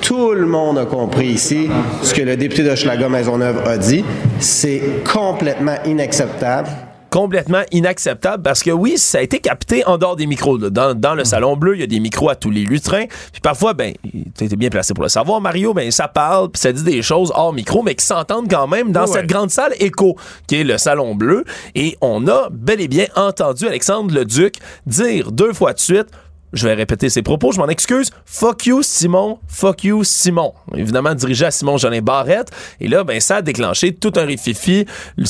Tout 0.01 0.31
le 0.31 0.45
monde 0.45 0.77
a 0.77 0.85
compris 0.85 1.27
ici 1.27 1.69
ce 2.01 2.13
que 2.13 2.21
le 2.21 2.37
député 2.37 2.63
de 2.63 3.05
Maisonneuve 3.07 3.67
a 3.67 3.77
dit. 3.77 4.05
C'est 4.39 4.81
complètement 5.11 5.75
inacceptable. 5.85 6.69
Complètement 7.09 7.61
inacceptable 7.71 8.43
parce 8.43 8.63
que 8.63 8.71
oui, 8.71 8.97
ça 8.97 9.19
a 9.19 9.21
été 9.21 9.39
capté 9.39 9.85
en 9.85 9.97
dehors 9.97 10.15
des 10.15 10.27
micros. 10.27 10.57
là. 10.57 10.69
Dans, 10.69 10.93
dans 10.93 11.15
le 11.15 11.23
salon 11.25 11.55
bleu, 11.55 11.75
il 11.75 11.81
y 11.81 11.83
a 11.83 11.87
des 11.87 11.99
micros 11.99 12.29
à 12.29 12.35
tous 12.35 12.49
les 12.49 12.63
lutrins. 12.63 13.05
Puis 13.31 13.41
parfois, 13.41 13.73
ben, 13.73 13.93
tu 14.37 14.43
étais 14.43 14.55
bien 14.55 14.69
placé 14.69 14.93
pour 14.93 15.03
le 15.03 15.09
savoir, 15.09 15.41
Mario, 15.41 15.73
ben, 15.73 15.91
ça 15.91 16.07
parle, 16.07 16.49
puis 16.49 16.59
ça 16.59 16.71
dit 16.71 16.83
des 16.83 17.01
choses 17.01 17.31
hors 17.35 17.53
micro, 17.53 17.83
mais 17.83 17.95
qui 17.95 18.05
s'entendent 18.05 18.49
quand 18.49 18.67
même 18.67 18.91
dans 18.91 19.07
cette 19.07 19.21
ouais. 19.21 19.27
grande 19.27 19.51
salle 19.51 19.73
écho, 19.79 20.15
qui 20.47 20.61
est 20.61 20.63
le 20.63 20.77
salon 20.77 21.15
bleu. 21.15 21.43
Et 21.75 21.97
on 22.01 22.27
a 22.27 22.49
bel 22.51 22.81
et 22.81 22.87
bien 22.87 23.07
entendu 23.15 23.67
Alexandre 23.67 24.13
Leduc 24.13 24.55
dire 24.85 25.31
deux 25.31 25.53
fois 25.53 25.73
de 25.73 25.79
suite 25.79 26.07
je 26.53 26.67
vais 26.67 26.73
répéter 26.73 27.09
ses 27.09 27.21
propos, 27.21 27.51
je 27.51 27.59
m'en 27.59 27.67
excuse. 27.67 28.09
Fuck 28.25 28.65
you, 28.65 28.81
Simon. 28.81 29.39
Fuck 29.47 29.83
you, 29.83 30.03
Simon. 30.03 30.53
Évidemment, 30.75 31.13
dirigé 31.13 31.45
à 31.45 31.51
Simon 31.51 31.77
Jolin 31.77 32.01
Barrette. 32.01 32.49
Et 32.79 32.87
là, 32.87 33.03
ben, 33.03 33.19
ça 33.19 33.37
a 33.37 33.41
déclenché 33.41 33.93
tout 33.93 34.13
un 34.15 34.25
rififi. 34.25 34.85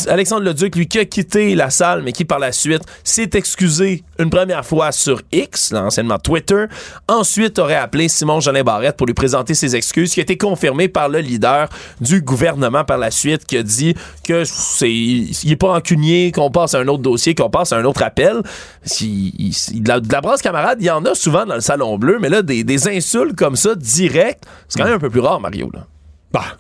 Alexandre 0.08 0.44
Leduc, 0.44 0.76
lui, 0.76 0.88
qui 0.88 1.00
a 1.00 1.06
quitté 1.06 1.56
la 1.56 1.70
salle, 1.70 2.04
mais 2.04 2.12
qui, 2.14 2.26
par 2.26 2.40
la 2.40 2.52
suite, 2.52 2.82
s'est 3.04 3.30
excusé 3.34 4.04
une 4.18 4.30
première 4.30 4.66
fois 4.66 4.92
sur 4.92 5.22
X, 5.32 5.72
là, 5.72 5.84
anciennement 5.86 6.20
Twitter. 6.20 6.66
Ensuite, 7.08 7.60
aurait 7.60 7.76
appelé 7.76 8.08
Simon 8.08 8.40
Jolin 8.40 8.64
Barrette 8.64 8.98
pour 8.98 9.08
lui 9.08 9.14
présenter 9.14 9.54
ses 9.54 9.76
excuses, 9.76 10.14
qui 10.14 10.20
a 10.20 10.24
été 10.24 10.38
confirmé 10.38 10.88
par 10.88 11.10
le 11.10 11.20
leader 11.20 11.70
du 12.02 12.22
gouvernement 12.22 12.84
par 12.84 12.98
la 12.98 13.12
suite, 13.12 13.46
qui 13.46 13.58
a 13.58 13.64
dit 13.64 13.94
que 14.24 14.44
c'est, 14.46 14.92
il 14.92 15.52
est 15.52 15.56
pas 15.56 15.70
rancunier, 15.74 16.32
qu'on 16.32 16.52
passe 16.52 16.76
à 16.76 16.80
un 16.80 16.88
autre 16.88 17.04
dossier, 17.04 17.36
qu'on 17.36 17.50
passe 17.50 17.74
à 17.74 17.78
un 17.78 17.86
autre 17.86 18.04
appel. 18.04 18.42
Si- 18.84 19.34
il- 19.38 19.84
de, 19.84 19.90
la, 19.90 20.00
de 20.00 20.12
la 20.12 20.22
brasse 20.22 20.42
camarade, 20.42 20.78
il 20.82 20.86
y 20.86 20.90
en 20.90 21.04
a 21.06 21.09
souvent 21.16 21.46
dans 21.46 21.56
le 21.56 21.62
salon 21.62 21.98
bleu, 21.98 22.18
mais 22.20 22.30
là, 22.30 22.42
des, 22.42 22.64
des 22.64 22.88
insultes 22.88 23.36
comme 23.36 23.56
ça, 23.56 23.76
direct, 23.76 24.44
c'est 24.68 24.80
quand 24.80 24.86
même 24.86 24.96
un 24.96 25.00
peu 25.00 25.10
plus 25.10 25.20
rare, 25.20 25.40
Mario, 25.40 25.70
là. 25.74 25.88
Bah. 26.32 26.58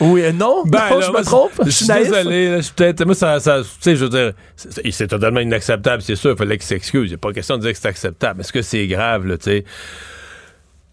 Oui, 0.00 0.22
euh, 0.22 0.32
non, 0.32 0.62
Ben, 0.66 0.90
non, 0.90 0.98
là, 0.98 1.06
je 1.06 1.12
me 1.12 1.24
trompe? 1.24 1.52
Je 1.64 1.70
suis 1.70 1.86
désolé. 1.86 2.56
je 2.56 2.60
suis 2.62 2.74
peut-être. 2.74 3.04
Moi, 3.04 3.14
ça. 3.14 3.40
ça 3.40 3.62
tu 3.62 3.68
sais, 3.80 3.96
je 3.96 4.04
veux 4.04 4.10
dire, 4.10 4.32
c'est 4.54 4.90
c'est 4.90 5.06
totalement 5.06 5.40
inacceptable, 5.40 6.02
c'est 6.02 6.16
sûr. 6.16 6.32
Il 6.32 6.36
fallait 6.36 6.58
qu'il 6.58 6.66
s'excuse. 6.66 7.04
Il 7.04 7.08
n'y 7.08 7.14
a 7.14 7.18
pas 7.18 7.32
question 7.32 7.56
de 7.56 7.62
dire 7.62 7.72
que 7.72 7.78
c'est 7.78 7.88
acceptable. 7.88 8.40
Est-ce 8.40 8.52
que 8.52 8.62
c'est 8.62 8.86
grave, 8.86 9.26
là, 9.26 9.38
tu 9.38 9.44
sais? 9.44 9.64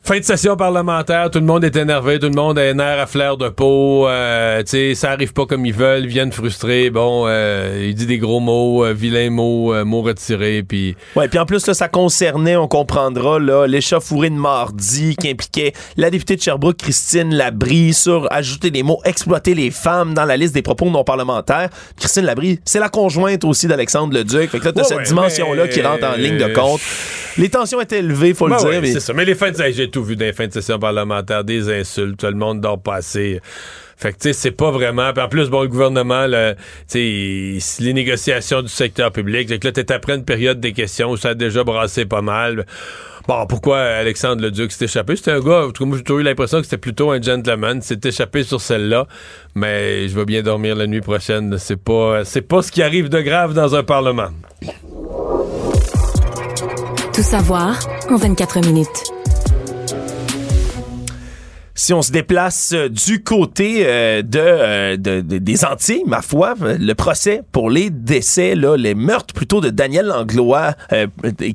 Fin 0.05 0.19
de 0.19 0.23
session 0.25 0.57
parlementaire, 0.57 1.31
tout 1.31 1.39
le 1.39 1.45
monde 1.45 1.63
est 1.63 1.77
énervé, 1.77 2.19
tout 2.19 2.27
le 2.27 2.35
monde 2.35 2.59
a 2.59 2.63
un 2.63 2.77
air 2.77 2.99
à 2.99 3.05
fleur 3.05 3.37
de 3.37 3.47
peau, 3.47 4.05
euh, 4.09 4.61
tu 4.63 4.71
sais, 4.71 4.95
ça 4.95 5.11
arrive 5.11 5.31
pas 5.31 5.45
comme 5.45 5.65
ils 5.65 5.73
veulent, 5.73 6.03
ils 6.03 6.09
viennent 6.09 6.33
frustrés, 6.33 6.89
bon, 6.89 7.23
euh, 7.25 7.85
il 7.87 7.95
dit 7.95 8.05
des 8.05 8.17
gros 8.17 8.41
mots, 8.41 8.83
euh, 8.83 8.91
vilains 8.91 9.29
mots, 9.29 9.73
euh, 9.73 9.85
mots 9.85 10.01
retirés, 10.01 10.61
puis... 10.61 10.97
Ouais, 11.15 11.29
puis 11.29 11.39
en 11.39 11.45
plus, 11.45 11.65
là, 11.67 11.73
ça 11.73 11.87
concernait, 11.87 12.57
on 12.57 12.67
comprendra, 12.67 13.39
là, 13.39 13.65
l'échauffourée 13.65 14.29
de 14.29 14.35
mardi 14.35 15.15
qui 15.15 15.29
impliquait 15.29 15.71
la 15.95 16.09
députée 16.09 16.35
de 16.35 16.41
Sherbrooke, 16.41 16.75
Christine 16.79 17.33
Labrie, 17.33 17.93
sur 17.93 18.27
ajouter 18.29 18.71
des 18.71 18.83
mots, 18.83 18.99
exploiter 19.05 19.53
les 19.55 19.71
femmes 19.71 20.13
dans 20.13 20.25
la 20.25 20.35
liste 20.35 20.53
des 20.53 20.61
propos 20.63 20.89
non 20.89 21.05
parlementaires. 21.05 21.69
Christine 21.97 22.25
Labrie, 22.25 22.59
c'est 22.65 22.79
la 22.79 22.89
conjointe 22.89 23.45
aussi 23.45 23.67
d'Alexandre 23.67 24.13
Leduc. 24.13 24.49
Fait 24.49 24.59
que 24.59 24.65
là, 24.65 24.73
t'as 24.73 24.81
Ouais, 24.81 24.87
cette 24.89 24.97
ouais, 24.97 25.03
dimension-là 25.05 25.63
mais- 25.63 25.69
qui 25.69 25.81
rentre 25.81 26.05
en 26.05 26.17
ligne 26.17 26.37
de 26.39 26.53
compte. 26.53 26.81
Les 27.37 27.47
tensions 27.49 27.79
étaient 27.79 27.99
élevées, 27.99 28.33
faut 28.33 28.49
Ben 28.49 28.55
le 28.55 28.59
dire. 28.59 28.69
ouais, 28.69 28.81
mais- 28.81 28.91
c'est 28.91 28.99
ça. 28.99 29.13
Mais 29.13 29.23
les 29.23 29.33
fins 29.33 29.49
de 29.49 29.63
j'ai 29.71 29.92
tout 29.93 30.03
vu 30.03 30.15
les 30.15 30.33
fins 30.33 30.47
de 30.47 30.53
session 30.53 30.79
parlementaire, 30.79 31.43
des 31.43 31.69
insultes, 31.69 32.19
tout 32.19 32.25
le 32.25 32.33
monde 32.33 32.59
dort 32.59 32.81
pas 32.81 32.95
assez. 32.95 33.39
Fait 33.95 34.11
que, 34.11 34.17
tu 34.17 34.23
sais, 34.23 34.33
c'est 34.33 34.51
pas 34.51 34.71
vraiment. 34.71 35.13
Puis 35.13 35.23
en 35.23 35.29
plus, 35.29 35.49
bon, 35.49 35.61
le 35.61 35.67
gouvernement, 35.69 36.25
tu 36.89 37.61
sais, 37.61 37.83
les 37.83 37.93
négociations 37.93 38.61
du 38.61 38.67
secteur 38.67 39.11
public, 39.11 39.47
c'est 39.47 39.59
que 39.59 39.67
là, 39.67 39.71
t'es 39.71 39.93
après 39.93 40.15
une 40.15 40.25
période 40.25 40.59
des 40.59 40.73
questions 40.73 41.11
où 41.11 41.17
ça 41.17 41.29
a 41.29 41.33
déjà 41.35 41.63
brassé 41.63 42.05
pas 42.05 42.21
mal. 42.21 42.65
Bon, 43.27 43.45
pourquoi 43.47 43.79
Alexandre 43.79 44.41
Leduc 44.41 44.73
s'est 44.73 44.85
échappé? 44.85 45.15
C'était 45.15 45.31
un 45.31 45.39
gars, 45.39 45.67
tout 45.73 45.83
cas, 45.83 45.85
moi, 45.85 45.97
j'ai 45.97 46.03
toujours 46.03 46.19
eu 46.19 46.23
l'impression 46.23 46.57
que 46.57 46.65
c'était 46.65 46.77
plutôt 46.77 47.11
un 47.11 47.21
gentleman. 47.21 47.77
Il 47.77 47.83
s'est 47.83 48.01
échappé 48.03 48.43
sur 48.43 48.59
celle-là. 48.59 49.07
Mais 49.55 50.09
je 50.09 50.15
vais 50.15 50.25
bien 50.25 50.41
dormir 50.41 50.75
la 50.75 50.87
nuit 50.87 51.01
prochaine. 51.01 51.57
C'est 51.57 51.81
pas, 51.81 52.25
c'est 52.25 52.41
pas 52.41 52.61
ce 52.61 52.71
qui 52.71 52.81
arrive 52.81 53.07
de 53.07 53.21
grave 53.21 53.53
dans 53.53 53.75
un 53.75 53.83
parlement. 53.83 54.29
Tout 57.13 57.21
savoir 57.21 57.79
en 58.09 58.17
24 58.17 58.59
minutes. 58.65 59.12
Si 61.75 61.91
on 61.91 62.03
se 62.03 62.11
déplace 62.11 62.71
euh, 62.75 62.87
du 62.87 63.23
côté 63.23 63.83
euh, 63.87 64.21
de, 64.21 64.37
euh, 64.39 64.95
de- 64.95 65.21
de- 65.21 65.39
des 65.39 65.65
Antilles, 65.65 66.03
ma 66.05 66.21
foi, 66.21 66.53
euh, 66.61 66.77
le 66.79 66.93
procès 66.93 67.41
pour 67.51 67.71
les 67.71 67.89
décès, 67.89 68.53
là, 68.53 68.75
les 68.77 68.93
meurtres 68.93 69.33
plutôt 69.33 69.59
de 69.59 69.71
Daniel 69.71 70.05
Langlois, 70.05 70.75
euh, 70.91 71.07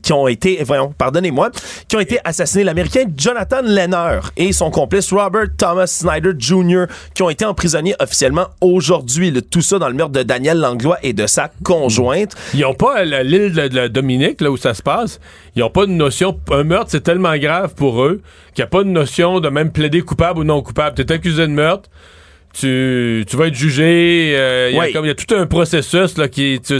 qui 0.03 0.13
ont 0.13 0.27
été, 0.27 0.61
voyons, 0.65 0.93
pardonnez-moi, 0.99 1.51
qui 1.87 1.95
ont 1.95 2.01
été 2.01 2.19
assassinés, 2.25 2.65
l'Américain 2.65 3.05
Jonathan 3.17 3.61
Lenner 3.63 4.19
et 4.37 4.53
son 4.53 4.73
complice 4.73 5.13
Robert 5.13 5.47
Thomas 5.57 5.87
Snyder 5.87 6.33
Jr., 6.37 6.87
qui 7.15 7.23
ont 7.23 7.31
été 7.31 7.45
emprisonnés 7.45 7.95
officiellement 8.01 8.47
aujourd'hui. 8.61 9.33
Tout 9.49 9.63
ça 9.63 9.79
dans 9.79 9.89
le 9.89 9.95
meurtre 9.95 10.13
de 10.15 10.25
Daniel 10.25 10.59
Langlois 10.59 10.99
et 11.05 11.13
de 11.13 11.29
sa 11.29 11.49
conjointe. 11.63 12.35
Ils 12.55 12.65
ont 12.65 12.75
pas 12.75 13.05
l'île 13.05 13.53
de, 13.53 13.69
la 13.77 13.89
Dominique, 13.89 14.41
là 14.41 14.51
où 14.51 14.57
ça 14.57 14.75
se 14.75 14.83
passe, 14.83 15.21
ils 15.55 15.63
ont 15.63 15.71
pas 15.71 15.87
de 15.87 15.93
notion. 15.93 16.37
Un 16.51 16.65
meurtre, 16.65 16.89
c'est 16.91 17.03
tellement 17.05 17.37
grave 17.37 17.75
pour 17.77 18.03
eux 18.03 18.21
qu'il 18.59 18.65
n'y 18.65 18.67
a 18.67 18.71
pas 18.71 18.83
de 18.83 18.89
notion 18.89 19.39
de 19.39 19.49
même 19.51 19.71
plaider 19.71 20.01
coupable 20.01 20.41
ou 20.41 20.45
non 20.45 20.63
coupable. 20.63 20.97
Tu 20.97 21.03
es 21.03 21.13
accusé 21.13 21.43
de 21.47 21.53
meurtre. 21.53 21.89
Tu, 22.59 23.25
tu 23.29 23.37
vas 23.37 23.47
être 23.47 23.55
jugé. 23.55 24.35
euh, 24.37 24.69
Il 24.71 24.77
y 24.77 24.79
a 24.79 25.01
Oui. 25.01 25.11
y, 25.11 25.15
tout 25.15 25.35
un 25.35 25.47
processus 25.47 26.17
là, 26.19 26.29
qui. 26.29 26.61
tu- 26.61 26.79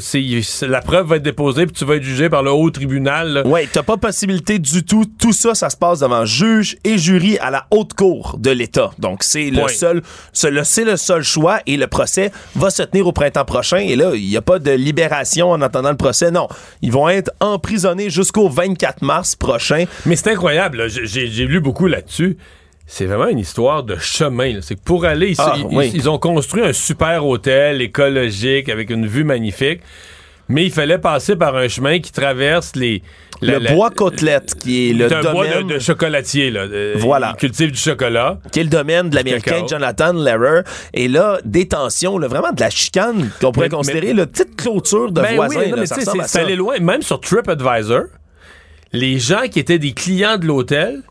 la 0.67 0.81
preuve 0.81 1.07
va 1.07 1.17
être 1.17 1.23
déposée, 1.23 1.67
puis 1.67 1.75
tu 1.75 1.85
vas 1.85 1.97
être 1.97 2.03
jugé 2.03 2.29
par 2.29 2.43
le 2.43 2.51
haut 2.51 2.71
tribunal. 2.71 3.43
Ouais, 3.47 3.69
t'as 3.73 3.83
pas 3.83 3.97
possibilité 3.97 4.59
du 4.59 4.85
tout. 4.85 5.05
Tout 5.21 5.33
ça, 5.33 5.55
ça 5.55 5.71
se 5.71 5.77
passe 5.77 6.01
devant 6.01 6.25
juge 6.25 6.77
et 6.85 6.99
jury 6.99 7.39
à 7.39 7.51
la 7.51 7.67
haute 7.71 7.95
cour 7.95 8.37
de 8.39 8.51
l'État. 8.51 8.91
Donc, 8.99 9.23
c'est 9.23 9.51
le 9.51 9.69
seul, 9.69 10.03
c'est 10.33 10.51
le, 10.51 10.63
le 10.85 10.97
seul 10.97 11.23
choix 11.23 11.61
et 11.67 11.77
le 11.77 11.87
procès 11.87 12.33
va 12.57 12.71
se 12.71 12.83
tenir 12.83 13.07
au 13.07 13.13
printemps 13.13 13.45
prochain. 13.45 13.79
Et 13.79 13.95
là, 13.97 14.13
il 14.15 14.29
n'y 14.29 14.37
a 14.37 14.43
pas 14.43 14.59
de 14.59 14.73
libération 14.73 15.51
en 15.51 15.63
attendant 15.63 15.91
le 15.91 15.97
procès. 15.97 16.31
Non. 16.31 16.49
Ils 16.83 16.93
vont 16.93 17.09
être 17.09 17.31
emprisonnés 17.41 18.11
jusqu'au 18.11 18.49
24 18.49 19.03
mars 19.03 19.37
prochain. 19.37 19.85
Mais 20.07 20.17
c'est 20.17 20.31
incroyable. 20.33 20.87
j'ai 20.89 21.45
lu 21.47 21.61
beaucoup 21.61 21.87
là-dessus. 21.87 22.37
C'est 22.91 23.05
vraiment 23.05 23.29
une 23.29 23.39
histoire 23.39 23.83
de 23.85 23.97
chemin. 23.97 24.61
C'est 24.63 24.75
que 24.75 24.81
pour 24.83 25.05
aller 25.05 25.29
ici, 25.29 25.43
Ah, 25.45 25.55
ils, 25.59 25.67
oui. 25.77 25.91
ils 25.95 26.09
ont 26.09 26.19
construit 26.19 26.63
un 26.63 26.73
super 26.73 27.27
hôtel 27.27 27.83
écologique 27.83 28.71
avec 28.71 28.89
une 28.89 29.07
vue 29.07 29.25
magnifique. 29.25 29.81
Mais 30.49 30.65
il 30.65 30.73
fallait 30.73 30.97
passer 30.97 31.37
par 31.37 31.55
un 31.57 31.69
chemin 31.69 31.99
qui 31.99 32.11
traverse 32.11 32.75
les. 32.75 33.03
la- 33.43 33.59
le 33.59 33.65
la- 33.65 33.75
bois 33.75 33.91
côtelette, 33.91 34.55
qui 34.55 34.89
est 34.89 34.93
le 34.95 35.05
un 35.13 35.21
bois 35.21 35.47
domaine... 35.47 35.67
de, 35.67 35.75
de 35.75 35.79
chocolatier. 35.79 36.51
Là. 36.51 36.61
Euh, 36.63 36.95
Voilà. 36.97 37.35
Ils 37.37 37.41
cultivent 37.41 37.71
du 37.73 37.79
chocolat. 37.79 38.39
qui 38.51 38.61
est 38.61 38.65
le 38.65 38.71
domaine 38.71 39.11
de 39.11 39.17
l'Américain. 39.17 39.67
Jonathan 39.69 40.15
Lehrer. 40.15 40.63
Et 40.95 41.09
là, 41.09 41.39
des 41.45 41.69
tensions, 41.69 42.17
là, 42.17 42.27
vraiment 42.29 42.53
de 42.53 42.61
la 42.61 42.71
chicane 42.71 43.29
qu'on 43.39 43.53
pourrait 43.53 43.67
Mais- 43.69 43.77
considérer, 43.77 44.15
la 44.15 44.27
petite 44.27 44.57
clôture 44.57 45.13
de 45.13 45.21
Ben 45.21 45.37
voisins. 45.37 45.61
oui, 45.77 45.87
c'est 46.27 46.39
allé 46.41 46.57
loin. 46.57 46.79
Même 46.81 47.03
sur 47.03 47.21
TripAdvisor, 47.21 48.05
les 48.95 49.19
gens 49.19 49.43
qui 49.51 49.59
étaient 49.59 49.79
des 49.79 49.93
clients 49.93 50.39
de 50.39 50.47
l'hôtel 50.47 51.03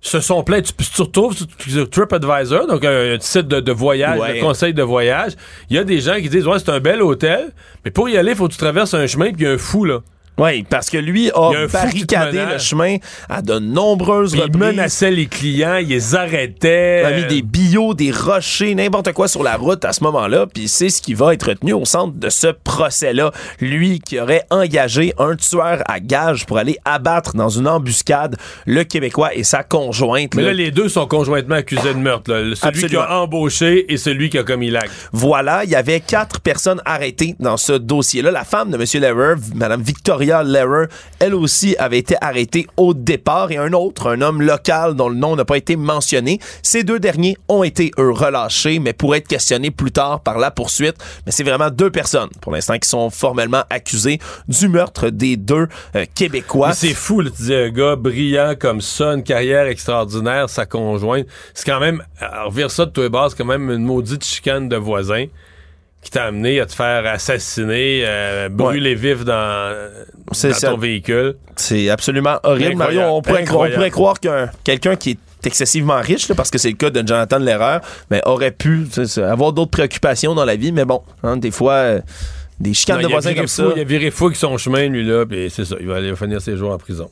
se 0.00 0.20
sont 0.20 0.42
plaints. 0.44 0.62
Tu, 0.62 0.72
tu 0.72 1.02
retrouves 1.02 1.36
sur, 1.36 1.90
TripAdvisor, 1.90 2.66
donc 2.66 2.84
un, 2.84 3.14
un 3.14 3.20
site 3.20 3.48
de, 3.48 3.60
de 3.60 3.72
voyage, 3.72 4.18
Ouais. 4.20 4.36
de 4.36 4.40
conseil 4.40 4.72
de 4.74 4.82
voyage. 4.82 5.32
Il 5.70 5.76
y 5.76 5.78
a 5.78 5.84
des 5.84 6.00
gens 6.00 6.16
qui 6.16 6.28
disent 6.28 6.46
Ouais, 6.46 6.58
c'est 6.58 6.70
un 6.70 6.80
bel 6.80 7.02
hôtel, 7.02 7.52
mais 7.84 7.90
pour 7.90 8.08
y 8.08 8.16
aller, 8.16 8.30
il 8.32 8.36
faut 8.36 8.46
que 8.48 8.52
tu 8.52 8.58
traverses 8.58 8.94
un 8.94 9.06
chemin, 9.06 9.26
puis 9.32 9.36
il 9.40 9.44
y 9.44 9.46
a 9.46 9.52
un 9.52 9.58
fou, 9.58 9.84
là. 9.84 10.00
Oui, 10.38 10.62
parce 10.62 10.88
que 10.90 10.98
lui 10.98 11.26
Il 11.26 11.32
a 11.56 11.66
barricadé 11.66 12.44
le 12.52 12.58
chemin 12.58 12.96
à 13.28 13.42
de 13.42 13.58
nombreuses 13.58 14.32
Puis 14.32 14.40
il 14.40 14.44
reprises. 14.44 14.60
menaçait 14.62 15.10
les 15.10 15.26
clients, 15.26 15.76
il 15.76 15.88
les 15.88 16.14
arrêtait. 16.14 17.00
Il 17.02 17.06
a 17.06 17.16
mis 17.16 17.26
des 17.26 17.42
billots, 17.42 17.94
des 17.94 18.10
rochers, 18.12 18.74
n'importe 18.74 19.12
quoi 19.12 19.26
sur 19.28 19.42
la 19.42 19.56
route 19.56 19.84
à 19.84 19.92
ce 19.92 20.02
moment-là, 20.04 20.46
puis 20.46 20.68
c'est 20.68 20.88
ce 20.90 21.02
qui 21.02 21.14
va 21.14 21.34
être 21.34 21.48
retenu 21.48 21.72
au 21.72 21.84
centre 21.84 22.14
de 22.16 22.28
ce 22.28 22.48
procès-là. 22.48 23.32
Lui 23.60 24.00
qui 24.00 24.20
aurait 24.20 24.44
engagé 24.50 25.12
un 25.18 25.34
tueur 25.36 25.82
à 25.86 26.00
gage 26.00 26.46
pour 26.46 26.58
aller 26.58 26.78
abattre 26.84 27.34
dans 27.34 27.48
une 27.48 27.66
embuscade 27.66 28.36
le 28.66 28.84
Québécois 28.84 29.34
et 29.34 29.42
sa 29.44 29.62
conjointe. 29.62 30.34
Mais 30.34 30.42
là. 30.42 30.48
là, 30.48 30.54
les 30.54 30.70
deux 30.70 30.88
sont 30.88 31.06
conjointement 31.06 31.56
accusés 31.56 31.92
de 31.94 31.98
meurtre. 31.98 32.30
là. 32.32 32.38
Celui 32.54 32.58
Absolument. 32.84 32.88
qui 32.88 32.96
a 33.12 33.20
embauché 33.22 33.92
et 33.92 33.96
celui 33.96 34.30
qui 34.30 34.38
a 34.38 34.44
commis 34.44 34.70
l'acte. 34.70 34.90
Voilà, 35.12 35.64
il 35.64 35.70
y 35.70 35.74
avait 35.74 36.00
quatre 36.00 36.40
personnes 36.40 36.80
arrêtées 36.84 37.34
dans 37.40 37.56
ce 37.56 37.72
dossier-là. 37.72 38.30
La 38.30 38.44
femme 38.44 38.70
de 38.70 38.76
M. 38.76 38.84
Lehrer, 39.02 39.34
Mme 39.54 39.82
Victoria 39.82 40.27
Lehrer, 40.42 40.86
elle 41.18 41.34
aussi 41.34 41.76
avait 41.78 41.98
été 41.98 42.16
arrêtée 42.20 42.66
au 42.76 42.94
départ 42.94 43.50
et 43.50 43.56
un 43.56 43.72
autre, 43.72 44.08
un 44.08 44.20
homme 44.20 44.42
local 44.42 44.94
dont 44.94 45.08
le 45.08 45.16
nom 45.16 45.36
n'a 45.36 45.44
pas 45.44 45.56
été 45.56 45.76
mentionné. 45.76 46.38
Ces 46.62 46.84
deux 46.84 47.00
derniers 47.00 47.36
ont 47.48 47.62
été, 47.62 47.90
eux, 47.98 48.10
relâchés, 48.10 48.78
mais 48.78 48.92
pourraient 48.92 49.18
être 49.18 49.28
questionnés 49.28 49.70
plus 49.70 49.92
tard 49.92 50.20
par 50.20 50.38
la 50.38 50.50
poursuite. 50.50 50.96
Mais 51.26 51.32
c'est 51.32 51.44
vraiment 51.44 51.70
deux 51.70 51.90
personnes, 51.90 52.30
pour 52.40 52.52
l'instant, 52.52 52.78
qui 52.78 52.88
sont 52.88 53.10
formellement 53.10 53.62
accusées 53.70 54.18
du 54.48 54.68
meurtre 54.68 55.10
des 55.10 55.36
deux 55.36 55.68
euh, 55.96 56.04
Québécois. 56.14 56.72
C'est 56.72 56.94
fou, 56.94 57.20
là, 57.20 57.30
tu 57.30 57.54
un 57.54 57.70
gars 57.70 57.96
brillant 57.96 58.54
comme 58.58 58.80
ça, 58.80 59.14
une 59.14 59.22
carrière 59.22 59.66
extraordinaire, 59.66 60.48
sa 60.48 60.66
conjointe. 60.66 61.26
C'est 61.54 61.66
quand 61.66 61.80
même, 61.80 62.02
à 62.20 62.44
revire 62.44 62.70
ça 62.70 62.86
de 62.86 62.90
tous 62.90 63.02
les 63.02 63.08
bords, 63.08 63.30
c'est 63.30 63.38
quand 63.38 63.44
même 63.44 63.70
une 63.70 63.84
maudite 63.84 64.24
chicane 64.24 64.68
de 64.68 64.76
voisins 64.76 65.26
qui 66.02 66.10
t'a 66.10 66.24
amené 66.24 66.60
à 66.60 66.66
te 66.66 66.74
faire 66.74 67.04
assassiner, 67.06 68.02
euh, 68.04 68.48
brûler 68.48 68.94
vif 68.94 69.24
dans, 69.24 69.90
ton 70.60 70.76
véhicule. 70.76 71.36
C'est 71.56 71.90
absolument 71.90 72.38
horrible. 72.44 72.76
Mario, 72.76 73.02
on 73.02 73.22
pourrait, 73.22 73.42
incroyable. 73.42 73.74
on 73.74 73.76
pourrait 73.76 73.90
croire 73.90 74.20
qu'un 74.20 74.50
quelqu'un 74.64 74.96
qui 74.96 75.10
est 75.10 75.18
excessivement 75.46 76.00
riche, 76.00 76.28
là, 76.28 76.34
parce 76.34 76.50
que 76.50 76.58
c'est 76.58 76.70
le 76.70 76.76
cas 76.76 76.90
de 76.90 77.06
Jonathan 77.06 77.38
Lehrer, 77.38 77.78
mais 78.10 78.22
aurait 78.26 78.50
pu 78.50 78.86
avoir 79.16 79.52
d'autres 79.52 79.70
préoccupations 79.70 80.34
dans 80.34 80.44
la 80.44 80.56
vie. 80.56 80.72
Mais 80.72 80.84
bon, 80.84 81.02
hein, 81.22 81.36
des 81.36 81.50
fois, 81.50 81.72
euh, 81.72 82.00
des 82.60 82.74
chicanes 82.74 83.02
Non, 83.02 83.08
de 83.08 83.12
voisins 83.12 83.34
comme 83.34 83.48
fou, 83.48 83.48
ça. 83.48 83.72
Il 83.76 83.80
a 83.80 83.84
viré 83.84 84.10
fou 84.10 84.26
avec 84.26 84.36
son 84.36 84.56
chemin, 84.56 84.88
lui, 84.88 85.04
là, 85.04 85.26
puis 85.26 85.50
c'est 85.50 85.64
ça. 85.64 85.76
Il 85.80 85.86
va 85.86 85.96
aller 85.96 86.14
finir 86.16 86.40
ses 86.40 86.56
jours 86.56 86.72
en 86.72 86.78
prison. 86.78 87.10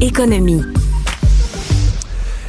Économie. 0.00 0.62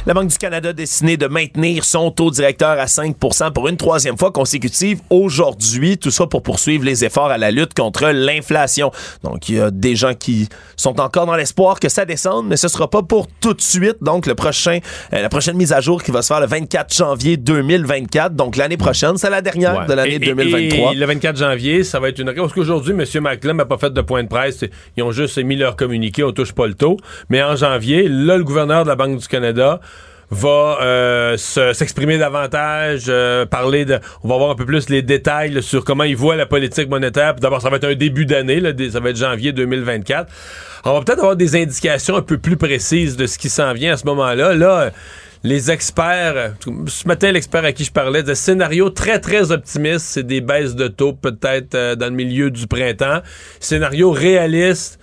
La 0.06 0.12
Banque 0.12 0.28
du 0.28 0.36
Canada 0.36 0.68
a 0.68 0.72
décidé 0.74 1.16
de 1.16 1.26
maintenir 1.26 1.82
son 1.82 2.10
taux 2.10 2.30
directeur 2.30 2.78
à 2.78 2.84
5% 2.84 3.52
pour 3.54 3.68
une 3.68 3.78
troisième 3.78 4.18
fois 4.18 4.30
consécutive 4.32 5.00
aujourd'hui. 5.08 5.96
Tout 5.96 6.10
ça 6.10 6.26
pour 6.26 6.42
poursuivre 6.42 6.84
les 6.84 7.06
efforts 7.06 7.30
à 7.30 7.38
la 7.38 7.50
lutte 7.50 7.72
contre 7.72 8.08
l'inflation. 8.10 8.90
Donc, 9.22 9.48
il 9.48 9.54
y 9.54 9.60
a 9.62 9.70
des 9.70 9.96
gens 9.96 10.12
qui 10.12 10.50
sont 10.76 11.00
encore 11.00 11.24
dans 11.24 11.36
l'espoir 11.36 11.80
que 11.80 11.88
ça 11.88 12.04
descende, 12.04 12.46
mais 12.48 12.58
ce 12.58 12.68
sera 12.68 12.90
pas 12.90 13.02
pour 13.02 13.28
tout 13.40 13.54
de 13.54 13.62
suite. 13.62 13.96
Donc, 14.02 14.26
le 14.26 14.34
prochain, 14.34 14.80
euh, 15.14 15.22
la 15.22 15.30
prochaine 15.30 15.56
mise 15.56 15.72
à 15.72 15.80
jour 15.80 16.02
qui 16.02 16.10
va 16.10 16.20
se 16.20 16.26
faire 16.26 16.40
le 16.40 16.48
24 16.48 16.94
janvier 16.94 17.38
2024. 17.38 18.36
Donc, 18.36 18.56
l'année 18.56 18.76
prochaine, 18.76 19.16
c'est 19.16 19.30
la 19.30 19.40
dernière 19.40 19.74
Ouais. 19.78 19.86
de 19.86 19.92
l'année 19.94 20.10
Et- 20.12 20.16
et- 20.16 20.34
2023. 20.34 20.92
Et 20.92 20.96
le 20.96 21.06
24 21.06 21.38
janvier, 21.38 21.82
ça 21.82 21.98
va 21.98 22.10
être 22.10 22.18
une. 22.18 22.30
Parce 22.34 22.52
qu'aujourd'hui, 22.52 22.92
M. 22.92 23.22
McClellan 23.22 23.54
n'a 23.54 23.64
pas 23.64 23.78
fait 23.78 23.90
de 23.94 24.00
point 24.02 24.22
de 24.22 24.28
presse. 24.28 24.64
Ils 24.98 25.02
ont 25.02 25.12
juste 25.12 25.38
émis 25.38 25.56
leur 25.56 25.76
communiqué, 25.76 26.22
on 26.24 26.32
touche 26.32 26.52
pas 26.52 26.66
le 26.66 26.74
taux. 26.74 26.98
Mais 27.30 27.42
en 27.42 27.56
janvier, 27.56 28.06
là, 28.06 28.36
le 28.36 28.44
gouverneur 28.44 28.84
de 28.84 28.90
la 28.90 28.96
Banque 28.96 29.16
du 29.18 29.28
Canada 29.28 29.80
va 30.34 30.78
euh, 30.82 31.36
se- 31.36 31.72
s'exprimer 31.72 32.18
davantage, 32.18 33.04
euh, 33.08 33.46
parler 33.46 33.84
de... 33.84 33.98
On 34.22 34.28
va 34.28 34.36
voir 34.36 34.50
un 34.50 34.54
peu 34.54 34.66
plus 34.66 34.88
les 34.90 35.02
détails 35.02 35.50
là, 35.52 35.62
sur 35.62 35.84
comment 35.84 36.04
il 36.04 36.16
voit 36.16 36.36
la 36.36 36.46
politique 36.46 36.88
monétaire. 36.90 37.34
D'abord, 37.36 37.62
ça 37.62 37.70
va 37.70 37.76
être 37.76 37.84
un 37.88 37.94
début 37.94 38.26
d'année, 38.26 38.60
des- 38.72 38.90
ça 38.90 39.00
va 39.00 39.10
être 39.10 39.16
janvier 39.16 39.52
2024. 39.52 40.30
On 40.84 40.92
va 40.92 41.00
peut-être 41.00 41.20
avoir 41.20 41.36
des 41.36 41.56
indications 41.56 42.16
un 42.16 42.22
peu 42.22 42.36
plus 42.38 42.56
précises 42.56 43.16
de 43.16 43.26
ce 43.26 43.38
qui 43.38 43.48
s'en 43.48 43.72
vient 43.72 43.94
à 43.94 43.96
ce 43.96 44.04
moment-là. 44.06 44.54
Là, 44.54 44.90
les 45.42 45.70
experts, 45.70 46.54
ce 46.86 47.06
matin, 47.06 47.30
l'expert 47.32 47.64
à 47.64 47.72
qui 47.72 47.84
je 47.84 47.92
parlais, 47.92 48.22
de 48.22 48.32
scénarios 48.34 48.90
très, 48.90 49.18
très 49.20 49.52
optimistes, 49.52 50.06
c'est 50.06 50.22
des 50.26 50.40
baisses 50.40 50.74
de 50.74 50.88
taux 50.88 51.12
peut-être 51.12 51.74
euh, 51.74 51.94
dans 51.96 52.06
le 52.06 52.12
milieu 52.12 52.50
du 52.50 52.66
printemps. 52.66 53.20
Scénario 53.60 54.10
réaliste, 54.10 54.98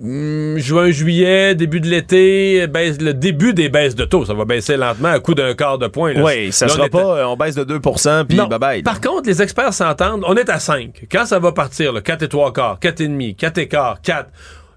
juin, 0.00 0.90
juillet, 0.90 1.54
début 1.54 1.80
de 1.80 1.86
l'été, 1.88 2.66
baisse, 2.66 3.00
le 3.00 3.14
début 3.14 3.54
des 3.54 3.68
baisses 3.68 3.94
de 3.94 4.04
taux. 4.04 4.24
Ça 4.24 4.34
va 4.34 4.44
baisser 4.44 4.76
lentement 4.76 5.08
à 5.10 5.20
coup 5.20 5.34
d'un 5.34 5.54
quart 5.54 5.78
de 5.78 5.86
point. 5.86 6.14
Oui, 6.16 6.50
ça 6.52 6.66
Là, 6.66 6.72
sera 6.72 6.88
pas, 6.88 7.18
euh, 7.18 7.24
on 7.26 7.36
baisse 7.36 7.54
de 7.54 7.64
2 7.64 7.78
puis 7.80 8.36
bye 8.36 8.58
bye. 8.58 8.82
Par 8.82 9.00
contre, 9.00 9.28
les 9.28 9.42
experts 9.42 9.74
s'entendent. 9.74 10.24
On 10.26 10.34
est 10.36 10.48
à 10.48 10.58
5. 10.58 11.06
Quand 11.10 11.26
ça 11.26 11.38
va 11.38 11.52
partir, 11.52 11.92
là, 11.92 12.00
4 12.00 12.22
et 12.22 12.28
3 12.28 12.52
quarts, 12.52 12.78
4 12.80 13.00
et 13.00 13.08
demi, 13.08 13.34
4 13.34 13.58
et 13.58 13.68
quart, 13.68 14.00
4, 14.02 14.28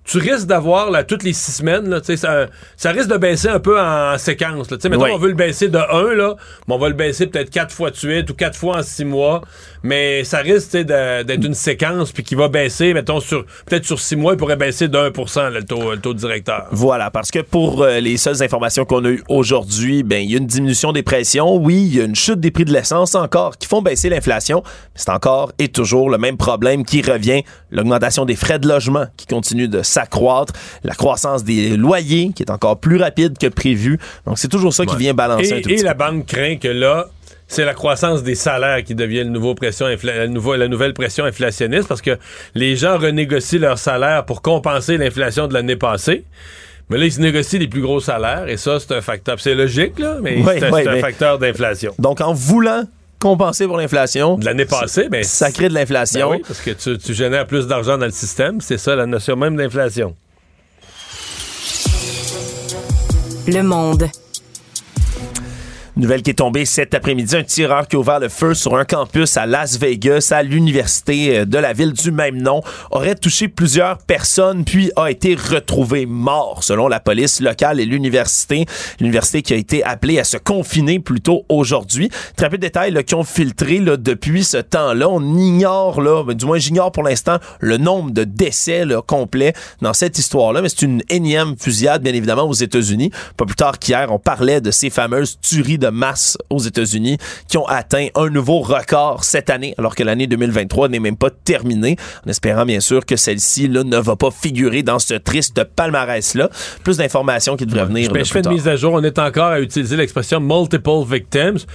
tu 0.04 0.20
risques 0.20 0.46
d'avoir, 0.46 0.92
là, 0.92 1.04
toutes 1.04 1.24
les 1.24 1.34
6 1.34 1.52
semaines, 1.58 1.90
là, 1.90 2.00
tu 2.00 2.08
sais, 2.08 2.18
ça, 2.18 2.46
ça 2.78 2.92
risque 2.92 3.10
de 3.10 3.18
baisser 3.18 3.48
un 3.50 3.60
peu 3.60 3.80
en 3.82 4.16
séquence, 4.20 4.70
là. 4.70 4.78
Tu 4.78 4.82
sais, 4.84 4.90
mettons, 4.90 5.06
Oui. 5.06 5.12
on 5.14 5.18
veut 5.18 5.30
le 5.30 5.34
baisser 5.34 5.68
de 5.68 5.80
1, 5.80 6.14
là, 6.14 6.36
mais 6.68 6.76
on 6.76 6.78
va 6.78 6.90
le 6.90 6.94
baisser 6.94 7.26
peut-être 7.26 7.50
4 7.50 7.74
fois 7.74 7.90
de 7.90 7.96
suite 7.96 8.30
ou 8.30 8.36
4 8.36 8.56
fois 8.56 8.78
en 8.78 8.84
6 8.84 9.04
mois. 9.06 9.42
Mais 9.86 10.24
ça 10.24 10.40
risque, 10.40 10.76
d'être 10.76 11.46
une 11.46 11.54
séquence 11.54 12.12
puis 12.12 12.24
qui 12.24 12.34
va 12.34 12.48
baisser, 12.48 12.96
mettons, 12.96 13.20
sur, 13.20 13.46
peut-être 13.68 13.86
sur 13.86 14.00
6 14.00 14.16
mois, 14.16 14.34
il 14.34 14.38
pourrait 14.38 14.56
baisser 14.56 14.88
de 14.88 14.98
1 14.98 15.12
là, 15.36 15.50
le 15.52 15.64
taux, 15.64 15.92
le 15.92 16.00
taux 16.00 16.16
directeur. 16.16 16.66
Voilà, 16.72 17.12
parce 17.12 17.30
que 17.30 17.38
pour 17.38 17.84
euh, 17.84 18.00
les 18.00 18.18
seules 18.18 18.42
informations 18.42 18.84
qu'on 18.86 19.06
a 19.06 19.10
eues 19.10 19.24
aujourd'hui, 19.30 20.02
ben 20.02 20.24
il 20.24 20.32
y 20.32 20.34
a 20.34 20.40
une 20.40 20.48
diminution 20.48 20.92
des 20.92 21.04
pressions, 21.04 21.56
oui, 21.58 21.76
il 21.76 21.98
y 21.98 22.02
a 22.02 22.06
une 22.06 22.16
chute 22.16 22.40
des 22.40 22.50
prix 22.50 22.66
de 22.66 22.74
l'essence 22.74 23.14
encore 23.14 23.60
qui 23.60 23.68
font 23.68 23.84
baisser 23.84 24.10
l'inflation, 24.10 24.64
mais 24.66 24.72
c'est 24.96 25.12
encore 25.12 25.52
et 25.60 25.68
toujours 25.68 26.10
le 26.10 26.18
même 26.18 26.38
problème 26.38 26.84
qui 26.84 27.04
revient, 27.04 27.44
l'augmentation 27.70 28.26
des 28.26 28.36
frais 28.36 28.58
de 28.58 28.68
logement 28.68 29.06
qui 29.18 29.28
continue 29.28 29.68
de 29.68 29.84
s'accroître, 29.84 30.54
la 30.84 30.96
croissance 30.96 31.44
des 31.44 31.78
loyers 31.78 32.32
qui 32.36 32.42
est 32.42 32.50
encore 32.50 32.80
plus 32.80 32.98
rapide 32.98 33.38
que 33.38 33.48
prévu. 33.48 34.00
Donc 34.26 34.40
c'est 34.40 34.48
toujours 34.48 34.74
ça 34.74 34.88
qui 34.88 34.96
vient 34.96 35.14
balancer 35.14 35.54
un 35.54 35.58
Et, 35.58 35.62
tout 35.62 35.70
et 35.70 35.76
petit 35.76 35.84
la 35.84 35.94
peu. 35.94 36.06
banque 36.06 36.26
craint 36.26 36.58
que 36.58 36.70
là, 36.70 37.06
c'est 37.48 37.66
la 37.66 37.74
croissance 37.74 38.24
des 38.24 38.36
salaires 38.36 38.84
qui 38.84 38.96
devient 38.96 39.24
le 39.24 39.30
nouveau 39.30 39.54
pression 39.56 39.86
infla- 39.86 40.16
la, 40.18 40.28
nouveau- 40.28 40.56
la 40.56 40.68
nouvelle 40.68 40.94
pression 40.94 41.26
inflationniste 41.26 41.88
parce 41.88 42.02
que 42.02 42.18
les 42.56 42.76
gens 42.76 42.98
renégocient 42.98 43.60
leurs 43.60 43.78
salaires 43.78 44.26
pour 44.26 44.42
compenser 44.42 44.98
l'inflation 44.98 45.48
de 45.48 45.54
l'année 45.54 45.76
passée. 45.76 46.24
Mais 46.90 46.98
là, 46.98 47.06
ils 47.06 47.12
se 47.14 47.20
négocient 47.22 47.60
les 47.60 47.68
plus 47.68 47.82
gros 47.82 48.00
salaires 48.00 48.48
et 48.48 48.58
ça, 48.58 48.80
c'est 48.80 48.94
un 48.94 49.02
facteur. 49.02 49.40
C'est 49.40 49.56
logique, 49.56 49.98
là, 50.00 50.18
mais 50.22 50.38
Oui, 50.38 50.44
c'est 50.60 50.66
un, 50.66 50.72
oui, 50.72 50.82
c'est 50.84 50.90
un 50.90 50.94
mais- 50.94 51.02
facteur 51.02 51.40
d'inflation. 51.40 51.94
Donc 52.00 52.22
en 52.22 52.34
voulant 52.34 52.84
compenser 53.20 53.66
pour 53.66 53.78
l'inflation, 53.78 54.38
De 54.38 54.46
l'année 54.46 54.66
passée, 54.66 55.08
ben, 55.10 55.24
ça 55.24 55.52
crée 55.52 55.70
de 55.70 55.74
ben 55.74 55.80
l'inflation. 55.82 56.30
oui, 56.30 56.42
parce 56.48 56.62
que 56.62 56.72
tu, 56.72 56.98
tu 56.98 57.14
génères 57.14 57.48
plus 57.48 57.66
d'argent 57.68 57.98
dans 57.98 58.06
le 58.06 58.12
système. 58.12 58.62
C'est 58.62 58.78
ça 58.78 58.96
la 58.96 59.06
notion 59.08 59.36
même 59.36 59.56
d'inflation. 59.56 60.16
Le 63.48 63.62
monde. 63.62 64.10
Nouvelle 65.98 66.24
qui 66.24 66.32
est 66.32 66.34
tombée 66.34 66.66
cet 66.66 66.94
après-midi, 66.94 67.38
un 67.38 67.44
tireur 67.44 67.88
qui 67.88 67.96
a 67.96 68.00
ouvert 68.00 68.20
le 68.20 68.28
feu 68.28 68.54
sur 68.54 68.76
un 68.76 68.84
campus 68.84 69.38
à 69.38 69.46
Las 69.46 69.80
Vegas, 69.80 70.28
à 70.32 70.44
l'université 70.44 71.38
euh, 71.38 71.46
de 71.46 71.58
la 71.58 71.72
ville 71.72 71.94
du 71.94 72.12
même 72.12 72.42
nom, 72.42 72.62
aurait 72.92 73.16
touché 73.16 73.48
plusieurs 73.48 74.00
personnes 74.00 74.66
puis 74.66 74.92
a 74.98 75.10
été 75.10 75.36
retrouvé 75.36 76.06
mort 76.06 76.66
selon 76.66 76.90
la 76.90 77.00
police 77.00 77.40
locale 77.40 77.80
et 77.80 77.86
l'université. 77.86 78.66
L'université 79.00 79.42
qui 79.42 79.54
a 79.54 79.56
été 79.56 79.86
appelée 79.86 80.20
à 80.20 80.26
se 80.26 80.36
confiner 80.36 81.00
plus 81.00 81.22
tôt 81.22 81.46
aujourd'hui. 81.48 82.10
Très 82.36 82.50
peu 82.50 82.58
de 82.58 82.64
détails 82.64 83.02
qui 83.06 83.16
ont 83.16 83.24
filtré 83.24 83.80
là, 83.80 83.96
depuis 83.96 84.44
ce 84.44 84.58
temps-là. 84.58 85.08
On 85.08 85.38
ignore, 85.38 86.02
là, 86.02 86.26
ben, 86.26 86.34
du 86.34 86.46
moins 86.46 86.58
j'ignore 86.58 86.92
pour 86.92 87.04
l'instant, 87.04 87.38
le 87.62 87.78
nombre 87.78 88.12
de 88.12 88.26
décès 88.26 88.84
là, 88.84 89.02
complets 89.02 89.54
dans 89.82 89.94
cette 89.94 90.20
histoire-là, 90.20 90.62
mais 90.62 90.68
c'est 90.68 90.82
une 90.82 91.04
énième 91.08 91.56
fusillade, 91.58 92.04
bien 92.04 92.14
évidemment, 92.14 92.44
aux 92.44 92.54
États-Unis. 92.54 93.12
Pas 93.38 93.46
plus 93.46 93.56
tard 93.56 93.80
qu'hier, 93.80 94.12
on 94.12 94.20
parlait 94.20 94.60
de 94.60 94.72
ces 94.72 94.90
fameuses 94.90 95.40
tueries 95.40 95.78
de 95.78 95.85
masse 95.92 96.38
aux 96.50 96.60
États-Unis 96.60 97.18
qui 97.48 97.58
ont 97.58 97.66
atteint 97.66 98.08
un 98.16 98.30
nouveau 98.30 98.60
record 98.60 99.24
cette 99.24 99.50
année, 99.50 99.74
alors 99.78 99.96
que 99.96 100.04
l'année 100.04 100.28
2023 100.28 100.90
n'est 100.90 101.00
même 101.00 101.18
pas 101.18 101.30
terminée, 101.30 101.96
en 102.26 102.30
espérant 102.30 102.66
bien 102.66 102.80
sûr 102.80 103.06
que 103.06 103.16
celle-ci 103.16 103.68
là, 103.68 103.84
ne 103.84 103.98
va 103.98 104.16
pas 104.16 104.32
figurer 104.32 104.84
dans 104.84 105.00
ce 105.00 105.14
triste 105.14 105.64
palmarès-là. 105.64 106.50
Plus 106.84 106.98
d'informations 106.98 107.56
qui 107.56 107.66
devraient 107.66 107.86
venir. 107.86 108.12
Ben, 108.12 108.20
là, 108.20 108.24
je 108.24 108.32
plus 108.32 108.42
fais 108.42 108.50
une 108.50 108.56
mise 108.56 108.68
à 108.68 108.76
jour. 108.76 108.94
On 108.94 109.04
est 109.04 109.20
encore 109.20 109.52
à 109.52 109.60
utiliser 109.60 109.96
l'expression 109.96 110.40
multiple 110.40 111.04
victims. 111.08 111.66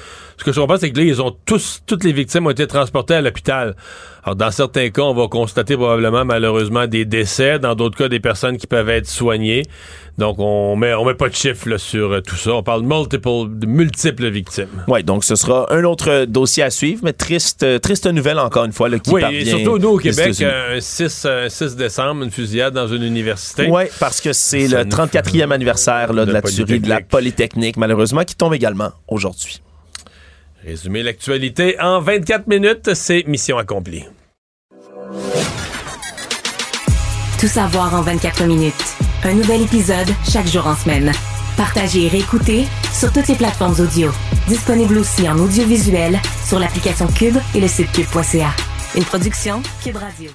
Ce 0.41 0.45
que 0.45 0.53
je 0.53 0.61
comprends, 0.61 0.79
c'est 0.79 0.91
que 0.91 0.97
là, 0.97 1.05
ils 1.05 1.21
ont 1.21 1.37
tous, 1.45 1.83
toutes 1.85 2.03
les 2.03 2.15
victimes 2.15 2.47
ont 2.47 2.51
été 2.51 2.67
transportées 2.67 3.12
à 3.12 3.21
l'hôpital. 3.21 3.77
Alors, 4.25 4.37
dans 4.37 4.51
certains 4.51 4.89
cas, 4.89 5.03
on 5.03 5.12
va 5.12 5.29
constater 5.29 5.77
probablement, 5.77 6.25
malheureusement, 6.25 6.87
des 6.87 7.05
décès. 7.05 7.59
Dans 7.59 7.75
d'autres 7.75 7.99
cas, 7.99 8.09
des 8.09 8.21
personnes 8.21 8.57
qui 8.57 8.67
peuvent 8.67 8.89
être 8.89 9.07
soignées. 9.07 9.65
Donc, 10.17 10.37
on 10.39 10.77
met, 10.77 10.95
on 10.95 11.05
met 11.05 11.12
pas 11.12 11.29
de 11.29 11.35
chiffres 11.35 11.69
là, 11.69 11.77
sur 11.77 12.12
euh, 12.12 12.21
tout 12.23 12.37
ça. 12.37 12.55
On 12.55 12.62
parle 12.62 12.83
de 12.83 12.87
multiple, 12.87 13.29
de 13.51 13.67
multiples 13.67 14.31
victimes. 14.31 14.85
Oui, 14.89 15.05
donc 15.05 15.25
ce 15.25 15.37
sera 15.37 15.71
un 15.71 15.85
autre 15.85 16.25
dossier 16.25 16.62
à 16.62 16.71
suivre, 16.71 17.03
mais 17.05 17.12
triste, 17.12 17.62
euh, 17.62 17.79
triste 17.79 18.07
nouvelle 18.07 18.39
encore 18.39 18.65
une 18.65 18.73
fois 18.73 18.89
là, 18.89 18.99
qui 18.99 19.11
oui, 19.11 19.23
et 19.31 19.45
surtout 19.45 19.79
nous 19.79 19.89
au 19.91 19.99
Québec, 19.99 20.41
euh, 20.41 20.79
un 20.79 20.81
6, 20.81 21.23
euh, 21.27 21.49
6 21.51 21.77
décembre, 21.77 22.23
une 22.23 22.31
fusillade 22.31 22.73
dans 22.73 22.89
une 22.89 23.03
université. 23.03 23.69
Oui, 23.71 23.83
parce 23.99 24.23
que 24.23 24.33
c'est 24.33 24.69
le 24.69 24.85
nous 24.85 24.91
34e 24.91 25.51
anniversaire 25.53 26.15
là, 26.15 26.25
de, 26.25 26.31
de 26.31 26.33
la 26.33 26.41
tuerie 26.41 26.81
de 26.81 26.89
la 26.89 27.03
Polytechnique, 27.03 27.77
malheureusement, 27.77 28.25
qui 28.25 28.37
tombe 28.37 28.55
également 28.55 28.91
aujourd'hui. 29.07 29.61
Résumer 30.65 31.03
l'actualité 31.03 31.81
en 31.81 32.01
24 32.01 32.47
minutes, 32.47 32.93
c'est 32.95 33.24
mission 33.27 33.57
accomplie. 33.57 34.05
Tout 37.41 37.47
savoir 37.47 37.95
en 37.95 38.03
24 38.03 38.45
minutes. 38.45 38.74
Un 39.24 39.32
nouvel 39.32 39.62
épisode 39.62 40.09
chaque 40.31 40.47
jour 40.47 40.66
en 40.66 40.74
semaine. 40.77 41.12
Partagez 41.57 42.05
et 42.05 42.09
réécoutez 42.09 42.66
sur 42.93 43.11
toutes 43.11 43.28
les 43.28 43.37
plateformes 43.37 43.74
audio. 43.81 44.11
Disponible 44.49 44.99
aussi 44.99 45.27
en 45.28 45.39
audiovisuel 45.39 46.19
sur 46.47 46.59
l'application 46.59 47.07
Cube 47.07 47.39
et 47.55 47.61
le 47.61 47.69
site 47.69 47.91
cube.ca. 47.93 48.51
Une 48.95 49.05
production 49.05 49.62
Cube 49.82 49.97
Radio. 49.97 50.31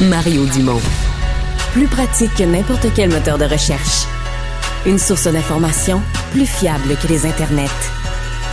Mario 0.00 0.44
Dumont. 0.46 0.80
Plus 1.72 1.86
pratique 1.86 2.34
que 2.34 2.42
n'importe 2.42 2.86
quel 2.96 3.10
moteur 3.10 3.38
de 3.38 3.44
recherche. 3.44 4.06
Une 4.86 4.98
source 4.98 5.26
d'information 5.26 6.00
plus 6.30 6.46
fiable 6.46 6.96
que 7.02 7.08
les 7.08 7.26
internets. 7.26 7.66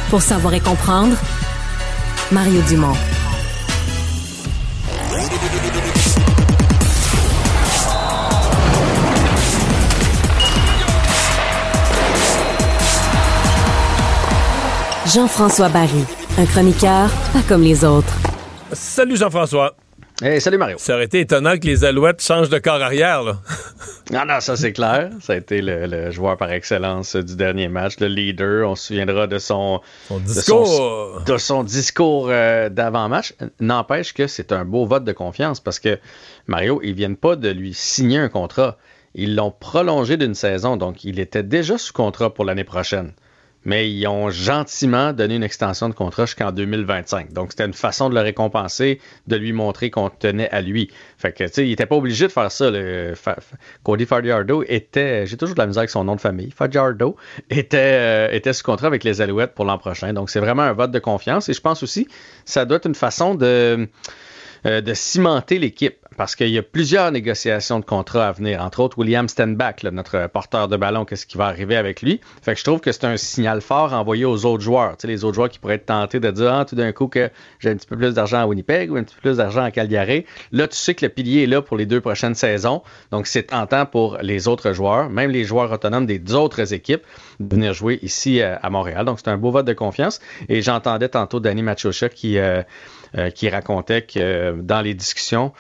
Pour 0.10 0.24
savoir 0.24 0.56
et 0.56 0.60
comprendre, 0.60 1.16
Mario 2.32 2.60
Dumont. 2.68 2.96
Jean-François 15.06 15.70
Barry, 15.70 16.04
un 16.40 16.46
chroniqueur 16.48 17.12
pas 17.32 17.42
comme 17.48 17.62
les 17.62 17.86
autres. 17.86 18.18
Salut 18.72 19.18
Jean-François. 19.18 19.76
Hey, 20.26 20.40
salut 20.40 20.58
Mario. 20.58 20.78
Ça 20.80 20.94
aurait 20.94 21.04
été 21.04 21.20
étonnant 21.20 21.58
que 21.58 21.66
les 21.68 21.84
Alouettes 21.84 22.22
changent 22.22 22.48
de 22.48 22.58
corps 22.58 22.82
arrière, 22.82 23.24
là. 23.24 23.42
Non, 24.12 24.26
non, 24.26 24.40
ça 24.40 24.56
c'est 24.56 24.72
clair. 24.72 25.10
Ça 25.20 25.34
a 25.34 25.36
été 25.36 25.62
le, 25.62 25.86
le 25.86 26.12
joueur 26.12 26.38
par 26.38 26.50
excellence 26.50 27.18
du 27.18 27.36
dernier 27.36 27.68
match, 27.68 28.00
le 28.00 28.08
leader. 28.08 28.70
On 28.70 28.76
se 28.76 28.88
souviendra 28.88 29.28
de 29.28 29.38
son, 29.38 29.82
discours. 30.22 31.20
de 31.20 31.26
son, 31.26 31.34
de 31.34 31.38
son 31.38 31.64
discours 31.66 32.28
euh, 32.30 32.70
d'avant-match. 32.70 33.34
N'empêche 33.60 34.14
que 34.14 34.28
c'est 34.28 34.54
un 34.54 34.64
beau 34.64 34.86
vote 34.86 35.04
de 35.04 35.12
confiance 35.12 35.60
parce 35.60 35.80
que 35.80 36.00
Mario, 36.48 36.80
ils 36.84 36.94
viennent 36.94 37.18
pas 37.18 37.36
de 37.36 37.50
lui 37.50 37.74
signer 37.74 38.20
un 38.20 38.30
contrat. 38.30 38.78
Ils 39.16 39.36
l'ont 39.36 39.52
prolongé 39.52 40.16
d'une 40.16 40.36
saison, 40.36 40.78
donc 40.78 41.04
il 41.04 41.20
était 41.20 41.44
déjà 41.44 41.78
sous 41.78 41.92
contrat 41.92 42.34
pour 42.34 42.46
l'année 42.46 42.64
prochaine. 42.64 43.12
Mais 43.66 43.90
ils 43.90 44.08
ont 44.08 44.30
gentiment 44.30 45.14
donné 45.14 45.36
une 45.36 45.44
extension 45.44 45.90
de 45.90 45.94
contrat 45.94 46.26
jusqu'en 46.26 46.52
2025. 46.52 47.34
Donc, 47.34 47.52
c'était 47.52 47.66
une 47.66 47.74
façon 47.74 48.10
de 48.10 48.16
le 48.16 48.22
récompenser, 48.22 49.00
de 49.28 49.36
lui 49.36 49.54
montrer 49.54 49.90
qu'on 49.90 50.10
tenait 50.10 50.50
à 50.50 50.62
lui. 50.62 50.92
Fait 51.18 51.32
que, 51.32 51.44
tu 51.46 51.54
sais, 51.54 51.66
il 51.66 51.70
n'était 51.70 51.86
pas 51.86 51.96
obligé 51.96 52.28
de 52.28 52.32
faire 52.32 52.52
ça. 52.52 52.70
Le, 52.70 53.14
Cody 53.84 54.06
Fajardo 54.06 54.64
était, 54.68 55.26
j'ai 55.26 55.38
toujours 55.38 55.56
de 55.56 55.62
la 55.62 55.68
misère 55.68 55.82
avec 55.82 55.90
son 55.90 56.04
nom 56.04 56.16
de 56.16 56.22
famille, 56.22 56.52
Fajardo, 56.52 57.16
était, 57.50 57.78
euh, 57.78 58.28
était 58.32 58.54
sous 58.54 58.64
contrat 58.64 58.88
avec 58.88 59.04
les 59.04 59.22
Alouettes 59.22 59.54
pour 59.54 59.66
l'an 59.66 59.78
prochain. 59.78 60.14
Donc, 60.14 60.30
c'est 60.30 60.40
vraiment 60.40 60.64
un 60.64 60.74
vote 60.74 60.92
de 60.92 61.00
confiance. 61.00 61.50
Et 61.50 61.54
je 61.54 61.62
pense 61.62 61.84
aussi, 61.84 62.08
ça 62.46 62.66
doit 62.66 62.78
être 62.78 62.88
une 62.88 62.96
façon 62.96 63.36
de, 63.36 63.88
euh, 64.66 64.82
de 64.82 64.94
cimenter 64.94 65.60
l'équipe 65.60 65.98
parce 66.16 66.36
qu'il 66.36 66.50
y 66.50 66.58
a 66.58 66.64
plusieurs 66.64 67.12
négociations 67.12 67.80
de 67.80 67.86
contrats 67.86 68.28
à 68.28 68.32
venir, 68.32 68.62
entre 68.62 68.80
autres 68.80 68.98
William 68.98 69.28
Stenbach, 69.28 69.84
notre 69.84 70.28
porteur 70.28 70.68
de 70.68 70.78
ballon, 70.78 71.06
qu'est-ce 71.06 71.26
qui 71.26 71.38
va 71.38 71.46
arriver 71.46 71.76
avec 71.76 72.02
lui? 72.02 72.22
Fait 72.42 72.54
que 72.54 72.60
je 72.60 72.64
trouve 72.64 72.80
que 72.80 72.92
c'est 72.92 73.06
un 73.06 73.18
signal 73.18 73.62
fort 73.62 73.94
envoyé 73.94 74.26
aux 74.26 74.46
autres 74.46 74.64
joueurs. 74.64 74.96
Les 75.04 75.24
autres 75.24 75.36
joueurs 75.36 75.50
qui 75.50 75.60
pourraient 75.60 75.76
être 75.76 75.86
tentés 75.86 76.20
de 76.20 76.32
dire 76.32 76.54
ah, 76.54 76.66
tout 76.66 76.76
d'un 76.76 76.92
coup 76.92 77.08
que 77.08 77.30
j'ai 77.60 77.70
un 77.70 77.76
petit 77.76 77.88
peu 77.88 77.98
plus 77.98 78.14
d'argent 78.14 78.40
à 78.40 78.46
Winnipeg 78.46 78.92
ou 78.92 78.96
un 78.96 79.04
petit 79.04 79.16
peu 79.16 79.22
plus 79.22 79.38
d'argent 79.38 79.64
à 79.64 79.72
Calgary. 79.72 80.26
Là, 80.52 80.68
tu 80.68 80.78
sais 80.78 80.94
que 80.96 81.06
le 81.06 81.10
pilier 81.10 81.44
est 81.44 81.48
là 81.48 81.62
pour 81.62 81.78
les 81.78 81.86
deux 81.86 82.02
prochaines 82.02 82.36
saisons. 82.36 82.82
Donc, 83.12 83.28
c'est 83.28 83.44
tentant 83.44 83.86
pour 83.86 84.18
les 84.22 84.48
autres 84.48 84.74
joueurs, 84.74 85.10
même 85.10 85.32
les 85.32 85.44
joueurs 85.44 85.72
autonomes 85.72 86.06
des 86.06 86.34
autres 86.34 86.74
équipes, 86.74 87.04
de 87.40 87.56
venir 87.56 87.74
jouer 87.74 88.00
ici 88.02 88.42
euh, 88.42 88.56
à 88.62 88.70
Montréal. 88.70 89.06
Donc, 89.06 89.20
c'est 89.20 89.30
un 89.30 89.38
beau 89.38 89.52
vote 89.52 89.66
de 89.66 89.74
confiance. 89.74 90.20
Et 90.50 90.62
j'entendais 90.62 91.10
tantôt 91.10 91.40
Danny 91.40 91.62
Machocha 91.62 92.10
qui, 92.10 92.38
euh, 92.38 92.62
euh, 93.18 93.30
qui 93.30 93.50
racontait 93.50 94.04
que 94.04 94.56
dans 94.62 94.82
les 94.82 94.94
discussions, 94.94 95.54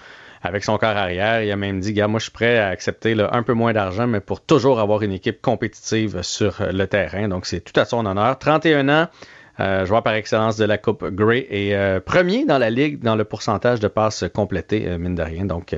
avec 0.44 0.64
son 0.64 0.78
corps 0.78 0.90
arrière. 0.90 1.42
Il 1.42 1.52
a 1.52 1.56
même 1.56 1.80
dit, 1.80 1.94
gars, 1.94 2.08
moi, 2.08 2.20
je 2.20 2.24
suis 2.24 2.32
prêt 2.32 2.58
à 2.58 2.68
accepter 2.68 3.16
un 3.20 3.44
peu 3.44 3.54
moins 3.54 3.74
d'argent, 3.74 4.08
mais 4.08 4.20
pour 4.20 4.42
toujours 4.42 4.80
avoir 4.80 5.02
une 5.02 5.14
équipe 5.14 5.42
compétitive 5.42 6.22
sur 6.22 6.62
le 6.72 6.86
terrain. 6.86 7.28
Donc, 7.30 7.46
c'est 7.46 7.62
tout 7.62 7.80
à 7.80 7.86
son 7.86 8.06
honneur. 8.06 8.38
31 8.38 8.90
ans, 8.90 9.08
euh, 9.60 9.86
joueur 9.86 10.02
par 10.02 10.16
excellence 10.16 10.58
de 10.58 10.66
la 10.66 10.80
Coupe 10.80 11.06
Grey 11.06 11.46
et 11.50 11.76
euh, 11.76 12.00
premier 12.00 12.44
dans 12.44 12.58
la 12.58 12.72
ligue 12.72 13.00
dans 13.02 13.16
le 13.16 13.24
pourcentage 13.24 13.80
de 13.80 13.88
passes 13.88 14.26
complétées, 14.34 14.88
euh, 14.88 14.98
mine 14.98 15.14
de 15.14 15.22
rien. 15.22 15.46
Donc, 15.46 15.76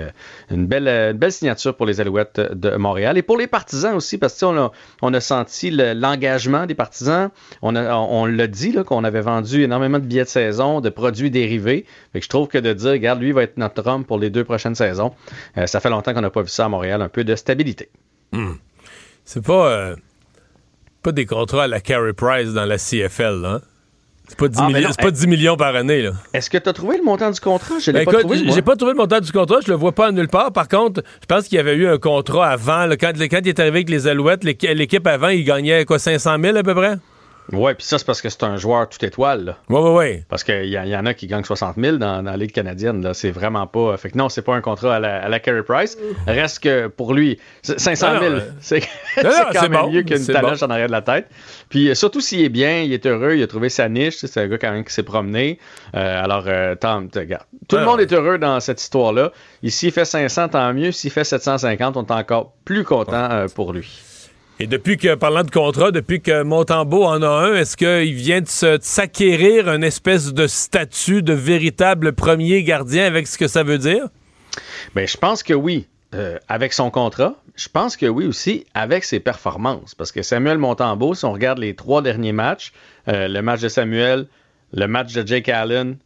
une, 0.49 0.65
belle, 0.65 1.13
belle 1.13 1.31
signature 1.31 1.75
pour 1.75 1.85
les 1.85 1.99
Alouettes 1.99 2.39
de 2.39 2.77
Montréal 2.77 3.17
et 3.17 3.21
pour 3.21 3.37
les 3.37 3.47
partisans 3.47 3.93
aussi, 3.93 4.17
parce 4.17 4.39
que 4.39 4.45
on 4.45 4.57
a, 4.57 4.71
on 5.01 5.13
a 5.13 5.19
senti 5.19 5.71
l'engagement 5.71 6.65
des 6.65 6.75
partisans. 6.75 7.29
On, 7.61 7.75
on, 7.75 8.25
l'a 8.25 8.47
dit 8.47 8.73
qu'on 8.85 9.03
avait 9.03 9.21
vendu 9.21 9.63
énormément 9.63 9.99
de 9.99 10.05
billets 10.05 10.23
de 10.23 10.29
saison, 10.29 10.79
de 10.79 10.89
produits 10.89 11.31
dérivés. 11.31 11.85
Je 12.13 12.27
trouve 12.29 12.47
que 12.47 12.57
de 12.57 12.71
dire, 12.71 12.91
regarde, 12.91 13.21
lui 13.21 13.33
va 13.33 13.43
être 13.43 13.57
notre 13.57 13.85
homme 13.87 14.05
pour 14.05 14.19
les 14.19 14.29
deux 14.29 14.43
prochaines 14.45 14.75
saisons, 14.75 15.13
ça 15.65 15.79
fait 15.79 15.89
longtemps 15.89 16.13
qu'on 16.13 16.21
n'a 16.21 16.29
pas 16.29 16.41
vu 16.41 16.49
ça 16.49 16.65
à 16.65 16.69
Montréal, 16.69 17.01
un 17.01 17.09
peu 17.09 17.23
de 17.23 17.35
stabilité. 17.35 17.89
Hmm. 18.31 18.53
C'est 19.25 19.43
pas 19.43 19.95
pas 21.05 21.11
des 21.11 21.27
contrats 21.27 21.65
à 21.65 21.67
la 21.67 21.81
Carey 21.81 22.13
Price 22.13 22.53
dans 22.53 22.65
la 22.65 22.77
CFL, 22.79 23.45
hein? 23.45 23.61
C'est 24.27 24.39
pas, 24.39 24.47
10 24.47 24.59
ah, 24.59 24.67
millions, 24.69 24.89
pas 24.97 25.11
10 25.11 25.27
millions 25.27 25.55
par 25.55 25.75
année. 25.75 26.01
Là. 26.01 26.13
Est-ce 26.33 26.49
que 26.49 26.57
tu 26.57 26.67
as 26.67 26.73
trouvé 26.73 26.97
le 26.97 27.03
montant 27.03 27.29
du 27.29 27.39
contrat? 27.39 27.75
Je 27.77 27.91
l'ai 27.91 28.03
ben, 28.03 28.11
pas 28.11 28.19
trouvé. 28.21 28.39
J'ai 28.49 28.63
pas 28.63 28.75
trouvé 28.75 28.93
le 28.93 28.97
montant 28.97 29.19
du 29.19 29.31
contrat, 29.31 29.57
je 29.63 29.69
le 29.71 29.77
vois 29.77 29.91
pas 29.91 30.11
nulle 30.11 30.29
part. 30.29 30.51
Par 30.51 30.67
contre, 30.67 31.03
je 31.21 31.27
pense 31.27 31.47
qu'il 31.47 31.57
y 31.57 31.59
avait 31.59 31.75
eu 31.75 31.87
un 31.87 31.99
contrat 31.99 32.47
avant. 32.47 32.89
quand, 32.99 33.11
quand, 33.15 33.39
il 33.43 33.49
est 33.49 33.59
arrivé 33.59 33.77
avec 33.77 33.89
les 33.91 34.07
Alouettes, 34.07 34.43
l'équipe 34.43 35.05
avant, 35.05 35.27
il 35.27 35.43
gagnait 35.43 35.85
quoi, 35.85 35.99
500 35.99 36.37
000 36.41 36.57
à 36.57 36.63
peu 36.63 36.73
près? 36.73 36.95
Ouais, 37.51 37.75
puis 37.75 37.85
ça, 37.85 37.97
c'est 37.97 38.05
parce 38.05 38.21
que 38.21 38.29
c'est 38.29 38.43
un 38.43 38.57
joueur 38.57 38.89
tout 38.89 39.03
étoile. 39.03 39.55
Oui, 39.69 39.79
oui, 39.81 39.89
oui. 39.91 40.23
Parce 40.29 40.43
qu'il 40.43 40.65
y, 40.65 40.71
y, 40.71 40.95
en 40.95 41.05
a 41.05 41.13
qui 41.13 41.27
gagnent 41.27 41.43
60 41.43 41.75
000 41.77 41.97
dans, 41.97 42.23
dans 42.23 42.31
la 42.31 42.37
Ligue 42.37 42.51
canadienne. 42.51 43.01
Là. 43.01 43.13
C'est 43.13 43.31
vraiment 43.31 43.67
pas. 43.67 43.95
Fait 43.97 44.09
que 44.09 44.17
non, 44.17 44.29
c'est 44.29 44.41
pas 44.41 44.55
un 44.55 44.61
contrat 44.61 44.95
à 44.95 44.99
la, 44.99 45.23
à 45.23 45.29
la 45.29 45.39
Carey 45.39 45.63
Price. 45.63 45.97
Reste 46.27 46.59
que 46.59 46.87
pour 46.87 47.13
lui, 47.13 47.39
500 47.61 48.19
000, 48.19 48.35
c'est 48.59 48.81
quand 49.21 49.69
même 49.69 49.91
mieux 49.91 50.03
qu'une 50.03 50.25
taloche 50.25 50.63
en 50.63 50.69
arrière 50.69 50.87
de 50.87 50.91
la 50.91 51.01
tête. 51.01 51.27
Puis 51.69 51.89
euh, 51.89 51.95
surtout 51.95 52.21
s'il 52.21 52.41
est 52.41 52.49
bien, 52.49 52.81
il 52.81 52.93
est 52.93 53.05
heureux, 53.05 53.35
il 53.35 53.43
a 53.43 53.47
trouvé 53.47 53.69
sa 53.69 53.89
niche. 53.89 54.17
C'est 54.17 54.39
un 54.39 54.47
gars 54.47 54.57
quand 54.57 54.71
même 54.71 54.83
qui 54.83 54.93
s'est 54.93 55.03
promené. 55.03 55.59
Euh, 55.95 56.23
alors, 56.23 56.45
euh, 56.47 56.75
regarde. 56.81 57.43
Tout 57.67 57.77
le 57.77 57.85
monde 57.85 57.99
est 57.99 58.11
heureux 58.13 58.37
dans 58.37 58.59
cette 58.59 58.81
histoire-là. 58.81 59.31
Ici, 59.63 59.87
il 59.87 59.91
fait 59.91 60.05
500, 60.05 60.49
tant 60.49 60.73
mieux. 60.73 60.91
S'il 60.91 61.11
fait 61.11 61.23
750, 61.23 61.97
on 61.97 62.05
est 62.05 62.11
encore 62.11 62.53
plus 62.63 62.83
content 62.83 63.29
euh, 63.31 63.47
pour 63.47 63.73
lui. 63.73 64.01
Et 64.59 64.67
depuis 64.67 64.97
que, 64.97 65.15
parlant 65.15 65.43
de 65.43 65.51
contrat, 65.51 65.91
depuis 65.91 66.21
que 66.21 66.43
Montembeau 66.43 67.03
en 67.03 67.21
a 67.21 67.27
un, 67.27 67.55
est-ce 67.55 67.75
qu'il 67.75 68.13
vient 68.13 68.39
de 68.39 68.47
s'acquérir 68.81 69.67
une 69.69 69.83
espèce 69.83 70.33
de 70.33 70.47
statut 70.47 71.21
de 71.21 71.33
véritable 71.33 72.13
premier 72.13 72.63
gardien 72.63 73.05
avec 73.05 73.27
ce 73.27 73.37
que 73.37 73.49
ça 73.49 73.63
veut 73.63 73.77
dire? 73.77 74.07
Bien, 74.95 75.05
je 75.05 75.17
pense 75.17 75.43
que 75.43 75.53
oui. 75.53 75.87
Euh, 76.13 76.37
avec 76.47 76.71
son 76.71 76.91
contrat, 76.91 77.35
je 77.57 77.67
pense 77.67 77.97
que 77.97 78.05
oui 78.05 78.25
aussi 78.25 78.65
avec 78.73 79.03
ses 79.03 79.19
performances. 79.19 79.93
Parce 79.93 80.13
que 80.13 80.21
Samuel 80.21 80.57
Montembeau, 80.57 81.13
si 81.13 81.25
on 81.25 81.33
regarde 81.33 81.59
les 81.59 81.75
trois 81.75 82.01
derniers 82.01 82.31
matchs, 82.31 82.71
euh, 83.09 83.27
le 83.27 83.41
match 83.41 83.59
de 83.59 83.67
Samuel, 83.67 84.27
le 84.71 84.87
match 84.87 85.11
de 85.11 85.27
Jake 85.27 85.49
Allen 85.49 85.97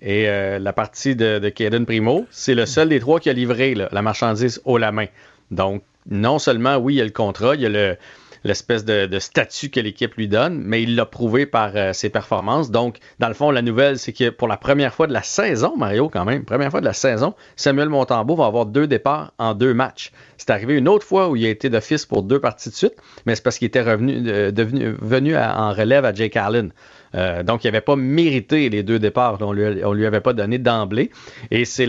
et 0.00 0.28
euh, 0.28 0.60
la 0.60 0.72
partie 0.72 1.16
de, 1.16 1.40
de 1.40 1.84
Primo, 1.84 2.26
c'est 2.30 2.54
le 2.54 2.66
seul 2.66 2.90
des 2.90 3.00
trois 3.00 3.18
qui 3.18 3.28
a 3.28 3.32
livré 3.32 3.74
la 3.74 4.02
marchandise 4.02 4.60
haut 4.64 4.78
la 4.78 4.92
main. 4.92 5.06
Donc, 5.50 5.82
non 6.10 6.38
seulement, 6.38 6.76
oui, 6.76 6.94
il 6.94 6.96
y 6.98 7.00
a 7.00 7.04
le 7.04 7.10
contrat, 7.10 7.54
il 7.54 7.62
y 7.62 7.66
a 7.66 7.96
l'espèce 8.44 8.84
de, 8.84 9.18
statut 9.18 9.70
que 9.70 9.80
l'équipe 9.80 10.14
lui 10.14 10.28
donne, 10.28 10.58
mais 10.58 10.82
il 10.82 10.94
l'a 10.94 11.06
prouvé 11.06 11.46
par 11.46 11.72
euh, 11.74 11.92
ses 11.92 12.10
performances. 12.10 12.70
Donc, 12.70 12.98
dans 13.18 13.28
le 13.28 13.34
fond, 13.34 13.50
la 13.50 13.62
nouvelle, 13.62 13.98
c'est 13.98 14.12
que 14.12 14.30
pour 14.30 14.48
la 14.48 14.56
première 14.56 14.94
fois 14.94 15.06
de 15.06 15.12
la 15.12 15.22
saison, 15.22 15.76
Mario, 15.76 16.08
quand 16.08 16.24
même, 16.24 16.44
première 16.44 16.70
fois 16.70 16.80
de 16.80 16.84
la 16.84 16.92
saison, 16.92 17.34
Samuel 17.56 17.88
Montembeau 17.88 18.36
va 18.36 18.46
avoir 18.46 18.66
deux 18.66 18.86
départs 18.86 19.32
en 19.38 19.54
deux 19.54 19.74
matchs. 19.74 20.12
C'est 20.36 20.50
arrivé 20.50 20.74
une 20.74 20.88
autre 20.88 21.04
fois 21.04 21.28
où 21.28 21.36
il 21.36 21.44
a 21.44 21.48
été 21.48 21.70
d'office 21.70 22.06
pour 22.06 22.22
deux 22.22 22.38
parties 22.38 22.70
de 22.70 22.74
suite, 22.74 22.94
mais 23.24 23.34
c'est 23.34 23.42
parce 23.42 23.58
qu'il 23.58 23.66
était 23.66 23.82
revenu, 23.82 24.22
euh, 24.28 24.52
venu 24.54 25.36
en 25.36 25.72
relève 25.72 26.04
à 26.04 26.14
Jake 26.14 26.36
Allen. 26.36 26.72
Euh, 27.16 27.42
donc, 27.42 27.64
il 27.64 27.68
n'avait 27.68 27.80
pas 27.80 27.96
mérité 27.96 28.68
les 28.68 28.82
deux 28.82 28.98
départs. 28.98 29.38
On 29.40 29.52
lui, 29.52 29.64
lui 29.74 30.06
avait 30.06 30.20
pas 30.20 30.32
donné 30.32 30.58
d'emblée. 30.58 31.10
Et 31.50 31.64
c'est 31.64 31.86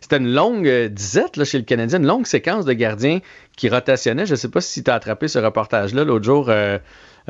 c'était 0.00 0.16
une 0.16 0.32
longue 0.32 0.68
disette 0.88 1.36
là, 1.36 1.44
chez 1.44 1.58
le 1.58 1.64
Canadien, 1.64 1.98
une 1.98 2.06
longue 2.06 2.26
séquence 2.26 2.64
de 2.64 2.72
gardiens 2.72 3.20
qui 3.56 3.68
rotationnaient. 3.68 4.26
Je 4.26 4.32
ne 4.32 4.36
sais 4.36 4.48
pas 4.48 4.60
si 4.60 4.82
tu 4.82 4.90
as 4.90 4.94
attrapé 4.94 5.28
ce 5.28 5.38
reportage-là 5.38 6.04
l'autre 6.04 6.24
jour. 6.24 6.48
Euh, 6.48 6.78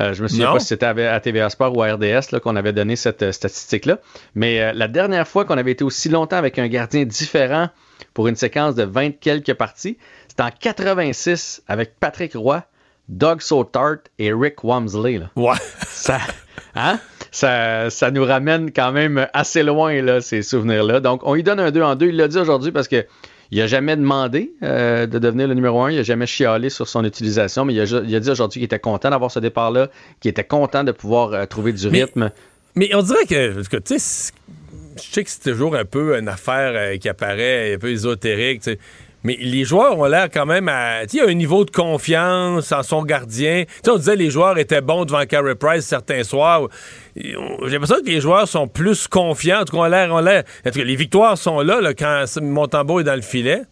euh, 0.00 0.12
je 0.12 0.22
me 0.22 0.28
souviens 0.28 0.52
pas 0.52 0.58
si 0.58 0.66
c'était 0.66 0.86
à 0.86 1.20
TVA 1.20 1.50
Sport 1.50 1.76
ou 1.76 1.82
à 1.82 1.94
RDS 1.94 2.38
qu'on 2.42 2.56
avait 2.56 2.72
donné 2.72 2.96
cette 2.96 3.30
statistique-là. 3.30 3.98
Mais 4.34 4.72
la 4.72 4.88
dernière 4.88 5.28
fois 5.28 5.44
qu'on 5.44 5.56
avait 5.56 5.70
été 5.70 5.84
aussi 5.84 6.08
longtemps 6.08 6.36
avec 6.36 6.58
un 6.58 6.66
gardien 6.66 7.04
différent 7.04 7.68
pour 8.12 8.26
une 8.26 8.34
séquence 8.34 8.74
de 8.74 8.82
20 8.82 9.20
quelques 9.20 9.54
parties, 9.54 9.96
c'était 10.28 10.42
en 10.42 10.50
86 10.50 11.62
avec 11.68 11.98
Patrick 12.00 12.34
Roy, 12.34 12.64
Doug 13.08 13.40
Sotart 13.40 13.98
et 14.18 14.32
Rick 14.32 14.64
Wamsley. 14.64 15.20
Ouais. 15.36 15.56
Ça, 15.86 16.18
hein? 16.74 16.98
ça, 17.30 17.90
ça 17.90 18.10
nous 18.10 18.24
ramène 18.24 18.72
quand 18.72 18.92
même 18.92 19.26
assez 19.32 19.62
loin, 19.62 20.00
là, 20.02 20.20
ces 20.20 20.42
souvenirs-là. 20.42 21.00
Donc, 21.00 21.20
on 21.24 21.34
lui 21.34 21.42
donne 21.42 21.60
un 21.60 21.70
2 21.70 21.82
en 21.82 21.94
2. 21.94 22.06
Il 22.06 22.16
l'a 22.16 22.28
dit 22.28 22.38
aujourd'hui 22.38 22.72
parce 22.72 22.88
que 22.88 23.06
il 23.50 23.58
n'a 23.58 23.66
jamais 23.66 23.96
demandé 23.96 24.52
euh, 24.62 25.06
de 25.06 25.18
devenir 25.18 25.46
le 25.48 25.54
numéro 25.54 25.82
1. 25.82 25.92
Il 25.92 25.96
n'a 25.96 26.02
jamais 26.02 26.26
chialé 26.26 26.70
sur 26.70 26.88
son 26.88 27.04
utilisation, 27.04 27.64
mais 27.64 27.74
il 27.74 27.80
a, 27.80 28.20
dit 28.20 28.30
aujourd'hui 28.30 28.60
qu'il 28.60 28.64
était 28.64 28.78
content 28.78 29.10
d'avoir 29.10 29.30
ce 29.30 29.38
départ-là, 29.38 29.90
qu'il 30.20 30.30
était 30.30 30.44
content 30.44 30.82
de 30.82 30.92
pouvoir 30.92 31.32
euh, 31.32 31.46
trouver 31.46 31.72
du 31.72 31.86
rythme. 31.88 32.30
Mais 32.74 32.92
on 32.94 33.02
dirait 33.02 33.26
que, 33.26 33.62
tu 33.78 33.98
sais, 33.98 34.32
je 34.96 35.02
sais 35.02 35.24
que 35.24 35.30
c'est 35.30 35.50
toujours 35.52 35.76
un 35.76 35.84
peu 35.84 36.18
une 36.18 36.28
affaire 36.28 36.72
euh, 36.74 36.96
qui 36.96 37.08
apparaît 37.08 37.74
un 37.74 37.78
peu 37.78 37.90
ésotérique. 37.90 38.68
Mais 39.24 39.38
les 39.40 39.64
joueurs 39.64 39.98
ont 39.98 40.04
l'air 40.04 40.28
quand 40.30 40.44
même 40.44 40.68
à. 40.68 41.04
Il 41.04 41.16
y 41.16 41.20
a 41.20 41.26
un 41.26 41.34
niveau 41.34 41.64
de 41.64 41.70
confiance 41.70 42.70
en 42.72 42.82
son 42.82 43.02
gardien. 43.02 43.64
sais, 43.82 43.90
on 43.90 43.96
disait 43.96 44.14
que 44.14 44.18
les 44.18 44.30
joueurs 44.30 44.58
étaient 44.58 44.82
bons 44.82 45.06
devant 45.06 45.24
Carey 45.24 45.54
Price 45.54 45.86
certains 45.86 46.22
soirs. 46.24 46.68
J'ai 47.16 47.34
l'impression 47.62 48.00
que 48.04 48.10
les 48.10 48.20
joueurs 48.20 48.46
sont 48.46 48.68
plus 48.68 49.08
confiants. 49.08 49.62
En 49.62 49.64
tout 49.64 49.76
cas, 49.76 49.88
l'air. 49.88 50.20
l'air. 50.20 50.44
les 50.74 50.96
victoires 50.96 51.38
sont 51.38 51.60
là, 51.60 51.80
là 51.80 51.94
quand 51.94 52.26
Montembeau 52.42 53.00
est 53.00 53.04
dans 53.04 53.16
le 53.16 53.22
filet. 53.22 53.62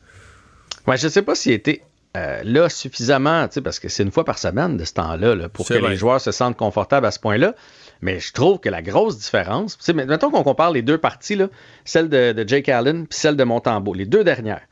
Ouais, 0.87 0.97
je 0.97 1.07
sais 1.07 1.23
pas 1.23 1.35
s'il 1.35 1.53
était 1.53 1.83
euh, 2.17 2.41
là 2.45 2.69
suffisamment, 2.69 3.47
parce 3.63 3.79
que 3.79 3.89
c'est 3.89 4.03
une 4.03 4.11
fois 4.11 4.25
par 4.25 4.39
semaine 4.39 4.77
de 4.77 4.85
ce 4.85 4.95
temps-là, 4.95 5.49
pour 5.51 5.67
que 5.67 5.75
les 5.75 5.97
joueurs 5.97 6.21
se 6.21 6.33
sentent 6.33 6.57
confortables 6.57 7.07
à 7.07 7.11
ce 7.11 7.21
point-là. 7.21 7.55
Mais 8.01 8.19
je 8.19 8.33
trouve 8.33 8.59
que 8.59 8.69
la 8.69 8.83
grosse 8.83 9.19
différence, 9.19 9.79
mettons 9.95 10.31
qu'on 10.31 10.43
compare 10.43 10.73
les 10.73 10.83
deux 10.83 10.99
parties, 10.99 11.37
là, 11.37 11.49
celle 11.85 12.09
de, 12.09 12.33
de 12.33 12.49
Jake 12.49 12.69
Allen 12.69 13.07
puis 13.07 13.19
celle 13.19 13.37
de 13.37 13.45
Montembeau, 13.45 13.95
les 13.95 14.07
deux 14.07 14.25
dernières. 14.25 14.63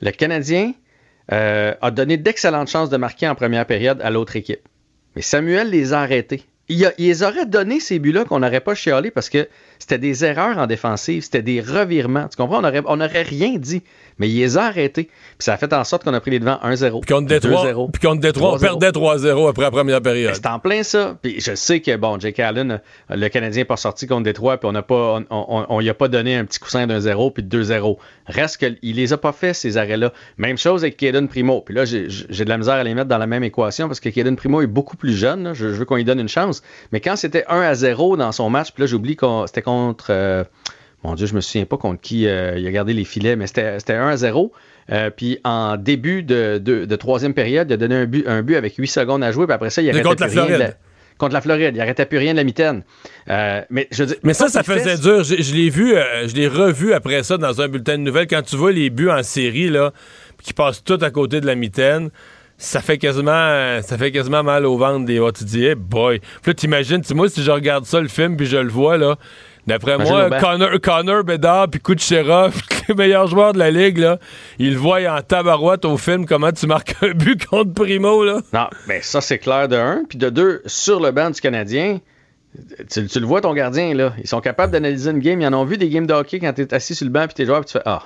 Le 0.00 0.10
Canadien 0.10 0.72
euh, 1.32 1.74
a 1.80 1.90
donné 1.90 2.16
d'excellentes 2.16 2.68
chances 2.68 2.90
de 2.90 2.96
marquer 2.96 3.28
en 3.28 3.34
première 3.34 3.66
période 3.66 4.00
à 4.02 4.10
l'autre 4.10 4.36
équipe. 4.36 4.68
Mais 5.14 5.22
Samuel 5.22 5.70
les 5.70 5.92
a 5.92 6.00
arrêtés. 6.00 6.44
Il, 6.68 6.92
les 6.98 7.22
aurait 7.22 7.46
donné 7.46 7.80
ces 7.80 7.98
buts-là 7.98 8.24
qu'on 8.24 8.40
n'aurait 8.40 8.60
pas 8.60 8.74
chialé 8.74 9.10
parce 9.10 9.30
que 9.30 9.48
c'était 9.78 9.98
des 9.98 10.24
erreurs 10.24 10.58
en 10.58 10.66
défensive, 10.66 11.22
c'était 11.22 11.42
des 11.42 11.60
revirements. 11.60 12.28
Tu 12.28 12.36
comprends? 12.36 12.62
On 12.86 12.96
n'aurait 12.96 13.22
rien 13.22 13.56
dit 13.56 13.82
mais 14.18 14.28
il 14.28 14.38
les 14.38 14.56
a 14.56 14.64
arrêtés. 14.64 15.04
Puis 15.04 15.44
ça 15.44 15.54
a 15.54 15.56
fait 15.56 15.72
en 15.72 15.84
sorte 15.84 16.04
qu'on 16.04 16.14
a 16.14 16.20
pris 16.20 16.30
les 16.30 16.38
devants 16.38 16.58
1-0. 16.62 17.00
Puis 17.00 17.14
contre 17.14 17.26
Détroit, 17.26 17.88
puis 17.92 18.00
contre 18.00 18.20
Détroit 18.20 18.54
on 18.54 18.58
perdait 18.58 18.90
3-0 18.90 19.48
après 19.48 19.62
la 19.62 19.70
première 19.70 20.00
période. 20.00 20.34
C'est 20.34 20.46
en 20.46 20.58
plein 20.58 20.82
ça. 20.82 21.16
Puis 21.20 21.40
je 21.40 21.54
sais 21.54 21.80
que, 21.80 21.96
bon, 21.96 22.18
Jake 22.18 22.38
Allen, 22.40 22.80
le 23.10 23.28
Canadien 23.28 23.62
n'est 23.62 23.66
pas 23.66 23.76
sorti 23.76 24.06
contre 24.06 24.22
Détroit, 24.22 24.58
puis 24.58 24.68
on 24.68 24.72
n'a 24.72 24.82
pas, 24.82 25.20
on, 25.30 25.66
on, 25.68 25.86
a 25.86 25.94
pas 25.94 26.08
donné 26.08 26.36
un 26.36 26.44
petit 26.44 26.58
coussin 26.58 26.86
d'un 26.86 27.00
0 27.00 27.30
puis 27.30 27.42
de 27.42 27.62
2-0. 27.62 27.96
Reste 28.26 28.56
qu'il 28.58 28.96
les 28.96 29.12
a 29.12 29.18
pas 29.18 29.32
fait, 29.32 29.52
ces 29.52 29.76
arrêts-là. 29.76 30.12
Même 30.38 30.58
chose 30.58 30.82
avec 30.82 30.96
Kaden 30.96 31.28
Primo. 31.28 31.60
Puis 31.60 31.74
là, 31.74 31.84
j'ai 31.84 32.06
de 32.06 32.48
la 32.48 32.58
misère 32.58 32.74
à 32.74 32.84
les 32.84 32.94
mettre 32.94 33.08
dans 33.08 33.18
la 33.18 33.26
même 33.26 33.44
équation 33.44 33.86
parce 33.86 34.00
que 34.00 34.08
Kaden 34.08 34.36
Primo 34.36 34.62
est 34.62 34.66
beaucoup 34.66 34.96
plus 34.96 35.14
jeune. 35.14 35.52
Je, 35.54 35.66
veux 35.66 35.84
qu'on 35.84 35.96
lui 35.96 36.04
donne 36.04 36.20
une 36.20 36.28
chance. 36.28 36.62
Mais 36.92 37.00
quand 37.00 37.16
c'était 37.16 37.44
1 37.48 37.60
à 37.60 37.74
0 37.74 38.16
dans 38.16 38.32
son 38.32 38.50
match, 38.50 38.72
puis 38.72 38.82
là, 38.82 38.86
j'oublie 38.86 39.16
que 39.16 39.26
c'était 39.46 39.62
contre. 39.66 40.06
euh, 40.10 40.44
mon 41.04 41.14
Dieu, 41.14 41.26
je 41.26 41.34
me 41.34 41.40
souviens 41.40 41.66
pas 41.66 41.76
contre 41.76 42.00
qui 42.00 42.26
euh, 42.26 42.58
il 42.58 42.66
a 42.66 42.70
gardé 42.72 42.92
les 42.92 43.04
filets, 43.04 43.36
mais 43.36 43.46
c'était 43.46 43.78
c'était 43.78 43.94
1 43.94 44.08
à 44.08 44.16
0. 44.16 44.52
Euh, 44.92 45.10
puis 45.10 45.38
en 45.44 45.76
début 45.76 46.22
de, 46.22 46.58
de- 46.58 46.84
de 46.84 46.96
troisième 46.96 47.34
période, 47.34 47.68
il 47.70 47.74
a 47.74 47.76
donné 47.76 47.94
un 47.96 48.06
but, 48.06 48.26
un 48.26 48.42
but 48.42 48.56
avec 48.56 48.74
8 48.76 48.86
secondes 48.86 49.22
à 49.22 49.30
jouer, 49.32 49.46
puis 49.46 49.54
après 49.54 49.70
ça, 49.70 49.82
il 49.82 49.90
arrêtait 49.90 50.02
contre 50.08 50.22
la 50.22 50.28
plus 50.28 50.38
rien 50.38 50.48
de 50.48 50.54
Floride. 50.56 50.76
contre 51.18 51.34
la 51.34 51.40
Floride. 51.40 51.76
Il 51.76 51.80
arrêtait 51.80 52.06
plus 52.06 52.18
rien 52.18 52.32
de 52.32 52.36
la 52.38 52.44
mitaine. 52.44 52.82
Euh, 53.30 53.60
mais 53.70 53.88
je 53.92 54.04
Mais 54.22 54.32
ça, 54.34 54.48
ça 54.48 54.62
fait- 54.62 54.78
faisait 54.78 54.96
dur. 54.98 55.22
Je, 55.24 55.42
je 55.42 55.54
l'ai 55.54 55.70
vu, 55.70 55.94
je 56.26 56.34
l'ai 56.34 56.48
revu 56.48 56.92
après 56.92 57.22
ça 57.24 57.36
dans 57.36 57.60
un 57.60 57.68
bulletin 57.68 57.98
de 57.98 58.02
nouvelles. 58.02 58.26
Quand 58.28 58.42
tu 58.42 58.56
vois 58.56 58.72
les 58.72 58.90
buts 58.90 59.10
en 59.10 59.22
série, 59.22 59.68
là, 59.70 59.92
qui 60.42 60.52
passent 60.54 60.82
tout 60.84 60.98
à 61.00 61.10
côté 61.10 61.40
de 61.40 61.46
la 61.46 61.54
mitaine, 61.56 62.10
ça 62.58 62.80
fait 62.80 62.96
quasiment, 62.98 63.80
ça 63.82 63.98
fait 63.98 64.10
quasiment 64.12 64.42
mal 64.42 64.64
au 64.66 64.76
ventre 64.78 65.04
des. 65.04 65.18
oh, 65.20 65.30
tu 65.32 65.44
te 65.44 65.48
dis, 65.48 65.66
hey 65.66 65.74
boy. 65.74 66.20
Puis 66.42 66.50
là, 66.50 66.54
t'imagines, 66.54 67.00
tu- 67.00 67.14
moi, 67.14 67.28
si 67.28 67.42
je 67.42 67.50
regarde 67.50 67.84
ça, 67.86 68.00
le 68.00 68.08
film, 68.08 68.36
puis 68.36 68.46
je 68.46 68.56
le 68.56 68.68
vois, 68.70 68.96
là, 68.98 69.16
d'après 69.66 69.98
moi. 69.98 70.30
Connor, 70.38 70.80
Connor 70.82 71.24
Bedard, 71.24 71.68
puis 71.68 71.80
Kuchera, 71.80 72.50
les 72.88 72.94
meilleurs 72.94 73.26
joueurs 73.26 73.52
de 73.52 73.58
la 73.58 73.70
ligue, 73.70 73.98
là, 73.98 74.18
ils 74.58 74.72
le 74.72 74.78
voient 74.78 75.00
en 75.08 75.20
tabarouette 75.22 75.84
au 75.84 75.96
film, 75.96 76.26
comment 76.26 76.52
tu 76.52 76.66
marques 76.66 76.96
un 77.02 77.12
but 77.12 77.44
contre 77.46 77.72
Primo, 77.72 78.24
là. 78.24 78.40
Non, 78.52 78.68
mais 78.86 79.00
ça, 79.02 79.20
c'est 79.20 79.38
clair 79.38 79.68
de 79.68 79.76
un. 79.76 80.04
Puis 80.08 80.18
de 80.18 80.30
deux, 80.30 80.62
sur 80.66 81.00
le 81.00 81.10
banc 81.10 81.30
du 81.30 81.40
Canadien, 81.40 82.00
tu, 82.90 83.06
tu 83.06 83.20
le 83.20 83.26
vois, 83.26 83.40
ton 83.40 83.54
gardien, 83.54 83.94
là. 83.94 84.12
Ils 84.18 84.28
sont 84.28 84.40
capables 84.40 84.72
d'analyser 84.72 85.10
une 85.10 85.18
game. 85.18 85.40
Ils 85.40 85.46
en 85.46 85.52
ont 85.52 85.64
vu 85.64 85.76
des 85.76 85.88
games 85.88 86.06
de 86.06 86.14
hockey 86.14 86.38
quand 86.38 86.52
tu 86.52 86.62
es 86.62 86.74
assis 86.74 86.94
sur 86.94 87.04
le 87.04 87.12
banc 87.12 87.26
puis 87.26 87.34
t'es 87.34 87.46
joueur, 87.46 87.60
puis 87.60 87.66
tu 87.66 87.72
fais 87.72 87.82
Ah, 87.84 88.02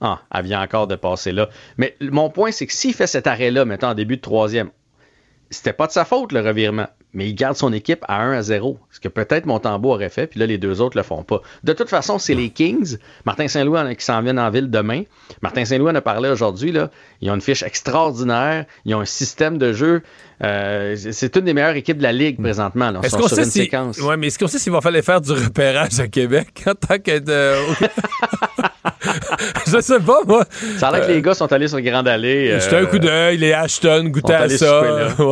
ah, 0.00 0.20
elle 0.34 0.44
vient 0.44 0.62
encore 0.62 0.86
de 0.86 0.96
passer 0.96 1.32
là. 1.32 1.48
Mais 1.76 1.96
mon 2.00 2.30
point, 2.30 2.52
c'est 2.52 2.66
que 2.66 2.72
s'il 2.72 2.94
fait 2.94 3.06
cet 3.06 3.26
arrêt-là, 3.26 3.64
mettons, 3.64 3.88
en 3.88 3.94
début 3.94 4.16
de 4.16 4.22
troisième, 4.22 4.70
c'était 5.50 5.72
pas 5.72 5.86
de 5.86 5.92
sa 5.92 6.04
faute, 6.04 6.32
le 6.32 6.40
revirement. 6.40 6.86
Mais 7.12 7.28
il 7.28 7.34
garde 7.34 7.56
son 7.56 7.72
équipe 7.72 8.04
à 8.06 8.22
1 8.22 8.32
à 8.32 8.42
0. 8.42 8.78
Ce 8.90 9.00
que 9.00 9.08
peut-être 9.08 9.44
Montembeau 9.46 9.90
aurait 9.92 10.10
fait, 10.10 10.26
puis 10.28 10.38
là, 10.38 10.46
les 10.46 10.58
deux 10.58 10.80
autres 10.80 10.96
le 10.96 11.02
font 11.02 11.24
pas. 11.24 11.42
De 11.64 11.72
toute 11.72 11.88
façon, 11.88 12.18
c'est 12.18 12.34
les 12.34 12.50
Kings. 12.50 12.98
Martin 13.24 13.48
Saint-Louis 13.48 13.78
en- 13.80 13.94
qui 13.94 14.04
s'en 14.04 14.22
viennent 14.22 14.38
en 14.38 14.50
ville 14.50 14.70
demain. 14.70 15.02
Martin 15.42 15.64
Saint-Louis 15.64 15.90
en 15.90 15.94
a 15.96 16.00
parlé 16.00 16.28
aujourd'hui. 16.28 16.70
Là. 16.70 16.90
Ils 17.20 17.30
ont 17.30 17.34
une 17.34 17.40
fiche 17.40 17.62
extraordinaire. 17.64 18.64
Ils 18.84 18.94
ont 18.94 19.00
un 19.00 19.04
système 19.06 19.58
de 19.58 19.72
jeu. 19.72 20.02
Euh, 20.42 20.96
c'est 20.96 21.36
une 21.36 21.44
des 21.44 21.52
meilleures 21.54 21.76
équipes 21.76 21.98
de 21.98 22.02
la 22.02 22.12
Ligue 22.12 22.40
présentement. 22.40 22.90
Là. 22.90 23.00
Ils 23.02 23.06
Est-ce 23.06 23.16
qu'on 23.16 23.28
sait 23.28 23.44
si... 23.44 23.70
Ouais, 24.02 24.16
mais 24.16 24.28
est-ce 24.28 24.38
qu'on 24.38 24.46
sait 24.46 24.58
s'il 24.58 24.72
va 24.72 24.80
falloir 24.80 25.04
faire 25.04 25.20
du 25.20 25.32
repérage 25.32 26.00
à 26.00 26.08
Québec 26.08 26.48
en 26.66 26.74
tant 26.74 26.98
que... 26.98 27.20
euh, 27.28 27.56
Je 29.66 29.80
sais 29.80 30.00
pas, 30.00 30.20
moi. 30.26 30.44
Ça 30.78 30.88
a 30.88 30.92
l'air 30.96 31.06
que 31.06 31.12
les 31.12 31.22
gars 31.22 31.34
sont 31.34 31.50
allés 31.52 31.68
sur 31.68 31.80
Grande 31.80 32.08
Allée. 32.08 32.58
Jetez 32.60 32.76
un 32.76 32.86
coup 32.86 32.98
d'œil, 32.98 33.36
les 33.38 33.52
Ashton, 33.52 34.04
goûter 34.08 34.34
Euh, 34.34 34.48
sont 34.48 34.64
à 34.66 35.08
ça. 35.08 35.24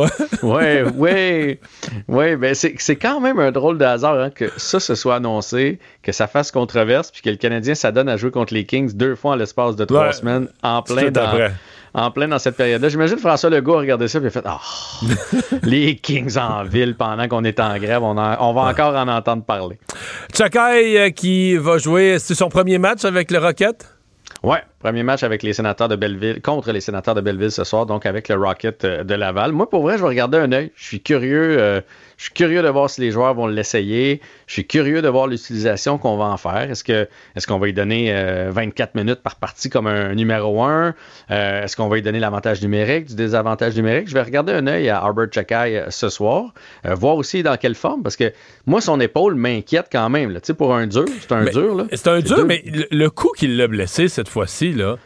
Ouais. 0.43 0.83
Ouais, 0.95 1.59
ouais, 2.07 2.35
ben 2.37 2.55
c'est 2.55 2.95
quand 2.95 3.19
même 3.19 3.39
un 3.39 3.51
drôle 3.51 3.77
de 3.77 3.83
hasard 3.83 4.17
hein, 4.19 4.29
que 4.29 4.45
ça 4.57 4.79
se 4.79 4.95
soit 4.95 5.15
annoncé, 5.15 5.79
que 6.01 6.11
ça 6.13 6.27
fasse 6.27 6.51
controverse, 6.51 7.11
puis 7.11 7.21
que 7.21 7.29
le 7.29 7.35
Canadien 7.35 7.75
s'adonne 7.75 8.07
à 8.07 8.15
jouer 8.15 8.31
contre 8.31 8.53
les 8.53 8.63
Kings 8.65 8.93
deux 8.95 9.15
fois 9.15 9.31
en 9.31 9.35
l'espace 9.35 9.75
de 9.75 9.83
trois 9.85 10.07
Ouais. 10.07 10.13
semaines, 10.13 10.47
en 10.63 10.81
plein 10.81 11.07
après. 11.13 11.51
En 11.93 12.11
plein 12.11 12.27
dans 12.27 12.39
cette 12.39 12.55
période-là. 12.57 12.89
J'imagine 12.89 13.17
François 13.17 13.49
Legault 13.49 13.75
a 13.75 13.79
regardé 13.79 14.07
ça 14.07 14.19
et 14.19 14.25
a 14.25 14.29
fait 14.29 14.43
Ah, 14.45 14.59
les 15.63 15.95
Kings 15.95 16.37
en 16.37 16.63
ville 16.63 16.95
pendant 16.95 17.27
qu'on 17.27 17.43
est 17.43 17.59
en 17.59 17.77
grève, 17.77 18.03
on, 18.03 18.17
en- 18.17 18.37
on 18.39 18.53
va 18.53 18.61
encore 18.61 18.95
en 18.95 19.07
entendre 19.07 19.43
parler. 19.43 19.79
Chakai 20.35 20.99
euh, 20.99 21.09
qui 21.09 21.55
va 21.57 21.77
jouer, 21.77 22.17
c'est 22.19 22.35
son 22.35 22.49
premier 22.49 22.77
match 22.77 23.05
avec 23.05 23.31
le 23.31 23.39
Rocket? 23.39 23.87
Ouais, 24.43 24.61
premier 24.79 25.03
match 25.03 25.23
avec 25.23 25.43
les 25.43 25.53
sénateurs 25.53 25.89
de 25.89 25.95
Belleville, 25.95 26.41
contre 26.41 26.71
les 26.71 26.81
sénateurs 26.81 27.15
de 27.15 27.21
Belleville 27.21 27.51
ce 27.51 27.63
soir, 27.63 27.85
donc 27.85 28.05
avec 28.05 28.29
le 28.29 28.35
Rocket 28.35 28.85
euh, 28.85 29.03
de 29.03 29.13
Laval. 29.13 29.51
Moi, 29.51 29.69
pour 29.69 29.81
vrai, 29.83 29.97
je 29.97 30.01
vais 30.03 30.07
regarder 30.09 30.37
un 30.37 30.51
œil. 30.51 30.71
Je 30.75 30.85
suis 30.85 31.01
curieux, 31.01 31.57
euh, 31.59 31.81
je 32.17 32.25
suis 32.25 32.33
curieux 32.33 32.61
de 32.61 32.67
voir 32.67 32.89
si 32.89 33.01
les 33.01 33.11
joueurs 33.11 33.33
vont 33.33 33.47
l'essayer. 33.47 34.21
Je 34.47 34.53
suis 34.53 34.65
curieux 34.67 35.01
de 35.01 35.07
voir 35.07 35.27
l'utilisation 35.27 35.97
qu'on 35.97 36.17
va 36.17 36.25
en 36.25 36.37
faire. 36.37 36.69
Est-ce 36.69 36.83
que, 36.83 37.07
est-ce 37.35 37.45
qu'on 37.47 37.59
va 37.59 37.65
lui 37.67 37.73
donner 37.73 38.13
euh, 38.13 38.49
24 38.51 38.95
minutes 38.95 39.21
par 39.21 39.35
partie 39.35 39.69
comme 39.69 39.87
un 39.87 40.15
numéro 40.15 40.61
1? 40.63 40.95
Euh, 41.31 41.63
est-ce 41.63 41.75
qu'on 41.75 41.87
va 41.87 41.95
lui 41.97 42.01
donner 42.01 42.19
l'avantage 42.19 42.61
numérique, 42.61 43.05
du 43.05 43.15
désavantage 43.15 43.75
numérique? 43.75 44.07
Je 44.07 44.13
vais 44.13 44.21
regarder 44.21 44.53
un 44.53 44.67
œil 44.67 44.89
à 44.89 44.99
Albert 44.99 45.27
Chakai 45.33 45.77
euh, 45.77 45.89
ce 45.89 46.09
soir, 46.09 46.53
euh, 46.85 46.93
voir 46.95 47.15
aussi 47.15 47.43
dans 47.43 47.55
quelle 47.57 47.75
forme, 47.75 48.01
parce 48.03 48.15
que 48.15 48.33
moi, 48.65 48.81
son 48.81 48.99
épaule 48.99 49.35
m'inquiète 49.35 49.87
quand 49.91 50.09
même. 50.09 50.31
là. 50.31 50.41
Tu 50.41 50.47
sais, 50.47 50.53
pour 50.53 50.73
un 50.73 50.87
dur, 50.87 51.05
c'est 51.21 51.31
un 51.31 51.43
Mais 51.43 51.51
dur. 51.51 51.75
Là. 51.75 51.85
C'est 51.93 52.07
un 52.07 52.19
dur, 52.19 52.45
mais 52.45 52.63
le, 52.65 52.85
le 52.91 53.09
coup 53.09 53.31
qui 53.37 53.47
l'a 53.47 53.67
blessé 53.67 54.07
cette 54.07 54.29
fois-ci, 54.29 54.68
là, 54.73 54.97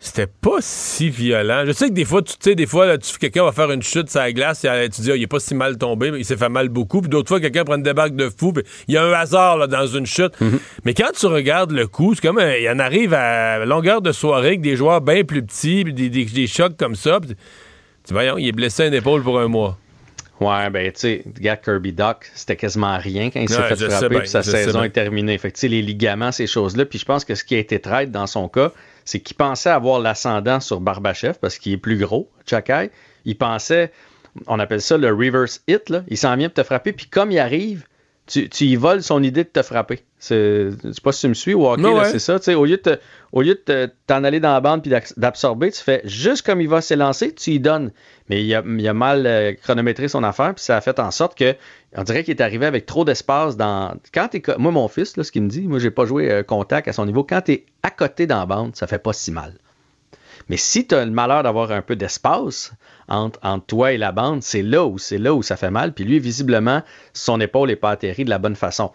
c'était 0.00 0.26
pas 0.26 0.58
si 0.60 1.10
violent. 1.10 1.64
Je 1.66 1.72
sais 1.72 1.88
que 1.88 1.94
des 1.94 2.04
fois, 2.04 2.22
tu 2.22 2.34
sais, 2.40 2.54
des 2.54 2.66
fois, 2.66 2.86
là, 2.86 2.98
tu 2.98 3.16
quelqu'un 3.18 3.44
va 3.44 3.52
faire 3.52 3.70
une 3.70 3.82
chute 3.82 4.08
sur 4.08 4.20
la 4.20 4.32
glace, 4.32 4.64
et, 4.64 4.88
tu 4.88 5.02
dis, 5.02 5.12
ah, 5.12 5.16
il 5.16 5.22
est 5.22 5.26
pas 5.26 5.38
si 5.38 5.54
mal 5.54 5.76
tombé, 5.76 6.10
mais 6.10 6.18
il 6.18 6.24
s'est 6.24 6.36
fait 6.36 6.48
mal 6.48 6.68
beaucoup. 6.68 7.00
Puis 7.02 7.10
d'autres 7.10 7.28
fois, 7.28 7.40
quelqu'un 7.40 7.64
prend 7.64 7.76
une 7.76 7.82
débarque 7.82 8.16
de 8.16 8.30
fou, 8.30 8.52
puis 8.52 8.64
il 8.88 8.94
y 8.94 8.96
a 8.96 9.04
un 9.04 9.12
hasard 9.12 9.58
là, 9.58 9.66
dans 9.66 9.86
une 9.86 10.06
chute. 10.06 10.32
Mm-hmm. 10.40 10.58
Mais 10.84 10.94
quand 10.94 11.10
tu 11.12 11.26
regardes 11.26 11.72
le 11.72 11.86
coup, 11.86 12.14
c'est 12.14 12.22
comme, 12.26 12.38
euh, 12.38 12.58
il 12.58 12.68
en 12.70 12.78
arrive 12.78 13.12
à 13.12 13.64
longueur 13.66 14.00
de 14.00 14.12
soirée 14.12 14.48
avec 14.48 14.60
des 14.62 14.76
joueurs 14.76 15.00
bien 15.02 15.24
plus 15.24 15.42
petits, 15.44 15.84
puis 15.84 15.92
des, 15.92 16.08
des- 16.08 16.24
des 16.24 16.46
chocs 16.46 16.76
comme 16.76 16.96
ça. 16.96 17.20
Puis 17.20 17.36
tu 18.06 18.12
voyons, 18.14 18.38
il 18.38 18.48
est 18.48 18.52
blessé 18.52 18.84
à 18.84 18.86
une 18.86 18.94
épaule 18.94 19.22
pour 19.22 19.38
un 19.38 19.48
mois. 19.48 19.76
Ouais, 20.40 20.68
ben, 20.68 20.92
tu 20.92 21.00
sais, 21.00 21.22
le 21.24 21.40
gars 21.40 21.56
Kirby 21.56 21.92
Doc, 21.92 22.30
c'était 22.34 22.56
quasiment 22.56 22.98
rien 22.98 23.30
quand 23.30 23.40
il 23.40 23.48
s'est 23.48 23.56
Ouais, 23.56 23.74
fait 23.74 23.88
frapper, 23.88 24.08
bien, 24.08 24.20
puis 24.20 24.28
sa 24.28 24.42
saison 24.42 24.82
est 24.82 24.90
terminée. 24.90 25.38
Fait 25.38 25.50
que, 25.50 25.54
tu 25.56 25.60
sais, 25.60 25.68
les 25.68 25.80
ligaments, 25.80 26.30
ces 26.30 26.46
choses-là. 26.46 26.84
Puis 26.84 26.98
je 26.98 27.06
pense 27.06 27.24
que 27.24 27.34
ce 27.34 27.42
qui 27.42 27.54
a 27.54 27.58
été 27.58 27.78
traite 27.78 28.10
dans 28.10 28.26
son 28.26 28.48
cas, 28.48 28.72
c'est 29.06 29.20
qu'il 29.20 29.36
pensait 29.36 29.70
avoir 29.70 30.00
l'ascendant 30.00 30.60
sur 30.60 30.80
Barbachev 30.80 31.38
parce 31.40 31.56
qu'il 31.56 31.72
est 31.72 31.78
plus 31.78 31.96
gros, 31.96 32.30
Chakai. 32.44 32.90
Il 33.24 33.38
pensait, 33.38 33.92
on 34.46 34.58
appelle 34.58 34.82
ça 34.82 34.98
le 34.98 35.08
reverse 35.08 35.62
hit, 35.68 35.88
là. 35.88 36.02
Il 36.08 36.18
s'en 36.18 36.36
vient 36.36 36.48
pour 36.48 36.54
te 36.54 36.62
frapper, 36.64 36.92
puis 36.92 37.06
comme 37.06 37.30
il 37.30 37.38
arrive, 37.38 37.86
tu, 38.26 38.48
tu 38.48 38.64
y 38.64 38.76
voles 38.76 39.02
son 39.02 39.22
idée 39.22 39.44
de 39.44 39.48
te 39.48 39.62
frapper. 39.62 40.00
Je 40.20 40.72
sais 40.92 41.00
pas 41.02 41.12
si 41.12 41.20
tu 41.20 41.28
me 41.28 41.34
suis 41.34 41.54
hockey, 41.54 41.82
ouais. 41.98 42.04
c'est 42.10 42.18
ça. 42.18 42.40
Tu 42.40 42.52
au 42.54 42.64
lieu 42.64 42.76
de 42.78 42.82
te- 42.82 42.98
au 43.32 43.42
lieu 43.42 43.54
de 43.54 43.60
te- 43.60 43.90
t'en 44.06 44.24
aller 44.24 44.40
dans 44.40 44.52
la 44.52 44.60
bande 44.60 44.82
puis 44.82 44.92
d'absorber, 45.16 45.70
tu 45.70 45.80
fais 45.80 46.00
juste 46.04 46.44
comme 46.44 46.60
il 46.60 46.68
va 46.68 46.80
s'élancer, 46.80 47.32
tu 47.34 47.52
y 47.52 47.60
donnes. 47.60 47.92
Mais 48.28 48.42
il 48.44 48.52
a, 48.54 48.62
il 48.66 48.88
a 48.88 48.94
mal 48.94 49.26
euh, 49.26 49.52
chronométré 49.54 50.08
son 50.08 50.24
affaire, 50.24 50.54
puis 50.54 50.64
ça 50.64 50.76
a 50.76 50.80
fait 50.80 50.98
en 50.98 51.10
sorte 51.12 51.36
que 51.38 51.54
on 51.96 52.02
dirait 52.02 52.24
qu'il 52.24 52.34
est 52.34 52.42
arrivé 52.42 52.66
avec 52.66 52.84
trop 52.86 53.04
d'espace 53.04 53.56
dans. 53.56 53.94
Quand 54.12 54.28
moi 54.58 54.72
mon 54.72 54.88
fils 54.88 55.16
là, 55.16 55.22
ce 55.24 55.30
qu'il 55.30 55.42
me 55.42 55.48
dit, 55.48 55.62
moi 55.68 55.78
j'ai 55.78 55.90
pas 55.92 56.04
joué 56.06 56.30
euh, 56.30 56.42
contact 56.42 56.88
à 56.88 56.92
son 56.92 57.06
niveau. 57.06 57.22
Quand 57.24 57.42
t'es 57.42 57.64
à 57.82 57.90
côté 57.90 58.26
dans 58.26 58.38
la 58.40 58.46
bande, 58.46 58.74
ça 58.74 58.86
fait 58.86 58.98
pas 58.98 59.12
si 59.12 59.30
mal. 59.30 59.52
Mais 60.48 60.56
si 60.56 60.86
tu 60.86 60.94
as 60.94 61.04
le 61.04 61.10
malheur 61.10 61.42
d'avoir 61.42 61.70
un 61.72 61.82
peu 61.82 61.96
d'espace 61.96 62.72
entre, 63.08 63.40
toi 63.66 63.92
et 63.92 63.98
la 63.98 64.12
bande, 64.12 64.42
c'est 64.42 64.62
là 64.62 64.84
où 64.84 64.98
c'est 64.98 65.18
là 65.18 65.34
où 65.34 65.42
ça 65.42 65.56
fait 65.56 65.70
mal. 65.70 65.92
Puis 65.92 66.04
lui, 66.04 66.18
visiblement, 66.18 66.82
son 67.12 67.40
épaule 67.40 67.68
n'est 67.68 67.76
pas 67.76 67.90
atterrie 67.90 68.24
de 68.24 68.30
la 68.30 68.38
bonne 68.38 68.56
façon. 68.56 68.92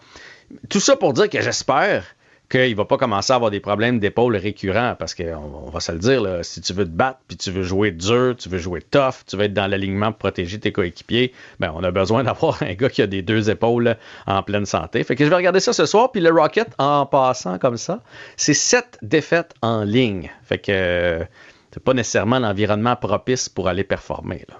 Tout 0.68 0.80
ça 0.80 0.96
pour 0.96 1.12
dire 1.12 1.28
que 1.28 1.40
j'espère 1.40 2.04
qu'il 2.52 2.76
va 2.76 2.84
pas 2.84 2.98
commencer 2.98 3.32
à 3.32 3.36
avoir 3.36 3.50
des 3.50 3.60
problèmes 3.60 3.98
d'épaule 3.98 4.36
récurrents 4.36 4.94
parce 4.98 5.14
qu'on 5.14 5.64
on 5.66 5.70
va 5.70 5.80
se 5.80 5.90
le 5.90 5.98
dire, 5.98 6.38
si 6.42 6.60
tu 6.60 6.74
veux 6.74 6.84
te 6.84 6.90
battre, 6.90 7.18
puis 7.26 7.38
tu 7.38 7.50
veux 7.50 7.62
jouer 7.62 7.92
dur, 7.92 8.36
tu 8.38 8.50
veux 8.50 8.58
jouer 8.58 8.82
tough, 8.82 9.24
tu 9.26 9.38
veux 9.38 9.44
être 9.44 9.54
dans 9.54 9.66
l'alignement 9.66 10.12
pour 10.12 10.18
protéger 10.18 10.60
tes 10.60 10.70
coéquipiers, 10.70 11.32
ben 11.60 11.72
on 11.74 11.82
a 11.82 11.90
besoin 11.90 12.24
d'avoir 12.24 12.62
un 12.62 12.74
gars 12.74 12.90
qui 12.90 13.00
a 13.00 13.06
des 13.06 13.22
deux 13.22 13.48
épaules 13.48 13.96
en 14.26 14.42
pleine 14.42 14.66
santé. 14.66 15.02
Fait 15.02 15.16
que 15.16 15.24
je 15.24 15.30
vais 15.30 15.36
regarder 15.36 15.60
ça 15.60 15.72
ce 15.72 15.86
soir, 15.86 16.12
puis 16.12 16.20
le 16.20 16.30
Rocket, 16.30 16.68
en 16.76 17.06
passant 17.06 17.58
comme 17.58 17.78
ça, 17.78 18.02
c'est 18.36 18.54
sept 18.54 18.98
défaites 19.00 19.54
en 19.62 19.82
ligne. 19.82 20.30
Fait 20.44 20.58
que 20.58 21.24
c'est 21.72 21.82
pas 21.82 21.94
nécessairement 21.94 22.38
l'environnement 22.38 22.96
propice 22.96 23.48
pour 23.48 23.68
aller 23.68 23.84
performer. 23.84 24.44
Là. 24.48 24.56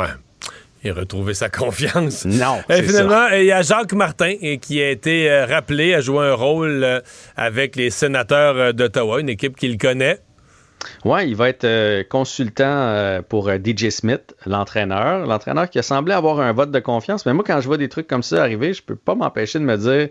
Ouais. 0.00 0.10
Et 0.84 0.90
retrouver 0.90 1.34
sa 1.34 1.48
confiance. 1.48 2.24
Non. 2.24 2.58
Et 2.68 2.74
c'est 2.74 2.82
finalement, 2.82 3.28
il 3.28 3.44
y 3.44 3.52
a 3.52 3.62
Jacques 3.62 3.92
Martin 3.92 4.34
euh, 4.42 4.56
qui 4.56 4.82
a 4.82 4.90
été 4.90 5.30
euh, 5.30 5.46
rappelé 5.46 5.94
à 5.94 6.00
jouer 6.00 6.26
un 6.26 6.34
rôle 6.34 6.82
euh, 6.82 7.00
avec 7.36 7.76
les 7.76 7.90
sénateurs 7.90 8.56
euh, 8.56 8.72
d'Ottawa, 8.72 9.20
une 9.20 9.28
équipe 9.28 9.56
qu'il 9.56 9.78
connaît. 9.78 10.18
Ouais, 11.04 11.28
il 11.28 11.36
va 11.36 11.48
être 11.48 12.08
consultant 12.08 13.20
pour 13.28 13.48
DJ 13.52 13.90
Smith, 13.90 14.34
l'entraîneur. 14.46 15.24
L'entraîneur 15.26 15.70
qui 15.70 15.78
a 15.78 15.82
semblé 15.82 16.12
avoir 16.12 16.40
un 16.40 16.52
vote 16.52 16.72
de 16.72 16.80
confiance. 16.80 17.24
Mais 17.24 17.32
moi, 17.32 17.44
quand 17.46 17.60
je 17.60 17.68
vois 17.68 17.78
des 17.78 17.88
trucs 17.88 18.08
comme 18.08 18.24
ça 18.24 18.42
arriver, 18.42 18.74
je 18.74 18.82
peux 18.82 18.96
pas 18.96 19.14
m'empêcher 19.14 19.60
de 19.60 19.64
me 19.64 19.76
dire 19.76 20.08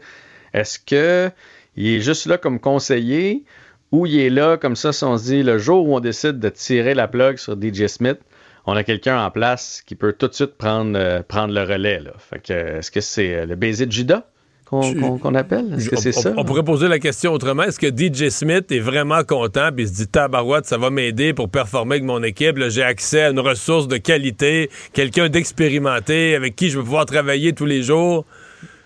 est-ce 0.53 0.79
que 0.79 1.29
il 1.75 1.87
est 1.87 1.99
juste 1.99 2.25
là 2.25 2.37
comme 2.37 2.61
conseiller 2.61 3.43
ou 3.91 4.05
il 4.05 4.19
est 4.19 4.29
là 4.29 4.57
comme 4.57 4.75
ça 4.75 4.93
si 4.93 5.03
on 5.03 5.17
se 5.17 5.25
dit 5.25 5.43
le 5.43 5.57
jour 5.57 5.87
où 5.87 5.95
on 5.95 5.99
décide 5.99 6.39
de 6.39 6.49
tirer 6.49 6.93
la 6.93 7.07
plug 7.07 7.37
sur 7.37 7.55
DJ 7.61 7.87
Smith, 7.87 8.17
on 8.65 8.73
a 8.75 8.83
quelqu'un 8.83 9.23
en 9.23 9.31
place 9.31 9.81
qui 9.85 9.95
peut 9.95 10.13
tout 10.13 10.27
de 10.27 10.33
suite 10.33 10.55
prendre, 10.57 10.97
euh, 10.97 11.21
prendre 11.27 11.53
le 11.53 11.63
relais. 11.63 11.99
Là. 11.99 12.11
Fait 12.19 12.39
que, 12.39 12.53
euh, 12.53 12.79
est-ce 12.79 12.91
que 12.91 13.01
c'est 13.01 13.33
euh, 13.35 13.45
le 13.45 13.55
baiser 13.55 13.87
de 13.87 13.91
Judas 13.91 14.23
qu'on 14.65 14.81
Tu- 14.81 14.99
qu'on- 14.99 15.17
qu'on 15.17 15.33
appelle? 15.35 15.73
Est-ce 15.75 15.89
que 15.89 15.95
On- 15.95 15.99
c'est 15.99 16.15
on, 16.15 16.21
ça? 16.21 16.33
on 16.37 16.45
pourrait 16.45 16.63
poser 16.63 16.87
la 16.87 16.99
question 16.99 17.33
autrement. 17.33 17.63
Est-ce 17.63 17.79
que 17.79 17.87
DJ 17.89 18.29
Smith 18.29 18.71
est 18.71 18.79
vraiment 18.79 19.23
content 19.23 19.69
il 19.75 19.87
se 19.87 19.93
dit 19.93 20.07
tabarouette, 20.07 20.65
ça 20.65 20.77
va 20.77 20.91
m'aider 20.91 21.33
pour 21.33 21.49
performer 21.49 21.95
avec 21.95 22.03
mon 22.05 22.21
équipe. 22.21 22.57
Là, 22.59 22.69
J'ai 22.69 22.83
accès 22.83 23.23
à 23.23 23.29
une 23.31 23.39
ressource 23.39 23.87
de 23.87 23.97
qualité, 23.97 24.69
quelqu'un 24.93 25.27
d'expérimenté 25.27 26.35
avec 26.35 26.55
qui 26.55 26.69
je 26.69 26.77
vais 26.77 26.83
pouvoir 26.83 27.05
travailler 27.07 27.53
tous 27.53 27.65
les 27.65 27.81
jours? 27.81 28.25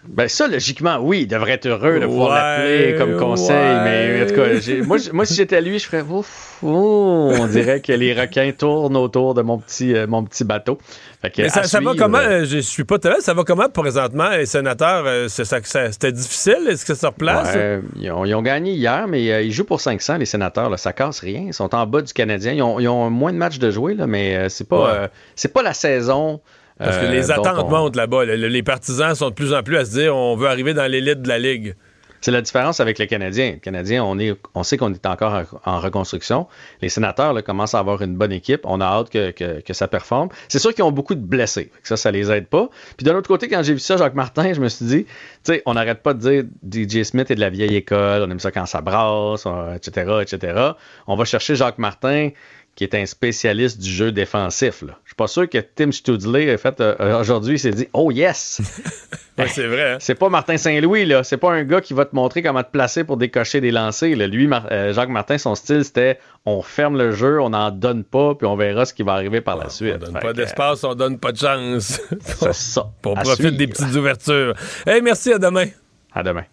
Ben 0.07 0.27
ça, 0.27 0.47
logiquement, 0.47 0.97
oui, 1.01 1.21
il 1.21 1.27
devrait 1.27 1.53
être 1.53 1.65
heureux 1.67 1.99
de 1.99 2.05
pouvoir 2.05 2.29
Ouais, 2.29 2.35
l'appeler 2.35 2.95
comme 2.97 3.17
conseil. 3.17 3.55
ouais. 3.55 3.83
Mais 3.83 4.23
en 4.23 4.27
tout 4.27 4.35
cas, 4.35 4.83
moi, 4.85 4.97
moi, 5.13 5.25
si 5.25 5.33
j'étais 5.35 5.61
lui, 5.61 5.79
je 5.79 5.85
ferais 5.87 6.03
ouf, 6.03 6.57
oh, 6.63 7.31
on 7.39 7.47
dirait 7.47 7.81
que 7.81 7.91
les 7.91 8.13
requins 8.13 8.51
tournent 8.57 8.97
autour 8.97 9.33
de 9.33 9.41
mon 9.41 9.57
petit, 9.57 9.95
euh, 9.95 10.05
mon 10.07 10.23
petit 10.23 10.43
bateau. 10.43 10.77
Fait 11.21 11.29
que, 11.31 11.41
Mais 11.41 11.49
ça, 11.49 11.79
va 11.79 11.93
comment? 11.97 12.19
euh, 12.19 12.45
Je 12.45 12.59
suis 12.59 12.83
pas 12.83 12.99
tellement. 12.99 13.19
Ça 13.19 13.33
va 13.33 13.43
comment 13.43 13.67
présentement, 13.69 14.29
les 14.29 14.45
sénateurs? 14.45 15.05
euh, 15.07 15.27
C'était 15.27 16.11
difficile? 16.11 16.67
Est-ce 16.69 16.85
que 16.85 16.93
ça 16.93 17.09
replace? 17.09 17.55
Ouais, 17.55 17.81
ils, 17.99 18.11
ont, 18.11 18.25
ils 18.25 18.35
ont 18.35 18.41
gagné 18.41 18.73
hier, 18.73 19.07
mais 19.07 19.31
euh, 19.31 19.41
ils 19.41 19.51
jouent 19.51 19.65
pour 19.65 19.81
500, 19.81 20.17
les 20.17 20.25
sénateurs. 20.25 20.69
Là, 20.69 20.77
ça 20.77 20.93
casse 20.93 21.19
rien. 21.19 21.45
Ils 21.47 21.53
sont 21.53 21.73
en 21.73 21.85
bas 21.87 22.01
du 22.01 22.13
Canadien. 22.13 22.53
Ils 22.53 22.61
ont, 22.61 22.79
ils 22.79 22.87
ont 22.87 23.09
moins 23.09 23.33
de 23.33 23.37
matchs 23.37 23.59
de 23.59 23.71
jouer, 23.71 23.95
là, 23.95 24.05
mais 24.07 24.49
c'est 24.49 24.67
pas, 24.69 25.09
c'est 25.35 25.51
pas 25.51 25.63
la 25.63 25.73
saison. 25.73 26.41
Parce 26.77 26.97
que 26.97 27.05
euh, 27.05 27.11
les 27.11 27.31
attentes 27.31 27.59
on- 27.59 27.69
montent 27.69 27.95
là-bas. 27.95 28.25
Le- 28.25 28.35
le- 28.35 28.47
Les 28.47 28.63
partisans 28.63 29.15
sont 29.15 29.29
de 29.29 29.33
plus 29.35 29.53
en 29.53 29.63
plus 29.63 29.77
à 29.77 29.85
se 29.85 29.91
dire 29.91 30.15
on 30.15 30.35
veut 30.35 30.47
arriver 30.47 30.73
dans 30.73 30.89
l'élite 30.89 31.21
de 31.21 31.27
la 31.29 31.39
Ligue. 31.39 31.75
C'est 32.21 32.31
la 32.31 32.41
différence 32.41 32.79
avec 32.79 32.97
les 32.97 33.05
Canadiens. 33.05 33.51
Les 33.51 33.59
Canadiens, 33.59 34.03
on, 34.03 34.17
est, 34.17 34.35
on 34.55 34.63
sait 34.63 34.77
qu'on 34.77 34.91
est 34.91 35.05
encore 35.05 35.43
en, 35.63 35.79
reconstruction. 35.79 36.47
Les 36.81 36.89
sénateurs 36.89 37.33
là, 37.33 37.43
commencent 37.43 37.75
à 37.75 37.79
avoir 37.79 38.01
une 38.01 38.15
bonne 38.15 38.31
équipe. 38.31 38.61
On 38.63 38.81
a 38.81 38.85
hâte 38.85 39.11
que, 39.11 39.29
que- 39.29 39.61
que 39.61 39.73
ça 39.73 39.87
performe. 39.87 40.29
C'est 40.47 40.57
sûr 40.57 40.73
qu'ils 40.73 40.83
ont 40.83 40.91
beaucoup 40.91 41.13
de 41.13 41.19
blessés. 41.23 41.69
Ça, 41.83 41.97
ça 41.97 42.09
les 42.09 42.31
aide 42.31 42.47
pas. 42.47 42.67
Puis 42.97 43.05
de 43.05 43.11
l'autre 43.11 43.27
côté, 43.27 43.47
quand 43.47 43.61
j'ai 43.61 43.73
vu 43.73 43.79
ça, 43.79 43.97
Jacques 43.97 44.15
Martin, 44.15 44.53
je 44.53 44.59
me 44.59 44.69
suis 44.69 44.85
dit, 44.85 45.03
tu 45.05 45.11
sais, 45.43 45.61
on 45.67 45.75
n'arrête 45.75 46.01
pas 46.01 46.15
de 46.15 46.19
dire 46.19 46.43
DJ 46.63 47.03
Smith 47.03 47.29
est 47.29 47.35
de 47.35 47.41
la 47.41 47.51
vieille 47.51 47.75
école, 47.75 48.23
on 48.23 48.31
aime 48.31 48.39
ça 48.39 48.49
quand 48.51 48.65
ça 48.65 48.81
brasse, 48.81 49.45
etc., 49.75 50.11
etc. 50.23 50.69
On 51.05 51.15
va 51.15 51.25
chercher 51.25 51.55
Jacques 51.55 51.77
Martin 51.77 52.29
qui 52.73 52.83
est 52.83 52.95
un 52.95 53.05
spécialiste 53.05 53.79
du 53.79 53.89
jeu 53.89 54.11
défensif. 54.11 54.81
Là. 54.81 54.97
Je 55.17 55.23
suis 55.23 55.27
pas 55.29 55.41
sûr 55.41 55.49
que 55.49 55.59
Tim 55.59 55.93
Studley 55.93 56.51
a 56.51 56.57
fait 56.57 56.81
euh, 56.81 57.21
aujourd'hui, 57.21 57.55
il 57.55 57.59
s'est 57.59 57.71
dit 57.71 57.87
Oh 57.93 58.11
yes! 58.11 58.59
Ouais, 59.37 59.49
c'est 59.49 59.67
vrai. 59.67 59.91
hein. 59.93 59.97
C'est 59.99 60.15
pas 60.15 60.29
Martin 60.29 60.55
Saint-Louis, 60.57 61.05
là. 61.05 61.23
C'est 61.25 61.35
pas 61.35 61.51
un 61.51 61.63
gars 61.65 61.81
qui 61.81 61.93
va 61.93 62.05
te 62.05 62.15
montrer 62.15 62.41
comment 62.41 62.63
te 62.63 62.71
placer 62.71 63.03
pour 63.03 63.17
décocher 63.17 63.59
des 63.59 63.69
lancers. 63.71 64.15
Là. 64.15 64.27
Lui, 64.27 64.47
Mar- 64.47 64.67
euh, 64.71 64.93
Jacques 64.93 65.09
Martin, 65.09 65.37
son 65.37 65.55
style, 65.55 65.83
c'était 65.83 66.19
on 66.45 66.61
ferme 66.61 66.97
le 66.97 67.11
jeu, 67.11 67.41
on 67.41 67.49
n'en 67.49 67.69
donne 67.69 68.05
pas, 68.05 68.33
puis 68.35 68.47
on 68.47 68.55
verra 68.55 68.85
ce 68.85 68.93
qui 68.93 69.03
va 69.03 69.11
arriver 69.13 69.41
par 69.41 69.57
la 69.57 69.69
suite. 69.69 69.95
On 69.95 70.05
donne 70.05 70.13
Fait 70.13 70.19
pas 70.21 70.31
d'espace, 70.33 70.83
on 70.85 70.95
donne 70.95 71.17
pas 71.19 71.33
de 71.33 71.37
chance. 71.37 71.99
C'est 72.21 72.53
ça. 72.53 72.87
on 73.05 73.13
À 73.15 73.21
profite 73.23 73.57
des 73.57 73.67
petites 73.67 73.93
ouvertures. 73.95 74.53
Hey, 74.87 75.01
merci, 75.01 75.33
à 75.33 75.37
demain. 75.37 75.65
À 76.13 76.23
demain. 76.23 76.43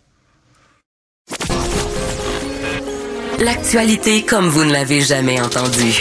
L'actualité 3.39 4.23
comme 4.23 4.49
vous 4.49 4.65
ne 4.65 4.73
l'avez 4.73 5.01
jamais 5.03 5.41
entendue. 5.41 6.01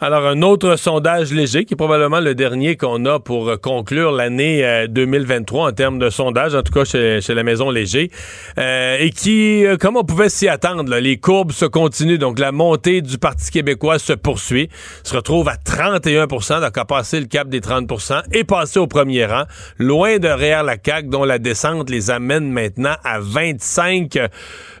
Alors, 0.00 0.26
un 0.26 0.42
autre 0.42 0.76
sondage 0.76 1.32
léger, 1.32 1.64
qui 1.64 1.74
est 1.74 1.76
probablement 1.76 2.20
le 2.20 2.34
dernier 2.34 2.76
qu'on 2.76 3.04
a 3.04 3.20
pour 3.20 3.48
euh, 3.48 3.56
conclure 3.56 4.12
l'année 4.12 4.64
euh, 4.64 4.86
2023 4.86 5.68
en 5.68 5.72
termes 5.72 5.98
de 5.98 6.10
sondage, 6.10 6.54
en 6.54 6.62
tout 6.62 6.72
cas 6.72 6.84
chez, 6.84 7.20
chez 7.20 7.34
la 7.34 7.42
Maison 7.42 7.70
Léger, 7.70 8.10
euh, 8.58 8.96
et 8.98 9.10
qui, 9.10 9.64
euh, 9.66 9.76
comme 9.76 9.96
on 9.96 10.04
pouvait 10.04 10.28
s'y 10.28 10.48
attendre, 10.48 10.88
là, 10.88 11.00
les 11.00 11.18
courbes 11.18 11.52
se 11.52 11.64
continuent, 11.64 12.18
donc 12.18 12.38
la 12.38 12.52
montée 12.52 13.02
du 13.02 13.18
Parti 13.18 13.50
québécois 13.50 13.98
se 13.98 14.12
poursuit, 14.12 14.68
se 15.02 15.14
retrouve 15.14 15.48
à 15.48 15.56
31 15.56 16.26
donc 16.26 16.78
a 16.78 16.84
passé 16.84 17.20
le 17.20 17.26
cap 17.26 17.48
des 17.48 17.60
30% 17.60 18.22
et 18.32 18.44
passé 18.44 18.78
au 18.78 18.86
premier 18.86 19.26
rang, 19.26 19.44
loin 19.78 20.18
derrière 20.18 20.62
la 20.62 20.76
CAQ, 20.82 21.08
dont 21.08 21.24
la 21.24 21.38
descente 21.38 21.90
les 21.90 22.10
amène 22.10 22.50
maintenant 22.50 22.94
à 23.04 23.18
25 23.20 24.18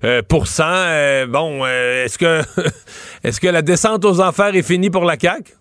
euh. 0.04 0.22
Euh, 0.60 1.26
bon, 1.26 1.64
euh, 1.64 2.04
est-ce 2.04 2.18
que 2.18 2.42
est-ce 3.24 3.40
que 3.40 3.48
la 3.48 3.62
descente 3.62 4.04
aux 4.04 4.20
enfers 4.20 4.54
est 4.54 4.62
finie 4.62 4.90
pour 4.90 5.04
la 5.04 5.18
CAQ? 5.18 5.52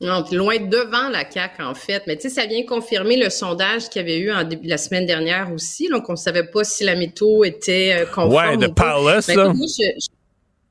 Non, 0.00 0.22
puis 0.22 0.36
loin 0.36 0.58
devant 0.58 1.08
la 1.08 1.28
CAQ, 1.28 1.62
en 1.62 1.74
fait. 1.74 2.02
Mais 2.06 2.16
tu 2.16 2.28
sais, 2.28 2.28
ça 2.28 2.46
vient 2.46 2.64
confirmer 2.64 3.16
le 3.16 3.30
sondage 3.30 3.88
qu'il 3.88 4.02
y 4.02 4.04
avait 4.04 4.18
eu 4.18 4.30
en 4.30 4.44
début, 4.44 4.68
la 4.68 4.76
semaine 4.76 5.06
dernière 5.06 5.50
aussi. 5.52 5.88
Donc, 5.88 6.08
on 6.08 6.12
ne 6.12 6.16
savait 6.18 6.46
pas 6.46 6.64
si 6.64 6.84
la 6.84 6.94
métaux 6.94 7.44
était 7.44 7.96
euh, 8.00 8.04
conforme. 8.04 8.34
Ouais, 8.34 8.56
de. 8.58 8.66
Palace, 8.66 9.28
là. 9.28 9.52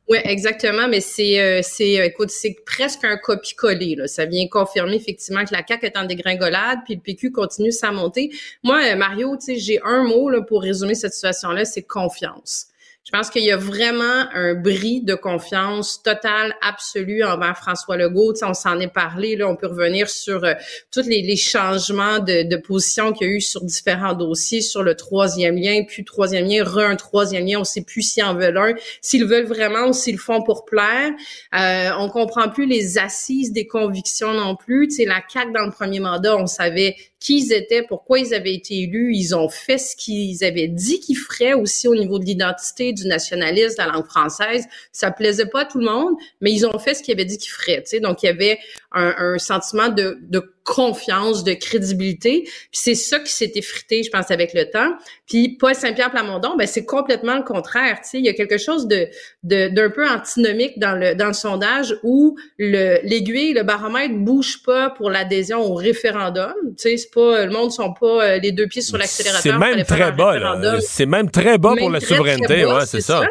Ouais, 0.08 0.22
exactement, 0.26 0.88
mais 0.88 1.02
c'est 1.02 1.42
euh, 1.42 1.62
c'est 1.64 2.00
euh, 2.00 2.06
écoute, 2.06 2.30
c'est 2.30 2.56
presque 2.64 3.04
un 3.04 3.18
copie-coller 3.18 3.96
là. 3.96 4.08
Ça 4.08 4.26
vient 4.26 4.48
confirmer 4.48 4.98
effectivement 4.98 5.44
que 5.44 5.52
la 5.52 5.66
CAQ 5.68 5.84
est 5.88 5.98
en 5.98 6.06
dégringolade, 6.06 6.80
puis 6.86 6.94
le 6.94 7.02
PQ 7.02 7.32
continue 7.32 7.72
sa 7.72 7.92
montée. 7.92 8.30
Moi, 8.62 8.82
euh, 8.84 8.96
Mario, 8.96 9.36
tu 9.36 9.46
sais, 9.46 9.56
j'ai 9.58 9.82
un 9.84 10.04
mot 10.04 10.30
là 10.30 10.44
pour 10.44 10.62
résumer 10.62 10.94
cette 10.94 11.14
situation-là, 11.14 11.66
c'est 11.66 11.82
confiance. 11.82 12.68
Je 13.06 13.12
pense 13.12 13.30
qu'il 13.30 13.44
y 13.44 13.52
a 13.52 13.58
vraiment 13.58 14.26
un 14.34 14.56
bris 14.56 15.04
de 15.04 15.14
confiance 15.14 16.02
totale, 16.02 16.56
absolue 16.64 17.24
envers 17.24 17.56
François 17.56 17.98
Legault. 17.98 18.34
Tu 18.34 18.44
on 18.44 18.56
s'en 18.56 18.80
est 18.80 18.92
parlé, 18.92 19.36
là, 19.36 19.48
on 19.48 19.56
peut 19.56 19.68
revenir 19.68 20.10
sur 20.10 20.44
euh, 20.44 20.56
tous 20.92 21.08
les, 21.08 21.36
changements 21.36 22.18
de, 22.18 22.56
position 22.56 23.14
qu'il 23.14 23.28
y 23.28 23.30
a 23.30 23.34
eu 23.34 23.42
sur 23.42 23.64
différents 23.64 24.16
dossiers, 24.16 24.62
sur 24.62 24.82
le 24.82 24.96
troisième 24.96 25.56
lien, 25.56 25.84
puis 25.88 26.04
troisième 26.04 26.46
lien, 26.46 26.64
re 26.64 26.80
un 26.80 26.96
troisième 26.96 27.46
lien, 27.46 27.60
on 27.60 27.64
sait 27.64 27.84
plus 27.84 28.02
s'ils 28.02 28.24
en 28.24 28.34
veulent 28.34 28.58
un, 28.58 28.74
s'ils 29.02 29.26
veulent 29.26 29.46
vraiment 29.46 29.90
ou 29.90 29.94
s'ils 29.94 30.18
font 30.18 30.42
pour 30.42 30.66
plaire. 30.66 31.12
Euh, 31.54 31.92
on 32.00 32.10
comprend 32.10 32.50
plus 32.50 32.66
les 32.66 32.98
assises 32.98 33.52
des 33.52 33.68
convictions 33.68 34.34
non 34.34 34.56
plus. 34.56 34.88
Tu 34.88 35.06
la 35.06 35.22
CAQ 35.32 35.52
dans 35.52 35.66
le 35.66 35.72
premier 35.72 36.00
mandat, 36.00 36.36
on 36.38 36.48
savait 36.48 36.96
qui 37.26 37.40
ils 37.40 37.54
étaient, 37.54 37.82
pourquoi 37.82 38.20
ils 38.20 38.36
avaient 38.36 38.54
été 38.54 38.82
élus, 38.82 39.16
ils 39.16 39.36
ont 39.36 39.50
fait 39.50 39.80
ce 39.80 39.96
qu'ils 39.96 40.44
avaient 40.44 40.68
dit 40.68 41.00
qu'ils 41.00 41.18
feraient 41.18 41.54
aussi 41.54 41.88
au 41.88 41.96
niveau 41.96 42.20
de 42.20 42.26
l'identité, 42.26 42.94
du 42.94 43.08
nationalisme, 43.08 43.76
la 43.80 43.88
langue 43.88 44.06
française. 44.06 44.66
Ça 44.92 45.10
plaisait 45.10 45.48
pas 45.48 45.62
à 45.62 45.66
tout 45.66 45.80
le 45.80 45.86
monde, 45.86 46.14
mais 46.40 46.52
ils 46.52 46.68
ont 46.68 46.78
fait 46.78 46.94
ce 46.94 47.02
qu'ils 47.02 47.16
avaient 47.16 47.26
dit 47.26 47.40
qu'ils 47.40 47.52
feraient. 47.52 47.84
Donc, 48.00 48.22
il 48.22 48.28
y 48.28 48.30
avait 48.30 48.60
un, 48.92 49.40
sentiment 49.40 49.90
de 49.90 50.55
confiance, 50.66 51.44
de 51.46 51.54
crédibilité. 51.54 52.42
Puis 52.44 52.70
c'est 52.74 52.96
ça 52.96 53.20
qui 53.20 53.32
s'est 53.32 53.52
effrité, 53.56 54.04
je 54.04 54.10
pense, 54.10 54.32
avec 54.32 54.54
le 54.54 54.70
temps. 54.70 54.92
Puis 55.28 55.56
Paul 55.58 55.74
Saint-Pierre 55.76 56.12
Plamondon, 56.12 56.58
ben 56.58 56.68
c'est 56.68 56.86
complètement 56.86 57.36
le 57.38 57.44
contraire. 57.44 58.00
Tu 58.04 58.10
sais, 58.10 58.18
il 58.20 58.26
y 58.26 58.30
a 58.30 58.34
quelque 58.34 58.58
chose 58.58 58.88
de 58.88 59.08
de- 59.44 59.70
d'un 59.70 59.90
peu 59.90 60.06
antinomique 60.10 60.78
dans 60.80 60.94
le 61.00 61.16
dans 61.16 61.28
le 61.28 61.34
sondage 61.34 61.96
où 62.04 62.36
le 62.58 63.00
l'aiguille, 63.04 63.54
le 63.54 63.64
baromètre 63.64 64.16
bouge 64.16 64.62
pas 64.66 64.90
pour 64.90 65.10
l'adhésion 65.10 65.62
au 65.62 65.76
référendum. 65.76 66.54
Tu 66.70 66.74
sais, 66.78 66.98
c'est 66.98 67.14
pas 67.14 67.46
le 67.46 67.52
monde 67.52 67.72
sont 67.72 67.94
pas 67.94 68.26
euh, 68.26 68.40
les 68.40 68.52
deux 68.52 68.68
pieds 68.68 68.82
sur 68.82 68.98
l'accélérateur. 68.98 69.42
C'est 69.54 69.58
même 69.60 69.78
très 69.86 70.12
bas. 70.12 70.34
C'est 70.82 71.06
même 71.06 71.30
très 71.32 71.58
bas 71.58 71.74
pour 71.78 71.90
la 71.92 72.00
souveraineté, 72.18 72.66
ouais, 72.66 72.86
c'est 72.88 73.02
ça. 73.02 73.22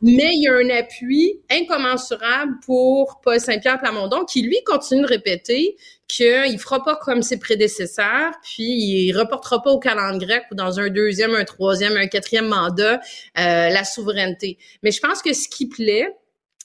Mais 0.00 0.30
il 0.32 0.42
y 0.42 0.48
a 0.48 0.54
un 0.54 0.78
appui 0.78 1.40
incommensurable 1.50 2.54
pour 2.64 3.20
Paul 3.22 3.40
Saint-Pierre 3.40 3.78
Plamondon 3.78 4.24
qui, 4.24 4.42
lui, 4.42 4.56
continue 4.64 5.02
de 5.02 5.06
répéter 5.08 5.76
qu'il 6.06 6.58
fera 6.58 6.82
pas 6.82 6.96
comme 6.96 7.22
ses 7.22 7.38
prédécesseurs, 7.38 8.32
puis 8.42 8.64
il 8.64 9.12
reportera 9.12 9.62
pas 9.62 9.70
au 9.70 9.78
calendrier 9.78 10.26
grec 10.26 10.44
ou 10.50 10.54
dans 10.54 10.80
un 10.80 10.88
deuxième, 10.88 11.34
un 11.34 11.44
troisième, 11.44 11.96
un 11.96 12.06
quatrième 12.06 12.46
mandat 12.48 12.94
euh, 12.94 13.00
la 13.68 13.84
souveraineté. 13.84 14.58
Mais 14.82 14.90
je 14.90 15.00
pense 15.00 15.20
que 15.20 15.32
ce 15.32 15.48
qui 15.48 15.68
plaît, 15.68 16.08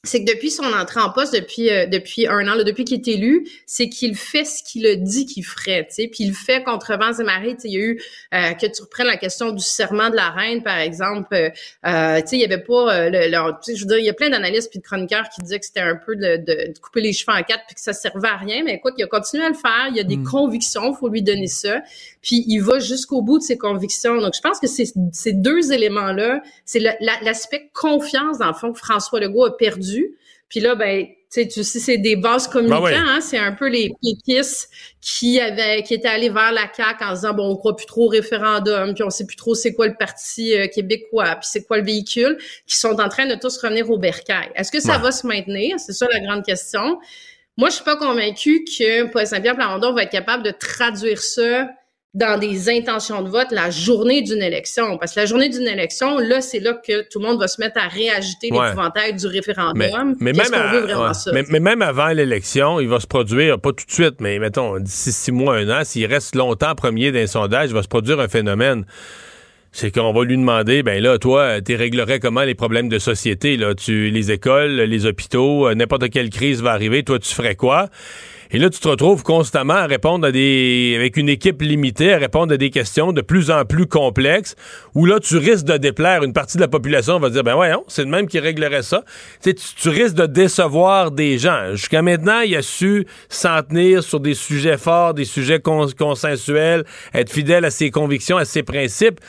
c'est 0.05 0.25
que 0.25 0.30
depuis 0.34 0.51
son 0.51 0.65
entrée 0.65 0.99
en 0.99 1.11
poste, 1.11 1.34
depuis 1.34 1.69
euh, 1.69 1.85
depuis 1.85 2.27
un 2.27 2.45
an, 2.49 2.55
là, 2.55 2.65
depuis 2.65 2.84
qu'il 2.84 2.97
est 2.99 3.07
élu, 3.07 3.47
c'est 3.65 3.88
qu'il 3.88 4.17
fait 4.17 4.43
ce 4.43 4.61
qu'il 4.61 4.85
a 4.85 4.95
dit 4.95 5.25
qu'il 5.25 5.45
ferait, 5.45 5.88
tu 5.88 5.95
sais, 5.95 6.07
puis 6.09 6.25
il 6.25 6.30
le 6.30 6.34
fait 6.34 6.61
contre 6.61 6.97
vents 6.97 7.13
et 7.17 7.23
marées. 7.23 7.55
Tu 7.55 7.61
sais, 7.61 7.67
il 7.69 7.73
y 7.73 7.77
a 7.77 7.80
eu 7.85 8.01
euh, 8.34 8.51
que 8.51 8.65
tu 8.65 8.81
reprennes 8.81 9.07
la 9.07 9.15
question 9.15 9.51
du 9.51 9.63
serment 9.63 10.09
de 10.09 10.17
la 10.17 10.30
reine, 10.30 10.61
par 10.61 10.77
exemple. 10.77 11.34
euh, 11.34 11.49
euh, 11.85 12.19
tu 12.19 12.27
sais, 12.27 12.35
il 12.35 12.41
y 12.41 12.43
avait 12.43 12.57
pas 12.61 12.93
euh, 12.93 13.09
le, 13.09 13.30
le- 13.31 13.51
tu 13.63 13.71
sais, 13.71 13.75
je 13.77 13.84
veux 13.84 13.88
dire, 13.88 13.99
il 13.99 14.05
y 14.05 14.09
a 14.09 14.13
plein 14.13 14.30
d'analystes 14.30 14.69
puis 14.71 14.80
de 14.80 14.84
chroniqueurs 14.84 15.30
qui 15.34 15.41
disaient 15.41 15.59
que 15.59 15.65
c'était 15.65 15.80
un 15.80 15.95
peu 15.95 16.17
de, 16.17 16.35
de- 16.35 16.73
de 16.73 16.80
couper 16.80 16.99
les 16.99 17.13
cheveux 17.13 17.31
en 17.38 17.41
quatre 17.41 17.63
puis 17.67 17.75
que 17.75 17.81
ça 17.81 17.93
servait 17.93 18.27
à 18.27 18.35
rien. 18.35 18.61
Mais 18.65 18.73
écoute, 18.73 18.95
il 18.97 19.03
a 19.05 19.07
continué 19.07 19.45
à 19.45 19.49
le 19.49 19.55
faire. 19.55 19.88
Il 19.89 19.95
y 19.95 20.01
a 20.01 20.03
des 20.03 20.17
convictions, 20.17 20.93
faut 20.93 21.07
lui 21.07 21.21
donner 21.21 21.47
ça. 21.47 21.81
Puis 22.24 22.44
il 22.48 22.60
va 22.62 22.80
jusqu'au 22.80 23.22
bout 23.22 23.38
de 23.38 23.44
ses 23.44 23.58
convictions. 23.60 24.20
Donc 24.20 24.34
je 24.36 24.41
pense 24.41 24.60
que 24.60 24.66
c'est 24.68 24.91
ces 25.12 25.34
deux 25.34 25.72
éléments-là, 25.72 26.41
c'est 26.66 26.80
la- 26.80 26.95
l'aspect 27.22 27.70
confiance 27.74 28.40
dans 28.40 28.48
le 28.48 28.54
fond 28.56 28.74
que 28.74 28.80
François 28.80 29.20
Legault 29.20 29.45
a 29.45 29.56
perdu 29.58 30.16
Puis 30.50 30.60
là, 30.60 30.76
ben, 30.76 31.06
tu 31.06 31.14
sais, 31.41 31.48
tu 31.48 31.64
sais, 31.64 31.80
c'est 31.80 31.98
des 31.98 32.16
bases 32.16 32.48
communicants, 32.48 32.84
Ben 32.84 32.91
oui. 32.91 32.94
hein, 32.95 33.20
c'est 33.22 33.40
un 33.40 33.54
peu 33.54 33.68
les 33.68 33.91
péquistes 34.04 34.70
qui 35.02 35.40
avaient, 35.40 35.82
qui 35.82 35.95
étaient 35.95 36.08
allés 36.08 36.30
vers 36.30 36.52
la 36.52 36.70
CAQ 36.72 37.04
en 37.04 37.14
disant, 37.16 37.34
bon, 37.34 37.50
on 37.50 37.56
croit 37.56 37.76
plus 37.76 37.88
trop 37.88 38.06
au 38.06 38.08
référendum, 38.08 38.94
puis 38.94 39.04
on 39.04 39.10
sait 39.10 39.26
plus 39.26 39.36
trop 39.36 39.56
c'est 39.56 39.74
quoi 39.74 39.88
le 39.88 39.95
parti 39.98 40.56
euh, 40.56 40.68
québécois, 40.68 41.38
puis 41.38 41.50
c'est 41.52 41.64
quoi 41.66 41.80
le 41.80 41.84
véhicule, 41.84 42.38
qui 42.68 42.78
sont 42.78 43.00
en 43.02 43.10
train 43.10 43.26
de 43.26 43.34
tous 43.34 43.58
revenir 43.58 43.90
au 43.90 43.98
bercail. 43.98 44.52
Est-ce 44.54 44.72
que 44.72 44.80
ça 44.80 44.98
Ouais. 44.98 45.02
va 45.02 45.12
se 45.12 45.26
maintenir? 45.26 45.80
C'est 45.80 45.94
ça 45.94 46.06
la 46.14 46.20
grande 46.20 46.45
question. 46.45 47.00
Moi, 47.58 47.70
je 47.70 47.76
suis 47.76 47.84
pas 47.84 47.95
convaincue 47.98 48.64
que 48.66 49.06
Paul 49.12 49.26
Saint-Pierre 49.26 49.56
Plamondon 49.56 49.91
va 49.94 50.04
être 50.04 50.12
capable 50.12 50.44
de 50.44 50.52
traduire 50.52 51.20
ça 51.20 51.68
dans 52.14 52.40
des 52.40 52.69
intentions 52.69 53.23
de 53.23 53.30
vote 53.30 53.48
la 53.49 53.72
journée 53.72 54.22
d'une 54.22 54.44
élection. 54.44 54.98
Parce 54.99 55.15
que 55.15 55.19
la 55.22 55.26
journée 55.26 55.49
d'une 55.49 55.68
élection, 55.68 56.19
là, 56.19 56.41
c'est 56.41 56.60
là 56.60 56.73
que 56.73 57.02
tout 57.10 57.19
le 57.19 57.26
monde 57.26 57.40
va 57.40 57.48
se 57.48 57.60
mettre 57.60 57.80
à 57.84 57.88
réagiter 57.88 58.52
Ouais. 58.52 58.68
l'épouvantail 58.68 59.14
du 59.15 59.26
référendum. 59.26 60.15
mais 60.19 60.31
Qu'est-ce 60.34 60.52
même, 60.52 60.61
qu'on 60.61 60.68
à- 60.68 60.72
veut 60.73 60.80
vraiment 60.81 61.07
ouais. 61.07 61.14
ça? 61.15 61.31
mais, 61.34 61.44
mais 61.49 61.60
même 61.60 61.81
avant 61.81 62.10
l'élection, 62.10 62.80
il 62.80 62.88
va 62.88 62.99
se 62.99 63.07
produire, 63.07 63.60
pas 63.60 63.72
tout 63.72 63.85
de 63.88 63.91
suite, 63.91 64.15
mais 64.19 64.38
mettons, 64.38 64.77
d'ici 64.80 65.11
six 65.11 65.31
mois, 65.31 65.56
un 65.57 65.69
an, 65.69 65.84
s'il 65.84 66.06
reste 66.06 66.35
longtemps 66.35 66.76
premier 66.76 67.11
d'un 67.11 67.26
sondage, 67.26 67.69
il 67.69 67.73
va 67.73 67.81
se 67.81 67.88
produire 67.88 68.19
un 68.19 68.27
phénomène. 68.27 68.85
C'est 69.72 69.90
qu'on 69.90 70.14
va 70.14 70.23
lui 70.23 70.38
demander, 70.38 70.84
ben 70.84 71.02
là, 71.02 71.18
toi, 71.18 71.60
tu 71.61 71.73
réglerais 71.76 72.19
comment 72.19 72.44
les 72.44 72.53
problèmes 72.53 72.90
de 72.90 72.99
société, 72.99 73.57
là? 73.57 73.73
Tu, 73.73 74.11
les 74.11 74.31
écoles, 74.31 74.81
les 74.81 75.07
hôpitaux, 75.07 75.68
euh, 75.68 75.73
n'importe 75.73 76.11
quelle 76.11 76.30
crise 76.30 76.61
va 76.61 76.73
arriver, 76.73 77.02
toi, 77.02 77.18
tu 77.18 77.34
ferais 77.34 77.56
quoi? 77.56 77.90
Et 78.52 78.60
là, 78.60 78.70
tu 78.70 78.80
te 78.80 78.88
retrouves 78.88 79.24
constamment 79.24 79.74
à 79.74 79.86
répondre 79.86 80.28
à 80.28 80.32
des, 80.32 80.94
avec 80.95 81.18
une 81.18 81.30
équipe 81.30 81.61
limitée, 81.61 82.14
à 82.14 82.18
répondre 82.18 82.53
à 82.53 82.57
des 82.57 82.70
questions 82.70 83.11
de 83.11 83.22
plus 83.22 83.52
en 83.52 83.65
plus 83.65 83.88
complexes, 83.88 84.56
où 84.95 85.06
là, 85.06 85.20
tu 85.20 85.38
risques 85.38 85.65
de 85.65 85.78
déplaire. 85.78 86.24
Une 86.24 86.34
partie 86.34 86.57
de 86.57 86.61
la 86.61 86.68
population 86.68 87.20
va 87.20 87.30
dire, 87.30 87.44
ben 87.44 87.56
voyons, 87.56 87.84
c'est 87.88 88.03
le 88.03 88.10
même 88.10 88.28
qui 88.28 88.40
réglerait 88.40 88.84
ça. 88.84 89.03
Tu, 89.41 89.52
sais, 89.52 89.56
tu, 89.76 89.90
risques 89.90 90.15
de 90.15 90.26
décevoir 90.26 91.11
des 91.11 91.38
gens. 91.38 91.72
Jusqu'à 91.72 92.02
maintenant, 92.02 92.41
il 92.41 92.56
a 92.56 92.61
su 92.61 93.07
s'en 93.30 93.61
tenir 93.64 94.03
sur 94.03 94.20
des 94.20 94.36
sujets 94.36 94.78
forts, 94.78 95.14
des 95.14 95.26
sujets 95.26 95.60
cons- 95.60 95.88
consensuels, 95.98 96.84
être 97.14 97.32
fidèle 97.32 97.65
à 97.65 97.72
ses 97.72 97.91
convictions, 97.91 98.38
à 98.38 98.45
ses 98.45 98.64
principes. 98.64 99.20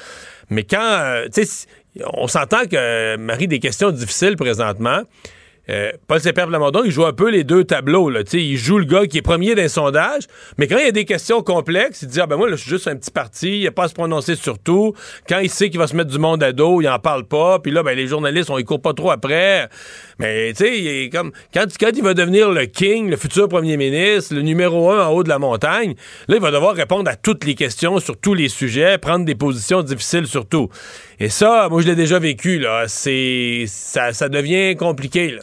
Mais 0.51 0.65
quand, 0.65 0.79
euh, 0.81 1.27
tu 1.33 1.45
sais, 1.45 1.67
on 2.13 2.27
s'entend 2.27 2.65
que 2.65 2.77
euh, 2.77 3.17
Marie 3.17 3.49
des 3.49 3.61
questions 3.61 3.91
difficiles 3.91 4.37
présentement. 4.37 5.03
Euh, 5.71 5.93
Paul 6.07 6.21
Saint-Pierre 6.21 6.49
Plamondon, 6.49 6.83
il 6.85 6.91
joue 6.91 7.07
un 7.07 7.13
peu 7.13 7.31
les 7.31 7.45
deux 7.45 7.65
tableaux. 7.65 8.11
Là. 8.11 8.21
Il 8.33 8.57
joue 8.57 8.79
le 8.79 8.85
gars 8.85 9.07
qui 9.07 9.19
est 9.19 9.23
premier 9.23 9.55
d'un 9.55 9.69
sondage, 9.69 10.25
mais 10.59 10.67
quand 10.67 10.77
il 10.77 10.85
y 10.85 10.89
a 10.89 10.93
des 10.93 11.05
questions 11.05 11.43
complexes, 11.43 12.03
il 12.03 12.09
dit 12.09 12.21
Ah 12.21 12.27
ben 12.27 12.37
moi, 12.37 12.49
là, 12.49 12.57
je 12.57 12.63
suis 12.63 12.71
juste 12.71 12.89
un 12.89 12.97
petit 12.97 13.11
parti, 13.11 13.61
il 13.61 13.67
a 13.67 13.71
pas 13.71 13.85
à 13.85 13.89
se 13.89 13.95
prononcer 13.95 14.35
sur 14.37 14.59
tout. 14.59 14.95
Quand 15.29 15.39
il 15.39 15.49
sait 15.49 15.71
qu'il 15.71 15.79
va 15.79 15.87
se 15.87 15.97
mettre 15.97 16.11
du 16.11 16.19
monde 16.19 16.43
à 16.43 16.53
dos, 16.53 16.83
il 16.83 16.89
en 16.89 16.99
parle 16.99 17.25
pas. 17.25 17.59
Puis 17.59 17.73
là, 17.73 17.83
ben, 17.83 17.97
les 17.97 18.07
journalistes, 18.07 18.51
on 18.51 18.59
y 18.59 18.65
court 18.65 18.83
pas 18.83 18.93
trop 18.93 19.11
après. 19.11 19.69
Mais 20.19 20.53
tu 20.53 20.65
sais, 20.65 20.79
il 20.79 20.87
est 20.87 21.09
comme 21.11 21.33
quand, 21.53 21.67
quand 21.81 21.91
il 21.95 22.03
va 22.03 22.15
devenir 22.15 22.51
le 22.51 22.67
king, 22.67 23.09
le 23.09 23.17
futur 23.17 23.49
premier 23.49 23.77
ministre, 23.77 24.35
le 24.35 24.43
numéro 24.43 24.91
un 24.91 25.07
en 25.07 25.13
haut 25.13 25.23
de 25.23 25.29
la 25.29 25.39
montagne, 25.39 25.95
là, 26.29 26.37
il 26.37 26.43
va 26.43 26.51
devoir 26.51 26.75
répondre 26.75 27.11
à 27.11 27.17
toutes 27.17 27.45
les 27.45 27.55
questions 27.55 27.99
sur 28.01 28.17
tous 28.19 28.35
les 28.35 28.49
sujets, 28.49 28.99
prendre 28.99 29.25
des 29.25 29.35
positions 29.35 29.83
difficiles 29.83 30.27
sur 30.27 30.47
tout. 30.47 30.69
Et 31.21 31.31
ça, 31.31 31.69
moi, 31.71 31.81
je 31.81 31.87
l'ai 31.87 31.97
déjà 31.97 32.19
vécu. 32.19 32.59
Là. 32.59 32.85
C'est 32.87 33.65
ça, 33.67 34.13
ça 34.13 34.29
devient 34.29 34.77
compliqué. 34.77 35.31
Là. 35.31 35.43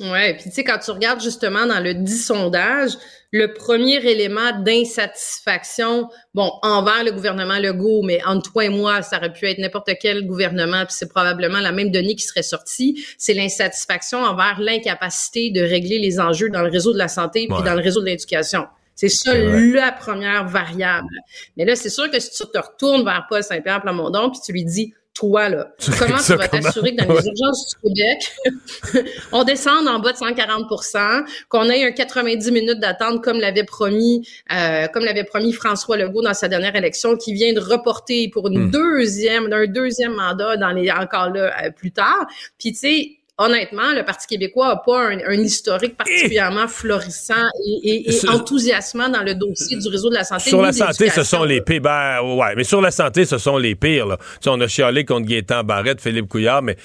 Ouais, 0.00 0.34
puis 0.34 0.44
tu 0.44 0.50
sais, 0.50 0.64
quand 0.64 0.78
tu 0.78 0.90
regardes 0.90 1.22
justement 1.22 1.66
dans 1.66 1.78
le 1.78 1.94
dit 1.94 2.18
sondage, 2.18 2.92
le 3.30 3.52
premier 3.52 3.96
élément 4.04 4.52
d'insatisfaction, 4.60 6.08
bon, 6.34 6.50
envers 6.62 7.04
le 7.04 7.12
gouvernement 7.12 7.58
Legault, 7.58 8.02
mais 8.02 8.20
entre 8.24 8.52
toi 8.52 8.64
et 8.64 8.68
moi, 8.68 9.02
ça 9.02 9.18
aurait 9.18 9.32
pu 9.32 9.46
être 9.46 9.58
n'importe 9.58 9.90
quel 10.00 10.26
gouvernement, 10.26 10.84
puis 10.84 10.94
c'est 10.98 11.08
probablement 11.08 11.60
la 11.60 11.72
même 11.72 11.90
donnée 11.90 12.16
qui 12.16 12.24
serait 12.24 12.42
sortie, 12.42 13.04
c'est 13.18 13.34
l'insatisfaction 13.34 14.18
envers 14.18 14.60
l'incapacité 14.60 15.50
de 15.50 15.60
régler 15.60 15.98
les 15.98 16.18
enjeux 16.18 16.48
dans 16.50 16.62
le 16.62 16.70
réseau 16.70 16.92
de 16.92 16.98
la 16.98 17.08
santé 17.08 17.46
puis 17.48 17.56
Ouais. 17.58 17.64
dans 17.64 17.74
le 17.74 17.82
réseau 17.82 18.00
de 18.00 18.06
l'éducation. 18.06 18.66
C'est 18.96 19.08
ça 19.08 19.34
la 19.34 19.90
première 19.92 20.46
variable. 20.46 21.18
Mais 21.56 21.64
là, 21.64 21.74
c'est 21.74 21.90
sûr 21.90 22.08
que 22.10 22.20
si 22.20 22.30
tu 22.30 22.44
te 22.52 22.58
retournes 22.58 23.04
vers 23.04 23.26
Paul 23.28 23.42
Saint-Pierre 23.42 23.82
Plamondon 23.82 24.30
puis 24.30 24.40
tu 24.44 24.52
lui 24.52 24.64
dis, 24.64 24.94
toi, 25.14 25.48
là, 25.48 25.72
Tu 25.78 25.92
comment 25.92 26.18
tu 26.18 26.34
vas 26.34 26.48
t'assurer 26.48 26.96
que 26.96 27.04
dans 27.04 27.14
les 27.14 27.26
urgences 27.26 27.76
du 27.82 27.94
Québec, 27.94 29.06
on 29.32 29.44
descende 29.44 29.86
en 29.86 30.00
bas 30.00 30.12
de 30.12 30.16
140% 30.18 31.24
qu'on 31.48 31.70
ait 31.70 31.84
un 31.84 31.92
90 31.92 32.50
minutes 32.50 32.80
d'attente 32.80 33.22
comme 33.22 33.38
l'avait 33.38 33.62
promis, 33.62 34.26
euh, 34.52 34.88
comme 34.88 35.04
l'avait 35.04 35.22
promis 35.24 35.52
François 35.52 35.96
Legault 35.96 36.22
dans 36.22 36.34
sa 36.34 36.48
dernière 36.48 36.74
élection, 36.74 37.16
qui 37.16 37.32
vient 37.32 37.52
de 37.52 37.60
reporter 37.60 38.28
pour 38.28 38.48
une 38.48 38.64
Hmm. 38.66 38.70
deuxième, 38.70 39.48
d'un 39.48 39.66
deuxième 39.66 40.14
mandat 40.14 40.56
dans 40.56 40.70
les 40.70 40.90
encore 40.90 41.30
là 41.30 41.52
euh, 41.64 41.70
plus 41.70 41.92
tard. 41.92 42.26
Puis 42.58 42.72
tu 42.72 42.78
sais. 42.78 43.18
Honnêtement, 43.36 43.92
le 43.96 44.04
Parti 44.04 44.28
québécois 44.28 44.68
a 44.68 44.76
pas 44.76 45.08
un, 45.08 45.18
un 45.26 45.32
historique 45.40 45.96
particulièrement 45.96 46.68
florissant 46.68 47.34
et, 47.66 47.88
et- 47.90 48.08
et 48.08 48.12
Ce- 48.12 48.28
enthousiasmant 48.28 49.08
dans 49.08 49.22
le 49.24 49.34
dossier 49.34 49.76
du 49.76 49.88
réseau 49.88 50.08
de 50.08 50.14
la 50.14 50.22
santé. 50.22 50.50
Sur 50.50 50.62
la 50.62 50.72
santé, 50.72 51.10
ce 51.10 51.24
sont 51.24 51.42
les 51.42 51.60
pires. 51.60 51.80
Ben, 51.80 52.20
ouais, 52.22 52.54
mais 52.56 52.62
sur 52.62 52.80
la 52.80 52.92
santé, 52.92 53.24
ce 53.24 53.38
sont 53.38 53.58
les 53.58 53.74
pires. 53.74 54.06
Là. 54.06 54.18
Tu 54.18 54.24
sais, 54.42 54.50
on 54.50 54.60
a 54.60 54.68
chialé 54.68 55.04
contre 55.04 55.26
Gaétan 55.26 55.64
Barrette, 55.64 56.00
Philippe 56.00 56.28
Couillard, 56.28 56.62
mais 56.62 56.76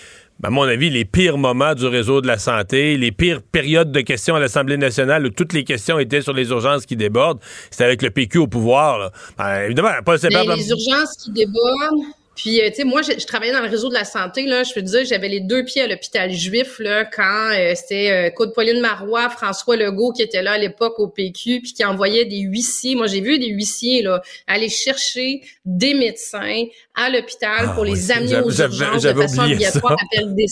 à 0.43 0.49
mon 0.49 0.63
avis, 0.63 0.89
les 0.89 1.05
pires 1.05 1.37
moments 1.37 1.75
du 1.75 1.85
réseau 1.85 2.19
de 2.19 2.25
la 2.25 2.39
santé, 2.39 2.97
les 2.97 3.11
pires 3.11 3.41
périodes 3.43 3.91
de 3.91 4.01
questions 4.01 4.33
à 4.35 4.39
l'Assemblée 4.39 4.77
nationale 4.77 5.27
où 5.27 5.29
toutes 5.29 5.53
les 5.53 5.63
questions 5.63 5.99
étaient 5.99 6.21
sur 6.21 6.33
les 6.33 6.49
urgences 6.49 6.87
qui 6.87 6.95
débordent, 6.95 7.39
c'était 7.69 7.83
avec 7.83 8.01
le 8.01 8.09
PQ 8.09 8.39
au 8.39 8.47
pouvoir. 8.47 8.97
Là. 8.97 9.11
Ben, 9.37 9.65
évidemment, 9.65 9.89
Mais 10.07 10.17
Saint-Pierre 10.17 10.55
les 10.55 10.69
urgences 10.69 11.15
qui 11.23 11.31
débordent. 11.31 12.05
Puis, 12.41 12.61
euh, 12.61 12.69
tu 12.69 12.75
sais, 12.75 12.83
moi, 12.85 13.01
je, 13.01 13.11
je 13.19 13.25
travaillais 13.25 13.51
dans 13.51 13.59
le 13.61 13.67
réseau 13.67 13.89
de 13.89 13.93
la 13.93 14.05
santé, 14.05 14.45
là. 14.45 14.63
Je 14.63 14.73
peux 14.73 14.79
te 14.79 14.85
dire, 14.85 15.03
j'avais 15.03 15.27
les 15.27 15.41
deux 15.41 15.65
pieds 15.65 15.81
à 15.81 15.87
l'hôpital 15.87 16.31
juif, 16.31 16.79
là, 16.79 17.03
quand 17.03 17.49
euh, 17.51 17.73
c'était 17.75 18.11
euh, 18.11 18.29
Côte 18.29 18.55
Pauline 18.55 18.79
Marois, 18.79 19.29
François 19.29 19.75
Legault, 19.75 20.13
qui 20.13 20.21
était 20.21 20.41
là 20.41 20.53
à 20.53 20.57
l'époque 20.57 20.97
au 20.99 21.09
PQ, 21.09 21.59
puis 21.61 21.73
qui 21.73 21.83
envoyait 21.83 22.23
des 22.23 22.39
huissiers. 22.39 22.95
Moi, 22.95 23.07
j'ai 23.07 23.19
vu 23.19 23.39
des 23.39 23.47
huissiers, 23.49 24.03
là, 24.03 24.21
aller 24.47 24.69
chercher 24.69 25.41
des 25.65 25.93
médecins 25.93 26.63
à 26.95 27.09
l'hôpital 27.09 27.65
Ah 27.67 27.71
pour 27.73 27.83
oui, 27.83 27.91
les 27.91 28.09
amener 28.11 28.37
aux 28.39 28.51
urgences 28.51 29.03
de 29.03 29.13
façon 29.13 29.41
obligatoire. 29.41 29.97
ça. 29.99 30.05
appelle 30.21 30.33
des- 30.35 30.45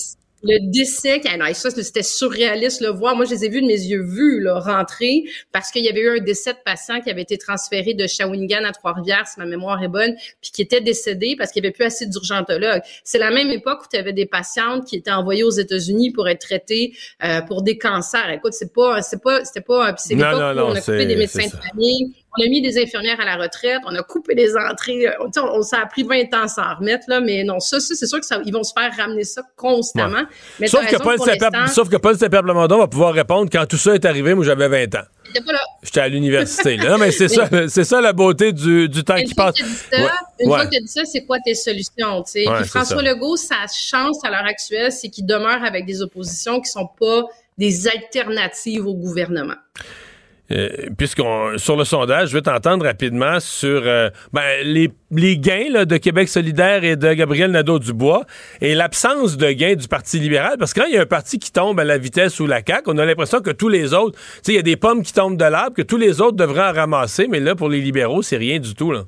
le 0.44 0.72
décès, 0.72 1.22
ah 1.28 1.38
non, 1.38 1.46
ça 1.54 1.72
c'était 1.72 2.04
surréaliste 2.04 2.82
le 2.82 2.90
voir. 2.90 3.16
Moi, 3.16 3.26
je 3.26 3.32
les 3.32 3.46
ai 3.46 3.50
vus 3.50 3.62
de 3.62 3.66
mes 3.66 3.74
yeux 3.74 4.04
vus 4.04 4.40
là, 4.40 4.60
rentrer 4.60 5.24
parce 5.52 5.72
qu'il 5.72 5.84
y 5.84 5.90
avait 5.90 6.02
eu 6.02 6.20
un 6.20 6.24
décès 6.24 6.54
de 6.54 6.60
patient 6.64 7.02
qui 7.02 7.10
avait 7.10 7.24
été 7.24 7.38
transféré 7.38 7.96
de 7.96 8.06
Shawinigan 8.06 8.64
à 8.64 8.72
Trois-Rivières, 8.72 9.28
si 9.28 9.40
ma 9.40 9.46
mémoire 9.46 9.82
est 9.82 9.88
bonne, 9.88 10.16
puis 10.42 10.52
qui 10.52 10.62
était 10.62 10.82
décédé 10.82 11.36
parce 11.38 11.52
qu'il 11.52 11.62
n'y 11.64 11.68
avait 11.68 11.74
plus 11.74 11.86
assez 11.86 12.06
d'urgentologues. 12.06 12.82
C'est 13.04 13.18
la 13.18 13.32
même 13.32 13.50
époque 13.50 13.82
où 13.84 13.88
tu 13.92 13.98
avais 13.98 14.14
des 14.14 14.28
patientes 14.28 14.86
qui 14.86 14.96
étaient 14.96 15.12
envoyées 15.12 15.44
aux 15.44 15.50
États-Unis 15.50 16.12
pour 16.12 16.30
être 16.30 16.42
traitées 16.42 16.94
euh, 17.24 17.42
pour 17.42 17.64
des 17.64 17.78
cancers. 17.78 18.30
Écoute, 18.30 18.54
c'est 18.54 18.74
pas, 18.74 19.02
c'est 19.02 19.22
pas, 19.22 19.44
c'était 19.44 19.62
pas, 19.62 19.96
c'est 19.98 20.16
Non, 20.16 20.26
l'époque 20.26 20.40
non, 20.40 20.52
où 20.52 20.56
non, 20.56 20.68
on 20.68 20.76
a 20.76 20.82
coupé 20.82 21.06
des 21.06 21.16
médecins 21.16 21.46
de 21.46 21.68
famille, 21.68 22.16
on 22.40 22.44
a 22.44 22.48
mis 22.50 22.62
des 22.62 22.82
infirmières 22.82 23.20
à 23.20 23.26
la 23.26 23.36
retraite, 23.38 23.80
on 23.86 23.96
a 23.96 24.04
coupé 24.04 24.36
des 24.36 24.56
entrées. 24.56 25.08
On, 25.20 25.32
sais, 25.32 25.40
on- 25.40 25.62
ça 25.62 25.80
a 25.82 25.86
pris 25.86 26.04
20 26.04 26.34
ans 26.34 26.48
s'en 26.48 26.76
remettre, 26.76 27.06
là, 27.08 27.20
mais 27.20 27.44
non, 27.44 27.60
ça, 27.60 27.80
ça, 27.80 27.96
c'est 27.96 28.06
sûr 28.08 28.20
qu'ils 28.20 28.54
vont 28.54 28.64
se 28.64 28.74
faire 28.78 28.92
ramener 28.98 29.24
ça 29.24 29.42
constamment. 29.56 30.18
Ouais. 30.20 30.26
Mais 30.60 30.68
Sauf 30.68 30.86
que, 30.88 30.98
Paul 30.98 31.18
l'instant, 31.18 31.68
sauf 31.68 31.90
que 31.90 31.98
Paul 31.98 32.16
va 32.80 32.88
pouvoir 32.88 33.14
répondre 33.14 33.50
quand 33.52 33.66
tout 33.66 33.78
ça 33.78 33.96
est 33.96 34.06
arrivé. 34.06 34.34
Moi, 34.34 34.44
j'avais 34.46 34.68
20 34.68 34.96
ans. 34.96 35.06
J'étais 35.84 36.00
à 36.00 36.08
l'université. 36.08 36.78
Non, 36.78 36.98
mais 36.98 37.12
c'est 37.12 37.28
ça, 37.30 37.48
c'est 37.68 37.84
ça 37.84 38.02
la 38.02 38.14
beauté 38.14 38.54
du, 38.54 38.88
du 38.90 39.04
temps 39.04 39.18
Une 39.18 39.26
qui 39.28 39.36
passe. 39.36 39.56
ça, 39.58 39.98
Ouais. 39.98 40.10
une 40.40 40.50
Ouais. 40.50 40.58
fois 40.58 40.66
que 40.68 40.76
tu 40.76 40.82
dit 40.82 40.88
ça, 40.88 41.02
c'est 41.06 41.26
quoi 41.26 41.38
tes 41.44 41.54
solutions? 41.56 42.24
Ouais, 42.36 42.44
Puis 42.60 42.68
François 42.68 42.98
ça. 42.98 43.02
Legault, 43.02 43.36
sa 43.36 43.56
chance 43.74 44.24
à 44.24 44.30
l'heure 44.30 44.46
actuelle, 44.46 44.92
c'est 44.92 45.10
qu'il 45.10 45.26
demeure 45.26 45.64
avec 45.64 45.86
des 45.86 46.02
oppositions 46.02 46.62
qui 46.62 46.70
sont 46.72 46.88
pas 47.00 47.24
des 47.58 47.88
alternatives 47.88 48.86
au 48.86 48.94
gouvernement. 48.94 49.56
Euh, 50.52 50.70
puisqu'on 50.98 51.58
sur 51.58 51.76
le 51.76 51.84
sondage, 51.84 52.30
je 52.30 52.36
veux 52.36 52.42
t'entendre 52.42 52.86
rapidement 52.86 53.40
sur 53.40 53.82
euh, 53.86 54.10
ben, 54.32 54.44
les, 54.64 54.90
les 55.12 55.38
gains 55.38 55.84
de 55.86 55.98
Québec 55.98 56.30
solidaire 56.30 56.84
et 56.86 56.96
de 56.96 57.14
Gabriel 57.14 57.52
Nadeau-Dubois 57.52 58.26
et 58.62 58.74
l'absence 58.74 59.36
de 59.36 59.52
gains 59.52 59.76
du 59.76 59.88
Parti 59.88 60.20
libéral. 60.20 60.58
Parce 60.58 60.74
que 60.74 60.82
quand 60.82 60.88
il 60.88 60.94
y 60.94 60.98
a 60.98 61.02
un 61.02 61.06
parti 61.06 61.38
qui 61.38 61.52
tombe 61.52 61.80
à 61.80 61.84
la 61.84 61.98
vitesse 61.98 62.34
sous 62.34 62.48
la 62.48 62.62
CAQ, 62.66 62.84
on 62.88 62.98
a 62.98 63.06
l'impression 63.06 63.42
que 63.42 63.52
tous 63.52 63.70
les 63.70 63.94
autres, 63.94 64.18
tu 64.18 64.40
sais, 64.44 64.52
il 64.54 64.56
y 64.56 64.60
a 64.60 64.64
des 64.64 64.78
pommes 64.78 65.04
qui 65.04 65.12
tombent 65.12 65.38
de 65.38 65.46
l'arbre, 65.46 65.76
que 65.76 65.82
tous 65.82 65.98
les 65.98 66.22
autres 66.22 66.38
devraient 66.38 66.70
en 66.70 66.74
ramasser, 66.74 67.28
mais 67.28 67.40
là, 67.40 67.56
pour 67.56 67.68
les 67.68 67.82
libéraux, 67.82 68.22
c'est 68.22 68.38
rien 68.38 68.60
du 68.60 68.74
tout. 68.74 68.92
Là. 68.92 69.04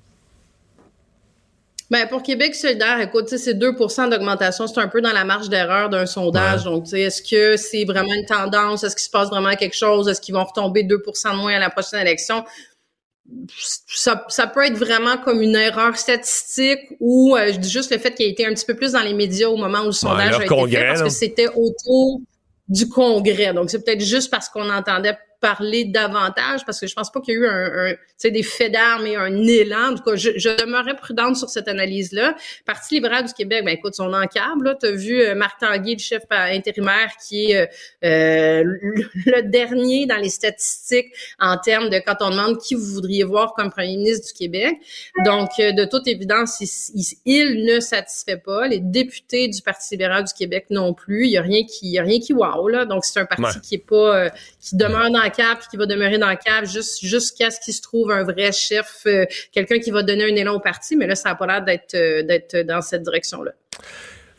Ben, 1.89 2.07
pour 2.07 2.21
Québec 2.21 2.53
solidaire, 2.53 2.99
écoute, 2.99 3.25
tu 3.25 3.37
sais, 3.37 3.43
c'est 3.43 3.53
2% 3.55 4.09
d'augmentation. 4.09 4.67
C'est 4.67 4.79
un 4.79 4.87
peu 4.87 5.01
dans 5.01 5.11
la 5.11 5.25
marge 5.25 5.49
d'erreur 5.49 5.89
d'un 5.89 6.05
sondage. 6.05 6.63
Donc, 6.63 6.91
est-ce 6.93 7.23
que 7.23 7.57
c'est 7.57 7.83
vraiment 7.83 8.13
une 8.13 8.25
tendance? 8.25 8.83
Est-ce 8.83 8.95
qu'il 8.95 9.05
se 9.05 9.09
passe 9.09 9.29
vraiment 9.29 9.55
quelque 9.55 9.75
chose? 9.75 10.07
Est-ce 10.07 10.21
qu'ils 10.21 10.35
vont 10.35 10.43
retomber 10.43 10.83
2 10.83 10.97
de 10.97 11.35
moins 11.35 11.55
à 11.55 11.59
la 11.59 11.71
prochaine 11.71 12.01
élection? 12.01 12.45
Ça, 13.87 14.25
ça 14.29 14.47
peut 14.47 14.65
être 14.65 14.77
vraiment 14.77 15.17
comme 15.17 15.41
une 15.41 15.55
erreur 15.55 15.97
statistique 15.97 16.79
ou 16.99 17.35
euh, 17.35 17.53
je 17.53 17.59
dis 17.59 17.69
juste 17.69 17.91
le 17.91 17.99
fait 17.99 18.11
qu'il 18.13 18.25
ait 18.25 18.31
été 18.31 18.45
un 18.45 18.53
petit 18.53 18.65
peu 18.65 18.75
plus 18.75 18.93
dans 18.93 19.01
les 19.01 19.13
médias 19.13 19.49
au 19.49 19.55
moment 19.55 19.81
où 19.81 19.87
le 19.87 19.91
sondage 19.91 20.33
a 20.33 20.37
été 20.37 20.47
congrès, 20.47 20.79
fait 20.79 20.87
parce 20.87 20.99
là. 20.99 21.05
que 21.05 21.11
c'était 21.11 21.47
autour 21.47 22.21
du 22.67 22.87
congrès. 22.87 23.53
Donc, 23.53 23.69
c'est 23.69 23.83
peut-être 23.83 24.03
juste 24.03 24.31
parce 24.31 24.49
qu'on 24.49 24.69
entendait 24.69 25.17
parler 25.39 25.85
davantage 25.85 26.65
parce 26.65 26.79
que 26.79 26.87
je 26.87 26.93
pense 26.93 27.11
pas 27.11 27.21
qu'il 27.21 27.35
y 27.35 27.37
a 27.37 27.39
eu 27.41 27.47
un, 27.47 27.87
un 27.87 27.93
tu 27.93 27.97
sais, 28.17 28.31
des 28.31 28.43
faits 28.43 28.71
d'armes 28.73 29.05
et 29.07 29.15
un 29.15 29.33
élan. 29.47 29.93
En 29.93 29.95
tout 29.95 30.03
cas, 30.03 30.15
je, 30.15 30.31
je 30.37 30.49
demeurais 30.61 30.95
prudente 30.95 31.37
sur 31.37 31.49
cette 31.49 31.67
analyse-là. 31.67 32.35
Parti 32.65 32.95
libéral 32.95 33.25
du 33.25 33.33
Québec, 33.33 33.63
ben 33.63 33.71
écoute, 33.71 33.95
son 33.95 34.11
encable, 34.13 34.65
là, 34.65 34.75
t'as 34.75 34.91
vu 34.91 35.21
euh, 35.21 35.35
Marc 35.35 35.59
Tanguay, 35.61 35.93
le 35.93 35.99
chef 35.99 36.23
intérimaire, 36.29 37.09
qui 37.27 37.51
est 37.51 37.61
euh, 37.61 37.65
euh, 38.03 38.63
le, 38.65 39.09
le 39.25 39.41
dernier 39.43 40.05
dans 40.05 40.17
les 40.17 40.29
statistiques 40.29 41.07
en 41.39 41.57
termes 41.57 41.89
de 41.89 41.99
quand 42.05 42.17
on 42.21 42.31
demande 42.31 42.57
qui 42.59 42.75
vous 42.75 42.85
voudriez 42.85 43.23
voir 43.23 43.53
comme 43.53 43.69
premier 43.71 43.95
ministre 43.97 44.27
du 44.27 44.33
Québec. 44.33 44.75
Donc, 45.25 45.49
euh, 45.59 45.71
de 45.71 45.85
toute 45.85 46.07
évidence, 46.07 46.57
il, 46.59 46.67
il- 46.95 47.17
il 47.25 47.65
ne 47.65 47.79
satisfait 47.79 48.37
pas. 48.37 48.67
Les 48.67 48.79
députés 48.79 49.47
du 49.47 49.61
Parti 49.61 49.87
libéral 49.93 50.23
du 50.25 50.33
Québec 50.33 50.65
non 50.69 50.93
plus. 50.93 51.25
Il 51.25 51.31
y 51.31 51.37
a 51.37 51.41
rien 51.41 51.63
qui, 51.63 51.87
il 51.87 51.93
y 51.93 51.99
a 51.99 52.03
rien 52.03 52.19
qui 52.19 52.33
wow, 52.33 52.67
là. 52.67 52.85
Donc, 52.85 53.05
c'est 53.05 53.19
un 53.19 53.25
parti 53.25 53.43
Ouais. 53.43 53.61
qui 53.63 53.75
est 53.75 53.85
pas, 53.87 54.25
euh, 54.25 54.29
qui 54.59 54.75
demeure 54.75 55.09
dans 55.09 55.21
cap, 55.29 55.59
qui 55.69 55.77
va 55.77 55.85
demeurer 55.85 56.17
dans 56.17 56.29
le 56.29 56.35
cap 56.35 56.65
juste, 56.65 57.03
jusqu'à 57.03 57.49
ce 57.51 57.59
qu'il 57.59 57.73
se 57.73 57.81
trouve 57.81 58.11
un 58.11 58.23
vrai 58.23 58.51
chef, 58.51 59.01
euh, 59.05 59.25
quelqu'un 59.51 59.79
qui 59.79 59.91
va 59.91 60.03
donner 60.03 60.25
un 60.25 60.35
élan 60.35 60.55
au 60.55 60.59
parti. 60.59 60.95
Mais 60.95 61.07
là, 61.07 61.15
ça 61.15 61.29
n'a 61.29 61.35
pas 61.35 61.47
l'air 61.47 61.63
d'être, 61.63 61.95
euh, 61.95 62.23
d'être 62.23 62.57
dans 62.65 62.81
cette 62.81 63.03
direction-là. 63.03 63.51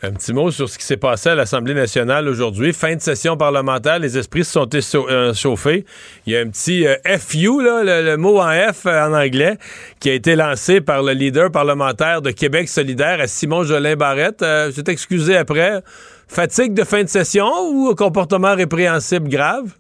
Un 0.03 0.13
petit 0.13 0.33
mot 0.33 0.51
sur 0.51 0.67
ce 0.67 0.79
qui 0.79 0.85
s'est 0.85 0.97
passé 0.97 1.29
à 1.29 1.35
l'Assemblée 1.35 1.75
nationale 1.75 2.27
aujourd'hui. 2.27 2.73
Fin 2.73 2.97
de 2.97 3.03
session 3.03 3.37
parlementaire, 3.37 3.99
les 3.99 4.17
esprits 4.17 4.45
se 4.45 4.53
sont 4.53 4.67
euh, 5.11 5.35
chauffés. 5.35 5.85
Il 6.25 6.33
y 6.33 6.37
a 6.39 6.41
un 6.41 6.49
petit 6.49 6.87
FU, 7.19 7.61
le, 7.61 8.17
mot 8.17 8.41
en 8.41 8.51
F 8.73 8.87
en 8.87 9.13
anglais, 9.13 9.59
qui 10.01 10.09
a 10.09 10.15
été 10.15 10.37
lancé 10.37 10.81
par 10.81 11.03
le 11.03 11.13
leader 11.13 11.53
parlementaire 11.53 12.23
de 12.23 12.31
Québec 12.31 12.71
solidaire, 12.71 13.21
à 13.21 13.27
Simon 13.27 13.63
Jolin 13.63 13.95
Barrette. 13.95 14.41
Euh, 14.41 14.73
s'est 14.73 14.85
excusé 14.87 15.37
après. 15.37 15.83
Fatigue 16.29 16.73
de 16.73 16.85
fin 16.85 17.03
de 17.03 17.09
session 17.09 17.51
ou 17.69 17.95
comportement 17.95 18.55
répréhensible 18.55 19.29
grave? 19.29 19.75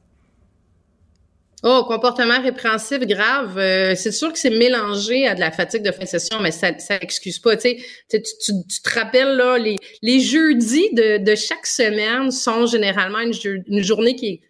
Oh, 1.62 1.84
comportement 1.86 2.40
répréhensible 2.40 3.06
grave. 3.06 3.58
euh, 3.58 3.94
c'est 3.94 4.12
sûr 4.12 4.32
que 4.32 4.38
c'est 4.38 4.50
mélangé 4.50 5.26
à 5.26 5.34
de 5.34 5.40
la 5.40 5.50
fatigue 5.50 5.82
de 5.82 5.92
fin 5.92 6.04
de 6.04 6.08
session, 6.08 6.40
mais 6.40 6.52
ça, 6.52 6.78
ça 6.78 6.96
excuse 6.96 7.38
pas. 7.38 7.56
Tu, 7.56 7.76
tu, 8.08 8.22
tu, 8.22 8.82
te 8.82 8.98
rappelles 8.98 9.36
là, 9.36 9.58
les, 9.58 9.76
les 10.02 10.20
jeudis 10.20 10.88
de, 10.94 11.18
de 11.18 11.34
chaque 11.34 11.66
semaine 11.66 12.30
sont 12.30 12.66
généralement 12.66 13.20
une, 13.20 13.34
une 13.66 13.82
journée 13.82 14.16
qui 14.16 14.26
est 14.26 14.40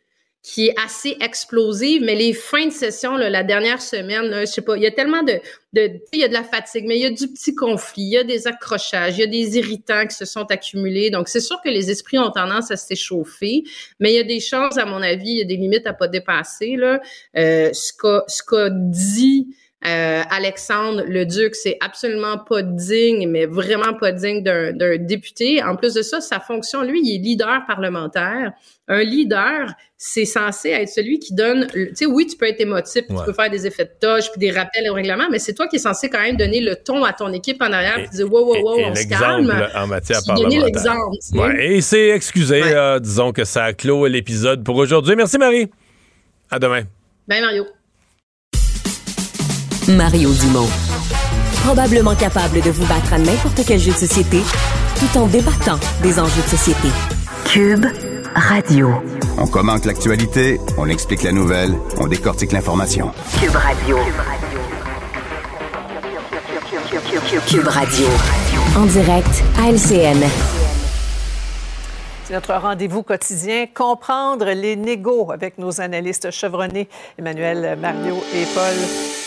qui 0.42 0.68
est 0.68 0.74
assez 0.82 1.16
explosive, 1.20 2.02
mais 2.02 2.14
les 2.14 2.32
fins 2.32 2.66
de 2.66 2.72
session, 2.72 3.16
là, 3.16 3.28
la 3.28 3.42
dernière 3.42 3.82
semaine, 3.82 4.24
là, 4.24 4.40
je 4.40 4.46
sais 4.46 4.62
pas, 4.62 4.74
il 4.76 4.82
y 4.82 4.86
a 4.86 4.90
tellement 4.90 5.22
de, 5.22 5.38
de, 5.74 5.90
il 6.14 6.20
y 6.20 6.24
a 6.24 6.28
de 6.28 6.32
la 6.32 6.44
fatigue, 6.44 6.86
mais 6.86 6.96
il 6.96 7.02
y 7.02 7.06
a 7.06 7.10
du 7.10 7.28
petit 7.28 7.54
conflit, 7.54 8.02
il 8.02 8.12
y 8.12 8.16
a 8.16 8.24
des 8.24 8.46
accrochages, 8.46 9.18
il 9.18 9.20
y 9.20 9.24
a 9.24 9.26
des 9.26 9.58
irritants 9.58 10.06
qui 10.06 10.16
se 10.16 10.24
sont 10.24 10.44
accumulés. 10.50 11.10
Donc, 11.10 11.28
c'est 11.28 11.40
sûr 11.40 11.60
que 11.62 11.68
les 11.68 11.90
esprits 11.90 12.18
ont 12.18 12.30
tendance 12.30 12.70
à 12.70 12.76
s'échauffer, 12.76 13.64
mais 13.98 14.12
il 14.12 14.16
y 14.16 14.18
a 14.18 14.24
des 14.24 14.40
choses, 14.40 14.78
à 14.78 14.86
mon 14.86 15.02
avis, 15.02 15.30
il 15.30 15.38
y 15.38 15.42
a 15.42 15.44
des 15.44 15.56
limites 15.56 15.86
à 15.86 15.92
pas 15.92 16.08
dépasser, 16.08 16.76
là. 16.76 17.00
Euh, 17.36 17.70
ce 17.74 17.92
qu'a, 17.92 18.24
ce 18.26 18.42
qu'a 18.42 18.70
dit 18.70 19.48
euh, 19.86 20.22
Alexandre 20.30 21.02
le 21.06 21.24
Duc, 21.24 21.54
c'est 21.54 21.78
absolument 21.80 22.36
pas 22.36 22.60
digne, 22.62 23.26
mais 23.30 23.46
vraiment 23.46 23.94
pas 23.94 24.12
digne 24.12 24.42
d'un, 24.42 24.72
député. 24.98 25.62
En 25.62 25.74
plus 25.74 25.94
de 25.94 26.02
ça, 26.02 26.20
sa 26.20 26.38
fonction, 26.38 26.82
lui, 26.82 27.00
il 27.02 27.14
est 27.14 27.18
leader 27.18 27.64
parlementaire. 27.66 28.52
Un 28.88 29.02
leader, 29.02 29.72
c'est 29.96 30.26
censé 30.26 30.70
être 30.70 30.88
celui 30.88 31.18
qui 31.18 31.32
donne, 31.32 31.66
tu 31.72 31.90
sais, 31.94 32.04
oui, 32.06 32.26
tu 32.26 32.36
peux 32.36 32.46
être 32.46 32.60
émotif, 32.60 33.04
Ouais. 33.08 33.16
tu 33.18 33.24
peux 33.24 33.32
faire 33.32 33.48
des 33.48 33.66
effets 33.66 33.84
de 33.84 33.90
touche, 34.00 34.30
puis 34.30 34.38
des 34.38 34.50
rappels 34.50 34.90
au 34.90 34.94
règlement, 34.94 35.28
mais 35.30 35.38
c'est 35.38 35.54
toi 35.54 35.66
qui 35.66 35.76
es 35.76 35.78
censé 35.78 36.10
quand 36.10 36.20
même 36.20 36.36
donner 36.36 36.60
le 36.60 36.76
ton 36.76 37.02
à 37.04 37.12
ton 37.14 37.32
équipe 37.32 37.62
en 37.62 37.72
arrière, 37.72 37.96
puis 37.96 38.08
dire, 38.10 38.30
wow, 38.30 38.44
wow, 38.44 38.62
wow, 38.62 38.78
et 38.78 38.84
on 38.86 38.94
se 38.94 39.06
calme. 39.08 39.68
en 39.76 39.86
matière 39.86 40.20
parlementaire. 40.26 40.64
l'exemple, 40.64 41.16
tu 41.22 41.28
sais. 41.28 41.38
Ouais, 41.38 41.66
et 41.66 41.76
il 41.76 41.82
s'est 41.82 42.08
excusé. 42.08 42.60
euh, 42.62 42.98
disons 42.98 43.32
que 43.32 43.44
ça 43.44 43.72
clos 43.72 44.06
l'épisode 44.06 44.62
pour 44.62 44.76
aujourd'hui. 44.76 45.16
Merci, 45.16 45.38
Marie. 45.38 45.70
À 46.50 46.58
demain. 46.58 46.82
Ben, 47.28 47.40
Mario. 47.40 47.64
Mario 49.96 50.32
Dumont. 50.32 50.68
Probablement 51.64 52.14
capable 52.14 52.60
de 52.60 52.70
vous 52.70 52.86
battre 52.86 53.12
à 53.12 53.18
n'importe 53.18 53.62
quel 53.66 53.78
jeu 53.78 53.92
de 53.92 53.96
société 53.96 54.40
tout 54.98 55.18
en 55.18 55.26
débattant 55.26 55.78
des 56.02 56.18
enjeux 56.18 56.42
de 56.42 56.48
société. 56.48 56.88
Cube 57.44 57.86
Radio. 58.34 58.90
On 59.38 59.46
commente 59.46 59.86
l'actualité, 59.86 60.60
on 60.76 60.88
explique 60.88 61.22
la 61.22 61.32
nouvelle, 61.32 61.74
on 61.98 62.06
décortique 62.06 62.52
l'information. 62.52 63.10
Cube 63.40 63.56
Radio. 63.56 63.98
Cube 67.46 67.68
Radio. 67.68 68.06
En 68.76 68.86
direct 68.86 69.42
à 69.58 69.70
LCN. 69.70 70.59
C'est 72.30 72.36
notre 72.36 72.54
rendez-vous 72.54 73.02
quotidien, 73.02 73.66
comprendre 73.66 74.44
les 74.52 74.76
négos 74.76 75.32
avec 75.32 75.58
nos 75.58 75.80
analystes 75.80 76.30
chevronnés, 76.30 76.88
Emmanuel, 77.18 77.76
Mario 77.76 78.22
et 78.32 78.44
Paul. 78.54 78.76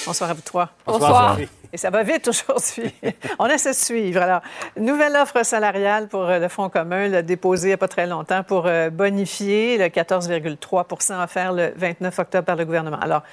Bonsoir 0.05 0.29
à 0.29 0.33
vous 0.33 0.41
trois. 0.41 0.69
Bonsoir. 0.87 1.35
Bonsoir. 1.35 1.49
Et 1.73 1.77
ça 1.77 1.89
va 1.89 2.03
vite 2.03 2.27
aujourd'hui. 2.27 2.93
On 3.39 3.47
essaie 3.47 3.71
de 3.71 3.75
suivre. 3.75 4.21
Alors, 4.21 4.41
nouvelle 4.77 5.15
offre 5.15 5.43
salariale 5.43 6.07
pour 6.07 6.21
euh, 6.21 6.37
le 6.37 6.47
Fonds 6.47 6.69
commun, 6.69 7.23
déposée 7.23 7.69
il 7.69 7.71
n'y 7.71 7.73
a 7.73 7.77
pas 7.77 7.87
très 7.87 8.05
longtemps 8.05 8.43
pour 8.43 8.67
euh, 8.67 8.91
bonifier 8.91 9.79
le 9.79 9.85
14,3% 9.85 11.23
offert 11.23 11.51
le 11.51 11.73
29 11.75 12.19
octobre 12.19 12.45
par 12.45 12.55
le 12.57 12.65
gouvernement. 12.65 12.99
Alors, 12.99 13.23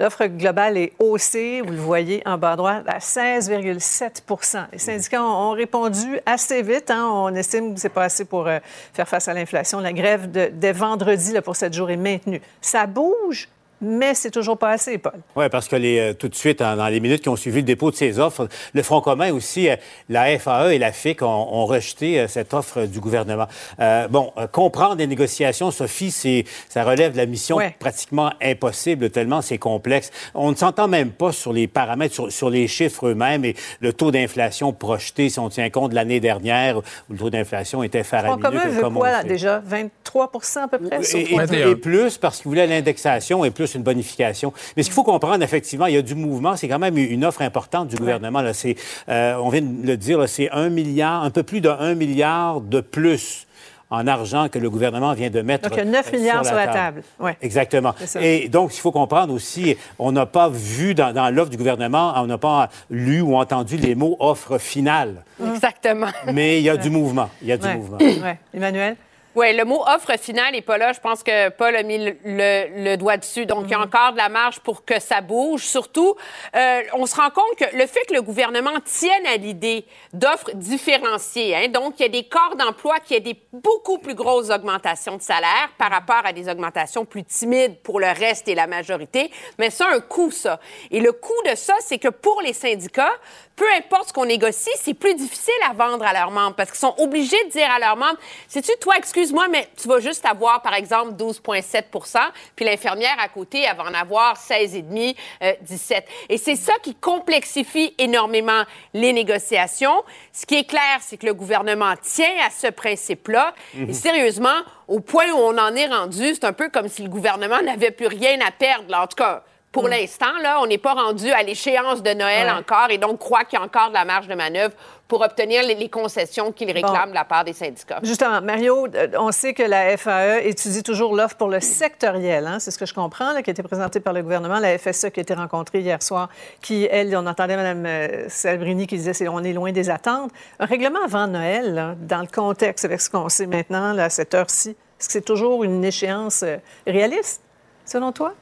l'offre 0.00 0.26
globale 0.26 0.76
est 0.76 0.92
haussée, 0.98 1.60
vous 1.60 1.70
le 1.70 1.78
voyez 1.78 2.20
en 2.26 2.36
bas 2.36 2.52
à 2.52 2.56
droite, 2.56 2.84
à 2.88 2.98
16,7% 2.98 4.64
Les 4.72 4.78
syndicats 4.78 5.22
ont, 5.22 5.52
répondu 5.52 6.18
assez 6.26 6.62
vite. 6.62 6.90
hein. 6.90 7.08
On 7.08 7.32
estime 7.36 7.74
que 7.74 7.80
c'est 7.80 7.90
pas 7.90 8.04
assez 8.04 8.24
pour 8.24 8.48
euh, 8.48 8.58
faire 8.92 9.08
face 9.08 9.28
à 9.28 9.34
l'inflation. 9.34 9.78
La 9.78 9.92
grève 9.92 10.32
de, 10.32 10.50
dès 10.52 10.72
vendredi 10.72 11.34
pour 11.44 11.54
cette 11.54 11.74
jour 11.74 11.88
est 11.90 11.96
maintenue. 11.96 12.42
Ça 12.60 12.86
bouge, 12.86 13.48
mais 13.80 14.14
c'est 14.14 14.30
toujours 14.30 14.56
pas 14.58 14.70
assez, 14.70 14.98
Paul. 14.98 15.12
Oui, 15.36 15.46
parce 15.50 15.68
que 15.68 15.76
les, 15.76 15.98
euh, 15.98 16.14
tout 16.14 16.28
de 16.28 16.34
suite, 16.34 16.60
dans 16.60 16.88
les 16.88 17.00
minutes 17.00 17.22
qui 17.22 17.28
ont 17.28 17.36
suivi 17.36 17.58
le 17.58 17.62
dépôt 17.66 17.90
de 17.90 17.96
ces 17.96 18.18
offres, 18.18 18.48
le 18.72 18.82
Front 18.82 19.00
commun 19.00 19.32
aussi, 19.32 19.68
euh, 19.68 19.76
la 20.08 20.38
FAE 20.38 20.72
et 20.74 20.78
la 20.78 20.92
FIC 20.92 21.22
ont, 21.22 21.26
ont 21.26 21.66
rejeté 21.66 22.20
euh, 22.20 22.28
cette 22.28 22.54
offre 22.54 22.86
du 22.86 23.00
gouvernement. 23.00 23.46
Euh, 23.80 24.08
bon, 24.08 24.32
comprendre 24.52 24.96
les 24.96 25.06
négociations, 25.06 25.70
Sophie, 25.70 26.10
c'est, 26.10 26.44
ça 26.68 26.84
relève 26.84 27.12
de 27.12 27.16
la 27.18 27.26
mission 27.26 27.58
pratiquement 27.78 28.32
impossible, 28.42 29.10
tellement 29.10 29.42
c'est 29.42 29.58
complexe. 29.58 30.10
On 30.34 30.50
ne 30.50 30.56
s'entend 30.56 30.88
même 30.88 31.10
pas 31.10 31.32
sur 31.32 31.52
les 31.52 31.66
paramètres, 31.66 32.14
sur, 32.14 32.30
sur 32.32 32.50
les 32.50 32.68
chiffres 32.68 33.08
eux-mêmes 33.08 33.44
et 33.44 33.54
le 33.80 33.92
taux 33.92 34.10
d'inflation 34.10 34.72
projeté, 34.72 35.28
si 35.28 35.38
on 35.38 35.48
tient 35.48 35.68
compte 35.70 35.90
de 35.90 35.94
l'année 35.94 36.20
dernière, 36.20 36.78
où 36.78 36.82
le 37.10 37.18
taux 37.18 37.30
d'inflation 37.30 37.82
était 37.82 38.02
Front 38.04 38.18
faramineux. 38.18 38.42
commun 38.42 38.60
que- 38.62 38.68
veut 38.68 38.80
comme 38.80 38.94
quoi, 38.94 39.22
le 39.22 39.28
déjà? 39.28 39.60
23 39.64 40.30
à 40.62 40.68
peu 40.68 40.78
près? 40.78 41.00
Et, 41.14 41.34
et- 41.34 41.70
et 41.70 41.76
plus 41.76 42.18
parce 42.18 42.38
qu'il 42.40 42.48
voulait 42.48 42.66
l'indexation 42.66 43.44
et 43.44 43.50
plus 43.50 43.63
une 43.72 43.82
bonification. 43.82 44.52
Mais 44.76 44.82
ce 44.82 44.88
qu'il 44.88 44.94
faut 44.94 45.04
comprendre, 45.04 45.42
effectivement, 45.42 45.86
il 45.86 45.94
y 45.94 45.98
a 45.98 46.02
du 46.02 46.14
mouvement. 46.14 46.56
C'est 46.56 46.68
quand 46.68 46.78
même 46.78 46.98
une 46.98 47.24
offre 47.24 47.42
importante 47.42 47.88
du 47.88 47.96
gouvernement. 47.96 48.40
Là. 48.42 48.52
C'est, 48.52 48.76
euh, 49.08 49.36
on 49.42 49.48
vient 49.48 49.62
de 49.62 49.86
le 49.86 49.96
dire, 49.96 50.28
c'est 50.28 50.50
un 50.50 50.68
milliard, 50.68 51.22
un 51.22 51.30
peu 51.30 51.42
plus 51.42 51.60
de 51.60 51.68
1 51.68 51.94
milliard 51.94 52.60
de 52.60 52.80
plus 52.80 53.46
en 53.90 54.06
argent 54.06 54.48
que 54.48 54.58
le 54.58 54.70
gouvernement 54.70 55.12
vient 55.12 55.30
de 55.30 55.40
mettre. 55.40 55.68
Donc, 55.68 55.78
il 55.78 55.84
y 55.84 55.88
a 55.88 55.90
9 55.90 56.10
euh, 56.12 56.16
milliards 56.16 56.44
sur 56.46 56.56
la 56.56 56.66
table. 56.66 57.02
Ouais. 57.20 57.36
Exactement. 57.42 57.94
Et 58.20 58.48
donc, 58.48 58.74
il 58.76 58.80
faut 58.80 58.90
comprendre 58.90 59.32
aussi, 59.32 59.76
on 59.98 60.10
n'a 60.10 60.26
pas 60.26 60.48
vu 60.48 60.94
dans, 60.94 61.12
dans 61.12 61.30
l'offre 61.32 61.50
du 61.50 61.56
gouvernement, 61.56 62.12
on 62.16 62.26
n'a 62.26 62.38
pas 62.38 62.70
lu 62.90 63.20
ou 63.20 63.36
entendu 63.36 63.76
les 63.76 63.94
mots 63.94 64.16
offre 64.18 64.58
finale. 64.58 65.22
Exactement. 65.54 66.08
Mais 66.32 66.58
il 66.58 66.64
y 66.64 66.70
a 66.70 66.76
du 66.76 66.90
mouvement. 66.90 67.28
Il 67.42 67.48
y 67.48 67.52
a 67.52 67.56
du 67.56 67.66
Ouais. 67.66 67.76
mouvement. 67.76 67.98
Ouais. 67.98 68.38
Emmanuel? 68.52 68.96
Oui, 69.36 69.52
le 69.56 69.64
mot 69.64 69.82
offre 69.86 70.16
finale 70.18 70.52
n'est 70.52 70.62
pas 70.62 70.78
là. 70.78 70.92
Je 70.92 71.00
pense 71.00 71.24
que 71.24 71.48
Paul 71.48 71.74
a 71.74 71.82
mis 71.82 71.98
le, 71.98 72.16
le- 72.24 72.84
le 72.84 72.96
doigt 72.96 73.16
dessus. 73.16 73.46
Donc, 73.46 73.64
il 73.64 73.70
y 73.70 73.74
a 73.74 73.80
encore 73.80 74.12
de 74.12 74.16
la 74.16 74.28
marge 74.28 74.60
pour 74.60 74.84
que 74.84 75.00
ça 75.00 75.20
bouge. 75.20 75.62
Surtout, 75.64 76.14
euh, 76.54 76.82
on 76.92 77.04
se 77.06 77.16
rend 77.16 77.30
compte 77.30 77.56
que 77.58 77.76
le 77.76 77.86
fait 77.86 78.04
que 78.08 78.14
le 78.14 78.22
gouvernement 78.22 78.78
tienne 78.84 79.26
à 79.26 79.36
l'idée 79.36 79.84
d'offres 80.12 80.52
différenciées, 80.54 81.56
hein, 81.56 81.68
donc 81.68 81.94
il 81.98 82.02
y 82.02 82.06
a 82.06 82.08
des 82.08 82.24
corps 82.24 82.54
d'emploi 82.56 83.00
qui 83.00 83.14
aient 83.14 83.20
des 83.20 83.36
beaucoup 83.52 83.98
plus 83.98 84.14
grosses 84.14 84.50
augmentations 84.50 85.16
de 85.16 85.22
salaire 85.22 85.70
par 85.78 85.90
rapport 85.90 86.22
à 86.24 86.32
des 86.32 86.48
augmentations 86.48 87.04
plus 87.04 87.24
timides 87.24 87.76
pour 87.82 87.98
le 87.98 88.06
reste 88.06 88.46
et 88.48 88.54
la 88.54 88.66
majorité, 88.68 89.30
mais 89.58 89.70
ça 89.70 89.86
a 89.88 89.94
un 89.96 90.00
coût, 90.00 90.30
ça. 90.30 90.60
Et 90.92 91.00
le 91.00 91.10
coût 91.12 91.32
de 91.50 91.56
ça, 91.56 91.74
c'est 91.80 91.98
que 91.98 92.08
pour 92.08 92.40
les 92.42 92.52
syndicats, 92.52 93.12
peu 93.56 93.64
importe 93.76 94.08
ce 94.08 94.12
qu'on 94.12 94.26
négocie, 94.26 94.70
c'est 94.76 94.94
plus 94.94 95.14
difficile 95.14 95.54
à 95.68 95.72
vendre 95.72 96.04
à 96.04 96.12
leurs 96.12 96.30
membres 96.30 96.56
parce 96.56 96.70
qu'ils 96.70 96.80
sont 96.80 96.94
obligés 96.98 97.42
de 97.44 97.50
dire 97.50 97.70
à 97.70 97.78
leurs 97.78 97.96
membres, 97.96 98.18
sais-tu, 98.48 98.72
toi, 98.80 98.96
excuse-moi, 98.96 99.46
mais 99.48 99.68
tu 99.80 99.86
vas 99.86 100.00
juste 100.00 100.26
avoir, 100.26 100.60
par 100.62 100.74
exemple, 100.74 101.12
12,7% 101.12 102.18
puis 102.56 102.64
l'infirmière 102.64 103.16
à 103.18 103.28
côté, 103.28 103.62
elle 103.62 103.76
va 103.76 103.84
en 103.84 103.94
avoir 103.94 104.36
16,5 104.36 105.16
euh, 105.42 105.52
17 105.62 106.06
Et 106.30 106.38
c'est 106.38 106.56
ça 106.56 106.72
qui 106.82 106.94
complexifie 106.94 107.94
énormément 107.98 108.64
les 108.92 109.12
négociations. 109.12 110.02
Ce 110.32 110.46
qui 110.46 110.56
est 110.56 110.68
clair, 110.68 110.98
c'est 111.00 111.16
que 111.16 111.26
le 111.26 111.34
gouvernement 111.34 111.94
tient 112.02 112.34
à 112.44 112.50
ce 112.50 112.66
principe-là. 112.66 113.54
Mhm. 113.74 113.90
Et 113.90 113.92
sérieusement, 113.92 114.62
au 114.88 115.00
point 115.00 115.30
où 115.30 115.36
on 115.36 115.56
en 115.58 115.74
est 115.76 115.86
rendu, 115.86 116.34
c'est 116.34 116.44
un 116.44 116.52
peu 116.52 116.68
comme 116.68 116.88
si 116.88 117.02
le 117.02 117.08
gouvernement 117.08 117.62
n'avait 117.62 117.92
plus 117.92 118.08
rien 118.08 118.38
à 118.46 118.50
perdre. 118.50 118.90
là. 118.90 119.02
En 119.04 119.06
tout 119.06 119.16
cas, 119.16 119.44
Pour 119.74 119.88
l'instant, 119.88 120.38
là, 120.40 120.60
on 120.62 120.66
n'est 120.68 120.78
pas 120.78 120.94
rendu 120.94 121.30
à 121.32 121.42
l'échéance 121.42 122.00
de 122.00 122.14
Noël 122.14 122.48
encore 122.48 122.90
et 122.90 122.98
donc 122.98 123.18
croit 123.18 123.42
qu'il 123.44 123.58
y 123.58 123.62
a 123.62 123.64
encore 123.64 123.88
de 123.88 123.94
la 123.94 124.04
marge 124.04 124.28
de 124.28 124.34
manœuvre 124.36 124.72
pour 125.08 125.20
obtenir 125.20 125.64
les, 125.64 125.74
les 125.74 125.88
concessions 125.88 126.52
qu'ils 126.52 126.70
réclament 126.70 127.10
de 127.10 127.14
la 127.14 127.24
part 127.24 127.44
des 127.44 127.52
syndicats. 127.52 127.98
Justement, 128.04 128.40
Mario, 128.40 128.86
euh, 128.94 129.08
on 129.18 129.32
sait 129.32 129.52
que 129.52 129.64
la 129.64 129.96
FAE 129.96 130.46
étudie 130.46 130.84
toujours 130.84 131.16
l'offre 131.16 131.36
pour 131.36 131.48
le 131.48 131.58
sectoriel. 131.58 132.46
Hein, 132.46 132.60
c'est 132.60 132.70
ce 132.70 132.78
que 132.78 132.86
je 132.86 132.94
comprends, 132.94 133.32
là, 133.32 133.42
qui 133.42 133.50
a 133.50 133.52
été 133.52 133.64
présenté 133.64 133.98
par 133.98 134.12
le 134.12 134.22
gouvernement. 134.22 134.60
La 134.60 134.78
FSE 134.78 135.10
qui 135.10 135.18
a 135.18 135.22
été 135.22 135.34
rencontrée 135.34 135.80
hier 135.80 136.00
soir, 136.02 136.28
qui, 136.62 136.86
elle, 136.88 137.14
on 137.16 137.26
entendait 137.26 137.56
Mme 137.56 137.84
euh, 137.84 138.28
Salbrini 138.28 138.86
qui 138.86 138.96
disait 138.96 139.26
on 139.26 139.42
est 139.42 139.52
loin 139.52 139.72
des 139.72 139.90
attentes. 139.90 140.30
Un 140.60 140.66
règlement 140.66 141.02
avant 141.04 141.26
Noël, 141.26 141.74
là, 141.74 141.94
dans 141.98 142.20
le 142.20 142.28
contexte 142.28 142.84
avec 142.84 143.00
ce 143.00 143.10
qu'on 143.10 143.28
sait 143.28 143.46
maintenant, 143.46 143.92
là, 143.92 144.04
à 144.04 144.10
cette 144.10 144.34
heure-ci, 144.34 144.70
est-ce 144.70 145.08
que 145.08 145.12
c'est 145.12 145.24
toujours 145.24 145.64
une 145.64 145.84
échéance 145.84 146.44
euh, 146.44 146.58
réaliste, 146.86 147.42
selon 147.84 148.12
toi? 148.12 148.34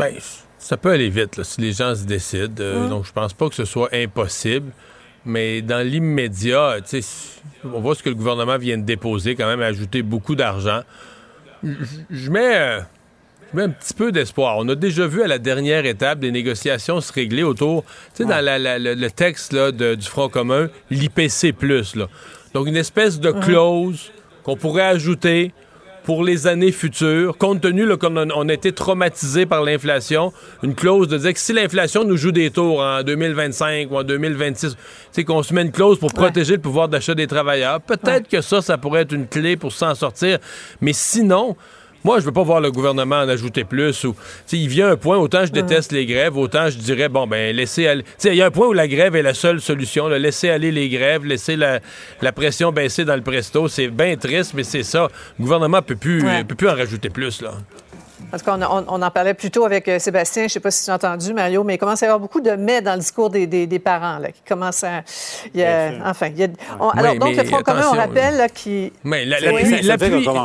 Bien, 0.00 0.18
ça 0.58 0.76
peut 0.76 0.90
aller 0.90 1.08
vite 1.10 1.36
là, 1.36 1.44
si 1.44 1.60
les 1.60 1.72
gens 1.72 1.94
se 1.94 2.04
décident. 2.04 2.54
Euh. 2.60 2.88
Donc, 2.88 3.04
je 3.06 3.12
pense 3.12 3.32
pas 3.32 3.48
que 3.48 3.54
ce 3.54 3.64
soit 3.64 3.88
impossible. 3.94 4.72
Mais 5.26 5.60
dans 5.60 5.86
l'immédiat, 5.86 6.76
on 7.64 7.80
voit 7.80 7.94
ce 7.94 8.02
que 8.02 8.08
le 8.08 8.14
gouvernement 8.14 8.56
vient 8.56 8.78
de 8.78 8.84
déposer, 8.84 9.34
quand 9.36 9.46
même, 9.46 9.60
ajouter 9.60 10.02
beaucoup 10.02 10.34
d'argent. 10.34 10.80
Je- 11.62 12.30
mets, 12.30 12.56
euh, 12.56 12.80
mets 13.52 13.64
un 13.64 13.68
petit 13.68 13.92
peu 13.92 14.12
d'espoir. 14.12 14.56
On 14.56 14.66
a 14.70 14.74
déjà 14.74 15.06
vu 15.06 15.22
à 15.22 15.26
la 15.26 15.38
dernière 15.38 15.84
étape 15.84 16.20
des 16.20 16.30
négociations 16.30 17.02
se 17.02 17.12
régler 17.12 17.42
autour, 17.42 17.84
tu 17.84 17.90
sais, 18.14 18.24
dans 18.24 18.40
la- 18.42 18.58
la- 18.58 18.78
le, 18.78 18.94
le 18.94 19.10
texte 19.10 19.52
là, 19.52 19.72
de- 19.72 19.94
du 19.94 20.06
Front 20.06 20.30
commun, 20.30 20.68
l'IPC+. 20.90 21.52
Là. 21.96 22.06
Donc, 22.54 22.66
une 22.66 22.76
espèce 22.78 23.20
de 23.20 23.30
clause 23.30 24.10
qu'on 24.42 24.56
pourrait 24.56 24.84
ajouter 24.86 25.52
pour 26.04 26.24
les 26.24 26.46
années 26.46 26.72
futures, 26.72 27.36
compte 27.36 27.60
tenu 27.60 27.86
qu'on 27.96 28.16
a, 28.16 28.26
on 28.34 28.48
a 28.48 28.52
été 28.52 28.72
traumatisé 28.72 29.46
par 29.46 29.62
l'inflation, 29.62 30.32
une 30.62 30.74
clause 30.74 31.08
de 31.08 31.18
dire 31.18 31.32
que 31.32 31.38
si 31.38 31.52
l'inflation 31.52 32.04
nous 32.04 32.16
joue 32.16 32.32
des 32.32 32.50
tours 32.50 32.80
en 32.80 33.02
2025 33.02 33.90
ou 33.90 33.96
en 33.96 34.02
2026, 34.02 34.70
tu 34.70 34.76
sais, 35.12 35.24
qu'on 35.24 35.42
se 35.42 35.52
met 35.54 35.62
une 35.62 35.72
clause 35.72 35.98
pour 35.98 36.12
protéger 36.12 36.54
le 36.54 36.60
pouvoir 36.60 36.88
d'achat 36.88 37.14
des 37.14 37.26
travailleurs. 37.26 37.80
Peut-être 37.80 38.28
que 38.28 38.40
ça, 38.40 38.62
ça 38.62 38.78
pourrait 38.78 39.02
être 39.02 39.12
une 39.12 39.26
clé 39.26 39.56
pour 39.56 39.72
s'en 39.72 39.94
sortir. 39.94 40.38
Mais 40.80 40.92
sinon, 40.92 41.56
moi, 42.04 42.18
je 42.20 42.24
veux 42.24 42.32
pas 42.32 42.42
voir 42.42 42.60
le 42.60 42.70
gouvernement 42.70 43.16
en 43.16 43.28
ajouter 43.28 43.64
plus. 43.64 44.04
Ou, 44.04 44.14
il 44.52 44.68
vient 44.68 44.90
un 44.90 44.96
point, 44.96 45.18
autant 45.18 45.44
je 45.44 45.52
déteste 45.52 45.92
les 45.92 46.06
grèves, 46.06 46.36
autant 46.36 46.68
je 46.70 46.78
dirais, 46.78 47.08
bon, 47.08 47.26
ben, 47.26 47.54
laissez 47.54 47.86
aller. 47.86 48.04
Il 48.24 48.34
y 48.34 48.42
a 48.42 48.46
un 48.46 48.50
point 48.50 48.68
où 48.68 48.72
la 48.72 48.88
grève 48.88 49.16
est 49.16 49.22
la 49.22 49.34
seule 49.34 49.60
solution. 49.60 50.08
là. 50.08 50.18
Laisser 50.18 50.50
aller 50.50 50.72
les 50.72 50.88
grèves, 50.88 51.24
laisser 51.24 51.56
la, 51.56 51.80
la 52.22 52.32
pression 52.32 52.72
baisser 52.72 53.04
dans 53.04 53.16
le 53.16 53.22
presto. 53.22 53.68
C'est 53.68 53.88
bien 53.88 54.16
triste, 54.16 54.52
mais 54.54 54.64
c'est 54.64 54.82
ça. 54.82 55.08
Le 55.38 55.42
gouvernement 55.44 55.82
peut 55.82 55.96
plus, 55.96 56.22
Ouais. 56.24 56.44
peut 56.44 56.54
plus 56.54 56.68
en 56.68 56.74
rajouter 56.74 57.10
plus, 57.10 57.40
là. 57.42 57.52
Parce 58.30 58.42
qu'on 58.42 58.60
on, 58.62 58.84
on 58.88 59.02
en 59.02 59.10
parlait 59.10 59.34
plus 59.34 59.50
tôt 59.50 59.64
avec 59.64 59.88
euh, 59.88 59.98
Sébastien, 59.98 60.42
je 60.42 60.46
ne 60.46 60.48
sais 60.50 60.60
pas 60.60 60.70
si 60.70 60.84
tu 60.84 60.90
as 60.90 60.94
entendu, 60.94 61.32
Mario, 61.34 61.64
mais 61.64 61.74
il 61.74 61.78
commence 61.78 62.02
à 62.02 62.06
y 62.06 62.08
avoir 62.08 62.20
beaucoup 62.20 62.40
de 62.40 62.50
mais 62.52 62.80
dans 62.80 62.94
le 62.94 63.00
discours 63.00 63.28
des, 63.30 63.46
des- 63.46 63.66
des 63.66 63.78
parents, 63.78 64.18
là, 64.18 64.30
qui 64.30 64.40
commencent 64.48 64.84
à... 64.84 65.02
il 65.54 65.60
y 65.60 65.64
a- 65.64 65.92
enfin, 66.04 66.28
il 66.28 66.38
y 66.38 66.44
a- 66.44 66.48
on- 66.78 66.90
alors, 66.90 67.14
donc, 67.16 67.34
mais 67.36 67.42
le 67.42 67.48
Front 67.48 67.62
commun, 67.62 67.82
on 67.92 67.96
rappelle, 67.96 68.36
là, 68.36 68.48
qui... 68.48 68.92
Mais 69.04 69.24
Oui. 69.24 69.80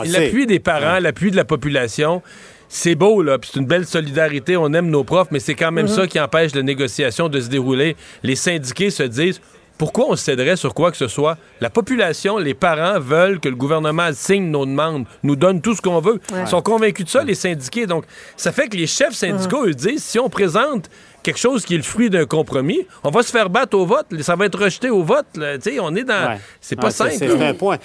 l'appui 0.07 0.45
des 0.47 0.59
parents, 0.59 0.99
l'appui 0.99 1.31
de 1.31 1.35
la 1.35 1.45
population, 1.45 2.21
c'est 2.67 2.95
beau, 2.95 3.21
là, 3.21 3.37
puis 3.37 3.51
c'est 3.53 3.59
une 3.59 3.67
belle 3.67 3.85
solidarité, 3.85 4.57
on 4.57 4.73
aime 4.73 4.89
nos 4.89 5.03
profs, 5.03 5.29
mais 5.31 5.39
c'est 5.39 5.53
quand 5.55 5.71
même 5.71 5.85
Mhm. 5.85 5.91
ça 5.91 6.07
qui 6.07 6.19
empêche 6.19 6.55
la 6.55 6.63
négociation 6.63 7.29
de 7.29 7.39
se 7.39 7.47
dérouler. 7.49 7.95
Les 8.23 8.35
syndiqués 8.35 8.89
se 8.89 9.03
disent 9.03 9.39
pourquoi 9.77 10.05
on 10.09 10.15
céderait 10.15 10.55
sur 10.55 10.73
quoi 10.73 10.91
que 10.91 10.97
ce 10.97 11.07
soit? 11.07 11.37
La 11.59 11.69
population, 11.69 12.37
les 12.37 12.53
parents 12.53 12.99
veulent 12.99 13.39
que 13.39 13.49
le 13.49 13.55
gouvernement 13.55 14.09
signe 14.13 14.49
nos 14.49 14.65
demandes, 14.65 15.05
nous 15.23 15.35
donne 15.35 15.61
tout 15.61 15.75
ce 15.75 15.81
qu'on 15.81 15.99
veut. 15.99 16.19
Ouais. 16.31 16.41
Ils 16.41 16.47
sont 16.47 16.61
convaincus 16.61 17.05
de 17.05 17.09
ça, 17.09 17.23
les 17.23 17.35
syndiqués. 17.35 17.85
Donc, 17.85 18.05
ça 18.37 18.51
fait 18.51 18.69
que 18.69 18.77
les 18.77 18.87
chefs 18.87 19.13
syndicaux, 19.13 19.65
eux, 19.65 19.73
disent 19.73 20.03
si 20.03 20.19
on 20.19 20.29
présente 20.29 20.89
quelque 21.25 21.39
chose 21.39 21.65
qui 21.65 21.73
est 21.73 21.77
le 21.77 21.83
fruit 21.83 22.09
d'un 22.09 22.25
compromis, 22.25 22.85
on 23.03 23.09
va 23.09 23.23
se 23.23 23.31
faire 23.31 23.49
battre 23.49 23.77
au 23.77 23.85
vote. 23.85 24.05
Ça 24.21 24.35
va 24.35 24.45
être 24.45 24.59
rejeté 24.59 24.89
au 24.89 25.03
vote. 25.03 25.25
là. 25.35 25.57
Tu 25.57 25.71
sais, 25.73 25.79
on 25.79 25.95
est 25.95 26.03
dans... 26.03 26.13
Ouais. 26.33 26.39
C'est 26.61 26.75
pas 26.75 26.85
Ouais, 26.87 26.91
simple. 26.91 27.13
C'est 27.17 27.41
un 27.43 27.53
point. 27.53 27.77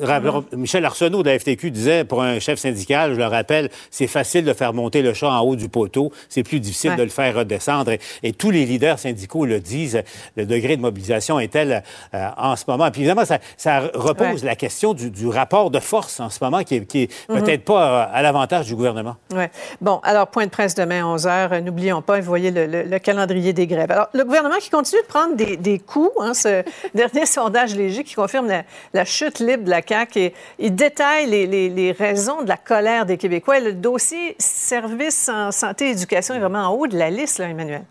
Rappelons- 0.00 0.44
Michel 0.56 0.84
Arsenault 0.84 1.22
de 1.22 1.30
la 1.30 1.38
FTQ 1.38 1.70
disait, 1.70 2.04
pour 2.04 2.22
un 2.22 2.38
chef 2.38 2.58
syndical, 2.58 3.14
je 3.14 3.18
le 3.18 3.26
rappelle, 3.26 3.68
c'est 3.90 4.06
facile 4.06 4.44
de 4.44 4.52
faire 4.52 4.72
monter 4.72 5.02
le 5.02 5.12
chat 5.12 5.28
en 5.30 5.40
haut 5.40 5.56
du 5.56 5.68
poteau, 5.68 6.12
c'est 6.28 6.42
plus 6.42 6.60
difficile 6.60 6.90
Ouais. 6.90 6.96
de 6.96 7.02
le 7.02 7.08
faire 7.08 7.34
redescendre. 7.34 7.90
Et, 7.90 8.00
et 8.22 8.32
tous 8.32 8.50
les 8.50 8.64
leaders 8.66 8.98
syndicaux 8.98 9.44
le 9.46 9.60
disent, 9.60 10.02
le 10.36 10.46
degré 10.46 10.76
de 10.76 10.82
mobilisation 10.82 11.40
est 11.40 11.48
tel 11.48 11.82
euh, 12.14 12.28
en 12.36 12.54
ce 12.56 12.64
moment. 12.68 12.90
Puis 12.90 13.00
évidemment, 13.02 13.24
ça, 13.24 13.38
ça 13.56 13.90
repose 13.94 14.42
Ouais. 14.42 14.46
la 14.48 14.56
question 14.56 14.94
du, 14.94 15.10
du 15.10 15.26
rapport 15.28 15.70
de 15.70 15.80
force 15.80 16.20
en 16.20 16.30
ce 16.30 16.38
moment 16.42 16.62
qui 16.62 16.76
est, 16.76 16.84
qui 16.86 17.02
est 17.02 17.10
Mhm. 17.28 17.42
peut-être 17.42 17.64
pas 17.64 18.04
euh, 18.04 18.06
à 18.12 18.22
l'avantage 18.22 18.66
du 18.66 18.76
gouvernement. 18.76 19.16
Ouais. 19.34 19.50
Bon, 19.80 20.00
alors, 20.04 20.28
point 20.28 20.44
de 20.46 20.50
presse 20.50 20.74
demain, 20.74 21.04
11 21.06 21.26
h. 21.26 21.60
N'oublions 21.62 22.02
pas, 22.02 22.20
vous 22.20 22.26
voyez 22.26 22.50
le, 22.50 22.66
le- 22.66 22.83
le 22.84 22.98
calendrier 22.98 23.52
des 23.52 23.66
grèves. 23.66 23.90
Alors, 23.90 24.08
le 24.12 24.24
gouvernement 24.24 24.56
qui 24.58 24.70
continue 24.70 25.00
de 25.02 25.06
prendre 25.06 25.34
des, 25.34 25.56
des 25.56 25.78
coups, 25.78 26.10
hein, 26.20 26.34
ce 26.34 26.62
dernier 26.94 27.26
sondage 27.26 27.74
léger 27.74 28.04
qui 28.04 28.14
confirme 28.14 28.46
la, 28.48 28.62
la 28.92 29.04
chute 29.04 29.38
libre 29.40 29.64
de 29.64 29.70
la 29.70 29.80
CAQ, 29.86 30.18
et 30.20 30.34
il 30.58 30.74
détaille 30.74 31.26
les, 31.26 31.46
les- 31.46 31.68
les 31.70 31.92
raisons 31.92 32.42
de 32.42 32.48
la 32.48 32.56
colère 32.56 33.06
des 33.06 33.16
Québécois. 33.16 33.58
Et 33.58 33.62
le 33.62 33.72
dossier 33.72 34.36
services 34.38 35.28
en 35.28 35.50
santé 35.52 35.88
et 35.88 35.90
éducation 35.90 36.34
est 36.34 36.38
vraiment 36.40 36.66
en 36.68 36.72
haut 36.74 36.86
de 36.86 36.96
la 36.98 37.10
liste, 37.10 37.38
là, 37.38 37.48
Emmanuel. 37.48 37.82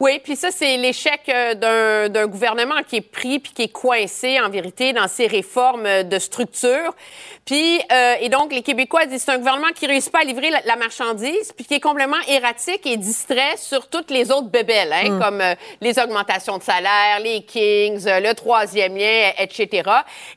Oui, 0.00 0.18
puis 0.24 0.34
ça, 0.34 0.50
c'est 0.50 0.78
l'échec 0.78 1.20
euh, 1.28 2.08
d'un- 2.08 2.26
gouvernement 2.26 2.82
qui 2.88 2.96
est 2.96 3.00
pris 3.02 3.38
puis 3.38 3.52
qui 3.52 3.62
est 3.64 3.68
coincé, 3.72 4.40
en 4.40 4.48
vérité, 4.48 4.94
dans 4.94 5.06
ses 5.08 5.26
réformes 5.26 5.84
euh, 5.84 6.02
de 6.02 6.18
structure. 6.18 6.94
Puis, 7.44 7.80
euh, 7.92 8.14
et 8.20 8.30
donc, 8.30 8.50
les 8.52 8.62
Québécois 8.62 9.04
disent 9.04 9.22
c'est 9.24 9.32
un 9.32 9.36
gouvernement 9.38 9.68
qui 9.74 9.86
réussit 9.86 10.10
pas 10.10 10.20
à 10.20 10.24
livrer 10.24 10.48
la, 10.50 10.60
la 10.64 10.76
marchandise 10.76 11.52
puis 11.52 11.66
qui 11.66 11.74
est 11.74 11.80
complètement 11.80 12.16
erratique 12.28 12.86
et 12.86 12.96
distrait 12.96 13.56
sur 13.58 13.88
toutes 13.88 14.10
les 14.10 14.30
autres 14.30 14.48
bébelles, 14.48 14.92
hein, 14.92 15.10
Mm. 15.10 15.20
comme 15.20 15.40
euh, 15.42 15.54
les 15.82 15.98
augmentations 15.98 16.56
de 16.56 16.62
salaire, 16.62 17.20
les 17.22 17.42
Kings, 17.42 18.04
le 18.06 18.32
troisième 18.32 18.96
lien, 18.96 19.32
etc. 19.38 19.82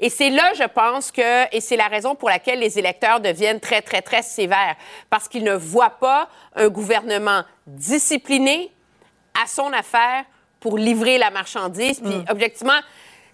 Et 0.02 0.10
c'est 0.10 0.30
là, 0.30 0.52
je 0.56 0.64
pense 0.64 1.10
que, 1.12 1.56
et 1.56 1.62
c'est 1.62 1.78
la 1.78 1.88
raison 1.88 2.16
pour 2.16 2.30
laquelle 2.30 2.60
les 2.60 2.78
électeurs 2.80 3.22
deviennent 3.22 3.62
très, 3.62 3.82
très, 3.82 4.02
très 4.02 4.24
sévères, 4.24 4.76
parce 5.10 5.30
qu'ils 5.30 5.44
ne 5.46 5.54
voient 5.56 5.98
pas 6.02 6.28
un 6.58 6.68
gouvernement 6.68 7.44
discipliné, 7.68 8.70
à 9.42 9.48
son 9.48 9.72
affaire 9.74 10.24
pour 10.60 10.78
livrer 10.78 11.18
la 11.18 11.30
marchandise. 11.32 12.00
Puis, 12.00 12.24
objectivement, 12.30 12.80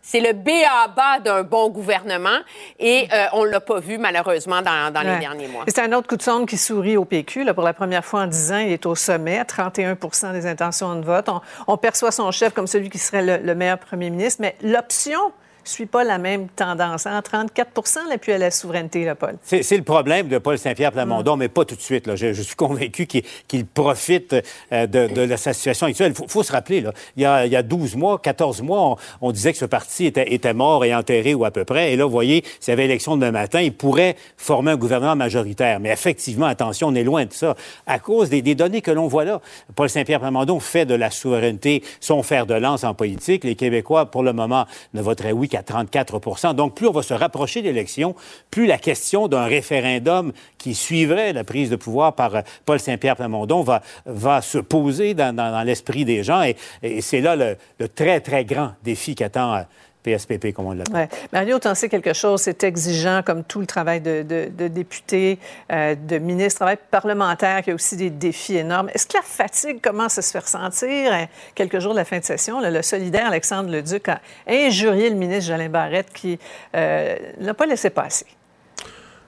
c'est 0.02 0.22
le 0.22 0.32
B 0.34 0.48
à 0.66 0.88
bas 0.88 1.20
d'un 1.20 1.44
bon 1.44 1.70
gouvernement 1.70 2.40
et 2.80 3.08
euh, 3.14 3.26
on 3.34 3.44
l'a 3.44 3.60
pas 3.60 3.80
vu, 3.80 3.98
malheureusement, 3.98 4.62
dans, 4.62 4.92
dans 4.94 5.02
Ouais. 5.02 5.14
les 5.16 5.20
derniers 5.20 5.48
mois. 5.48 5.66
C'est 5.68 5.80
un 5.80 5.92
autre 5.92 6.08
coup 6.08 6.16
de 6.16 6.22
sonde 6.22 6.48
qui 6.48 6.58
sourit 6.58 6.96
au 6.98 7.04
PQ. 7.06 7.44
Là, 7.44 7.54
pour 7.54 7.64
la 7.64 7.74
première 7.74 8.06
fois 8.06 8.22
en 8.22 8.28
10 8.28 8.52
ans, 8.54 8.58
il 8.60 8.72
est 8.72 8.86
au 8.86 8.96
sommet, 8.96 9.38
à 9.38 9.46
31 9.46 9.98
des 10.34 10.46
intentions 10.48 10.96
de 10.96 11.04
vote. 11.06 11.28
On, 11.28 11.42
on 11.68 11.78
perçoit 11.78 12.12
son 12.12 12.32
chef 12.32 12.54
comme 12.54 12.66
celui 12.68 12.90
qui 12.90 12.98
serait 12.98 13.22
le, 13.22 13.46
le 13.46 13.56
meilleur 13.56 13.78
premier 13.78 14.10
ministre, 14.10 14.42
mais 14.42 14.56
l'option 14.64 15.20
suit 15.64 15.86
pas 15.86 16.04
la 16.04 16.18
même 16.18 16.48
tendance. 16.50 17.06
hein? 17.06 17.22
34% 17.22 18.08
l'appui 18.10 18.32
à 18.34 18.38
la 18.38 18.52
souveraineté, 18.52 19.06
là, 19.06 19.16
Paul. 19.16 19.36
C'est 19.44 19.78
le 19.78 19.84
problème 19.84 20.28
de 20.28 20.38
Paul 20.38 20.58
Saint-Pierre 20.58 20.92
Plamondon, 20.92 21.36
Mm. 21.36 21.40
mais 21.40 21.50
pas 21.50 21.66
tout 21.66 21.76
de 21.76 21.82
suite. 21.82 22.08
Là. 22.08 22.16
Je, 22.16 22.34
je 22.34 22.42
suis 22.42 22.56
convaincu 22.56 23.06
qu'il 23.06 23.66
profite 23.66 24.36
euh, 24.72 24.88
de, 24.88 25.08
de 25.08 25.22
la 25.22 25.38
situation 25.38 25.88
actuelle. 25.88 26.12
Il 26.12 26.16
faut, 26.16 26.28
faut 26.28 26.44
se 26.44 26.52
rappeler, 26.52 26.82
là, 26.82 26.94
il, 27.18 27.24
y 27.24 27.26
a, 27.26 27.46
il 27.46 27.52
y 27.52 27.56
a 27.56 27.64
12 27.64 27.96
mois, 27.96 28.20
14 28.20 28.62
mois, 28.62 28.82
on, 28.82 28.96
on 29.28 29.32
disait 29.32 29.52
que 29.52 29.58
ce 29.60 29.66
parti 29.66 30.06
était, 30.06 30.34
était 30.34 30.54
mort 30.54 30.86
et 30.86 30.96
enterré 30.96 31.34
ou 31.34 31.46
à 31.46 31.52
peu 31.52 31.66
près. 31.66 31.92
Et 31.94 31.96
là, 31.98 32.06
vous 32.06 32.12
voyez, 32.12 32.44
s'il 32.60 32.72
y 32.72 32.74
avait 32.74 32.86
élection 32.86 33.16
demain 33.18 33.32
matin, 33.32 33.62
il 33.62 33.74
pourrait 33.74 34.16
former 34.38 34.72
un 34.72 34.78
gouvernement 34.78 35.16
majoritaire. 35.16 35.80
Mais 35.80 35.90
effectivement, 35.92 36.46
attention, 36.46 36.88
on 36.88 36.96
est 36.96 37.04
loin 37.04 37.26
de 37.26 37.34
ça. 37.34 37.56
À 37.86 38.00
cause 38.00 38.30
des, 38.30 38.42
des 38.42 38.56
données 38.56 38.82
que 38.82 38.92
l'on 38.92 39.08
voit 39.08 39.26
là, 39.26 39.42
Paul 39.76 39.90
Saint-Pierre 39.90 40.20
Plamondon 40.22 40.60
fait 40.60 40.86
de 40.86 40.94
la 40.96 41.12
souveraineté 41.12 41.84
son 42.00 42.24
fer 42.24 42.46
de 42.46 42.54
lance 42.54 42.84
en 42.84 42.94
politique. 42.94 43.44
Les 43.44 43.56
Québécois, 43.56 44.06
pour 44.06 44.24
le 44.24 44.32
moment, 44.34 44.66
ne 44.94 45.02
voteraient 45.02 45.32
oui 45.34 45.49
qu'à 45.50 45.64
34 45.64 46.54
Donc, 46.54 46.76
plus 46.76 46.88
on 46.88 46.92
va 46.92 47.02
se 47.02 47.14
rapprocher 47.14 47.62
de 47.62 47.68
l'élection, 47.68 48.16
plus 48.50 48.66
la 48.66 48.78
question 48.78 49.28
d'un 49.28 49.46
référendum 49.46 50.32
qui 50.58 50.76
suivrait 50.76 51.34
la 51.34 51.44
prise 51.44 51.70
de 51.70 51.76
pouvoir 51.76 52.16
par 52.16 52.36
euh, 52.36 52.42
Paul 52.66 52.80
Saint-Pierre 52.80 53.16
Plamondon 53.16 53.66
va, 54.06 54.42
se 54.42 54.58
poser 54.58 55.14
dans, 55.14 55.66
l'esprit 55.66 56.06
des 56.06 56.24
gens. 56.24 56.42
Et, 56.44 57.02
c'est 57.02 57.22
là 57.22 57.36
le, 57.36 57.58
le 57.80 57.90
très, 57.90 58.22
très 58.22 58.46
grand 58.46 58.74
défi 58.84 59.16
qu'attend 59.16 59.56
euh, 59.56 59.62
PSPP, 60.04 60.54
comme 60.54 60.68
on 60.68 60.72
l'appelle. 60.74 60.94
Ouais. 60.96 61.10
Mario, 61.34 61.60
tu 61.60 61.68
en 61.68 61.76
sais 61.76 61.90
quelque 61.90 62.14
chose, 62.14 62.42
c'est 62.42 62.64
exigeant 62.64 63.22
comme 63.26 63.44
tout 63.44 63.60
le 63.60 63.66
travail 63.66 64.00
de, 64.00 64.24
de, 64.24 64.50
de 64.58 64.68
député, 64.70 65.40
euh, 65.72 65.96
de 65.96 66.18
ministre, 66.18 66.60
travail 66.60 66.78
parlementaire, 66.90 67.62
qui 67.64 67.72
a 67.72 67.74
aussi 67.74 67.98
des 67.98 68.10
défis 68.10 68.56
énormes. 68.58 68.90
Est-ce 68.94 69.06
que 69.06 69.18
la 69.18 69.24
fatigue 69.24 69.82
commence 69.82 70.18
à 70.18 70.22
se 70.22 70.32
faire 70.32 70.48
sentir? 70.48 71.12
Euh, 71.14 71.26
quelques 71.54 71.80
jours 71.80 71.92
de 71.92 71.98
la 71.98 72.06
fin 72.06 72.20
de 72.20 72.24
session? 72.24 72.60
là, 72.62 72.72
le 72.72 72.82
solidaire 72.82 73.28
Alexandre 73.28 73.70
Leduc 73.72 74.08
a 74.10 74.22
injurié 74.48 75.10
le 75.10 75.16
ministre 75.16 75.52
Jolin 75.52 75.70
Barrette 75.70 76.12
qui 76.14 76.40
euh, 76.76 77.16
l'a 77.40 77.54
pas 77.54 77.66
laissé 77.66 77.90
passer. 77.90 78.26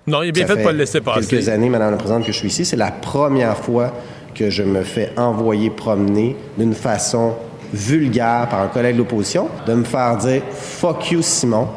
Non, 0.07 0.23
il 0.23 0.29
est 0.29 0.31
bien 0.31 0.47
Ça 0.47 0.53
fait 0.55 0.61
de 0.61 0.65
pas 0.65 0.71
le 0.71 0.77
laisser 0.79 1.01
passer. 1.01 1.27
quelques 1.27 1.49
années, 1.49 1.69
Madame 1.69 1.91
la 1.91 1.97
Présidente, 1.97 2.25
que 2.25 2.31
je 2.31 2.37
suis 2.37 2.47
ici. 2.47 2.65
C'est 2.65 2.75
la 2.77 2.91
première 2.91 3.57
fois 3.57 3.93
que 4.33 4.49
je 4.49 4.63
me 4.63 4.83
fais 4.83 5.11
envoyer 5.17 5.69
promener 5.69 6.35
d'une 6.57 6.73
façon 6.73 7.35
vulgaire 7.73 8.47
par 8.49 8.61
un 8.61 8.67
collègue 8.67 8.93
de 8.95 8.99
l'opposition, 8.99 9.49
de 9.67 9.73
me 9.73 9.83
faire 9.83 10.17
dire 10.17 10.41
«fuck 10.51 11.11
you, 11.11 11.21
Simon». 11.21 11.67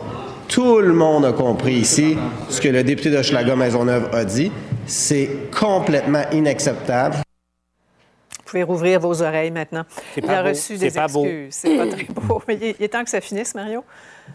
Tout 0.48 0.78
le 0.80 0.92
monde 0.92 1.24
a 1.24 1.32
compris 1.32 1.74
ici 1.74 2.16
ce 2.50 2.60
que 2.60 2.68
le 2.68 2.84
député 2.84 3.10
de 3.10 3.54
Maisonneuve 3.54 4.08
a 4.12 4.24
dit. 4.24 4.52
C'est 4.86 5.28
complètement 5.58 6.22
inacceptable. 6.32 7.16
Vous 7.16 8.50
pouvez 8.50 8.62
rouvrir 8.62 9.00
vos 9.00 9.22
oreilles 9.22 9.50
maintenant. 9.50 9.84
Il 10.16 10.22
pas 10.22 10.38
a 10.38 10.42
beau. 10.42 10.50
reçu 10.50 10.76
des 10.76 10.96
excuses. 10.96 11.46
C'est 11.50 11.76
pas 11.76 11.86
très 11.86 12.04
beau. 12.04 12.42
Mais 12.46 12.54
il 12.60 12.64
est- 12.64 12.76
il 12.78 12.84
est 12.84 12.88
temps 12.88 13.02
que 13.02 13.10
ça 13.10 13.20
finisse, 13.20 13.54
Mario. 13.54 13.82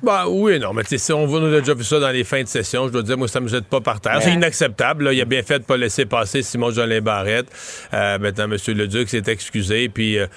Bah 0.04 0.26
oui, 0.28 0.60
non, 0.60 0.72
mais 0.74 0.84
tu 0.84 0.90
sais, 0.90 0.98
si 0.98 1.14
on 1.14 1.26
voit, 1.26 1.40
on 1.40 1.52
a 1.54 1.60
déjà 1.62 1.74
vu 1.74 1.84
ça 1.84 2.00
dans 2.00 2.10
les 2.10 2.24
fins 2.24 2.44
de 2.44 2.48
session. 2.48 2.88
Je 2.88 2.92
dois 2.94 3.02
dire, 3.02 3.18
moi, 3.18 3.28
ça 3.28 3.40
me 3.40 3.48
jette 3.48 3.66
pas 3.66 3.82
par 3.82 4.00
terre. 4.02 4.20
C'est 4.22 4.34
inacceptable. 4.34 5.06
là. 5.06 5.14
Il 5.14 5.22
a 5.22 5.26
bien 5.26 5.42
fait 5.42 5.60
de 5.60 5.64
pas 5.64 5.78
laisser 5.78 6.06
passer 6.06 6.42
Simon 6.44 6.70
Jolin 6.72 7.02
Barrette. 7.02 7.48
Euh, 7.94 8.20
maintenant, 8.20 8.46
M. 8.46 8.58
Leduc 8.76 9.10
s'est 9.10 9.24
excusé. 9.28 9.90
Puis, 9.90 10.20
euh, 10.20 10.28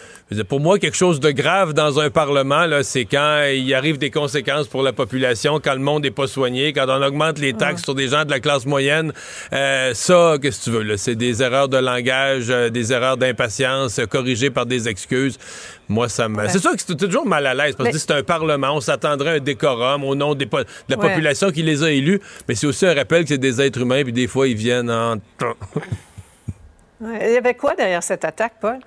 pour 0.48 0.60
moi, 0.60 0.78
quelque 0.78 0.96
chose 0.96 1.20
de 1.20 1.30
grave 1.30 1.72
dans 1.74 2.00
un 2.00 2.10
parlement, 2.10 2.66
là, 2.66 2.82
c'est 2.82 3.04
quand 3.04 3.44
il 3.52 3.72
arrive 3.74 3.98
des 3.98 4.10
conséquences 4.10 4.66
pour 4.68 4.82
la 4.82 4.92
population, 4.92 5.60
quand 5.62 5.74
le 5.74 5.80
monde 5.80 6.02
n'est 6.02 6.10
pas 6.10 6.26
soigné, 6.26 6.72
quand 6.72 6.86
on 6.88 7.02
augmente 7.02 7.38
les 7.38 7.52
taxes 7.52 7.82
sur 7.82 7.94
des 7.94 8.08
gens 8.08 8.24
de 8.24 8.30
la 8.30 8.40
classe 8.40 8.66
moyenne. 8.66 9.12
Euh, 9.52 9.92
ça, 9.94 10.36
qu'est-ce 10.40 10.60
que 10.60 10.64
tu 10.64 10.70
veux? 10.70 10.82
là? 10.82 10.96
C'est 10.96 11.14
des 11.16 11.42
erreurs 11.42 11.68
de 11.68 11.76
langage, 11.78 12.46
euh, 12.50 12.68
des 12.70 12.92
erreurs 12.92 13.16
d'impatience, 13.16 13.98
euh, 13.98 14.06
corrigées 14.06 14.50
par 14.50 14.66
des 14.66 14.88
excuses. 14.88 15.38
Moi, 15.88 16.08
ça 16.08 16.28
me. 16.28 16.48
C'est 16.48 16.58
sûr 16.60 16.70
que 16.72 16.78
c'est 16.86 16.96
toujours 16.96 17.26
mal 17.26 17.46
à 17.46 17.52
l'aise 17.54 17.74
parce 17.76 17.88
que 17.90 17.94
Mais- 17.94 17.98
c'est 18.00 18.12
un 18.12 18.22
parlement, 18.22 18.72
on 18.74 18.80
s'attendrait 18.80 19.30
à 19.30 19.32
un 19.34 19.40
décorum 19.40 20.04
au 20.04 20.14
nom 20.14 20.34
des 20.34 20.46
po- 20.46 20.60
de 20.60 20.64
la 20.88 20.96
Ouais. 20.96 21.08
population 21.08 21.50
qui 21.50 21.62
les 21.62 21.82
a 21.82 21.90
élus, 21.90 22.20
mais 22.48 22.54
c'est 22.54 22.66
aussi 22.66 22.86
un 22.86 22.94
rappel 22.94 23.22
que 23.24 23.28
c'est 23.30 23.38
des 23.38 23.60
êtres 23.60 23.80
humains, 23.80 24.02
puis 24.02 24.12
des 24.12 24.26
fois, 24.26 24.48
ils 24.48 24.56
viennent 24.56 24.90
en. 24.90 25.16
Ouais. 27.00 27.18
Il 27.28 27.32
y 27.32 27.36
avait 27.36 27.54
quoi 27.54 27.74
derrière 27.74 28.02
cette 28.02 28.24
attaque, 28.24 28.54
Paul? 28.60 28.78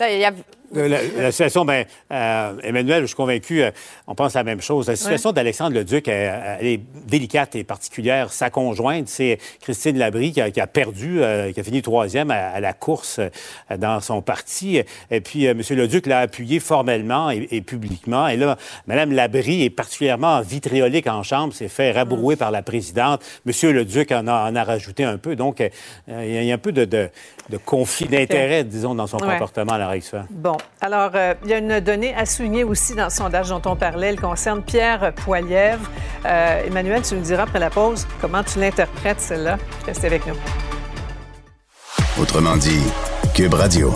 Là, 0.00 0.10
il 0.10 0.18
y 0.18 0.24
a- 0.24 0.32
La, 0.72 0.88
la 0.88 1.30
situation, 1.30 1.64
ben, 1.64 1.84
euh, 2.10 2.52
Emmanuel, 2.62 3.02
je 3.02 3.06
suis 3.06 3.14
convaincu, 3.16 3.62
euh, 3.62 3.70
on 4.06 4.14
pense 4.14 4.34
la 4.34 4.42
même 4.44 4.60
chose. 4.60 4.88
La 4.88 4.96
situation 4.96 5.30
d'Alexandre 5.30 5.76
Leduc, 5.76 6.08
elle, 6.08 6.56
elle 6.60 6.66
est 6.66 6.80
délicate 7.06 7.54
et 7.54 7.62
particulière. 7.64 8.32
Sa 8.32 8.50
conjointe, 8.50 9.08
c'est 9.08 9.38
Christine 9.60 9.98
Labrie 9.98 10.32
qui 10.32 10.40
a, 10.40 10.50
qui 10.50 10.60
a 10.60 10.66
perdu, 10.66 11.22
euh, 11.22 11.52
qui 11.52 11.60
a 11.60 11.62
fini 11.62 11.80
troisième 11.82 12.30
à, 12.30 12.48
à 12.48 12.60
la 12.60 12.72
course 12.72 13.20
euh, 13.20 13.76
dans 13.76 14.00
son 14.00 14.20
parti. 14.22 14.80
Et 15.10 15.20
puis, 15.20 15.46
euh, 15.46 15.52
M. 15.52 15.62
Leduc 15.76 16.06
l'a 16.06 16.20
appuyé 16.20 16.58
formellement 16.60 17.30
et, 17.30 17.46
et 17.52 17.60
publiquement. 17.60 18.26
Et 18.26 18.36
là, 18.36 18.56
Mme 18.88 19.12
Labrie 19.12 19.64
est 19.64 19.70
particulièrement 19.70 20.40
vitriolique 20.40 21.06
en 21.06 21.22
chambre, 21.22 21.52
s'est 21.54 21.68
fait 21.68 21.92
rabrouer 21.92 22.36
par 22.36 22.50
la 22.50 22.62
présidente. 22.62 23.22
M. 23.46 23.52
Leduc 23.70 24.10
en 24.12 24.26
a, 24.26 24.50
en 24.50 24.56
a 24.56 24.64
rajouté 24.64 25.04
un 25.04 25.18
peu. 25.18 25.36
Donc, 25.36 25.60
euh, 25.60 25.68
il 26.08 26.44
y 26.44 26.50
a- 26.50 26.54
un 26.54 26.58
peu 26.58 26.72
de, 26.72 26.84
de- 26.84 27.10
de 27.50 27.56
conflit 27.58 28.06
d'intérêt, 28.08 28.64
disons, 28.64 28.94
dans 28.94 29.06
son 29.06 29.18
Ouais. 29.18 29.32
comportement 29.32 29.72
à 29.74 29.78
l'heure 29.78 29.90
actuelle. 29.90 30.24
Alors, 30.80 31.12
euh, 31.14 31.34
il 31.44 31.50
y 31.50 31.54
a 31.54 31.58
une 31.58 31.80
donnée 31.80 32.14
à 32.14 32.26
souligner 32.26 32.64
aussi 32.64 32.94
dans 32.94 33.04
le 33.04 33.10
sondage 33.10 33.48
dont 33.48 33.62
on 33.66 33.76
parlait. 33.76 34.08
Elle 34.08 34.20
concerne 34.20 34.62
Pierre 34.62 35.12
Poilièvre. 35.14 35.90
Euh, 36.26 36.66
Emmanuel, 36.66 37.02
tu 37.02 37.14
nous 37.14 37.22
diras 37.22 37.44
après 37.44 37.58
la 37.58 37.70
pause 37.70 38.06
comment 38.20 38.42
tu 38.42 38.58
l'interprètes, 38.58 39.20
celle-là. 39.20 39.58
Restez 39.86 40.06
avec 40.06 40.26
nous. 40.26 40.36
Autrement 42.20 42.56
dit, 42.56 42.82
Cube 43.34 43.54
Radio. 43.54 43.92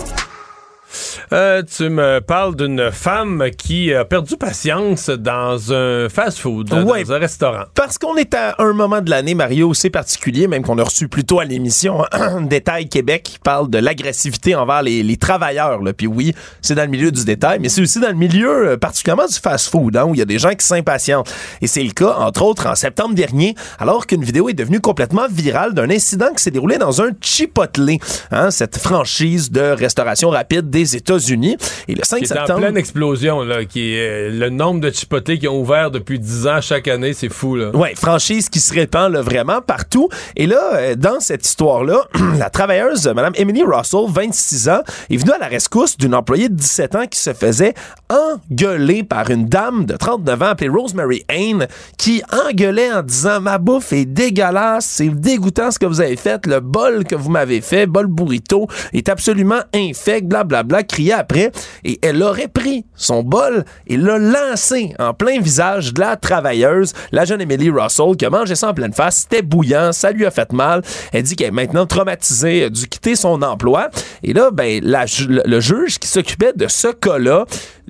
Euh, 1.31 1.61
tu 1.61 1.89
me 1.89 2.21
parles 2.21 2.55
d'une 2.55 2.89
femme 2.91 3.49
qui 3.55 3.93
a 3.93 4.03
perdu 4.03 4.35
patience 4.35 5.09
dans 5.11 5.71
un 5.71 6.09
fast-food, 6.09 6.73
Ouais. 6.73 7.03
dans 7.03 7.13
un 7.13 7.19
restaurant. 7.19 7.63
Parce 7.75 7.99
qu'on 7.99 8.15
est 8.15 8.33
à 8.33 8.55
un 8.57 8.73
moment 8.73 8.99
de 9.01 9.11
l'année, 9.11 9.35
Mario, 9.35 9.75
c'est 9.75 9.91
particulier, 9.91 10.47
même 10.47 10.63
qu'on 10.63 10.79
a 10.79 10.83
reçu 10.83 11.07
plus 11.07 11.23
tôt 11.25 11.39
à 11.39 11.45
l'émission 11.45 12.03
un 12.11 12.41
détail 12.49 12.89
Québec 12.89 13.21
qui 13.23 13.37
parle 13.39 13.69
de 13.69 13.77
l'agressivité 13.77 14.55
envers 14.55 14.81
les, 14.81 15.03
les 15.03 15.17
travailleurs. 15.17 15.83
Là. 15.83 15.93
Puis 15.93 16.07
oui, 16.07 16.33
c'est 16.63 16.73
dans 16.73 16.81
le 16.81 16.87
milieu 16.87 17.11
du 17.11 17.23
détail, 17.23 17.59
mais 17.61 17.69
c'est 17.69 17.81
aussi 17.81 17.99
dans 17.99 18.07
le 18.09 18.15
milieu 18.15 18.69
euh, 18.69 18.77
particulièrement 18.77 19.27
du 19.27 19.35
fast-food, 19.35 19.97
hein, 19.97 20.05
où 20.05 20.15
il 20.15 20.17
y 20.17 20.23
a 20.23 20.25
des 20.25 20.39
gens 20.39 20.55
qui 20.55 20.65
s'impatientent. 20.65 21.31
Et 21.61 21.67
c'est 21.67 21.83
le 21.83 21.91
cas, 21.91 22.15
entre 22.17 22.41
autres, 22.41 22.65
en 22.65 22.73
septembre 22.73 23.13
dernier, 23.13 23.53
alors 23.77 24.07
qu'une 24.07 24.23
vidéo 24.23 24.49
est 24.49 24.53
devenue 24.53 24.79
complètement 24.81 25.27
virale 25.29 25.75
d'un 25.75 25.91
incident 25.91 26.33
qui 26.35 26.41
s'est 26.41 26.49
déroulé 26.51 26.79
dans 26.79 27.03
un 27.03 27.09
Chipotle, 27.21 27.97
hein, 28.31 28.49
cette 28.49 28.79
franchise 28.79 29.51
de 29.51 29.61
restauration 29.61 30.29
rapide 30.31 30.71
des 30.71 30.95
États-Unis. 31.19 31.57
Et 31.87 31.95
le 31.95 32.03
5 32.03 32.17
Qui 32.17 32.23
est 32.23 32.31
en 32.31 32.35
septembre... 32.35 32.59
pleine 32.61 32.77
explosion, 32.77 33.41
là, 33.43 33.65
qui 33.65 33.93
est, 33.93 33.99
euh, 33.99 34.29
le 34.31 34.49
nombre 34.49 34.79
de 34.79 34.89
Chipotle 34.91 35.37
qui 35.37 35.47
ont 35.47 35.59
ouvert 35.59 35.91
depuis 35.91 36.19
10 36.19 36.47
ans 36.47 36.61
chaque 36.61 36.87
année, 36.87 37.13
c'est 37.13 37.29
fou, 37.29 37.55
là. 37.55 37.75
Ouais, 37.75 37.93
franchise 37.95 38.49
qui 38.49 38.59
se 38.59 38.73
répand 38.73 39.11
là, 39.11 39.21
vraiment 39.21 39.61
partout. 39.61 40.09
Et 40.35 40.47
là, 40.47 40.61
euh, 40.73 40.95
dans 40.95 41.19
cette 41.19 41.45
histoire-là, 41.45 42.01
la 42.37 42.49
travailleuse, 42.49 43.07
Mme 43.07 43.33
Emily 43.35 43.63
Russell, 43.63 44.05
26 44.07 44.69
ans, 44.69 44.81
est 45.09 45.17
venue 45.17 45.31
à 45.31 45.37
la 45.37 45.47
rescousse 45.47 45.97
d'une 45.97 46.15
employée 46.15 46.49
de 46.49 46.55
17 46.55 46.95
ans 46.95 47.05
qui 47.07 47.19
se 47.19 47.33
faisait 47.33 47.73
engueuler 48.09 49.03
par 49.03 49.29
une 49.29 49.47
dame 49.47 49.85
de 49.85 49.95
39 49.95 50.41
ans 50.41 50.45
appelée 50.45 50.69
Rosemary 50.69 51.25
Hain, 51.29 51.67
qui 51.97 52.21
engueulait 52.47 52.91
en 52.91 53.03
disant 53.03 53.39
«Ma 53.41 53.57
bouffe 53.57 53.93
est 53.93 54.05
dégueulasse, 54.05 54.85
c'est 54.85 55.09
dégoûtant 55.09 55.71
ce 55.71 55.79
que 55.79 55.85
vous 55.85 56.01
avez 56.01 56.15
fait, 56.15 56.45
le 56.45 56.59
bol 56.59 57.03
que 57.03 57.15
vous 57.15 57.29
m'avez 57.29 57.61
fait, 57.61 57.85
bol 57.85 58.07
burrito, 58.07 58.67
est 58.93 59.09
absolument 59.09 59.59
infect, 59.73 60.27
blablabla», 60.27 60.83
après. 61.11 61.51
Et 61.83 61.99
elle 62.01 62.21
aurait 62.23 62.47
pris 62.47 62.85
son 62.95 63.23
bol 63.23 63.65
et 63.87 63.97
l'a 63.97 64.17
lancé 64.17 64.93
en 64.99 65.13
plein 65.13 65.39
visage 65.39 65.93
de 65.93 66.01
la 66.01 66.15
travailleuse, 66.15 66.93
la 67.11 67.25
jeune 67.25 67.41
Emily 67.41 67.69
Russell, 67.69 68.15
qui 68.17 68.25
a 68.25 68.29
mangé 68.29 68.55
ça 68.55 68.69
en 68.69 68.73
pleine 68.73 68.93
face. 68.93 69.27
C'était 69.29 69.41
bouillant, 69.41 69.91
ça 69.91 70.11
lui 70.11 70.25
a 70.25 70.31
fait 70.31 70.51
mal. 70.53 70.81
Elle 71.11 71.23
dit 71.23 71.35
qu'elle 71.35 71.47
est 71.47 71.51
maintenant 71.51 71.85
traumatisée, 71.85 72.65
a 72.65 72.69
dû 72.69 72.87
quitter 72.87 73.15
son 73.15 73.41
emploi. 73.41 73.89
Et 74.23 74.33
là, 74.33 74.51
ben, 74.51 74.81
le 74.83 75.59
juge 75.59 75.99
qui 75.99 76.07
s'occupait 76.07 76.53
de 76.55 76.67
ce 76.67 76.87
cas-là 76.87 77.45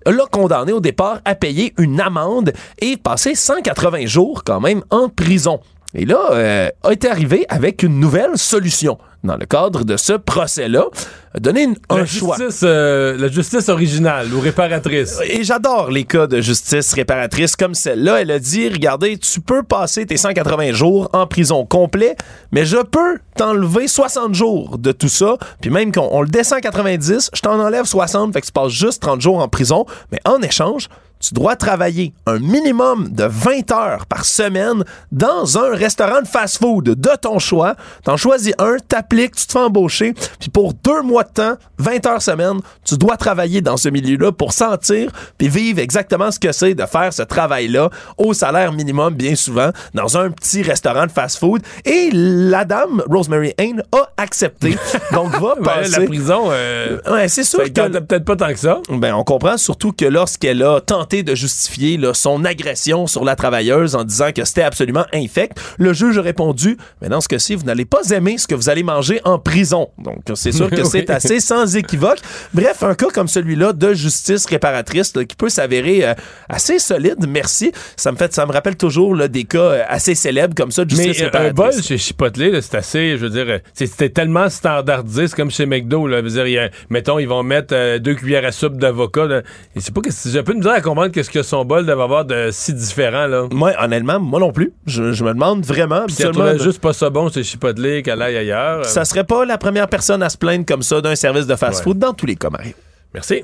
l'a 0.06 0.26
condamné 0.32 0.72
au 0.72 0.80
départ 0.80 1.20
à 1.26 1.36
payer 1.36 1.74
une 1.78 2.00
amende 2.00 2.54
et 2.80 2.98
passer 2.98 3.36
180 3.36 4.06
jours 4.06 4.44
quand 4.44 4.60
même 4.60 4.84
en 4.90 5.10
prison. 5.10 5.60
Et 5.96 6.06
là, 6.06 6.20
euh, 6.32 6.70
a 6.84 6.94
été 6.94 7.10
arrivé 7.10 7.46
avec 7.50 7.82
une 7.84 8.00
nouvelle 8.00 8.38
solution. 8.38 8.98
Dans 9.24 9.36
le 9.36 9.46
cadre 9.46 9.84
de 9.84 9.98
ce 9.98 10.14
procès-là, 10.14 10.86
a 11.34 11.40
donné 11.40 11.64
une- 11.64 11.76
un 11.90 11.98
La 11.98 12.06
choix. 12.06 12.38
justice, 12.38 12.62
euh, 12.64 13.18
la 13.18 13.28
justice 13.28 13.68
originale 13.68 14.34
ou 14.34 14.40
réparatrice. 14.40 15.20
Et 15.26 15.44
j'adore 15.44 15.90
les 15.92 16.06
cas 16.06 16.26
de 16.28 16.40
justice 16.40 16.94
réparatrice 16.94 17.56
comme 17.58 17.74
celle-là. 17.74 18.22
Elle 18.22 18.32
a 18.32 18.40
dit, 18.40 18.70
regardez, 18.70 19.18
tu 19.18 19.42
peux 19.42 19.64
passer 19.64 20.06
tes 20.06 20.16
180 20.16 20.72
jours 20.74 21.10
en 21.12 21.26
prison 21.28 21.66
complet, 21.66 22.16
mais 22.54 22.66
je 22.66 22.78
peux 22.78 23.18
t'enlever 23.36 23.88
60 23.90 24.34
jours 24.36 24.78
de 24.78 24.92
tout 24.94 25.10
ça. 25.10 25.38
Puis 25.60 25.70
même 25.72 25.92
qu'on 25.92 26.08
on 26.12 26.22
le 26.22 26.30
descend 26.30 26.60
à 26.60 26.62
90, 26.62 27.32
je 27.34 27.42
t'en 27.42 27.60
enlève 27.60 27.86
60, 27.86 28.32
fait 28.32 28.42
que 28.42 28.46
tu 28.46 28.52
passes 28.54 28.72
juste 28.72 29.02
30 29.02 29.20
jours 29.22 29.40
en 29.40 29.48
prison. 29.50 29.86
Mais 30.14 30.20
en 30.24 30.40
échange, 30.42 30.88
tu 31.20 31.34
dois 31.34 31.56
travailler 31.56 32.14
un 32.26 32.40
minimum 32.40 33.10
de 33.10 33.26
20 33.26 33.72
heures 33.72 34.06
par 34.06 34.24
semaine 34.26 34.84
dans 35.12 35.58
un 35.58 35.76
restaurant 35.76 36.22
de 36.22 36.28
fast-food 36.28 36.86
de 36.86 37.10
ton 37.22 37.40
choix. 37.40 37.76
T'en 38.04 38.16
choisis 38.18 38.54
un, 38.58 38.78
t'appliques, 38.88 39.36
tu 39.36 39.46
te 39.46 39.52
fais 39.52 39.60
embaucher, 39.60 40.14
puis 40.40 40.50
pour 40.50 40.74
deux 40.74 41.02
mois 41.02 41.24
de 41.24 41.30
temps, 41.32 41.54
20 41.78 42.06
heures 42.06 42.22
semaine, 42.22 42.60
tu 42.86 42.96
dois 42.98 43.18
travailler 43.18 43.62
dans 43.62 43.76
ce 43.78 43.90
milieu-là 43.90 44.32
pour 44.32 44.54
sentir 44.54 45.12
puis 45.38 45.50
vivre 45.50 45.80
exactement 45.80 46.32
ce 46.32 46.40
que 46.40 46.52
c'est 46.52 46.74
de 46.74 46.86
faire 46.86 47.12
ce 47.12 47.24
travail-là 47.24 47.90
au 48.18 48.34
salaire 48.34 48.72
minimum, 48.72 49.14
bien 49.14 49.36
souvent, 49.36 49.72
dans 49.94 50.18
un 50.18 50.30
petit 50.32 50.62
restaurant 50.62 51.06
de 51.06 51.12
fast-food. 51.12 51.62
Et 51.86 52.10
la 52.14 52.64
dame, 52.66 53.04
Rosemary 53.10 53.54
Hain, 53.60 53.78
a 53.92 54.10
accepté. 54.18 54.78
Donc, 55.14 55.32
va 55.40 55.56
Ben, 55.58 55.64
passer... 55.64 56.00
la 56.02 56.06
prison, 56.06 56.44
euh, 56.52 56.98
Ouais, 57.10 57.28
c'est 57.28 57.44
sûr 57.44 57.64
que 57.64 57.98
peut-être 58.00 58.26
pas 58.26 58.36
tant 58.36 58.48
que 58.50 58.60
ça. 58.60 58.80
ben, 58.90 59.14
on 59.14 59.24
comprend 59.24 59.58
surtout 59.58 59.92
que 59.92 60.06
lorsqu'elle 60.06 60.64
a 60.64 60.80
tenté 60.80 61.09
de 61.24 61.36
justifier 61.36 61.98
là, 61.98 62.14
son 62.14 62.46
agression 62.46 63.08
sur 63.08 63.24
la 63.26 63.36
travailleuse 63.36 63.96
en 63.96 64.04
disant 64.04 64.32
que 64.36 64.46
c'était 64.46 64.62
absolument 64.64 65.06
infect, 65.14 65.60
le 65.78 65.94
juge 65.94 66.18
a 66.18 66.22
répondu 66.22 66.78
Mais 67.02 67.10
dans 67.10 67.22
ce 67.22 67.28
cas-ci, 67.28 67.56
vous 67.56 67.64
n'allez 67.66 67.86
pas 67.86 68.02
aimer 68.12 68.38
ce 68.38 68.48
que 68.48 68.56
vous 68.56 68.70
allez 68.70 68.84
manger 68.84 69.20
en 69.26 69.40
prison. 69.40 69.90
Donc, 69.98 70.20
c'est 70.36 70.52
sûr 70.52 70.70
que 70.70 70.84
c'est 70.86 71.10
assez 71.10 71.40
sans 71.40 71.76
équivoque. 71.76 72.20
Bref, 72.54 72.84
un 72.84 72.96
cas 72.96 73.08
comme 73.14 73.28
celui-là 73.28 73.74
de 73.74 73.94
justice 73.94 74.46
réparatrice 74.46 75.16
là, 75.16 75.26
qui 75.26 75.36
peut 75.36 75.50
s'avérer 75.50 76.06
euh, 76.08 76.14
assez 76.48 76.80
solide, 76.80 77.26
merci. 77.28 77.72
Ça 77.96 78.12
me 78.12 78.18
fait, 78.18 78.34
ça 78.34 78.46
me 78.46 78.52
rappelle 78.52 78.76
toujours 78.78 79.16
là, 79.16 79.28
des 79.28 79.44
cas 79.46 79.60
euh, 79.60 79.84
assez 79.88 80.16
célèbres 80.16 80.54
comme 80.56 80.72
ça 80.72 80.86
de 80.86 80.96
Mais 80.96 81.04
justice 81.04 81.22
euh, 81.22 81.26
un 81.26 81.40
réparatrice. 81.40 81.76
bol 81.78 81.84
chez 81.84 81.98
Chipotle, 81.98 82.62
c'est 82.62 82.76
assez, 82.76 83.12
je 83.18 83.26
veux 83.26 83.30
dire, 83.30 83.46
euh, 83.48 83.60
c'est- 83.74 83.88
c'était 83.88 84.10
tellement 84.10 84.50
standardisé, 84.50 85.28
c'est 85.28 85.36
comme 85.36 85.52
chez 85.52 85.66
McDo, 85.66 86.08
là. 86.08 86.18
Je 86.20 86.24
veux 86.24 86.30
dire, 86.30 86.48
y 86.48 86.58
a- 86.58 86.70
mettons, 86.90 87.20
ils 87.20 87.28
vont 87.28 87.44
mettre 87.44 87.74
euh, 87.74 88.00
deux 88.00 88.16
cuillères 88.16 88.46
à 88.46 88.52
soupe 88.52 88.78
d'avocat. 88.78 89.28
Et 89.76 89.80
c'est 89.80 89.94
pas 89.94 90.02
que 90.02 90.10
j'ai 90.26 90.40
un 90.40 90.44
peu 90.44 90.54
de 90.54 90.60
misère 90.60 90.74
à 90.74 90.82
comprendre 90.82 90.99
qu'est-ce 91.08 91.30
que 91.30 91.42
son 91.44 91.64
bol 91.64 91.86
devait 91.86 92.02
avoir 92.02 92.26
de 92.26 92.50
si 92.52 92.74
différent, 92.74 93.28
là. 93.28 93.48
Moi, 93.52 93.72
honnêtement, 93.80 94.20
moi 94.20 94.40
non 94.42 94.52
plus. 94.52 94.74
Je, 94.86 95.14
je 95.14 95.24
me 95.24 95.34
demande 95.34 95.64
vraiment. 95.66 96.06
Puis 96.06 96.16
elle 96.20 96.26
habituellement, 96.28 96.50
trouvait 96.50 96.64
juste 96.64 96.82
pas 96.82 96.92
ça 96.92 97.10
bon 97.10 97.30
chez 97.30 97.44
Chipotle 97.44 98.02
qu'elle 98.02 98.22
aille 98.22 98.38
ailleurs. 98.38 98.86
Ça 98.86 99.06
serait 99.06 99.24
pas 99.24 99.46
la 99.46 99.58
première 99.58 99.88
personne 99.88 100.22
à 100.22 100.30
se 100.30 100.38
plaindre 100.38 100.66
comme 100.66 100.82
ça 100.84 101.00
d'un 101.00 101.16
service 101.16 101.48
de 101.48 101.56
fast-food 101.56 101.98
dans 101.98 102.14
tous 102.14 102.26
les 102.26 102.36
cas, 102.36 102.50
Mario. 102.50 102.74
Merci. 103.14 103.44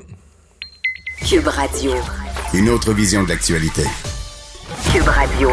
Cube 1.26 1.46
Radio. 1.46 1.92
Une 2.52 2.68
autre 2.68 2.92
vision 2.92 3.22
de 3.24 3.28
l'actualité. 3.30 3.82
Cube 4.92 5.08
Radio. 5.08 5.50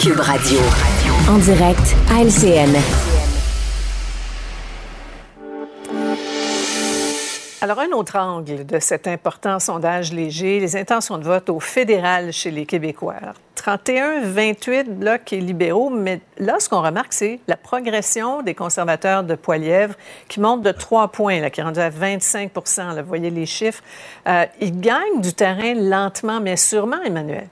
Cube 0.00 0.20
Radio. 0.20 0.58
En 1.28 1.38
direct 1.38 1.96
à 2.10 2.22
LCN. 2.22 2.76
Alors, 7.62 7.78
un 7.78 7.90
autre 7.92 8.18
angle 8.18 8.66
de 8.66 8.78
cet 8.78 9.08
important 9.08 9.58
sondage 9.58 10.12
léger, 10.12 10.60
les 10.60 10.76
intentions 10.76 11.16
de 11.16 11.24
vote 11.24 11.48
au 11.48 11.58
fédéral 11.58 12.30
chez 12.30 12.50
les 12.50 12.66
Québécois. 12.66 13.14
31-28 13.56 14.84
blocs 14.84 15.32
et 15.32 15.40
libéraux, 15.40 15.88
mais 15.88 16.20
là, 16.36 16.60
ce 16.60 16.68
qu'on 16.68 16.82
remarque, 16.82 17.14
c'est 17.14 17.40
la 17.48 17.56
progression 17.56 18.42
des 18.42 18.54
conservateurs 18.54 19.24
de 19.24 19.34
Poilièvre 19.34 19.94
qui 20.28 20.38
monte 20.40 20.60
de 20.62 20.70
3 20.70 21.08
points, 21.08 21.40
là, 21.40 21.48
qui 21.48 21.60
est 21.60 21.64
rendu 21.64 21.80
à 21.80 21.88
25 21.88 22.50
là, 22.76 23.02
Vous 23.02 23.08
voyez 23.08 23.30
les 23.30 23.46
chiffres. 23.46 23.82
Euh, 24.28 24.44
ils 24.60 24.78
gagnent 24.78 25.22
du 25.22 25.32
terrain 25.32 25.72
lentement, 25.74 26.40
mais 26.40 26.56
sûrement, 26.56 27.00
Emmanuel. 27.02 27.48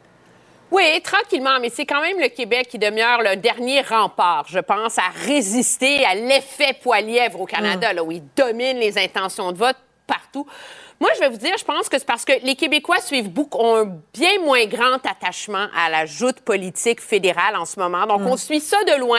Oui, 0.70 1.00
tranquillement, 1.02 1.60
mais 1.60 1.70
c'est 1.70 1.86
quand 1.86 2.02
même 2.02 2.18
le 2.18 2.28
Québec 2.28 2.66
qui 2.68 2.78
demeure 2.78 3.22
le 3.22 3.36
dernier 3.36 3.80
rempart, 3.80 4.44
je 4.48 4.58
pense, 4.58 4.98
à 4.98 5.08
résister 5.24 6.04
à 6.04 6.14
l'effet 6.14 6.76
Poilièvre 6.82 7.40
au 7.40 7.46
Canada, 7.46 7.92
Mm. 7.92 7.96
là, 7.96 8.04
où 8.04 8.10
il 8.12 8.22
domine 8.36 8.78
les 8.78 8.98
intentions 8.98 9.52
de 9.52 9.56
vote 9.56 9.76
partout. 10.06 10.46
Moi, 11.00 11.10
je 11.16 11.20
vais 11.20 11.28
vous 11.28 11.36
dire, 11.36 11.54
je 11.58 11.64
pense 11.64 11.88
que 11.88 11.98
c'est 11.98 12.06
parce 12.06 12.24
que 12.24 12.32
les 12.44 12.54
Québécois 12.54 13.00
suivent 13.00 13.28
beaucoup, 13.28 13.58
ont 13.58 13.76
un 13.76 13.96
bien 14.14 14.38
moins 14.42 14.64
grand 14.66 14.94
attachement 15.04 15.66
à 15.76 15.90
la 15.90 16.06
joute 16.06 16.40
politique 16.40 17.00
fédérale 17.00 17.56
en 17.56 17.64
ce 17.64 17.78
moment. 17.78 18.06
Donc, 18.06 18.20
on 18.22 18.36
suit 18.36 18.60
ça 18.60 18.76
de 18.84 18.98
loin. 19.00 19.18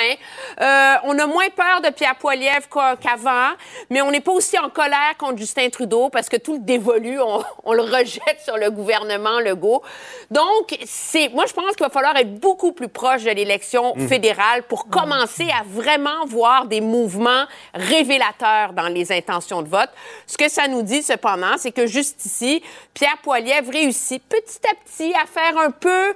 Euh, 0.62 0.94
on 1.04 1.20
a 1.20 1.28
moins 1.28 1.50
peur 1.50 1.82
de 1.82 1.90
Pierre 1.90 2.16
Poilievre 2.16 2.68
qu'a- 2.74 2.96
qu'avant, 2.96 3.52
mais 3.90 4.02
on 4.02 4.10
n'est 4.10 4.22
pas 4.22 4.32
aussi 4.32 4.58
en 4.58 4.70
colère 4.70 5.16
contre 5.20 5.38
Justin 5.38 5.70
Trudeau 5.70 6.10
parce 6.10 6.30
que 6.30 6.38
tout 6.38 6.54
le 6.54 6.60
dévolu, 6.60 7.20
on, 7.20 7.44
on 7.66 7.74
le 7.74 7.82
rejette 7.82 8.40
sur 8.44 8.58
le 8.58 8.72
gouvernement 8.72 9.40
Legault. 9.40 9.84
Donc, 10.32 10.78
c'est, 10.86 11.30
moi, 11.30 11.46
je 11.48 11.54
pense 11.54 11.76
qu'il 11.76 11.86
va 11.86 11.90
falloir 11.92 12.16
être 12.16 12.40
beaucoup 12.40 12.72
plus 12.72 12.88
proche 12.90 13.24
de 13.24 13.32
l'élection 13.32 13.94
Mhm. 13.96 14.08
fédérale 14.08 14.64
pour 14.64 14.88
commencer 14.88 15.48
à 15.52 15.64
vraiment 15.66 16.26
voir 16.26 16.66
des 16.66 16.82
mouvements 16.82 17.46
révélateurs 17.74 18.74
dans 18.74 18.88
les 18.88 19.12
intentions 19.12 19.62
de 19.62 19.68
vote. 19.68 19.90
Ce 20.26 20.38
que 20.38 20.50
ça 20.50 20.68
nous 20.68 20.82
dit, 20.82 21.04
cependant, 21.04 21.58
c'est 21.66 21.72
que 21.72 21.88
juste 21.88 22.24
ici, 22.24 22.62
Pierre 22.94 23.18
Poilievre 23.24 23.72
réussit 23.72 24.22
petit 24.24 24.60
à 24.72 24.76
petit 24.86 25.12
à 25.16 25.26
faire 25.26 25.58
un 25.58 25.72
peu 25.72 26.14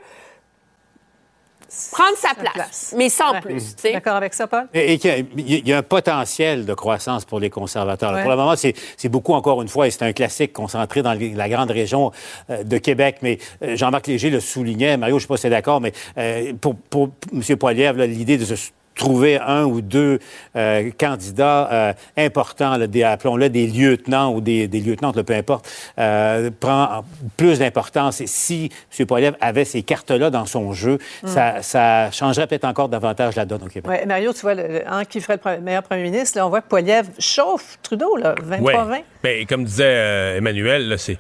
prendre 1.92 2.18
sa 2.18 2.34
place, 2.34 2.94
mais 2.98 3.10
sans 3.10 3.32
Ouais. 3.34 3.42
plus. 3.42 3.76
tu 3.76 3.82
sais. 3.82 3.94
D'accord 3.94 4.16
avec 4.16 4.34
ça, 4.34 4.48
Paul? 4.48 4.68
Et, 4.74 4.94
et 4.94 4.98
qu'il 5.00 5.10
y 5.10 5.14
a- 5.14 5.18
il 5.60 5.68
y 5.68 5.74
a 5.74 5.78
un 5.78 5.84
potentiel 5.84 6.66
de 6.66 6.74
croissance 6.74 7.26
pour 7.26 7.40
les 7.40 7.50
conservateurs. 7.52 8.14
Ouais. 8.14 8.22
Pour 8.22 8.32
le 8.32 8.38
moment, 8.38 8.56
c'est 8.56 8.74
beaucoup, 9.10 9.34
encore 9.34 9.62
une 9.62 9.68
fois, 9.68 9.88
et 9.88 9.92
c'est 9.92 10.04
un 10.04 10.14
classique 10.14 10.52
concentré 10.54 11.02
dans 11.04 11.14
la 11.14 11.50
grande 11.50 11.70
région 11.72 12.12
euh, 12.50 12.64
de 12.64 12.78
Québec. 12.80 13.18
Mais 13.22 13.38
euh, 13.64 13.76
Jean-Marc 13.76 14.08
Léger 14.08 14.30
le 14.32 14.40
soulignait. 14.40 14.98
Mario, 14.98 15.16
je 15.18 15.18
ne 15.18 15.22
sais 15.22 15.28
pas 15.28 15.38
si 15.38 15.42
c'est 15.44 15.50
d'accord, 15.52 15.80
mais 15.82 15.94
euh, 16.18 16.54
pour, 16.60 16.76
pour 16.76 17.10
M. 17.34 17.58
Poilievre, 17.58 18.00
là, 18.00 18.08
l'idée 18.08 18.38
de 18.38 18.46
se 18.46 18.56
trouver 19.00 19.40
un 19.40 19.64
ou 19.64 19.82
deux 19.82 20.20
euh, 20.56 20.92
candidats 21.00 21.70
euh, 21.72 21.94
importants, 22.18 22.78
là, 22.78 22.86
des, 22.86 23.04
appelons-le 23.04 23.50
des 23.50 23.66
lieutenants 23.66 24.34
ou 24.34 24.42
des, 24.42 24.68
des 24.68 24.80
lieutenantes, 24.82 25.16
là, 25.16 25.24
peu 25.24 25.34
importe, 25.34 25.68
euh, 25.98 26.52
prend 26.60 27.04
plus 27.38 27.60
d'importance. 27.60 28.22
Et 28.22 28.28
si 28.28 28.70
M. 29.00 29.06
Poilievre 29.08 29.38
avait 29.42 29.66
ces 29.66 29.82
cartes-là 29.84 30.30
dans 30.30 30.46
son 30.46 30.74
jeu, 30.74 30.98
Mm. 31.24 31.28
ça, 31.28 31.62
ça 31.62 32.12
changerait 32.12 32.46
peut-être 32.48 32.66
encore 32.66 32.90
davantage 32.90 33.36
la 33.36 33.46
donne 33.46 33.64
au 33.64 33.68
Québec. 33.68 33.90
Ouais, 33.90 34.06
Mario, 34.06 34.34
tu 34.34 34.42
vois, 34.42 34.54
le, 34.54 34.64
le- 34.68 34.82
hein, 34.92 35.06
qui 35.06 35.22
ferait 35.22 35.40
le 35.46 35.62
meilleur 35.62 35.84
premier 35.84 36.04
ministre, 36.04 36.38
là, 36.38 36.46
on 36.46 36.50
voit 36.50 36.62
que 36.62 36.68
Poilievre 36.68 37.10
chauffe 37.20 37.78
Trudeau, 37.82 38.18
là, 38.18 38.36
23-20. 38.36 39.02
Ben, 39.24 39.46
comme 39.46 39.64
disait 39.64 39.84
euh, 39.86 40.38
Emmanuel, 40.38 40.90
là, 40.90 40.96
c'est, 40.98 41.18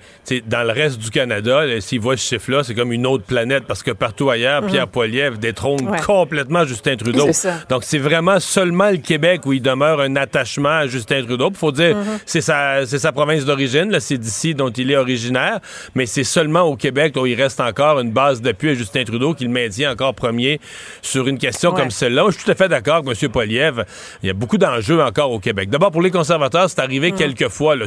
dans 0.48 0.64
le 0.64 0.72
reste 0.72 1.00
du 1.00 1.10
Canada, 1.12 1.66
là, 1.66 1.80
s'il 1.82 2.00
voit 2.02 2.18
ce 2.18 2.24
chiffre-là, 2.36 2.64
c'est 2.64 2.74
comme 2.76 2.92
une 2.92 3.08
autre 3.08 3.24
planète 3.26 3.64
parce 3.68 3.84
que 3.84 3.92
partout 3.92 4.30
ailleurs, 4.30 4.62
Mhm. 4.64 4.70
Pierre 4.70 4.88
Poilievre 4.88 5.38
détrône 5.38 5.88
Ouais. 5.90 6.00
complètement 6.06 6.66
Justin 6.66 6.96
Trudeau. 6.98 7.26
C'est 7.28 7.34
ça. 7.34 7.54
Donc, 7.70 7.84
c'est 7.84 8.00
vraiment 8.00 8.40
seulement 8.40 8.90
le 8.90 8.98
Québec 8.98 9.46
où 9.46 9.54
il 9.54 9.62
demeure 9.62 10.02
un 10.02 10.16
attachement 10.16 10.70
à 10.80 10.88
Justin 10.88 11.24
Trudeau. 11.24 11.50
Il 11.52 11.56
faut 11.58 11.72
dire, 11.72 11.96
Mhm. 11.96 12.20
c'est, 12.26 12.42
sa, 12.42 13.12
province 13.12 13.46
d'origine, 13.46 13.96
c'est 14.00 14.18
d'ici 14.18 14.56
dont 14.56 14.70
il 14.70 14.92
est 14.92 14.96
originaire, 14.98 15.60
mais 15.96 16.06
c'est 16.06 16.24
seulement 16.24 16.62
au 16.64 16.76
Québec 16.76 17.14
où 17.16 17.26
il 17.26 17.36
reste 17.40 17.60
encore 17.60 18.00
une 18.00 18.12
base 18.12 18.42
d'appui 18.42 18.70
à 18.72 18.74
Justin 18.74 19.04
Trudeau 19.04 19.34
qui 19.34 19.44
le 19.44 19.50
maintient 19.52 19.92
encore 19.92 20.14
premier 20.16 20.60
sur 21.02 21.28
une 21.28 21.38
question 21.38 21.72
Ouais. 21.74 21.82
comme 21.82 21.92
celle-là. 21.92 22.26
Je 22.28 22.36
suis 22.36 22.44
tout 22.44 22.52
à 22.52 22.56
fait 22.56 22.68
d'accord 22.70 23.04
avec 23.08 23.22
M. 23.24 23.30
Poilievre. 23.30 23.84
Il 24.24 24.28
y 24.28 24.30
a 24.30 24.34
beaucoup 24.34 24.58
d'enjeux 24.58 25.02
encore 25.02 25.32
au 25.32 25.40
Québec. 25.40 25.70
D'abord, 25.70 25.92
pour 25.92 26.02
les 26.02 26.12
conservateurs, 26.12 26.70
c'est 26.70 26.80
arrivé 26.80 27.12
Mm. 27.12 27.16
quelques 27.16 27.50
fois 27.50 27.76
là, 27.76 27.86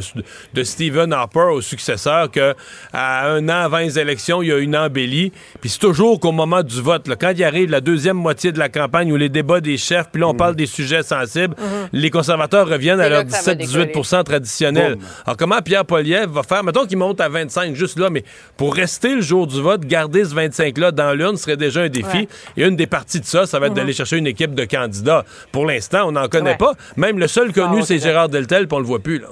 de 0.53 0.63
Stephen 0.63 1.11
Harper 1.11 1.49
au 1.51 1.61
successeur 1.61 2.31
que 2.31 2.55
à 2.93 3.27
un 3.27 3.49
an 3.49 3.63
avant 3.65 3.79
les 3.79 3.99
élections, 3.99 4.41
il 4.41 4.47
y 4.47 4.51
a 4.53 4.57
une 4.59 4.75
embellie. 4.77 5.31
Puis 5.59 5.69
c'est 5.69 5.79
toujours 5.79 6.19
qu'au 6.19 6.31
moment 6.31 6.63
du 6.63 6.81
vote, 6.81 7.07
là, 7.07 7.15
quand 7.15 7.33
il 7.35 7.43
arrive 7.43 7.69
la 7.69 7.81
deuxième 7.81 8.17
moitié 8.17 8.51
de 8.51 8.59
la 8.59 8.69
campagne 8.69 9.11
ou 9.11 9.17
les 9.17 9.29
débats 9.29 9.59
des 9.63 9.77
chefs, 9.77 10.09
puis 10.11 10.21
là, 10.21 10.27
on 10.27 10.35
parle 10.35 10.55
des 10.55 10.67
sujets 10.67 11.01
sensibles, 11.01 11.55
les 11.91 12.11
conservateurs 12.11 12.67
reviennent 12.69 12.99
à 12.99 13.09
leur 13.09 13.25
que 13.25 13.31
ça 13.31 13.55
va 13.55 13.63
17-18% 13.63 14.23
traditionnel. 14.23 14.97
Alors, 15.25 15.37
comment 15.37 15.59
Pierre 15.61 15.85
Poilievre 15.85 16.31
va 16.31 16.43
faire? 16.43 16.63
Mettons 16.63 16.85
qu'il 16.85 16.97
monte 16.99 17.19
à 17.19 17.29
25 17.29 17.73
juste 17.73 17.97
là, 17.97 18.09
mais 18.11 18.23
pour 18.57 18.75
rester 18.75 19.15
le 19.15 19.21
jour 19.21 19.47
du 19.47 19.59
vote, 19.61 19.81
garder 19.85 20.23
ce 20.25 20.35
25-là 20.35 20.91
dans 20.91 21.13
l'urne 21.13 21.37
serait 21.37 21.57
déjà 21.57 21.81
un 21.81 21.89
défi. 21.89 22.17
Ouais. 22.17 22.27
Et 22.57 22.65
une 22.65 22.75
des 22.75 22.85
parties 22.87 23.19
de 23.19 23.25
ça, 23.25 23.47
ça 23.47 23.57
va 23.59 23.67
être 23.67 23.73
d'aller 23.73 23.93
chercher 23.93 24.17
une 24.17 24.27
équipe 24.27 24.53
de 24.53 24.65
candidats. 24.65 25.25
Pour 25.51 25.65
l'instant, 25.65 26.07
on 26.07 26.11
n'en 26.11 26.27
connaît 26.27 26.51
Ouais. 26.51 26.57
pas. 26.57 26.73
Même 26.97 27.17
le 27.17 27.27
seul 27.27 27.51
connu, 27.53 27.81
c'est. 27.81 27.97
Gérard 27.99 28.27
Deltel, 28.29 28.67
puis 28.67 28.75
on 28.75 28.79
le 28.79 28.85
voit 28.85 28.99
plus, 28.99 29.17
là. 29.19 29.29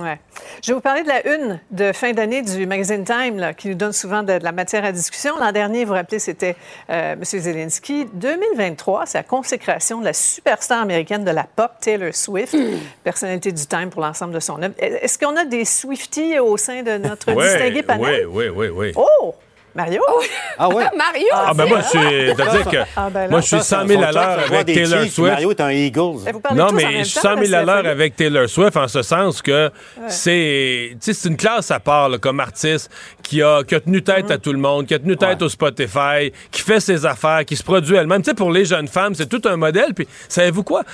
Ouais. 0.00 0.18
Je 0.62 0.68
vais 0.68 0.74
vous 0.74 0.80
parler 0.80 1.02
de 1.02 1.08
la 1.08 1.26
une 1.26 1.60
de 1.70 1.92
fin 1.92 2.12
d'année 2.12 2.42
du 2.42 2.66
magazine 2.66 3.04
Time, 3.04 3.38
là, 3.38 3.54
qui 3.54 3.68
nous 3.68 3.74
donne 3.74 3.92
souvent 3.92 4.22
de, 4.22 4.38
de 4.38 4.44
la 4.44 4.52
matière 4.52 4.84
à 4.84 4.92
discussion. 4.92 5.38
L'an 5.38 5.52
dernier, 5.52 5.84
vous 5.84 5.88
vous 5.88 5.94
rappelez, 5.94 6.18
c'était 6.18 6.56
euh, 6.90 7.12
M. 7.12 7.24
Zelensky. 7.24 8.06
2023, 8.12 9.06
c'est 9.06 9.18
la 9.18 9.24
consécration 9.24 10.00
de 10.00 10.06
la 10.06 10.12
superstar 10.12 10.82
américaine 10.82 11.24
de 11.24 11.30
la 11.30 11.44
pop, 11.44 11.70
Taylor 11.80 12.14
Swift, 12.14 12.56
personnalité 13.04 13.52
du 13.52 13.66
Time 13.66 13.90
pour 13.90 14.02
l'ensemble 14.02 14.34
de 14.34 14.40
son 14.40 14.60
œuvre. 14.62 14.74
Est-ce 14.78 15.18
qu'on 15.18 15.36
a 15.36 15.44
des 15.44 15.64
Swifties 15.64 16.38
au 16.38 16.56
sein 16.56 16.82
de 16.82 16.96
notre 16.98 17.32
distingué 17.32 17.82
panel? 17.82 18.26
Oui, 18.26 18.48
oui, 18.48 18.68
oui, 18.68 18.68
oui. 18.68 18.92
Oh! 18.96 19.34
Mario? 19.74 20.02
Ah 20.56 20.68
ouais? 20.68 20.84
Mario! 20.96 21.26
Ah, 21.32 21.52
ben 21.52 21.66
moi, 21.68 21.80
je 21.80 21.88
suis. 21.88 21.98
C'est-à-dire 22.36 22.70
que. 22.70 22.76
Ah, 22.94 23.10
ben 23.10 23.22
là. 23.22 23.28
moi, 23.28 23.40
je 23.40 23.46
suis 23.46 23.60
100 23.60 23.88
000 23.88 24.02
à 24.04 24.12
l'heure 24.12 24.38
avec 24.46 24.66
Taylor 24.66 25.00
Swift. 25.02 25.18
Mario 25.18 25.50
est 25.50 25.60
un 25.60 25.70
Eagles. 25.70 25.98
Vous 26.32 26.40
parlez 26.40 26.58
Non, 26.58 26.66
tous 26.68 26.72
en 26.72 26.76
mais 26.76 26.84
même 26.84 26.98
je 26.98 27.04
suis 27.08 27.20
temps, 27.20 27.34
100 27.34 27.44
000 27.44 27.50
là, 27.50 27.58
à 27.58 27.62
l'heure 27.64 27.90
avec 27.90 28.14
Taylor 28.14 28.48
Swift 28.48 28.76
en 28.76 28.86
ce 28.86 29.02
sens 29.02 29.42
que 29.42 29.72
c'est 30.06 30.90
tu 30.92 30.98
sais, 31.00 31.12
c'est 31.12 31.28
une 31.28 31.36
classe 31.36 31.72
à 31.72 31.80
part 31.80 32.08
là, 32.08 32.18
comme 32.18 32.38
artiste 32.38 32.88
qui 33.24 33.42
a, 33.42 33.64
qui 33.64 33.74
a 33.74 33.80
tenu 33.80 34.00
tête 34.04 34.30
à 34.30 34.38
tout 34.38 34.52
le 34.52 34.60
monde, 34.60 34.86
qui 34.86 34.94
a 34.94 34.98
tenu 35.00 35.16
tête 35.16 35.42
au 35.42 35.48
Spotify, 35.48 36.32
qui 36.52 36.60
fait 36.60 36.78
ses 36.78 37.04
affaires, 37.04 37.44
qui 37.44 37.56
se 37.56 37.64
produit 37.64 37.96
elle-même. 37.96 38.22
Tu 38.22 38.30
sais, 38.30 38.34
pour 38.34 38.52
les 38.52 38.64
jeunes 38.64 38.86
femmes, 38.86 39.16
c'est 39.16 39.28
tout 39.28 39.42
un 39.48 39.56
modèle. 39.56 39.92
Puis, 39.92 40.06
savez-vous 40.28 40.62
quoi? 40.62 40.84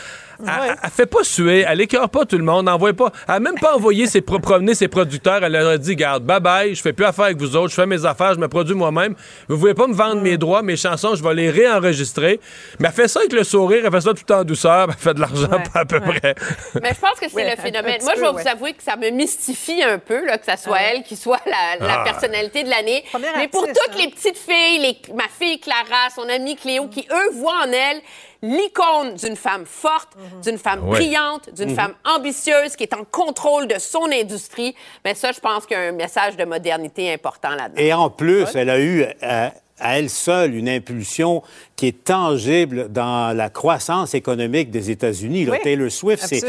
Elle, 0.47 0.71
elle- 0.71 0.77
elle 0.83 0.91
fait 0.91 1.07
pas 1.07 1.23
suer, 1.23 1.65
elle 1.69 1.81
écœure 1.81 2.09
pas 2.11 2.25
tout 2.25 2.39
le 2.39 2.45
monde, 2.45 2.67
n'envoie 2.67 2.93
pas. 2.93 3.13
Elle 3.29 3.35
a 3.35 3.41
même 3.41 3.59
pas 3.59 3.75
envoyé 3.77 4.07
ses 4.07 4.21
pro- 4.21 4.39
promener 4.39 4.75
ses 4.75 4.89
producteurs. 4.89 5.43
Elle 5.45 5.53
leur 5.53 5.69
a 5.69 5.79
dit, 5.79 5.97
garde, 5.97 6.25
bye 6.25 6.41
bye, 6.41 6.75
je 6.75 6.83
fais 6.83 6.93
plus 6.93 7.05
affaire 7.05 7.27
avec 7.27 7.39
vous 7.39 7.57
autres, 7.57 7.71
je 7.71 7.75
fais 7.75 7.87
mes 7.87 8.05
affaires, 8.05 8.35
je 8.35 8.39
me 8.41 8.49
produis 8.49 8.75
moi-même. 8.75 9.15
Vous 9.49 9.57
voulez 9.57 9.75
pas 9.75 9.87
me 9.87 9.95
vendre 9.95 10.21
mes 10.23 10.37
droits, 10.39 10.63
mes 10.63 10.77
chansons, 10.77 11.15
je 11.15 11.23
vais 11.23 11.35
les 11.35 11.51
réenregistrer. 11.51 12.41
Mais 12.79 12.89
elle 12.89 12.95
fait 12.95 13.09
ça 13.09 13.21
avec 13.21 13.33
le 13.33 13.45
sourire, 13.45 13.83
elle 13.85 13.93
fait 13.93 14.01
ça 14.01 14.15
tout 14.15 14.33
en 14.33 14.45
douceur, 14.45 14.89
elle 14.91 14.95
fait 14.97 15.15
de 15.15 15.21
l'argent 15.21 15.49
Ouais, 15.51 15.59
à 15.75 15.85
peu 15.85 16.01
près. 16.01 16.35
Mais 16.83 16.91
je 16.95 17.01
pense 17.01 17.19
que 17.21 17.29
c'est 17.29 17.35
Ouais, 17.35 17.51
le 17.57 17.61
phénomène. 17.63 17.99
Moi, 18.03 18.13
je 18.17 18.21
vais 18.21 18.29
ouais. 18.29 18.43
vous 18.43 18.49
avouer 18.49 18.73
que 18.73 18.83
ça 18.83 18.97
me 18.97 19.11
mystifie 19.11 19.83
un 19.83 19.99
peu, 19.99 20.25
là, 20.27 20.39
que 20.39 20.45
ça 20.47 20.57
soit 20.57 20.81
elle 20.81 21.03
qui 21.03 21.17
soit 21.17 21.41
la, 21.47 21.87
la 21.87 22.01
Ah. 22.01 22.05
personnalité 22.05 22.63
de 22.65 22.71
l'année. 22.71 23.05
Mais 23.37 23.49
pour 23.49 23.63
artiste, 23.63 23.81
toutes 23.85 23.95
hein. 23.95 24.03
les 24.05 24.11
petites 24.11 24.39
filles, 24.39 24.79
les- 24.79 25.15
ma 25.15 25.25
fille 25.29 25.59
Clara, 25.61 26.09
son 26.15 26.29
amie 26.29 26.57
Cléo, 26.57 26.87
qui, 26.89 27.07
eux, 27.11 27.35
voient 27.35 27.63
en 27.67 27.71
elle 27.73 28.01
l'icône 28.43 29.15
d'une 29.15 29.37
femme 29.37 29.67
forte, 29.67 30.11
Mhm. 30.17 30.41
d'une 30.41 30.59
femme 30.59 30.85
Ouais. 30.89 30.97
brillante, 30.99 31.53
d'une 31.55 31.75
femme 31.75 31.95
ambitieuse, 32.05 32.77
qui 32.77 32.85
est 32.85 32.95
en 32.95 33.05
contrôle 33.05 33.67
de 33.69 33.79
son 33.79 34.05
industrie. 34.13 34.75
Mais 35.05 35.15
ça, 35.15 35.33
je 35.33 35.41
pense 35.41 35.67
qu'il 35.67 35.77
y 35.77 35.81
a 35.81 35.85
un 35.85 35.93
message 35.93 36.37
de 36.37 36.45
modernité 36.45 37.13
important 37.13 37.51
là-dedans. 37.51 37.81
Et 37.83 37.93
en 37.93 38.09
plus, 38.11 38.47
elle 38.55 38.71
a 38.71 38.79
eu 38.81 39.05
euh, 39.23 39.49
à 39.81 39.99
elle 39.99 40.11
seule 40.11 40.55
une 40.55 40.69
impulsion 40.69 41.43
qui 41.77 41.87
est 41.87 42.05
tangible 42.05 42.91
dans 42.93 43.35
la 43.35 43.49
croissance 43.49 44.13
économique 44.15 44.71
des 44.71 44.91
États-Unis. 44.91 45.49
Oui, 45.51 45.57
Taylor 45.63 45.91
Swift, 45.91 46.23
c'est 46.27 46.43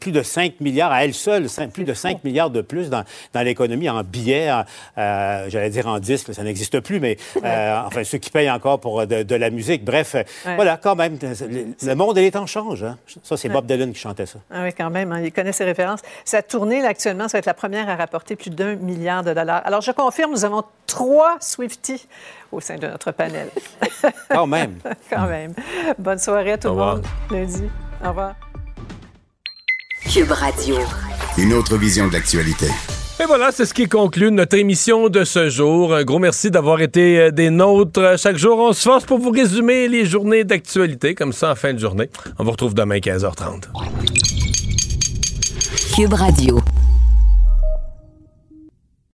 plus 0.00 0.10
de 0.12 0.22
5 0.22 0.60
milliards 0.60 0.90
à 0.90 1.04
elle 1.04 1.14
seule, 1.14 1.46
plus 1.72 1.84
de 1.84 1.94
5 1.94 2.24
milliards 2.24 2.50
de 2.50 2.60
plus 2.60 2.90
dans, 2.90 3.04
dans 3.32 3.42
l'économie 3.42 3.88
en 3.88 4.02
billets, 4.02 4.50
euh, 4.98 5.44
j'allais 5.48 5.70
dire 5.70 5.86
en 5.86 5.98
disques, 6.00 6.34
ça 6.34 6.42
n'existe 6.42 6.80
plus, 6.80 6.98
mais 7.00 7.16
euh, 7.44 7.80
enfin 7.86 8.02
ceux 8.04 8.18
qui 8.18 8.30
payent 8.30 8.50
encore 8.50 8.80
pour 8.80 9.00
euh, 9.00 9.06
de, 9.06 9.22
de 9.22 9.34
la 9.36 9.50
musique. 9.50 9.84
Bref, 9.84 10.16
Ouais. 10.44 10.54
voilà, 10.56 10.76
quand 10.76 10.96
même, 10.96 11.18
le, 11.22 11.66
le 11.86 11.94
monde 11.94 12.18
et 12.18 12.22
les 12.22 12.30
temps 12.32 12.46
changent. 12.46 12.82
hein. 12.84 12.98
Ça, 13.22 13.36
c'est 13.36 13.48
Bob 13.48 13.66
Dylan 13.66 13.92
qui 13.92 13.98
chantait 14.00 14.26
ça. 14.26 14.38
Ah 14.50 14.62
oui, 14.64 14.70
quand 14.76 14.90
même, 14.90 15.12
hein, 15.12 15.20
il 15.22 15.32
connaît 15.32 15.52
ses 15.52 15.64
références. 15.64 16.00
Sa 16.24 16.42
tournée, 16.42 16.80
là, 16.82 16.88
actuellement, 16.88 17.28
ça 17.28 17.36
va 17.36 17.38
être 17.40 17.46
la 17.46 17.54
première 17.54 17.88
à 17.88 17.96
rapporter 17.96 18.34
plus 18.36 18.50
d'un 18.50 18.74
milliard 18.76 19.22
de 19.22 19.32
dollars. 19.32 19.62
Alors, 19.64 19.80
je 19.82 19.92
confirme, 19.92 20.32
nous 20.32 20.44
avons 20.44 20.62
trois 20.86 21.36
Swifties 21.40 21.99
au 22.52 22.60
sein 22.60 22.76
de 22.76 22.86
notre 22.86 23.12
panel. 23.12 23.48
Quand 24.30 24.46
même. 24.46 24.78
quand 25.08 25.26
même. 25.26 25.54
Bonne 25.98 26.18
soirée 26.18 26.52
à 26.52 26.58
tout 26.58 26.68
le 26.68 26.74
monde. 26.74 27.06
Lundi. 27.30 27.64
Au 28.04 28.08
revoir. 28.08 28.34
Cube 30.12 30.30
Radio. 30.30 30.76
Une 31.38 31.52
autre 31.52 31.76
vision 31.76 32.08
de 32.08 32.12
l'actualité. 32.12 32.66
Et 33.20 33.26
voilà, 33.26 33.52
c'est 33.52 33.66
ce 33.66 33.74
qui 33.74 33.86
conclut 33.86 34.30
notre 34.30 34.56
émission 34.56 35.10
de 35.10 35.24
ce 35.24 35.50
jour. 35.50 35.94
Un 35.94 36.04
gros 36.04 36.18
merci 36.18 36.50
d'avoir 36.50 36.80
été 36.80 37.18
euh, 37.18 37.30
des 37.30 37.50
nôtres. 37.50 38.18
Chaque 38.18 38.38
jour, 38.38 38.58
on 38.58 38.72
se 38.72 38.80
force 38.80 39.04
pour 39.04 39.18
vous 39.18 39.30
résumer 39.30 39.88
les 39.88 40.06
journées 40.06 40.42
d'actualité, 40.42 41.14
comme 41.14 41.34
ça, 41.34 41.50
en 41.50 41.54
fin 41.54 41.74
de 41.74 41.78
journée. 41.78 42.08
On 42.38 42.44
vous 42.44 42.52
retrouve 42.52 42.72
demain 42.72 42.96
15h30. 42.96 43.64
Cube 45.94 46.14
Radio. 46.14 46.59